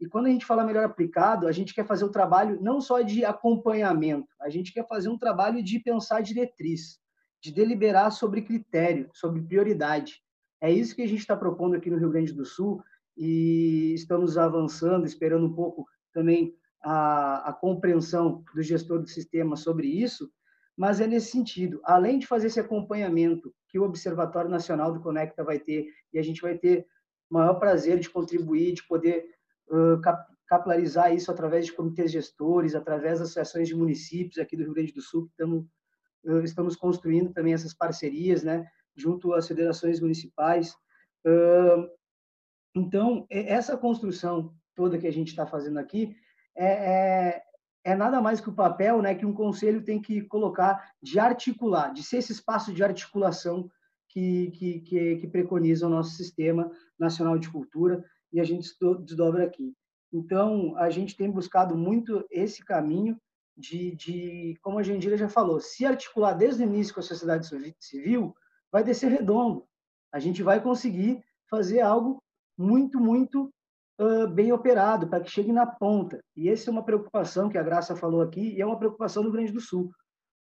E 0.00 0.06
quando 0.06 0.26
a 0.26 0.30
gente 0.30 0.46
fala 0.46 0.64
melhor 0.64 0.84
aplicado, 0.84 1.46
a 1.46 1.52
gente 1.52 1.72
quer 1.72 1.86
fazer 1.86 2.04
o 2.04 2.10
trabalho 2.10 2.60
não 2.60 2.80
só 2.80 3.00
de 3.02 3.24
acompanhamento, 3.24 4.28
a 4.40 4.48
gente 4.48 4.72
quer 4.72 4.86
fazer 4.88 5.08
um 5.08 5.18
trabalho 5.18 5.62
de 5.62 5.78
pensar 5.78 6.20
diretriz, 6.22 7.01
de 7.42 7.52
deliberar 7.52 8.12
sobre 8.12 8.42
critério, 8.42 9.10
sobre 9.12 9.42
prioridade. 9.42 10.22
É 10.60 10.70
isso 10.70 10.94
que 10.94 11.02
a 11.02 11.08
gente 11.08 11.20
está 11.20 11.36
propondo 11.36 11.74
aqui 11.74 11.90
no 11.90 11.98
Rio 11.98 12.10
Grande 12.10 12.32
do 12.32 12.44
Sul 12.44 12.82
e 13.16 13.92
estamos 13.94 14.38
avançando, 14.38 15.04
esperando 15.04 15.46
um 15.46 15.52
pouco 15.52 15.86
também 16.12 16.54
a, 16.82 17.50
a 17.50 17.52
compreensão 17.52 18.44
do 18.54 18.62
gestor 18.62 19.00
do 19.00 19.08
sistema 19.08 19.56
sobre 19.56 19.88
isso, 19.88 20.30
mas 20.76 21.00
é 21.00 21.06
nesse 21.06 21.32
sentido. 21.32 21.80
Além 21.84 22.18
de 22.18 22.26
fazer 22.26 22.46
esse 22.46 22.60
acompanhamento 22.60 23.52
que 23.68 23.78
o 23.78 23.84
Observatório 23.84 24.50
Nacional 24.50 24.92
do 24.92 25.00
Conecta 25.00 25.42
vai 25.42 25.58
ter, 25.58 25.88
e 26.12 26.18
a 26.18 26.22
gente 26.22 26.40
vai 26.40 26.56
ter 26.56 26.86
o 27.30 27.34
maior 27.34 27.54
prazer 27.54 27.98
de 27.98 28.08
contribuir, 28.08 28.74
de 28.74 28.86
poder 28.86 29.26
uh, 29.68 30.00
capilarizar 30.46 31.14
isso 31.14 31.30
através 31.30 31.66
de 31.66 31.72
comitês 31.72 32.12
gestores, 32.12 32.74
através 32.74 33.18
das 33.18 33.28
associações 33.28 33.68
de 33.68 33.74
municípios 33.74 34.38
aqui 34.38 34.56
do 34.56 34.62
Rio 34.64 34.74
Grande 34.74 34.92
do 34.92 35.00
Sul, 35.00 35.24
que 35.24 35.30
estamos, 35.30 35.64
estamos 36.44 36.76
construindo 36.76 37.32
também 37.32 37.54
essas 37.54 37.74
parcerias, 37.74 38.42
né, 38.42 38.66
junto 38.94 39.32
às 39.32 39.46
federações 39.46 40.00
municipais. 40.00 40.74
Uh, 41.26 41.88
então, 42.74 43.26
essa 43.30 43.76
construção 43.76 44.54
toda 44.74 44.98
que 44.98 45.06
a 45.06 45.12
gente 45.12 45.28
está 45.28 45.46
fazendo 45.46 45.78
aqui, 45.78 46.16
é, 46.56 46.66
é, 46.66 47.42
é, 47.84 47.94
nada 47.94 48.20
mais 48.20 48.40
que 48.40 48.48
o 48.48 48.54
papel 48.54 49.02
né, 49.02 49.14
que 49.14 49.26
um 49.26 49.34
conselho 49.34 49.82
tem 49.82 50.00
que 50.00 50.22
colocar 50.22 50.92
de 51.02 51.18
articular, 51.18 51.92
de 51.92 52.02
ser 52.02 52.18
esse 52.18 52.32
espaço 52.32 52.72
de 52.72 52.82
articulação 52.82 53.70
que, 54.08 54.50
que, 54.52 54.80
que, 54.80 55.16
que 55.16 55.26
preconiza 55.26 55.86
o 55.86 55.90
nosso 55.90 56.10
sistema 56.10 56.70
nacional 56.98 57.38
de 57.38 57.50
cultura 57.50 58.04
e 58.32 58.40
a 58.40 58.44
gente 58.44 58.68
desdobra 59.04 59.44
aqui. 59.44 59.74
Então, 60.12 60.76
a 60.76 60.90
gente 60.90 61.16
tem 61.16 61.30
buscado 61.30 61.76
muito 61.76 62.24
esse 62.30 62.62
caminho 62.64 63.18
de, 63.56 63.94
de, 63.94 64.58
como 64.62 64.78
a 64.78 64.82
Jandira 64.82 65.16
já 65.16 65.28
falou, 65.28 65.60
se 65.60 65.84
articular 65.84 66.34
desde 66.34 66.62
o 66.62 66.66
início 66.66 66.94
com 66.94 67.00
a 67.00 67.02
sociedade 67.02 67.46
civil, 67.78 68.34
vai 68.70 68.82
descer 68.82 69.10
redondo. 69.10 69.66
A 70.12 70.18
gente 70.18 70.42
vai 70.42 70.62
conseguir 70.62 71.22
fazer 71.48 71.80
algo 71.80 72.22
muito, 72.56 72.98
muito 72.98 73.52
uh, 74.00 74.26
bem 74.28 74.52
operado, 74.52 75.08
para 75.08 75.22
que 75.22 75.30
chegue 75.30 75.52
na 75.52 75.66
ponta. 75.66 76.20
E 76.36 76.48
essa 76.48 76.70
é 76.70 76.72
uma 76.72 76.84
preocupação 76.84 77.48
que 77.48 77.58
a 77.58 77.62
Graça 77.62 77.96
falou 77.96 78.22
aqui, 78.22 78.54
e 78.54 78.60
é 78.60 78.66
uma 78.66 78.78
preocupação 78.78 79.22
do 79.22 79.28
Rio 79.28 79.38
Grande 79.38 79.52
do 79.52 79.60
Sul, 79.60 79.90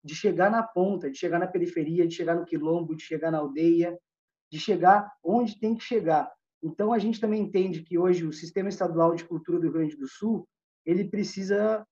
de 0.04 0.14
chegar 0.14 0.50
na 0.50 0.62
ponta, 0.62 1.10
de 1.10 1.18
chegar 1.18 1.38
na 1.38 1.46
periferia, 1.46 2.06
de 2.06 2.14
chegar 2.14 2.34
no 2.34 2.44
quilombo, 2.44 2.94
de 2.94 3.02
chegar 3.02 3.30
na 3.30 3.38
aldeia, 3.38 3.98
de 4.50 4.58
chegar 4.58 5.12
onde 5.22 5.58
tem 5.58 5.74
que 5.74 5.82
chegar. 5.82 6.30
Então, 6.62 6.92
a 6.92 6.98
gente 6.98 7.20
também 7.20 7.42
entende 7.42 7.82
que 7.82 7.98
hoje 7.98 8.26
o 8.26 8.32
Sistema 8.32 8.68
Estadual 8.68 9.14
de 9.14 9.24
Cultura 9.24 9.58
do 9.58 9.64
Rio 9.64 9.72
Grande 9.72 9.96
do 9.96 10.08
Sul 10.08 10.46
ele 10.84 11.04
precisa, 11.04 11.86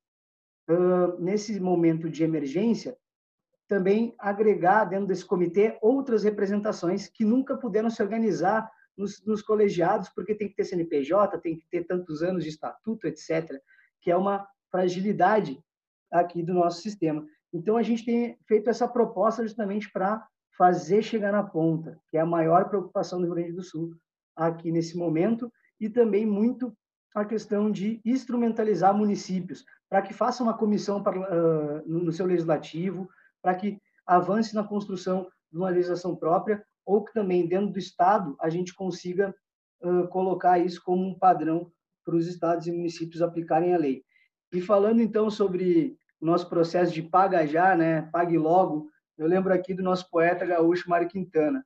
uh, 0.68 1.20
nesse 1.20 1.58
momento 1.60 2.08
de 2.08 2.24
emergência, 2.24 2.96
também 3.68 4.14
agregar 4.18 4.84
dentro 4.84 5.06
desse 5.06 5.24
comitê 5.24 5.76
outras 5.80 6.22
representações 6.24 7.08
que 7.08 7.24
nunca 7.24 7.56
puderam 7.56 7.90
se 7.90 8.02
organizar 8.02 8.70
nos, 8.96 9.24
nos 9.24 9.42
colegiados, 9.42 10.08
porque 10.08 10.34
tem 10.34 10.48
que 10.48 10.54
ter 10.54 10.64
CNPJ, 10.64 11.38
tem 11.38 11.58
que 11.58 11.66
ter 11.68 11.84
tantos 11.84 12.22
anos 12.22 12.44
de 12.44 12.50
estatuto, 12.50 13.06
etc., 13.06 13.60
que 14.00 14.10
é 14.10 14.16
uma 14.16 14.46
fragilidade 14.70 15.60
aqui 16.10 16.42
do 16.42 16.54
nosso 16.54 16.80
sistema. 16.80 17.26
Então, 17.52 17.76
a 17.76 17.82
gente 17.82 18.04
tem 18.04 18.38
feito 18.46 18.70
essa 18.70 18.88
proposta 18.88 19.42
justamente 19.42 19.90
para 19.90 20.26
fazer 20.56 21.02
chegar 21.02 21.32
na 21.32 21.42
ponta, 21.42 22.00
que 22.08 22.16
é 22.16 22.20
a 22.20 22.26
maior 22.26 22.68
preocupação 22.68 23.18
do 23.18 23.26
Rio 23.26 23.34
Grande 23.34 23.52
do 23.52 23.62
Sul, 23.62 23.94
aqui 24.34 24.70
nesse 24.70 24.96
momento, 24.96 25.52
e 25.80 25.88
também 25.88 26.24
muito 26.24 26.74
a 27.14 27.24
questão 27.24 27.70
de 27.70 28.00
instrumentalizar 28.04 28.94
municípios, 28.94 29.64
para 29.88 30.02
que 30.02 30.12
faça 30.12 30.42
uma 30.42 30.56
comissão 30.56 31.02
para, 31.02 31.18
uh, 31.18 31.82
no 31.86 32.12
seu 32.12 32.26
legislativo, 32.26 33.08
para 33.40 33.54
que 33.54 33.80
avance 34.06 34.54
na 34.54 34.64
construção 34.64 35.28
de 35.50 35.58
uma 35.58 35.70
legislação 35.70 36.14
própria, 36.14 36.64
ou 36.84 37.04
que 37.04 37.12
também, 37.12 37.46
dentro 37.46 37.72
do 37.72 37.78
Estado, 37.78 38.36
a 38.40 38.48
gente 38.48 38.74
consiga 38.74 39.34
uh, 39.82 40.08
colocar 40.08 40.58
isso 40.58 40.82
como 40.84 41.06
um 41.06 41.18
padrão 41.18 41.70
para 42.04 42.16
os 42.16 42.26
estados 42.26 42.66
e 42.66 42.72
municípios 42.72 43.22
aplicarem 43.22 43.74
a 43.74 43.78
lei. 43.78 44.04
E 44.52 44.60
falando, 44.60 45.00
então, 45.00 45.28
sobre 45.30 45.98
o 46.20 46.26
nosso 46.26 46.48
processo 46.48 46.92
de 46.92 47.02
paga 47.02 47.46
já, 47.46 47.76
né, 47.76 48.02
pague 48.12 48.38
logo, 48.38 48.88
eu 49.18 49.26
lembro 49.26 49.52
aqui 49.52 49.74
do 49.74 49.82
nosso 49.82 50.08
poeta 50.10 50.46
gaúcho 50.46 50.88
Mário 50.88 51.08
Quintana, 51.08 51.64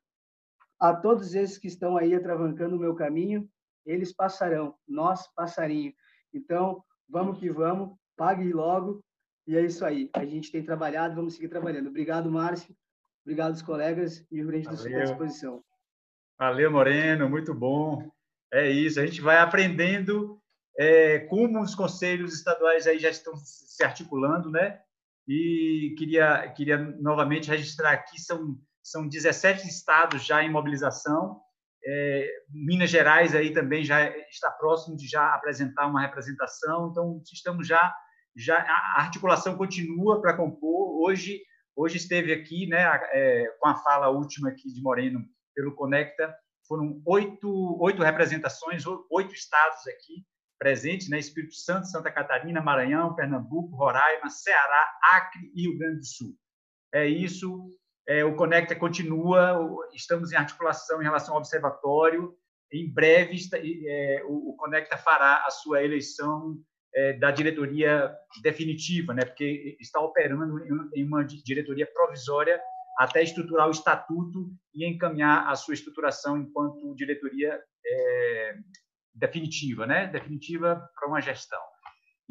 a 0.79 0.95
todos 0.95 1.35
esses 1.35 1.59
que 1.59 1.69
estão 1.69 1.97
aí 1.97 2.15
atravancando 2.15 2.77
o 2.77 2.79
meu 2.79 2.95
caminho, 2.95 3.49
eles 3.85 4.13
passarão, 4.13 4.75
nós 4.87 5.27
passarinho. 5.35 5.93
Então, 6.33 6.83
vamos 7.09 7.39
que 7.39 7.51
vamos, 7.51 7.97
pague 8.17 8.53
logo, 8.53 9.03
e 9.47 9.57
é 9.57 9.65
isso 9.65 9.85
aí. 9.85 10.11
A 10.13 10.25
gente 10.25 10.53
tem 10.53 10.63
trabalhado, 10.63 11.15
vamos 11.15 11.35
seguir 11.35 11.49
trabalhando. 11.49 11.89
Obrigado, 11.89 12.31
Márcio. 12.31 12.75
Obrigado 13.25 13.51
aos 13.51 13.63
colegas 13.63 14.25
e 14.31 14.43
o 14.43 14.47
Grande 14.47 14.69
do 14.69 14.77
Sul 14.77 14.97
à 14.97 15.05
disposição. 15.05 15.65
Valeu, 16.39 16.71
Moreno, 16.71 17.29
muito 17.29 17.55
bom. 17.55 18.11
É 18.53 18.69
isso, 18.69 18.99
a 18.99 19.07
gente 19.07 19.21
vai 19.21 19.39
aprendendo 19.39 20.41
é, 20.79 21.21
como 21.21 21.61
os 21.61 21.75
conselhos 21.75 22.35
estaduais 22.35 22.87
aí 22.87 22.99
já 22.99 23.11
estão 23.11 23.35
se 23.37 23.83
articulando, 23.85 24.51
né? 24.51 24.81
E 25.29 25.95
queria, 25.97 26.49
queria 26.51 26.79
novamente 26.79 27.49
registrar 27.49 27.93
aqui, 27.93 28.21
são 28.21 28.59
são 28.83 29.07
17 29.07 29.69
estados 29.69 30.25
já 30.25 30.43
em 30.43 30.51
mobilização. 30.51 31.41
É, 31.85 32.29
Minas 32.51 32.91
Gerais 32.91 33.35
aí 33.35 33.53
também 33.53 33.85
já 33.85 34.07
está 34.29 34.51
próximo 34.51 34.97
de 34.97 35.07
já 35.09 35.35
apresentar 35.35 35.87
uma 35.87 36.01
representação. 36.01 36.89
Então 36.91 37.23
estamos 37.33 37.67
já 37.67 37.95
já 38.37 38.59
a 38.59 39.01
articulação 39.01 39.57
continua 39.57 40.21
para 40.21 40.37
compor. 40.37 41.01
Hoje 41.03 41.41
hoje 41.75 41.97
esteve 41.97 42.33
aqui, 42.33 42.67
né, 42.67 42.83
é, 43.13 43.47
com 43.59 43.69
a 43.69 43.77
fala 43.77 44.11
última 44.11 44.51
aqui 44.51 44.73
de 44.73 44.83
Moreno 44.83 45.25
pelo 45.55 45.75
Conecta, 45.75 46.35
foram 46.69 47.01
oito 47.07 47.83
oito 47.83 48.03
representações, 48.03 48.85
oito 49.11 49.35
estados 49.35 49.87
aqui 49.89 50.25
presentes, 50.59 51.09
né, 51.09 51.19
Espírito 51.19 51.55
Santo, 51.55 51.87
Santa 51.87 52.13
Catarina, 52.13 52.61
Maranhão, 52.61 53.15
Pernambuco, 53.15 53.75
Roraima, 53.75 54.29
Ceará, 54.29 54.93
Acre 55.15 55.51
e 55.55 55.63
Rio 55.63 55.79
Grande 55.79 56.01
do 56.01 56.07
Sul. 56.07 56.37
É 56.93 57.07
isso. 57.07 57.71
É, 58.09 58.25
o 58.25 58.35
Conecta 58.35 58.75
continua, 58.75 59.59
estamos 59.95 60.33
em 60.33 60.37
articulação 60.37 61.01
em 61.01 61.05
relação 61.05 61.35
ao 61.35 61.41
observatório. 61.41 62.35
Em 62.73 62.93
breve, 62.93 63.37
é, 63.87 64.23
o, 64.27 64.55
Conecta 64.57 64.97
fará 64.97 65.45
a 65.47 65.51
sua 65.51 65.83
eleição 65.83 66.57
é, 66.95 67.13
da 67.15 67.31
diretoria 67.31 68.13
definitiva, 68.43 69.15
né? 69.15 69.25
porque 69.25 69.77
está 69.81 70.01
operando 70.01 70.59
em 70.95 71.05
uma 71.05 71.25
diretoria 71.25 71.87
provisória 71.87 72.61
até 72.99 73.23
estruturar 73.23 73.69
o 73.69 73.71
estatuto 73.71 74.51
e 74.75 74.85
encaminhar 74.85 75.49
a 75.49 75.55
sua 75.55 75.75
estruturação 75.75 76.37
enquanto 76.37 76.95
diretoria 76.95 77.61
é, 77.87 78.55
definitiva, 79.15 79.87
né? 79.87 80.07
definitiva 80.07 80.89
para 80.95 81.09
uma 81.09 81.21
gestão. 81.21 81.61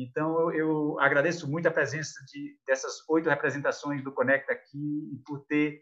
Então, 0.01 0.49
eu, 0.53 0.97
agradeço 0.97 1.45
muito 1.45 1.67
a 1.67 1.71
presença 1.71 2.13
de, 2.31 2.57
dessas 2.65 3.03
oito 3.09 3.29
representações 3.29 4.01
do 4.01 4.13
Conecta 4.13 4.53
aqui 4.53 5.09
e 5.13 5.17
por 5.25 5.45
ter 5.45 5.81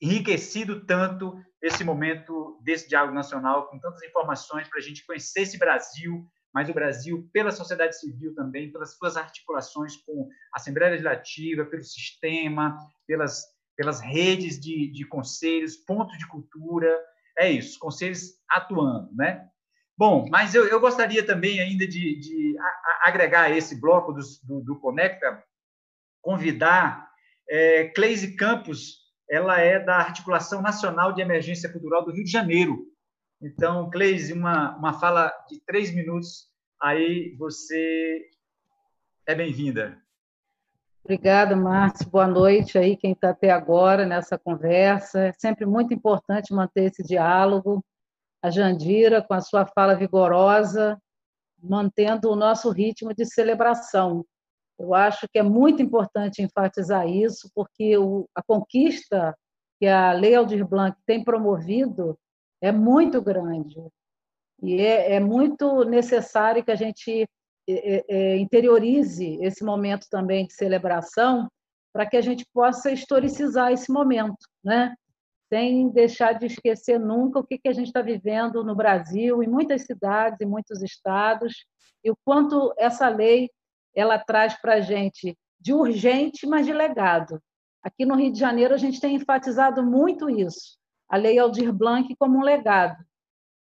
enriquecido 0.00 0.86
tanto 0.86 1.38
esse 1.60 1.84
momento 1.84 2.58
desse 2.62 2.88
diálogo 2.88 3.14
nacional 3.14 3.68
com 3.68 3.78
tantas 3.78 4.02
informações 4.02 4.66
para 4.66 4.78
a 4.78 4.82
gente 4.82 5.04
conhecer 5.04 5.42
esse 5.42 5.58
Brasil, 5.58 6.26
mas 6.54 6.70
o 6.70 6.72
Brasil 6.72 7.28
pela 7.34 7.50
sociedade 7.50 8.00
civil 8.00 8.34
também, 8.34 8.72
pelas 8.72 8.96
suas 8.96 9.18
articulações 9.18 9.94
com 9.98 10.26
a 10.54 10.58
Assembleia 10.58 10.92
Legislativa, 10.92 11.66
pelo 11.66 11.84
sistema, 11.84 12.78
pelas, 13.06 13.44
pelas 13.76 14.00
redes 14.00 14.58
de, 14.58 14.90
de 14.90 15.04
conselhos, 15.04 15.76
pontos 15.76 16.16
de 16.16 16.26
cultura, 16.26 16.98
é 17.38 17.50
isso, 17.50 17.78
conselhos 17.78 18.38
atuando, 18.48 19.14
né? 19.14 19.50
Bom, 20.00 20.26
mas 20.30 20.54
eu, 20.54 20.66
eu 20.66 20.80
gostaria 20.80 21.22
também 21.22 21.60
ainda 21.60 21.86
de, 21.86 22.18
de 22.18 22.56
agregar 23.02 23.50
esse 23.50 23.78
bloco 23.78 24.14
do, 24.14 24.22
do, 24.44 24.60
do 24.62 24.80
Conecta, 24.80 25.44
convidar 26.22 27.06
é, 27.46 27.84
Cleise 27.88 28.34
Campos, 28.34 28.94
ela 29.28 29.60
é 29.60 29.78
da 29.78 29.98
Articulação 29.98 30.62
Nacional 30.62 31.12
de 31.12 31.20
Emergência 31.20 31.70
Cultural 31.70 32.02
do 32.02 32.12
Rio 32.12 32.24
de 32.24 32.30
Janeiro. 32.30 32.86
Então, 33.42 33.90
Cleise, 33.90 34.32
uma, 34.32 34.74
uma 34.78 34.98
fala 34.98 35.30
de 35.50 35.60
três 35.66 35.94
minutos, 35.94 36.48
aí 36.80 37.36
você 37.36 38.24
é 39.26 39.34
bem-vinda. 39.34 40.00
Obrigada, 41.04 41.54
Márcio. 41.54 42.08
Boa 42.08 42.26
noite 42.26 42.78
aí, 42.78 42.96
quem 42.96 43.12
está 43.12 43.30
até 43.30 43.50
agora 43.50 44.06
nessa 44.06 44.38
conversa. 44.38 45.26
É 45.26 45.32
sempre 45.34 45.66
muito 45.66 45.92
importante 45.92 46.54
manter 46.54 46.84
esse 46.84 47.02
diálogo 47.02 47.84
a 48.42 48.50
Jandira, 48.50 49.22
com 49.22 49.34
a 49.34 49.40
sua 49.40 49.66
fala 49.66 49.94
vigorosa, 49.94 51.00
mantendo 51.62 52.30
o 52.30 52.36
nosso 52.36 52.70
ritmo 52.70 53.14
de 53.14 53.26
celebração. 53.26 54.24
Eu 54.78 54.94
acho 54.94 55.28
que 55.30 55.38
é 55.38 55.42
muito 55.42 55.82
importante 55.82 56.42
enfatizar 56.42 57.06
isso, 57.06 57.50
porque 57.54 57.98
o, 57.98 58.26
a 58.34 58.42
conquista 58.42 59.36
que 59.78 59.86
a 59.86 60.12
Lei 60.12 60.34
Aldir 60.34 60.66
Blanc 60.66 60.96
tem 61.06 61.22
promovido 61.22 62.18
é 62.62 62.72
muito 62.72 63.20
grande. 63.20 63.76
E 64.62 64.80
é, 64.80 65.14
é 65.14 65.20
muito 65.20 65.84
necessário 65.84 66.64
que 66.64 66.70
a 66.70 66.76
gente 66.76 67.26
é, 67.68 68.04
é, 68.08 68.36
interiorize 68.38 69.38
esse 69.42 69.64
momento 69.64 70.06
também 70.10 70.46
de 70.46 70.54
celebração 70.54 71.48
para 71.92 72.06
que 72.06 72.16
a 72.16 72.20
gente 72.20 72.46
possa 72.52 72.90
historicizar 72.90 73.72
esse 73.72 73.90
momento, 73.92 74.46
né? 74.62 74.94
Sem 75.50 75.88
deixar 75.90 76.38
de 76.38 76.46
esquecer 76.46 76.98
nunca 76.98 77.40
o 77.40 77.44
que, 77.44 77.60
a 77.66 77.72
gente 77.72 77.88
está 77.88 78.00
vivendo 78.00 78.62
no 78.62 78.74
Brasil, 78.74 79.42
em 79.42 79.48
muitas 79.48 79.82
cidades, 79.82 80.40
em 80.40 80.46
muitos 80.46 80.80
estados, 80.80 81.66
e 82.04 82.10
o 82.10 82.16
quanto 82.24 82.72
essa 82.78 83.08
lei 83.08 83.50
ela 83.94 84.16
traz 84.16 84.54
para 84.60 84.74
a 84.74 84.80
gente 84.80 85.36
de 85.58 85.74
urgente, 85.74 86.46
mas 86.46 86.64
de 86.64 86.72
legado. 86.72 87.42
Aqui 87.82 88.06
no 88.06 88.14
Rio 88.14 88.32
de 88.32 88.38
Janeiro, 88.38 88.72
a 88.72 88.78
gente 88.78 89.00
tem 89.00 89.16
enfatizado 89.16 89.82
muito 89.82 90.30
isso, 90.30 90.78
a 91.08 91.16
Lei 91.16 91.38
Aldir 91.38 91.72
Blanc 91.72 92.14
como 92.16 92.38
um 92.38 92.42
legado. 92.42 92.96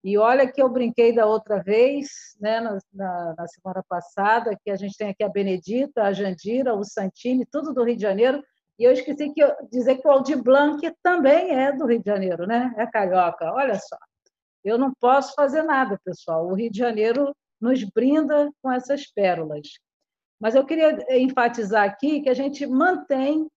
E 0.03 0.17
olha 0.17 0.51
que 0.51 0.61
eu 0.61 0.69
brinquei 0.69 1.13
da 1.13 1.25
outra 1.25 1.61
vez, 1.61 2.07
né, 2.39 2.59
na, 2.59 2.77
na, 2.93 3.35
na 3.37 3.47
semana 3.47 3.83
passada, 3.87 4.57
que 4.63 4.71
a 4.71 4.75
gente 4.75 4.97
tem 4.97 5.09
aqui 5.09 5.23
a 5.23 5.29
Benedita, 5.29 6.03
a 6.03 6.13
Jandira, 6.13 6.73
o 6.75 6.83
Santini, 6.83 7.45
tudo 7.45 7.73
do 7.73 7.83
Rio 7.83 7.95
de 7.95 8.01
Janeiro, 8.01 8.43
e 8.77 8.83
eu 8.83 8.91
esqueci 8.91 9.33
de 9.33 9.41
dizer 9.71 9.97
que 9.97 10.07
o 10.07 10.11
Aldir 10.11 10.41
Blanc 10.41 10.79
também 11.01 11.51
é 11.51 11.71
do 11.71 11.85
Rio 11.85 11.99
de 11.99 12.09
Janeiro, 12.09 12.45
né? 12.45 12.73
É 12.77 12.85
carioca. 12.85 13.51
Olha 13.53 13.79
só. 13.79 13.97
Eu 14.63 14.77
não 14.77 14.91
posso 14.99 15.33
fazer 15.33 15.63
nada, 15.63 15.99
pessoal. 16.03 16.47
O 16.47 16.53
Rio 16.53 16.71
de 16.71 16.79
Janeiro 16.79 17.33
nos 17.61 17.83
brinda 17.83 18.51
com 18.61 18.71
essas 18.71 19.05
pérolas. 19.11 19.67
Mas 20.39 20.55
eu 20.55 20.65
queria 20.65 20.97
enfatizar 21.17 21.85
aqui 21.85 22.21
que 22.21 22.29
a 22.29 22.33
gente 22.33 22.65
mantém 22.67 23.47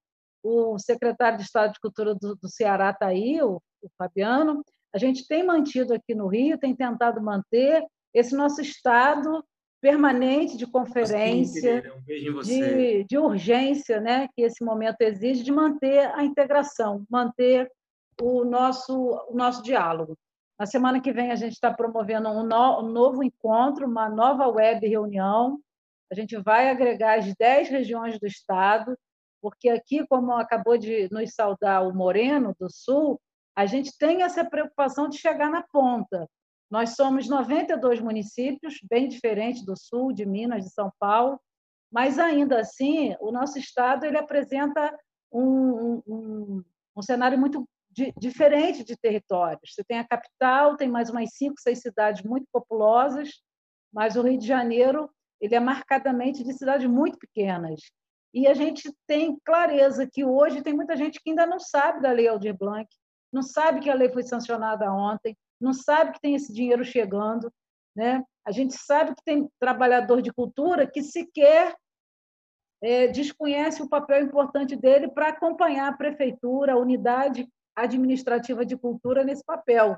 o 0.41 0.77
secretário 0.79 1.37
de 1.37 1.43
Estado 1.43 1.73
de 1.73 1.79
Cultura 1.81 2.15
do, 2.15 2.35
do 2.35 2.47
Ceará 2.47 2.91
está 2.91 3.07
aí, 3.07 3.41
o, 3.41 3.61
o 3.81 3.89
Fabiano. 3.97 4.63
A 4.93 4.97
gente 4.97 5.27
tem 5.27 5.45
mantido 5.45 5.93
aqui 5.93 6.15
no 6.15 6.27
Rio, 6.27 6.57
tem 6.57 6.73
tentado 6.73 7.21
manter 7.21 7.85
esse 8.13 8.35
nosso 8.35 8.61
estado 8.61 9.43
permanente 9.81 10.57
de 10.57 10.67
conferência, 10.67 11.93
um 11.95 12.01
de, 12.41 13.03
de, 13.05 13.17
urgência, 13.17 13.99
né, 13.99 14.27
que 14.35 14.41
esse 14.41 14.63
momento 14.63 15.01
exige, 15.01 15.43
de 15.43 15.51
manter 15.51 16.13
a 16.13 16.23
integração, 16.23 17.05
manter 17.09 17.71
o 18.21 18.43
nosso, 18.43 18.93
o 19.29 19.35
nosso 19.35 19.63
diálogo. 19.63 20.17
Na 20.59 20.65
semana 20.65 20.99
que 20.99 21.13
vem, 21.13 21.31
a 21.31 21.35
gente 21.35 21.53
está 21.53 21.73
promovendo 21.73 22.27
um, 22.29 22.43
no, 22.43 22.81
um 22.81 22.89
novo 22.91 23.23
encontro, 23.23 23.87
uma 23.87 24.09
nova 24.09 24.47
web 24.47 24.85
reunião. 24.85 25.57
A 26.11 26.15
gente 26.15 26.35
vai 26.35 26.69
agregar 26.69 27.17
as 27.17 27.33
10 27.33 27.69
regiões 27.69 28.19
do 28.19 28.27
Estado, 28.27 28.97
porque 29.41 29.69
aqui, 29.69 30.05
como 30.07 30.33
acabou 30.33 30.77
de 30.77 31.07
nos 31.11 31.33
saudar 31.33 31.87
o 31.87 31.95
Moreno, 31.95 32.53
do 32.59 32.69
Sul, 32.69 33.19
a 33.55 33.65
gente 33.65 33.97
tem 33.97 34.23
essa 34.23 34.43
preocupação 34.43 35.07
de 35.07 35.17
chegar 35.17 35.49
na 35.49 35.63
ponta. 35.63 36.27
Nós 36.69 36.95
somos 36.95 37.27
92 37.27 37.99
municípios, 37.99 38.79
bem 38.83 39.07
diferente 39.07 39.65
do 39.65 39.75
Sul, 39.75 40.13
de 40.13 40.25
Minas, 40.25 40.63
de 40.63 40.71
São 40.71 40.91
Paulo, 40.99 41.39
mas 41.91 42.19
ainda 42.19 42.59
assim, 42.59 43.15
o 43.19 43.31
nosso 43.31 43.57
estado 43.57 44.05
ele 44.05 44.17
apresenta 44.17 44.95
um, 45.31 46.01
um, 46.07 46.63
um 46.95 47.01
cenário 47.01 47.37
muito 47.39 47.67
di, 47.89 48.13
diferente 48.17 48.83
de 48.83 48.95
territórios. 48.95 49.73
Você 49.73 49.83
tem 49.83 49.97
a 49.97 50.07
capital, 50.07 50.77
tem 50.77 50.87
mais 50.87 51.09
umas 51.09 51.31
cinco, 51.33 51.59
seis 51.59 51.79
cidades 51.79 52.23
muito 52.23 52.47
populosas, 52.51 53.41
mas 53.91 54.15
o 54.15 54.21
Rio 54.21 54.37
de 54.37 54.45
Janeiro 54.45 55.09
ele 55.41 55.55
é 55.55 55.59
marcadamente 55.59 56.43
de 56.43 56.53
cidades 56.53 56.87
muito 56.87 57.17
pequenas. 57.17 57.81
E 58.33 58.47
a 58.47 58.53
gente 58.53 58.93
tem 59.07 59.39
clareza 59.43 60.07
que 60.07 60.23
hoje 60.23 60.61
tem 60.61 60.73
muita 60.73 60.95
gente 60.95 61.19
que 61.19 61.31
ainda 61.31 61.47
não 61.47 61.59
sabe 61.59 62.01
da 62.01 62.11
Lei 62.11 62.27
Aldir 62.27 62.55
Blanc, 62.55 62.87
não 63.31 63.41
sabe 63.41 63.79
que 63.79 63.89
a 63.89 63.95
lei 63.95 64.09
foi 64.09 64.23
sancionada 64.23 64.91
ontem, 64.91 65.35
não 65.59 65.73
sabe 65.73 66.13
que 66.13 66.21
tem 66.21 66.35
esse 66.35 66.53
dinheiro 66.53 66.83
chegando. 66.83 67.51
Né? 67.95 68.23
A 68.45 68.51
gente 68.51 68.75
sabe 68.75 69.15
que 69.15 69.23
tem 69.23 69.49
trabalhador 69.59 70.21
de 70.21 70.31
cultura 70.31 70.87
que 70.87 71.01
sequer 71.01 71.75
é, 72.81 73.07
desconhece 73.07 73.81
o 73.81 73.89
papel 73.89 74.23
importante 74.23 74.75
dele 74.75 75.09
para 75.09 75.29
acompanhar 75.29 75.89
a 75.89 75.97
prefeitura, 75.97 76.73
a 76.73 76.77
unidade 76.77 77.47
administrativa 77.75 78.65
de 78.65 78.77
cultura 78.77 79.23
nesse 79.23 79.43
papel. 79.43 79.97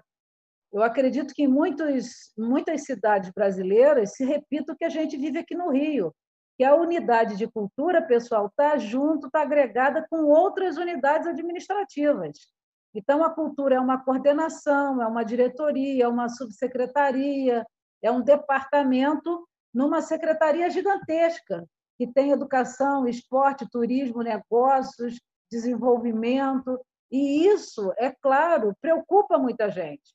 Eu 0.73 0.81
acredito 0.81 1.33
que 1.33 1.43
em 1.43 1.47
muitos, 1.47 2.31
muitas 2.37 2.85
cidades 2.85 3.29
brasileiras 3.31 4.15
se 4.15 4.23
repita 4.23 4.73
o 4.73 4.75
que 4.75 4.85
a 4.85 4.89
gente 4.89 5.17
vive 5.17 5.39
aqui 5.39 5.53
no 5.53 5.69
Rio 5.69 6.13
que 6.61 6.63
a 6.63 6.75
unidade 6.75 7.37
de 7.37 7.47
cultura, 7.47 8.03
pessoal, 8.03 8.45
está 8.45 8.77
junto, 8.77 9.25
está 9.25 9.41
agregada 9.41 10.05
com 10.07 10.25
outras 10.25 10.77
unidades 10.77 11.27
administrativas. 11.27 12.37
Então, 12.93 13.23
a 13.23 13.29
cultura 13.29 13.75
é 13.75 13.79
uma 13.79 14.03
coordenação, 14.03 15.01
é 15.01 15.07
uma 15.07 15.23
diretoria, 15.23 16.03
é 16.03 16.07
uma 16.07 16.27
subsecretaria, 16.27 17.65
é 18.01 18.11
um 18.11 18.21
departamento 18.21 19.47
numa 19.73 20.01
secretaria 20.01 20.69
gigantesca, 20.69 21.65
que 21.97 22.05
tem 22.07 22.31
educação, 22.31 23.07
esporte, 23.07 23.69
turismo, 23.69 24.21
negócios, 24.21 25.19
desenvolvimento. 25.49 26.79
E 27.11 27.47
isso, 27.47 27.93
é 27.97 28.11
claro, 28.11 28.75
preocupa 28.81 29.37
muita 29.37 29.69
gente. 29.69 30.13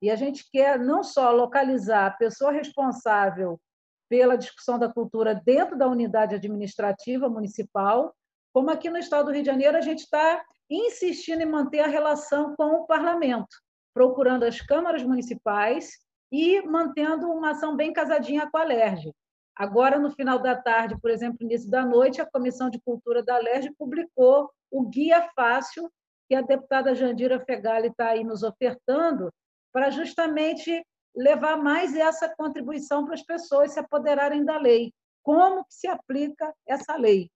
E 0.00 0.10
a 0.10 0.16
gente 0.16 0.48
quer 0.50 0.78
não 0.78 1.02
só 1.02 1.30
localizar 1.30 2.06
a 2.06 2.16
pessoa 2.16 2.52
responsável 2.52 3.60
pela 4.08 4.36
discussão 4.36 4.78
da 4.78 4.90
cultura 4.90 5.34
dentro 5.34 5.76
da 5.76 5.86
unidade 5.86 6.34
administrativa 6.34 7.28
municipal, 7.28 8.14
como 8.52 8.70
aqui 8.70 8.90
no 8.90 8.98
estado 8.98 9.26
do 9.26 9.32
Rio 9.32 9.42
de 9.42 9.50
Janeiro 9.50 9.76
a 9.76 9.80
gente 9.80 10.00
está 10.00 10.44
insistindo 10.70 11.42
em 11.42 11.46
manter 11.46 11.80
a 11.80 11.86
relação 11.86 12.54
com 12.56 12.76
o 12.76 12.86
parlamento, 12.86 13.56
procurando 13.94 14.44
as 14.44 14.60
câmaras 14.60 15.02
municipais 15.02 15.92
e 16.30 16.60
mantendo 16.62 17.30
uma 17.30 17.50
ação 17.50 17.74
bem 17.74 17.92
casadinha 17.92 18.48
com 18.50 18.58
a 18.58 18.64
LERJ. 18.64 19.12
Agora, 19.56 19.98
no 19.98 20.10
final 20.10 20.38
da 20.38 20.54
tarde, 20.54 20.96
por 21.00 21.10
exemplo, 21.10 21.38
início 21.40 21.68
da 21.68 21.84
noite, 21.84 22.20
a 22.20 22.26
Comissão 22.26 22.70
de 22.70 22.80
Cultura 22.80 23.22
da 23.22 23.38
LERJ 23.38 23.72
publicou 23.76 24.50
o 24.70 24.88
Guia 24.88 25.28
Fácil, 25.34 25.90
que 26.28 26.34
a 26.34 26.42
deputada 26.42 26.94
Jandira 26.94 27.40
Fegali 27.40 27.88
está 27.88 28.10
aí 28.10 28.22
nos 28.22 28.42
ofertando, 28.42 29.32
para 29.72 29.90
justamente 29.90 30.84
levar 31.14 31.56
mais 31.56 31.96
essa 31.96 32.32
contribuição 32.36 33.04
para 33.04 33.14
as 33.14 33.22
pessoas 33.22 33.72
se 33.72 33.80
apoderarem 33.80 34.44
da 34.44 34.58
lei. 34.58 34.92
Como 35.22 35.64
se 35.68 35.88
aplica 35.88 36.54
essa 36.66 36.96
lei? 36.96 37.28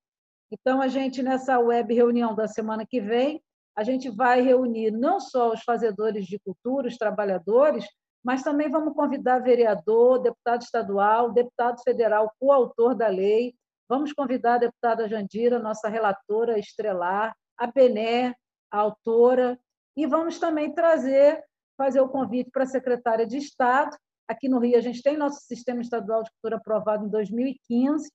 Então, 0.53 0.79
a 0.79 0.87
gente, 0.87 1.23
nessa 1.23 1.57
web 1.57 1.91
reunião 1.91 2.35
da 2.35 2.47
semana 2.47 2.85
que 2.85 3.01
vem, 3.01 3.41
a 3.75 3.83
gente 3.83 4.07
vai 4.11 4.39
reunir 4.39 4.91
não 4.91 5.19
só 5.19 5.51
os 5.51 5.63
fazedores 5.63 6.27
de 6.27 6.37
cultura, 6.37 6.87
os 6.87 6.95
trabalhadores, 6.95 7.83
mas 8.23 8.43
também 8.43 8.69
vamos 8.69 8.93
convidar 8.93 9.39
vereador, 9.39 10.19
deputado 10.19 10.61
estadual, 10.61 11.33
deputado 11.33 11.81
federal, 11.81 12.31
coautor 12.39 12.93
da 12.93 13.07
lei, 13.07 13.55
vamos 13.89 14.13
convidar 14.13 14.53
a 14.53 14.59
deputada 14.59 15.09
Jandira, 15.09 15.57
nossa 15.57 15.89
relatora 15.89 16.59
estrelar, 16.59 17.35
a 17.57 17.65
Bené, 17.65 18.35
a 18.69 18.77
autora, 18.77 19.59
e 19.97 20.05
vamos 20.05 20.37
também 20.37 20.71
trazer 20.71 21.43
fazer 21.75 21.99
o 21.99 22.07
convite 22.07 22.51
para 22.51 22.63
a 22.63 22.67
secretária 22.67 23.25
de 23.25 23.37
Estado. 23.37 23.97
Aqui 24.27 24.47
no 24.47 24.59
Rio, 24.59 24.77
a 24.77 24.81
gente 24.81 25.01
tem 25.01 25.17
nosso 25.17 25.41
sistema 25.47 25.81
estadual 25.81 26.21
de 26.21 26.29
cultura 26.29 26.57
aprovado 26.57 27.07
em 27.07 27.09
2015, 27.09 28.11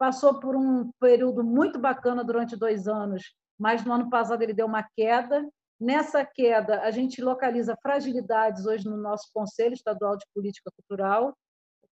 passou 0.00 0.40
por 0.40 0.56
um 0.56 0.90
período 0.98 1.44
muito 1.44 1.78
bacana 1.78 2.24
durante 2.24 2.56
dois 2.56 2.88
anos, 2.88 3.34
mas 3.58 3.84
no 3.84 3.92
ano 3.92 4.08
passado 4.08 4.40
ele 4.40 4.54
deu 4.54 4.64
uma 4.64 4.82
queda. 4.82 5.46
Nessa 5.78 6.24
queda, 6.24 6.80
a 6.80 6.90
gente 6.90 7.20
localiza 7.20 7.76
fragilidades 7.82 8.64
hoje 8.64 8.88
no 8.88 8.96
nosso 8.96 9.28
Conselho 9.34 9.74
Estadual 9.74 10.16
de 10.16 10.24
Política 10.34 10.70
Cultural, 10.74 11.36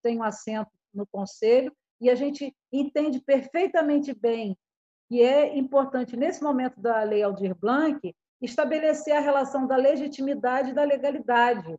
tem 0.02 0.16
um 0.16 0.22
assento 0.22 0.70
no 0.94 1.06
Conselho, 1.06 1.70
e 2.00 2.08
a 2.08 2.14
gente 2.14 2.56
entende 2.72 3.20
perfeitamente 3.20 4.14
bem 4.14 4.56
que 5.10 5.22
é 5.22 5.58
importante, 5.58 6.16
nesse 6.16 6.42
momento 6.42 6.80
da 6.80 7.02
Lei 7.02 7.22
Aldir 7.22 7.54
Blanc, 7.54 8.14
estabelecer 8.40 9.14
a 9.14 9.20
relação 9.20 9.66
da 9.66 9.76
legitimidade 9.76 10.70
e 10.70 10.74
da 10.74 10.84
legalidade. 10.84 11.78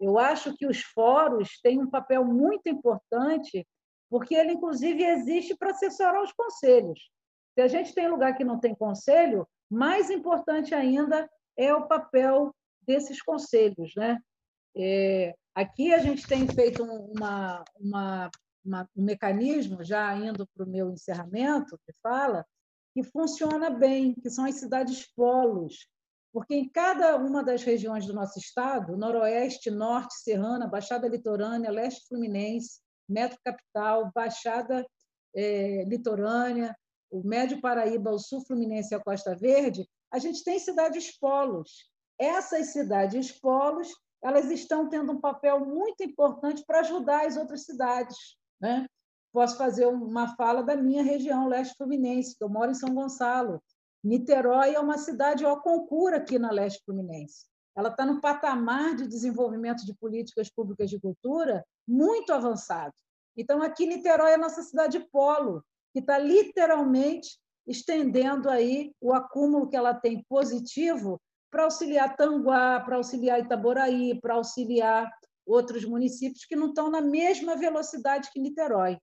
Eu 0.00 0.18
acho 0.18 0.56
que 0.56 0.66
os 0.66 0.80
fóruns 0.80 1.60
têm 1.62 1.82
um 1.82 1.90
papel 1.90 2.24
muito 2.24 2.66
importante, 2.66 3.66
porque 4.08 4.34
ele, 4.34 4.52
inclusive, 4.52 5.02
existe 5.04 5.56
para 5.56 5.70
assessorar 5.70 6.22
os 6.22 6.32
conselhos. 6.32 7.10
Se 7.54 7.60
a 7.60 7.68
gente 7.68 7.94
tem 7.94 8.08
lugar 8.08 8.36
que 8.36 8.44
não 8.44 8.60
tem 8.60 8.74
conselho, 8.74 9.46
mais 9.70 10.10
importante 10.10 10.74
ainda 10.74 11.28
é 11.56 11.74
o 11.74 11.86
papel 11.86 12.54
desses 12.82 13.22
conselhos. 13.22 13.94
Né? 13.96 14.18
É, 14.76 15.34
aqui 15.54 15.92
a 15.92 15.98
gente 15.98 16.26
tem 16.26 16.46
feito 16.46 16.82
uma, 16.82 17.64
uma, 17.80 18.30
uma, 18.64 18.88
um 18.96 19.04
mecanismo, 19.04 19.82
já 19.82 20.14
indo 20.14 20.46
para 20.54 20.64
o 20.64 20.68
meu 20.68 20.90
encerramento, 20.90 21.78
que 21.86 21.92
fala, 22.02 22.44
que 22.94 23.02
funciona 23.02 23.70
bem, 23.70 24.14
que 24.14 24.30
são 24.30 24.44
as 24.44 24.56
cidades 24.56 25.06
polos, 25.14 25.88
porque 26.32 26.54
em 26.54 26.68
cada 26.68 27.16
uma 27.16 27.42
das 27.42 27.62
regiões 27.62 28.06
do 28.06 28.12
nosso 28.12 28.38
estado, 28.38 28.96
noroeste, 28.96 29.70
norte, 29.70 30.14
serrana, 30.18 30.66
baixada 30.66 31.08
litorânea, 31.08 31.70
leste 31.70 32.06
fluminense, 32.06 32.80
metro 33.08 33.38
capital, 33.44 34.10
baixada 34.14 34.86
é, 35.34 35.84
litorânea, 35.84 36.76
o 37.10 37.22
médio 37.22 37.60
Paraíba, 37.60 38.10
o 38.10 38.18
sul 38.18 38.44
fluminense 38.44 38.92
e 38.92 38.96
a 38.96 39.02
Costa 39.02 39.34
Verde, 39.34 39.86
a 40.12 40.18
gente 40.18 40.42
tem 40.42 40.58
cidades 40.58 41.16
polos. 41.18 41.90
Essas 42.18 42.68
cidades 42.68 43.32
polos, 43.32 43.88
elas 44.22 44.50
estão 44.50 44.88
tendo 44.88 45.12
um 45.12 45.20
papel 45.20 45.60
muito 45.60 46.02
importante 46.02 46.64
para 46.66 46.80
ajudar 46.80 47.26
as 47.26 47.36
outras 47.36 47.64
cidades. 47.64 48.16
Né? 48.60 48.86
Posso 49.32 49.58
fazer 49.58 49.86
uma 49.86 50.34
fala 50.36 50.62
da 50.62 50.76
minha 50.76 51.02
região, 51.02 51.48
leste 51.48 51.74
fluminense, 51.76 52.36
que 52.36 52.42
eu 52.42 52.48
moro 52.48 52.70
em 52.70 52.74
São 52.74 52.94
Gonçalo. 52.94 53.62
Niterói 54.02 54.74
é 54.74 54.80
uma 54.80 54.98
cidade 54.98 55.44
ao 55.44 55.60
concurso 55.60 56.16
aqui 56.16 56.38
na 56.38 56.50
leste 56.50 56.82
fluminense. 56.84 57.44
Ela 57.76 57.90
está 57.90 58.06
no 58.06 58.20
patamar 58.20 58.96
de 58.96 59.06
desenvolvimento 59.06 59.84
de 59.84 59.94
políticas 59.94 60.48
públicas 60.50 60.88
de 60.88 60.98
cultura 60.98 61.64
muito 61.86 62.32
avançado. 62.32 62.94
Então, 63.36 63.62
aqui 63.62 63.86
Niterói 63.86 64.30
é 64.30 64.34
a 64.34 64.38
nossa 64.38 64.62
cidade 64.62 64.98
polo, 65.12 65.62
que 65.92 66.00
está 66.00 66.18
literalmente 66.18 67.38
estendendo 67.66 68.48
aí 68.48 68.92
o 69.00 69.12
acúmulo 69.12 69.68
que 69.68 69.76
ela 69.76 69.92
tem 69.92 70.24
positivo 70.28 71.20
para 71.50 71.64
auxiliar 71.64 72.16
Tanguá, 72.16 72.80
para 72.80 72.96
auxiliar 72.96 73.40
Itaboraí, 73.40 74.18
para 74.20 74.34
auxiliar 74.34 75.10
outros 75.44 75.84
municípios 75.84 76.44
que 76.44 76.56
não 76.56 76.68
estão 76.68 76.90
na 76.90 77.00
mesma 77.00 77.56
velocidade 77.56 78.30
que 78.32 78.40
Niterói. 78.40 78.98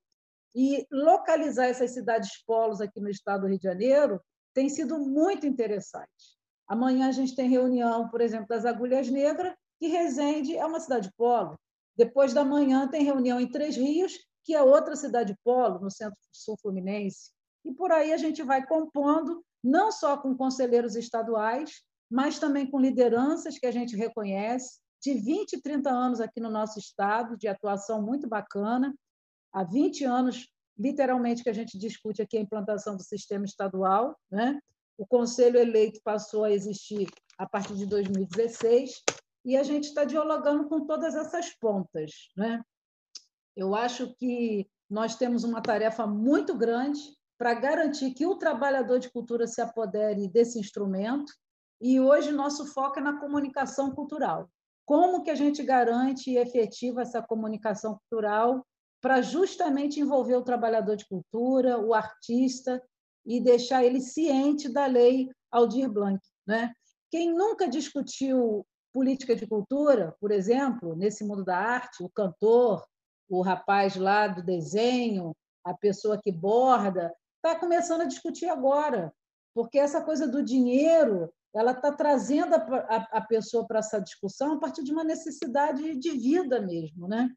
E 0.55 0.85
localizar 0.91 1.67
essas 1.67 1.91
cidades 1.91 2.43
polos 2.45 2.81
aqui 2.81 2.99
no 2.99 3.09
estado 3.09 3.41
do 3.41 3.47
Rio 3.47 3.57
de 3.57 3.63
Janeiro 3.63 4.21
tem 4.53 4.69
sido 4.69 4.99
muito 4.99 5.47
interessante. 5.47 6.32
Amanhã 6.67 7.09
a 7.09 7.11
gente 7.11 7.35
tem 7.35 7.49
reunião, 7.49 8.09
por 8.09 8.21
exemplo, 8.21 8.47
das 8.47 8.65
Agulhas 8.65 9.09
Negras, 9.09 9.53
que 9.79 9.87
Resende 9.87 10.55
é 10.55 10.65
uma 10.65 10.79
cidade 10.79 11.11
polo. 11.17 11.57
Depois 11.95 12.33
da 12.33 12.43
manhã 12.43 12.87
tem 12.87 13.03
reunião 13.03 13.39
em 13.39 13.49
Três 13.49 13.75
Rios, 13.75 14.13
que 14.43 14.53
é 14.53 14.61
outra 14.61 14.95
cidade 14.95 15.35
polo, 15.43 15.79
no 15.79 15.91
centro-sul 15.91 16.57
fluminense. 16.61 17.31
E 17.65 17.73
por 17.73 17.91
aí 17.91 18.11
a 18.13 18.17
gente 18.17 18.43
vai 18.43 18.65
compondo, 18.65 19.43
não 19.63 19.91
só 19.91 20.17
com 20.17 20.35
conselheiros 20.35 20.95
estaduais, 20.95 21.81
mas 22.09 22.39
também 22.39 22.69
com 22.69 22.79
lideranças 22.79 23.57
que 23.57 23.65
a 23.65 23.71
gente 23.71 23.95
reconhece, 23.95 24.79
de 25.01 25.13
20 25.13 25.53
e 25.53 25.61
30 25.61 25.89
anos 25.89 26.21
aqui 26.21 26.39
no 26.39 26.49
nosso 26.49 26.79
estado, 26.79 27.37
de 27.37 27.47
atuação 27.47 28.01
muito 28.01 28.27
bacana. 28.27 28.93
Há 29.51 29.63
20 29.63 30.05
anos, 30.05 30.47
literalmente, 30.77 31.43
que 31.43 31.49
a 31.49 31.53
gente 31.53 31.77
discute 31.77 32.21
aqui 32.21 32.37
a 32.37 32.41
implantação 32.41 32.95
do 32.95 33.03
sistema 33.03 33.45
estadual. 33.45 34.17
Né? 34.31 34.59
O 34.97 35.05
conselho 35.05 35.59
eleito 35.59 35.99
passou 36.03 36.43
a 36.43 36.51
existir 36.51 37.09
a 37.37 37.47
partir 37.47 37.75
de 37.75 37.85
2016 37.85 39.03
e 39.45 39.57
a 39.57 39.63
gente 39.63 39.85
está 39.85 40.03
dialogando 40.03 40.69
com 40.69 40.85
todas 40.85 41.15
essas 41.15 41.49
pontas. 41.55 42.29
Né? 42.37 42.61
Eu 43.55 43.75
acho 43.75 44.13
que 44.15 44.67
nós 44.89 45.15
temos 45.15 45.43
uma 45.43 45.61
tarefa 45.61 46.05
muito 46.05 46.55
grande 46.55 46.99
para 47.37 47.53
garantir 47.53 48.13
que 48.13 48.25
o 48.25 48.35
trabalhador 48.35 48.99
de 48.99 49.11
cultura 49.11 49.47
se 49.47 49.59
apodere 49.59 50.27
desse 50.27 50.59
instrumento, 50.59 51.33
e 51.81 51.99
hoje 51.99 52.31
nosso 52.31 52.65
foco 52.67 52.99
é 52.99 53.01
na 53.01 53.19
comunicação 53.19 53.91
cultural. 53.91 54.49
Como 54.85 55.23
que 55.23 55.29
a 55.29 55.35
gente 55.35 55.61
garante 55.63 56.31
e 56.31 56.37
efetiva 56.37 57.01
essa 57.01 57.21
comunicação 57.21 57.97
cultural 57.97 58.65
para 59.01 59.21
justamente 59.21 59.99
envolver 59.99 60.35
o 60.35 60.43
trabalhador 60.43 60.95
de 60.95 61.05
cultura, 61.05 61.77
o 61.77 61.93
artista, 61.93 62.81
e 63.25 63.39
deixar 63.39 63.83
ele 63.83 64.01
ciente 64.01 64.69
da 64.69 64.85
lei 64.85 65.29
Aldir 65.51 65.89
Blanc. 65.89 66.19
Né? 66.45 66.73
Quem 67.11 67.33
nunca 67.33 67.67
discutiu 67.67 68.65
política 68.93 69.35
de 69.35 69.47
cultura, 69.47 70.15
por 70.19 70.31
exemplo, 70.31 70.95
nesse 70.95 71.23
mundo 71.23 71.43
da 71.43 71.57
arte, 71.57 72.03
o 72.03 72.09
cantor, 72.09 72.85
o 73.29 73.41
rapaz 73.41 73.95
lá 73.95 74.27
do 74.27 74.43
desenho, 74.43 75.35
a 75.63 75.73
pessoa 75.73 76.19
que 76.21 76.31
borda, 76.31 77.13
está 77.37 77.59
começando 77.59 78.01
a 78.01 78.05
discutir 78.05 78.47
agora, 78.47 79.11
porque 79.53 79.79
essa 79.79 80.01
coisa 80.01 80.27
do 80.27 80.43
dinheiro 80.43 81.31
ela 81.55 81.71
está 81.71 81.91
trazendo 81.91 82.55
a, 82.55 82.57
a, 82.57 82.97
a 83.17 83.21
pessoa 83.21 83.65
para 83.67 83.79
essa 83.79 83.99
discussão 83.99 84.53
a 84.53 84.59
partir 84.59 84.83
de 84.83 84.91
uma 84.91 85.03
necessidade 85.03 85.95
de 85.95 86.11
vida 86.11 86.59
mesmo, 86.59 87.07
né? 87.07 87.29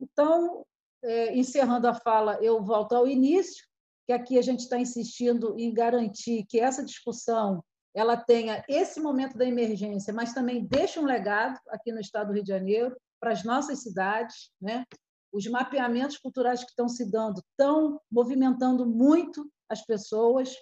Então, 0.00 0.64
é, 1.02 1.36
encerrando 1.36 1.86
a 1.86 1.94
fala, 1.94 2.38
eu 2.42 2.62
volto 2.62 2.94
ao 2.94 3.06
início, 3.06 3.66
que 4.10 4.12
aqui 4.12 4.38
a 4.38 4.42
gente 4.42 4.60
está 4.60 4.76
insistindo 4.76 5.54
em 5.56 5.72
garantir 5.72 6.44
que 6.48 6.58
essa 6.58 6.84
discussão 6.84 7.62
ela 7.94 8.16
tenha 8.16 8.64
esse 8.68 9.00
momento 9.00 9.38
da 9.38 9.44
emergência, 9.44 10.12
mas 10.12 10.34
também 10.34 10.66
deixe 10.66 10.98
um 10.98 11.04
legado 11.04 11.56
aqui 11.68 11.92
no 11.92 12.00
Estado 12.00 12.28
do 12.28 12.34
Rio 12.34 12.42
de 12.42 12.48
Janeiro 12.48 12.96
para 13.20 13.30
as 13.30 13.44
nossas 13.44 13.82
cidades, 13.82 14.50
né? 14.60 14.84
Os 15.32 15.46
mapeamentos 15.46 16.18
culturais 16.18 16.64
que 16.64 16.70
estão 16.70 16.88
se 16.88 17.08
dando 17.08 17.40
estão 17.52 18.00
movimentando 18.10 18.84
muito 18.84 19.48
as 19.68 19.84
pessoas. 19.86 20.52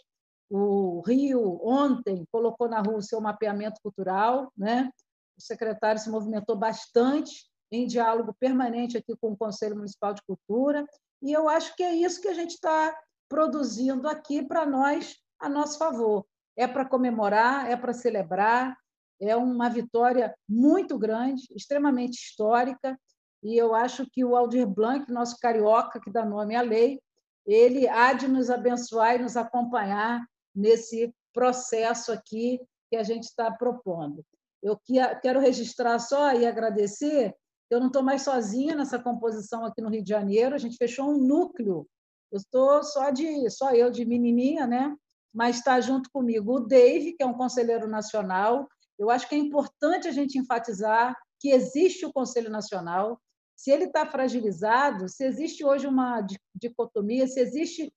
O 0.51 1.01
Rio 1.07 1.59
ontem 1.63 2.27
colocou 2.31 2.69
na 2.69 2.81
rua 2.81 2.99
o 2.99 3.03
seu 3.03 3.19
mapeamento 3.19 3.81
cultural, 3.83 4.53
né? 4.55 4.91
O 5.39 5.43
secretário 5.43 6.01
se 6.01 6.11
movimentou 6.11 6.57
bastante 6.57 7.49
em 7.73 7.87
diálogo 7.87 8.35
permanente 8.39 8.99
aqui 8.99 9.17
com 9.19 9.33
o 9.33 9.37
Conselho 9.37 9.77
Municipal 9.77 10.13
de 10.13 10.23
Cultura, 10.27 10.87
e 11.23 11.33
eu 11.33 11.49
acho 11.49 11.75
que 11.75 11.83
é 11.83 11.95
isso 11.95 12.21
que 12.21 12.29
a 12.29 12.35
gente 12.35 12.53
está 12.53 12.95
produzindo 13.29 14.09
aqui 14.09 14.43
para 14.43 14.65
nós, 14.65 15.17
a 15.39 15.49
nosso 15.49 15.79
favor. 15.79 16.27
É 16.57 16.67
para 16.67 16.85
comemorar, 16.85 17.71
é 17.71 17.77
para 17.77 17.93
celebrar, 17.93 18.77
é 19.21 19.37
uma 19.37 19.69
vitória 19.69 20.35
muito 20.49 20.99
grande, 20.99 21.43
extremamente 21.55 22.15
histórica, 22.15 22.99
e 23.43 23.57
eu 23.57 23.75
acho 23.75 24.09
que 24.11 24.25
o 24.25 24.37
Aldir 24.37 24.67
Blanc, 24.67 25.11
nosso 25.13 25.37
carioca 25.39 26.01
que 26.01 26.11
dá 26.11 26.25
nome 26.25 26.57
à 26.57 26.63
lei, 26.63 27.01
ele 27.47 27.89
há 27.89 28.13
de 28.13 28.29
nos 28.29 28.51
abençoar 28.51 29.17
e 29.17 29.23
nos 29.23 29.37
acompanhar 29.37 30.25
nesse 30.55 31.15
processo 31.33 32.13
aqui 32.13 32.61
que 32.91 32.97
a 32.97 33.03
gente 33.03 33.25
está 33.25 33.51
propondo. 33.51 34.25
Eu 34.63 34.79
quero 35.23 35.41
registrar 35.41 35.99
só 35.99 36.33
e 36.33 36.47
agradecer, 36.47 37.35
eu 37.71 37.79
não 37.79 37.87
estou 37.89 38.03
mais 38.03 38.23
sozinha 38.23 38.75
nessa 38.75 38.99
composição 38.99 39.65
aqui 39.65 39.81
no 39.81 39.91
Rio 39.91 40.03
de 40.03 40.09
Janeiro, 40.09 40.55
a 40.55 40.59
gente 40.59 40.77
fechou 40.77 41.11
um 41.11 41.19
núcleo, 41.19 41.87
eu 42.31 42.39
estou 42.39 42.83
só 42.83 43.11
de 43.11 43.49
só 43.51 43.73
eu 43.73 43.91
de 43.91 44.05
menininha, 44.05 44.67
né? 44.67 44.97
mas 45.33 45.57
está 45.57 45.81
junto 45.81 46.11
comigo 46.11 46.57
o 46.57 46.61
Dave, 46.61 47.13
que 47.13 47.23
é 47.23 47.27
um 47.27 47.37
conselheiro 47.37 47.87
nacional. 47.87 48.69
Eu 48.99 49.11
acho 49.11 49.29
que 49.29 49.35
é 49.35 49.39
importante 49.39 50.09
a 50.09 50.13
gente 50.13 50.39
enfatizar 50.39 51.17
que 51.39 51.51
existe 51.51 52.05
o 52.05 52.13
Conselho 52.13 52.51
Nacional. 52.51 53.21
Se 53.55 53.71
ele 53.71 53.85
está 53.85 54.07
fragilizado, 54.07 55.09
se 55.09 55.25
existe 55.25 55.65
hoje 55.65 55.87
uma 55.87 56.27
dicotomia, 56.55 57.27
se 57.27 57.41
existe 57.41 57.93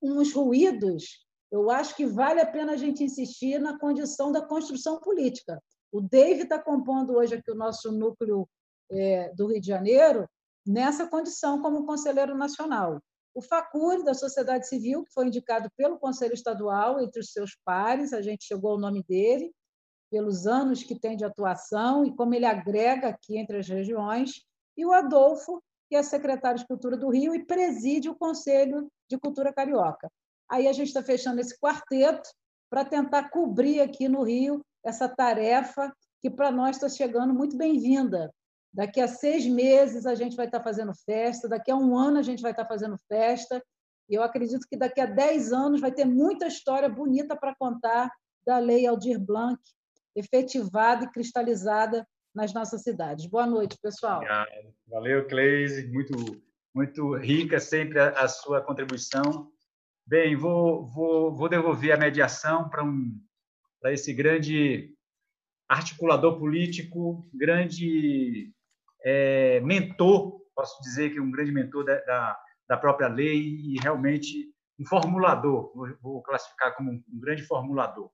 uns 0.00 0.32
ruídos, 0.32 1.24
eu 1.50 1.70
acho 1.70 1.94
que 1.94 2.06
vale 2.06 2.40
a 2.40 2.46
pena 2.46 2.72
a 2.72 2.76
gente 2.76 3.04
insistir 3.04 3.60
na 3.60 3.78
condição 3.78 4.32
da 4.32 4.40
construção 4.40 4.98
política. 4.98 5.62
O 5.92 6.00
Dave 6.00 6.42
está 6.42 6.58
compondo 6.58 7.14
hoje 7.14 7.34
aqui 7.34 7.50
o 7.50 7.56
nosso 7.56 7.92
núcleo 7.92 8.48
é, 8.90 9.32
do 9.34 9.46
Rio 9.46 9.60
de 9.60 9.66
Janeiro 9.66 10.28
nessa 10.66 11.06
condição 11.06 11.60
como 11.60 11.84
conselheiro 11.84 12.36
nacional 12.36 13.00
o 13.34 13.40
FACURE, 13.40 14.04
da 14.04 14.14
sociedade 14.14 14.68
civil, 14.68 15.04
que 15.04 15.12
foi 15.12 15.26
indicado 15.26 15.70
pelo 15.76 15.98
Conselho 15.98 16.34
Estadual 16.34 17.00
entre 17.00 17.20
os 17.20 17.32
seus 17.32 17.56
pares, 17.64 18.12
a 18.12 18.20
gente 18.20 18.44
chegou 18.44 18.72
ao 18.72 18.78
nome 18.78 19.02
dele, 19.08 19.52
pelos 20.10 20.46
anos 20.46 20.82
que 20.82 20.98
tem 20.98 21.16
de 21.16 21.24
atuação 21.24 22.04
e 22.04 22.14
como 22.14 22.34
ele 22.34 22.44
agrega 22.44 23.08
aqui 23.08 23.38
entre 23.38 23.58
as 23.58 23.68
regiões, 23.68 24.42
e 24.76 24.84
o 24.84 24.92
Adolfo, 24.92 25.62
que 25.88 25.96
é 25.96 26.02
secretário 26.02 26.58
de 26.58 26.66
Cultura 26.66 26.96
do 26.96 27.08
Rio 27.08 27.34
e 27.34 27.44
preside 27.44 28.08
o 28.08 28.14
Conselho 28.14 28.90
de 29.08 29.18
Cultura 29.18 29.52
Carioca. 29.52 30.10
Aí 30.50 30.68
a 30.68 30.72
gente 30.72 30.88
está 30.88 31.02
fechando 31.02 31.40
esse 31.40 31.58
quarteto 31.58 32.28
para 32.70 32.84
tentar 32.84 33.30
cobrir 33.30 33.80
aqui 33.80 34.08
no 34.08 34.22
Rio 34.22 34.62
essa 34.84 35.08
tarefa 35.08 35.90
que 36.20 36.30
para 36.30 36.50
nós 36.50 36.76
está 36.76 36.88
chegando 36.88 37.34
muito 37.34 37.56
bem-vinda, 37.56 38.32
Daqui 38.72 39.00
a 39.00 39.08
seis 39.08 39.46
meses 39.46 40.06
a 40.06 40.14
gente 40.14 40.34
vai 40.34 40.46
estar 40.46 40.62
fazendo 40.62 40.92
festa, 41.04 41.48
daqui 41.48 41.70
a 41.70 41.76
um 41.76 41.96
ano 41.96 42.18
a 42.18 42.22
gente 42.22 42.40
vai 42.40 42.52
estar 42.52 42.66
fazendo 42.66 42.98
festa, 43.06 43.62
e 44.08 44.14
eu 44.14 44.22
acredito 44.22 44.66
que 44.68 44.76
daqui 44.76 45.00
a 45.00 45.06
dez 45.06 45.52
anos 45.52 45.80
vai 45.80 45.92
ter 45.92 46.06
muita 46.06 46.46
história 46.46 46.88
bonita 46.88 47.36
para 47.36 47.54
contar 47.54 48.10
da 48.44 48.58
Lei 48.58 48.86
Aldir 48.86 49.20
Blanc, 49.20 49.60
efetivada 50.16 51.04
e 51.04 51.10
cristalizada 51.10 52.06
nas 52.34 52.52
nossas 52.54 52.82
cidades. 52.82 53.26
Boa 53.26 53.46
noite, 53.46 53.76
pessoal. 53.80 54.22
Valeu, 54.86 55.26
Cleise, 55.26 55.86
muito, 55.88 56.42
muito 56.74 57.14
rica 57.14 57.60
sempre 57.60 57.98
a, 57.98 58.08
a 58.10 58.28
sua 58.28 58.62
contribuição. 58.62 59.50
Bem, 60.06 60.34
vou, 60.34 60.86
vou, 60.86 61.32
vou 61.32 61.48
devolver 61.48 61.92
a 61.92 61.98
mediação 61.98 62.68
para 62.68 62.82
um, 62.82 63.20
para 63.80 63.92
esse 63.92 64.12
grande 64.12 64.94
articulador 65.68 66.38
político, 66.38 67.28
grande 67.32 68.52
é, 69.04 69.60
mentor, 69.60 70.40
posso 70.54 70.80
dizer 70.82 71.10
que 71.10 71.20
um 71.20 71.30
grande 71.30 71.52
mentor 71.52 71.84
da, 71.84 71.96
da, 72.00 72.40
da, 72.68 72.76
própria 72.76 73.08
lei 73.08 73.38
e 73.38 73.76
realmente 73.80 74.52
um 74.78 74.86
formulador, 74.86 75.72
vou, 75.74 75.88
vou 76.00 76.22
classificar 76.22 76.74
como 76.74 76.90
um, 76.90 77.02
um, 77.12 77.20
grande 77.20 77.42
formulador. 77.42 78.10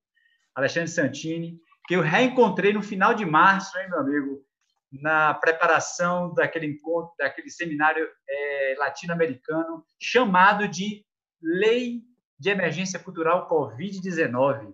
Alexandre 0.54 0.88
Santini, 0.88 1.58
que 1.86 1.94
eu 1.94 2.00
reencontrei 2.00 2.72
no 2.72 2.82
final 2.82 3.14
de 3.14 3.24
março, 3.24 3.78
hein, 3.78 3.88
meu 3.88 4.00
amigo, 4.00 4.44
na 4.90 5.34
preparação 5.34 6.32
daquele 6.34 6.66
encontro, 6.66 7.12
daquele 7.18 7.50
seminário 7.50 8.08
é, 8.28 8.74
latino-americano 8.78 9.84
chamado 10.00 10.66
de 10.66 11.04
Lei 11.42 12.02
de 12.38 12.50
Emergência 12.50 12.98
Cultural 12.98 13.48
Covid-19. 13.48 14.72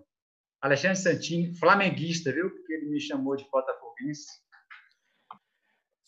Alexandre 0.61 0.97
Santini, 0.97 1.53
flamenguista, 1.57 2.31
viu? 2.31 2.49
Porque 2.49 2.73
ele 2.73 2.89
me 2.89 2.99
chamou 2.99 3.35
de 3.35 3.47
botafoguense. 3.51 4.44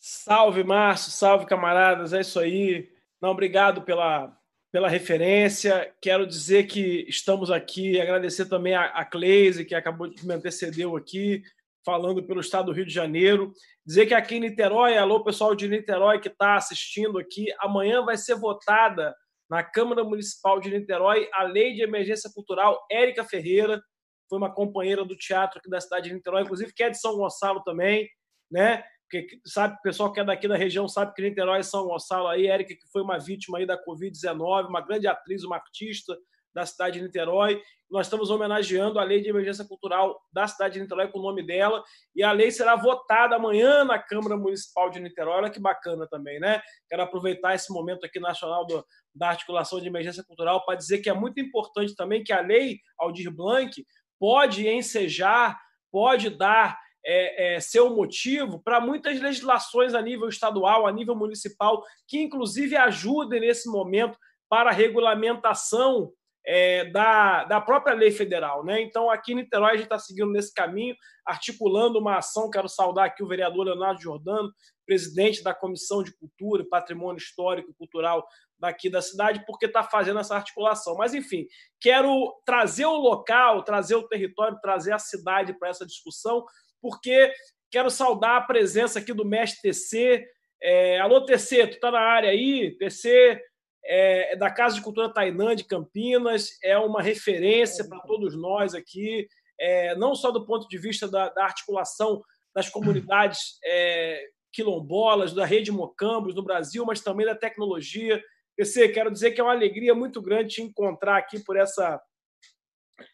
Salve, 0.10 0.64
Márcio, 0.64 1.12
salve, 1.12 1.46
camaradas, 1.46 2.14
é 2.14 2.22
isso 2.22 2.40
aí. 2.40 2.90
Não, 3.22 3.32
obrigado 3.32 3.82
pela, 3.82 4.34
pela 4.72 4.88
referência. 4.88 5.94
Quero 6.02 6.26
dizer 6.26 6.66
que 6.66 7.06
estamos 7.10 7.52
aqui, 7.52 8.00
agradecer 8.00 8.46
também 8.46 8.74
a, 8.74 8.86
a 8.86 9.04
Cleise, 9.04 9.66
que 9.66 9.76
acabou 9.76 10.08
de 10.08 10.26
me 10.26 10.34
antecedeu 10.34 10.96
aqui, 10.96 11.44
falando 11.86 12.26
pelo 12.26 12.40
estado 12.40 12.68
do 12.68 12.72
Rio 12.72 12.86
de 12.86 12.94
Janeiro. 12.94 13.52
Dizer 13.86 14.06
que 14.06 14.14
aqui 14.14 14.36
em 14.36 14.40
Niterói, 14.40 14.98
alô, 14.98 15.26
pessoal 15.26 15.54
de 15.54 15.68
Niterói 15.68 16.22
que 16.22 16.30
está 16.30 16.56
assistindo 16.56 17.20
aqui, 17.20 17.48
amanhã 17.60 18.02
vai 18.06 18.16
ser 18.16 18.36
votada 18.36 19.14
na 19.50 19.62
Câmara 19.62 20.06
Municipal 20.06 20.62
de 20.62 20.70
Niterói 20.70 21.28
a 21.34 21.44
Lei 21.44 21.74
de 21.74 21.82
Emergência 21.82 22.32
Cultural 22.34 22.80
Érica 22.90 23.26
Ferreira, 23.26 23.84
foi 24.30 24.38
uma 24.38 24.54
companheira 24.54 25.04
do 25.04 25.18
teatro 25.18 25.60
aqui 25.60 25.70
da 25.70 25.82
cidade 25.82 26.08
de 26.08 26.16
Niterói, 26.16 26.44
inclusive 26.44 26.72
que 26.74 26.84
é 26.84 26.90
de 26.90 26.98
São 26.98 27.18
Gonçalo 27.18 27.62
também, 27.66 28.08
né? 28.50 28.86
Porque 29.10 29.40
sabe, 29.46 29.76
o 29.76 29.82
pessoal 29.82 30.12
que 30.12 30.20
é 30.20 30.24
daqui 30.24 30.48
da 30.48 30.58
região 30.58 30.88
sabe 30.88 31.14
que 31.14 31.22
Niterói 31.22 31.64
São 31.64 31.86
Gonçalo 31.86 32.28
aí, 32.28 32.48
Érica, 32.48 32.76
que 32.76 32.92
foi 32.92 33.02
uma 33.02 33.18
vítima 33.18 33.58
aí 33.58 33.66
da 33.66 33.82
Covid-19, 33.82 34.68
uma 34.68 34.82
grande 34.82 35.08
atriz, 35.08 35.44
uma 35.44 35.56
artista 35.56 36.18
da 36.54 36.66
cidade 36.66 37.00
de 37.00 37.06
Niterói. 37.06 37.62
Nós 37.90 38.08
estamos 38.08 38.30
homenageando 38.30 39.00
a 39.00 39.04
lei 39.04 39.22
de 39.22 39.30
emergência 39.30 39.64
cultural 39.64 40.20
da 40.34 40.46
cidade 40.46 40.74
de 40.74 40.82
Niterói 40.82 41.08
com 41.08 41.20
o 41.20 41.22
nome 41.22 41.42
dela, 41.42 41.82
e 42.14 42.22
a 42.22 42.34
lei 42.34 42.52
será 42.52 42.76
votada 42.76 43.38
amanhã 43.38 43.86
na 43.86 43.98
Câmara 43.98 44.36
Municipal 44.36 44.90
de 44.90 45.00
Niterói. 45.00 45.36
Olha 45.36 45.50
que 45.50 45.60
bacana 45.60 46.06
também, 46.06 46.38
né? 46.38 46.62
Quero 46.90 47.04
aproveitar 47.04 47.56
esse 47.56 47.72
momento 47.72 48.06
aqui 48.06 48.20
nacional 48.20 48.66
do, 48.66 48.86
da 49.16 49.30
articulação 49.30 49.80
de 49.80 49.88
emergência 49.88 50.24
cultural 50.26 50.66
para 50.66 50.76
dizer 50.76 50.98
que 50.98 51.10
é 51.10 51.14
muito 51.14 51.40
importante 51.40 51.96
também 51.96 52.26
que 52.26 52.34
a 52.34 52.42
lei 52.42 52.80
Aldir 53.00 53.34
Blanc 53.34 53.72
pode 54.20 54.68
ensejar, 54.68 55.58
pode 55.90 56.30
dar 56.30 56.78
é, 57.06 57.56
é, 57.56 57.60
ser 57.60 57.80
o 57.80 57.96
motivo 57.96 58.60
para 58.60 58.80
muitas 58.80 59.20
legislações 59.20 59.94
a 59.94 60.02
nível 60.02 60.28
estadual, 60.28 60.86
a 60.86 60.92
nível 60.92 61.16
municipal, 61.16 61.84
que 62.08 62.20
inclusive 62.20 62.76
ajudem 62.76 63.40
nesse 63.40 63.70
momento 63.70 64.18
para 64.50 64.70
a 64.70 64.74
regulamentação 64.74 66.12
é, 66.46 66.86
da, 66.86 67.44
da 67.44 67.60
própria 67.60 67.94
lei 67.94 68.10
federal. 68.10 68.64
Né? 68.64 68.82
Então, 68.82 69.10
aqui 69.10 69.34
em 69.34 69.36
Niterói, 69.36 69.72
a 69.72 69.76
gente 69.76 69.84
está 69.84 70.00
seguindo 70.00 70.32
nesse 70.32 70.54
caminho, 70.54 70.96
articulando 71.26 72.00
uma 72.00 72.18
ação. 72.18 72.50
Quero 72.50 72.70
saudar 72.70 73.06
aqui 73.06 73.22
o 73.22 73.28
vereador 73.28 73.66
Leonardo 73.66 74.02
Jordano, 74.02 74.50
presidente 74.86 75.44
da 75.44 75.54
Comissão 75.54 76.02
de 76.02 76.16
Cultura 76.18 76.64
e 76.64 76.70
Patrimônio 76.70 77.18
Histórico 77.18 77.72
e 77.72 77.74
Cultural 77.74 78.26
daqui 78.58 78.90
da 78.90 79.02
cidade, 79.02 79.44
porque 79.46 79.66
está 79.66 79.84
fazendo 79.84 80.22
essa 80.22 80.36
articulação. 80.36 80.96
Mas, 80.96 81.14
enfim, 81.14 81.46
quero 81.82 82.34
trazer 82.46 82.86
o 82.86 82.96
local, 82.96 83.64
trazer 83.64 83.96
o 83.96 84.08
território, 84.08 84.58
trazer 84.62 84.94
a 84.94 85.00
cidade 85.00 85.54
para 85.60 85.68
essa 85.68 85.86
discussão, 85.86 86.46
porque 86.82 87.32
quero 87.70 87.90
saudar 87.90 88.38
a 88.38 88.46
presença 88.46 89.00
aqui 89.00 89.14
do 89.14 89.26
mestre 89.26 89.72
TC. 89.72 90.26
É, 90.62 91.00
alô, 91.00 91.22
TC, 91.26 91.68
tu 91.68 91.76
está 91.76 91.92
na 91.92 92.00
área 92.00 92.30
aí? 92.30 92.76
TC 92.78 93.42
é, 93.90 94.34
é, 94.34 94.36
da 94.36 94.52
Casa 94.52 94.76
de 94.76 94.82
Cultura 94.82 95.12
Tainã 95.12 95.56
de 95.56 95.64
Campinas, 95.64 96.50
é 96.62 96.78
uma 96.78 97.02
referência 97.02 97.88
para 97.88 98.00
todos 98.02 98.36
nós 98.36 98.76
aqui, 98.76 99.28
é, 99.60 99.96
não 99.96 100.14
só 100.14 100.30
do 100.30 100.46
ponto 100.46 100.68
de 100.68 100.78
vista 100.78 101.08
da, 101.08 101.30
da 101.30 101.46
articulação 101.46 102.22
das 102.54 102.70
comunidades 102.70 103.58
é, 103.64 104.28
quilombolas, 104.52 105.34
da 105.34 105.46
rede 105.46 105.72
Mocambos 105.72 106.36
no 106.36 106.44
Brasil, 106.44 106.86
mas 106.86 107.02
também 107.02 107.26
da 107.26 107.36
tecnologia. 107.36 108.22
TC, 108.58 108.90
quero 108.90 109.12
dizer 109.12 109.32
que 109.32 109.40
é 109.40 109.44
uma 109.44 109.54
alegria 109.54 109.96
muito 109.96 110.22
grande 110.22 110.56
te 110.56 110.62
encontrar 110.62 111.18
aqui 111.18 111.42
por 111.44 111.56
essa. 111.56 112.02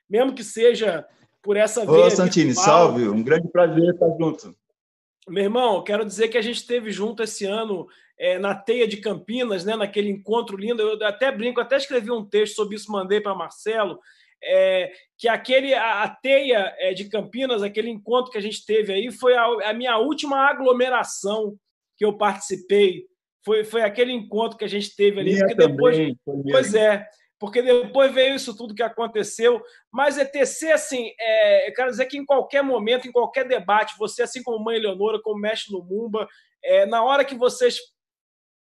Mesmo 0.10 0.34
que 0.34 0.44
seja 0.44 1.06
por 1.44 1.58
essa 1.58 1.84
Ô, 1.84 2.10
Santini, 2.10 2.48
virtual. 2.48 2.66
salve, 2.66 3.08
um 3.10 3.22
grande 3.22 3.50
prazer 3.50 3.94
estar 3.94 4.10
junto. 4.18 4.56
Meu 5.28 5.44
irmão, 5.44 5.84
quero 5.84 6.06
dizer 6.06 6.30
que 6.30 6.38
a 6.38 6.42
gente 6.42 6.56
esteve 6.56 6.92
junto 6.92 7.22
esse 7.22 7.46
ano 7.46 7.86
é, 8.18 8.40
na 8.40 8.56
Teia 8.56 8.88
de 8.88 8.98
Campinas, 8.98 9.66
né, 9.66 9.76
naquele 9.76 10.10
encontro 10.10 10.58
lindo. 10.58 10.82
Eu 10.82 11.06
até 11.06 11.32
brinco, 11.32 11.60
até 11.60 11.76
escrevi 11.76 12.10
um 12.12 12.26
texto 12.26 12.56
sobre 12.56 12.76
isso, 12.76 12.92
mandei 12.92 13.20
para 13.20 13.36
Marcelo. 13.36 14.00
É, 14.46 14.92
que 15.18 15.28
aquele 15.28 15.74
a, 15.74 16.04
a 16.04 16.10
teia 16.10 16.74
é, 16.78 16.94
de 16.94 17.06
Campinas, 17.06 17.62
aquele 17.62 17.90
encontro 17.90 18.32
que 18.32 18.38
a 18.38 18.42
gente 18.42 18.66
teve 18.66 18.92
aí, 18.92 19.12
foi 19.12 19.36
a, 19.36 19.46
a, 19.70 19.74
minha 19.74 19.98
última 19.98 20.50
aglomeração 20.50 21.56
que 21.98 22.04
eu 22.04 22.18
participei. 22.18 23.06
Foi, 23.46 23.64
foi 23.64 23.82
aquele 23.82 24.12
encontro 24.12 24.58
que 24.58 24.66
a 24.66 24.70
gente 24.70 24.96
teve 24.96 25.20
ali. 25.20 25.34
Minha 25.34 25.46
porque 25.46 25.68
depois, 25.68 25.96
também, 25.98 26.18
pois 26.52 26.74
é, 26.74 27.06
porque 27.44 27.62
depois 27.62 28.14
veio 28.14 28.36
isso 28.36 28.56
tudo 28.56 28.74
que 28.74 28.82
aconteceu. 28.82 29.62
Mas 29.92 30.18
ETC, 30.18 30.72
assim, 30.72 31.12
é, 31.20 31.68
eu 31.68 31.74
quero 31.74 31.92
dizer 31.92 32.06
que 32.06 32.18
em 32.18 32.26
qualquer 32.26 32.64
momento, 32.64 33.06
em 33.06 33.12
qualquer 33.12 33.46
debate, 33.46 33.98
você, 34.00 34.24
assim 34.24 34.42
como 34.42 34.64
mãe 34.64 34.78
Eleonora, 34.78 35.22
como 35.22 35.42
mestre 35.42 35.74
no 35.74 35.84
Mumba, 35.84 36.26
é, 36.64 36.86
na 36.86 37.04
hora 37.04 37.26
que 37.26 37.36
vocês 37.36 37.80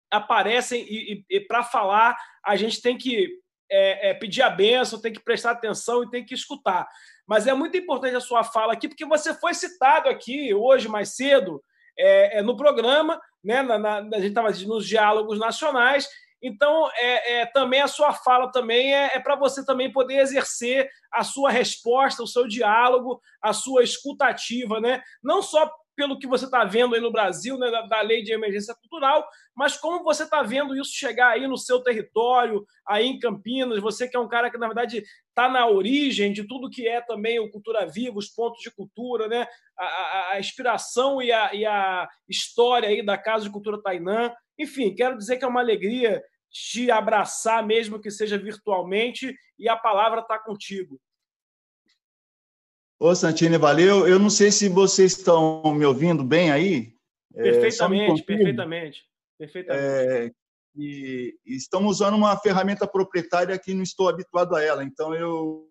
aparecem 0.09 0.85
e, 0.89 1.25
e, 1.29 1.37
e 1.37 1.41
para 1.41 1.63
falar, 1.63 2.15
a 2.45 2.55
gente 2.55 2.81
tem 2.81 2.97
que 2.97 3.41
é, 3.69 4.11
é, 4.11 4.13
pedir 4.13 4.41
a 4.41 4.49
benção, 4.49 5.01
tem 5.01 5.11
que 5.11 5.21
prestar 5.21 5.51
atenção 5.51 6.03
e 6.03 6.09
tem 6.09 6.23
que 6.23 6.33
escutar. 6.33 6.87
Mas 7.27 7.47
é 7.47 7.53
muito 7.53 7.75
importante 7.75 8.15
a 8.15 8.21
sua 8.21 8.41
fala 8.41 8.71
aqui, 8.71 8.87
porque 8.87 9.05
você 9.05 9.33
foi 9.33 9.53
citado 9.53 10.07
aqui 10.07 10.53
hoje 10.53 10.87
mais 10.87 11.13
cedo 11.17 11.61
é, 11.99 12.37
é 12.37 12.41
no 12.41 12.55
programa, 12.55 13.19
né, 13.43 13.61
na, 13.61 13.77
na, 13.77 13.97
a 13.97 14.19
gente 14.21 14.29
estava 14.29 14.49
nos 14.49 14.87
diálogos 14.87 15.37
nacionais, 15.37 16.07
então, 16.41 16.89
é, 16.95 17.41
é, 17.41 17.45
também 17.45 17.81
a 17.81 17.87
sua 17.87 18.13
fala 18.13 18.51
também 18.51 18.93
é, 18.93 19.11
é 19.15 19.19
para 19.19 19.35
você 19.35 19.63
também 19.65 19.91
poder 19.91 20.19
exercer 20.19 20.89
a 21.11 21.23
sua 21.23 21.51
resposta, 21.51 22.23
o 22.23 22.27
seu 22.27 22.47
diálogo, 22.47 23.21
a 23.41 23.53
sua 23.53 23.83
escutativa, 23.83 24.79
né? 24.79 25.03
Não 25.23 25.41
só 25.41 25.71
pelo 25.95 26.17
que 26.17 26.25
você 26.25 26.45
está 26.45 26.63
vendo 26.63 26.95
aí 26.95 27.01
no 27.01 27.11
Brasil, 27.11 27.57
né, 27.57 27.69
da, 27.69 27.81
da, 27.81 28.01
lei 28.01 28.23
de 28.23 28.31
emergência 28.31 28.73
cultural, 28.73 29.27
mas 29.55 29.77
como 29.77 30.03
você 30.03 30.23
está 30.23 30.41
vendo 30.41 30.75
isso 30.75 30.91
chegar 30.93 31.29
aí 31.29 31.45
no 31.47 31.57
seu 31.57 31.81
território, 31.81 32.65
aí 32.87 33.05
em 33.05 33.19
Campinas, 33.19 33.79
você 33.79 34.07
que 34.07 34.15
é 34.15 34.19
um 34.19 34.27
cara 34.27 34.49
que, 34.49 34.57
na 34.57 34.67
verdade, 34.67 35.03
está 35.29 35.49
na 35.49 35.67
origem 35.67 36.31
de 36.31 36.47
tudo 36.47 36.69
que 36.69 36.87
é 36.87 37.01
também 37.01 37.39
o 37.39 37.51
Cultura 37.51 37.85
Viva, 37.85 38.17
os 38.17 38.29
pontos 38.29 38.61
de 38.61 38.71
cultura, 38.71 39.27
né, 39.27 39.45
a, 39.77 39.85
a, 39.85 40.31
a 40.31 40.39
inspiração 40.39 41.21
e 41.21 41.31
a, 41.31 41.53
e 41.53 41.65
a 41.65 42.07
história 42.27 42.89
aí 42.89 43.05
da 43.05 43.17
Casa 43.17 43.45
de 43.45 43.51
Cultura 43.51 43.81
Tainã. 43.81 44.33
Enfim, 44.57 44.95
quero 44.95 45.17
dizer 45.17 45.37
que 45.37 45.45
é 45.45 45.47
uma 45.47 45.59
alegria 45.59 46.23
te 46.51 46.91
abraçar, 46.91 47.65
mesmo 47.65 47.99
que 47.99 48.11
seja 48.11 48.37
virtualmente, 48.37 49.35
e 49.57 49.69
a 49.69 49.77
palavra 49.77 50.21
está 50.21 50.37
contigo. 50.37 50.99
Ô, 52.99 53.15
Santini, 53.15 53.57
valeu. 53.57 54.07
Eu 54.07 54.19
não 54.19 54.29
sei 54.29 54.51
se 54.51 54.69
vocês 54.69 55.13
estão 55.17 55.63
me 55.73 55.85
ouvindo 55.85 56.23
bem 56.23 56.51
aí. 56.51 56.93
Perfeitamente, 57.33 58.21
é, 58.21 58.25
perfeitamente. 58.25 59.09
perfeitamente. 59.37 59.85
É, 59.85 60.31
e, 60.75 61.35
estamos 61.45 61.97
usando 61.97 62.15
uma 62.15 62.37
ferramenta 62.37 62.85
proprietária 62.85 63.57
que 63.57 63.73
não 63.73 63.81
estou 63.81 64.09
habituado 64.09 64.55
a 64.55 64.61
ela, 64.61 64.83
então 64.83 65.15
eu 65.15 65.67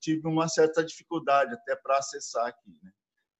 tive 0.00 0.26
uma 0.28 0.48
certa 0.48 0.84
dificuldade 0.84 1.54
até 1.54 1.74
para 1.76 1.98
acessar 1.98 2.46
aqui. 2.46 2.70
Né? 2.82 2.90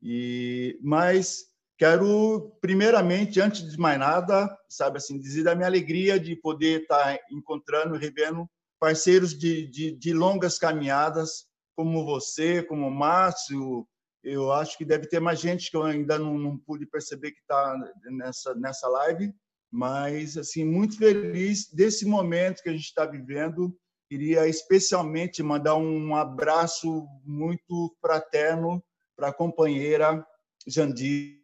E, 0.02 0.78
mas 0.82 1.53
Quero, 1.76 2.56
primeiramente, 2.60 3.40
antes 3.40 3.68
de 3.68 3.76
mais 3.78 3.98
nada, 3.98 4.48
sabe 4.68 4.98
assim, 4.98 5.18
dizer 5.18 5.42
da 5.42 5.56
minha 5.56 5.66
alegria 5.66 6.20
de 6.20 6.36
poder 6.36 6.82
estar 6.82 7.18
encontrando 7.32 7.96
e 7.96 7.98
revendo 7.98 8.48
parceiros 8.78 9.36
de, 9.36 9.66
de, 9.68 9.90
de 9.90 10.12
longas 10.12 10.56
caminhadas, 10.56 11.46
como 11.74 12.04
você, 12.04 12.62
como 12.62 12.86
o 12.86 12.94
Márcio. 12.94 13.86
Eu 14.22 14.52
acho 14.52 14.78
que 14.78 14.84
deve 14.84 15.08
ter 15.08 15.18
mais 15.18 15.40
gente 15.40 15.68
que 15.68 15.76
eu 15.76 15.82
ainda 15.82 16.16
não, 16.16 16.38
não 16.38 16.56
pude 16.56 16.86
perceber 16.86 17.32
que 17.32 17.40
está 17.40 17.76
nessa, 18.04 18.54
nessa 18.54 18.88
live, 18.88 19.34
mas, 19.70 20.36
assim, 20.36 20.64
muito 20.64 20.96
feliz 20.96 21.68
desse 21.72 22.06
momento 22.06 22.62
que 22.62 22.68
a 22.68 22.72
gente 22.72 22.84
está 22.84 23.04
vivendo. 23.04 23.76
Queria 24.08 24.46
especialmente 24.46 25.42
mandar 25.42 25.74
um 25.74 26.14
abraço 26.14 27.04
muito 27.24 27.96
fraterno 28.00 28.80
para 29.16 29.28
a 29.28 29.34
companheira 29.34 30.24
Jandir 30.66 31.43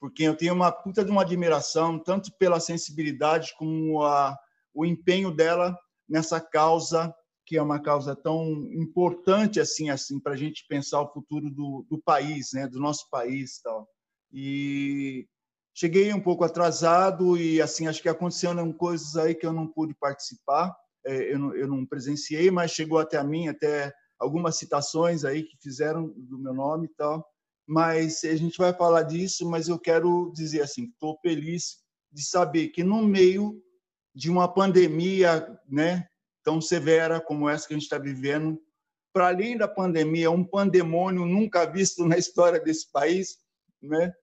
porque 0.00 0.22
eu 0.22 0.36
tenho 0.36 0.54
uma 0.54 0.70
puta 0.70 1.04
de 1.04 1.10
uma 1.10 1.22
admiração, 1.22 1.98
tanto 1.98 2.32
pela 2.38 2.60
sensibilidade 2.60 3.54
como 3.58 4.02
a, 4.02 4.38
o 4.72 4.84
empenho 4.84 5.34
dela 5.34 5.76
nessa 6.08 6.40
causa, 6.40 7.14
que 7.44 7.56
é 7.56 7.62
uma 7.62 7.80
causa 7.80 8.14
tão 8.14 8.44
importante 8.72 9.58
assim, 9.58 9.90
assim 9.90 10.20
para 10.20 10.34
a 10.34 10.36
gente 10.36 10.66
pensar 10.68 11.00
o 11.00 11.12
futuro 11.12 11.50
do, 11.50 11.84
do 11.90 11.98
país, 11.98 12.50
né, 12.52 12.68
do 12.68 12.78
nosso 12.78 13.08
país. 13.10 13.60
Tal. 13.60 13.88
E 14.32 15.26
cheguei 15.74 16.12
um 16.12 16.20
pouco 16.20 16.44
atrasado 16.44 17.36
e 17.36 17.60
assim 17.60 17.86
acho 17.88 18.02
que 18.02 18.08
aconteceram 18.08 18.72
coisas 18.72 19.16
aí 19.16 19.34
que 19.34 19.46
eu 19.46 19.52
não 19.52 19.66
pude 19.66 19.94
participar, 19.94 20.74
é, 21.04 21.32
eu 21.32 21.38
não, 21.38 21.54
eu 21.54 21.66
não 21.66 21.86
presenciei, 21.86 22.50
mas 22.50 22.70
chegou 22.70 22.98
até 22.98 23.16
a 23.16 23.24
mim, 23.24 23.48
até 23.48 23.92
algumas 24.18 24.56
citações 24.56 25.24
aí 25.24 25.42
que 25.42 25.56
fizeram 25.60 26.08
do 26.16 26.38
meu 26.38 26.52
nome 26.52 26.86
e 26.86 26.94
tal 26.94 27.26
mas 27.68 28.24
a 28.24 28.34
gente 28.34 28.56
vai 28.56 28.72
falar 28.72 29.02
disso, 29.02 29.46
mas 29.46 29.68
eu 29.68 29.78
quero 29.78 30.32
dizer 30.34 30.62
assim, 30.62 30.84
estou 30.84 31.18
feliz 31.20 31.76
de 32.10 32.24
saber 32.24 32.68
que 32.68 32.82
no 32.82 33.06
meio 33.06 33.62
de 34.14 34.30
uma 34.30 34.48
pandemia, 34.52 35.46
né, 35.68 36.08
tão 36.42 36.62
severa 36.62 37.20
como 37.20 37.46
essa 37.46 37.68
que 37.68 37.74
a 37.74 37.76
gente 37.76 37.82
está 37.84 37.98
vivendo, 37.98 38.58
para 39.12 39.28
além 39.28 39.58
da 39.58 39.68
pandemia, 39.68 40.30
um 40.30 40.42
pandemônio 40.42 41.26
nunca 41.26 41.70
visto 41.70 42.06
na 42.06 42.16
história 42.18 42.58
desse 42.58 42.90
país, 42.90 43.36
né, 43.82 44.14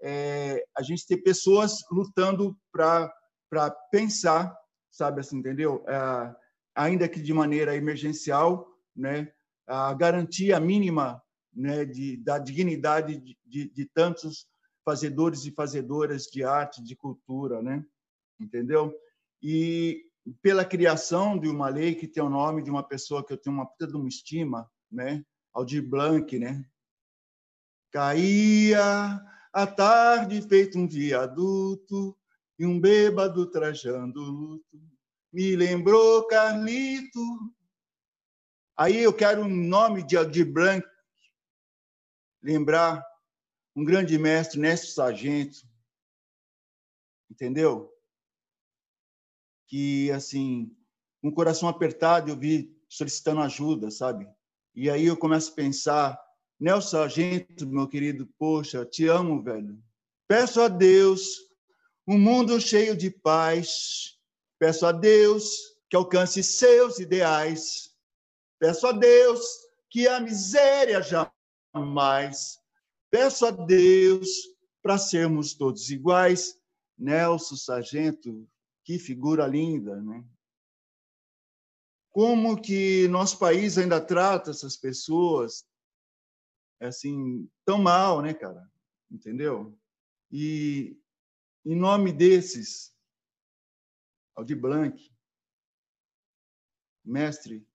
é, 0.00 0.64
a 0.74 0.82
gente 0.82 1.06
tem 1.06 1.22
pessoas 1.22 1.80
lutando 1.90 2.56
para 2.72 3.12
para 3.48 3.70
pensar, 3.92 4.52
sabe 4.90 5.20
assim, 5.20 5.38
entendeu? 5.38 5.84
É, 5.86 6.34
ainda 6.74 7.08
que 7.08 7.20
de 7.20 7.32
maneira 7.32 7.76
emergencial, 7.76 8.66
né, 8.94 9.30
a 9.68 9.94
garantia 9.94 10.58
mínima 10.58 11.22
né, 11.56 11.84
de, 11.84 12.16
da 12.18 12.38
dignidade 12.38 13.16
de, 13.18 13.38
de, 13.44 13.68
de, 13.70 13.84
tantos 13.86 14.46
fazedores 14.84 15.44
e 15.46 15.50
fazedoras 15.50 16.24
de 16.24 16.44
arte, 16.44 16.82
de 16.82 16.94
cultura, 16.94 17.62
né? 17.62 17.84
entendeu? 18.38 18.94
E 19.42 20.04
pela 20.42 20.64
criação 20.64 21.38
de 21.38 21.48
uma 21.48 21.68
lei 21.68 21.94
que 21.94 22.06
tem 22.06 22.22
o 22.22 22.30
nome 22.30 22.62
de 22.62 22.70
uma 22.70 22.82
pessoa 22.82 23.24
que 23.24 23.32
eu 23.32 23.38
tenho 23.38 23.56
uma 23.56 23.66
puta 23.66 23.86
de 23.86 23.96
uma 23.96 24.08
estima, 24.08 24.70
né? 24.90 25.24
Aldir 25.52 25.88
Blanc, 25.88 26.38
né? 26.38 26.64
Caía 27.90 29.20
a 29.52 29.66
tarde 29.66 30.42
feito 30.42 30.78
um 30.78 30.86
viaduto 30.86 32.16
e 32.58 32.66
um 32.66 32.78
bêbado 32.78 33.46
trajando 33.46 34.20
luto. 34.20 34.80
Me 35.32 35.56
lembrou 35.56 36.26
Carlito 36.26 37.20
Aí 38.76 39.02
eu 39.02 39.12
quero, 39.12 39.46
em 39.46 39.68
nome 39.68 40.02
de 40.02 40.18
Aldir 40.18 40.52
Blanc, 40.52 40.86
lembrar 42.42 43.04
um 43.74 43.84
grande 43.84 44.18
mestre, 44.18 44.58
Néstor 44.58 44.90
Sargento, 44.90 45.58
entendeu? 47.30 47.92
Que, 49.66 50.10
assim, 50.12 50.74
um 51.22 51.30
coração 51.30 51.68
apertado, 51.68 52.30
eu 52.30 52.36
vi 52.36 52.74
solicitando 52.88 53.40
ajuda, 53.40 53.90
sabe? 53.90 54.28
E 54.74 54.88
aí 54.88 55.06
eu 55.06 55.16
começo 55.16 55.52
a 55.52 55.54
pensar, 55.54 56.26
Nelson 56.58 56.98
Sargento, 56.98 57.66
meu 57.66 57.88
querido, 57.88 58.26
poxa, 58.38 58.84
te 58.84 59.06
amo, 59.06 59.42
velho. 59.42 59.82
Peço 60.28 60.60
a 60.60 60.68
Deus 60.68 61.46
um 62.06 62.18
mundo 62.18 62.60
cheio 62.60 62.96
de 62.96 63.10
paz. 63.10 64.18
Peço 64.58 64.86
a 64.86 64.92
Deus 64.92 65.76
que 65.88 65.96
alcance 65.96 66.42
seus 66.42 66.98
ideais. 66.98 67.94
Peço 68.58 68.86
a 68.86 68.92
Deus 68.92 69.44
que 69.90 70.08
a 70.08 70.20
miséria 70.20 71.02
jamais. 71.02 71.35
Peço 73.10 73.46
a 73.46 73.50
Deus 73.50 74.28
para 74.82 74.98
sermos 74.98 75.54
todos 75.54 75.90
iguais. 75.90 76.60
Nelson 76.98 77.56
Sargento, 77.56 78.48
que 78.84 78.98
figura 78.98 79.46
linda, 79.46 80.00
né? 80.00 80.24
Como 82.10 82.60
que 82.60 83.06
nosso 83.08 83.38
país 83.38 83.76
ainda 83.76 84.00
trata 84.00 84.50
essas 84.50 84.76
pessoas 84.76 85.68
assim 86.80 87.50
tão 87.64 87.78
mal, 87.78 88.22
né, 88.22 88.32
cara? 88.32 88.70
Entendeu? 89.10 89.78
E 90.30 90.98
em 91.64 91.76
nome 91.76 92.12
desses, 92.12 92.96
Aldir 94.34 94.58
Blanc, 94.58 95.12
mestre 97.04 97.66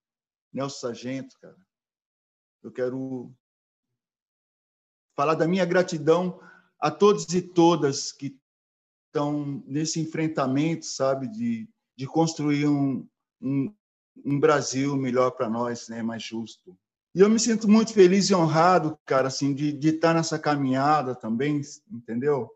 Nelson 0.52 0.80
Sargento, 0.80 1.38
cara, 1.40 1.58
eu 2.64 2.72
quero 2.72 3.34
falar 5.22 5.35
da 5.35 5.48
minha 5.48 5.66
gratidão 5.66 6.40
a 6.80 6.90
todos 6.90 7.32
e 7.32 7.43
todas 7.43 8.11
que 8.11 8.35
estão 9.06 9.64
nesse 9.67 10.00
enfrentamento, 10.00 10.83
sabe, 10.83 11.27
de, 11.27 11.69
de 11.95 12.08
construir 12.08 12.67
um, 12.67 13.08
um, 13.40 13.72
um 14.25 14.40
Brasil 14.40 14.98
melhor 14.98 15.30
para 15.30 15.48
nós, 15.48 15.88
né, 15.90 16.01
mais 16.01 16.24
justo. 16.24 16.75
E 17.14 17.19
eu 17.19 17.30
me 17.30 17.40
sinto 17.40 17.69
muito 17.69 17.93
feliz 17.93 18.32
e 18.32 18.33
honrado, 18.33 18.98
cara, 19.06 19.27
assim, 19.27 19.53
de, 19.53 19.77
estar 19.88 20.16
nessa 20.16 20.40
caminhada 20.40 21.14
também, 21.14 21.61
entendeu? 21.91 22.50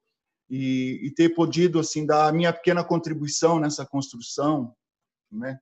E, 0.49 1.01
e 1.03 1.11
ter 1.11 1.35
podido, 1.35 1.77
assim, 1.77 2.03
dar 2.03 2.27
a 2.27 2.31
minha 2.31 2.51
pequena 2.51 2.83
contribuição 2.83 3.59
nessa 3.59 3.85
construção, 3.85 4.75
né? 5.31 5.59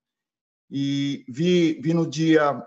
E 0.72 1.26
vi, 1.28 1.82
vi 1.82 1.94
no 1.94 2.10
dia 2.10 2.66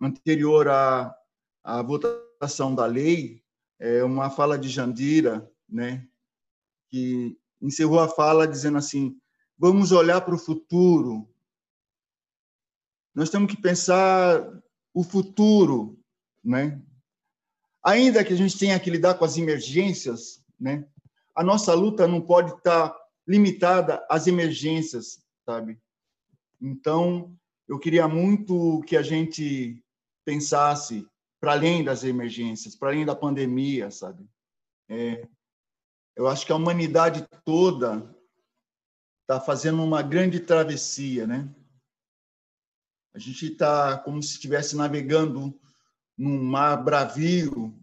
anterior 0.00 0.66
à, 0.66 1.14
à 1.62 1.82
votação 1.82 2.74
da 2.74 2.86
lei 2.86 3.44
é, 3.78 4.02
uma 4.02 4.30
fala 4.30 4.58
de 4.58 4.68
Jandira, 4.68 5.50
né? 5.68 6.06
Que 6.88 7.38
encerrou 7.60 8.00
a 8.00 8.08
fala 8.08 8.46
dizendo 8.46 8.78
assim: 8.78 9.18
vamos 9.58 9.92
olhar 9.92 10.20
para 10.20 10.34
o 10.34 10.38
futuro. 10.38 11.28
Nós 13.14 13.30
temos 13.30 13.50
que 13.50 13.60
pensar 13.60 14.46
o 14.92 15.02
futuro, 15.02 15.98
né? 16.42 16.80
Ainda 17.82 18.24
que 18.24 18.32
a 18.32 18.36
gente 18.36 18.58
tenha 18.58 18.78
que 18.80 18.90
lidar 18.90 19.14
com 19.14 19.24
as 19.24 19.36
emergências, 19.36 20.44
né? 20.58 20.86
A 21.34 21.42
nossa 21.44 21.72
luta 21.74 22.08
não 22.08 22.20
pode 22.20 22.52
estar 22.52 22.96
limitada 23.26 24.04
às 24.08 24.26
emergências, 24.26 25.22
sabe? 25.44 25.78
Então, 26.60 27.36
eu 27.68 27.78
queria 27.78 28.08
muito 28.08 28.80
que 28.86 28.96
a 28.96 29.02
gente 29.02 29.82
pensasse 30.24 31.06
para 31.46 31.52
além 31.52 31.84
das 31.84 32.02
emergências, 32.02 32.74
para 32.74 32.88
além 32.88 33.06
da 33.06 33.14
pandemia, 33.14 33.88
sabe? 33.88 34.28
É, 34.88 35.28
eu 36.16 36.26
acho 36.26 36.44
que 36.44 36.50
a 36.50 36.56
humanidade 36.56 37.24
toda 37.44 38.12
está 39.20 39.40
fazendo 39.40 39.80
uma 39.80 40.02
grande 40.02 40.40
travessia, 40.40 41.24
né? 41.24 41.48
A 43.14 43.20
gente 43.20 43.52
está 43.52 43.96
como 43.96 44.20
se 44.20 44.32
estivesse 44.32 44.74
navegando 44.74 45.56
num 46.18 46.42
mar 46.42 46.82
bravio 46.82 47.78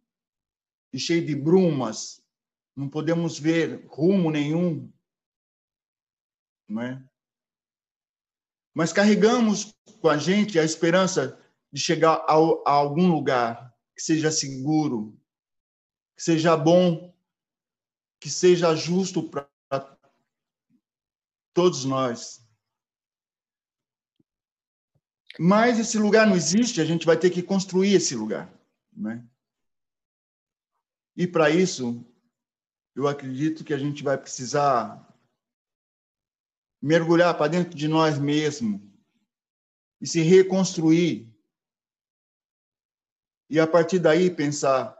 e 0.91 0.99
cheio 0.99 1.25
de 1.25 1.33
brumas. 1.33 2.21
Não 2.75 2.89
podemos 2.89 3.39
ver 3.39 3.85
rumo 3.87 4.29
nenhum, 4.29 4.91
não 6.67 6.81
é? 6.81 7.01
Mas 8.73 8.91
carregamos 8.91 9.73
com 10.01 10.09
a 10.09 10.17
gente 10.17 10.59
a 10.59 10.65
esperança 10.65 11.41
de 11.73 11.81
chegar 11.81 12.23
a, 12.27 12.33
a 12.33 12.71
algum 12.71 13.11
lugar 13.11 13.75
que 13.95 14.01
seja 14.01 14.31
seguro, 14.31 15.19
que 16.15 16.21
seja 16.21 16.55
bom, 16.55 17.11
que 18.19 18.29
seja 18.29 18.75
justo 18.75 19.27
para 19.27 19.49
todos 21.51 21.83
nós. 21.83 22.47
Mas 25.39 25.79
esse 25.79 25.97
lugar 25.97 26.27
não 26.27 26.35
existe, 26.35 26.79
a 26.79 26.85
gente 26.85 27.07
vai 27.07 27.17
ter 27.17 27.31
que 27.31 27.41
construir 27.41 27.95
esse 27.95 28.15
lugar. 28.15 28.53
Né? 28.95 29.27
E 31.17 31.25
para 31.25 31.49
isso, 31.49 32.05
eu 32.95 33.07
acredito 33.07 33.63
que 33.63 33.73
a 33.73 33.79
gente 33.79 34.03
vai 34.03 34.15
precisar 34.15 35.11
mergulhar 36.79 37.35
para 37.35 37.47
dentro 37.47 37.75
de 37.75 37.87
nós 37.87 38.19
mesmos 38.19 38.79
e 39.99 40.05
se 40.05 40.21
reconstruir. 40.21 41.32
E 43.53 43.59
a 43.59 43.67
partir 43.67 43.99
daí 43.99 44.31
pensar 44.31 44.97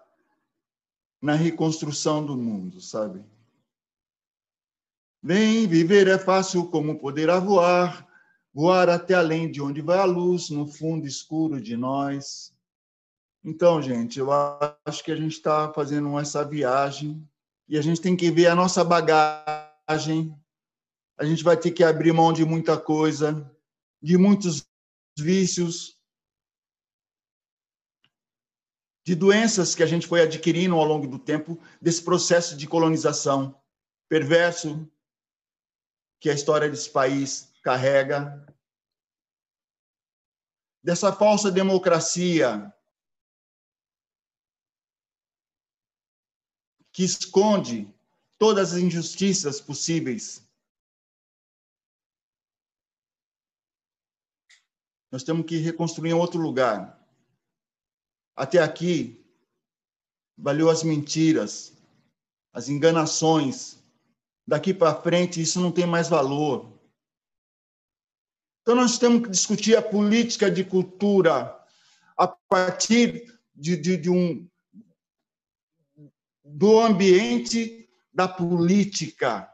na 1.19 1.33
reconstrução 1.33 2.23
do 2.23 2.38
mundo, 2.38 2.80
sabe? 2.80 3.25
Vem, 5.23 5.65
viver 5.65 6.07
é 6.07 6.19
fácil 6.19 6.67
como 6.67 6.99
poder 6.99 7.32
a 7.32 7.40
voar 7.40 8.07
voar 8.53 8.88
até 8.90 9.15
além 9.15 9.49
de 9.49 9.59
onde 9.59 9.82
vai 9.82 9.98
a 9.98 10.06
luz, 10.06 10.51
no 10.51 10.67
fundo 10.67 11.07
escuro 11.07 11.59
de 11.59 11.75
nós. 11.75 12.53
Então, 13.43 13.82
gente, 13.82 14.19
eu 14.19 14.30
acho 14.32 15.03
que 15.03 15.11
a 15.11 15.15
gente 15.15 15.32
está 15.32 15.73
fazendo 15.73 16.19
essa 16.19 16.45
viagem 16.45 17.27
e 17.67 17.75
a 17.75 17.82
gente 17.82 17.99
tem 17.99 18.15
que 18.15 18.30
ver 18.30 18.45
a 18.45 18.56
nossa 18.56 18.83
bagagem. 18.83 20.38
A 21.17 21.25
gente 21.25 21.43
vai 21.43 21.57
ter 21.57 21.72
que 21.72 21.83
abrir 21.83 22.14
mão 22.14 22.32
de 22.32 22.45
muita 22.45 22.77
coisa, 22.77 23.51
de 23.99 24.15
muitos 24.15 24.64
vícios, 25.17 25.98
de 29.03 29.15
doenças 29.15 29.75
que 29.75 29.83
a 29.83 29.85
gente 29.85 30.07
foi 30.07 30.22
adquirindo 30.22 30.75
ao 30.75 30.85
longo 30.85 31.07
do 31.07 31.19
tempo, 31.19 31.59
desse 31.82 32.01
processo 32.01 32.56
de 32.56 32.67
colonização 32.67 33.59
perverso 34.07 34.90
que 36.19 36.30
a 36.30 36.33
história 36.33 36.69
desse 36.69 36.90
país 36.90 37.51
carrega, 37.61 38.45
dessa 40.82 41.11
falsa 41.11 41.51
democracia 41.51 42.73
que 46.93 47.03
esconde 47.03 47.93
todas 48.38 48.73
as 48.73 48.80
injustiças 48.80 49.59
possíveis. 49.59 50.48
Nós 55.11 55.23
temos 55.23 55.45
que 55.45 55.57
reconstruir 55.57 56.11
em 56.11 56.14
outro 56.14 56.40
lugar. 56.40 57.02
Até 58.36 58.60
aqui, 58.60 59.24
valeu 60.38 60.70
as 60.70 60.84
mentiras, 60.84 61.74
as 62.52 62.68
enganações. 62.68 63.78
Daqui 64.45 64.74
para 64.74 65.00
frente, 65.02 65.42
isso 65.42 65.62
não 65.62 65.72
tem 65.72 65.86
mais 65.86 66.10
valor. 66.10 66.74
Então, 68.62 68.76
nós 68.76 68.98
temos 68.98 69.24
que 69.24 69.30
discutir 69.30 69.76
a 69.76 69.82
política 69.82 70.50
de 70.50 70.64
cultura 70.64 71.60
a 72.18 72.28
partir 72.28 73.40
de, 73.53 73.78
de, 73.78 73.98
de 73.98 74.10
um, 74.10 74.50
do 76.44 76.80
ambiente 76.80 77.90
da 78.14 78.28
política. 78.28 79.50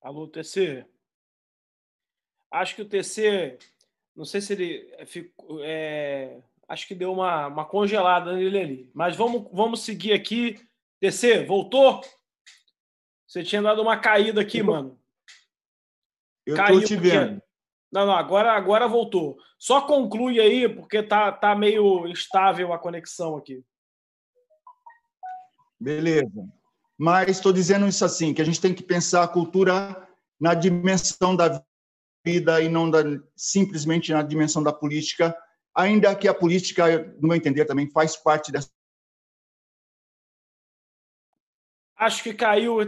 Alô, 0.00 0.26
TC. 0.28 0.86
Acho 2.50 2.74
que 2.74 2.82
o 2.82 2.88
TC, 2.88 3.58
não 4.16 4.24
sei 4.24 4.40
se 4.40 4.52
ele 4.52 5.06
ficou, 5.06 5.60
é, 5.62 6.38
acho 6.68 6.86
que 6.86 6.94
deu 6.94 7.12
uma, 7.12 7.46
uma 7.46 7.64
congelada 7.64 8.34
nele 8.34 8.58
ali. 8.58 8.90
Mas 8.94 9.16
vamos, 9.16 9.48
vamos 9.52 9.82
seguir 9.82 10.12
aqui 10.12 10.60
DC, 11.00 11.44
voltou? 11.44 12.00
Você 13.26 13.42
tinha 13.42 13.60
dado 13.62 13.82
uma 13.82 13.98
caída 13.98 14.40
aqui, 14.40 14.62
mano. 14.62 14.98
Eu 16.46 16.56
Caiu 16.56 16.80
tô 16.80 16.86
te 16.86 16.94
porque... 16.94 17.10
vendo. 17.10 17.42
Não, 17.92 18.06
não, 18.06 18.14
agora, 18.14 18.52
agora 18.52 18.86
voltou. 18.86 19.38
Só 19.58 19.82
conclui 19.82 20.40
aí, 20.40 20.68
porque 20.68 21.02
tá, 21.02 21.32
tá 21.32 21.54
meio 21.54 22.06
instável 22.06 22.72
a 22.72 22.78
conexão 22.78 23.36
aqui. 23.36 23.62
Beleza. 25.80 26.48
Mas 26.96 27.28
estou 27.28 27.52
dizendo 27.52 27.86
isso 27.86 28.04
assim, 28.04 28.34
que 28.34 28.42
a 28.42 28.44
gente 28.44 28.60
tem 28.60 28.74
que 28.74 28.82
pensar 28.82 29.22
a 29.22 29.28
cultura 29.28 30.08
na 30.40 30.54
dimensão 30.54 31.34
da 31.36 31.62
vida 32.24 32.60
e 32.60 32.68
não 32.68 32.90
da, 32.90 33.00
simplesmente 33.36 34.12
na 34.12 34.22
dimensão 34.22 34.62
da 34.62 34.72
política, 34.72 35.36
ainda 35.74 36.14
que 36.14 36.28
a 36.28 36.34
política, 36.34 37.04
no 37.20 37.28
meu 37.28 37.36
entender, 37.36 37.64
também 37.64 37.90
faz 37.90 38.16
parte 38.16 38.50
dessa. 38.50 38.70
Acho 41.96 42.22
que 42.22 42.32
caiu, 42.32 42.78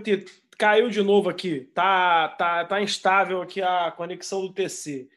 caiu 0.59 0.89
de 0.89 1.02
novo 1.02 1.28
aqui. 1.28 1.62
Tá, 1.75 2.28
tá, 2.28 2.65
tá 2.65 2.81
instável 2.81 3.42
aqui 3.42 3.60
a 3.60 3.91
conexão 3.91 4.42
do 4.42 4.52
TC. 4.52 5.09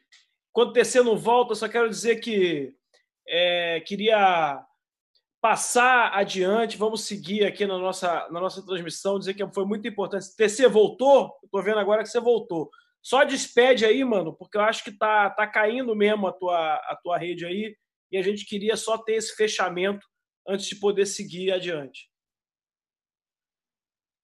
Quando 0.52 0.70
o 0.70 0.72
TC 0.72 1.02
não 1.02 1.16
volta, 1.16 1.54
só 1.54 1.68
quero 1.68 1.88
dizer 1.88 2.16
que 2.16 2.74
é, 3.26 3.80
queria 3.80 4.64
passar 5.40 6.10
adiante, 6.14 6.78
vamos 6.78 7.02
seguir 7.02 7.44
aqui 7.44 7.66
na 7.66 7.76
nossa, 7.76 8.26
na 8.30 8.40
nossa 8.40 8.64
transmissão, 8.64 9.18
dizer 9.18 9.34
que 9.34 9.46
foi 9.52 9.66
muito 9.66 9.86
importante. 9.86 10.34
TC 10.34 10.68
voltou? 10.68 11.32
Estou 11.44 11.62
vendo 11.62 11.78
agora 11.78 12.02
que 12.02 12.08
você 12.08 12.18
voltou. 12.18 12.70
Só 13.04 13.22
despede 13.22 13.84
aí, 13.84 14.02
mano, 14.02 14.32
porque 14.32 14.56
eu 14.56 14.62
acho 14.62 14.82
que 14.82 14.90
tá, 14.90 15.28
tá 15.28 15.46
caindo 15.46 15.94
mesmo 15.94 16.26
a 16.26 16.32
tua, 16.32 16.74
a 16.76 16.98
tua 17.02 17.18
rede 17.18 17.44
aí 17.44 17.76
e 18.10 18.16
a 18.16 18.22
gente 18.22 18.46
queria 18.46 18.78
só 18.78 18.96
ter 18.96 19.16
esse 19.16 19.36
fechamento 19.36 20.06
antes 20.48 20.66
de 20.66 20.76
poder 20.76 21.04
seguir 21.04 21.52
adiante. 21.52 22.08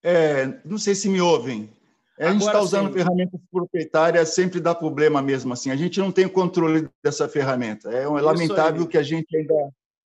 É, 0.03 0.47
não 0.65 0.79
sei 0.79 0.95
se 0.95 1.11
me 1.11 1.21
ouvem. 1.21 1.71
É, 2.19 2.29
a 2.29 2.33
gente 2.33 2.47
está 2.47 2.59
usando 2.59 2.89
sim. 2.89 2.95
ferramentas 2.95 3.41
proprietárias, 3.51 4.31
sempre 4.31 4.61
dá 4.61 4.75
problema 4.75 5.21
mesmo 5.21 5.53
assim. 5.53 5.71
A 5.71 5.77
gente 5.77 6.01
não 6.01 6.11
tem 6.11 6.27
controle 6.27 6.89
dessa 7.05 7.29
ferramenta. 7.29 7.91
É 7.91 8.07
lamentável 8.07 8.87
que 8.87 8.97
a 8.97 9.03
gente 9.03 9.37
ainda 9.37 9.71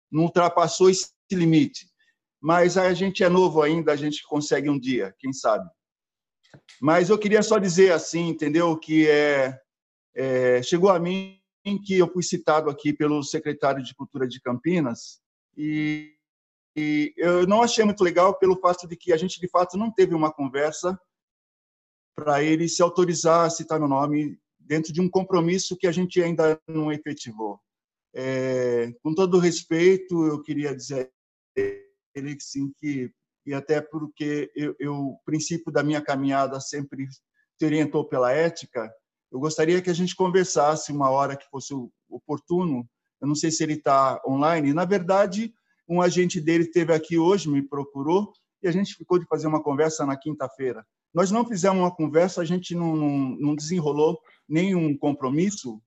não 0.09 0.23
ultrapassou 0.23 0.89
esse 0.89 1.11
limite. 1.31 1.87
Mas 2.41 2.77
a 2.77 2.93
gente 2.93 3.23
é 3.25 3.29
novo 3.29 3.61
ainda, 3.61 3.91
a 3.91 3.95
gente 3.97 4.23
consegue 4.23 4.69
um 4.69 4.79
dia, 4.79 5.13
quem 5.19 5.33
sabe. 5.33 5.69
Mas 6.81 7.09
eu 7.09 7.17
queria 7.17 7.41
só 7.41 7.57
dizer 7.57 7.91
assim, 7.91 8.27
entendeu? 8.27 8.77
Que 8.77 9.07
é, 9.07 9.59
é, 10.15 10.61
chegou 10.61 10.89
a 10.89 10.99
mim 10.99 11.39
que 11.85 11.97
eu 11.97 12.11
fui 12.11 12.21
citado 12.21 12.69
aqui 12.69 12.91
pelo 12.91 13.23
secretário 13.23 13.81
de 13.81 13.95
Cultura 13.95 14.27
de 14.27 14.41
Campinas 14.41 15.21
e, 15.55 16.13
e 16.75 17.13
eu 17.15 17.47
não 17.47 17.61
achei 17.61 17.85
muito 17.85 18.03
legal 18.03 18.37
pelo 18.37 18.59
fato 18.59 18.87
de 18.87 18.97
que 18.97 19.13
a 19.13 19.17
gente 19.17 19.39
de 19.39 19.47
fato 19.47 19.77
não 19.77 19.89
teve 19.89 20.13
uma 20.13 20.31
conversa 20.31 20.99
para 22.15 22.43
ele 22.43 22.67
se 22.67 22.81
autorizar 22.81 23.45
a 23.45 23.49
citar 23.49 23.79
meu 23.79 23.87
nome 23.87 24.37
dentro 24.59 24.91
de 24.91 25.01
um 25.01 25.09
compromisso 25.09 25.77
que 25.77 25.87
a 25.87 25.91
gente 25.91 26.21
ainda 26.21 26.59
não 26.67 26.91
efetivou. 26.91 27.59
É, 28.13 28.93
com 29.01 29.13
todo 29.15 29.39
respeito, 29.39 30.25
eu 30.25 30.41
queria 30.41 30.75
dizer 30.75 31.11
ele 32.15 32.37
sim 32.39 32.71
que 32.79 33.11
e 33.45 33.53
até 33.53 33.81
porque 33.81 34.51
o 34.81 35.17
princípio 35.25 35.71
da 35.71 35.83
minha 35.83 36.01
caminhada 36.01 36.59
sempre 36.59 37.07
se 37.09 37.65
orientou 37.65 38.05
pela 38.07 38.31
ética, 38.31 38.91
eu 39.31 39.39
gostaria 39.39 39.81
que 39.81 39.89
a 39.89 39.93
gente 39.93 40.15
conversasse 40.15 40.91
uma 40.91 41.09
hora 41.09 41.35
que 41.35 41.49
fosse 41.49 41.73
oportuno. 42.07 42.87
Eu 43.19 43.27
não 43.27 43.35
sei 43.35 43.49
se 43.49 43.63
ele 43.63 43.73
está 43.73 44.21
online. 44.27 44.73
Na 44.73 44.85
verdade, 44.85 45.51
um 45.89 46.01
agente 46.01 46.39
dele 46.39 46.65
esteve 46.65 46.93
aqui 46.93 47.17
hoje, 47.17 47.49
me 47.49 47.61
procurou 47.61 48.31
e 48.61 48.67
a 48.67 48.71
gente 48.71 48.95
ficou 48.95 49.17
de 49.17 49.25
fazer 49.25 49.47
uma 49.47 49.61
conversa 49.61 50.05
na 50.05 50.15
quinta-feira. 50.15 50.85
Nós 51.13 51.31
não 51.31 51.45
fizemos 51.45 51.79
uma 51.79 51.93
conversa, 51.93 52.41
a 52.41 52.45
gente 52.45 52.73
não, 52.75 52.95
não, 52.95 53.17
não 53.39 53.55
desenrolou 53.55 54.19
nenhum 54.47 54.97
compromisso 54.97 55.81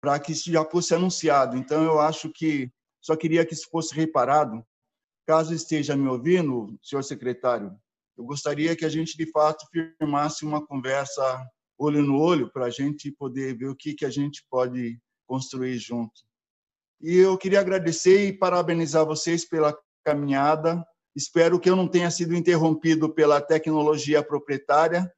para 0.00 0.18
que 0.18 0.32
isso 0.32 0.52
já 0.52 0.64
fosse 0.64 0.94
anunciado. 0.94 1.56
Então, 1.56 1.82
eu 1.82 1.98
acho 1.98 2.30
que 2.30 2.70
só 3.00 3.16
queria 3.16 3.44
que 3.44 3.54
isso 3.54 3.68
fosse 3.70 3.94
reparado. 3.94 4.64
Caso 5.26 5.52
esteja 5.52 5.96
me 5.96 6.08
ouvindo, 6.08 6.78
senhor 6.82 7.02
secretário, 7.02 7.76
eu 8.16 8.24
gostaria 8.24 8.76
que 8.76 8.84
a 8.84 8.88
gente, 8.88 9.16
de 9.16 9.30
fato, 9.30 9.66
firmasse 9.70 10.44
uma 10.44 10.64
conversa 10.64 11.46
olho 11.78 12.02
no 12.02 12.18
olho 12.18 12.50
para 12.50 12.66
a 12.66 12.70
gente 12.70 13.10
poder 13.12 13.56
ver 13.56 13.68
o 13.68 13.76
que, 13.76 13.92
que 13.92 14.06
a 14.06 14.10
gente 14.10 14.44
pode 14.48 14.98
construir 15.26 15.76
junto. 15.78 16.22
E 17.00 17.16
eu 17.16 17.36
queria 17.36 17.60
agradecer 17.60 18.28
e 18.28 18.32
parabenizar 18.32 19.04
vocês 19.04 19.46
pela 19.46 19.76
caminhada, 20.02 20.82
Espero 21.16 21.58
que 21.58 21.70
eu 21.70 21.74
não 21.74 21.88
tenha 21.88 22.10
sido 22.10 22.36
interrompido 22.36 23.08
pela 23.08 23.40
tecnologia 23.40 24.22
proprietária 24.22 25.10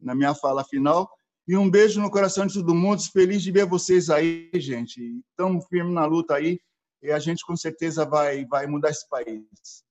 na 0.00 0.12
minha 0.12 0.34
fala 0.34 0.64
final. 0.64 1.08
E 1.46 1.56
um 1.56 1.70
beijo 1.70 2.00
no 2.00 2.10
coração 2.10 2.44
de 2.44 2.54
todo 2.54 2.74
mundo. 2.74 3.00
Feliz 3.12 3.40
de 3.40 3.52
ver 3.52 3.64
vocês 3.64 4.10
aí, 4.10 4.50
gente. 4.54 5.00
Estamos 5.30 5.64
firmes 5.66 5.94
na 5.94 6.06
luta 6.06 6.34
aí 6.34 6.58
e 7.04 7.12
a 7.12 7.18
gente 7.18 7.44
com 7.44 7.54
certeza 7.54 8.06
vai, 8.06 8.46
vai 8.46 8.66
mudar 8.66 8.88
esse 8.88 9.06
país. 9.08 9.84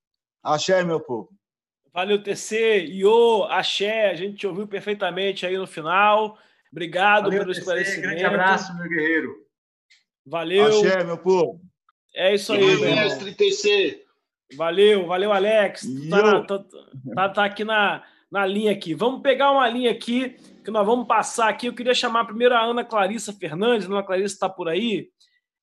Axé, 0.43 0.83
meu 0.83 0.99
povo. 0.99 1.29
Valeu, 1.93 2.21
TC. 2.21 2.85
Iô, 2.87 3.43
axé. 3.43 4.09
A 4.09 4.15
gente 4.15 4.37
te 4.37 4.47
ouviu 4.47 4.67
perfeitamente 4.67 5.45
aí 5.45 5.55
no 5.55 5.67
final. 5.67 6.35
Obrigado 6.71 7.25
Valeu, 7.25 7.41
pelo 7.41 7.51
TC. 7.51 7.59
esclarecimento. 7.59 8.01
Grande 8.01 8.25
abraço, 8.25 8.75
meu 8.75 8.89
guerreiro. 8.89 9.35
Valeu. 10.25 10.65
Axé, 10.65 11.03
meu 11.03 11.17
povo. 11.19 11.61
É 12.15 12.33
isso 12.33 12.51
aí, 12.51 12.79
mestre 12.79 13.35
TC. 13.35 14.03
Valeu, 14.55 15.05
valeu, 15.05 15.31
Alex. 15.31 15.87
Tá, 16.09 16.43
tá, 16.43 16.65
tá, 17.15 17.29
tá, 17.29 17.45
aqui 17.45 17.63
na, 17.63 18.03
na 18.31 18.45
linha 18.45 18.71
aqui. 18.71 18.95
Vamos 18.95 19.21
pegar 19.21 19.51
uma 19.51 19.67
linha 19.69 19.91
aqui 19.91 20.31
que 20.63 20.71
nós 20.71 20.85
vamos 20.85 21.07
passar 21.07 21.49
aqui. 21.49 21.67
Eu 21.67 21.73
queria 21.73 21.93
chamar 21.93 22.25
primeiro 22.25 22.55
a 22.55 22.63
Ana 22.63 22.83
Clarissa 22.83 23.33
Fernandes. 23.33 23.87
A 23.87 23.91
Ana 23.91 24.03
Clarissa 24.03 24.33
está 24.33 24.49
por 24.49 24.67
aí. 24.67 25.09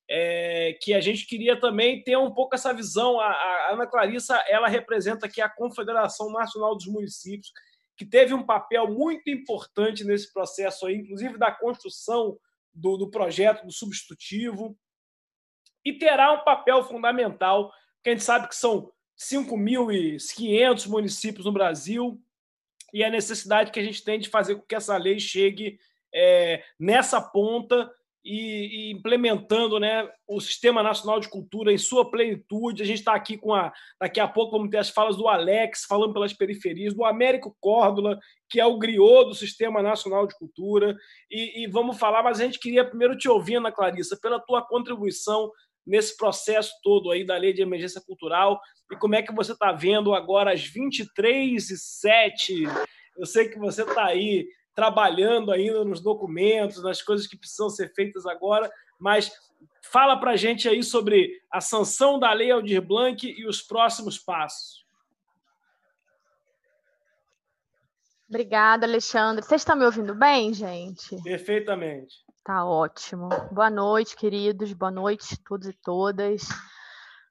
É, 0.09 0.77
que 0.81 0.93
a 0.93 0.99
gente 0.99 1.25
queria 1.25 1.57
também 1.57 2.03
ter 2.03 2.17
um 2.17 2.33
pouco 2.33 2.55
essa 2.55 2.73
visão. 2.73 3.19
A, 3.19 3.27
a, 3.27 3.73
Ana 3.73 3.87
Clarissa 3.87 4.35
ela 4.47 4.67
representa 4.67 5.25
aqui 5.25 5.39
a 5.39 5.49
Confederação 5.49 6.31
Nacional 6.31 6.75
dos 6.75 6.87
Municípios, 6.87 7.51
que 7.95 8.05
teve 8.05 8.33
um 8.33 8.43
papel 8.43 8.87
muito 8.87 9.29
importante 9.29 10.03
nesse 10.03 10.33
processo 10.33 10.85
aí, 10.85 10.95
inclusive 10.95 11.37
da 11.37 11.51
construção 11.51 12.37
do, 12.73 12.97
do 12.97 13.09
projeto 13.09 13.65
do 13.65 13.71
substitutivo, 13.71 14.77
e 15.83 15.93
terá 15.93 16.31
um 16.33 16.43
papel 16.43 16.83
fundamental 16.83 17.71
que 18.03 18.09
a 18.09 18.13
gente 18.13 18.23
sabe 18.23 18.47
que 18.47 18.55
são 18.55 18.91
5.500 19.17 20.87
municípios 20.87 21.45
no 21.45 21.51
Brasil 21.51 22.19
e 22.93 23.03
a 23.03 23.09
necessidade 23.09 23.71
que 23.71 23.79
a 23.79 23.83
gente 23.83 24.03
tem 24.03 24.19
de 24.19 24.29
fazer 24.29 24.55
com 24.55 24.61
que 24.61 24.75
essa 24.75 24.97
lei 24.97 25.19
chegue 25.19 25.79
é, 26.13 26.63
nessa 26.79 27.21
ponta 27.21 27.91
e, 28.23 28.89
e, 28.89 28.91
implementando 28.91 29.79
né, 29.79 30.07
o 30.27 30.39
Sistema 30.39 30.83
Nacional 30.83 31.19
de 31.19 31.29
Cultura 31.29 31.73
em 31.73 31.77
sua 31.77 32.09
plenitude. 32.09 32.83
A 32.83 32.85
gente 32.85 32.99
está 32.99 33.15
aqui 33.15 33.37
com 33.37 33.53
a. 33.53 33.73
Daqui 33.99 34.19
a 34.19 34.27
pouco 34.27 34.57
vamos 34.57 34.69
ter 34.69 34.77
as 34.77 34.89
falas 34.89 35.17
do 35.17 35.27
Alex 35.27 35.85
falando 35.87 36.13
pelas 36.13 36.33
periferias, 36.33 36.93
do 36.93 37.03
Américo 37.03 37.55
Córdula, 37.59 38.19
que 38.49 38.59
é 38.59 38.65
o 38.65 38.77
griot 38.77 39.29
do 39.29 39.33
Sistema 39.33 39.81
Nacional 39.81 40.27
de 40.27 40.37
Cultura, 40.37 40.95
e, 41.29 41.63
e 41.63 41.67
vamos 41.67 41.97
falar, 41.97 42.21
mas 42.21 42.39
a 42.39 42.45
gente 42.45 42.59
queria 42.59 42.87
primeiro 42.87 43.17
te 43.17 43.27
ouvir, 43.27 43.55
Ana 43.55 43.71
Clarissa, 43.71 44.17
pela 44.21 44.39
tua 44.39 44.61
contribuição 44.61 45.51
nesse 45.85 46.15
processo 46.15 46.71
todo 46.83 47.11
aí 47.11 47.25
da 47.25 47.37
lei 47.37 47.53
de 47.53 47.61
emergência 47.61 48.01
cultural 48.01 48.59
e 48.91 48.95
como 48.97 49.15
é 49.15 49.23
que 49.23 49.33
você 49.33 49.53
está 49.53 49.71
vendo 49.71 50.13
agora 50.13 50.53
às 50.53 50.63
23 50.63 51.69
e 51.71 51.77
07 51.77 52.63
eu 53.17 53.25
sei 53.25 53.49
que 53.49 53.57
você 53.57 53.81
está 53.81 54.05
aí 54.05 54.47
trabalhando 54.73 55.51
ainda 55.51 55.83
nos 55.83 56.01
documentos, 56.01 56.83
nas 56.83 57.01
coisas 57.01 57.27
que 57.27 57.37
precisam 57.37 57.69
ser 57.69 57.93
feitas 57.93 58.25
agora, 58.25 58.71
mas 58.99 59.31
fala 59.81 60.17
para 60.19 60.31
a 60.31 60.35
gente 60.35 60.67
aí 60.69 60.83
sobre 60.83 61.41
a 61.51 61.59
sanção 61.59 62.19
da 62.19 62.31
lei 62.31 62.51
Aldir 62.51 62.81
Blanc 62.81 63.27
e 63.27 63.45
os 63.47 63.61
próximos 63.61 64.17
passos. 64.17 64.81
Obrigada, 68.29 68.85
Alexandre. 68.85 69.43
Vocês 69.43 69.59
estão 69.59 69.75
me 69.75 69.83
ouvindo 69.83 70.15
bem, 70.15 70.53
gente? 70.53 71.21
Perfeitamente. 71.21 72.15
Tá 72.45 72.65
ótimo. 72.65 73.27
Boa 73.51 73.69
noite, 73.69 74.15
queridos. 74.15 74.71
Boa 74.71 74.89
noite, 74.91 75.37
todos 75.43 75.67
e 75.67 75.73
todas. 75.73 76.47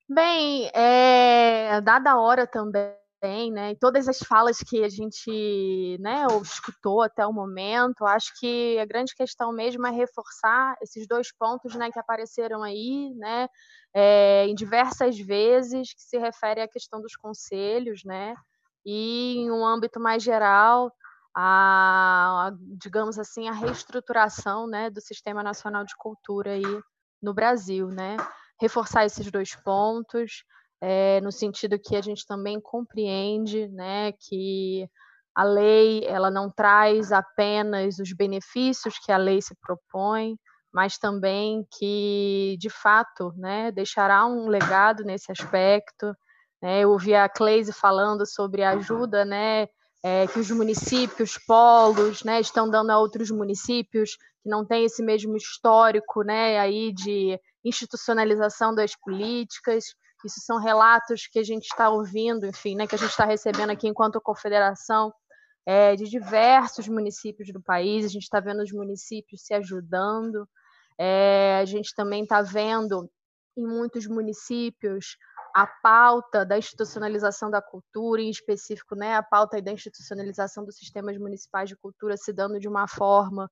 Bem, 0.07 0.71
é, 0.75 1.81
dada 1.81 2.11
a 2.11 2.21
hora 2.21 2.47
também, 2.47 2.93
né, 3.23 3.73
e 3.73 3.77
todas 3.77 4.09
as 4.09 4.19
falas 4.19 4.59
que 4.59 4.83
a 4.83 4.89
gente 4.89 5.99
né, 6.01 6.27
escutou 6.43 7.03
até 7.03 7.27
o 7.27 7.33
momento, 7.33 8.07
acho 8.07 8.33
que 8.39 8.79
a 8.79 8.87
grande 8.87 9.15
questão 9.15 9.53
mesmo 9.53 9.87
é 9.87 9.91
reforçar 9.91 10.75
esses 10.81 11.07
dois 11.07 11.31
pontos 11.31 11.75
né, 11.75 11.91
que 11.91 11.99
apareceram 11.99 12.63
aí, 12.63 13.13
né, 13.17 13.49
é, 13.93 14.47
em 14.47 14.55
diversas 14.55 15.19
vezes, 15.19 15.93
que 15.93 16.03
se 16.03 16.19
refere 16.19 16.63
à 16.63 16.69
questão 16.69 17.01
dos 17.01 17.15
conselhos, 17.15 18.03
né, 18.05 18.35
e 18.85 19.37
em 19.39 19.51
um 19.51 19.67
âmbito 19.67 20.01
mais 20.01 20.23
geral, 20.23 20.91
a, 21.37 22.51
digamos 22.79 23.19
assim, 23.19 23.49
a 23.49 23.53
reestruturação 23.53 24.67
né, 24.67 24.91
do 24.91 25.01
Sistema 25.01 25.43
Nacional 25.43 25.85
de 25.85 25.95
Cultura 25.97 26.53
aí 26.53 26.81
no 27.23 27.35
Brasil, 27.35 27.89
né? 27.89 28.17
Reforçar 28.61 29.05
esses 29.05 29.31
dois 29.31 29.55
pontos, 29.55 30.45
é, 30.81 31.21
no 31.21 31.31
sentido 31.31 31.79
que 31.79 31.95
a 31.95 32.01
gente 32.01 32.27
também 32.27 32.61
compreende 32.61 33.69
né, 33.69 34.13
que 34.13 34.89
a 35.35 35.45
lei 35.45 36.05
ela 36.07 36.31
não 36.31 36.51
traz 36.51 37.13
apenas 37.13 37.99
os 37.99 38.13
benefícios 38.13 38.99
que 38.99 39.13
a 39.13 39.17
lei 39.17 39.41
se 39.41 39.55
propõe, 39.61 40.37
mas 40.73 40.99
também 40.99 41.67
que, 41.79 42.57
de 42.59 42.71
fato, 42.71 43.33
né, 43.37 43.71
deixará 43.73 44.25
um 44.27 44.49
legado 44.49 45.05
nesse 45.05 45.31
aspecto. 45.31 46.15
Né? 46.63 46.81
Eu 46.81 46.91
ouvi 46.91 47.15
a 47.15 47.29
Cleise 47.29 47.73
falando 47.73 48.27
sobre 48.27 48.63
a 48.63 48.71
ajuda 48.71 49.25
né, 49.25 49.69
é, 50.03 50.27
que 50.27 50.39
os 50.39 50.51
municípios, 50.51 51.37
polos, 51.47 52.23
né, 52.23 52.41
estão 52.41 52.69
dando 52.69 52.91
a 52.91 52.99
outros 52.99 53.31
municípios 53.31 54.17
que 54.43 54.49
não 54.49 54.65
têm 54.65 54.85
esse 54.85 55.03
mesmo 55.03 55.37
histórico, 55.37 56.23
né, 56.23 56.59
aí 56.59 56.93
de 56.93 57.39
institucionalização 57.65 58.75
das 58.75 58.97
políticas. 58.97 59.85
Isso 60.25 60.41
são 60.41 60.59
relatos 60.59 61.27
que 61.27 61.39
a 61.39 61.43
gente 61.43 61.65
está 61.65 61.89
ouvindo, 61.89 62.47
enfim, 62.47 62.77
né, 62.77 62.87
que 62.87 62.95
a 62.95 62.99
gente 62.99 63.11
está 63.11 63.25
recebendo 63.25 63.71
aqui 63.71 63.89
enquanto 63.89 64.21
confederação 64.21 65.13
é, 65.67 65.97
de 65.97 66.09
diversos 66.09 66.89
municípios 66.89 67.53
do 67.53 67.61
país. 67.61 68.05
A 68.05 68.09
gente 68.09 68.23
está 68.23 68.41
vendo 68.41 68.63
os 68.63 68.73
municípios 68.73 69.43
se 69.43 69.55
ajudando. 69.55 70.49
É, 70.99 71.59
a 71.61 71.65
gente 71.65 71.95
também 71.95 72.23
está 72.23 72.43
vendo 72.43 73.11
em 73.57 73.67
muitos 73.67 74.07
municípios 74.07 75.17
a 75.55 75.67
pauta 75.67 76.45
da 76.45 76.57
institucionalização 76.57 77.51
da 77.51 77.61
cultura, 77.61 78.23
em 78.23 78.31
específico, 78.31 78.95
né, 78.95 79.17
a 79.17 79.23
pauta 79.23 79.61
da 79.61 79.73
institucionalização 79.73 80.65
dos 80.65 80.77
sistemas 80.77 81.17
municipais 81.19 81.69
de 81.69 81.77
cultura 81.77 82.17
se 82.17 82.33
dando 82.33 82.61
de 82.61 82.69
uma 82.69 82.87
forma 82.87 83.51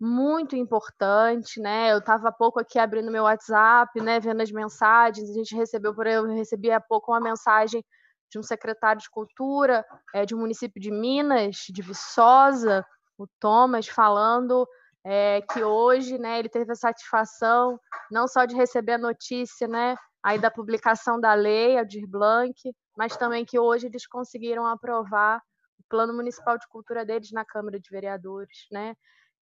muito 0.00 0.54
importante, 0.54 1.60
né? 1.60 1.92
Eu 1.92 1.98
estava 1.98 2.28
há 2.28 2.32
pouco 2.32 2.60
aqui 2.60 2.78
abrindo 2.78 3.10
meu 3.10 3.24
WhatsApp, 3.24 4.00
né, 4.00 4.20
vendo 4.20 4.40
as 4.40 4.50
mensagens, 4.50 5.28
a 5.28 5.34
gente 5.34 5.56
recebeu 5.56 5.94
por 5.94 6.06
eu 6.06 6.24
recebi 6.26 6.70
há 6.70 6.80
pouco 6.80 7.12
uma 7.12 7.20
mensagem 7.20 7.84
de 8.30 8.38
um 8.38 8.42
secretário 8.42 9.00
de 9.00 9.10
cultura 9.10 9.84
é, 10.14 10.24
de 10.24 10.34
um 10.34 10.38
município 10.38 10.80
de 10.80 10.90
Minas, 10.90 11.56
de 11.70 11.82
Viçosa, 11.82 12.84
o 13.16 13.26
Thomas, 13.40 13.88
falando 13.88 14.68
é, 15.04 15.42
que 15.52 15.64
hoje, 15.64 16.18
né, 16.18 16.38
ele 16.38 16.48
teve 16.48 16.70
a 16.70 16.76
satisfação 16.76 17.80
não 18.10 18.28
só 18.28 18.44
de 18.44 18.54
receber 18.54 18.92
a 18.92 18.98
notícia, 18.98 19.66
né, 19.66 19.96
aí 20.22 20.38
da 20.38 20.50
publicação 20.50 21.18
da 21.20 21.34
lei, 21.34 21.78
a 21.78 21.84
Dir 21.84 22.06
Blanc, 22.06 22.54
mas 22.96 23.16
também 23.16 23.44
que 23.44 23.58
hoje 23.58 23.86
eles 23.86 24.06
conseguiram 24.06 24.66
aprovar 24.66 25.40
o 25.78 25.84
plano 25.88 26.12
municipal 26.12 26.58
de 26.58 26.68
cultura 26.68 27.04
deles 27.04 27.30
na 27.32 27.44
Câmara 27.44 27.80
de 27.80 27.88
Vereadores, 27.90 28.66
né? 28.70 28.94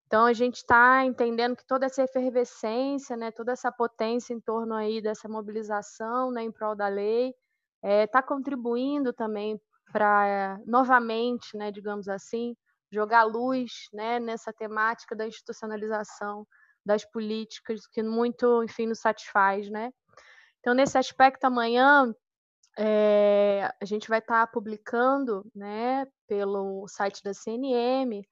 Então 0.07 0.25
a 0.25 0.33
gente 0.33 0.57
está 0.57 1.05
entendendo 1.05 1.57
que 1.57 1.67
toda 1.67 1.86
essa 1.86 2.02
efervescência, 2.02 3.17
né, 3.17 3.31
toda 3.31 3.52
essa 3.52 3.73
potência 3.73 4.33
em 4.33 4.41
torno 4.41 4.75
aí 4.75 5.01
dessa 5.02 5.28
mobilização, 5.28 6.31
né, 6.31 6.43
em 6.43 6.52
prol 6.52 6.76
da 6.76 6.89
lei, 6.89 7.35
está 7.83 7.89
é, 7.89 8.07
tá 8.07 8.23
contribuindo 8.23 9.12
também 9.12 9.60
para 9.93 10.59
novamente, 10.65 11.57
né, 11.57 11.73
digamos 11.73 12.09
assim, 12.09 12.57
jogar 12.91 13.25
luz, 13.25 13.89
né, 13.93 14.20
nessa 14.20 14.52
temática 14.52 15.15
da 15.17 15.26
institucionalização 15.26 16.47
das 16.85 17.05
políticas 17.05 17.86
que 17.89 18.02
muito, 18.02 18.62
enfim, 18.62 18.86
nos 18.86 19.01
satisfaz, 19.01 19.68
né? 19.68 19.91
Então, 20.60 20.73
nesse 20.73 20.97
aspecto, 20.97 21.44
amanhã 21.44 22.15
é, 22.78 23.68
a 23.81 23.85
gente 23.85 24.09
vai 24.09 24.20
estar 24.20 24.47
tá 24.47 24.52
publicando, 24.52 25.44
né, 25.55 26.07
pelo 26.28 26.86
site 26.89 27.23
da 27.25 27.35
CNM, 27.35 28.23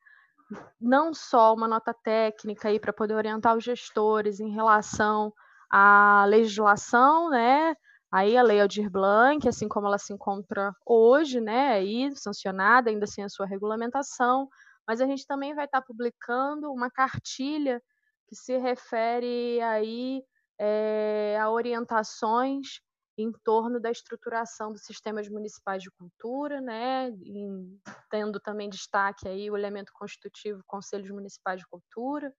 não 0.81 1.15
só 1.15 1.55
uma 1.55 1.69
nota 1.69 1.95
técnica 1.95 2.69
aí 2.69 2.79
para 2.79 2.93
poder 2.93 3.15
orientar 3.15 3.57
os 3.57 3.65
gestores 3.65 4.41
em 4.41 4.51
relação 4.51 5.33
à 5.71 6.25
legislação, 6.27 7.31
né, 7.31 7.75
aí 8.13 8.37
a 8.37 8.43
Lei 8.43 8.61
Aldir 8.61 8.91
Blanc, 8.91 9.49
assim 9.49 9.69
como 9.69 9.87
ela 9.87 9.99
se 9.99 10.13
encontra 10.13 10.73
hoje, 10.87 11.41
né, 11.41 11.73
aí 11.73 12.15
sancionada, 12.17 12.91
ainda 12.91 13.07
sem 13.07 13.25
a 13.25 13.29
sua 13.29 13.47
regulamentação, 13.47 14.49
mas 14.87 15.01
a 15.01 15.07
gente 15.07 15.27
também 15.27 15.55
vai 15.55 15.65
estar 15.65 15.81
tá 15.81 15.87
publicando 15.87 16.71
uma 16.73 16.91
cartilha 16.91 17.83
que 18.29 18.37
se 18.37 18.57
refere 18.59 19.61
aí 19.63 20.23
é, 20.59 21.39
a 21.41 21.51
orientações 21.51 22.81
em 23.17 23.33
torno 23.45 23.81
da 23.81 23.91
estruturação 23.91 24.73
dos 24.73 24.83
sistemas 24.83 25.29
municipais 25.29 25.83
de 25.83 25.91
cultura, 25.91 26.61
né, 26.61 27.11
em, 27.11 27.81
tendo 28.11 28.41
também 28.41 28.69
destaque 28.69 29.29
aí 29.29 29.51
o 29.51 29.57
elemento 29.57 29.93
constitutivo 29.93 30.63
Conselhos 30.67 31.11
Municipais 31.11 31.61
de 31.61 31.67
Cultura, 31.67 32.33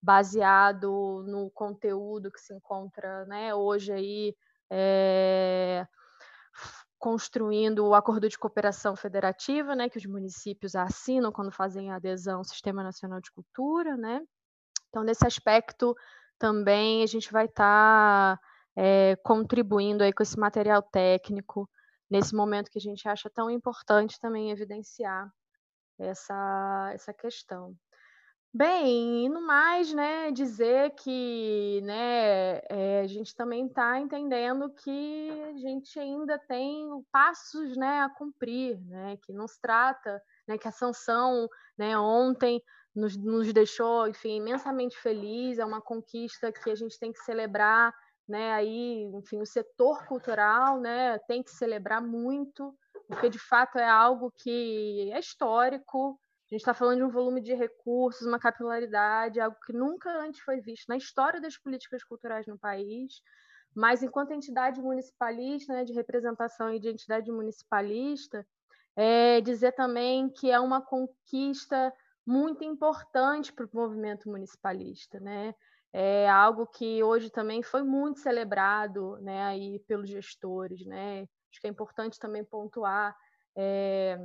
baseado 0.00 1.24
no 1.26 1.50
conteúdo 1.50 2.30
que 2.30 2.40
se 2.40 2.54
encontra, 2.54 3.24
né, 3.26 3.54
hoje 3.54 3.92
aí 3.92 4.36
é, 4.70 5.86
construindo 6.98 7.86
o 7.86 7.94
acordo 7.94 8.28
de 8.28 8.38
cooperação 8.38 8.94
federativa, 8.96 9.74
né, 9.74 9.88
que 9.88 9.98
os 9.98 10.06
municípios 10.06 10.74
assinam 10.74 11.32
quando 11.32 11.50
fazem 11.50 11.90
adesão 11.90 12.38
ao 12.38 12.44
Sistema 12.44 12.82
Nacional 12.82 13.20
de 13.20 13.32
Cultura, 13.32 13.96
né. 13.96 14.20
Então, 14.88 15.02
nesse 15.02 15.26
aspecto, 15.26 15.96
também 16.38 17.02
a 17.02 17.06
gente 17.06 17.32
vai 17.32 17.46
estar 17.46 18.36
tá, 18.36 18.40
é, 18.76 19.16
contribuindo 19.22 20.02
aí 20.02 20.12
com 20.12 20.22
esse 20.22 20.38
material 20.38 20.82
técnico 20.82 21.68
nesse 22.10 22.34
momento 22.34 22.70
que 22.70 22.78
a 22.78 22.82
gente 22.82 23.08
acha 23.08 23.30
tão 23.30 23.50
importante 23.50 24.20
também 24.20 24.50
evidenciar 24.50 25.32
essa, 25.98 26.90
essa 26.92 27.12
questão. 27.12 27.76
Bem, 28.56 29.24
e 29.24 29.28
no 29.28 29.44
mais, 29.44 29.92
né, 29.92 30.30
dizer 30.30 30.90
que 30.90 31.80
né, 31.82 32.60
é, 32.68 33.00
a 33.02 33.06
gente 33.08 33.34
também 33.34 33.66
está 33.66 33.98
entendendo 33.98 34.72
que 34.72 35.42
a 35.48 35.56
gente 35.56 35.98
ainda 35.98 36.38
tem 36.38 36.88
passos 37.10 37.76
né, 37.76 38.02
a 38.02 38.08
cumprir, 38.08 38.80
né, 38.82 39.16
que 39.24 39.32
não 39.32 39.48
se 39.48 39.60
trata, 39.60 40.22
né, 40.46 40.56
que 40.56 40.68
a 40.68 40.72
sanção 40.72 41.48
né, 41.76 41.98
ontem 41.98 42.62
nos, 42.94 43.16
nos 43.16 43.52
deixou, 43.52 44.06
enfim, 44.06 44.36
imensamente 44.36 44.96
feliz, 44.98 45.58
é 45.58 45.64
uma 45.64 45.80
conquista 45.80 46.52
que 46.52 46.70
a 46.70 46.76
gente 46.76 46.96
tem 46.96 47.12
que 47.12 47.18
celebrar, 47.24 47.92
né, 48.28 48.52
aí, 48.52 49.02
enfim, 49.14 49.40
o 49.40 49.46
setor 49.46 50.06
cultural, 50.06 50.80
né, 50.80 51.18
tem 51.26 51.42
que 51.42 51.50
celebrar 51.50 52.02
muito, 52.02 52.74
porque 53.06 53.28
de 53.28 53.38
fato 53.38 53.78
é 53.78 53.88
algo 53.88 54.30
que 54.30 55.10
é 55.12 55.18
histórico, 55.18 56.18
a 56.50 56.54
gente 56.54 56.60
está 56.60 56.74
falando 56.74 56.98
de 56.98 57.04
um 57.04 57.10
volume 57.10 57.40
de 57.40 57.54
recursos, 57.54 58.26
uma 58.26 58.38
capilaridade, 58.38 59.40
algo 59.40 59.56
que 59.66 59.72
nunca 59.72 60.10
antes 60.20 60.40
foi 60.40 60.60
visto 60.60 60.88
na 60.88 60.96
história 60.96 61.40
das 61.40 61.56
políticas 61.56 62.04
culturais 62.04 62.46
no 62.46 62.58
país. 62.58 63.14
Mas, 63.74 64.02
enquanto 64.02 64.32
entidade 64.32 64.80
municipalista, 64.80 65.72
né, 65.72 65.84
de 65.84 65.92
representação 65.92 66.72
e 66.72 66.78
de 66.78 66.88
entidade 66.88 67.32
municipalista, 67.32 68.46
é 68.94 69.40
dizer 69.40 69.72
também 69.72 70.28
que 70.28 70.50
é 70.50 70.60
uma 70.60 70.80
conquista 70.80 71.92
muito 72.26 72.62
importante 72.62 73.52
para 73.52 73.66
o 73.66 73.70
movimento 73.72 74.28
municipalista, 74.28 75.18
né? 75.18 75.54
É 75.96 76.28
algo 76.28 76.66
que 76.66 77.04
hoje 77.04 77.30
também 77.30 77.62
foi 77.62 77.84
muito 77.84 78.18
celebrado, 78.18 79.16
né, 79.20 79.44
aí 79.44 79.78
pelos 79.86 80.10
gestores, 80.10 80.84
né? 80.84 81.20
Acho 81.20 81.60
que 81.60 81.68
é 81.68 81.70
importante 81.70 82.18
também 82.18 82.44
pontuar 82.44 83.16
é, 83.56 84.18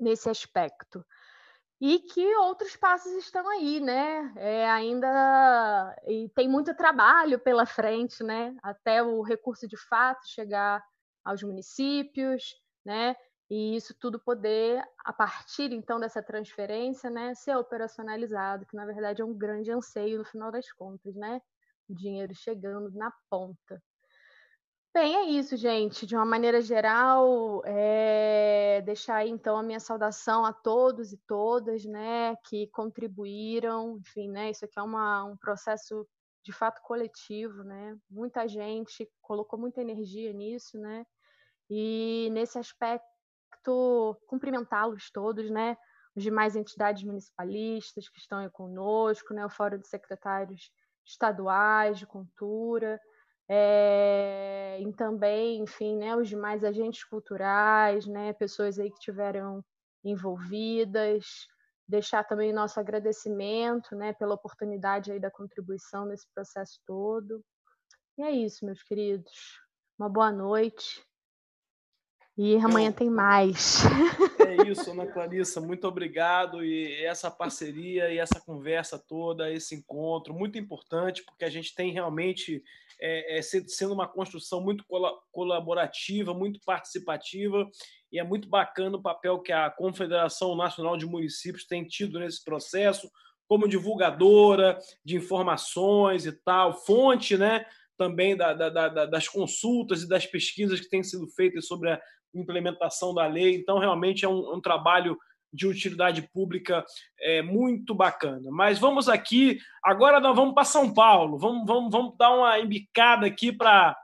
nesse 0.00 0.30
aspecto 0.30 1.04
e 1.78 1.98
que 1.98 2.34
outros 2.36 2.74
passos 2.74 3.12
estão 3.12 3.46
aí, 3.46 3.80
né? 3.80 4.32
É, 4.36 4.70
ainda 4.70 5.94
e 6.06 6.30
tem 6.30 6.48
muito 6.48 6.74
trabalho 6.74 7.38
pela 7.38 7.66
frente, 7.66 8.24
né? 8.24 8.56
Até 8.62 9.02
o 9.02 9.20
recurso 9.20 9.68
de 9.68 9.76
fato 9.76 10.26
chegar 10.26 10.82
aos 11.22 11.42
municípios, 11.42 12.54
né? 12.82 13.14
E 13.50 13.76
isso 13.76 13.94
tudo 13.98 14.18
poder, 14.18 14.82
a 15.04 15.12
partir 15.12 15.72
então 15.72 16.00
dessa 16.00 16.22
transferência, 16.22 17.10
né, 17.10 17.34
ser 17.34 17.56
operacionalizado, 17.56 18.66
que 18.66 18.76
na 18.76 18.86
verdade 18.86 19.20
é 19.22 19.24
um 19.24 19.36
grande 19.36 19.70
anseio 19.70 20.18
no 20.18 20.24
final 20.24 20.50
das 20.50 20.70
contas, 20.72 21.14
né? 21.14 21.40
O 21.88 21.94
dinheiro 21.94 22.34
chegando 22.34 22.90
na 22.92 23.12
ponta. 23.28 23.82
Bem, 24.94 25.16
é 25.16 25.24
isso, 25.24 25.56
gente. 25.56 26.06
De 26.06 26.14
uma 26.14 26.24
maneira 26.24 26.60
geral, 26.62 27.62
é... 27.66 28.80
deixar 28.82 29.16
aí, 29.16 29.28
então 29.28 29.56
a 29.56 29.62
minha 29.62 29.80
saudação 29.80 30.44
a 30.44 30.52
todos 30.52 31.12
e 31.12 31.18
todas, 31.26 31.84
né, 31.84 32.36
que 32.48 32.68
contribuíram. 32.68 33.98
Enfim, 33.98 34.30
né, 34.30 34.50
isso 34.50 34.64
aqui 34.64 34.78
é 34.78 34.82
uma, 34.82 35.24
um 35.24 35.36
processo 35.36 36.06
de 36.44 36.52
fato 36.52 36.80
coletivo, 36.82 37.64
né? 37.64 37.96
Muita 38.08 38.46
gente 38.46 39.10
colocou 39.20 39.58
muita 39.58 39.80
energia 39.80 40.32
nisso, 40.32 40.78
né? 40.78 41.04
E 41.70 42.28
nesse 42.32 42.58
aspecto 42.58 43.13
cumprimentá-los 44.26 45.10
todos, 45.10 45.50
né? 45.50 45.76
Os 46.16 46.22
demais 46.22 46.56
entidades 46.56 47.02
municipalistas 47.02 48.08
que 48.08 48.18
estão 48.18 48.38
aí 48.38 48.50
conosco, 48.50 49.34
né? 49.34 49.44
O 49.44 49.50
Fórum 49.50 49.78
de 49.78 49.88
Secretários 49.88 50.70
Estaduais 51.06 51.98
de 51.98 52.06
Cultura, 52.06 53.00
é, 53.48 54.78
e 54.80 54.92
também, 54.94 55.62
enfim, 55.62 55.96
né, 55.98 56.16
os 56.16 56.28
demais 56.28 56.64
agentes 56.64 57.04
culturais, 57.04 58.06
né, 58.06 58.32
pessoas 58.32 58.78
aí 58.78 58.90
que 58.90 58.98
tiveram 59.00 59.62
envolvidas, 60.02 61.46
deixar 61.86 62.24
também 62.24 62.52
nosso 62.52 62.80
agradecimento, 62.80 63.94
né, 63.94 64.14
pela 64.14 64.34
oportunidade 64.34 65.12
aí 65.12 65.20
da 65.20 65.30
contribuição 65.30 66.06
nesse 66.06 66.26
processo 66.34 66.80
todo. 66.86 67.44
E 68.16 68.22
é 68.22 68.30
isso, 68.30 68.64
meus 68.64 68.82
queridos. 68.82 69.60
Uma 69.98 70.08
boa 70.08 70.32
noite 70.32 71.04
e 72.36 72.56
amanhã 72.56 72.92
tem 72.92 73.10
mais. 73.10 73.82
É 74.44 74.68
isso, 74.68 74.90
Ana 74.90 75.06
Clarissa, 75.06 75.60
muito 75.60 75.86
obrigado. 75.88 76.64
E 76.64 77.04
essa 77.04 77.30
parceria 77.30 78.12
e 78.12 78.18
essa 78.18 78.40
conversa 78.40 78.98
toda, 78.98 79.50
esse 79.50 79.74
encontro, 79.74 80.32
muito 80.32 80.56
importante, 80.58 81.24
porque 81.24 81.44
a 81.44 81.50
gente 81.50 81.74
tem 81.74 81.90
realmente 81.90 82.62
é, 83.00 83.38
é, 83.38 83.42
sendo 83.42 83.94
uma 83.94 84.06
construção 84.06 84.60
muito 84.60 84.84
colaborativa, 85.32 86.32
muito 86.32 86.60
participativa, 86.64 87.68
e 88.12 88.18
é 88.18 88.24
muito 88.24 88.48
bacana 88.48 88.96
o 88.96 89.02
papel 89.02 89.40
que 89.40 89.50
a 89.50 89.70
Confederação 89.70 90.54
Nacional 90.54 90.96
de 90.96 91.06
Municípios 91.06 91.66
tem 91.66 91.84
tido 91.84 92.20
nesse 92.20 92.44
processo, 92.44 93.10
como 93.48 93.68
divulgadora 93.68 94.78
de 95.04 95.16
informações 95.16 96.26
e 96.26 96.32
tal, 96.32 96.72
fonte, 96.84 97.36
né? 97.36 97.66
Também 97.96 98.36
da, 98.36 98.52
da, 98.54 98.68
da, 98.70 99.06
das 99.06 99.28
consultas 99.28 100.02
e 100.02 100.08
das 100.08 100.26
pesquisas 100.26 100.80
que 100.80 100.88
têm 100.88 101.02
sido 101.02 101.26
feitas 101.28 101.66
sobre 101.66 101.90
a 101.90 102.00
implementação 102.34 103.14
da 103.14 103.26
lei. 103.26 103.54
Então, 103.54 103.78
realmente 103.78 104.24
é 104.24 104.28
um, 104.28 104.54
um 104.54 104.60
trabalho 104.60 105.16
de 105.54 105.68
utilidade 105.68 106.22
pública 106.32 106.84
é, 107.20 107.40
muito 107.40 107.94
bacana. 107.94 108.50
Mas 108.50 108.78
vamos 108.78 109.08
aqui, 109.08 109.58
agora 109.82 110.18
nós 110.18 110.34
vamos 110.34 110.54
para 110.54 110.64
São 110.64 110.92
Paulo, 110.92 111.38
vamos, 111.38 111.64
vamos, 111.64 111.90
vamos 111.92 112.16
dar 112.18 112.34
uma 112.34 112.58
embicada 112.58 113.26
aqui 113.26 113.52
para 113.52 113.96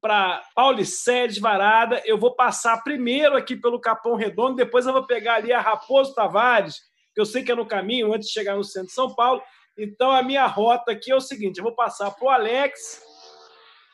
para 0.00 0.42
Paulicedes 0.54 1.38
Varada. 1.38 2.00
Eu 2.04 2.16
vou 2.16 2.36
passar 2.36 2.82
primeiro 2.84 3.36
aqui 3.36 3.56
pelo 3.56 3.80
Capão 3.80 4.14
Redondo, 4.14 4.54
depois 4.54 4.86
eu 4.86 4.92
vou 4.92 5.04
pegar 5.04 5.34
ali 5.34 5.52
a 5.52 5.60
Raposo 5.60 6.14
Tavares, 6.14 6.76
que 7.12 7.20
eu 7.20 7.26
sei 7.26 7.42
que 7.42 7.50
é 7.50 7.54
no 7.54 7.66
caminho, 7.66 8.14
antes 8.14 8.28
de 8.28 8.32
chegar 8.34 8.54
no 8.56 8.62
centro 8.62 8.88
de 8.88 8.94
São 8.94 9.14
Paulo. 9.14 9.42
Então, 9.76 10.12
a 10.12 10.22
minha 10.22 10.46
rota 10.46 10.92
aqui 10.92 11.10
é 11.10 11.16
o 11.16 11.20
seguinte: 11.20 11.58
eu 11.58 11.64
vou 11.64 11.74
passar 11.74 12.10
para 12.12 12.24
o 12.24 12.30
Alex 12.30 13.02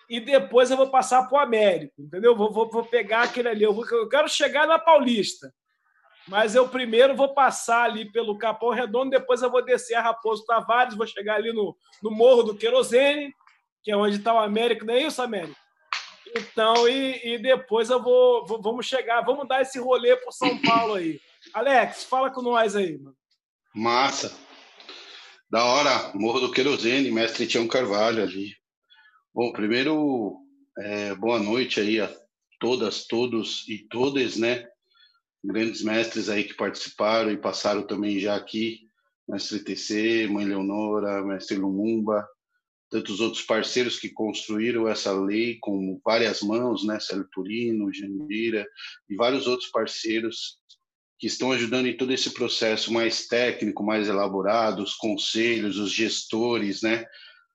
e 0.08 0.20
depois 0.20 0.70
eu 0.70 0.76
vou 0.76 0.90
passar 0.90 1.28
para 1.28 1.38
o 1.38 1.40
Américo, 1.40 1.94
entendeu? 1.98 2.36
Vou, 2.36 2.52
vou, 2.52 2.70
vou 2.70 2.84
pegar 2.84 3.22
aquele 3.22 3.48
ali. 3.48 3.62
Eu, 3.62 3.72
vou, 3.72 3.86
eu 3.90 4.08
quero 4.08 4.28
chegar 4.28 4.66
na 4.66 4.78
Paulista. 4.78 5.52
Mas 6.28 6.54
eu 6.54 6.68
primeiro 6.68 7.16
vou 7.16 7.34
passar 7.34 7.84
ali 7.84 8.10
pelo 8.12 8.38
Capão 8.38 8.70
Redondo, 8.70 9.10
depois 9.10 9.42
eu 9.42 9.50
vou 9.50 9.64
descer 9.64 9.94
a 9.94 10.02
Raposo 10.02 10.44
Tavares, 10.44 10.94
vou 10.94 11.06
chegar 11.06 11.36
ali 11.36 11.52
no, 11.52 11.76
no 12.02 12.10
Morro 12.10 12.44
do 12.44 12.54
Querosene, 12.54 13.34
que 13.82 13.90
é 13.90 13.96
onde 13.96 14.16
está 14.16 14.32
o 14.32 14.38
Américo, 14.38 14.84
não 14.84 14.94
é 14.94 15.02
isso, 15.02 15.20
Américo? 15.20 15.56
Então, 16.34 16.88
e, 16.88 17.34
e 17.34 17.38
depois 17.38 17.90
eu 17.90 18.02
vou, 18.02 18.46
vou, 18.46 18.62
Vamos 18.62 18.86
chegar, 18.86 19.20
vamos 19.22 19.46
dar 19.48 19.62
esse 19.62 19.78
rolê 19.78 20.16
para 20.16 20.30
São 20.30 20.56
Paulo 20.62 20.94
aí. 20.94 21.20
Alex, 21.52 22.04
fala 22.04 22.30
com 22.30 22.40
nós 22.40 22.76
aí, 22.76 22.96
mano. 22.98 23.16
Massa. 23.74 24.34
Da 25.50 25.64
hora, 25.64 26.12
Morro 26.14 26.40
do 26.40 26.52
Querosene, 26.52 27.10
mestre 27.10 27.46
Tião 27.46 27.66
Carvalho 27.66 28.22
ali. 28.22 28.54
Bom, 29.34 29.50
primeiro, 29.50 30.36
é, 30.78 31.14
boa 31.14 31.38
noite 31.38 31.80
aí 31.80 31.98
a 31.98 32.14
todas, 32.60 33.06
todos 33.06 33.66
e 33.66 33.78
todas, 33.88 34.36
né? 34.36 34.68
grandes 35.42 35.82
mestres 35.82 36.28
aí 36.28 36.44
que 36.44 36.52
participaram 36.52 37.30
e 37.30 37.38
passaram 37.38 37.86
também 37.86 38.20
já 38.20 38.36
aqui, 38.36 38.80
mestre 39.26 39.60
TC, 39.60 40.28
mãe 40.28 40.44
Leonora, 40.44 41.24
mestre 41.24 41.56
Lumumba, 41.56 42.28
tantos 42.90 43.20
outros 43.20 43.42
parceiros 43.42 43.98
que 43.98 44.10
construíram 44.10 44.86
essa 44.86 45.12
lei 45.12 45.56
com 45.62 45.98
várias 46.04 46.42
mãos, 46.42 46.84
né, 46.84 47.00
Célio 47.00 47.26
Turino, 47.32 47.90
Jandira 47.90 48.66
e 49.08 49.16
vários 49.16 49.46
outros 49.46 49.70
parceiros 49.70 50.58
que 51.18 51.26
estão 51.26 51.52
ajudando 51.52 51.86
em 51.86 51.96
todo 51.96 52.12
esse 52.12 52.34
processo 52.34 52.92
mais 52.92 53.26
técnico, 53.28 53.82
mais 53.82 54.08
elaborado, 54.08 54.82
os 54.82 54.94
conselhos, 54.94 55.78
os 55.78 55.90
gestores, 55.90 56.82
né, 56.82 57.06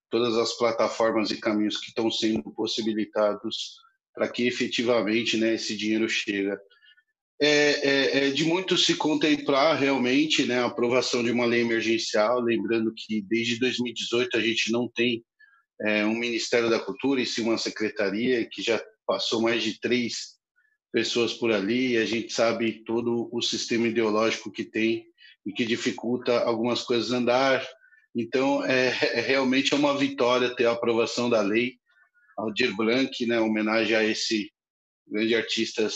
todas 0.10 0.38
as 0.38 0.54
plataformas 0.58 1.32
e 1.32 1.40
caminhos 1.40 1.78
que 1.78 1.88
estão 1.88 2.10
sendo 2.10 2.44
possibilitados 2.52 3.78
para 4.14 4.28
que 4.28 4.48
efetivamente, 4.48 5.38
né, 5.38 5.54
esse 5.54 5.78
dinheiro 5.78 6.10
chega. 6.10 6.60
É, 7.40 7.48
é, 7.48 8.18
é, 8.18 8.30
de 8.32 8.44
muito 8.46 8.76
se 8.76 8.96
contemplar 8.96 9.78
realmente 9.78 10.44
né, 10.44 10.60
a 10.60 10.66
aprovação 10.66 11.24
de 11.24 11.32
uma 11.32 11.46
lei 11.46 11.62
emergencial, 11.62 12.40
lembrando 12.42 12.92
que 12.96 13.22
desde 13.22 13.60
2018 13.60 14.36
a 14.38 14.42
gente 14.42 14.72
não 14.72 14.90
tem 14.90 15.24
é, 15.82 16.04
um 16.04 16.16
Ministério 16.16 16.68
da 16.68 16.80
Cultura, 16.80 17.22
e 17.22 17.28
sim 17.28 17.44
uma 17.44 17.60
secretaria 17.60 18.44
que 18.50 18.64
já 18.64 18.84
passou 19.06 19.40
mais 19.40 19.62
de 19.62 19.80
três 19.80 20.38
pessoas 20.92 21.34
por 21.34 21.52
ali, 21.52 21.92
e 21.92 21.98
a 21.98 22.06
gente 22.06 22.34
sabe 22.34 22.84
todo 22.84 23.30
o 23.32 23.40
sistema 23.40 23.88
ideológico 23.88 24.52
que 24.52 24.64
tem 24.64 25.06
e 25.46 25.54
que 25.54 25.64
dificulta 25.64 26.40
algumas 26.40 26.82
coisas 26.82 27.12
andar. 27.12 27.64
Então, 28.16 28.64
é, 28.66 28.88
é 29.14 29.22
realmente 29.22 29.74
é 29.74 29.78
uma 29.78 29.98
vitória 29.98 30.56
ter 30.56 30.66
a 30.66 30.72
aprovação 30.72 31.30
da 31.30 31.42
lei. 31.42 31.76
Aldir 32.38 32.76
Blanc, 32.76 33.26
né, 33.26 33.40
homenagem 33.40 33.96
a 33.96 34.04
esse 34.04 34.52
grande 35.08 35.34
artista 35.34 35.88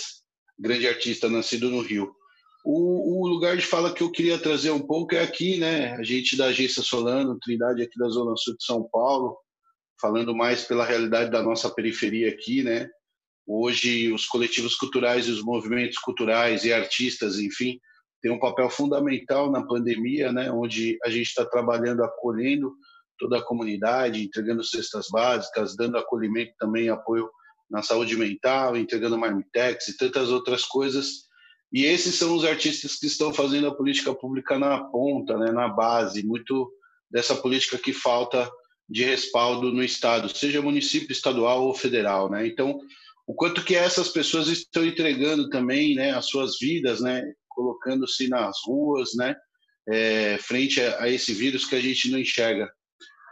grande 0.58 0.88
artista 0.88 1.28
nascido 1.28 1.70
no 1.70 1.82
Rio. 1.82 2.14
O, 2.64 3.24
o, 3.24 3.28
lugar 3.28 3.58
de 3.58 3.66
fala 3.66 3.92
que 3.92 4.04
eu 4.04 4.12
queria 4.12 4.38
trazer 4.38 4.70
um 4.70 4.86
pouco 4.86 5.16
é 5.16 5.24
aqui, 5.24 5.58
né? 5.58 5.96
A 5.96 6.04
gente 6.04 6.38
da 6.38 6.46
Agência 6.46 6.84
Solano, 6.84 7.40
Trindade 7.40 7.82
aqui 7.82 7.98
da 7.98 8.08
Zona 8.08 8.36
Sul 8.38 8.56
de 8.56 8.64
São 8.64 8.88
Paulo, 8.92 9.36
falando 10.00 10.36
mais 10.36 10.64
pela 10.64 10.86
realidade 10.86 11.32
da 11.32 11.42
nossa 11.42 11.74
periferia 11.74 12.30
aqui, 12.30 12.62
né? 12.62 12.88
Hoje, 13.48 14.14
os 14.14 14.28
coletivos 14.28 14.76
culturais 14.76 15.28
os 15.28 15.44
movimentos 15.44 15.98
culturais 15.98 16.64
e 16.64 16.72
artistas, 16.72 17.40
enfim, 17.40 17.80
têm 18.22 18.32
um 18.32 18.40
papel 18.40 18.70
fundamental 18.70 19.52
na 19.52 19.66
pandemia, 19.66 20.32
né? 20.32 20.52
Onde 20.52 20.98
a 21.04 21.10
gente 21.10 21.28
está 21.28 21.46
trabalhando, 21.46 22.04
acolhendo 22.04 22.74
toda 23.18 23.38
a 23.38 23.44
comunidade, 23.44 24.24
entregando 24.24 24.64
cestas 24.64 25.08
básicas, 25.12 25.76
dando 25.76 25.98
acolhimento 25.98 26.54
também, 26.58 26.90
apoio 26.90 27.30
na 27.70 27.82
saúde 27.82 28.18
mental, 28.18 28.76
entregando 28.76 29.18
marmitex 29.18 29.88
e 29.88 29.98
tantas 29.98 30.30
outras 30.30 30.66
coisas. 30.66 31.30
E 31.72 31.86
esses 31.86 32.16
são 32.16 32.36
os 32.36 32.44
artistas 32.44 32.98
que 32.98 33.08
estão 33.08 33.34
fazendo 33.34 33.68
a 33.68 33.76
política 33.76 34.14
pública 34.14 34.60
na 34.60 34.84
ponta, 34.86 35.38
né, 35.38 35.52
na 35.52 35.70
base, 35.70 36.26
muito 36.26 36.70
dessa 37.10 37.36
política 37.36 37.78
que 37.78 37.94
falta 37.94 38.52
de 38.90 39.06
respaldo 39.06 39.72
no 39.72 39.82
Estado, 39.82 40.28
seja 40.28 40.62
município, 40.62 41.14
estadual 41.14 41.64
ou 41.64 41.74
federal. 41.74 42.30
Né? 42.30 42.46
Então, 42.46 42.78
o 43.26 43.34
quanto 43.34 43.64
que 43.64 43.74
essas 43.74 44.10
pessoas 44.10 44.48
estão 44.48 44.86
entregando 44.86 45.50
também 45.50 45.96
né, 45.96 46.12
as 46.12 46.26
suas 46.26 46.58
vidas, 46.60 47.00
né, 47.00 47.24
colocando-se 47.54 48.28
nas 48.28 48.58
ruas, 48.66 49.12
né, 49.16 49.36
é, 49.90 50.38
frente 50.38 50.82
a, 50.82 51.04
a 51.04 51.10
esse 51.10 51.34
vírus 51.34 51.66
que 51.66 51.76
a 51.76 51.82
gente 51.82 52.10
não 52.12 52.20
enxerga. 52.20 52.72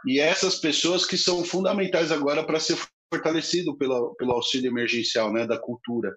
E 0.06 0.18
essas 0.18 0.56
pessoas 0.56 1.04
que 1.04 1.18
são 1.18 1.44
fundamentais 1.44 2.10
agora 2.10 2.44
para 2.44 2.58
ser 2.58 2.78
fortalecido 3.12 3.76
pelo, 3.76 4.14
pelo 4.14 4.32
auxílio 4.32 4.70
emergencial 4.70 5.32
né, 5.32 5.46
da 5.46 5.58
cultura. 5.58 6.14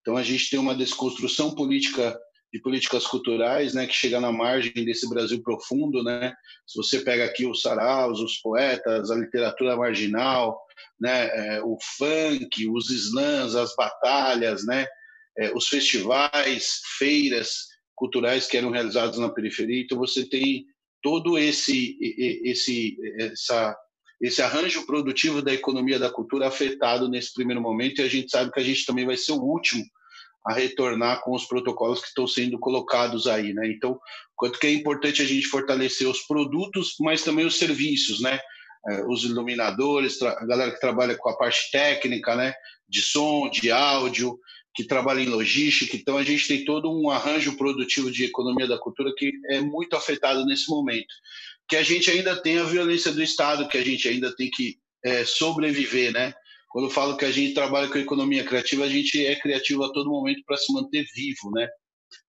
Então 0.00 0.16
a 0.16 0.22
gente 0.22 0.50
tem 0.50 0.58
uma 0.58 0.74
desconstrução 0.74 1.54
política 1.54 2.16
de 2.52 2.60
políticas 2.60 3.04
culturais, 3.04 3.74
né, 3.74 3.84
que 3.84 3.92
chega 3.92 4.20
na 4.20 4.30
margem 4.30 4.84
desse 4.84 5.08
Brasil 5.08 5.42
profundo, 5.42 6.04
né? 6.04 6.32
Se 6.64 6.76
você 6.76 7.00
pega 7.00 7.24
aqui 7.24 7.44
os 7.44 7.62
saraus, 7.62 8.20
os 8.20 8.36
poetas, 8.36 9.10
a 9.10 9.16
literatura 9.16 9.76
marginal, 9.76 10.56
né, 11.00 11.56
é, 11.56 11.62
o 11.64 11.76
funk, 11.98 12.68
os 12.70 12.90
slams, 12.90 13.56
as 13.56 13.74
batalhas, 13.74 14.64
né, 14.64 14.86
é, 15.38 15.52
os 15.54 15.68
festivais, 15.68 16.80
feiras 16.98 17.66
culturais 17.94 18.46
que 18.46 18.56
eram 18.56 18.70
realizados 18.70 19.18
na 19.18 19.28
periferia, 19.28 19.82
então 19.82 19.98
você 19.98 20.28
tem 20.28 20.66
todo 21.02 21.38
esse 21.38 21.96
esse 22.44 22.96
essa 23.18 23.76
esse 24.20 24.40
arranjo 24.40 24.86
produtivo 24.86 25.42
da 25.42 25.52
economia 25.52 25.98
da 25.98 26.10
cultura 26.10 26.48
afetado 26.48 27.08
nesse 27.08 27.34
primeiro 27.34 27.60
momento, 27.60 28.00
e 28.00 28.04
a 28.04 28.08
gente 28.08 28.30
sabe 28.30 28.50
que 28.50 28.60
a 28.60 28.64
gente 28.64 28.86
também 28.86 29.04
vai 29.04 29.16
ser 29.16 29.32
o 29.32 29.42
último 29.42 29.84
a 30.46 30.52
retornar 30.52 31.22
com 31.22 31.32
os 31.32 31.46
protocolos 31.46 32.00
que 32.00 32.08
estão 32.08 32.26
sendo 32.26 32.58
colocados 32.58 33.26
aí, 33.26 33.54
né? 33.54 33.66
Então, 33.68 33.98
quanto 34.36 34.58
que 34.58 34.66
é 34.66 34.72
importante 34.72 35.22
a 35.22 35.24
gente 35.24 35.46
fortalecer 35.46 36.06
os 36.06 36.20
produtos, 36.20 36.96
mas 37.00 37.22
também 37.22 37.46
os 37.46 37.58
serviços, 37.58 38.20
né? 38.20 38.38
É, 38.90 39.04
os 39.06 39.24
iluminadores, 39.24 40.20
a 40.20 40.44
galera 40.44 40.70
que 40.70 40.80
trabalha 40.80 41.16
com 41.16 41.30
a 41.30 41.36
parte 41.36 41.70
técnica, 41.70 42.36
né? 42.36 42.54
De 42.86 43.00
som, 43.00 43.48
de 43.48 43.70
áudio, 43.70 44.38
que 44.74 44.84
trabalha 44.84 45.20
em 45.20 45.28
logística. 45.28 45.96
Então, 45.96 46.16
a 46.18 46.24
gente 46.24 46.48
tem 46.48 46.64
todo 46.64 46.90
um 46.90 47.10
arranjo 47.10 47.56
produtivo 47.56 48.10
de 48.10 48.24
economia 48.24 48.66
da 48.66 48.78
cultura 48.78 49.14
que 49.16 49.32
é 49.50 49.60
muito 49.60 49.94
afetado 49.94 50.44
nesse 50.44 50.68
momento 50.68 51.14
que 51.68 51.76
a 51.76 51.82
gente 51.82 52.10
ainda 52.10 52.40
tem 52.40 52.58
a 52.58 52.64
violência 52.64 53.12
do 53.12 53.22
Estado, 53.22 53.68
que 53.68 53.78
a 53.78 53.84
gente 53.84 54.08
ainda 54.08 54.34
tem 54.34 54.50
que 54.50 54.78
é, 55.04 55.24
sobreviver, 55.24 56.12
né? 56.12 56.34
Quando 56.68 56.86
eu 56.86 56.90
falo 56.90 57.16
que 57.16 57.24
a 57.24 57.30
gente 57.30 57.54
trabalha 57.54 57.88
com 57.88 57.98
economia 57.98 58.44
criativa, 58.44 58.84
a 58.84 58.88
gente 58.88 59.24
é 59.24 59.36
criativo 59.36 59.84
a 59.84 59.92
todo 59.92 60.10
momento 60.10 60.42
para 60.44 60.56
se 60.56 60.72
manter 60.72 61.06
vivo, 61.14 61.50
né? 61.52 61.68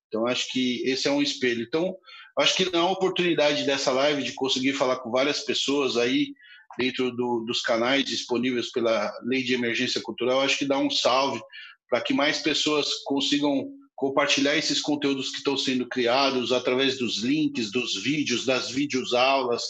Então, 0.08 0.28
acho 0.28 0.52
que 0.52 0.82
esse 0.86 1.08
é 1.08 1.12
um 1.12 1.22
espelho. 1.22 1.64
Então, 1.64 1.96
acho 2.38 2.56
que 2.56 2.72
na 2.72 2.88
oportunidade 2.90 3.64
dessa 3.66 3.92
live 3.92 4.24
de 4.24 4.34
conseguir 4.34 4.74
falar 4.74 4.98
com 4.98 5.12
várias 5.12 5.42
pessoas 5.42 5.98
aí 5.98 6.34
dentro 6.78 7.12
do, 7.12 7.44
dos 7.46 7.62
canais 7.62 8.06
disponíveis 8.06 8.72
pela 8.72 9.12
Lei 9.24 9.44
de 9.44 9.54
Emergência 9.54 10.02
Cultural, 10.02 10.42
acho 10.42 10.58
que 10.58 10.66
dá 10.66 10.78
um 10.78 10.90
salve 10.90 11.42
para 11.90 12.02
que 12.02 12.14
mais 12.14 12.40
pessoas 12.40 12.88
consigam 13.06 13.70
compartilhar 13.96 14.58
esses 14.58 14.82
conteúdos 14.82 15.30
que 15.30 15.38
estão 15.38 15.58
sendo 15.58 15.88
criados 15.88 16.52
através 16.52 16.98
dos 16.98 17.24
links, 17.24 17.72
dos 17.72 18.04
vídeos, 18.04 18.46
das 18.46 18.70
videoaulas, 18.70 19.64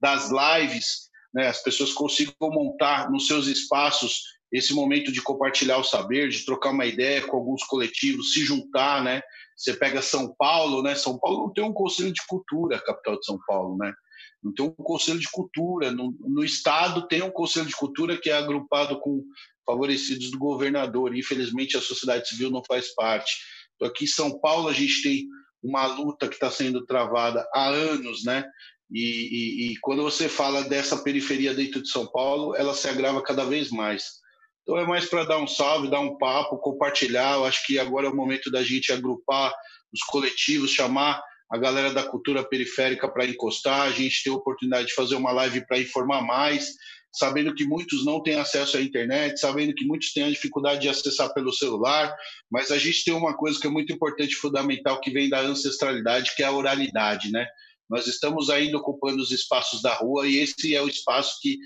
das 0.00 0.30
lives, 0.30 1.10
né? 1.34 1.48
as 1.48 1.62
pessoas 1.62 1.92
consigam 1.92 2.34
montar 2.40 3.10
nos 3.10 3.26
seus 3.26 3.46
espaços 3.46 4.22
esse 4.52 4.74
momento 4.74 5.10
de 5.10 5.22
compartilhar 5.22 5.78
o 5.78 5.84
saber, 5.84 6.28
de 6.28 6.44
trocar 6.44 6.70
uma 6.70 6.84
ideia 6.84 7.22
com 7.22 7.36
alguns 7.38 7.64
coletivos, 7.64 8.34
se 8.34 8.44
juntar, 8.44 9.02
né? 9.02 9.22
Você 9.56 9.72
pega 9.72 10.02
São 10.02 10.34
Paulo, 10.34 10.82
né? 10.82 10.94
São 10.94 11.18
Paulo 11.18 11.46
não 11.46 11.52
tem 11.52 11.64
um 11.64 11.72
conselho 11.72 12.12
de 12.12 12.20
cultura, 12.26 12.78
capital 12.78 13.18
de 13.18 13.24
São 13.24 13.38
Paulo, 13.46 13.78
né? 13.78 13.90
Não 14.42 14.52
tem 14.52 14.66
um 14.66 14.72
conselho 14.72 15.18
de 15.18 15.30
cultura. 15.30 15.90
No, 15.90 16.14
no 16.20 16.44
estado 16.44 17.08
tem 17.08 17.22
um 17.22 17.30
conselho 17.30 17.66
de 17.66 17.74
cultura 17.74 18.18
que 18.20 18.28
é 18.28 18.34
agrupado 18.34 19.00
com 19.00 19.24
favorecidos 19.64 20.30
do 20.30 20.38
governador. 20.38 21.16
Infelizmente 21.16 21.76
a 21.76 21.80
sociedade 21.80 22.28
civil 22.28 22.50
não 22.50 22.62
faz 22.64 22.94
parte. 22.94 23.32
Então 23.74 23.88
aqui 23.88 24.04
em 24.04 24.08
São 24.08 24.38
Paulo 24.40 24.68
a 24.68 24.72
gente 24.72 25.02
tem 25.02 25.26
uma 25.62 25.86
luta 25.86 26.28
que 26.28 26.34
está 26.34 26.50
sendo 26.50 26.84
travada 26.84 27.46
há 27.54 27.68
anos, 27.68 28.24
né? 28.24 28.44
E, 28.90 29.00
e, 29.00 29.72
e, 29.72 29.76
quando 29.80 30.02
você 30.02 30.28
fala 30.28 30.64
dessa 30.64 31.02
periferia 31.02 31.54
dentro 31.54 31.80
de 31.80 31.88
São 31.88 32.06
Paulo, 32.06 32.54
ela 32.54 32.74
se 32.74 32.86
agrava 32.88 33.22
cada 33.22 33.44
vez 33.44 33.70
mais. 33.70 34.04
Então 34.62 34.76
é 34.76 34.86
mais 34.86 35.06
para 35.08 35.24
dar 35.24 35.38
um 35.38 35.46
salve, 35.46 35.90
dar 35.90 36.00
um 36.00 36.18
papo, 36.18 36.58
compartilhar. 36.58 37.36
Eu 37.36 37.44
acho 37.46 37.66
que 37.66 37.78
agora 37.78 38.06
é 38.06 38.10
o 38.10 38.16
momento 38.16 38.50
da 38.50 38.62
gente 38.62 38.92
agrupar 38.92 39.52
os 39.92 40.00
coletivos, 40.02 40.70
chamar 40.70 41.22
a 41.50 41.58
galera 41.58 41.92
da 41.92 42.02
cultura 42.02 42.42
periférica 42.42 43.08
para 43.08 43.26
encostar, 43.26 43.82
a 43.82 43.90
gente 43.90 44.22
ter 44.22 44.30
a 44.30 44.34
oportunidade 44.34 44.88
de 44.88 44.94
fazer 44.94 45.16
uma 45.16 45.32
live 45.32 45.66
para 45.66 45.78
informar 45.78 46.22
mais, 46.22 46.72
sabendo 47.12 47.54
que 47.54 47.64
muitos 47.64 48.04
não 48.04 48.22
têm 48.22 48.36
acesso 48.36 48.76
à 48.76 48.80
internet, 48.80 49.38
sabendo 49.38 49.74
que 49.74 49.84
muitos 49.84 50.12
têm 50.12 50.24
a 50.24 50.30
dificuldade 50.30 50.80
de 50.80 50.88
acessar 50.88 51.32
pelo 51.34 51.52
celular, 51.52 52.14
mas 52.50 52.70
a 52.70 52.78
gente 52.78 53.04
tem 53.04 53.12
uma 53.12 53.36
coisa 53.36 53.60
que 53.60 53.66
é 53.66 53.70
muito 53.70 53.92
importante, 53.92 54.34
fundamental, 54.34 55.00
que 55.00 55.10
vem 55.10 55.28
da 55.28 55.40
ancestralidade, 55.40 56.34
que 56.34 56.42
é 56.42 56.46
a 56.46 56.52
oralidade, 56.52 57.30
né? 57.30 57.46
Nós 57.88 58.06
estamos 58.06 58.48
ainda 58.48 58.78
ocupando 58.78 59.20
os 59.20 59.30
espaços 59.30 59.82
da 59.82 59.92
rua 59.94 60.26
e 60.26 60.36
esse 60.36 60.74
é 60.74 60.80
o 60.80 60.88
espaço 60.88 61.38
que 61.42 61.58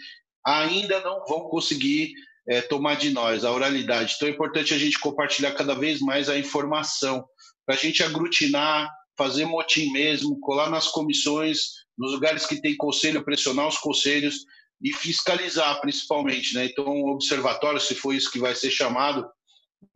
ainda 0.45 1.01
não 1.01 1.25
vão 1.25 1.49
conseguir 1.49 2.13
é, 2.49 2.61
tomar 2.61 2.97
de 2.97 3.11
nós, 3.11 3.45
a 3.45 3.53
oralidade. 3.53 4.15
Então 4.17 4.29
é 4.29 4.33
importante 4.33 4.75
a 4.75 4.79
gente 4.79 4.99
compartilhar 4.99 5.53
cada 5.53 5.75
vez 5.75 6.01
mais 6.01 6.29
a 6.29 6.37
informação, 6.37 7.25
para 7.65 7.77
a 7.77 7.79
gente 7.79 8.03
aglutinar, 8.03 8.91
fazer 9.17 9.45
motim 9.45 9.93
mesmo, 9.93 10.39
colar 10.41 10.71
nas 10.71 10.89
comissões, 10.89 11.87
nos 11.97 12.13
lugares 12.13 12.47
que 12.47 12.61
tem 12.61 12.77
conselho, 12.77 13.25
pressionar 13.25 13.67
os 13.69 13.79
conselhos 13.79 14.45
e 14.83 14.93
fiscalizar, 14.93 15.81
principalmente. 15.81 16.55
Né? 16.55 16.67
Então, 16.67 16.87
o 16.87 17.11
observatório, 17.11 17.81
se 17.81 17.95
for 17.95 18.15
isso 18.15 18.31
que 18.31 18.39
vai 18.39 18.55
ser 18.55 18.71
chamado, 18.71 19.27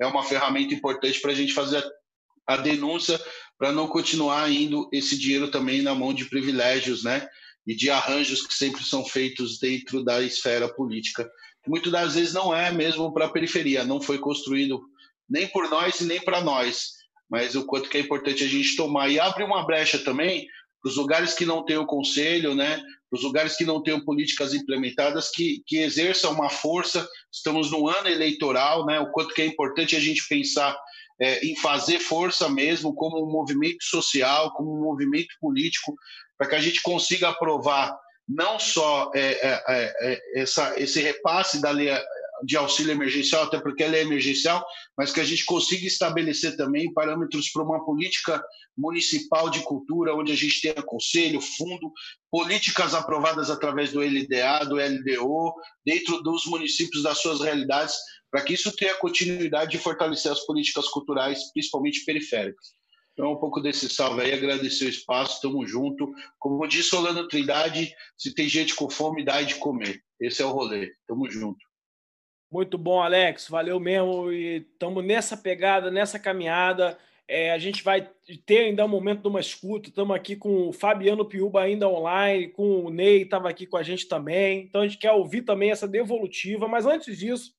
é 0.00 0.06
uma 0.06 0.22
ferramenta 0.22 0.74
importante 0.74 1.20
para 1.20 1.32
a 1.32 1.34
gente 1.34 1.52
fazer 1.52 1.84
a 2.46 2.56
denúncia, 2.56 3.20
para 3.58 3.72
não 3.72 3.86
continuar 3.86 4.50
indo 4.50 4.88
esse 4.92 5.18
dinheiro 5.18 5.50
também 5.50 5.82
na 5.82 5.94
mão 5.94 6.12
de 6.12 6.24
privilégios, 6.24 7.04
né? 7.04 7.28
E 7.66 7.74
de 7.76 7.90
arranjos 7.90 8.46
que 8.46 8.54
sempre 8.54 8.82
são 8.82 9.04
feitos 9.04 9.58
dentro 9.58 10.02
da 10.02 10.22
esfera 10.22 10.68
política 10.68 11.30
muitas 11.66 11.92
das 11.92 12.14
vezes 12.14 12.32
não 12.32 12.54
é 12.54 12.70
mesmo 12.70 13.12
para 13.12 13.26
a 13.26 13.30
periferia, 13.30 13.84
não 13.84 14.00
foi 14.00 14.18
construído 14.18 14.82
nem 15.28 15.46
por 15.48 15.68
nós 15.68 16.00
e 16.00 16.04
nem 16.04 16.20
para 16.20 16.40
nós, 16.40 16.92
mas 17.28 17.54
o 17.54 17.64
quanto 17.64 17.88
que 17.88 17.98
é 17.98 18.00
importante 18.00 18.42
a 18.42 18.48
gente 18.48 18.76
tomar 18.76 19.08
e 19.08 19.20
abre 19.20 19.44
uma 19.44 19.64
brecha 19.64 19.98
também 19.98 20.46
para 20.82 20.90
os 20.90 20.96
lugares 20.96 21.34
que 21.34 21.44
não 21.44 21.64
têm 21.64 21.76
o 21.76 21.86
conselho, 21.86 22.54
né, 22.54 22.76
para 22.76 23.16
os 23.16 23.22
lugares 23.22 23.56
que 23.56 23.64
não 23.64 23.82
tenham 23.82 24.04
políticas 24.04 24.54
implementadas, 24.54 25.30
que, 25.30 25.62
que 25.66 25.78
exerçam 25.78 26.32
uma 26.32 26.48
força. 26.48 27.06
Estamos 27.32 27.70
no 27.70 27.88
ano 27.88 28.08
eleitoral, 28.08 28.86
né, 28.86 29.00
o 29.00 29.10
quanto 29.10 29.34
que 29.34 29.42
é 29.42 29.46
importante 29.46 29.96
a 29.96 30.00
gente 30.00 30.26
pensar 30.28 30.76
é, 31.20 31.44
em 31.44 31.54
fazer 31.56 31.98
força 31.98 32.48
mesmo 32.48 32.94
como 32.94 33.22
um 33.22 33.30
movimento 33.30 33.84
social, 33.84 34.52
como 34.54 34.74
um 34.74 34.80
movimento 34.80 35.34
político, 35.40 35.94
para 36.38 36.48
que 36.48 36.54
a 36.54 36.60
gente 36.60 36.80
consiga 36.80 37.28
aprovar 37.28 37.94
não 38.26 38.58
só 38.58 39.10
é, 39.14 39.20
é, 39.20 39.64
é, 39.68 39.94
é, 40.00 40.40
essa, 40.40 40.80
esse 40.80 41.00
repasse 41.00 41.60
da 41.60 41.70
lei 41.70 41.90
de 42.44 42.56
auxílio 42.56 42.92
emergencial, 42.92 43.44
até 43.44 43.60
porque 43.60 43.82
ela 43.82 43.96
é 43.96 44.02
emergencial, 44.02 44.64
mas 44.96 45.12
que 45.12 45.20
a 45.20 45.24
gente 45.24 45.44
consiga 45.44 45.86
estabelecer 45.86 46.56
também 46.56 46.92
parâmetros 46.92 47.50
para 47.50 47.62
uma 47.62 47.84
política 47.84 48.42
municipal 48.76 49.50
de 49.50 49.60
cultura, 49.60 50.14
onde 50.14 50.32
a 50.32 50.36
gente 50.36 50.60
tenha 50.60 50.82
conselho, 50.82 51.40
fundo, 51.40 51.92
políticas 52.30 52.94
aprovadas 52.94 53.50
através 53.50 53.92
do 53.92 54.00
LDA, 54.00 54.64
do 54.64 54.76
LDO, 54.76 55.54
dentro 55.84 56.22
dos 56.22 56.44
municípios, 56.46 57.02
das 57.02 57.18
suas 57.18 57.40
realidades, 57.40 57.94
para 58.30 58.42
que 58.42 58.54
isso 58.54 58.74
tenha 58.74 58.94
continuidade 58.94 59.76
e 59.76 59.80
fortalecer 59.80 60.30
as 60.30 60.40
políticas 60.46 60.88
culturais, 60.88 61.52
principalmente 61.52 62.04
periféricas. 62.04 62.74
Então, 63.12 63.32
um 63.32 63.36
pouco 63.36 63.60
desse 63.60 63.88
salve 63.90 64.22
aí, 64.22 64.32
agradecer 64.32 64.86
o 64.86 64.88
espaço, 64.88 65.34
estamos 65.34 65.70
junto. 65.70 66.10
Como 66.38 66.66
disse 66.66 66.88
Solano 66.88 67.28
Trindade, 67.28 67.92
se 68.16 68.34
tem 68.34 68.48
gente 68.48 68.74
com 68.74 68.88
fome, 68.88 69.24
dá 69.24 69.42
de 69.42 69.56
comer. 69.56 70.00
Esse 70.18 70.42
é 70.42 70.46
o 70.46 70.50
rolê, 70.50 70.86
estamos 71.00 71.32
junto. 71.32 71.69
Muito 72.50 72.76
bom, 72.76 73.00
Alex, 73.00 73.48
valeu 73.48 73.78
mesmo. 73.78 74.32
E 74.32 74.56
estamos 74.72 75.04
nessa 75.04 75.36
pegada, 75.36 75.88
nessa 75.88 76.18
caminhada. 76.18 76.98
É, 77.28 77.52
a 77.52 77.58
gente 77.58 77.84
vai 77.84 78.10
ter 78.44 78.58
ainda 78.58 78.84
um 78.84 78.88
momento 78.88 79.22
de 79.22 79.28
uma 79.28 79.38
escuta. 79.38 79.88
Estamos 79.88 80.16
aqui 80.16 80.34
com 80.34 80.68
o 80.68 80.72
Fabiano 80.72 81.24
Piuba 81.24 81.62
ainda 81.62 81.88
online, 81.88 82.48
com 82.48 82.86
o 82.86 82.90
Ney 82.90 83.22
estava 83.22 83.48
aqui 83.48 83.66
com 83.66 83.76
a 83.76 83.84
gente 83.84 84.08
também. 84.08 84.62
Então 84.62 84.80
a 84.80 84.84
gente 84.88 84.98
quer 84.98 85.12
ouvir 85.12 85.42
também 85.42 85.70
essa 85.70 85.86
devolutiva. 85.86 86.66
Mas 86.66 86.86
antes 86.86 87.16
disso, 87.16 87.54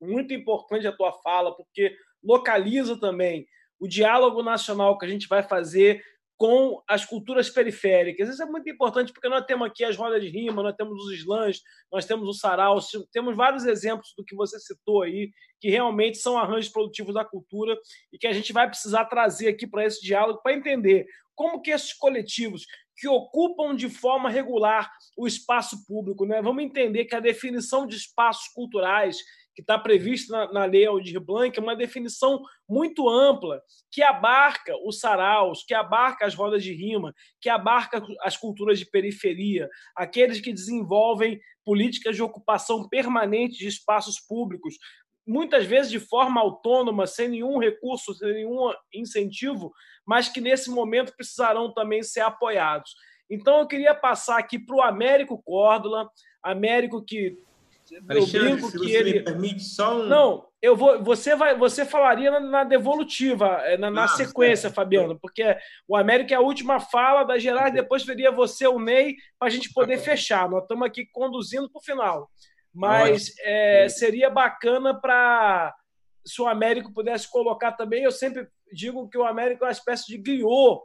muito 0.00 0.32
importante 0.32 0.86
a 0.86 0.92
tua 0.92 1.12
fala, 1.12 1.52
porque 1.56 1.96
localiza 2.22 2.96
também 2.96 3.44
o 3.80 3.88
diálogo 3.88 4.40
nacional 4.40 4.96
que 4.98 5.04
a 5.04 5.08
gente 5.08 5.26
vai 5.26 5.42
fazer 5.42 6.00
com 6.40 6.82
as 6.88 7.04
culturas 7.04 7.50
periféricas. 7.50 8.26
Isso 8.26 8.42
é 8.42 8.46
muito 8.46 8.66
importante 8.70 9.12
porque 9.12 9.28
nós 9.28 9.44
temos 9.44 9.68
aqui 9.68 9.84
as 9.84 9.94
rodas 9.94 10.22
de 10.22 10.30
rima, 10.30 10.62
nós 10.62 10.74
temos 10.74 10.98
os 11.04 11.12
slams, 11.18 11.60
nós 11.92 12.06
temos 12.06 12.26
o 12.26 12.32
sarau, 12.32 12.78
temos 13.12 13.36
vários 13.36 13.66
exemplos 13.66 14.14
do 14.16 14.24
que 14.24 14.34
você 14.34 14.58
citou 14.58 15.02
aí, 15.02 15.30
que 15.60 15.68
realmente 15.68 16.16
são 16.16 16.38
arranjos 16.38 16.70
produtivos 16.70 17.12
da 17.12 17.26
cultura 17.26 17.76
e 18.10 18.16
que 18.16 18.26
a 18.26 18.32
gente 18.32 18.54
vai 18.54 18.66
precisar 18.66 19.04
trazer 19.04 19.48
aqui 19.48 19.66
para 19.66 19.84
esse 19.84 20.00
diálogo 20.00 20.40
para 20.42 20.54
entender 20.54 21.04
como 21.34 21.60
que 21.60 21.70
esses 21.70 21.92
coletivos 21.92 22.64
que 22.96 23.06
ocupam 23.06 23.76
de 23.76 23.90
forma 23.90 24.30
regular 24.30 24.90
o 25.18 25.26
espaço 25.26 25.86
público, 25.86 26.24
né? 26.24 26.40
Vamos 26.40 26.64
entender 26.64 27.04
que 27.04 27.14
a 27.14 27.20
definição 27.20 27.86
de 27.86 27.96
espaços 27.96 28.48
culturais 28.54 29.18
que 29.60 29.62
está 29.62 29.78
prevista 29.78 30.32
na, 30.32 30.52
na 30.52 30.64
Lei 30.64 30.86
Aldir 30.86 31.20
Blanc, 31.20 31.56
é 31.56 31.62
uma 31.62 31.76
definição 31.76 32.42
muito 32.68 33.08
ampla, 33.08 33.60
que 33.90 34.02
abarca 34.02 34.74
os 34.86 34.98
saraus, 34.98 35.62
que 35.64 35.74
abarca 35.74 36.24
as 36.24 36.34
rodas 36.34 36.64
de 36.64 36.72
rima, 36.72 37.14
que 37.40 37.48
abarca 37.48 38.02
as 38.22 38.36
culturas 38.36 38.78
de 38.78 38.86
periferia, 38.86 39.68
aqueles 39.94 40.40
que 40.40 40.52
desenvolvem 40.52 41.38
políticas 41.64 42.16
de 42.16 42.22
ocupação 42.22 42.88
permanente 42.88 43.58
de 43.58 43.66
espaços 43.66 44.18
públicos, 44.18 44.76
muitas 45.26 45.66
vezes 45.66 45.90
de 45.90 46.00
forma 46.00 46.40
autônoma, 46.40 47.06
sem 47.06 47.28
nenhum 47.28 47.58
recurso, 47.58 48.14
sem 48.14 48.32
nenhum 48.32 48.72
incentivo, 48.94 49.72
mas 50.06 50.28
que 50.28 50.40
nesse 50.40 50.70
momento 50.70 51.14
precisarão 51.14 51.72
também 51.72 52.02
ser 52.02 52.20
apoiados. 52.20 52.94
Então 53.28 53.58
eu 53.58 53.66
queria 53.66 53.94
passar 53.94 54.38
aqui 54.38 54.58
para 54.58 54.74
o 54.74 54.82
Américo 54.82 55.40
Córdola, 55.42 56.08
Américo 56.42 57.04
que 57.04 57.36
Alexandre, 58.08 58.62
se 58.62 58.78
que 58.78 58.92
ele 58.92 59.12
me 59.14 59.20
permite 59.24 59.62
só 59.62 60.00
um. 60.00 60.06
Não, 60.06 60.46
eu 60.62 60.76
vou. 60.76 61.02
Você 61.02 61.34
vai. 61.34 61.56
Você 61.56 61.84
falaria 61.84 62.30
na, 62.30 62.40
na 62.40 62.64
devolutiva, 62.64 63.60
eh, 63.64 63.76
na, 63.76 63.90
na 63.90 64.04
ah, 64.04 64.08
sequência, 64.08 64.68
é. 64.68 64.70
Fabiano, 64.70 65.18
porque 65.18 65.56
o 65.88 65.96
América 65.96 66.34
é 66.34 66.36
a 66.36 66.40
última 66.40 66.80
fala 66.80 67.24
da 67.24 67.38
Gerard, 67.38 67.74
depois 67.74 68.04
veria 68.04 68.30
você, 68.30 68.66
o 68.66 68.78
Ney, 68.78 69.16
para 69.38 69.48
a 69.48 69.50
gente 69.50 69.72
poder 69.72 69.98
fechar. 69.98 70.48
Nós 70.48 70.62
estamos 70.62 70.86
aqui 70.86 71.06
conduzindo 71.12 71.70
para 71.70 71.78
o 71.78 71.84
final. 71.84 72.30
Mas 72.72 73.34
é, 73.40 73.88
seria 73.88 74.30
bacana 74.30 74.98
para 74.98 75.74
se 76.24 76.40
o 76.40 76.46
Américo 76.46 76.92
pudesse 76.92 77.30
colocar 77.30 77.72
também. 77.72 78.04
Eu 78.04 78.12
sempre 78.12 78.46
digo 78.72 79.08
que 79.08 79.18
o 79.18 79.24
Américo 79.24 79.64
é 79.64 79.68
uma 79.68 79.72
espécie 79.72 80.06
de 80.06 80.18
griot 80.18 80.80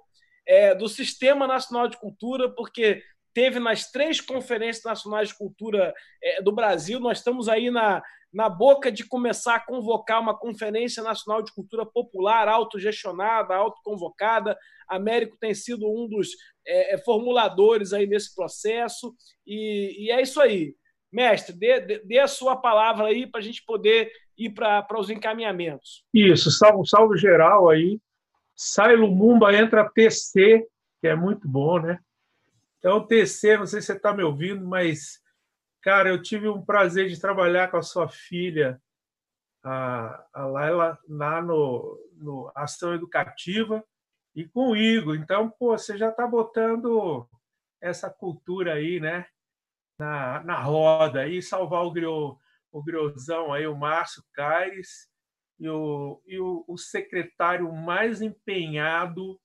é, 0.48 0.76
do 0.76 0.88
Sistema 0.88 1.48
Nacional 1.48 1.88
de 1.88 1.98
Cultura, 1.98 2.50
porque 2.50 3.04
teve 3.36 3.60
nas 3.60 3.92
três 3.92 4.22
conferências 4.22 4.86
nacionais 4.86 5.28
de 5.28 5.38
cultura 5.38 5.94
é, 6.24 6.42
do 6.42 6.54
Brasil. 6.54 7.02
Nós 7.02 7.18
estamos 7.18 7.50
aí 7.50 7.70
na, 7.70 8.02
na 8.34 8.48
boca 8.48 8.90
de 8.90 9.06
começar 9.06 9.56
a 9.56 9.60
convocar 9.60 10.22
uma 10.22 10.40
Conferência 10.40 11.04
Nacional 11.04 11.44
de 11.44 11.54
Cultura 11.54 11.86
Popular, 11.86 12.48
autogestionada, 12.48 13.54
autoconvocada. 13.54 14.58
Américo 14.88 15.38
tem 15.38 15.54
sido 15.54 15.86
um 15.86 16.08
dos 16.08 16.30
é, 16.66 16.96
é 16.96 16.98
formuladores 16.98 17.92
aí 17.92 18.08
nesse 18.08 18.34
processo. 18.34 19.14
E, 19.46 20.06
e, 20.06 20.12
é 20.12 20.22
isso 20.22 20.40
aí. 20.40 20.74
Mestre, 21.12 21.54
dê, 21.54 22.00
dê 22.00 22.20
a 22.20 22.28
sua 22.28 22.56
palavra 22.56 23.08
aí 23.08 23.28
para 23.28 23.42
a 23.42 23.44
gente 23.44 23.64
poder 23.66 24.10
ir 24.38 24.52
para 24.52 24.98
os 24.98 25.10
encaminhamentos. 25.10 26.06
Isso, 26.14 26.50
salve, 26.52 26.88
salve 26.88 27.18
geral 27.18 27.70
aí. 27.70 28.00
Sai 28.56 28.96
Lumumba, 28.96 29.54
entra 29.54 29.90
PC, 29.90 30.66
que 31.02 31.08
é 31.08 31.16
muito 31.16 31.48
bom, 31.50 31.80
né? 31.80 32.00
Então, 32.86 33.04
TC, 33.04 33.58
não 33.58 33.66
sei 33.66 33.82
se 33.82 33.88
você 33.88 33.94
está 33.94 34.14
me 34.14 34.22
ouvindo, 34.22 34.64
mas, 34.64 35.20
cara, 35.82 36.08
eu 36.08 36.22
tive 36.22 36.48
um 36.48 36.64
prazer 36.64 37.10
de 37.10 37.20
trabalhar 37.20 37.72
com 37.72 37.78
a 37.78 37.82
sua 37.82 38.08
filha, 38.08 38.80
a, 39.64 40.24
a 40.32 40.46
Laila, 40.46 41.00
lá 41.10 41.42
no, 41.42 42.00
no 42.14 42.52
Ação 42.54 42.94
Educativa, 42.94 43.84
e 44.36 44.48
com 44.48 44.70
o 44.70 44.76
Igor. 44.76 45.16
Então, 45.16 45.50
pô, 45.50 45.76
você 45.76 45.98
já 45.98 46.10
está 46.10 46.28
botando 46.28 47.28
essa 47.82 48.08
cultura 48.08 48.76
aí, 48.76 49.00
né, 49.00 49.26
na, 49.98 50.44
na 50.44 50.62
roda, 50.62 51.28
e 51.28 51.42
salvar 51.42 51.84
o 51.86 51.92
griot, 51.92 52.38
o 52.72 52.84
Griozão 52.84 53.52
aí, 53.52 53.66
o 53.66 53.76
Márcio 53.76 54.24
Caires, 54.32 55.10
e 55.60 55.68
o, 55.68 56.22
e 56.28 56.40
o, 56.40 56.64
o 56.68 56.78
secretário 56.78 57.74
mais 57.74 58.22
empenhado 58.22 59.42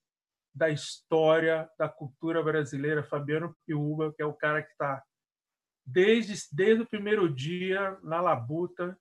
da 0.55 0.69
história 0.69 1.69
da 1.79 1.89
cultura 1.89 2.43
brasileira, 2.43 3.03
Fabiano 3.03 3.57
Piuba, 3.65 4.12
que 4.12 4.23
é 4.23 4.27
o 4.27 4.35
cara 4.35 4.62
que 4.62 4.70
está 4.73 5.03
desde, 5.87 6.35
desde 6.53 6.83
o 6.83 6.89
primeiro 6.89 7.33
dia 7.33 7.99
na 8.03 8.20
Labuta 8.20 8.99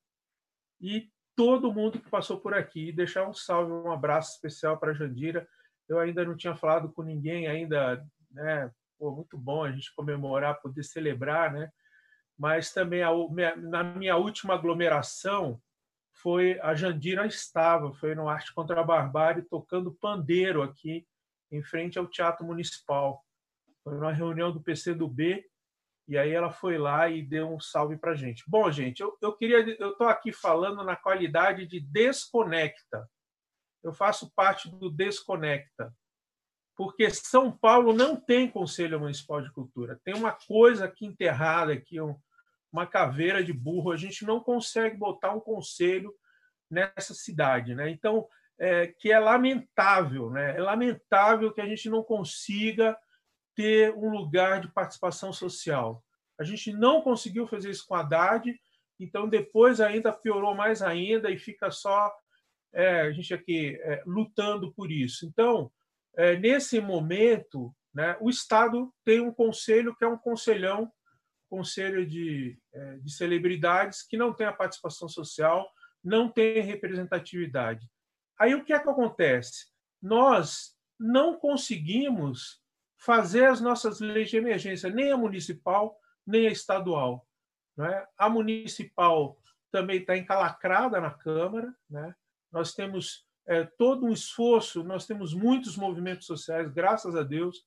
e 0.80 1.10
todo 1.36 1.74
mundo 1.74 2.00
que 2.00 2.10
passou 2.10 2.40
por 2.40 2.54
aqui. 2.54 2.92
Deixar 2.92 3.28
um 3.28 3.34
salve, 3.34 3.72
um 3.72 3.92
abraço 3.92 4.34
especial 4.34 4.78
para 4.78 4.92
a 4.92 4.94
Jandira. 4.94 5.48
Eu 5.88 6.00
ainda 6.00 6.24
não 6.24 6.36
tinha 6.36 6.56
falado 6.56 6.92
com 6.92 7.02
ninguém 7.02 7.48
ainda, 7.48 8.06
né? 8.32 8.72
Pô, 8.98 9.12
muito 9.12 9.38
bom 9.38 9.64
a 9.64 9.72
gente 9.72 9.94
comemorar, 9.96 10.62
poder 10.62 10.84
celebrar, 10.84 11.52
né? 11.52 11.72
Mas 12.38 12.72
também 12.72 13.04
a, 13.04 13.10
na 13.58 13.84
minha 13.84 14.16
última 14.16 14.54
aglomeração 14.54 15.62
foi 16.14 16.60
a 16.62 16.76
Jandira 16.76 17.26
estava, 17.26 17.94
foi 17.94 18.14
no 18.14 18.28
Arte 18.28 18.54
contra 18.54 18.80
a 18.80 18.84
Barbárie 18.84 19.42
tocando 19.44 19.94
pandeiro 19.94 20.62
aqui 20.62 21.08
em 21.52 21.64
frente 21.64 21.98
ao 21.98 22.08
Teatro 22.08 22.46
Municipal. 22.46 23.24
Foi 23.84 23.98
uma 23.98 24.14
reunião 24.14 24.52
do 24.52 24.62
PCdoB 24.62 25.44
e 26.10 26.18
aí 26.18 26.32
ela 26.32 26.52
foi 26.52 26.78
lá 26.80 27.08
e 27.08 27.22
deu 27.22 27.54
um 27.54 27.60
salve 27.60 27.96
para 27.96 28.16
gente. 28.16 28.44
Bom, 28.48 28.72
gente, 28.72 29.00
eu, 29.00 29.16
eu 29.22 29.32
queria, 29.38 29.60
eu 29.80 29.92
estou 29.92 30.08
aqui 30.08 30.32
falando 30.32 30.84
na 30.84 30.96
qualidade 30.96 31.68
de 31.68 31.80
desconecta. 31.80 33.08
Eu 33.84 33.94
faço 33.94 34.34
parte 34.34 34.68
do 34.70 34.90
desconecta, 34.90 35.94
porque 36.76 37.12
São 37.12 37.56
Paulo 37.56 37.94
não 37.94 38.16
tem 38.16 38.50
Conselho 38.50 39.00
Municipal 39.00 39.40
de 39.42 39.52
Cultura. 39.52 40.02
Tem 40.04 40.16
uma 40.16 40.32
coisa 40.32 40.86
aqui 40.86 41.06
enterrada 41.06 41.74
aqui, 41.74 42.02
um, 42.02 42.20
uma 42.72 42.88
caveira 42.88 43.44
de 43.44 43.54
burro. 43.54 43.92
A 43.92 43.98
gente 43.98 44.26
não 44.26 44.40
consegue 44.40 44.98
botar 44.98 45.32
um 45.32 45.40
conselho 45.40 46.12
nessa 46.72 47.14
cidade, 47.14 47.76
né? 47.76 47.88
Então, 47.88 48.28
é, 48.60 48.88
que 48.88 49.12
é 49.12 49.20
lamentável, 49.20 50.30
né? 50.30 50.56
É 50.58 50.60
lamentável 50.60 51.54
que 51.54 51.62
a 51.62 51.66
gente 51.66 51.90
não 51.90 52.04
consiga 52.04 52.98
ter 53.56 53.94
um 53.96 54.10
lugar 54.10 54.60
de 54.60 54.72
participação 54.72 55.32
social. 55.32 56.04
A 56.38 56.44
gente 56.44 56.72
não 56.74 57.02
conseguiu 57.02 57.48
fazer 57.48 57.70
isso 57.70 57.86
com 57.88 57.96
a 57.96 58.02
Haddad, 58.02 58.54
então 59.00 59.28
depois 59.28 59.80
ainda 59.80 60.12
piorou 60.12 60.54
mais 60.54 60.82
ainda 60.82 61.32
e 61.32 61.38
fica 61.38 61.72
só 61.72 62.14
é, 62.74 63.02
a 63.02 63.12
gente 63.12 63.34
aqui 63.34 63.80
é, 63.82 64.04
lutando 64.06 64.74
por 64.74 64.92
isso. 64.92 65.26
Então, 65.26 65.72
é, 66.16 66.38
nesse 66.38 66.80
momento, 66.80 67.74
né, 67.94 68.18
o 68.20 68.30
Estado 68.30 68.94
tem 69.04 69.20
um 69.20 69.34
conselho 69.34 69.96
que 69.96 70.04
é 70.04 70.08
um 70.08 70.18
conselhão, 70.18 70.92
conselho 71.50 72.06
de, 72.06 72.60
é, 72.74 72.98
de 72.98 73.12
celebridades 73.12 74.04
que 74.04 74.18
não 74.18 74.34
tem 74.34 74.46
a 74.46 74.54
participação 74.54 75.10
social, 75.10 75.68
não 76.04 76.30
tem 76.30 76.62
representatividade. 76.62 77.90
Aí 78.40 78.56
o 78.56 78.64
que 78.64 78.74
é 78.74 78.80
que 78.80 78.90
acontece? 78.90 79.68
Nós 80.02 80.76
não 81.00 81.38
conseguimos 81.38 82.62
fazer 82.98 83.46
as 83.46 83.62
nossas 83.62 84.00
leis 84.00 84.30
de 84.30 84.38
emergência, 84.38 84.90
nem 84.90 85.12
a 85.12 85.18
municipal, 85.18 85.98
nem 86.26 86.48
a 86.48 86.52
estadual. 86.52 87.26
Né? 87.78 88.06
A 88.18 88.30
municipal 88.30 89.38
também 89.72 90.00
está 90.00 90.18
encalacrada 90.18 91.00
na 91.00 91.12
Câmara. 91.12 91.74
Né? 91.90 92.14
Nós 92.52 92.74
temos 92.74 93.26
é, 93.48 93.64
todo 93.64 94.06
um 94.06 94.12
esforço, 94.12 94.84
nós 94.84 95.06
temos 95.06 95.34
muitos 95.34 95.78
movimentos 95.78 96.26
sociais, 96.26 96.70
graças 96.70 97.16
a 97.16 97.24
Deus. 97.24 97.66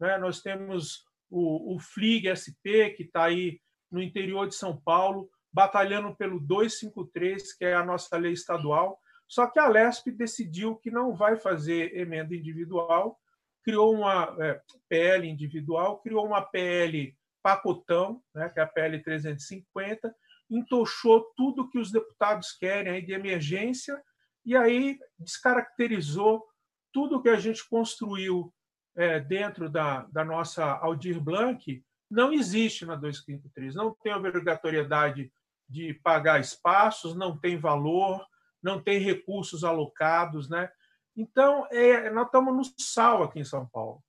Né? 0.00 0.18
Nós 0.18 0.40
temos 0.40 1.04
o, 1.30 1.76
o 1.76 1.78
FLIG 1.78 2.34
SP, 2.34 2.90
que 2.96 3.04
está 3.04 3.24
aí 3.24 3.60
no 3.90 4.02
interior 4.02 4.48
de 4.48 4.54
São 4.54 4.76
Paulo, 4.76 5.30
batalhando 5.52 6.14
pelo 6.16 6.40
253, 6.40 7.54
que 7.54 7.64
é 7.64 7.74
a 7.74 7.84
nossa 7.84 8.16
lei 8.16 8.32
estadual. 8.32 8.98
Só 9.32 9.46
que 9.46 9.58
a 9.58 9.66
LESP 9.66 10.10
decidiu 10.10 10.76
que 10.76 10.90
não 10.90 11.14
vai 11.14 11.36
fazer 11.36 11.96
emenda 11.96 12.34
individual 12.34 13.18
criou 13.62 13.94
uma 13.94 14.36
é, 14.40 14.60
PL 14.88 15.26
individual, 15.26 16.00
criou 16.00 16.26
uma 16.26 16.42
PL 16.42 17.16
pacotão, 17.42 18.22
né, 18.34 18.48
que 18.48 18.60
é 18.60 18.62
a 18.62 18.66
PL 18.66 19.02
350, 19.02 20.14
entochou 20.50 21.32
tudo 21.36 21.68
que 21.70 21.78
os 21.78 21.90
deputados 21.90 22.52
querem 22.52 22.92
aí 22.92 23.02
de 23.02 23.12
emergência 23.12 24.00
e 24.44 24.56
aí 24.56 24.98
descaracterizou 25.18 26.44
tudo 26.92 27.22
que 27.22 27.28
a 27.28 27.36
gente 27.36 27.66
construiu 27.68 28.52
é, 28.94 29.18
dentro 29.18 29.70
da, 29.70 30.02
da 30.12 30.24
nossa 30.24 30.64
Aldir 30.64 31.20
Blanc. 31.20 31.82
Não 32.10 32.32
existe 32.32 32.84
na 32.84 32.96
253, 32.96 33.74
não 33.74 33.94
tem 34.02 34.12
obrigatoriedade 34.12 35.32
de 35.66 35.94
pagar 35.94 36.38
espaços, 36.38 37.14
não 37.14 37.38
tem 37.38 37.56
valor, 37.56 38.26
não 38.62 38.82
tem 38.82 38.98
recursos 38.98 39.64
alocados, 39.64 40.48
né? 40.48 40.70
Então, 41.16 41.66
é, 41.70 42.10
nós 42.10 42.26
estamos 42.26 42.54
no 42.54 42.62
sal 42.78 43.22
aqui 43.22 43.40
em 43.40 43.44
São 43.44 43.66
Paulo. 43.66 44.02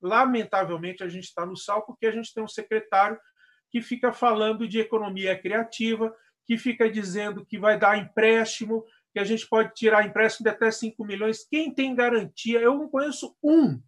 Lamentavelmente, 0.00 1.04
a 1.04 1.08
gente 1.08 1.24
está 1.24 1.44
no 1.44 1.56
sal 1.56 1.84
porque 1.84 2.06
a 2.06 2.12
gente 2.12 2.32
tem 2.32 2.42
um 2.42 2.48
secretário 2.48 3.18
que 3.70 3.82
fica 3.82 4.12
falando 4.12 4.66
de 4.66 4.80
economia 4.80 5.38
criativa, 5.38 6.14
que 6.46 6.56
fica 6.56 6.90
dizendo 6.90 7.44
que 7.44 7.58
vai 7.58 7.78
dar 7.78 7.98
empréstimo, 7.98 8.84
que 9.12 9.18
a 9.18 9.24
gente 9.24 9.46
pode 9.46 9.74
tirar 9.74 10.06
empréstimo 10.06 10.44
de 10.44 10.50
até 10.50 10.70
5 10.70 11.04
milhões. 11.04 11.46
Quem 11.46 11.72
tem 11.72 11.94
garantia? 11.94 12.60
Eu 12.60 12.74
não 12.74 12.88
conheço 12.88 13.36
um. 13.42 13.80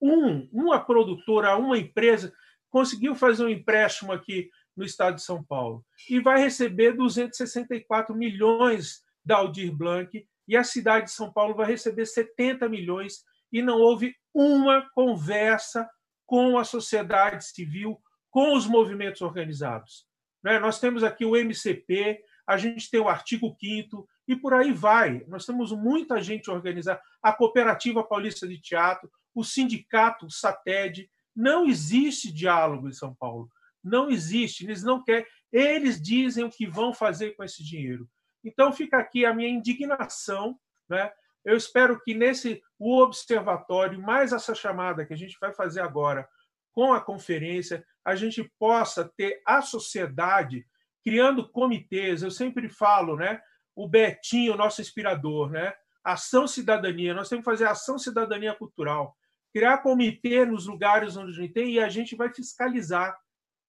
Um, 0.00 0.48
uma 0.52 0.84
produtora, 0.84 1.56
uma 1.56 1.78
empresa 1.78 2.32
conseguiu 2.68 3.14
fazer 3.14 3.44
um 3.44 3.48
empréstimo 3.48 4.12
aqui 4.12 4.50
no 4.76 4.84
estado 4.84 5.14
de 5.14 5.22
São 5.22 5.44
Paulo 5.44 5.84
e 6.10 6.18
vai 6.18 6.40
receber 6.40 6.92
264 6.92 8.14
milhões 8.16 9.03
da 9.24 9.36
Aldir 9.36 9.72
Blanc 9.72 10.26
e 10.46 10.56
a 10.56 10.64
cidade 10.64 11.06
de 11.06 11.12
São 11.12 11.32
Paulo 11.32 11.54
vai 11.54 11.66
receber 11.66 12.06
70 12.06 12.68
milhões 12.68 13.24
e 13.52 13.62
não 13.62 13.78
houve 13.78 14.14
uma 14.32 14.88
conversa 14.94 15.88
com 16.26 16.58
a 16.58 16.64
sociedade 16.64 17.44
civil, 17.44 18.00
com 18.30 18.56
os 18.56 18.66
movimentos 18.66 19.22
organizados. 19.22 20.06
Né? 20.42 20.58
Nós 20.58 20.78
temos 20.78 21.02
aqui 21.02 21.24
o 21.24 21.36
MCP, 21.36 22.20
a 22.46 22.56
gente 22.56 22.90
tem 22.90 23.00
o 23.00 23.08
artigo 23.08 23.56
5 23.58 24.06
e 24.28 24.36
por 24.36 24.52
aí 24.52 24.72
vai. 24.72 25.24
Nós 25.28 25.46
temos 25.46 25.72
muita 25.72 26.20
gente 26.20 26.50
organizada, 26.50 27.00
a 27.22 27.32
Cooperativa 27.32 28.02
Paulista 28.02 28.46
de 28.46 28.60
Teatro, 28.60 29.10
o 29.34 29.42
sindicato 29.42 30.30
SATED. 30.30 31.08
Não 31.34 31.66
existe 31.66 32.32
diálogo 32.32 32.88
em 32.88 32.92
São 32.92 33.14
Paulo. 33.14 33.50
Não 33.82 34.10
existe. 34.10 34.64
Eles 34.64 34.82
não 34.82 35.02
querem. 35.02 35.26
Eles 35.52 36.00
dizem 36.00 36.44
o 36.44 36.50
que 36.50 36.66
vão 36.66 36.92
fazer 36.92 37.32
com 37.32 37.44
esse 37.44 37.62
dinheiro. 37.62 38.08
Então 38.44 38.72
fica 38.72 38.98
aqui 38.98 39.24
a 39.24 39.32
minha 39.32 39.48
indignação, 39.48 40.58
né? 40.88 41.10
Eu 41.44 41.56
espero 41.56 42.00
que 42.00 42.14
nesse 42.14 42.62
o 42.78 43.00
observatório, 43.02 44.00
mais 44.00 44.32
essa 44.32 44.54
chamada 44.54 45.04
que 45.04 45.12
a 45.12 45.16
gente 45.16 45.36
vai 45.40 45.52
fazer 45.52 45.80
agora 45.80 46.28
com 46.72 46.92
a 46.92 47.00
conferência, 47.00 47.84
a 48.04 48.16
gente 48.16 48.50
possa 48.58 49.10
ter 49.16 49.40
a 49.46 49.62
sociedade 49.62 50.66
criando 51.04 51.48
comitês. 51.48 52.22
Eu 52.22 52.30
sempre 52.30 52.68
falo, 52.68 53.16
né? 53.16 53.40
O 53.76 53.86
Betinho, 53.88 54.56
nosso 54.56 54.80
inspirador, 54.80 55.50
né? 55.50 55.74
Ação 56.02 56.46
cidadania. 56.46 57.14
Nós 57.14 57.28
temos 57.28 57.44
que 57.44 57.50
fazer 57.50 57.66
ação 57.66 57.98
cidadania 57.98 58.54
cultural, 58.54 59.16
criar 59.52 59.78
comitê 59.78 60.44
nos 60.44 60.66
lugares 60.66 61.16
onde 61.16 61.30
a 61.30 61.34
gente 61.34 61.52
tem 61.52 61.72
e 61.72 61.80
a 61.80 61.88
gente 61.88 62.16
vai 62.16 62.32
fiscalizar, 62.32 63.16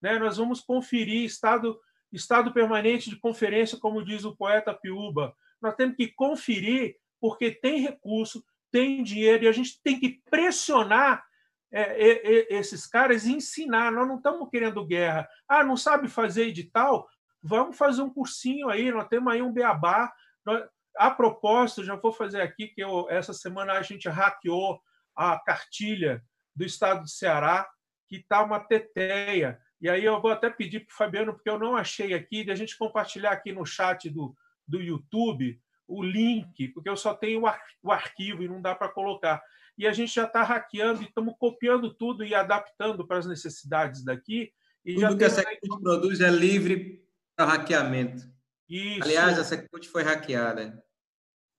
né? 0.01 0.17
Nós 0.17 0.37
vamos 0.37 0.61
conferir 0.61 1.25
estado 1.25 1.79
estado 2.15 2.53
permanente 2.53 3.09
de 3.09 3.17
conferência, 3.17 3.77
como 3.77 4.03
diz 4.03 4.23
o 4.23 4.35
poeta 4.35 4.73
Piuba. 4.73 5.35
Nós 5.61 5.75
temos 5.75 5.95
que 5.95 6.07
conferir, 6.07 6.95
porque 7.19 7.51
tem 7.51 7.79
recurso, 7.79 8.43
tem 8.71 9.03
dinheiro, 9.03 9.43
e 9.43 9.47
a 9.47 9.51
gente 9.51 9.81
tem 9.81 9.99
que 9.99 10.21
pressionar 10.29 11.23
é, 11.71 11.81
é, 11.81 12.53
esses 12.55 12.87
caras 12.87 13.25
e 13.25 13.33
ensinar. 13.33 13.91
Nós 13.91 14.07
não 14.07 14.17
estamos 14.17 14.49
querendo 14.49 14.85
guerra. 14.85 15.27
Ah, 15.47 15.63
não 15.63 15.75
sabe 15.75 16.07
fazer 16.07 16.47
edital? 16.47 17.07
Vamos 17.41 17.77
fazer 17.77 18.01
um 18.01 18.09
cursinho 18.09 18.69
aí, 18.69 18.91
nós 18.91 19.07
temos 19.07 19.31
aí 19.31 19.41
um 19.41 19.51
beabá. 19.51 20.11
A 20.97 21.11
propósito, 21.11 21.83
já 21.83 21.95
vou 21.95 22.11
fazer 22.11 22.41
aqui, 22.41 22.69
que 22.69 22.81
eu, 22.81 23.09
essa 23.09 23.33
semana 23.33 23.73
a 23.73 23.81
gente 23.81 24.07
hackeou 24.07 24.79
a 25.15 25.37
cartilha 25.39 26.23
do 26.55 26.63
estado 26.63 27.03
de 27.03 27.11
Ceará, 27.11 27.67
que 28.07 28.17
está 28.17 28.43
uma 28.43 28.59
teteia. 28.59 29.59
E 29.81 29.89
aí 29.89 30.03
eu 30.03 30.21
vou 30.21 30.31
até 30.31 30.49
pedir 30.49 30.81
para 30.81 30.93
o 30.93 30.97
Fabiano, 30.97 31.33
porque 31.33 31.49
eu 31.49 31.59
não 31.59 31.75
achei 31.75 32.13
aqui, 32.13 32.43
de 32.43 32.51
a 32.51 32.55
gente 32.55 32.77
compartilhar 32.77 33.31
aqui 33.31 33.51
no 33.51 33.65
chat 33.65 34.09
do, 34.09 34.35
do 34.67 34.81
YouTube 34.81 35.59
o 35.87 36.03
link, 36.03 36.69
porque 36.69 36.89
eu 36.89 36.97
só 36.97 37.13
tenho 37.13 37.41
o, 37.41 37.47
ar, 37.47 37.61
o 37.81 37.91
arquivo 37.91 38.43
e 38.43 38.47
não 38.47 38.61
dá 38.61 38.73
para 38.73 38.89
colocar. 38.89 39.41
E 39.77 39.85
a 39.85 39.93
gente 39.93 40.13
já 40.13 40.25
está 40.25 40.41
hackeando 40.41 41.01
e 41.01 41.05
estamos 41.05 41.35
copiando 41.37 41.93
tudo 41.93 42.23
e 42.23 42.33
adaptando 42.33 43.05
para 43.05 43.19
as 43.19 43.25
necessidades 43.25 44.03
daqui. 44.03 44.51
E 44.83 44.95
tudo 44.95 45.01
já 45.01 45.17
que 45.17 45.23
a 45.23 45.29
Secult 45.29 45.81
produz 45.81 46.21
é 46.21 46.29
livre 46.29 47.03
para 47.35 47.51
hackeamento. 47.51 48.23
Isso. 48.67 49.03
Aliás, 49.03 49.37
a 49.37 49.43
Secult 49.43 49.87
foi 49.87 50.03
hackeada. 50.03 50.81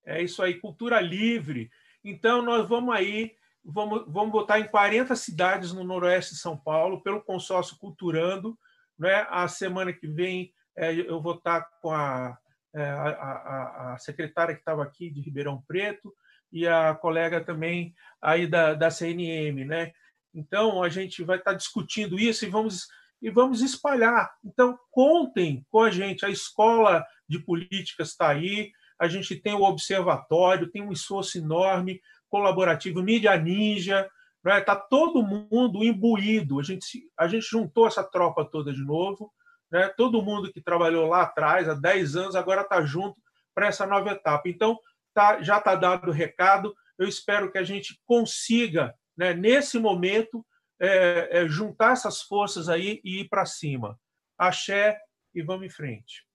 É 0.04 0.22
isso 0.22 0.42
aí, 0.42 0.54
cultura 0.54 1.00
livre. 1.00 1.70
Então, 2.02 2.40
nós 2.40 2.68
vamos 2.68 2.94
aí 2.94 3.32
vamos, 3.66 4.04
vamos 4.06 4.32
botar 4.32 4.60
em 4.60 4.68
40 4.68 5.14
cidades 5.16 5.72
no 5.72 5.84
noroeste 5.84 6.34
de 6.34 6.40
São 6.40 6.56
Paulo, 6.56 7.02
pelo 7.02 7.22
consórcio 7.22 7.76
Culturando. 7.78 8.56
Né? 8.98 9.26
A 9.28 9.48
semana 9.48 9.92
que 9.92 10.06
vem 10.06 10.52
é, 10.76 10.94
eu 10.94 11.20
vou 11.20 11.34
estar 11.34 11.62
com 11.80 11.90
a, 11.90 12.36
é, 12.74 12.82
a, 12.82 13.08
a, 13.08 13.94
a 13.94 13.98
secretária 13.98 14.54
que 14.54 14.60
estava 14.60 14.82
aqui 14.82 15.10
de 15.10 15.20
Ribeirão 15.20 15.62
Preto 15.66 16.14
e 16.52 16.66
a 16.66 16.94
colega 16.94 17.42
também 17.42 17.94
aí 18.22 18.46
da, 18.46 18.74
da 18.74 18.90
CNM, 18.90 19.64
né? 19.64 19.92
Então 20.34 20.82
a 20.82 20.88
gente 20.88 21.24
vai 21.24 21.38
estar 21.38 21.54
discutindo 21.54 22.18
isso 22.18 22.44
e 22.44 22.48
vamos 22.48 22.86
e 23.20 23.30
vamos 23.30 23.62
espalhar. 23.62 24.30
Então 24.44 24.78
contem 24.90 25.66
com 25.70 25.80
a 25.80 25.90
gente. 25.90 26.24
A 26.24 26.30
escola 26.30 27.04
de 27.26 27.38
políticas 27.38 28.10
está 28.10 28.28
aí. 28.28 28.70
A 28.98 29.08
gente 29.08 29.34
tem 29.36 29.54
o 29.54 29.62
observatório, 29.62 30.70
tem 30.70 30.82
um 30.82 30.92
esforço 30.92 31.38
enorme 31.38 32.00
colaborativo, 32.28 33.02
mídia 33.02 33.36
ninja, 33.36 34.08
está 34.44 34.54
né? 34.54 34.60
Tá 34.60 34.76
todo 34.76 35.22
mundo 35.22 35.84
imbuído. 35.84 36.58
A 36.60 36.62
gente, 36.62 37.10
a 37.18 37.26
gente 37.26 37.46
juntou 37.46 37.86
essa 37.86 38.04
tropa 38.04 38.44
toda 38.44 38.72
de 38.72 38.84
novo. 38.84 39.32
Né? 39.70 39.88
Todo 39.96 40.22
mundo 40.22 40.52
que 40.52 40.60
trabalhou 40.60 41.08
lá 41.08 41.22
atrás, 41.22 41.68
há 41.68 41.74
10 41.74 42.16
anos, 42.16 42.36
agora 42.36 42.62
está 42.62 42.82
junto 42.82 43.20
para 43.54 43.66
essa 43.66 43.86
nova 43.86 44.10
etapa. 44.10 44.48
Então, 44.48 44.78
tá, 45.12 45.42
já 45.42 45.58
está 45.58 45.74
dado 45.74 46.08
o 46.08 46.14
recado. 46.14 46.74
Eu 46.98 47.08
espero 47.08 47.50
que 47.50 47.58
a 47.58 47.64
gente 47.64 48.00
consiga, 48.06 48.94
né, 49.16 49.34
nesse 49.34 49.78
momento, 49.78 50.44
é, 50.80 51.40
é, 51.40 51.48
juntar 51.48 51.92
essas 51.92 52.22
forças 52.22 52.68
aí 52.68 53.00
e 53.02 53.20
ir 53.20 53.28
para 53.28 53.46
cima. 53.46 53.98
Axé 54.38 54.98
e 55.34 55.42
vamos 55.42 55.66
em 55.66 55.70
frente. 55.70 56.25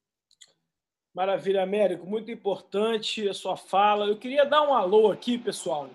Maravilha, 1.13 1.61
Américo. 1.61 2.05
Muito 2.05 2.31
importante 2.31 3.27
a 3.27 3.33
sua 3.33 3.57
fala. 3.57 4.05
Eu 4.05 4.17
queria 4.17 4.45
dar 4.45 4.61
um 4.61 4.73
alô 4.73 5.11
aqui, 5.11 5.37
pessoal, 5.37 5.89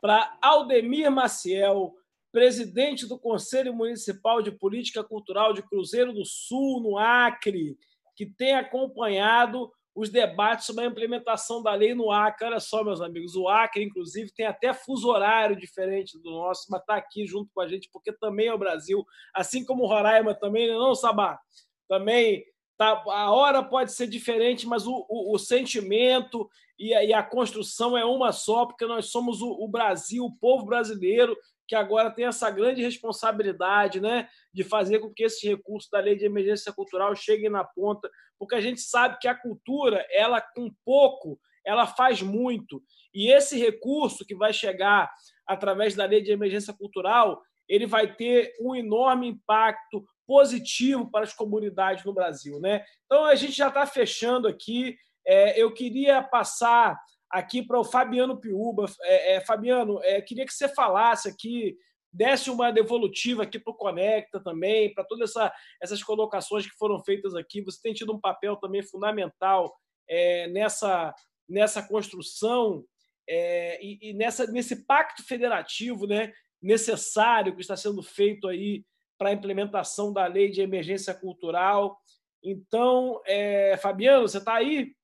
para 0.00 0.38
Aldemir 0.40 1.10
Maciel, 1.10 1.92
presidente 2.30 3.04
do 3.06 3.18
Conselho 3.18 3.74
Municipal 3.74 4.40
de 4.40 4.52
Política 4.52 5.02
Cultural 5.02 5.52
de 5.52 5.62
Cruzeiro 5.62 6.12
do 6.12 6.24
Sul, 6.24 6.80
no 6.80 6.96
Acre, 6.96 7.76
que 8.14 8.26
tem 8.26 8.54
acompanhado 8.54 9.72
os 9.92 10.08
debates 10.08 10.66
sobre 10.66 10.84
a 10.84 10.86
implementação 10.86 11.60
da 11.60 11.74
lei 11.74 11.92
no 11.92 12.12
Acre. 12.12 12.46
Olha 12.46 12.60
só, 12.60 12.84
meus 12.84 13.00
amigos, 13.00 13.34
o 13.34 13.48
Acre, 13.48 13.82
inclusive, 13.82 14.32
tem 14.32 14.46
até 14.46 14.72
fuso 14.72 15.08
horário 15.08 15.56
diferente 15.56 16.16
do 16.16 16.30
nosso, 16.30 16.66
mas 16.70 16.80
está 16.80 16.94
aqui 16.94 17.26
junto 17.26 17.50
com 17.52 17.60
a 17.60 17.66
gente, 17.66 17.90
porque 17.92 18.12
também 18.12 18.46
é 18.46 18.54
o 18.54 18.58
Brasil, 18.58 19.04
assim 19.34 19.64
como 19.64 19.82
o 19.82 19.86
Roraima 19.88 20.32
também, 20.32 20.68
não, 20.68 20.76
é 20.76 20.78
não 20.78 20.94
Sabá? 20.94 21.40
Também 21.88 22.44
tá, 22.80 23.02
a 23.08 23.30
hora 23.30 23.62
pode 23.62 23.92
ser 23.92 24.06
diferente, 24.06 24.66
mas 24.66 24.86
o, 24.86 25.04
o, 25.06 25.34
o 25.34 25.38
sentimento 25.38 26.48
e 26.78 26.94
a, 26.94 27.04
e 27.04 27.12
a, 27.12 27.22
construção 27.22 27.96
é 27.96 28.06
uma 28.06 28.32
só, 28.32 28.64
porque 28.64 28.86
nós 28.86 29.10
somos 29.10 29.42
o, 29.42 29.50
o 29.50 29.68
Brasil, 29.68 30.24
o 30.24 30.34
povo 30.34 30.64
brasileiro, 30.64 31.36
que 31.68 31.74
agora 31.74 32.10
tem 32.10 32.24
essa 32.24 32.50
grande 32.50 32.80
responsabilidade 32.80 34.00
né, 34.00 34.30
de 34.50 34.64
fazer 34.64 34.98
com 34.98 35.12
que 35.12 35.24
esses 35.24 35.42
recursos 35.42 35.90
da 35.90 36.00
lei 36.00 36.16
de 36.16 36.24
emergência 36.24 36.72
cultural 36.72 37.14
cheguem 37.14 37.50
na 37.50 37.62
ponta, 37.62 38.10
porque 38.38 38.54
a 38.54 38.62
gente 38.62 38.80
sabe 38.80 39.18
que 39.20 39.28
a 39.28 39.34
cultura, 39.34 40.02
ela 40.10 40.40
com 40.40 40.72
pouco, 40.82 41.38
ela 41.62 41.86
faz 41.86 42.22
muito. 42.22 42.82
E 43.12 43.30
esse 43.30 43.58
recurso 43.58 44.24
que 44.24 44.34
vai 44.34 44.54
chegar 44.54 45.12
através 45.46 45.94
da 45.94 46.06
lei 46.06 46.22
de 46.22 46.32
emergência 46.32 46.72
cultural, 46.72 47.42
ele 47.68 47.86
vai 47.86 48.12
ter 48.14 48.54
um 48.58 48.74
enorme 48.74 49.28
impacto 49.28 50.02
positivo 50.30 51.10
para 51.10 51.24
as 51.24 51.32
comunidades 51.32 52.04
no 52.04 52.14
Brasil. 52.14 52.60
Né? 52.60 52.84
Então, 53.04 53.24
a 53.24 53.34
gente 53.34 53.50
já 53.50 53.66
está 53.66 53.84
fechando 53.84 54.46
aqui. 54.46 54.96
É, 55.26 55.60
eu 55.60 55.74
queria 55.74 56.22
passar 56.22 56.96
aqui 57.28 57.64
para 57.64 57.80
o 57.80 57.84
Fabiano 57.84 58.40
Piuba. 58.40 58.86
É, 59.02 59.34
é, 59.34 59.40
Fabiano, 59.40 60.00
é, 60.04 60.22
queria 60.22 60.46
que 60.46 60.54
você 60.54 60.68
falasse 60.68 61.28
aqui, 61.28 61.76
desse 62.12 62.48
uma 62.48 62.70
devolutiva 62.70 63.42
aqui 63.42 63.58
para 63.58 63.72
o 63.72 63.76
Conecta 63.76 64.38
também, 64.38 64.94
para 64.94 65.02
todas 65.02 65.30
essa, 65.30 65.52
essas 65.82 66.00
colocações 66.00 66.64
que 66.64 66.78
foram 66.78 67.02
feitas 67.02 67.34
aqui. 67.34 67.60
Você 67.62 67.80
tem 67.82 67.92
tido 67.92 68.14
um 68.14 68.20
papel 68.20 68.54
também 68.54 68.84
fundamental 68.84 69.76
é, 70.08 70.46
nessa, 70.46 71.12
nessa 71.48 71.82
construção 71.82 72.84
é, 73.28 73.84
e, 73.84 74.10
e, 74.10 74.12
nessa, 74.12 74.46
nesse 74.46 74.86
pacto 74.86 75.24
federativo 75.24 76.06
né, 76.06 76.32
necessário 76.62 77.52
que 77.52 77.62
está 77.62 77.76
sendo 77.76 78.00
feito 78.00 78.46
aí 78.46 78.84
para 79.20 79.28
a 79.28 79.34
implementação 79.34 80.14
da 80.14 80.26
lei 80.26 80.50
de 80.50 80.62
emergência 80.62 81.12
cultural. 81.12 82.00
Então, 82.42 83.20
é, 83.26 83.76
Fabiano, 83.76 84.26
você 84.26 84.38
está 84.38 84.54
aí? 84.54 84.96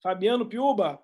Fabiano 0.00 0.46
Piuba? 0.46 1.02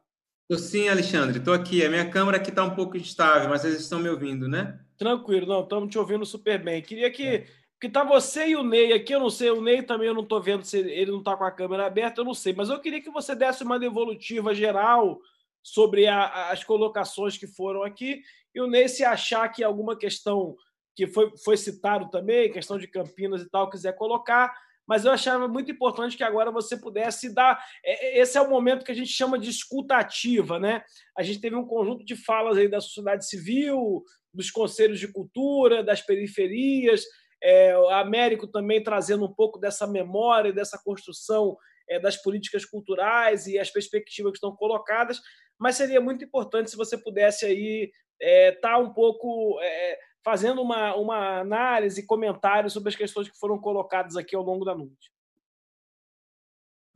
Estou 0.49 0.65
sim, 0.65 0.89
Alexandre. 0.89 1.39
Estou 1.39 1.53
aqui. 1.53 1.85
A 1.85 1.91
minha 1.91 2.09
câmera 2.09 2.37
aqui 2.37 2.51
está 2.51 2.63
um 2.63 2.77
pouco 2.77 2.97
instável, 2.97 3.49
mas 3.49 3.63
vocês 3.63 3.81
estão 3.81 3.99
me 3.99 4.09
ouvindo, 4.09 4.49
né? 4.49 4.79
Tranquilo, 4.97 5.49
não, 5.49 5.65
estamos 5.65 5.91
te 5.91 5.99
ouvindo 5.99 6.25
super 6.25 6.63
bem. 6.63 6.81
Queria 6.81 7.11
que. 7.11 7.27
É. 7.27 7.47
Porque 7.73 7.91
tá 7.91 8.05
você 8.05 8.51
e 8.51 8.57
o 8.57 8.63
Ney 8.63 8.93
aqui, 8.93 9.13
eu 9.13 9.21
não 9.21 9.29
sei, 9.29 9.51
o 9.51 9.61
Ney 9.61 9.83
também 9.83 10.07
eu 10.07 10.15
não 10.15 10.23
estou 10.23 10.41
vendo 10.41 10.65
se 10.65 10.79
ele 10.79 11.11
não 11.11 11.19
está 11.19 11.37
com 11.37 11.45
a 11.45 11.51
câmera 11.51 11.85
aberta, 11.85 12.23
eu 12.23 12.25
não 12.25 12.33
sei, 12.33 12.55
mas 12.55 12.71
eu 12.71 12.81
queria 12.81 13.03
que 13.03 13.11
você 13.11 13.35
desse 13.35 13.65
uma 13.65 13.79
devolutiva 13.79 14.55
geral 14.55 15.21
sobre 15.63 16.07
a, 16.07 16.49
as 16.51 16.65
colocações 16.65 17.37
que 17.37 17.47
foram 17.47 17.83
aqui 17.83 18.23
e 18.55 18.63
o 18.63 18.67
Ney 18.67 18.89
se 18.89 19.05
achar 19.05 19.47
que 19.51 19.63
alguma 19.63 19.95
questão 19.95 20.57
que 20.97 21.07
foi, 21.07 21.31
foi 21.45 21.57
citado 21.57 22.11
também, 22.11 22.51
questão 22.51 22.79
de 22.79 22.89
Campinas 22.89 23.43
e 23.43 23.51
tal, 23.51 23.71
quiser 23.71 23.93
colocar, 23.95 24.53
mas 24.89 25.05
eu 25.05 25.13
achava 25.13 25.47
muito 25.47 25.71
importante 25.71 26.17
que 26.17 26.25
agora 26.25 26.51
você 26.51 26.77
pudesse 26.77 27.35
dar. 27.35 27.63
É, 27.85 28.07
é, 28.07 28.21
esse 28.21 28.39
é 28.39 28.41
o 28.41 28.49
momento 28.49 28.85
que 28.85 28.93
a 28.93 28.95
gente 28.95 29.11
chama 29.11 29.39
de 29.39 29.51
escuta 29.51 29.97
ativa, 29.97 30.59
né? 30.59 30.83
A 31.17 31.23
gente 31.23 31.41
teve 31.41 31.55
um 31.55 31.67
conjunto 31.67 32.05
de 32.05 32.17
falas 32.17 32.57
aí 32.57 32.69
da 32.69 32.81
sociedade 32.81 33.29
civil, 33.29 34.03
dos 34.33 34.51
conselhos 34.51 34.99
de 34.99 35.09
cultura, 35.09 35.83
das 35.83 36.01
periferias, 36.01 37.05
é, 37.43 37.77
o 37.77 37.89
Américo 37.91 38.47
também 38.47 38.83
trazendo 38.83 39.25
um 39.25 39.33
pouco 39.33 39.59
dessa 39.59 39.87
memória, 39.87 40.53
dessa 40.53 40.81
construção 40.83 41.57
é, 41.89 42.01
das 42.01 42.17
políticas 42.17 42.65
culturais 42.65 43.47
e 43.47 43.59
as 43.59 43.71
perspectivas 43.71 44.33
que 44.33 44.39
estão 44.39 44.55
colocadas, 44.55 45.21
mas 45.59 45.77
seria 45.77 46.01
muito 46.01 46.25
importante 46.25 46.71
se 46.71 46.77
você 46.77 46.97
pudesse 46.97 47.45
aí 47.45 47.91
estar 48.21 48.21
é, 48.21 48.53
tá 48.53 48.79
um 48.79 48.93
pouco 48.93 49.59
é, 49.61 49.99
fazendo 50.27 50.61
uma, 50.61 50.93
uma 50.97 51.39
análise 51.39 52.01
e 52.01 52.05
comentário 52.05 52.69
sobre 52.69 52.89
as 52.89 52.97
questões 52.97 53.29
que 53.29 53.39
foram 53.39 53.61
colocadas 53.61 54.17
aqui 54.17 54.35
ao 54.35 54.43
longo 54.43 54.65
da 54.65 54.75
noite. 54.75 55.13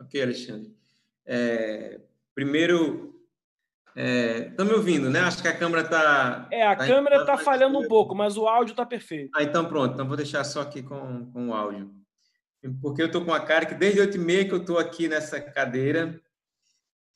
Ok, 0.01 0.21
Alexandre. 0.21 0.77
É, 1.25 2.01
primeiro, 2.35 3.23
estão 3.95 4.67
é, 4.67 4.69
me 4.69 4.75
ouvindo, 4.75 5.09
né? 5.09 5.21
Acho 5.21 5.41
que 5.41 5.47
a 5.47 5.57
câmera 5.57 5.83
está. 5.83 6.49
É, 6.51 6.67
a 6.67 6.75
tá 6.75 6.85
câmera 6.85 7.21
está 7.21 7.39
falhando 7.39 7.79
um 7.79 7.87
pouco, 7.87 8.17
mas 8.17 8.37
o 8.37 8.49
áudio 8.49 8.73
está 8.73 8.85
perfeito. 8.85 9.31
Ah, 9.37 9.45
então 9.45 9.65
pronto. 9.65 9.95
Então 9.95 10.09
vou 10.09 10.17
deixar 10.17 10.43
só 10.43 10.63
aqui 10.63 10.83
com, 10.83 11.31
com 11.31 11.51
o 11.51 11.55
áudio. 11.55 11.89
Porque 12.83 13.01
eu 13.01 13.07
estou 13.07 13.25
com 13.25 13.33
a 13.33 13.39
cara 13.39 13.65
que 13.65 13.77
desde 13.77 14.01
oito 14.01 14.17
e 14.17 14.21
meia 14.21 14.45
que 14.45 14.53
eu 14.53 14.61
estou 14.61 14.77
aqui 14.77 15.07
nessa 15.07 15.41
cadeira, 15.41 16.21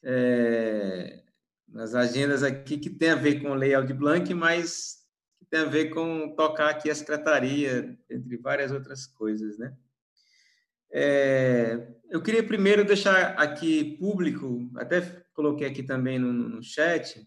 é, 0.00 1.24
nas 1.66 1.92
agendas 1.92 2.44
aqui 2.44 2.78
que 2.78 2.88
tem 2.88 3.10
a 3.10 3.16
ver 3.16 3.42
com 3.42 3.50
o 3.50 3.54
layout 3.54 3.92
Blank, 3.92 4.32
mas 4.32 5.03
tem 5.50 5.60
a 5.60 5.64
ver 5.64 5.90
com 5.90 6.34
tocar 6.34 6.70
aqui 6.70 6.90
a 6.90 6.94
secretaria, 6.94 7.98
entre 8.10 8.36
várias 8.36 8.73
outras 8.73 9.06
coisas, 9.06 9.58
né? 9.58 9.74
É, 10.97 11.89
eu 12.08 12.23
queria 12.23 12.47
primeiro 12.47 12.84
deixar 12.84 13.34
aqui 13.36 13.97
público, 13.98 14.70
até 14.76 15.00
coloquei 15.32 15.66
aqui 15.66 15.82
também 15.82 16.20
no, 16.20 16.32
no 16.32 16.62
chat, 16.62 17.26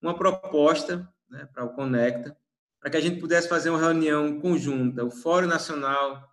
uma 0.00 0.16
proposta 0.16 1.08
né, 1.28 1.48
para 1.52 1.64
o 1.64 1.74
Conecta, 1.74 2.36
para 2.80 2.90
que 2.90 2.96
a 2.96 3.00
gente 3.00 3.20
pudesse 3.20 3.48
fazer 3.48 3.70
uma 3.70 3.80
reunião 3.80 4.40
conjunta, 4.40 5.04
o 5.04 5.10
Fórum 5.10 5.48
Nacional 5.48 6.24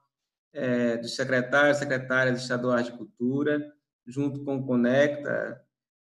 é, 0.53 0.97
dos 0.97 1.15
Secretários 1.15 1.77
e 1.77 1.79
Secretárias 1.79 2.41
Estaduais 2.41 2.85
de 2.85 2.91
Cultura, 2.91 3.73
junto 4.05 4.43
com 4.43 4.57
o 4.57 4.65
Conecta, 4.65 5.59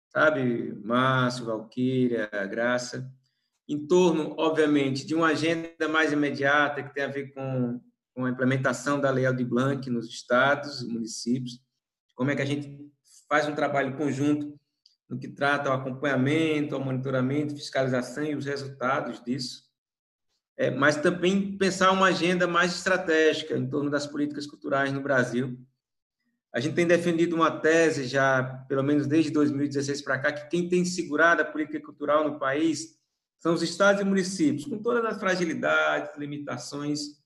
sabe, 0.09 0.73
Márcio, 0.85 1.47
Valquíria, 1.47 2.29
Graça, 2.49 3.11
em 3.69 3.87
torno, 3.87 4.35
obviamente, 4.39 5.05
de 5.05 5.15
uma 5.15 5.29
agenda 5.29 5.89
mais 5.89 6.13
imediata 6.13 6.83
que 6.83 6.95
tem 6.95 7.05
a 7.05 7.09
ver 7.09 7.33
com, 7.33 7.81
com 8.15 8.25
a 8.25 8.31
implementação 8.31 9.01
da 9.01 9.11
Lei 9.11 9.27
Aldir 9.27 9.47
Blanc 9.47 9.91
nos 9.91 10.09
estados 10.09 10.83
e 10.83 10.87
municípios, 10.87 11.61
como 12.15 12.31
é 12.31 12.37
que 12.37 12.43
a 12.43 12.47
gente 12.47 12.79
faz 13.29 13.49
um 13.49 13.55
trabalho 13.55 13.97
conjunto 13.97 14.59
no 15.09 15.19
que 15.19 15.29
trata 15.29 15.71
o 15.71 15.73
acompanhamento, 15.73 16.77
o 16.77 16.81
monitoramento, 16.81 17.55
fiscalização 17.55 18.25
e 18.25 18.35
os 18.35 18.45
resultados 18.45 19.23
disso, 19.23 19.65
é, 20.57 20.71
mas 20.71 20.97
também 20.97 21.57
pensar 21.59 21.93
uma 21.93 22.07
agenda 22.07 22.47
mais 22.47 22.75
estratégica 22.75 23.57
em 23.57 23.69
torno 23.69 23.91
das 23.91 24.07
políticas 24.07 24.47
culturais 24.47 24.93
no 24.93 25.03
Brasil. 25.03 25.59
A 26.53 26.61
gente 26.61 26.75
tem 26.75 26.87
defendido 26.87 27.37
uma 27.37 27.51
tese 27.51 28.07
já, 28.07 28.43
pelo 28.67 28.83
menos 28.83 29.07
desde 29.07 29.31
2016 29.31 30.01
para 30.01 30.19
cá, 30.19 30.33
que 30.33 30.49
quem 30.49 30.69
tem 30.69 30.85
segurado 30.85 31.43
a 31.43 31.45
política 31.45 31.81
cultural 31.81 32.25
no 32.25 32.39
país 32.39 32.96
são 33.47 33.55
os 33.55 33.63
estados 33.63 34.03
e 34.03 34.05
municípios, 34.05 34.65
com 34.65 34.77
todas 34.83 35.05
as 35.05 35.21
fragilidades, 35.21 36.19
limitações, 36.19 37.23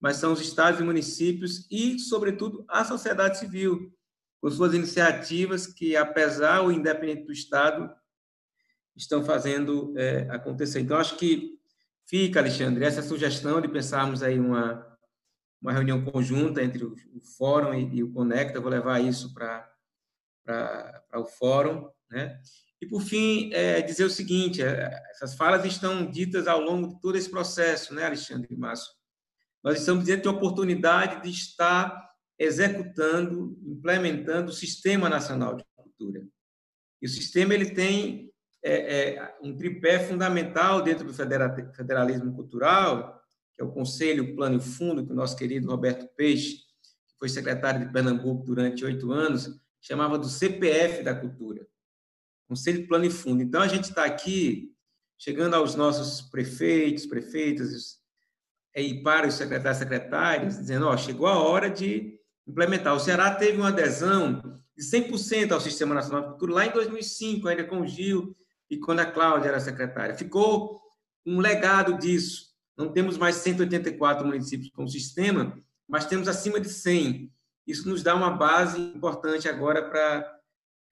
mas 0.00 0.16
são 0.16 0.32
os 0.32 0.40
estados 0.40 0.80
e 0.80 0.82
municípios 0.82 1.68
e, 1.70 2.00
sobretudo, 2.00 2.64
a 2.66 2.84
sociedade 2.84 3.38
civil, 3.38 3.94
com 4.40 4.50
suas 4.50 4.74
iniciativas 4.74 5.68
que, 5.68 5.94
apesar 5.94 6.62
ou 6.62 6.72
independente 6.72 7.26
do 7.26 7.32
Estado, 7.32 7.88
estão 8.96 9.24
fazendo 9.24 9.94
é, 9.96 10.26
acontecer. 10.30 10.80
Então, 10.80 10.96
acho 10.96 11.16
que 11.16 11.56
fica, 12.06 12.40
Alexandre, 12.40 12.84
essa 12.84 13.00
sugestão 13.00 13.60
de 13.60 13.68
pensarmos 13.68 14.20
aí 14.20 14.40
uma, 14.40 14.84
uma 15.60 15.72
reunião 15.72 16.04
conjunta 16.04 16.60
entre 16.60 16.84
o, 16.84 16.96
Fórum 17.38 17.72
e, 17.72 17.98
e, 17.98 18.02
o 18.02 18.12
Conecta, 18.12 18.60
vou 18.60 18.68
levar 18.68 18.98
isso 18.98 19.32
para 19.32 19.70
o 21.14 21.24
Fórum, 21.24 21.88
né? 22.10 22.40
E, 22.82 22.86
por 22.86 23.00
fim, 23.00 23.48
é, 23.52 23.80
dizer 23.80 24.04
o 24.04 24.10
seguinte, 24.10 24.60
é, 24.60 24.90
essas 25.12 25.36
falas 25.36 25.64
estão 25.64 26.10
ditas 26.10 26.48
ao 26.48 26.60
longo 26.60 26.88
de 26.88 27.00
todo 27.00 27.16
esse 27.16 27.30
processo, 27.30 27.94
né, 27.94 28.04
Alexandre 28.04 28.48
e 28.50 28.56
Márcio? 28.56 28.92
Nós 29.62 29.78
estamos 29.78 30.04
diante 30.04 30.22
de 30.22 30.28
uma 30.28 30.36
oportunidade 30.36 31.22
de 31.22 31.30
estar 31.30 31.96
executando, 32.36 33.56
implementando 33.64 34.50
o 34.50 34.52
Sistema 34.52 35.08
Nacional 35.08 35.54
de 35.54 35.64
Cultura. 35.76 36.26
E 37.00 37.06
o 37.06 37.08
sistema 37.08 37.54
ele 37.54 37.70
tem 37.70 38.32
é, 38.64 39.14
é, 39.14 39.36
um 39.40 39.56
tripé 39.56 40.00
fundamental 40.00 40.82
dentro 40.82 41.06
do 41.06 41.14
federalismo 41.14 42.34
cultural, 42.34 43.22
que 43.54 43.62
é 43.62 43.64
o 43.64 43.70
Conselho 43.70 44.34
Plano 44.34 44.56
e 44.56 44.60
Fundo, 44.60 45.06
que 45.06 45.12
o 45.12 45.16
nosso 45.16 45.36
querido 45.36 45.70
Roberto 45.70 46.08
Peixe, 46.16 46.56
que 46.56 47.16
foi 47.20 47.28
secretário 47.28 47.86
de 47.86 47.92
Pernambuco 47.92 48.44
durante 48.44 48.84
oito 48.84 49.12
anos, 49.12 49.56
chamava 49.80 50.18
do 50.18 50.26
CPF 50.26 51.04
da 51.04 51.14
Cultura, 51.14 51.64
Conselho 52.52 52.86
Plano 52.86 53.06
e 53.06 53.10
Fundo. 53.10 53.42
Então, 53.42 53.62
a 53.62 53.68
gente 53.68 53.84
está 53.84 54.04
aqui 54.04 54.70
chegando 55.18 55.54
aos 55.54 55.74
nossos 55.74 56.20
prefeitos, 56.20 57.06
prefeitas, 57.06 57.96
e 58.76 59.02
para 59.02 59.26
os 59.26 59.34
secretários 59.34 59.76
e 59.76 59.78
secretárias, 59.78 60.58
dizendo, 60.58 60.86
ó, 60.86 60.96
chegou 60.96 61.26
a 61.26 61.38
hora 61.38 61.70
de 61.70 62.18
implementar. 62.46 62.94
O 62.94 63.00
Ceará 63.00 63.34
teve 63.34 63.56
uma 63.56 63.68
adesão 63.68 64.60
de 64.76 64.84
100% 64.84 65.52
ao 65.52 65.60
Sistema 65.60 65.94
Nacional 65.94 66.22
de 66.22 66.28
Cultura 66.28 66.52
lá 66.52 66.66
em 66.66 66.72
2005, 66.72 67.48
ainda 67.48 67.64
com 67.64 67.80
o 67.80 67.86
Gil 67.86 68.36
e 68.68 68.78
quando 68.78 69.00
a 69.00 69.06
Cláudia 69.06 69.48
era 69.48 69.60
secretária. 69.60 70.14
Ficou 70.14 70.80
um 71.24 71.40
legado 71.40 71.96
disso. 71.96 72.52
Não 72.76 72.92
temos 72.92 73.16
mais 73.16 73.36
184 73.36 74.26
municípios 74.26 74.70
com 74.70 74.84
o 74.84 74.88
sistema, 74.88 75.56
mas 75.88 76.04
temos 76.04 76.28
acima 76.28 76.60
de 76.60 76.68
100. 76.68 77.30
Isso 77.66 77.88
nos 77.88 78.02
dá 78.02 78.14
uma 78.14 78.30
base 78.30 78.78
importante 78.78 79.48
agora 79.48 79.88
para, 79.88 80.41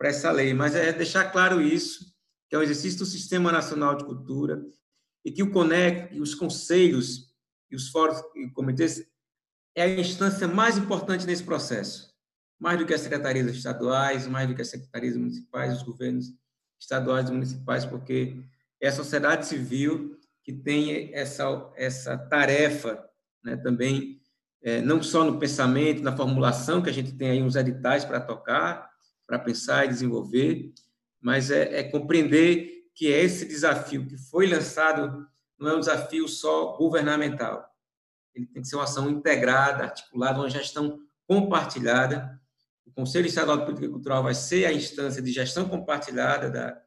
para 0.00 0.08
essa 0.08 0.32
lei. 0.32 0.54
Mas 0.54 0.74
é 0.74 0.90
deixar 0.94 1.30
claro 1.30 1.60
isso, 1.60 2.06
que 2.48 2.56
é 2.56 2.58
um 2.58 2.62
exercício 2.62 3.00
do 3.00 3.04
Sistema 3.04 3.52
Nacional 3.52 3.94
de 3.94 4.04
Cultura 4.04 4.64
e 5.22 5.30
que 5.30 5.42
o 5.42 5.52
CONEC, 5.52 6.18
os 6.18 6.34
conselhos 6.34 7.34
e 7.70 7.76
os 7.76 7.90
fóruns 7.90 8.18
e 8.34 8.48
comitês 8.48 9.06
é 9.76 9.82
a 9.82 10.00
instância 10.00 10.48
mais 10.48 10.78
importante 10.78 11.26
nesse 11.26 11.44
processo. 11.44 12.10
Mais 12.58 12.78
do 12.78 12.86
que 12.86 12.94
as 12.94 13.02
secretarias 13.02 13.46
estaduais, 13.54 14.26
mais 14.26 14.48
do 14.48 14.54
que 14.54 14.62
as 14.62 14.68
secretarias 14.68 15.16
municipais, 15.16 15.76
os 15.76 15.82
governos 15.82 16.32
estaduais 16.80 17.28
e 17.28 17.32
municipais, 17.32 17.84
porque 17.84 18.42
é 18.80 18.88
a 18.88 18.92
sociedade 18.92 19.46
civil 19.46 20.18
que 20.42 20.52
tem 20.52 21.14
essa, 21.14 21.70
essa 21.76 22.16
tarefa 22.16 23.06
né, 23.44 23.54
também, 23.58 24.18
é, 24.62 24.80
não 24.80 25.02
só 25.02 25.24
no 25.24 25.38
pensamento, 25.38 26.02
na 26.02 26.16
formulação, 26.16 26.82
que 26.82 26.88
a 26.88 26.92
gente 26.92 27.12
tem 27.12 27.30
aí 27.30 27.42
uns 27.42 27.54
editais 27.54 28.04
para 28.04 28.20
tocar, 28.20 28.89
para 29.30 29.38
pensar 29.38 29.84
e 29.84 29.88
desenvolver, 29.88 30.72
mas 31.20 31.52
é, 31.52 31.78
é 31.78 31.84
compreender 31.84 32.88
que 32.92 33.06
é 33.12 33.22
esse 33.22 33.46
desafio 33.46 34.04
que 34.04 34.18
foi 34.18 34.48
lançado 34.48 35.24
não 35.56 35.70
é 35.70 35.76
um 35.76 35.80
desafio 35.80 36.26
só 36.26 36.76
governamental. 36.76 37.64
Ele 38.34 38.46
tem 38.46 38.60
que 38.60 38.66
ser 38.66 38.74
uma 38.74 38.84
ação 38.84 39.08
integrada, 39.08 39.84
articulada, 39.84 40.40
uma 40.40 40.50
gestão 40.50 40.98
compartilhada. 41.28 42.40
O 42.84 42.90
Conselho 42.90 43.26
Estadual 43.26 43.58
de 43.58 43.66
Política 43.66 43.88
Cultural 43.88 44.24
vai 44.24 44.34
ser 44.34 44.64
a 44.64 44.72
instância 44.72 45.22
de 45.22 45.30
gestão 45.30 45.68
compartilhada 45.68 46.50
da, 46.50 46.82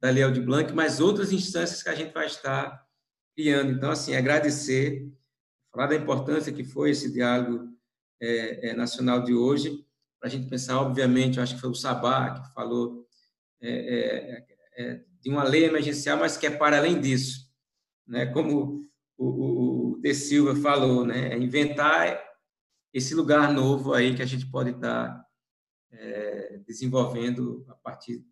da 0.00 0.10
Lei 0.10 0.30
de 0.30 0.40
Blanc, 0.40 0.72
mas 0.72 1.00
outras 1.00 1.32
instâncias 1.32 1.82
que 1.82 1.88
a 1.88 1.94
gente 1.94 2.14
vai 2.14 2.26
estar 2.26 2.86
criando. 3.34 3.72
Então, 3.72 3.90
assim, 3.90 4.14
agradecer, 4.14 5.10
falar 5.72 5.88
da 5.88 5.96
importância 5.96 6.52
que 6.52 6.62
foi 6.62 6.90
esse 6.90 7.12
diálogo 7.12 7.76
é, 8.20 8.68
é, 8.68 8.74
nacional 8.74 9.24
de 9.24 9.34
hoje, 9.34 9.84
para 10.20 10.28
a 10.28 10.30
gente 10.30 10.48
pensar, 10.48 10.78
obviamente, 10.78 11.38
eu 11.38 11.42
acho 11.42 11.54
que 11.54 11.60
foi 11.60 11.70
o 11.70 11.74
Sabá 11.74 12.40
que 12.40 12.54
falou 12.54 13.06
é, 13.60 13.70
é, 13.70 14.46
é, 14.76 15.04
de 15.20 15.30
uma 15.30 15.42
lei 15.42 15.64
emergencial, 15.64 16.18
mas 16.18 16.36
que 16.36 16.46
é 16.46 16.50
para 16.50 16.76
além 16.78 17.00
disso 17.00 17.50
né? 18.10 18.26
Como 18.26 18.84
o, 19.16 19.94
o 19.94 20.00
De 20.00 20.12
Silva 20.12 20.56
falou, 20.56 21.06
né? 21.06 21.32
É 21.32 21.38
inventar 21.38 22.20
esse 22.92 23.14
lugar 23.14 23.52
novo 23.52 23.94
aí 23.94 24.16
que 24.16 24.22
a 24.22 24.26
gente 24.26 24.50
pode 24.50 24.70
estar 24.70 25.24
é, 25.92 26.58
desenvolvendo 26.66 27.64
a 27.68 27.74
partir 27.74 28.26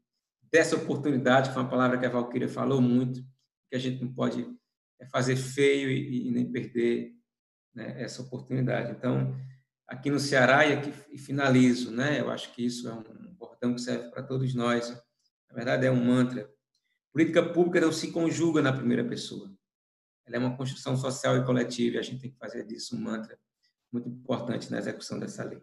dessa 0.51 0.75
oportunidade, 0.75 1.49
que 1.49 1.55
foi 1.55 1.63
uma 1.63 1.71
palavra 1.71 1.97
que 1.97 2.05
a 2.05 2.11
Valquíria 2.11 2.49
falou 2.49 2.81
muito, 2.81 3.23
que 3.71 3.77
a 3.77 3.79
gente 3.79 4.03
não 4.03 4.13
pode 4.13 4.45
é, 4.99 5.07
fazer 5.07 5.37
feio 5.37 5.91
e, 5.91 6.27
e 6.27 6.31
nem 6.33 6.51
perder 6.51 7.15
né, 7.73 8.03
essa 8.03 8.21
oportunidade. 8.21 8.91
Então, 8.91 9.37
aqui 9.89 10.11
no 10.11 10.21
Ceará, 10.21 10.67
e 10.67 10.75
aqui 10.75 10.93
e 11.11 11.19
finalizo, 11.19 11.91
né? 11.91 12.21
Eu 12.21 12.31
acho 12.31 12.53
que 12.53 12.65
isso 12.65 12.89
é 12.89 12.93
um 12.93 13.03
bordão 13.35 13.75
que 13.75 13.81
serve 13.81 14.11
para 14.11 14.23
todos 14.23 14.55
nós. 14.55 14.91
Na 15.49 15.55
verdade, 15.55 15.87
é 15.87 15.91
um 15.91 16.05
mantra. 16.05 16.49
Política 17.13 17.43
pública 17.43 17.81
não 17.81 17.91
se 17.91 18.13
conjuga 18.13 18.63
na 18.63 18.73
primeira 18.73 19.03
pessoa 19.05 19.51
ela 20.29 20.37
é 20.37 20.39
uma 20.39 20.57
construção 20.57 20.97
social 20.97 21.37
e 21.37 21.45
coletiva, 21.45 21.97
e 21.97 21.99
a 21.99 22.03
gente 22.03 22.21
tem 22.21 22.31
que 22.31 22.39
fazer 22.39 22.65
disso 22.65 22.95
um 22.95 23.01
mantra 23.01 23.39
muito 23.91 24.09
importante 24.09 24.71
na 24.71 24.79
execução 24.79 25.19
dessa 25.19 25.43
lei. 25.43 25.63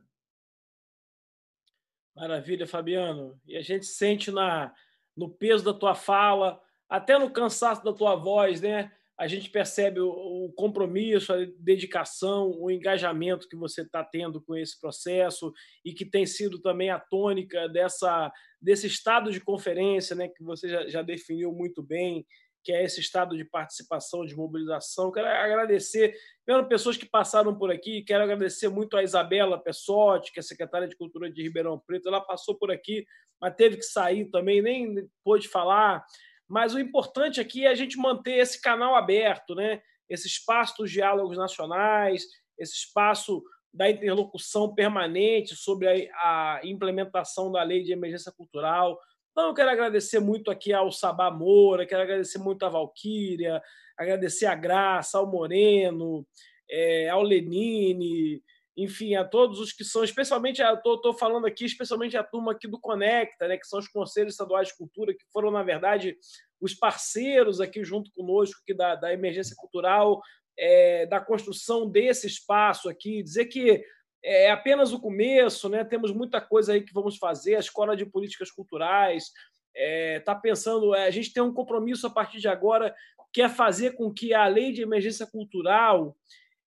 Maravilha, 2.16 2.66
Fabiano. 2.66 3.40
E 3.45 3.56
a 3.56 3.62
gente 3.62 3.86
sente 3.86 4.32
na, 4.32 4.74
no 5.16 5.30
peso 5.30 5.64
da 5.64 5.74
tua 5.74 5.94
fala, 5.94 6.60
até 6.90 7.20
no 7.20 7.30
cansaço 7.30 7.84
da 7.84 7.94
tua 7.94 8.16
voz, 8.16 8.62
né? 8.62 8.92
A 9.18 9.27
gente 9.27 9.50
percebe 9.50 10.00
o, 10.00 10.10
o 10.10 10.53
compromisso, 10.53 11.34
a 11.34 11.38
dedicação, 11.58 12.52
o 12.60 12.69
engajamento 12.69 13.48
que 13.48 13.56
você 13.56 13.82
está 13.82 14.03
tendo 14.03 14.42
com 14.42 14.56
esse 14.56 14.80
processo 14.80 15.53
e 15.84 15.94
que 15.94 16.06
tem 16.06 16.26
sido 16.26 16.60
também 16.60 16.90
a 16.90 17.00
tônica 17.00 17.69
dessa, 17.69 18.32
desse 18.61 18.88
estado 18.88 19.32
de 19.32 19.40
conferência, 19.40 20.16
né? 20.16 20.27
Que 20.27 20.44
você 20.44 20.68
já, 20.68 20.88
já 20.88 21.02
definiu 21.02 21.52
muito 21.52 21.82
bem 21.82 22.26
que 22.66 22.72
é 22.72 22.84
esse 22.84 23.00
estado 23.00 23.38
de 23.38 23.45
participação, 23.45 24.26
de 24.26 24.35
mobilização. 24.35 25.11
Quero 25.11 25.27
agradecer, 25.27 26.16
pelas 26.44 26.68
pessoas 26.68 26.98
que 26.98 27.06
passaram 27.08 27.56
por 27.56 27.72
aqui, 27.72 28.02
quero 28.02 28.24
agradecer 28.24 28.69
muito 28.69 28.98
a 28.98 29.03
Isabela 29.03 29.61
Pessotti, 29.61 30.34
que 30.34 30.40
é 30.40 30.42
secretária 30.42 30.88
de 30.88 30.98
Cultura 30.98 31.32
de 31.32 31.44
Ribeirão 31.44 31.80
Preto. 31.85 32.08
Ela 32.08 32.19
passou 32.19 32.58
por 32.58 32.72
aqui, 32.72 33.06
mas 33.40 33.53
teve 33.56 33.77
que 33.77 33.84
sair 33.84 34.26
também, 34.32 34.64
nem 34.64 35.08
pôde 35.24 35.48
falar. 35.48 36.03
Mas 36.48 36.74
o 36.74 36.80
importante 36.80 37.40
aqui 37.41 37.65
é 37.65 37.69
a 37.69 37.75
gente 37.75 37.98
manter 37.98 38.38
esse 38.38 38.61
canal 38.61 38.95
aberto, 38.95 39.56
né? 39.56 39.82
esse 40.07 40.27
espaço 40.27 40.75
dos 40.77 40.91
diálogos 40.91 41.38
nacionais, 41.38 42.25
esse 42.59 42.75
espaço 42.75 43.43
da 43.74 43.90
interlocução 43.90 44.74
permanente 44.74 45.56
sobre 45.56 46.09
a, 46.14 46.61
implementação 46.64 47.51
da 47.51 47.64
lei 47.64 47.83
de 47.83 47.91
emergência 47.91 48.32
cultural, 48.32 48.99
então, 49.35 49.49
eu 49.49 49.53
quero 49.53 49.69
agradecer 49.69 50.22
muito 50.22 50.49
aqui 50.49 50.72
ao 50.72 50.90
Sabá 50.93 51.30
Moura, 51.30 51.85
quero 51.85 52.01
agradecer 52.01 52.38
muito 52.38 52.65
à 52.65 52.69
Valquíria, 52.69 53.61
agradecer 53.98 54.45
a 54.45 54.56
Graça, 54.56 55.17
ao 55.17 55.30
Moreno, 55.30 56.25
é, 56.72 57.09
ao 57.09 57.22
Lenine, 57.22 58.41
enfim, 58.78 59.16
a 59.16 59.24
todos 59.24 59.60
os 59.60 59.72
que 59.72 59.84
são, 59.84 60.04
especialmente, 60.04 60.62
estou 60.62 61.14
falando 61.14 61.48
aqui, 61.48 61.66
especialmente 61.66 62.18
a 62.18 62.24
turma 62.24 62.52
aqui 62.52 62.68
do 62.68 62.80
Conecta, 62.80 63.48
né, 63.48 63.58
que 63.58 63.68
são 63.68 63.80
os 63.80 63.88
Conselhos 63.88 64.34
Estaduais 64.34 64.68
de 64.68 64.78
Cultura, 64.78 65.14
que 65.14 65.24
foram, 65.32 65.50
na 65.50 65.64
verdade, 65.64 66.18
os 66.60 66.74
parceiros 66.74 67.62
aqui 67.62 67.84
junto 67.84 68.12
conosco 68.12 68.60
aqui 68.62 68.74
da, 68.74 68.95
da 68.95 69.14
emergência 69.14 69.56
cultural, 69.56 70.22
é, 70.58 71.06
da 71.06 71.20
construção 71.20 71.90
desse 71.90 72.28
espaço 72.28 72.90
aqui, 72.90 73.24
dizer 73.24 73.45
que 73.45 73.84
é 74.24 74.50
apenas 74.50 74.92
o 74.92 75.00
começo, 75.00 75.70
né? 75.70 75.84
Temos 75.84 76.12
muita 76.12 76.42
coisa 76.42 76.74
aí 76.74 76.82
que 76.82 76.94
vamos 76.94 77.18
fazer. 77.18 77.56
A 77.56 77.60
escola 77.60 77.95
de 77.95 78.08
políticas 78.08 78.50
culturais 78.50 79.26
está 79.26 79.36
é, 79.76 80.20
tá 80.20 80.34
pensando. 80.34 80.95
É, 80.95 81.06
a 81.06 81.12
gente 81.12 81.32
tem 81.32 81.44
um 81.44 81.54
compromisso 81.54 82.08
a 82.08 82.10
partir 82.10 82.40
de 82.40 82.48
agora 82.48 82.95
que 83.32 83.42
é 83.42 83.50
fazer 83.50 83.92
com 83.92 84.12
que 84.12 84.34
a 84.34 84.48
lei 84.48 84.72
de 84.72 84.82
emergência 84.82 85.28
cultural 85.28 86.18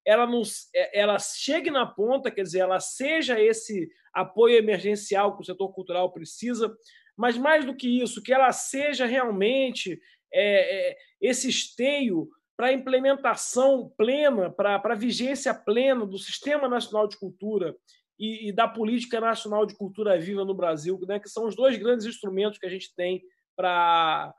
ela, 0.09 0.27
nos, 0.27 0.71
é, 0.75 1.01
ela 1.01 1.19
chegue 1.19 1.71
na 1.71 1.85
ponta, 1.85 2.31
quer 2.31 2.43
dizer, 2.43 2.61
ela 2.61 2.81
seja 2.81 3.39
esse 3.39 3.91
apoio 4.11 4.57
emergencial 4.57 5.37
que 5.37 5.43
o 5.43 5.45
setor 5.45 5.71
cultural 5.75 6.11
precisa, 6.11 6.75
mas 7.15 7.37
mais 7.37 7.67
do 7.67 7.77
que 7.77 8.01
isso, 8.03 8.23
que 8.23 8.33
ela 8.33 8.51
seja 8.51 9.05
realmente 9.05 10.01
é, 10.33 10.93
é, 10.93 10.97
esse 11.21 11.51
esteio 11.51 12.27
para 12.57 12.69
a 12.69 12.73
implementação 12.73 13.93
plena, 13.99 14.51
para 14.51 14.81
a 14.83 14.95
vigência 14.95 15.53
plena 15.53 16.07
do 16.07 16.17
Sistema 16.17 16.67
Nacional 16.69 17.07
de 17.07 17.19
Cultura 17.19 17.77
e, 18.19 18.49
e, 18.49 18.53
da 18.53 18.67
Política 18.67 19.21
Nacional 19.21 19.67
de 19.67 19.77
Cultura 19.77 20.19
Viva 20.19 20.43
no 20.43 20.55
Brasil, 20.55 20.99
né, 21.07 21.21
que 21.21 21.29
são 21.29 21.47
os 21.47 21.55
dois 21.55 21.77
grandes 21.77 22.07
instrumentos 22.07 22.59
que 22.59 22.67
a 22.67 22.71
gente 22.71 22.95
tem 22.97 23.23
para 23.55 24.35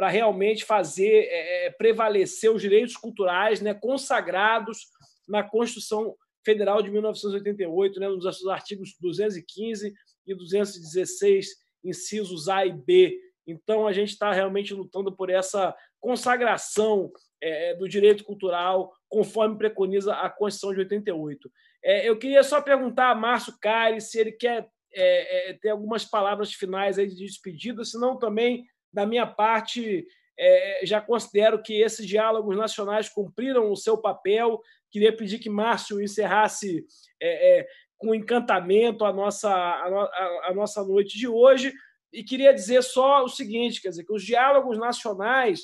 para 0.00 0.08
realmente 0.08 0.64
fazer 0.64 1.28
é, 1.28 1.66
é, 1.66 1.70
prevalecer 1.72 2.50
os 2.50 2.62
direitos 2.62 2.96
culturais 2.96 3.60
né, 3.60 3.74
consagrados 3.74 4.86
na 5.30 5.42
Constituição 5.42 6.14
Federal 6.44 6.82
de 6.82 6.90
1988, 6.90 8.00
né, 8.00 8.08
nos 8.08 8.46
artigos 8.46 8.96
215 9.00 9.92
e 10.26 10.34
216, 10.34 11.48
incisos 11.84 12.48
A 12.48 12.66
e 12.66 12.72
B. 12.72 13.18
Então, 13.46 13.86
a 13.86 13.92
gente 13.92 14.10
está 14.10 14.32
realmente 14.32 14.74
lutando 14.74 15.14
por 15.14 15.30
essa 15.30 15.74
consagração 15.98 17.10
é, 17.42 17.74
do 17.74 17.88
direito 17.88 18.24
cultural, 18.24 18.92
conforme 19.08 19.58
preconiza 19.58 20.14
a 20.14 20.30
Constituição 20.30 20.74
de 20.74 20.80
88. 20.80 21.50
É, 21.82 22.08
eu 22.08 22.18
queria 22.18 22.42
só 22.42 22.60
perguntar 22.60 23.10
a 23.10 23.14
Márcio 23.14 23.54
Cari 23.60 24.00
se 24.00 24.18
ele 24.18 24.32
quer 24.32 24.68
é, 24.92 25.50
é, 25.50 25.52
ter 25.54 25.70
algumas 25.70 26.04
palavras 26.04 26.52
finais 26.52 26.98
aí 26.98 27.06
de 27.06 27.16
despedida, 27.16 27.84
senão 27.84 28.18
também, 28.18 28.64
da 28.92 29.06
minha 29.06 29.26
parte, 29.26 30.06
é, 30.38 30.80
já 30.84 31.00
considero 31.00 31.62
que 31.62 31.74
esses 31.80 32.06
diálogos 32.06 32.56
nacionais 32.56 33.08
cumpriram 33.08 33.70
o 33.70 33.76
seu 33.76 33.96
papel. 33.98 34.60
Queria 34.90 35.16
pedir 35.16 35.38
que 35.38 35.48
Márcio 35.50 36.00
encerrasse 36.00 36.84
é, 37.20 37.60
é, 37.60 37.68
com 37.96 38.14
encantamento 38.14 39.04
a 39.04 39.12
nossa, 39.12 39.50
a, 39.50 39.86
a, 39.86 40.48
a, 40.48 40.54
nossa 40.54 40.84
noite 40.84 41.18
de 41.18 41.28
hoje. 41.28 41.72
E 42.12 42.24
queria 42.24 42.52
dizer 42.52 42.82
só 42.82 43.22
o 43.24 43.28
seguinte: 43.28 43.80
quer 43.80 43.90
dizer, 43.90 44.04
que 44.04 44.12
os 44.12 44.24
diálogos 44.24 44.78
nacionais, 44.78 45.60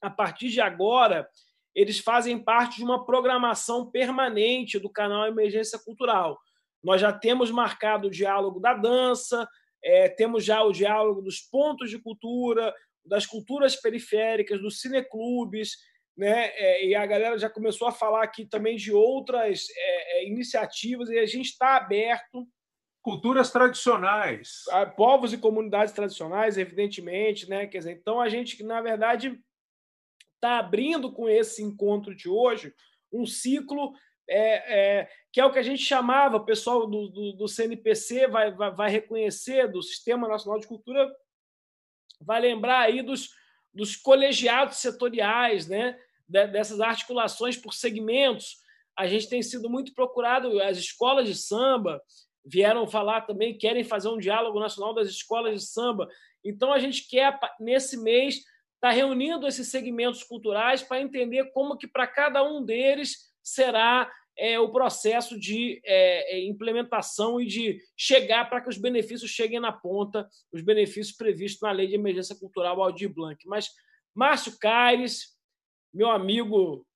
a 0.00 0.10
partir 0.10 0.48
de 0.48 0.60
agora, 0.60 1.28
eles 1.74 1.98
fazem 1.98 2.38
parte 2.38 2.78
de 2.78 2.84
uma 2.84 3.04
programação 3.04 3.90
permanente 3.90 4.78
do 4.78 4.90
canal 4.90 5.26
Emergência 5.26 5.78
Cultural. 5.78 6.38
Nós 6.82 7.00
já 7.00 7.12
temos 7.12 7.50
marcado 7.50 8.08
o 8.08 8.10
diálogo 8.10 8.58
da 8.60 8.72
dança, 8.72 9.46
é, 9.84 10.08
temos 10.08 10.44
já 10.44 10.62
o 10.62 10.72
diálogo 10.72 11.20
dos 11.20 11.40
pontos 11.40 11.90
de 11.90 11.98
cultura, 11.98 12.74
das 13.04 13.26
culturas 13.26 13.76
periféricas, 13.76 14.60
dos 14.60 14.80
cineclubes, 14.80 15.76
né? 16.16 16.46
É, 16.54 16.86
e 16.86 16.94
a 16.94 17.04
galera 17.04 17.38
já 17.38 17.50
começou 17.50 17.86
a 17.86 17.92
falar 17.92 18.22
aqui 18.22 18.46
também 18.46 18.76
de 18.76 18.92
outras 18.92 19.66
é, 19.70 20.18
é 20.18 20.28
iniciativas 20.28 21.10
e 21.10 21.18
a 21.18 21.26
gente 21.26 21.50
está 21.50 21.76
aberto. 21.76 22.46
Culturas 23.02 23.52
tradicionais. 23.52 24.64
A 24.70 24.86
povos 24.86 25.32
e 25.32 25.38
comunidades 25.38 25.92
tradicionais, 25.92 26.58
evidentemente, 26.58 27.48
né? 27.48 27.66
Quer 27.66 27.78
dizer, 27.78 27.92
então 27.92 28.20
a 28.20 28.28
gente, 28.28 28.62
na 28.64 28.80
verdade, 28.80 29.38
está 30.34 30.58
abrindo 30.58 31.12
com 31.12 31.28
esse 31.28 31.62
encontro 31.62 32.14
de 32.14 32.28
hoje 32.28 32.74
um 33.12 33.24
ciclo 33.24 33.92
é, 34.28 35.00
é, 35.00 35.10
que 35.32 35.40
é 35.40 35.44
o 35.44 35.52
que 35.52 35.58
a 35.58 35.62
gente 35.62 35.82
chamava, 35.82 36.36
o 36.36 36.44
pessoal 36.44 36.86
do, 36.86 37.08
do, 37.08 37.32
do 37.32 37.48
CNPC 37.48 38.26
vai, 38.26 38.52
vai, 38.52 38.70
vai, 38.72 38.90
reconhecer, 38.90 39.70
do 39.70 39.82
Sistema 39.82 40.26
Nacional 40.26 40.58
de 40.58 40.66
Cultura, 40.66 41.08
vai 42.20 42.40
lembrar 42.40 42.80
aí 42.80 43.02
dos, 43.02 43.30
dos 43.72 43.94
colegiados 43.94 44.78
setoriais, 44.78 45.68
né? 45.68 45.98
Dessas 46.28 46.80
articulações 46.80 47.56
por 47.56 47.72
segmentos. 47.72 48.56
A 48.96 49.06
gente 49.06 49.28
tem 49.28 49.42
sido 49.42 49.68
muito 49.68 49.92
procurado, 49.94 50.60
as 50.62 50.78
escolas 50.78 51.28
de 51.28 51.34
samba 51.34 52.00
vieram 52.44 52.86
falar 52.86 53.22
também, 53.22 53.58
querem 53.58 53.82
fazer 53.82 54.08
um 54.08 54.18
diálogo 54.18 54.60
nacional 54.60 54.94
das 54.94 55.08
escolas 55.08 55.60
de 55.60 55.66
samba. 55.66 56.08
Então, 56.44 56.72
a 56.72 56.78
gente 56.78 57.08
quer, 57.08 57.38
nesse 57.58 57.96
mês, 57.96 58.42
está 58.76 58.90
reunindo 58.90 59.46
esses 59.46 59.68
segmentos 59.68 60.22
culturais 60.22 60.82
para 60.82 61.00
entender 61.00 61.50
como 61.52 61.76
que 61.76 61.88
para 61.88 62.06
cada 62.06 62.42
um 62.44 62.64
deles 62.64 63.32
será 63.42 64.10
é, 64.38 64.58
o 64.60 64.70
processo 64.70 65.38
de 65.38 65.80
é, 65.84 66.36
é, 66.36 66.44
implementação 66.44 67.40
e 67.40 67.46
de 67.46 67.80
chegar 67.96 68.48
para 68.48 68.60
que 68.60 68.68
os 68.68 68.76
benefícios 68.76 69.30
cheguem 69.30 69.58
na 69.58 69.72
ponta, 69.72 70.28
os 70.52 70.62
benefícios 70.62 71.16
previstos 71.16 71.62
na 71.62 71.72
Lei 71.72 71.86
de 71.86 71.94
Emergência 71.94 72.36
Cultural 72.36 72.80
Aldir 72.80 73.12
Blanc. 73.12 73.42
Mas 73.46 73.70
Márcio 74.14 74.58
Caires, 74.58 75.35
meu 75.96 76.10
amigo 76.10 76.86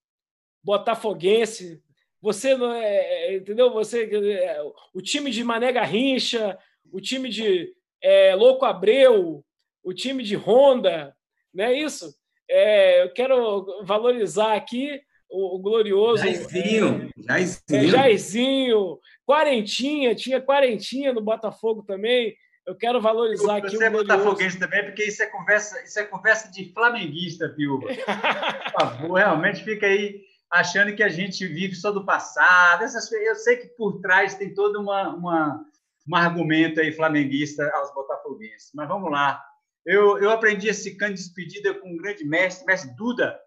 botafoguense, 0.62 1.82
você 2.20 2.54
não 2.54 2.70
é, 2.70 2.84
é 2.84 3.36
entendeu? 3.36 3.72
Você 3.72 4.04
é, 4.04 4.62
o 4.92 5.00
time 5.00 5.30
de 5.30 5.42
Mané 5.42 5.72
Garrincha, 5.72 6.58
o 6.92 7.00
time 7.00 7.30
de 7.30 7.74
é, 8.02 8.34
Louco 8.34 8.66
Abreu, 8.66 9.42
o 9.82 9.94
time 9.94 10.22
de 10.22 10.36
Honda, 10.36 11.16
não 11.52 11.64
é 11.64 11.72
isso? 11.72 12.14
É, 12.48 13.02
eu 13.02 13.12
quero 13.14 13.84
valorizar 13.84 14.54
aqui 14.54 15.00
o, 15.30 15.56
o 15.56 15.58
glorioso. 15.58 16.22
Jairzinho, 16.22 17.10
é, 17.16 17.22
Jairzinho. 17.22 17.80
É, 17.80 17.88
Jairzinho, 17.88 18.98
Quarentinha, 19.26 20.14
tinha 20.14 20.42
Quarentinha 20.42 21.12
no 21.14 21.22
Botafogo 21.22 21.82
também. 21.82 22.36
Eu 22.66 22.76
quero 22.76 23.00
valorizar 23.00 23.56
aqui 23.56 23.70
você 23.70 23.76
o 23.76 23.78
Você 23.78 23.84
é 23.84 23.90
botafoguense 23.90 24.58
também, 24.58 24.84
porque 24.84 25.04
isso 25.04 25.22
é 25.22 25.26
conversa, 25.26 25.82
isso 25.82 25.98
é 25.98 26.04
conversa 26.04 26.50
de 26.50 26.72
flamenguista, 26.72 27.48
Piuba. 27.48 27.88
Por 28.72 28.80
favor, 28.80 29.14
realmente 29.14 29.64
fica 29.64 29.86
aí 29.86 30.22
achando 30.50 30.94
que 30.94 31.02
a 31.02 31.08
gente 31.08 31.46
vive 31.46 31.74
só 31.74 31.90
do 31.90 32.04
passado. 32.04 32.82
Essas, 32.82 33.10
eu 33.12 33.34
sei 33.36 33.56
que 33.56 33.68
por 33.68 34.00
trás 34.00 34.34
tem 34.34 34.52
todo 34.52 34.80
uma, 34.80 35.14
uma, 35.14 35.64
um 36.08 36.16
argumento 36.16 36.80
aí 36.80 36.92
flamenguista 36.92 37.70
aos 37.74 37.94
botafoguenses. 37.94 38.70
Mas 38.74 38.88
vamos 38.88 39.10
lá. 39.10 39.42
Eu, 39.86 40.18
eu 40.18 40.30
aprendi 40.30 40.68
esse 40.68 40.96
canto 40.96 41.14
de 41.14 41.20
despedida 41.20 41.74
com 41.74 41.88
um 41.88 41.96
grande 41.96 42.24
mestre, 42.24 42.66
mestre 42.66 42.94
Duda. 42.96 43.38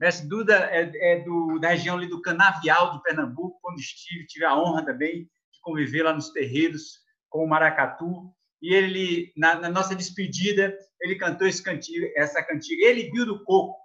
Mestre 0.00 0.28
Duda 0.28 0.54
é, 0.70 0.90
é 1.12 1.20
do, 1.20 1.58
da 1.58 1.68
região 1.68 1.96
ali 1.96 2.08
do 2.08 2.22
Canavial 2.22 2.92
de 2.92 3.02
Pernambuco, 3.02 3.58
quando 3.60 3.78
estive, 3.78 4.26
tive 4.26 4.44
a 4.44 4.56
honra 4.56 4.84
também 4.84 5.24
de 5.24 5.60
conviver 5.60 6.02
lá 6.02 6.12
nos 6.12 6.30
terreiros 6.30 7.00
com 7.28 7.44
o 7.44 7.48
Maracatu. 7.48 8.32
E 8.62 8.72
ele, 8.72 9.32
na, 9.36 9.56
na 9.56 9.68
nossa 9.68 9.94
despedida, 9.94 10.72
ele 11.00 11.16
cantou 11.16 11.48
esse 11.48 11.60
cantiga, 11.60 12.08
essa 12.14 12.40
cantiga. 12.40 12.86
Ele 12.86 13.10
viu 13.10 13.26
do 13.26 13.42
coco. 13.42 13.76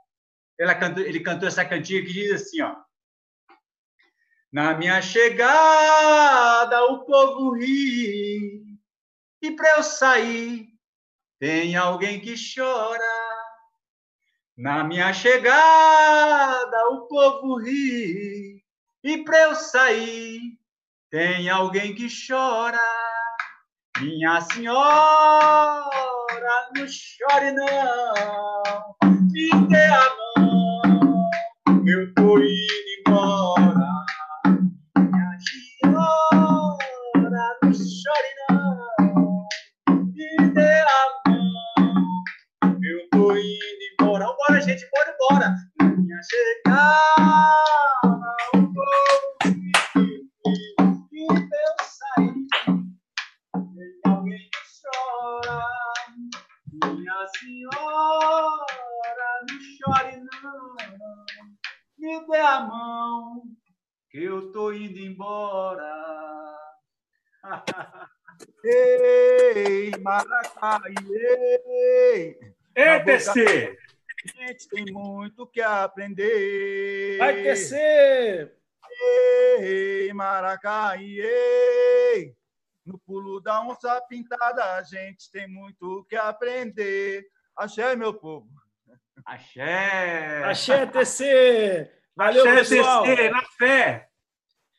Cantou, 0.80 1.04
ele 1.04 1.20
cantou 1.20 1.48
essa 1.48 1.66
cantiga 1.66 2.06
que 2.06 2.14
diz 2.14 2.32
assim, 2.32 2.62
ó. 2.62 2.76
Na 4.52 4.76
minha 4.76 5.02
chegada 5.02 6.86
o 6.86 7.06
povo 7.06 7.54
ri, 7.56 8.80
e 9.42 9.52
para 9.52 9.78
eu 9.78 9.84
sair 9.84 10.68
tem 11.40 11.76
alguém 11.76 12.20
que 12.22 12.34
chora. 12.36 13.04
Na 14.56 14.84
minha 14.84 15.12
chegada 15.12 16.90
o 16.92 17.08
povo 17.08 17.58
ri, 17.58 18.64
e 19.04 19.24
para 19.24 19.42
eu 19.42 19.56
sair 19.56 20.58
tem 21.12 21.50
alguém 21.50 21.94
que 21.94 22.08
chora. 22.28 22.80
Minha 24.02 24.42
senhora, 24.42 24.80
não 26.76 26.86
chore 26.88 27.52
não, 27.52 28.14
me 29.24 29.50
dê 29.68 29.86
a 29.86 30.04
mão, 30.38 31.30
eu 31.88 32.14
tô 32.14 32.38
indo 32.38 32.90
embora. 33.00 33.90
Minha 34.98 35.38
senhora, 35.40 37.58
não 37.64 37.74
chore 37.74 38.32
não, 38.50 38.78
me 40.14 40.50
dê 40.54 40.80
a 40.80 41.06
mão, 41.28 42.78
eu 42.84 43.10
tô 43.10 43.32
indo 43.36 43.84
embora. 43.94 44.26
Vambora, 44.26 44.62
gente, 44.62 44.88
bora 44.92 45.12
embora. 45.14 45.48
Minha 45.98 46.20
chegada, 46.24 47.67
me 62.28 62.34
dê 62.34 62.38
a 62.40 62.60
mão, 62.60 63.44
que 64.10 64.24
eu 64.24 64.52
tô 64.52 64.74
indo 64.74 65.00
embora. 65.00 66.58
ei, 68.64 69.92
Maracai, 70.02 70.94
ei! 71.10 72.38
Ei, 72.76 73.04
TC! 73.04 73.78
gente 74.26 74.68
tem 74.68 74.86
muito 74.92 75.48
que 75.48 75.62
aprender. 75.62 77.18
Vai 77.18 77.44
tecer! 77.44 78.54
Ei, 79.60 80.12
Maracai, 80.14 81.20
ei! 81.20 82.36
No 82.86 83.00
pulo 83.00 83.40
da 83.40 83.62
onça 83.62 84.02
pintada, 84.02 84.76
a 84.76 84.84
gente 84.84 85.32
tem 85.32 85.48
muito 85.48 86.06
que 86.10 86.16
aprender. 86.16 87.26
Axé, 87.56 87.96
meu 87.96 88.14
povo. 88.14 88.48
Axé! 89.26 90.44
Axé, 90.44 90.86
TC! 90.86 91.97
Valeu, 92.18 92.44
pessoal! 92.46 93.04
TC, 93.04 93.30
na 93.30 93.44
fé! 93.60 94.08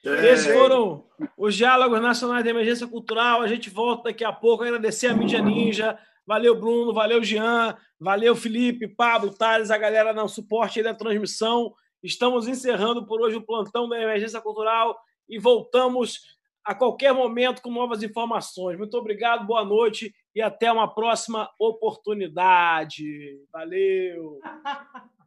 Esses 0.05 0.53
foram 0.53 1.07
os 1.37 1.55
Diálogos 1.55 2.01
Nacionais 2.01 2.43
de 2.43 2.51
Emergência 2.51 2.89
Cultural. 2.89 3.41
A 3.41 3.47
gente 3.47 3.71
volta 3.71 4.05
daqui 4.05 4.25
a 4.25 4.33
pouco. 4.33 4.65
Agradecer 4.65 5.07
a 5.07 5.15
Mídia 5.15 5.41
Ninja. 5.41 5.97
Valeu, 6.27 6.59
Bruno. 6.59 6.93
Valeu, 6.93 7.23
Jean. 7.23 7.77
Valeu, 8.01 8.35
Felipe, 8.35 8.89
Pablo, 8.89 9.33
Thales, 9.33 9.71
a 9.71 9.79
galera 9.79 10.13
no 10.13 10.29
suporte 10.29 10.83
da 10.83 10.93
transmissão. 10.93 11.73
Estamos 12.03 12.49
encerrando 12.49 13.07
por 13.07 13.21
hoje 13.21 13.37
o 13.37 13.47
plantão 13.47 13.89
da 13.89 14.03
Emergência 14.03 14.41
Cultural 14.41 14.99
e 15.29 15.39
voltamos 15.39 16.21
a 16.65 16.75
qualquer 16.75 17.13
momento 17.15 17.63
com 17.63 17.71
novas 17.71 18.03
informações. 18.03 18.77
Muito 18.77 18.97
obrigado, 18.97 19.47
boa 19.47 19.65
noite 19.65 20.13
e 20.35 20.43
até 20.43 20.73
uma 20.73 20.93
próxima 20.93 21.49
oportunidade. 21.57 23.39
Valeu! 23.53 24.41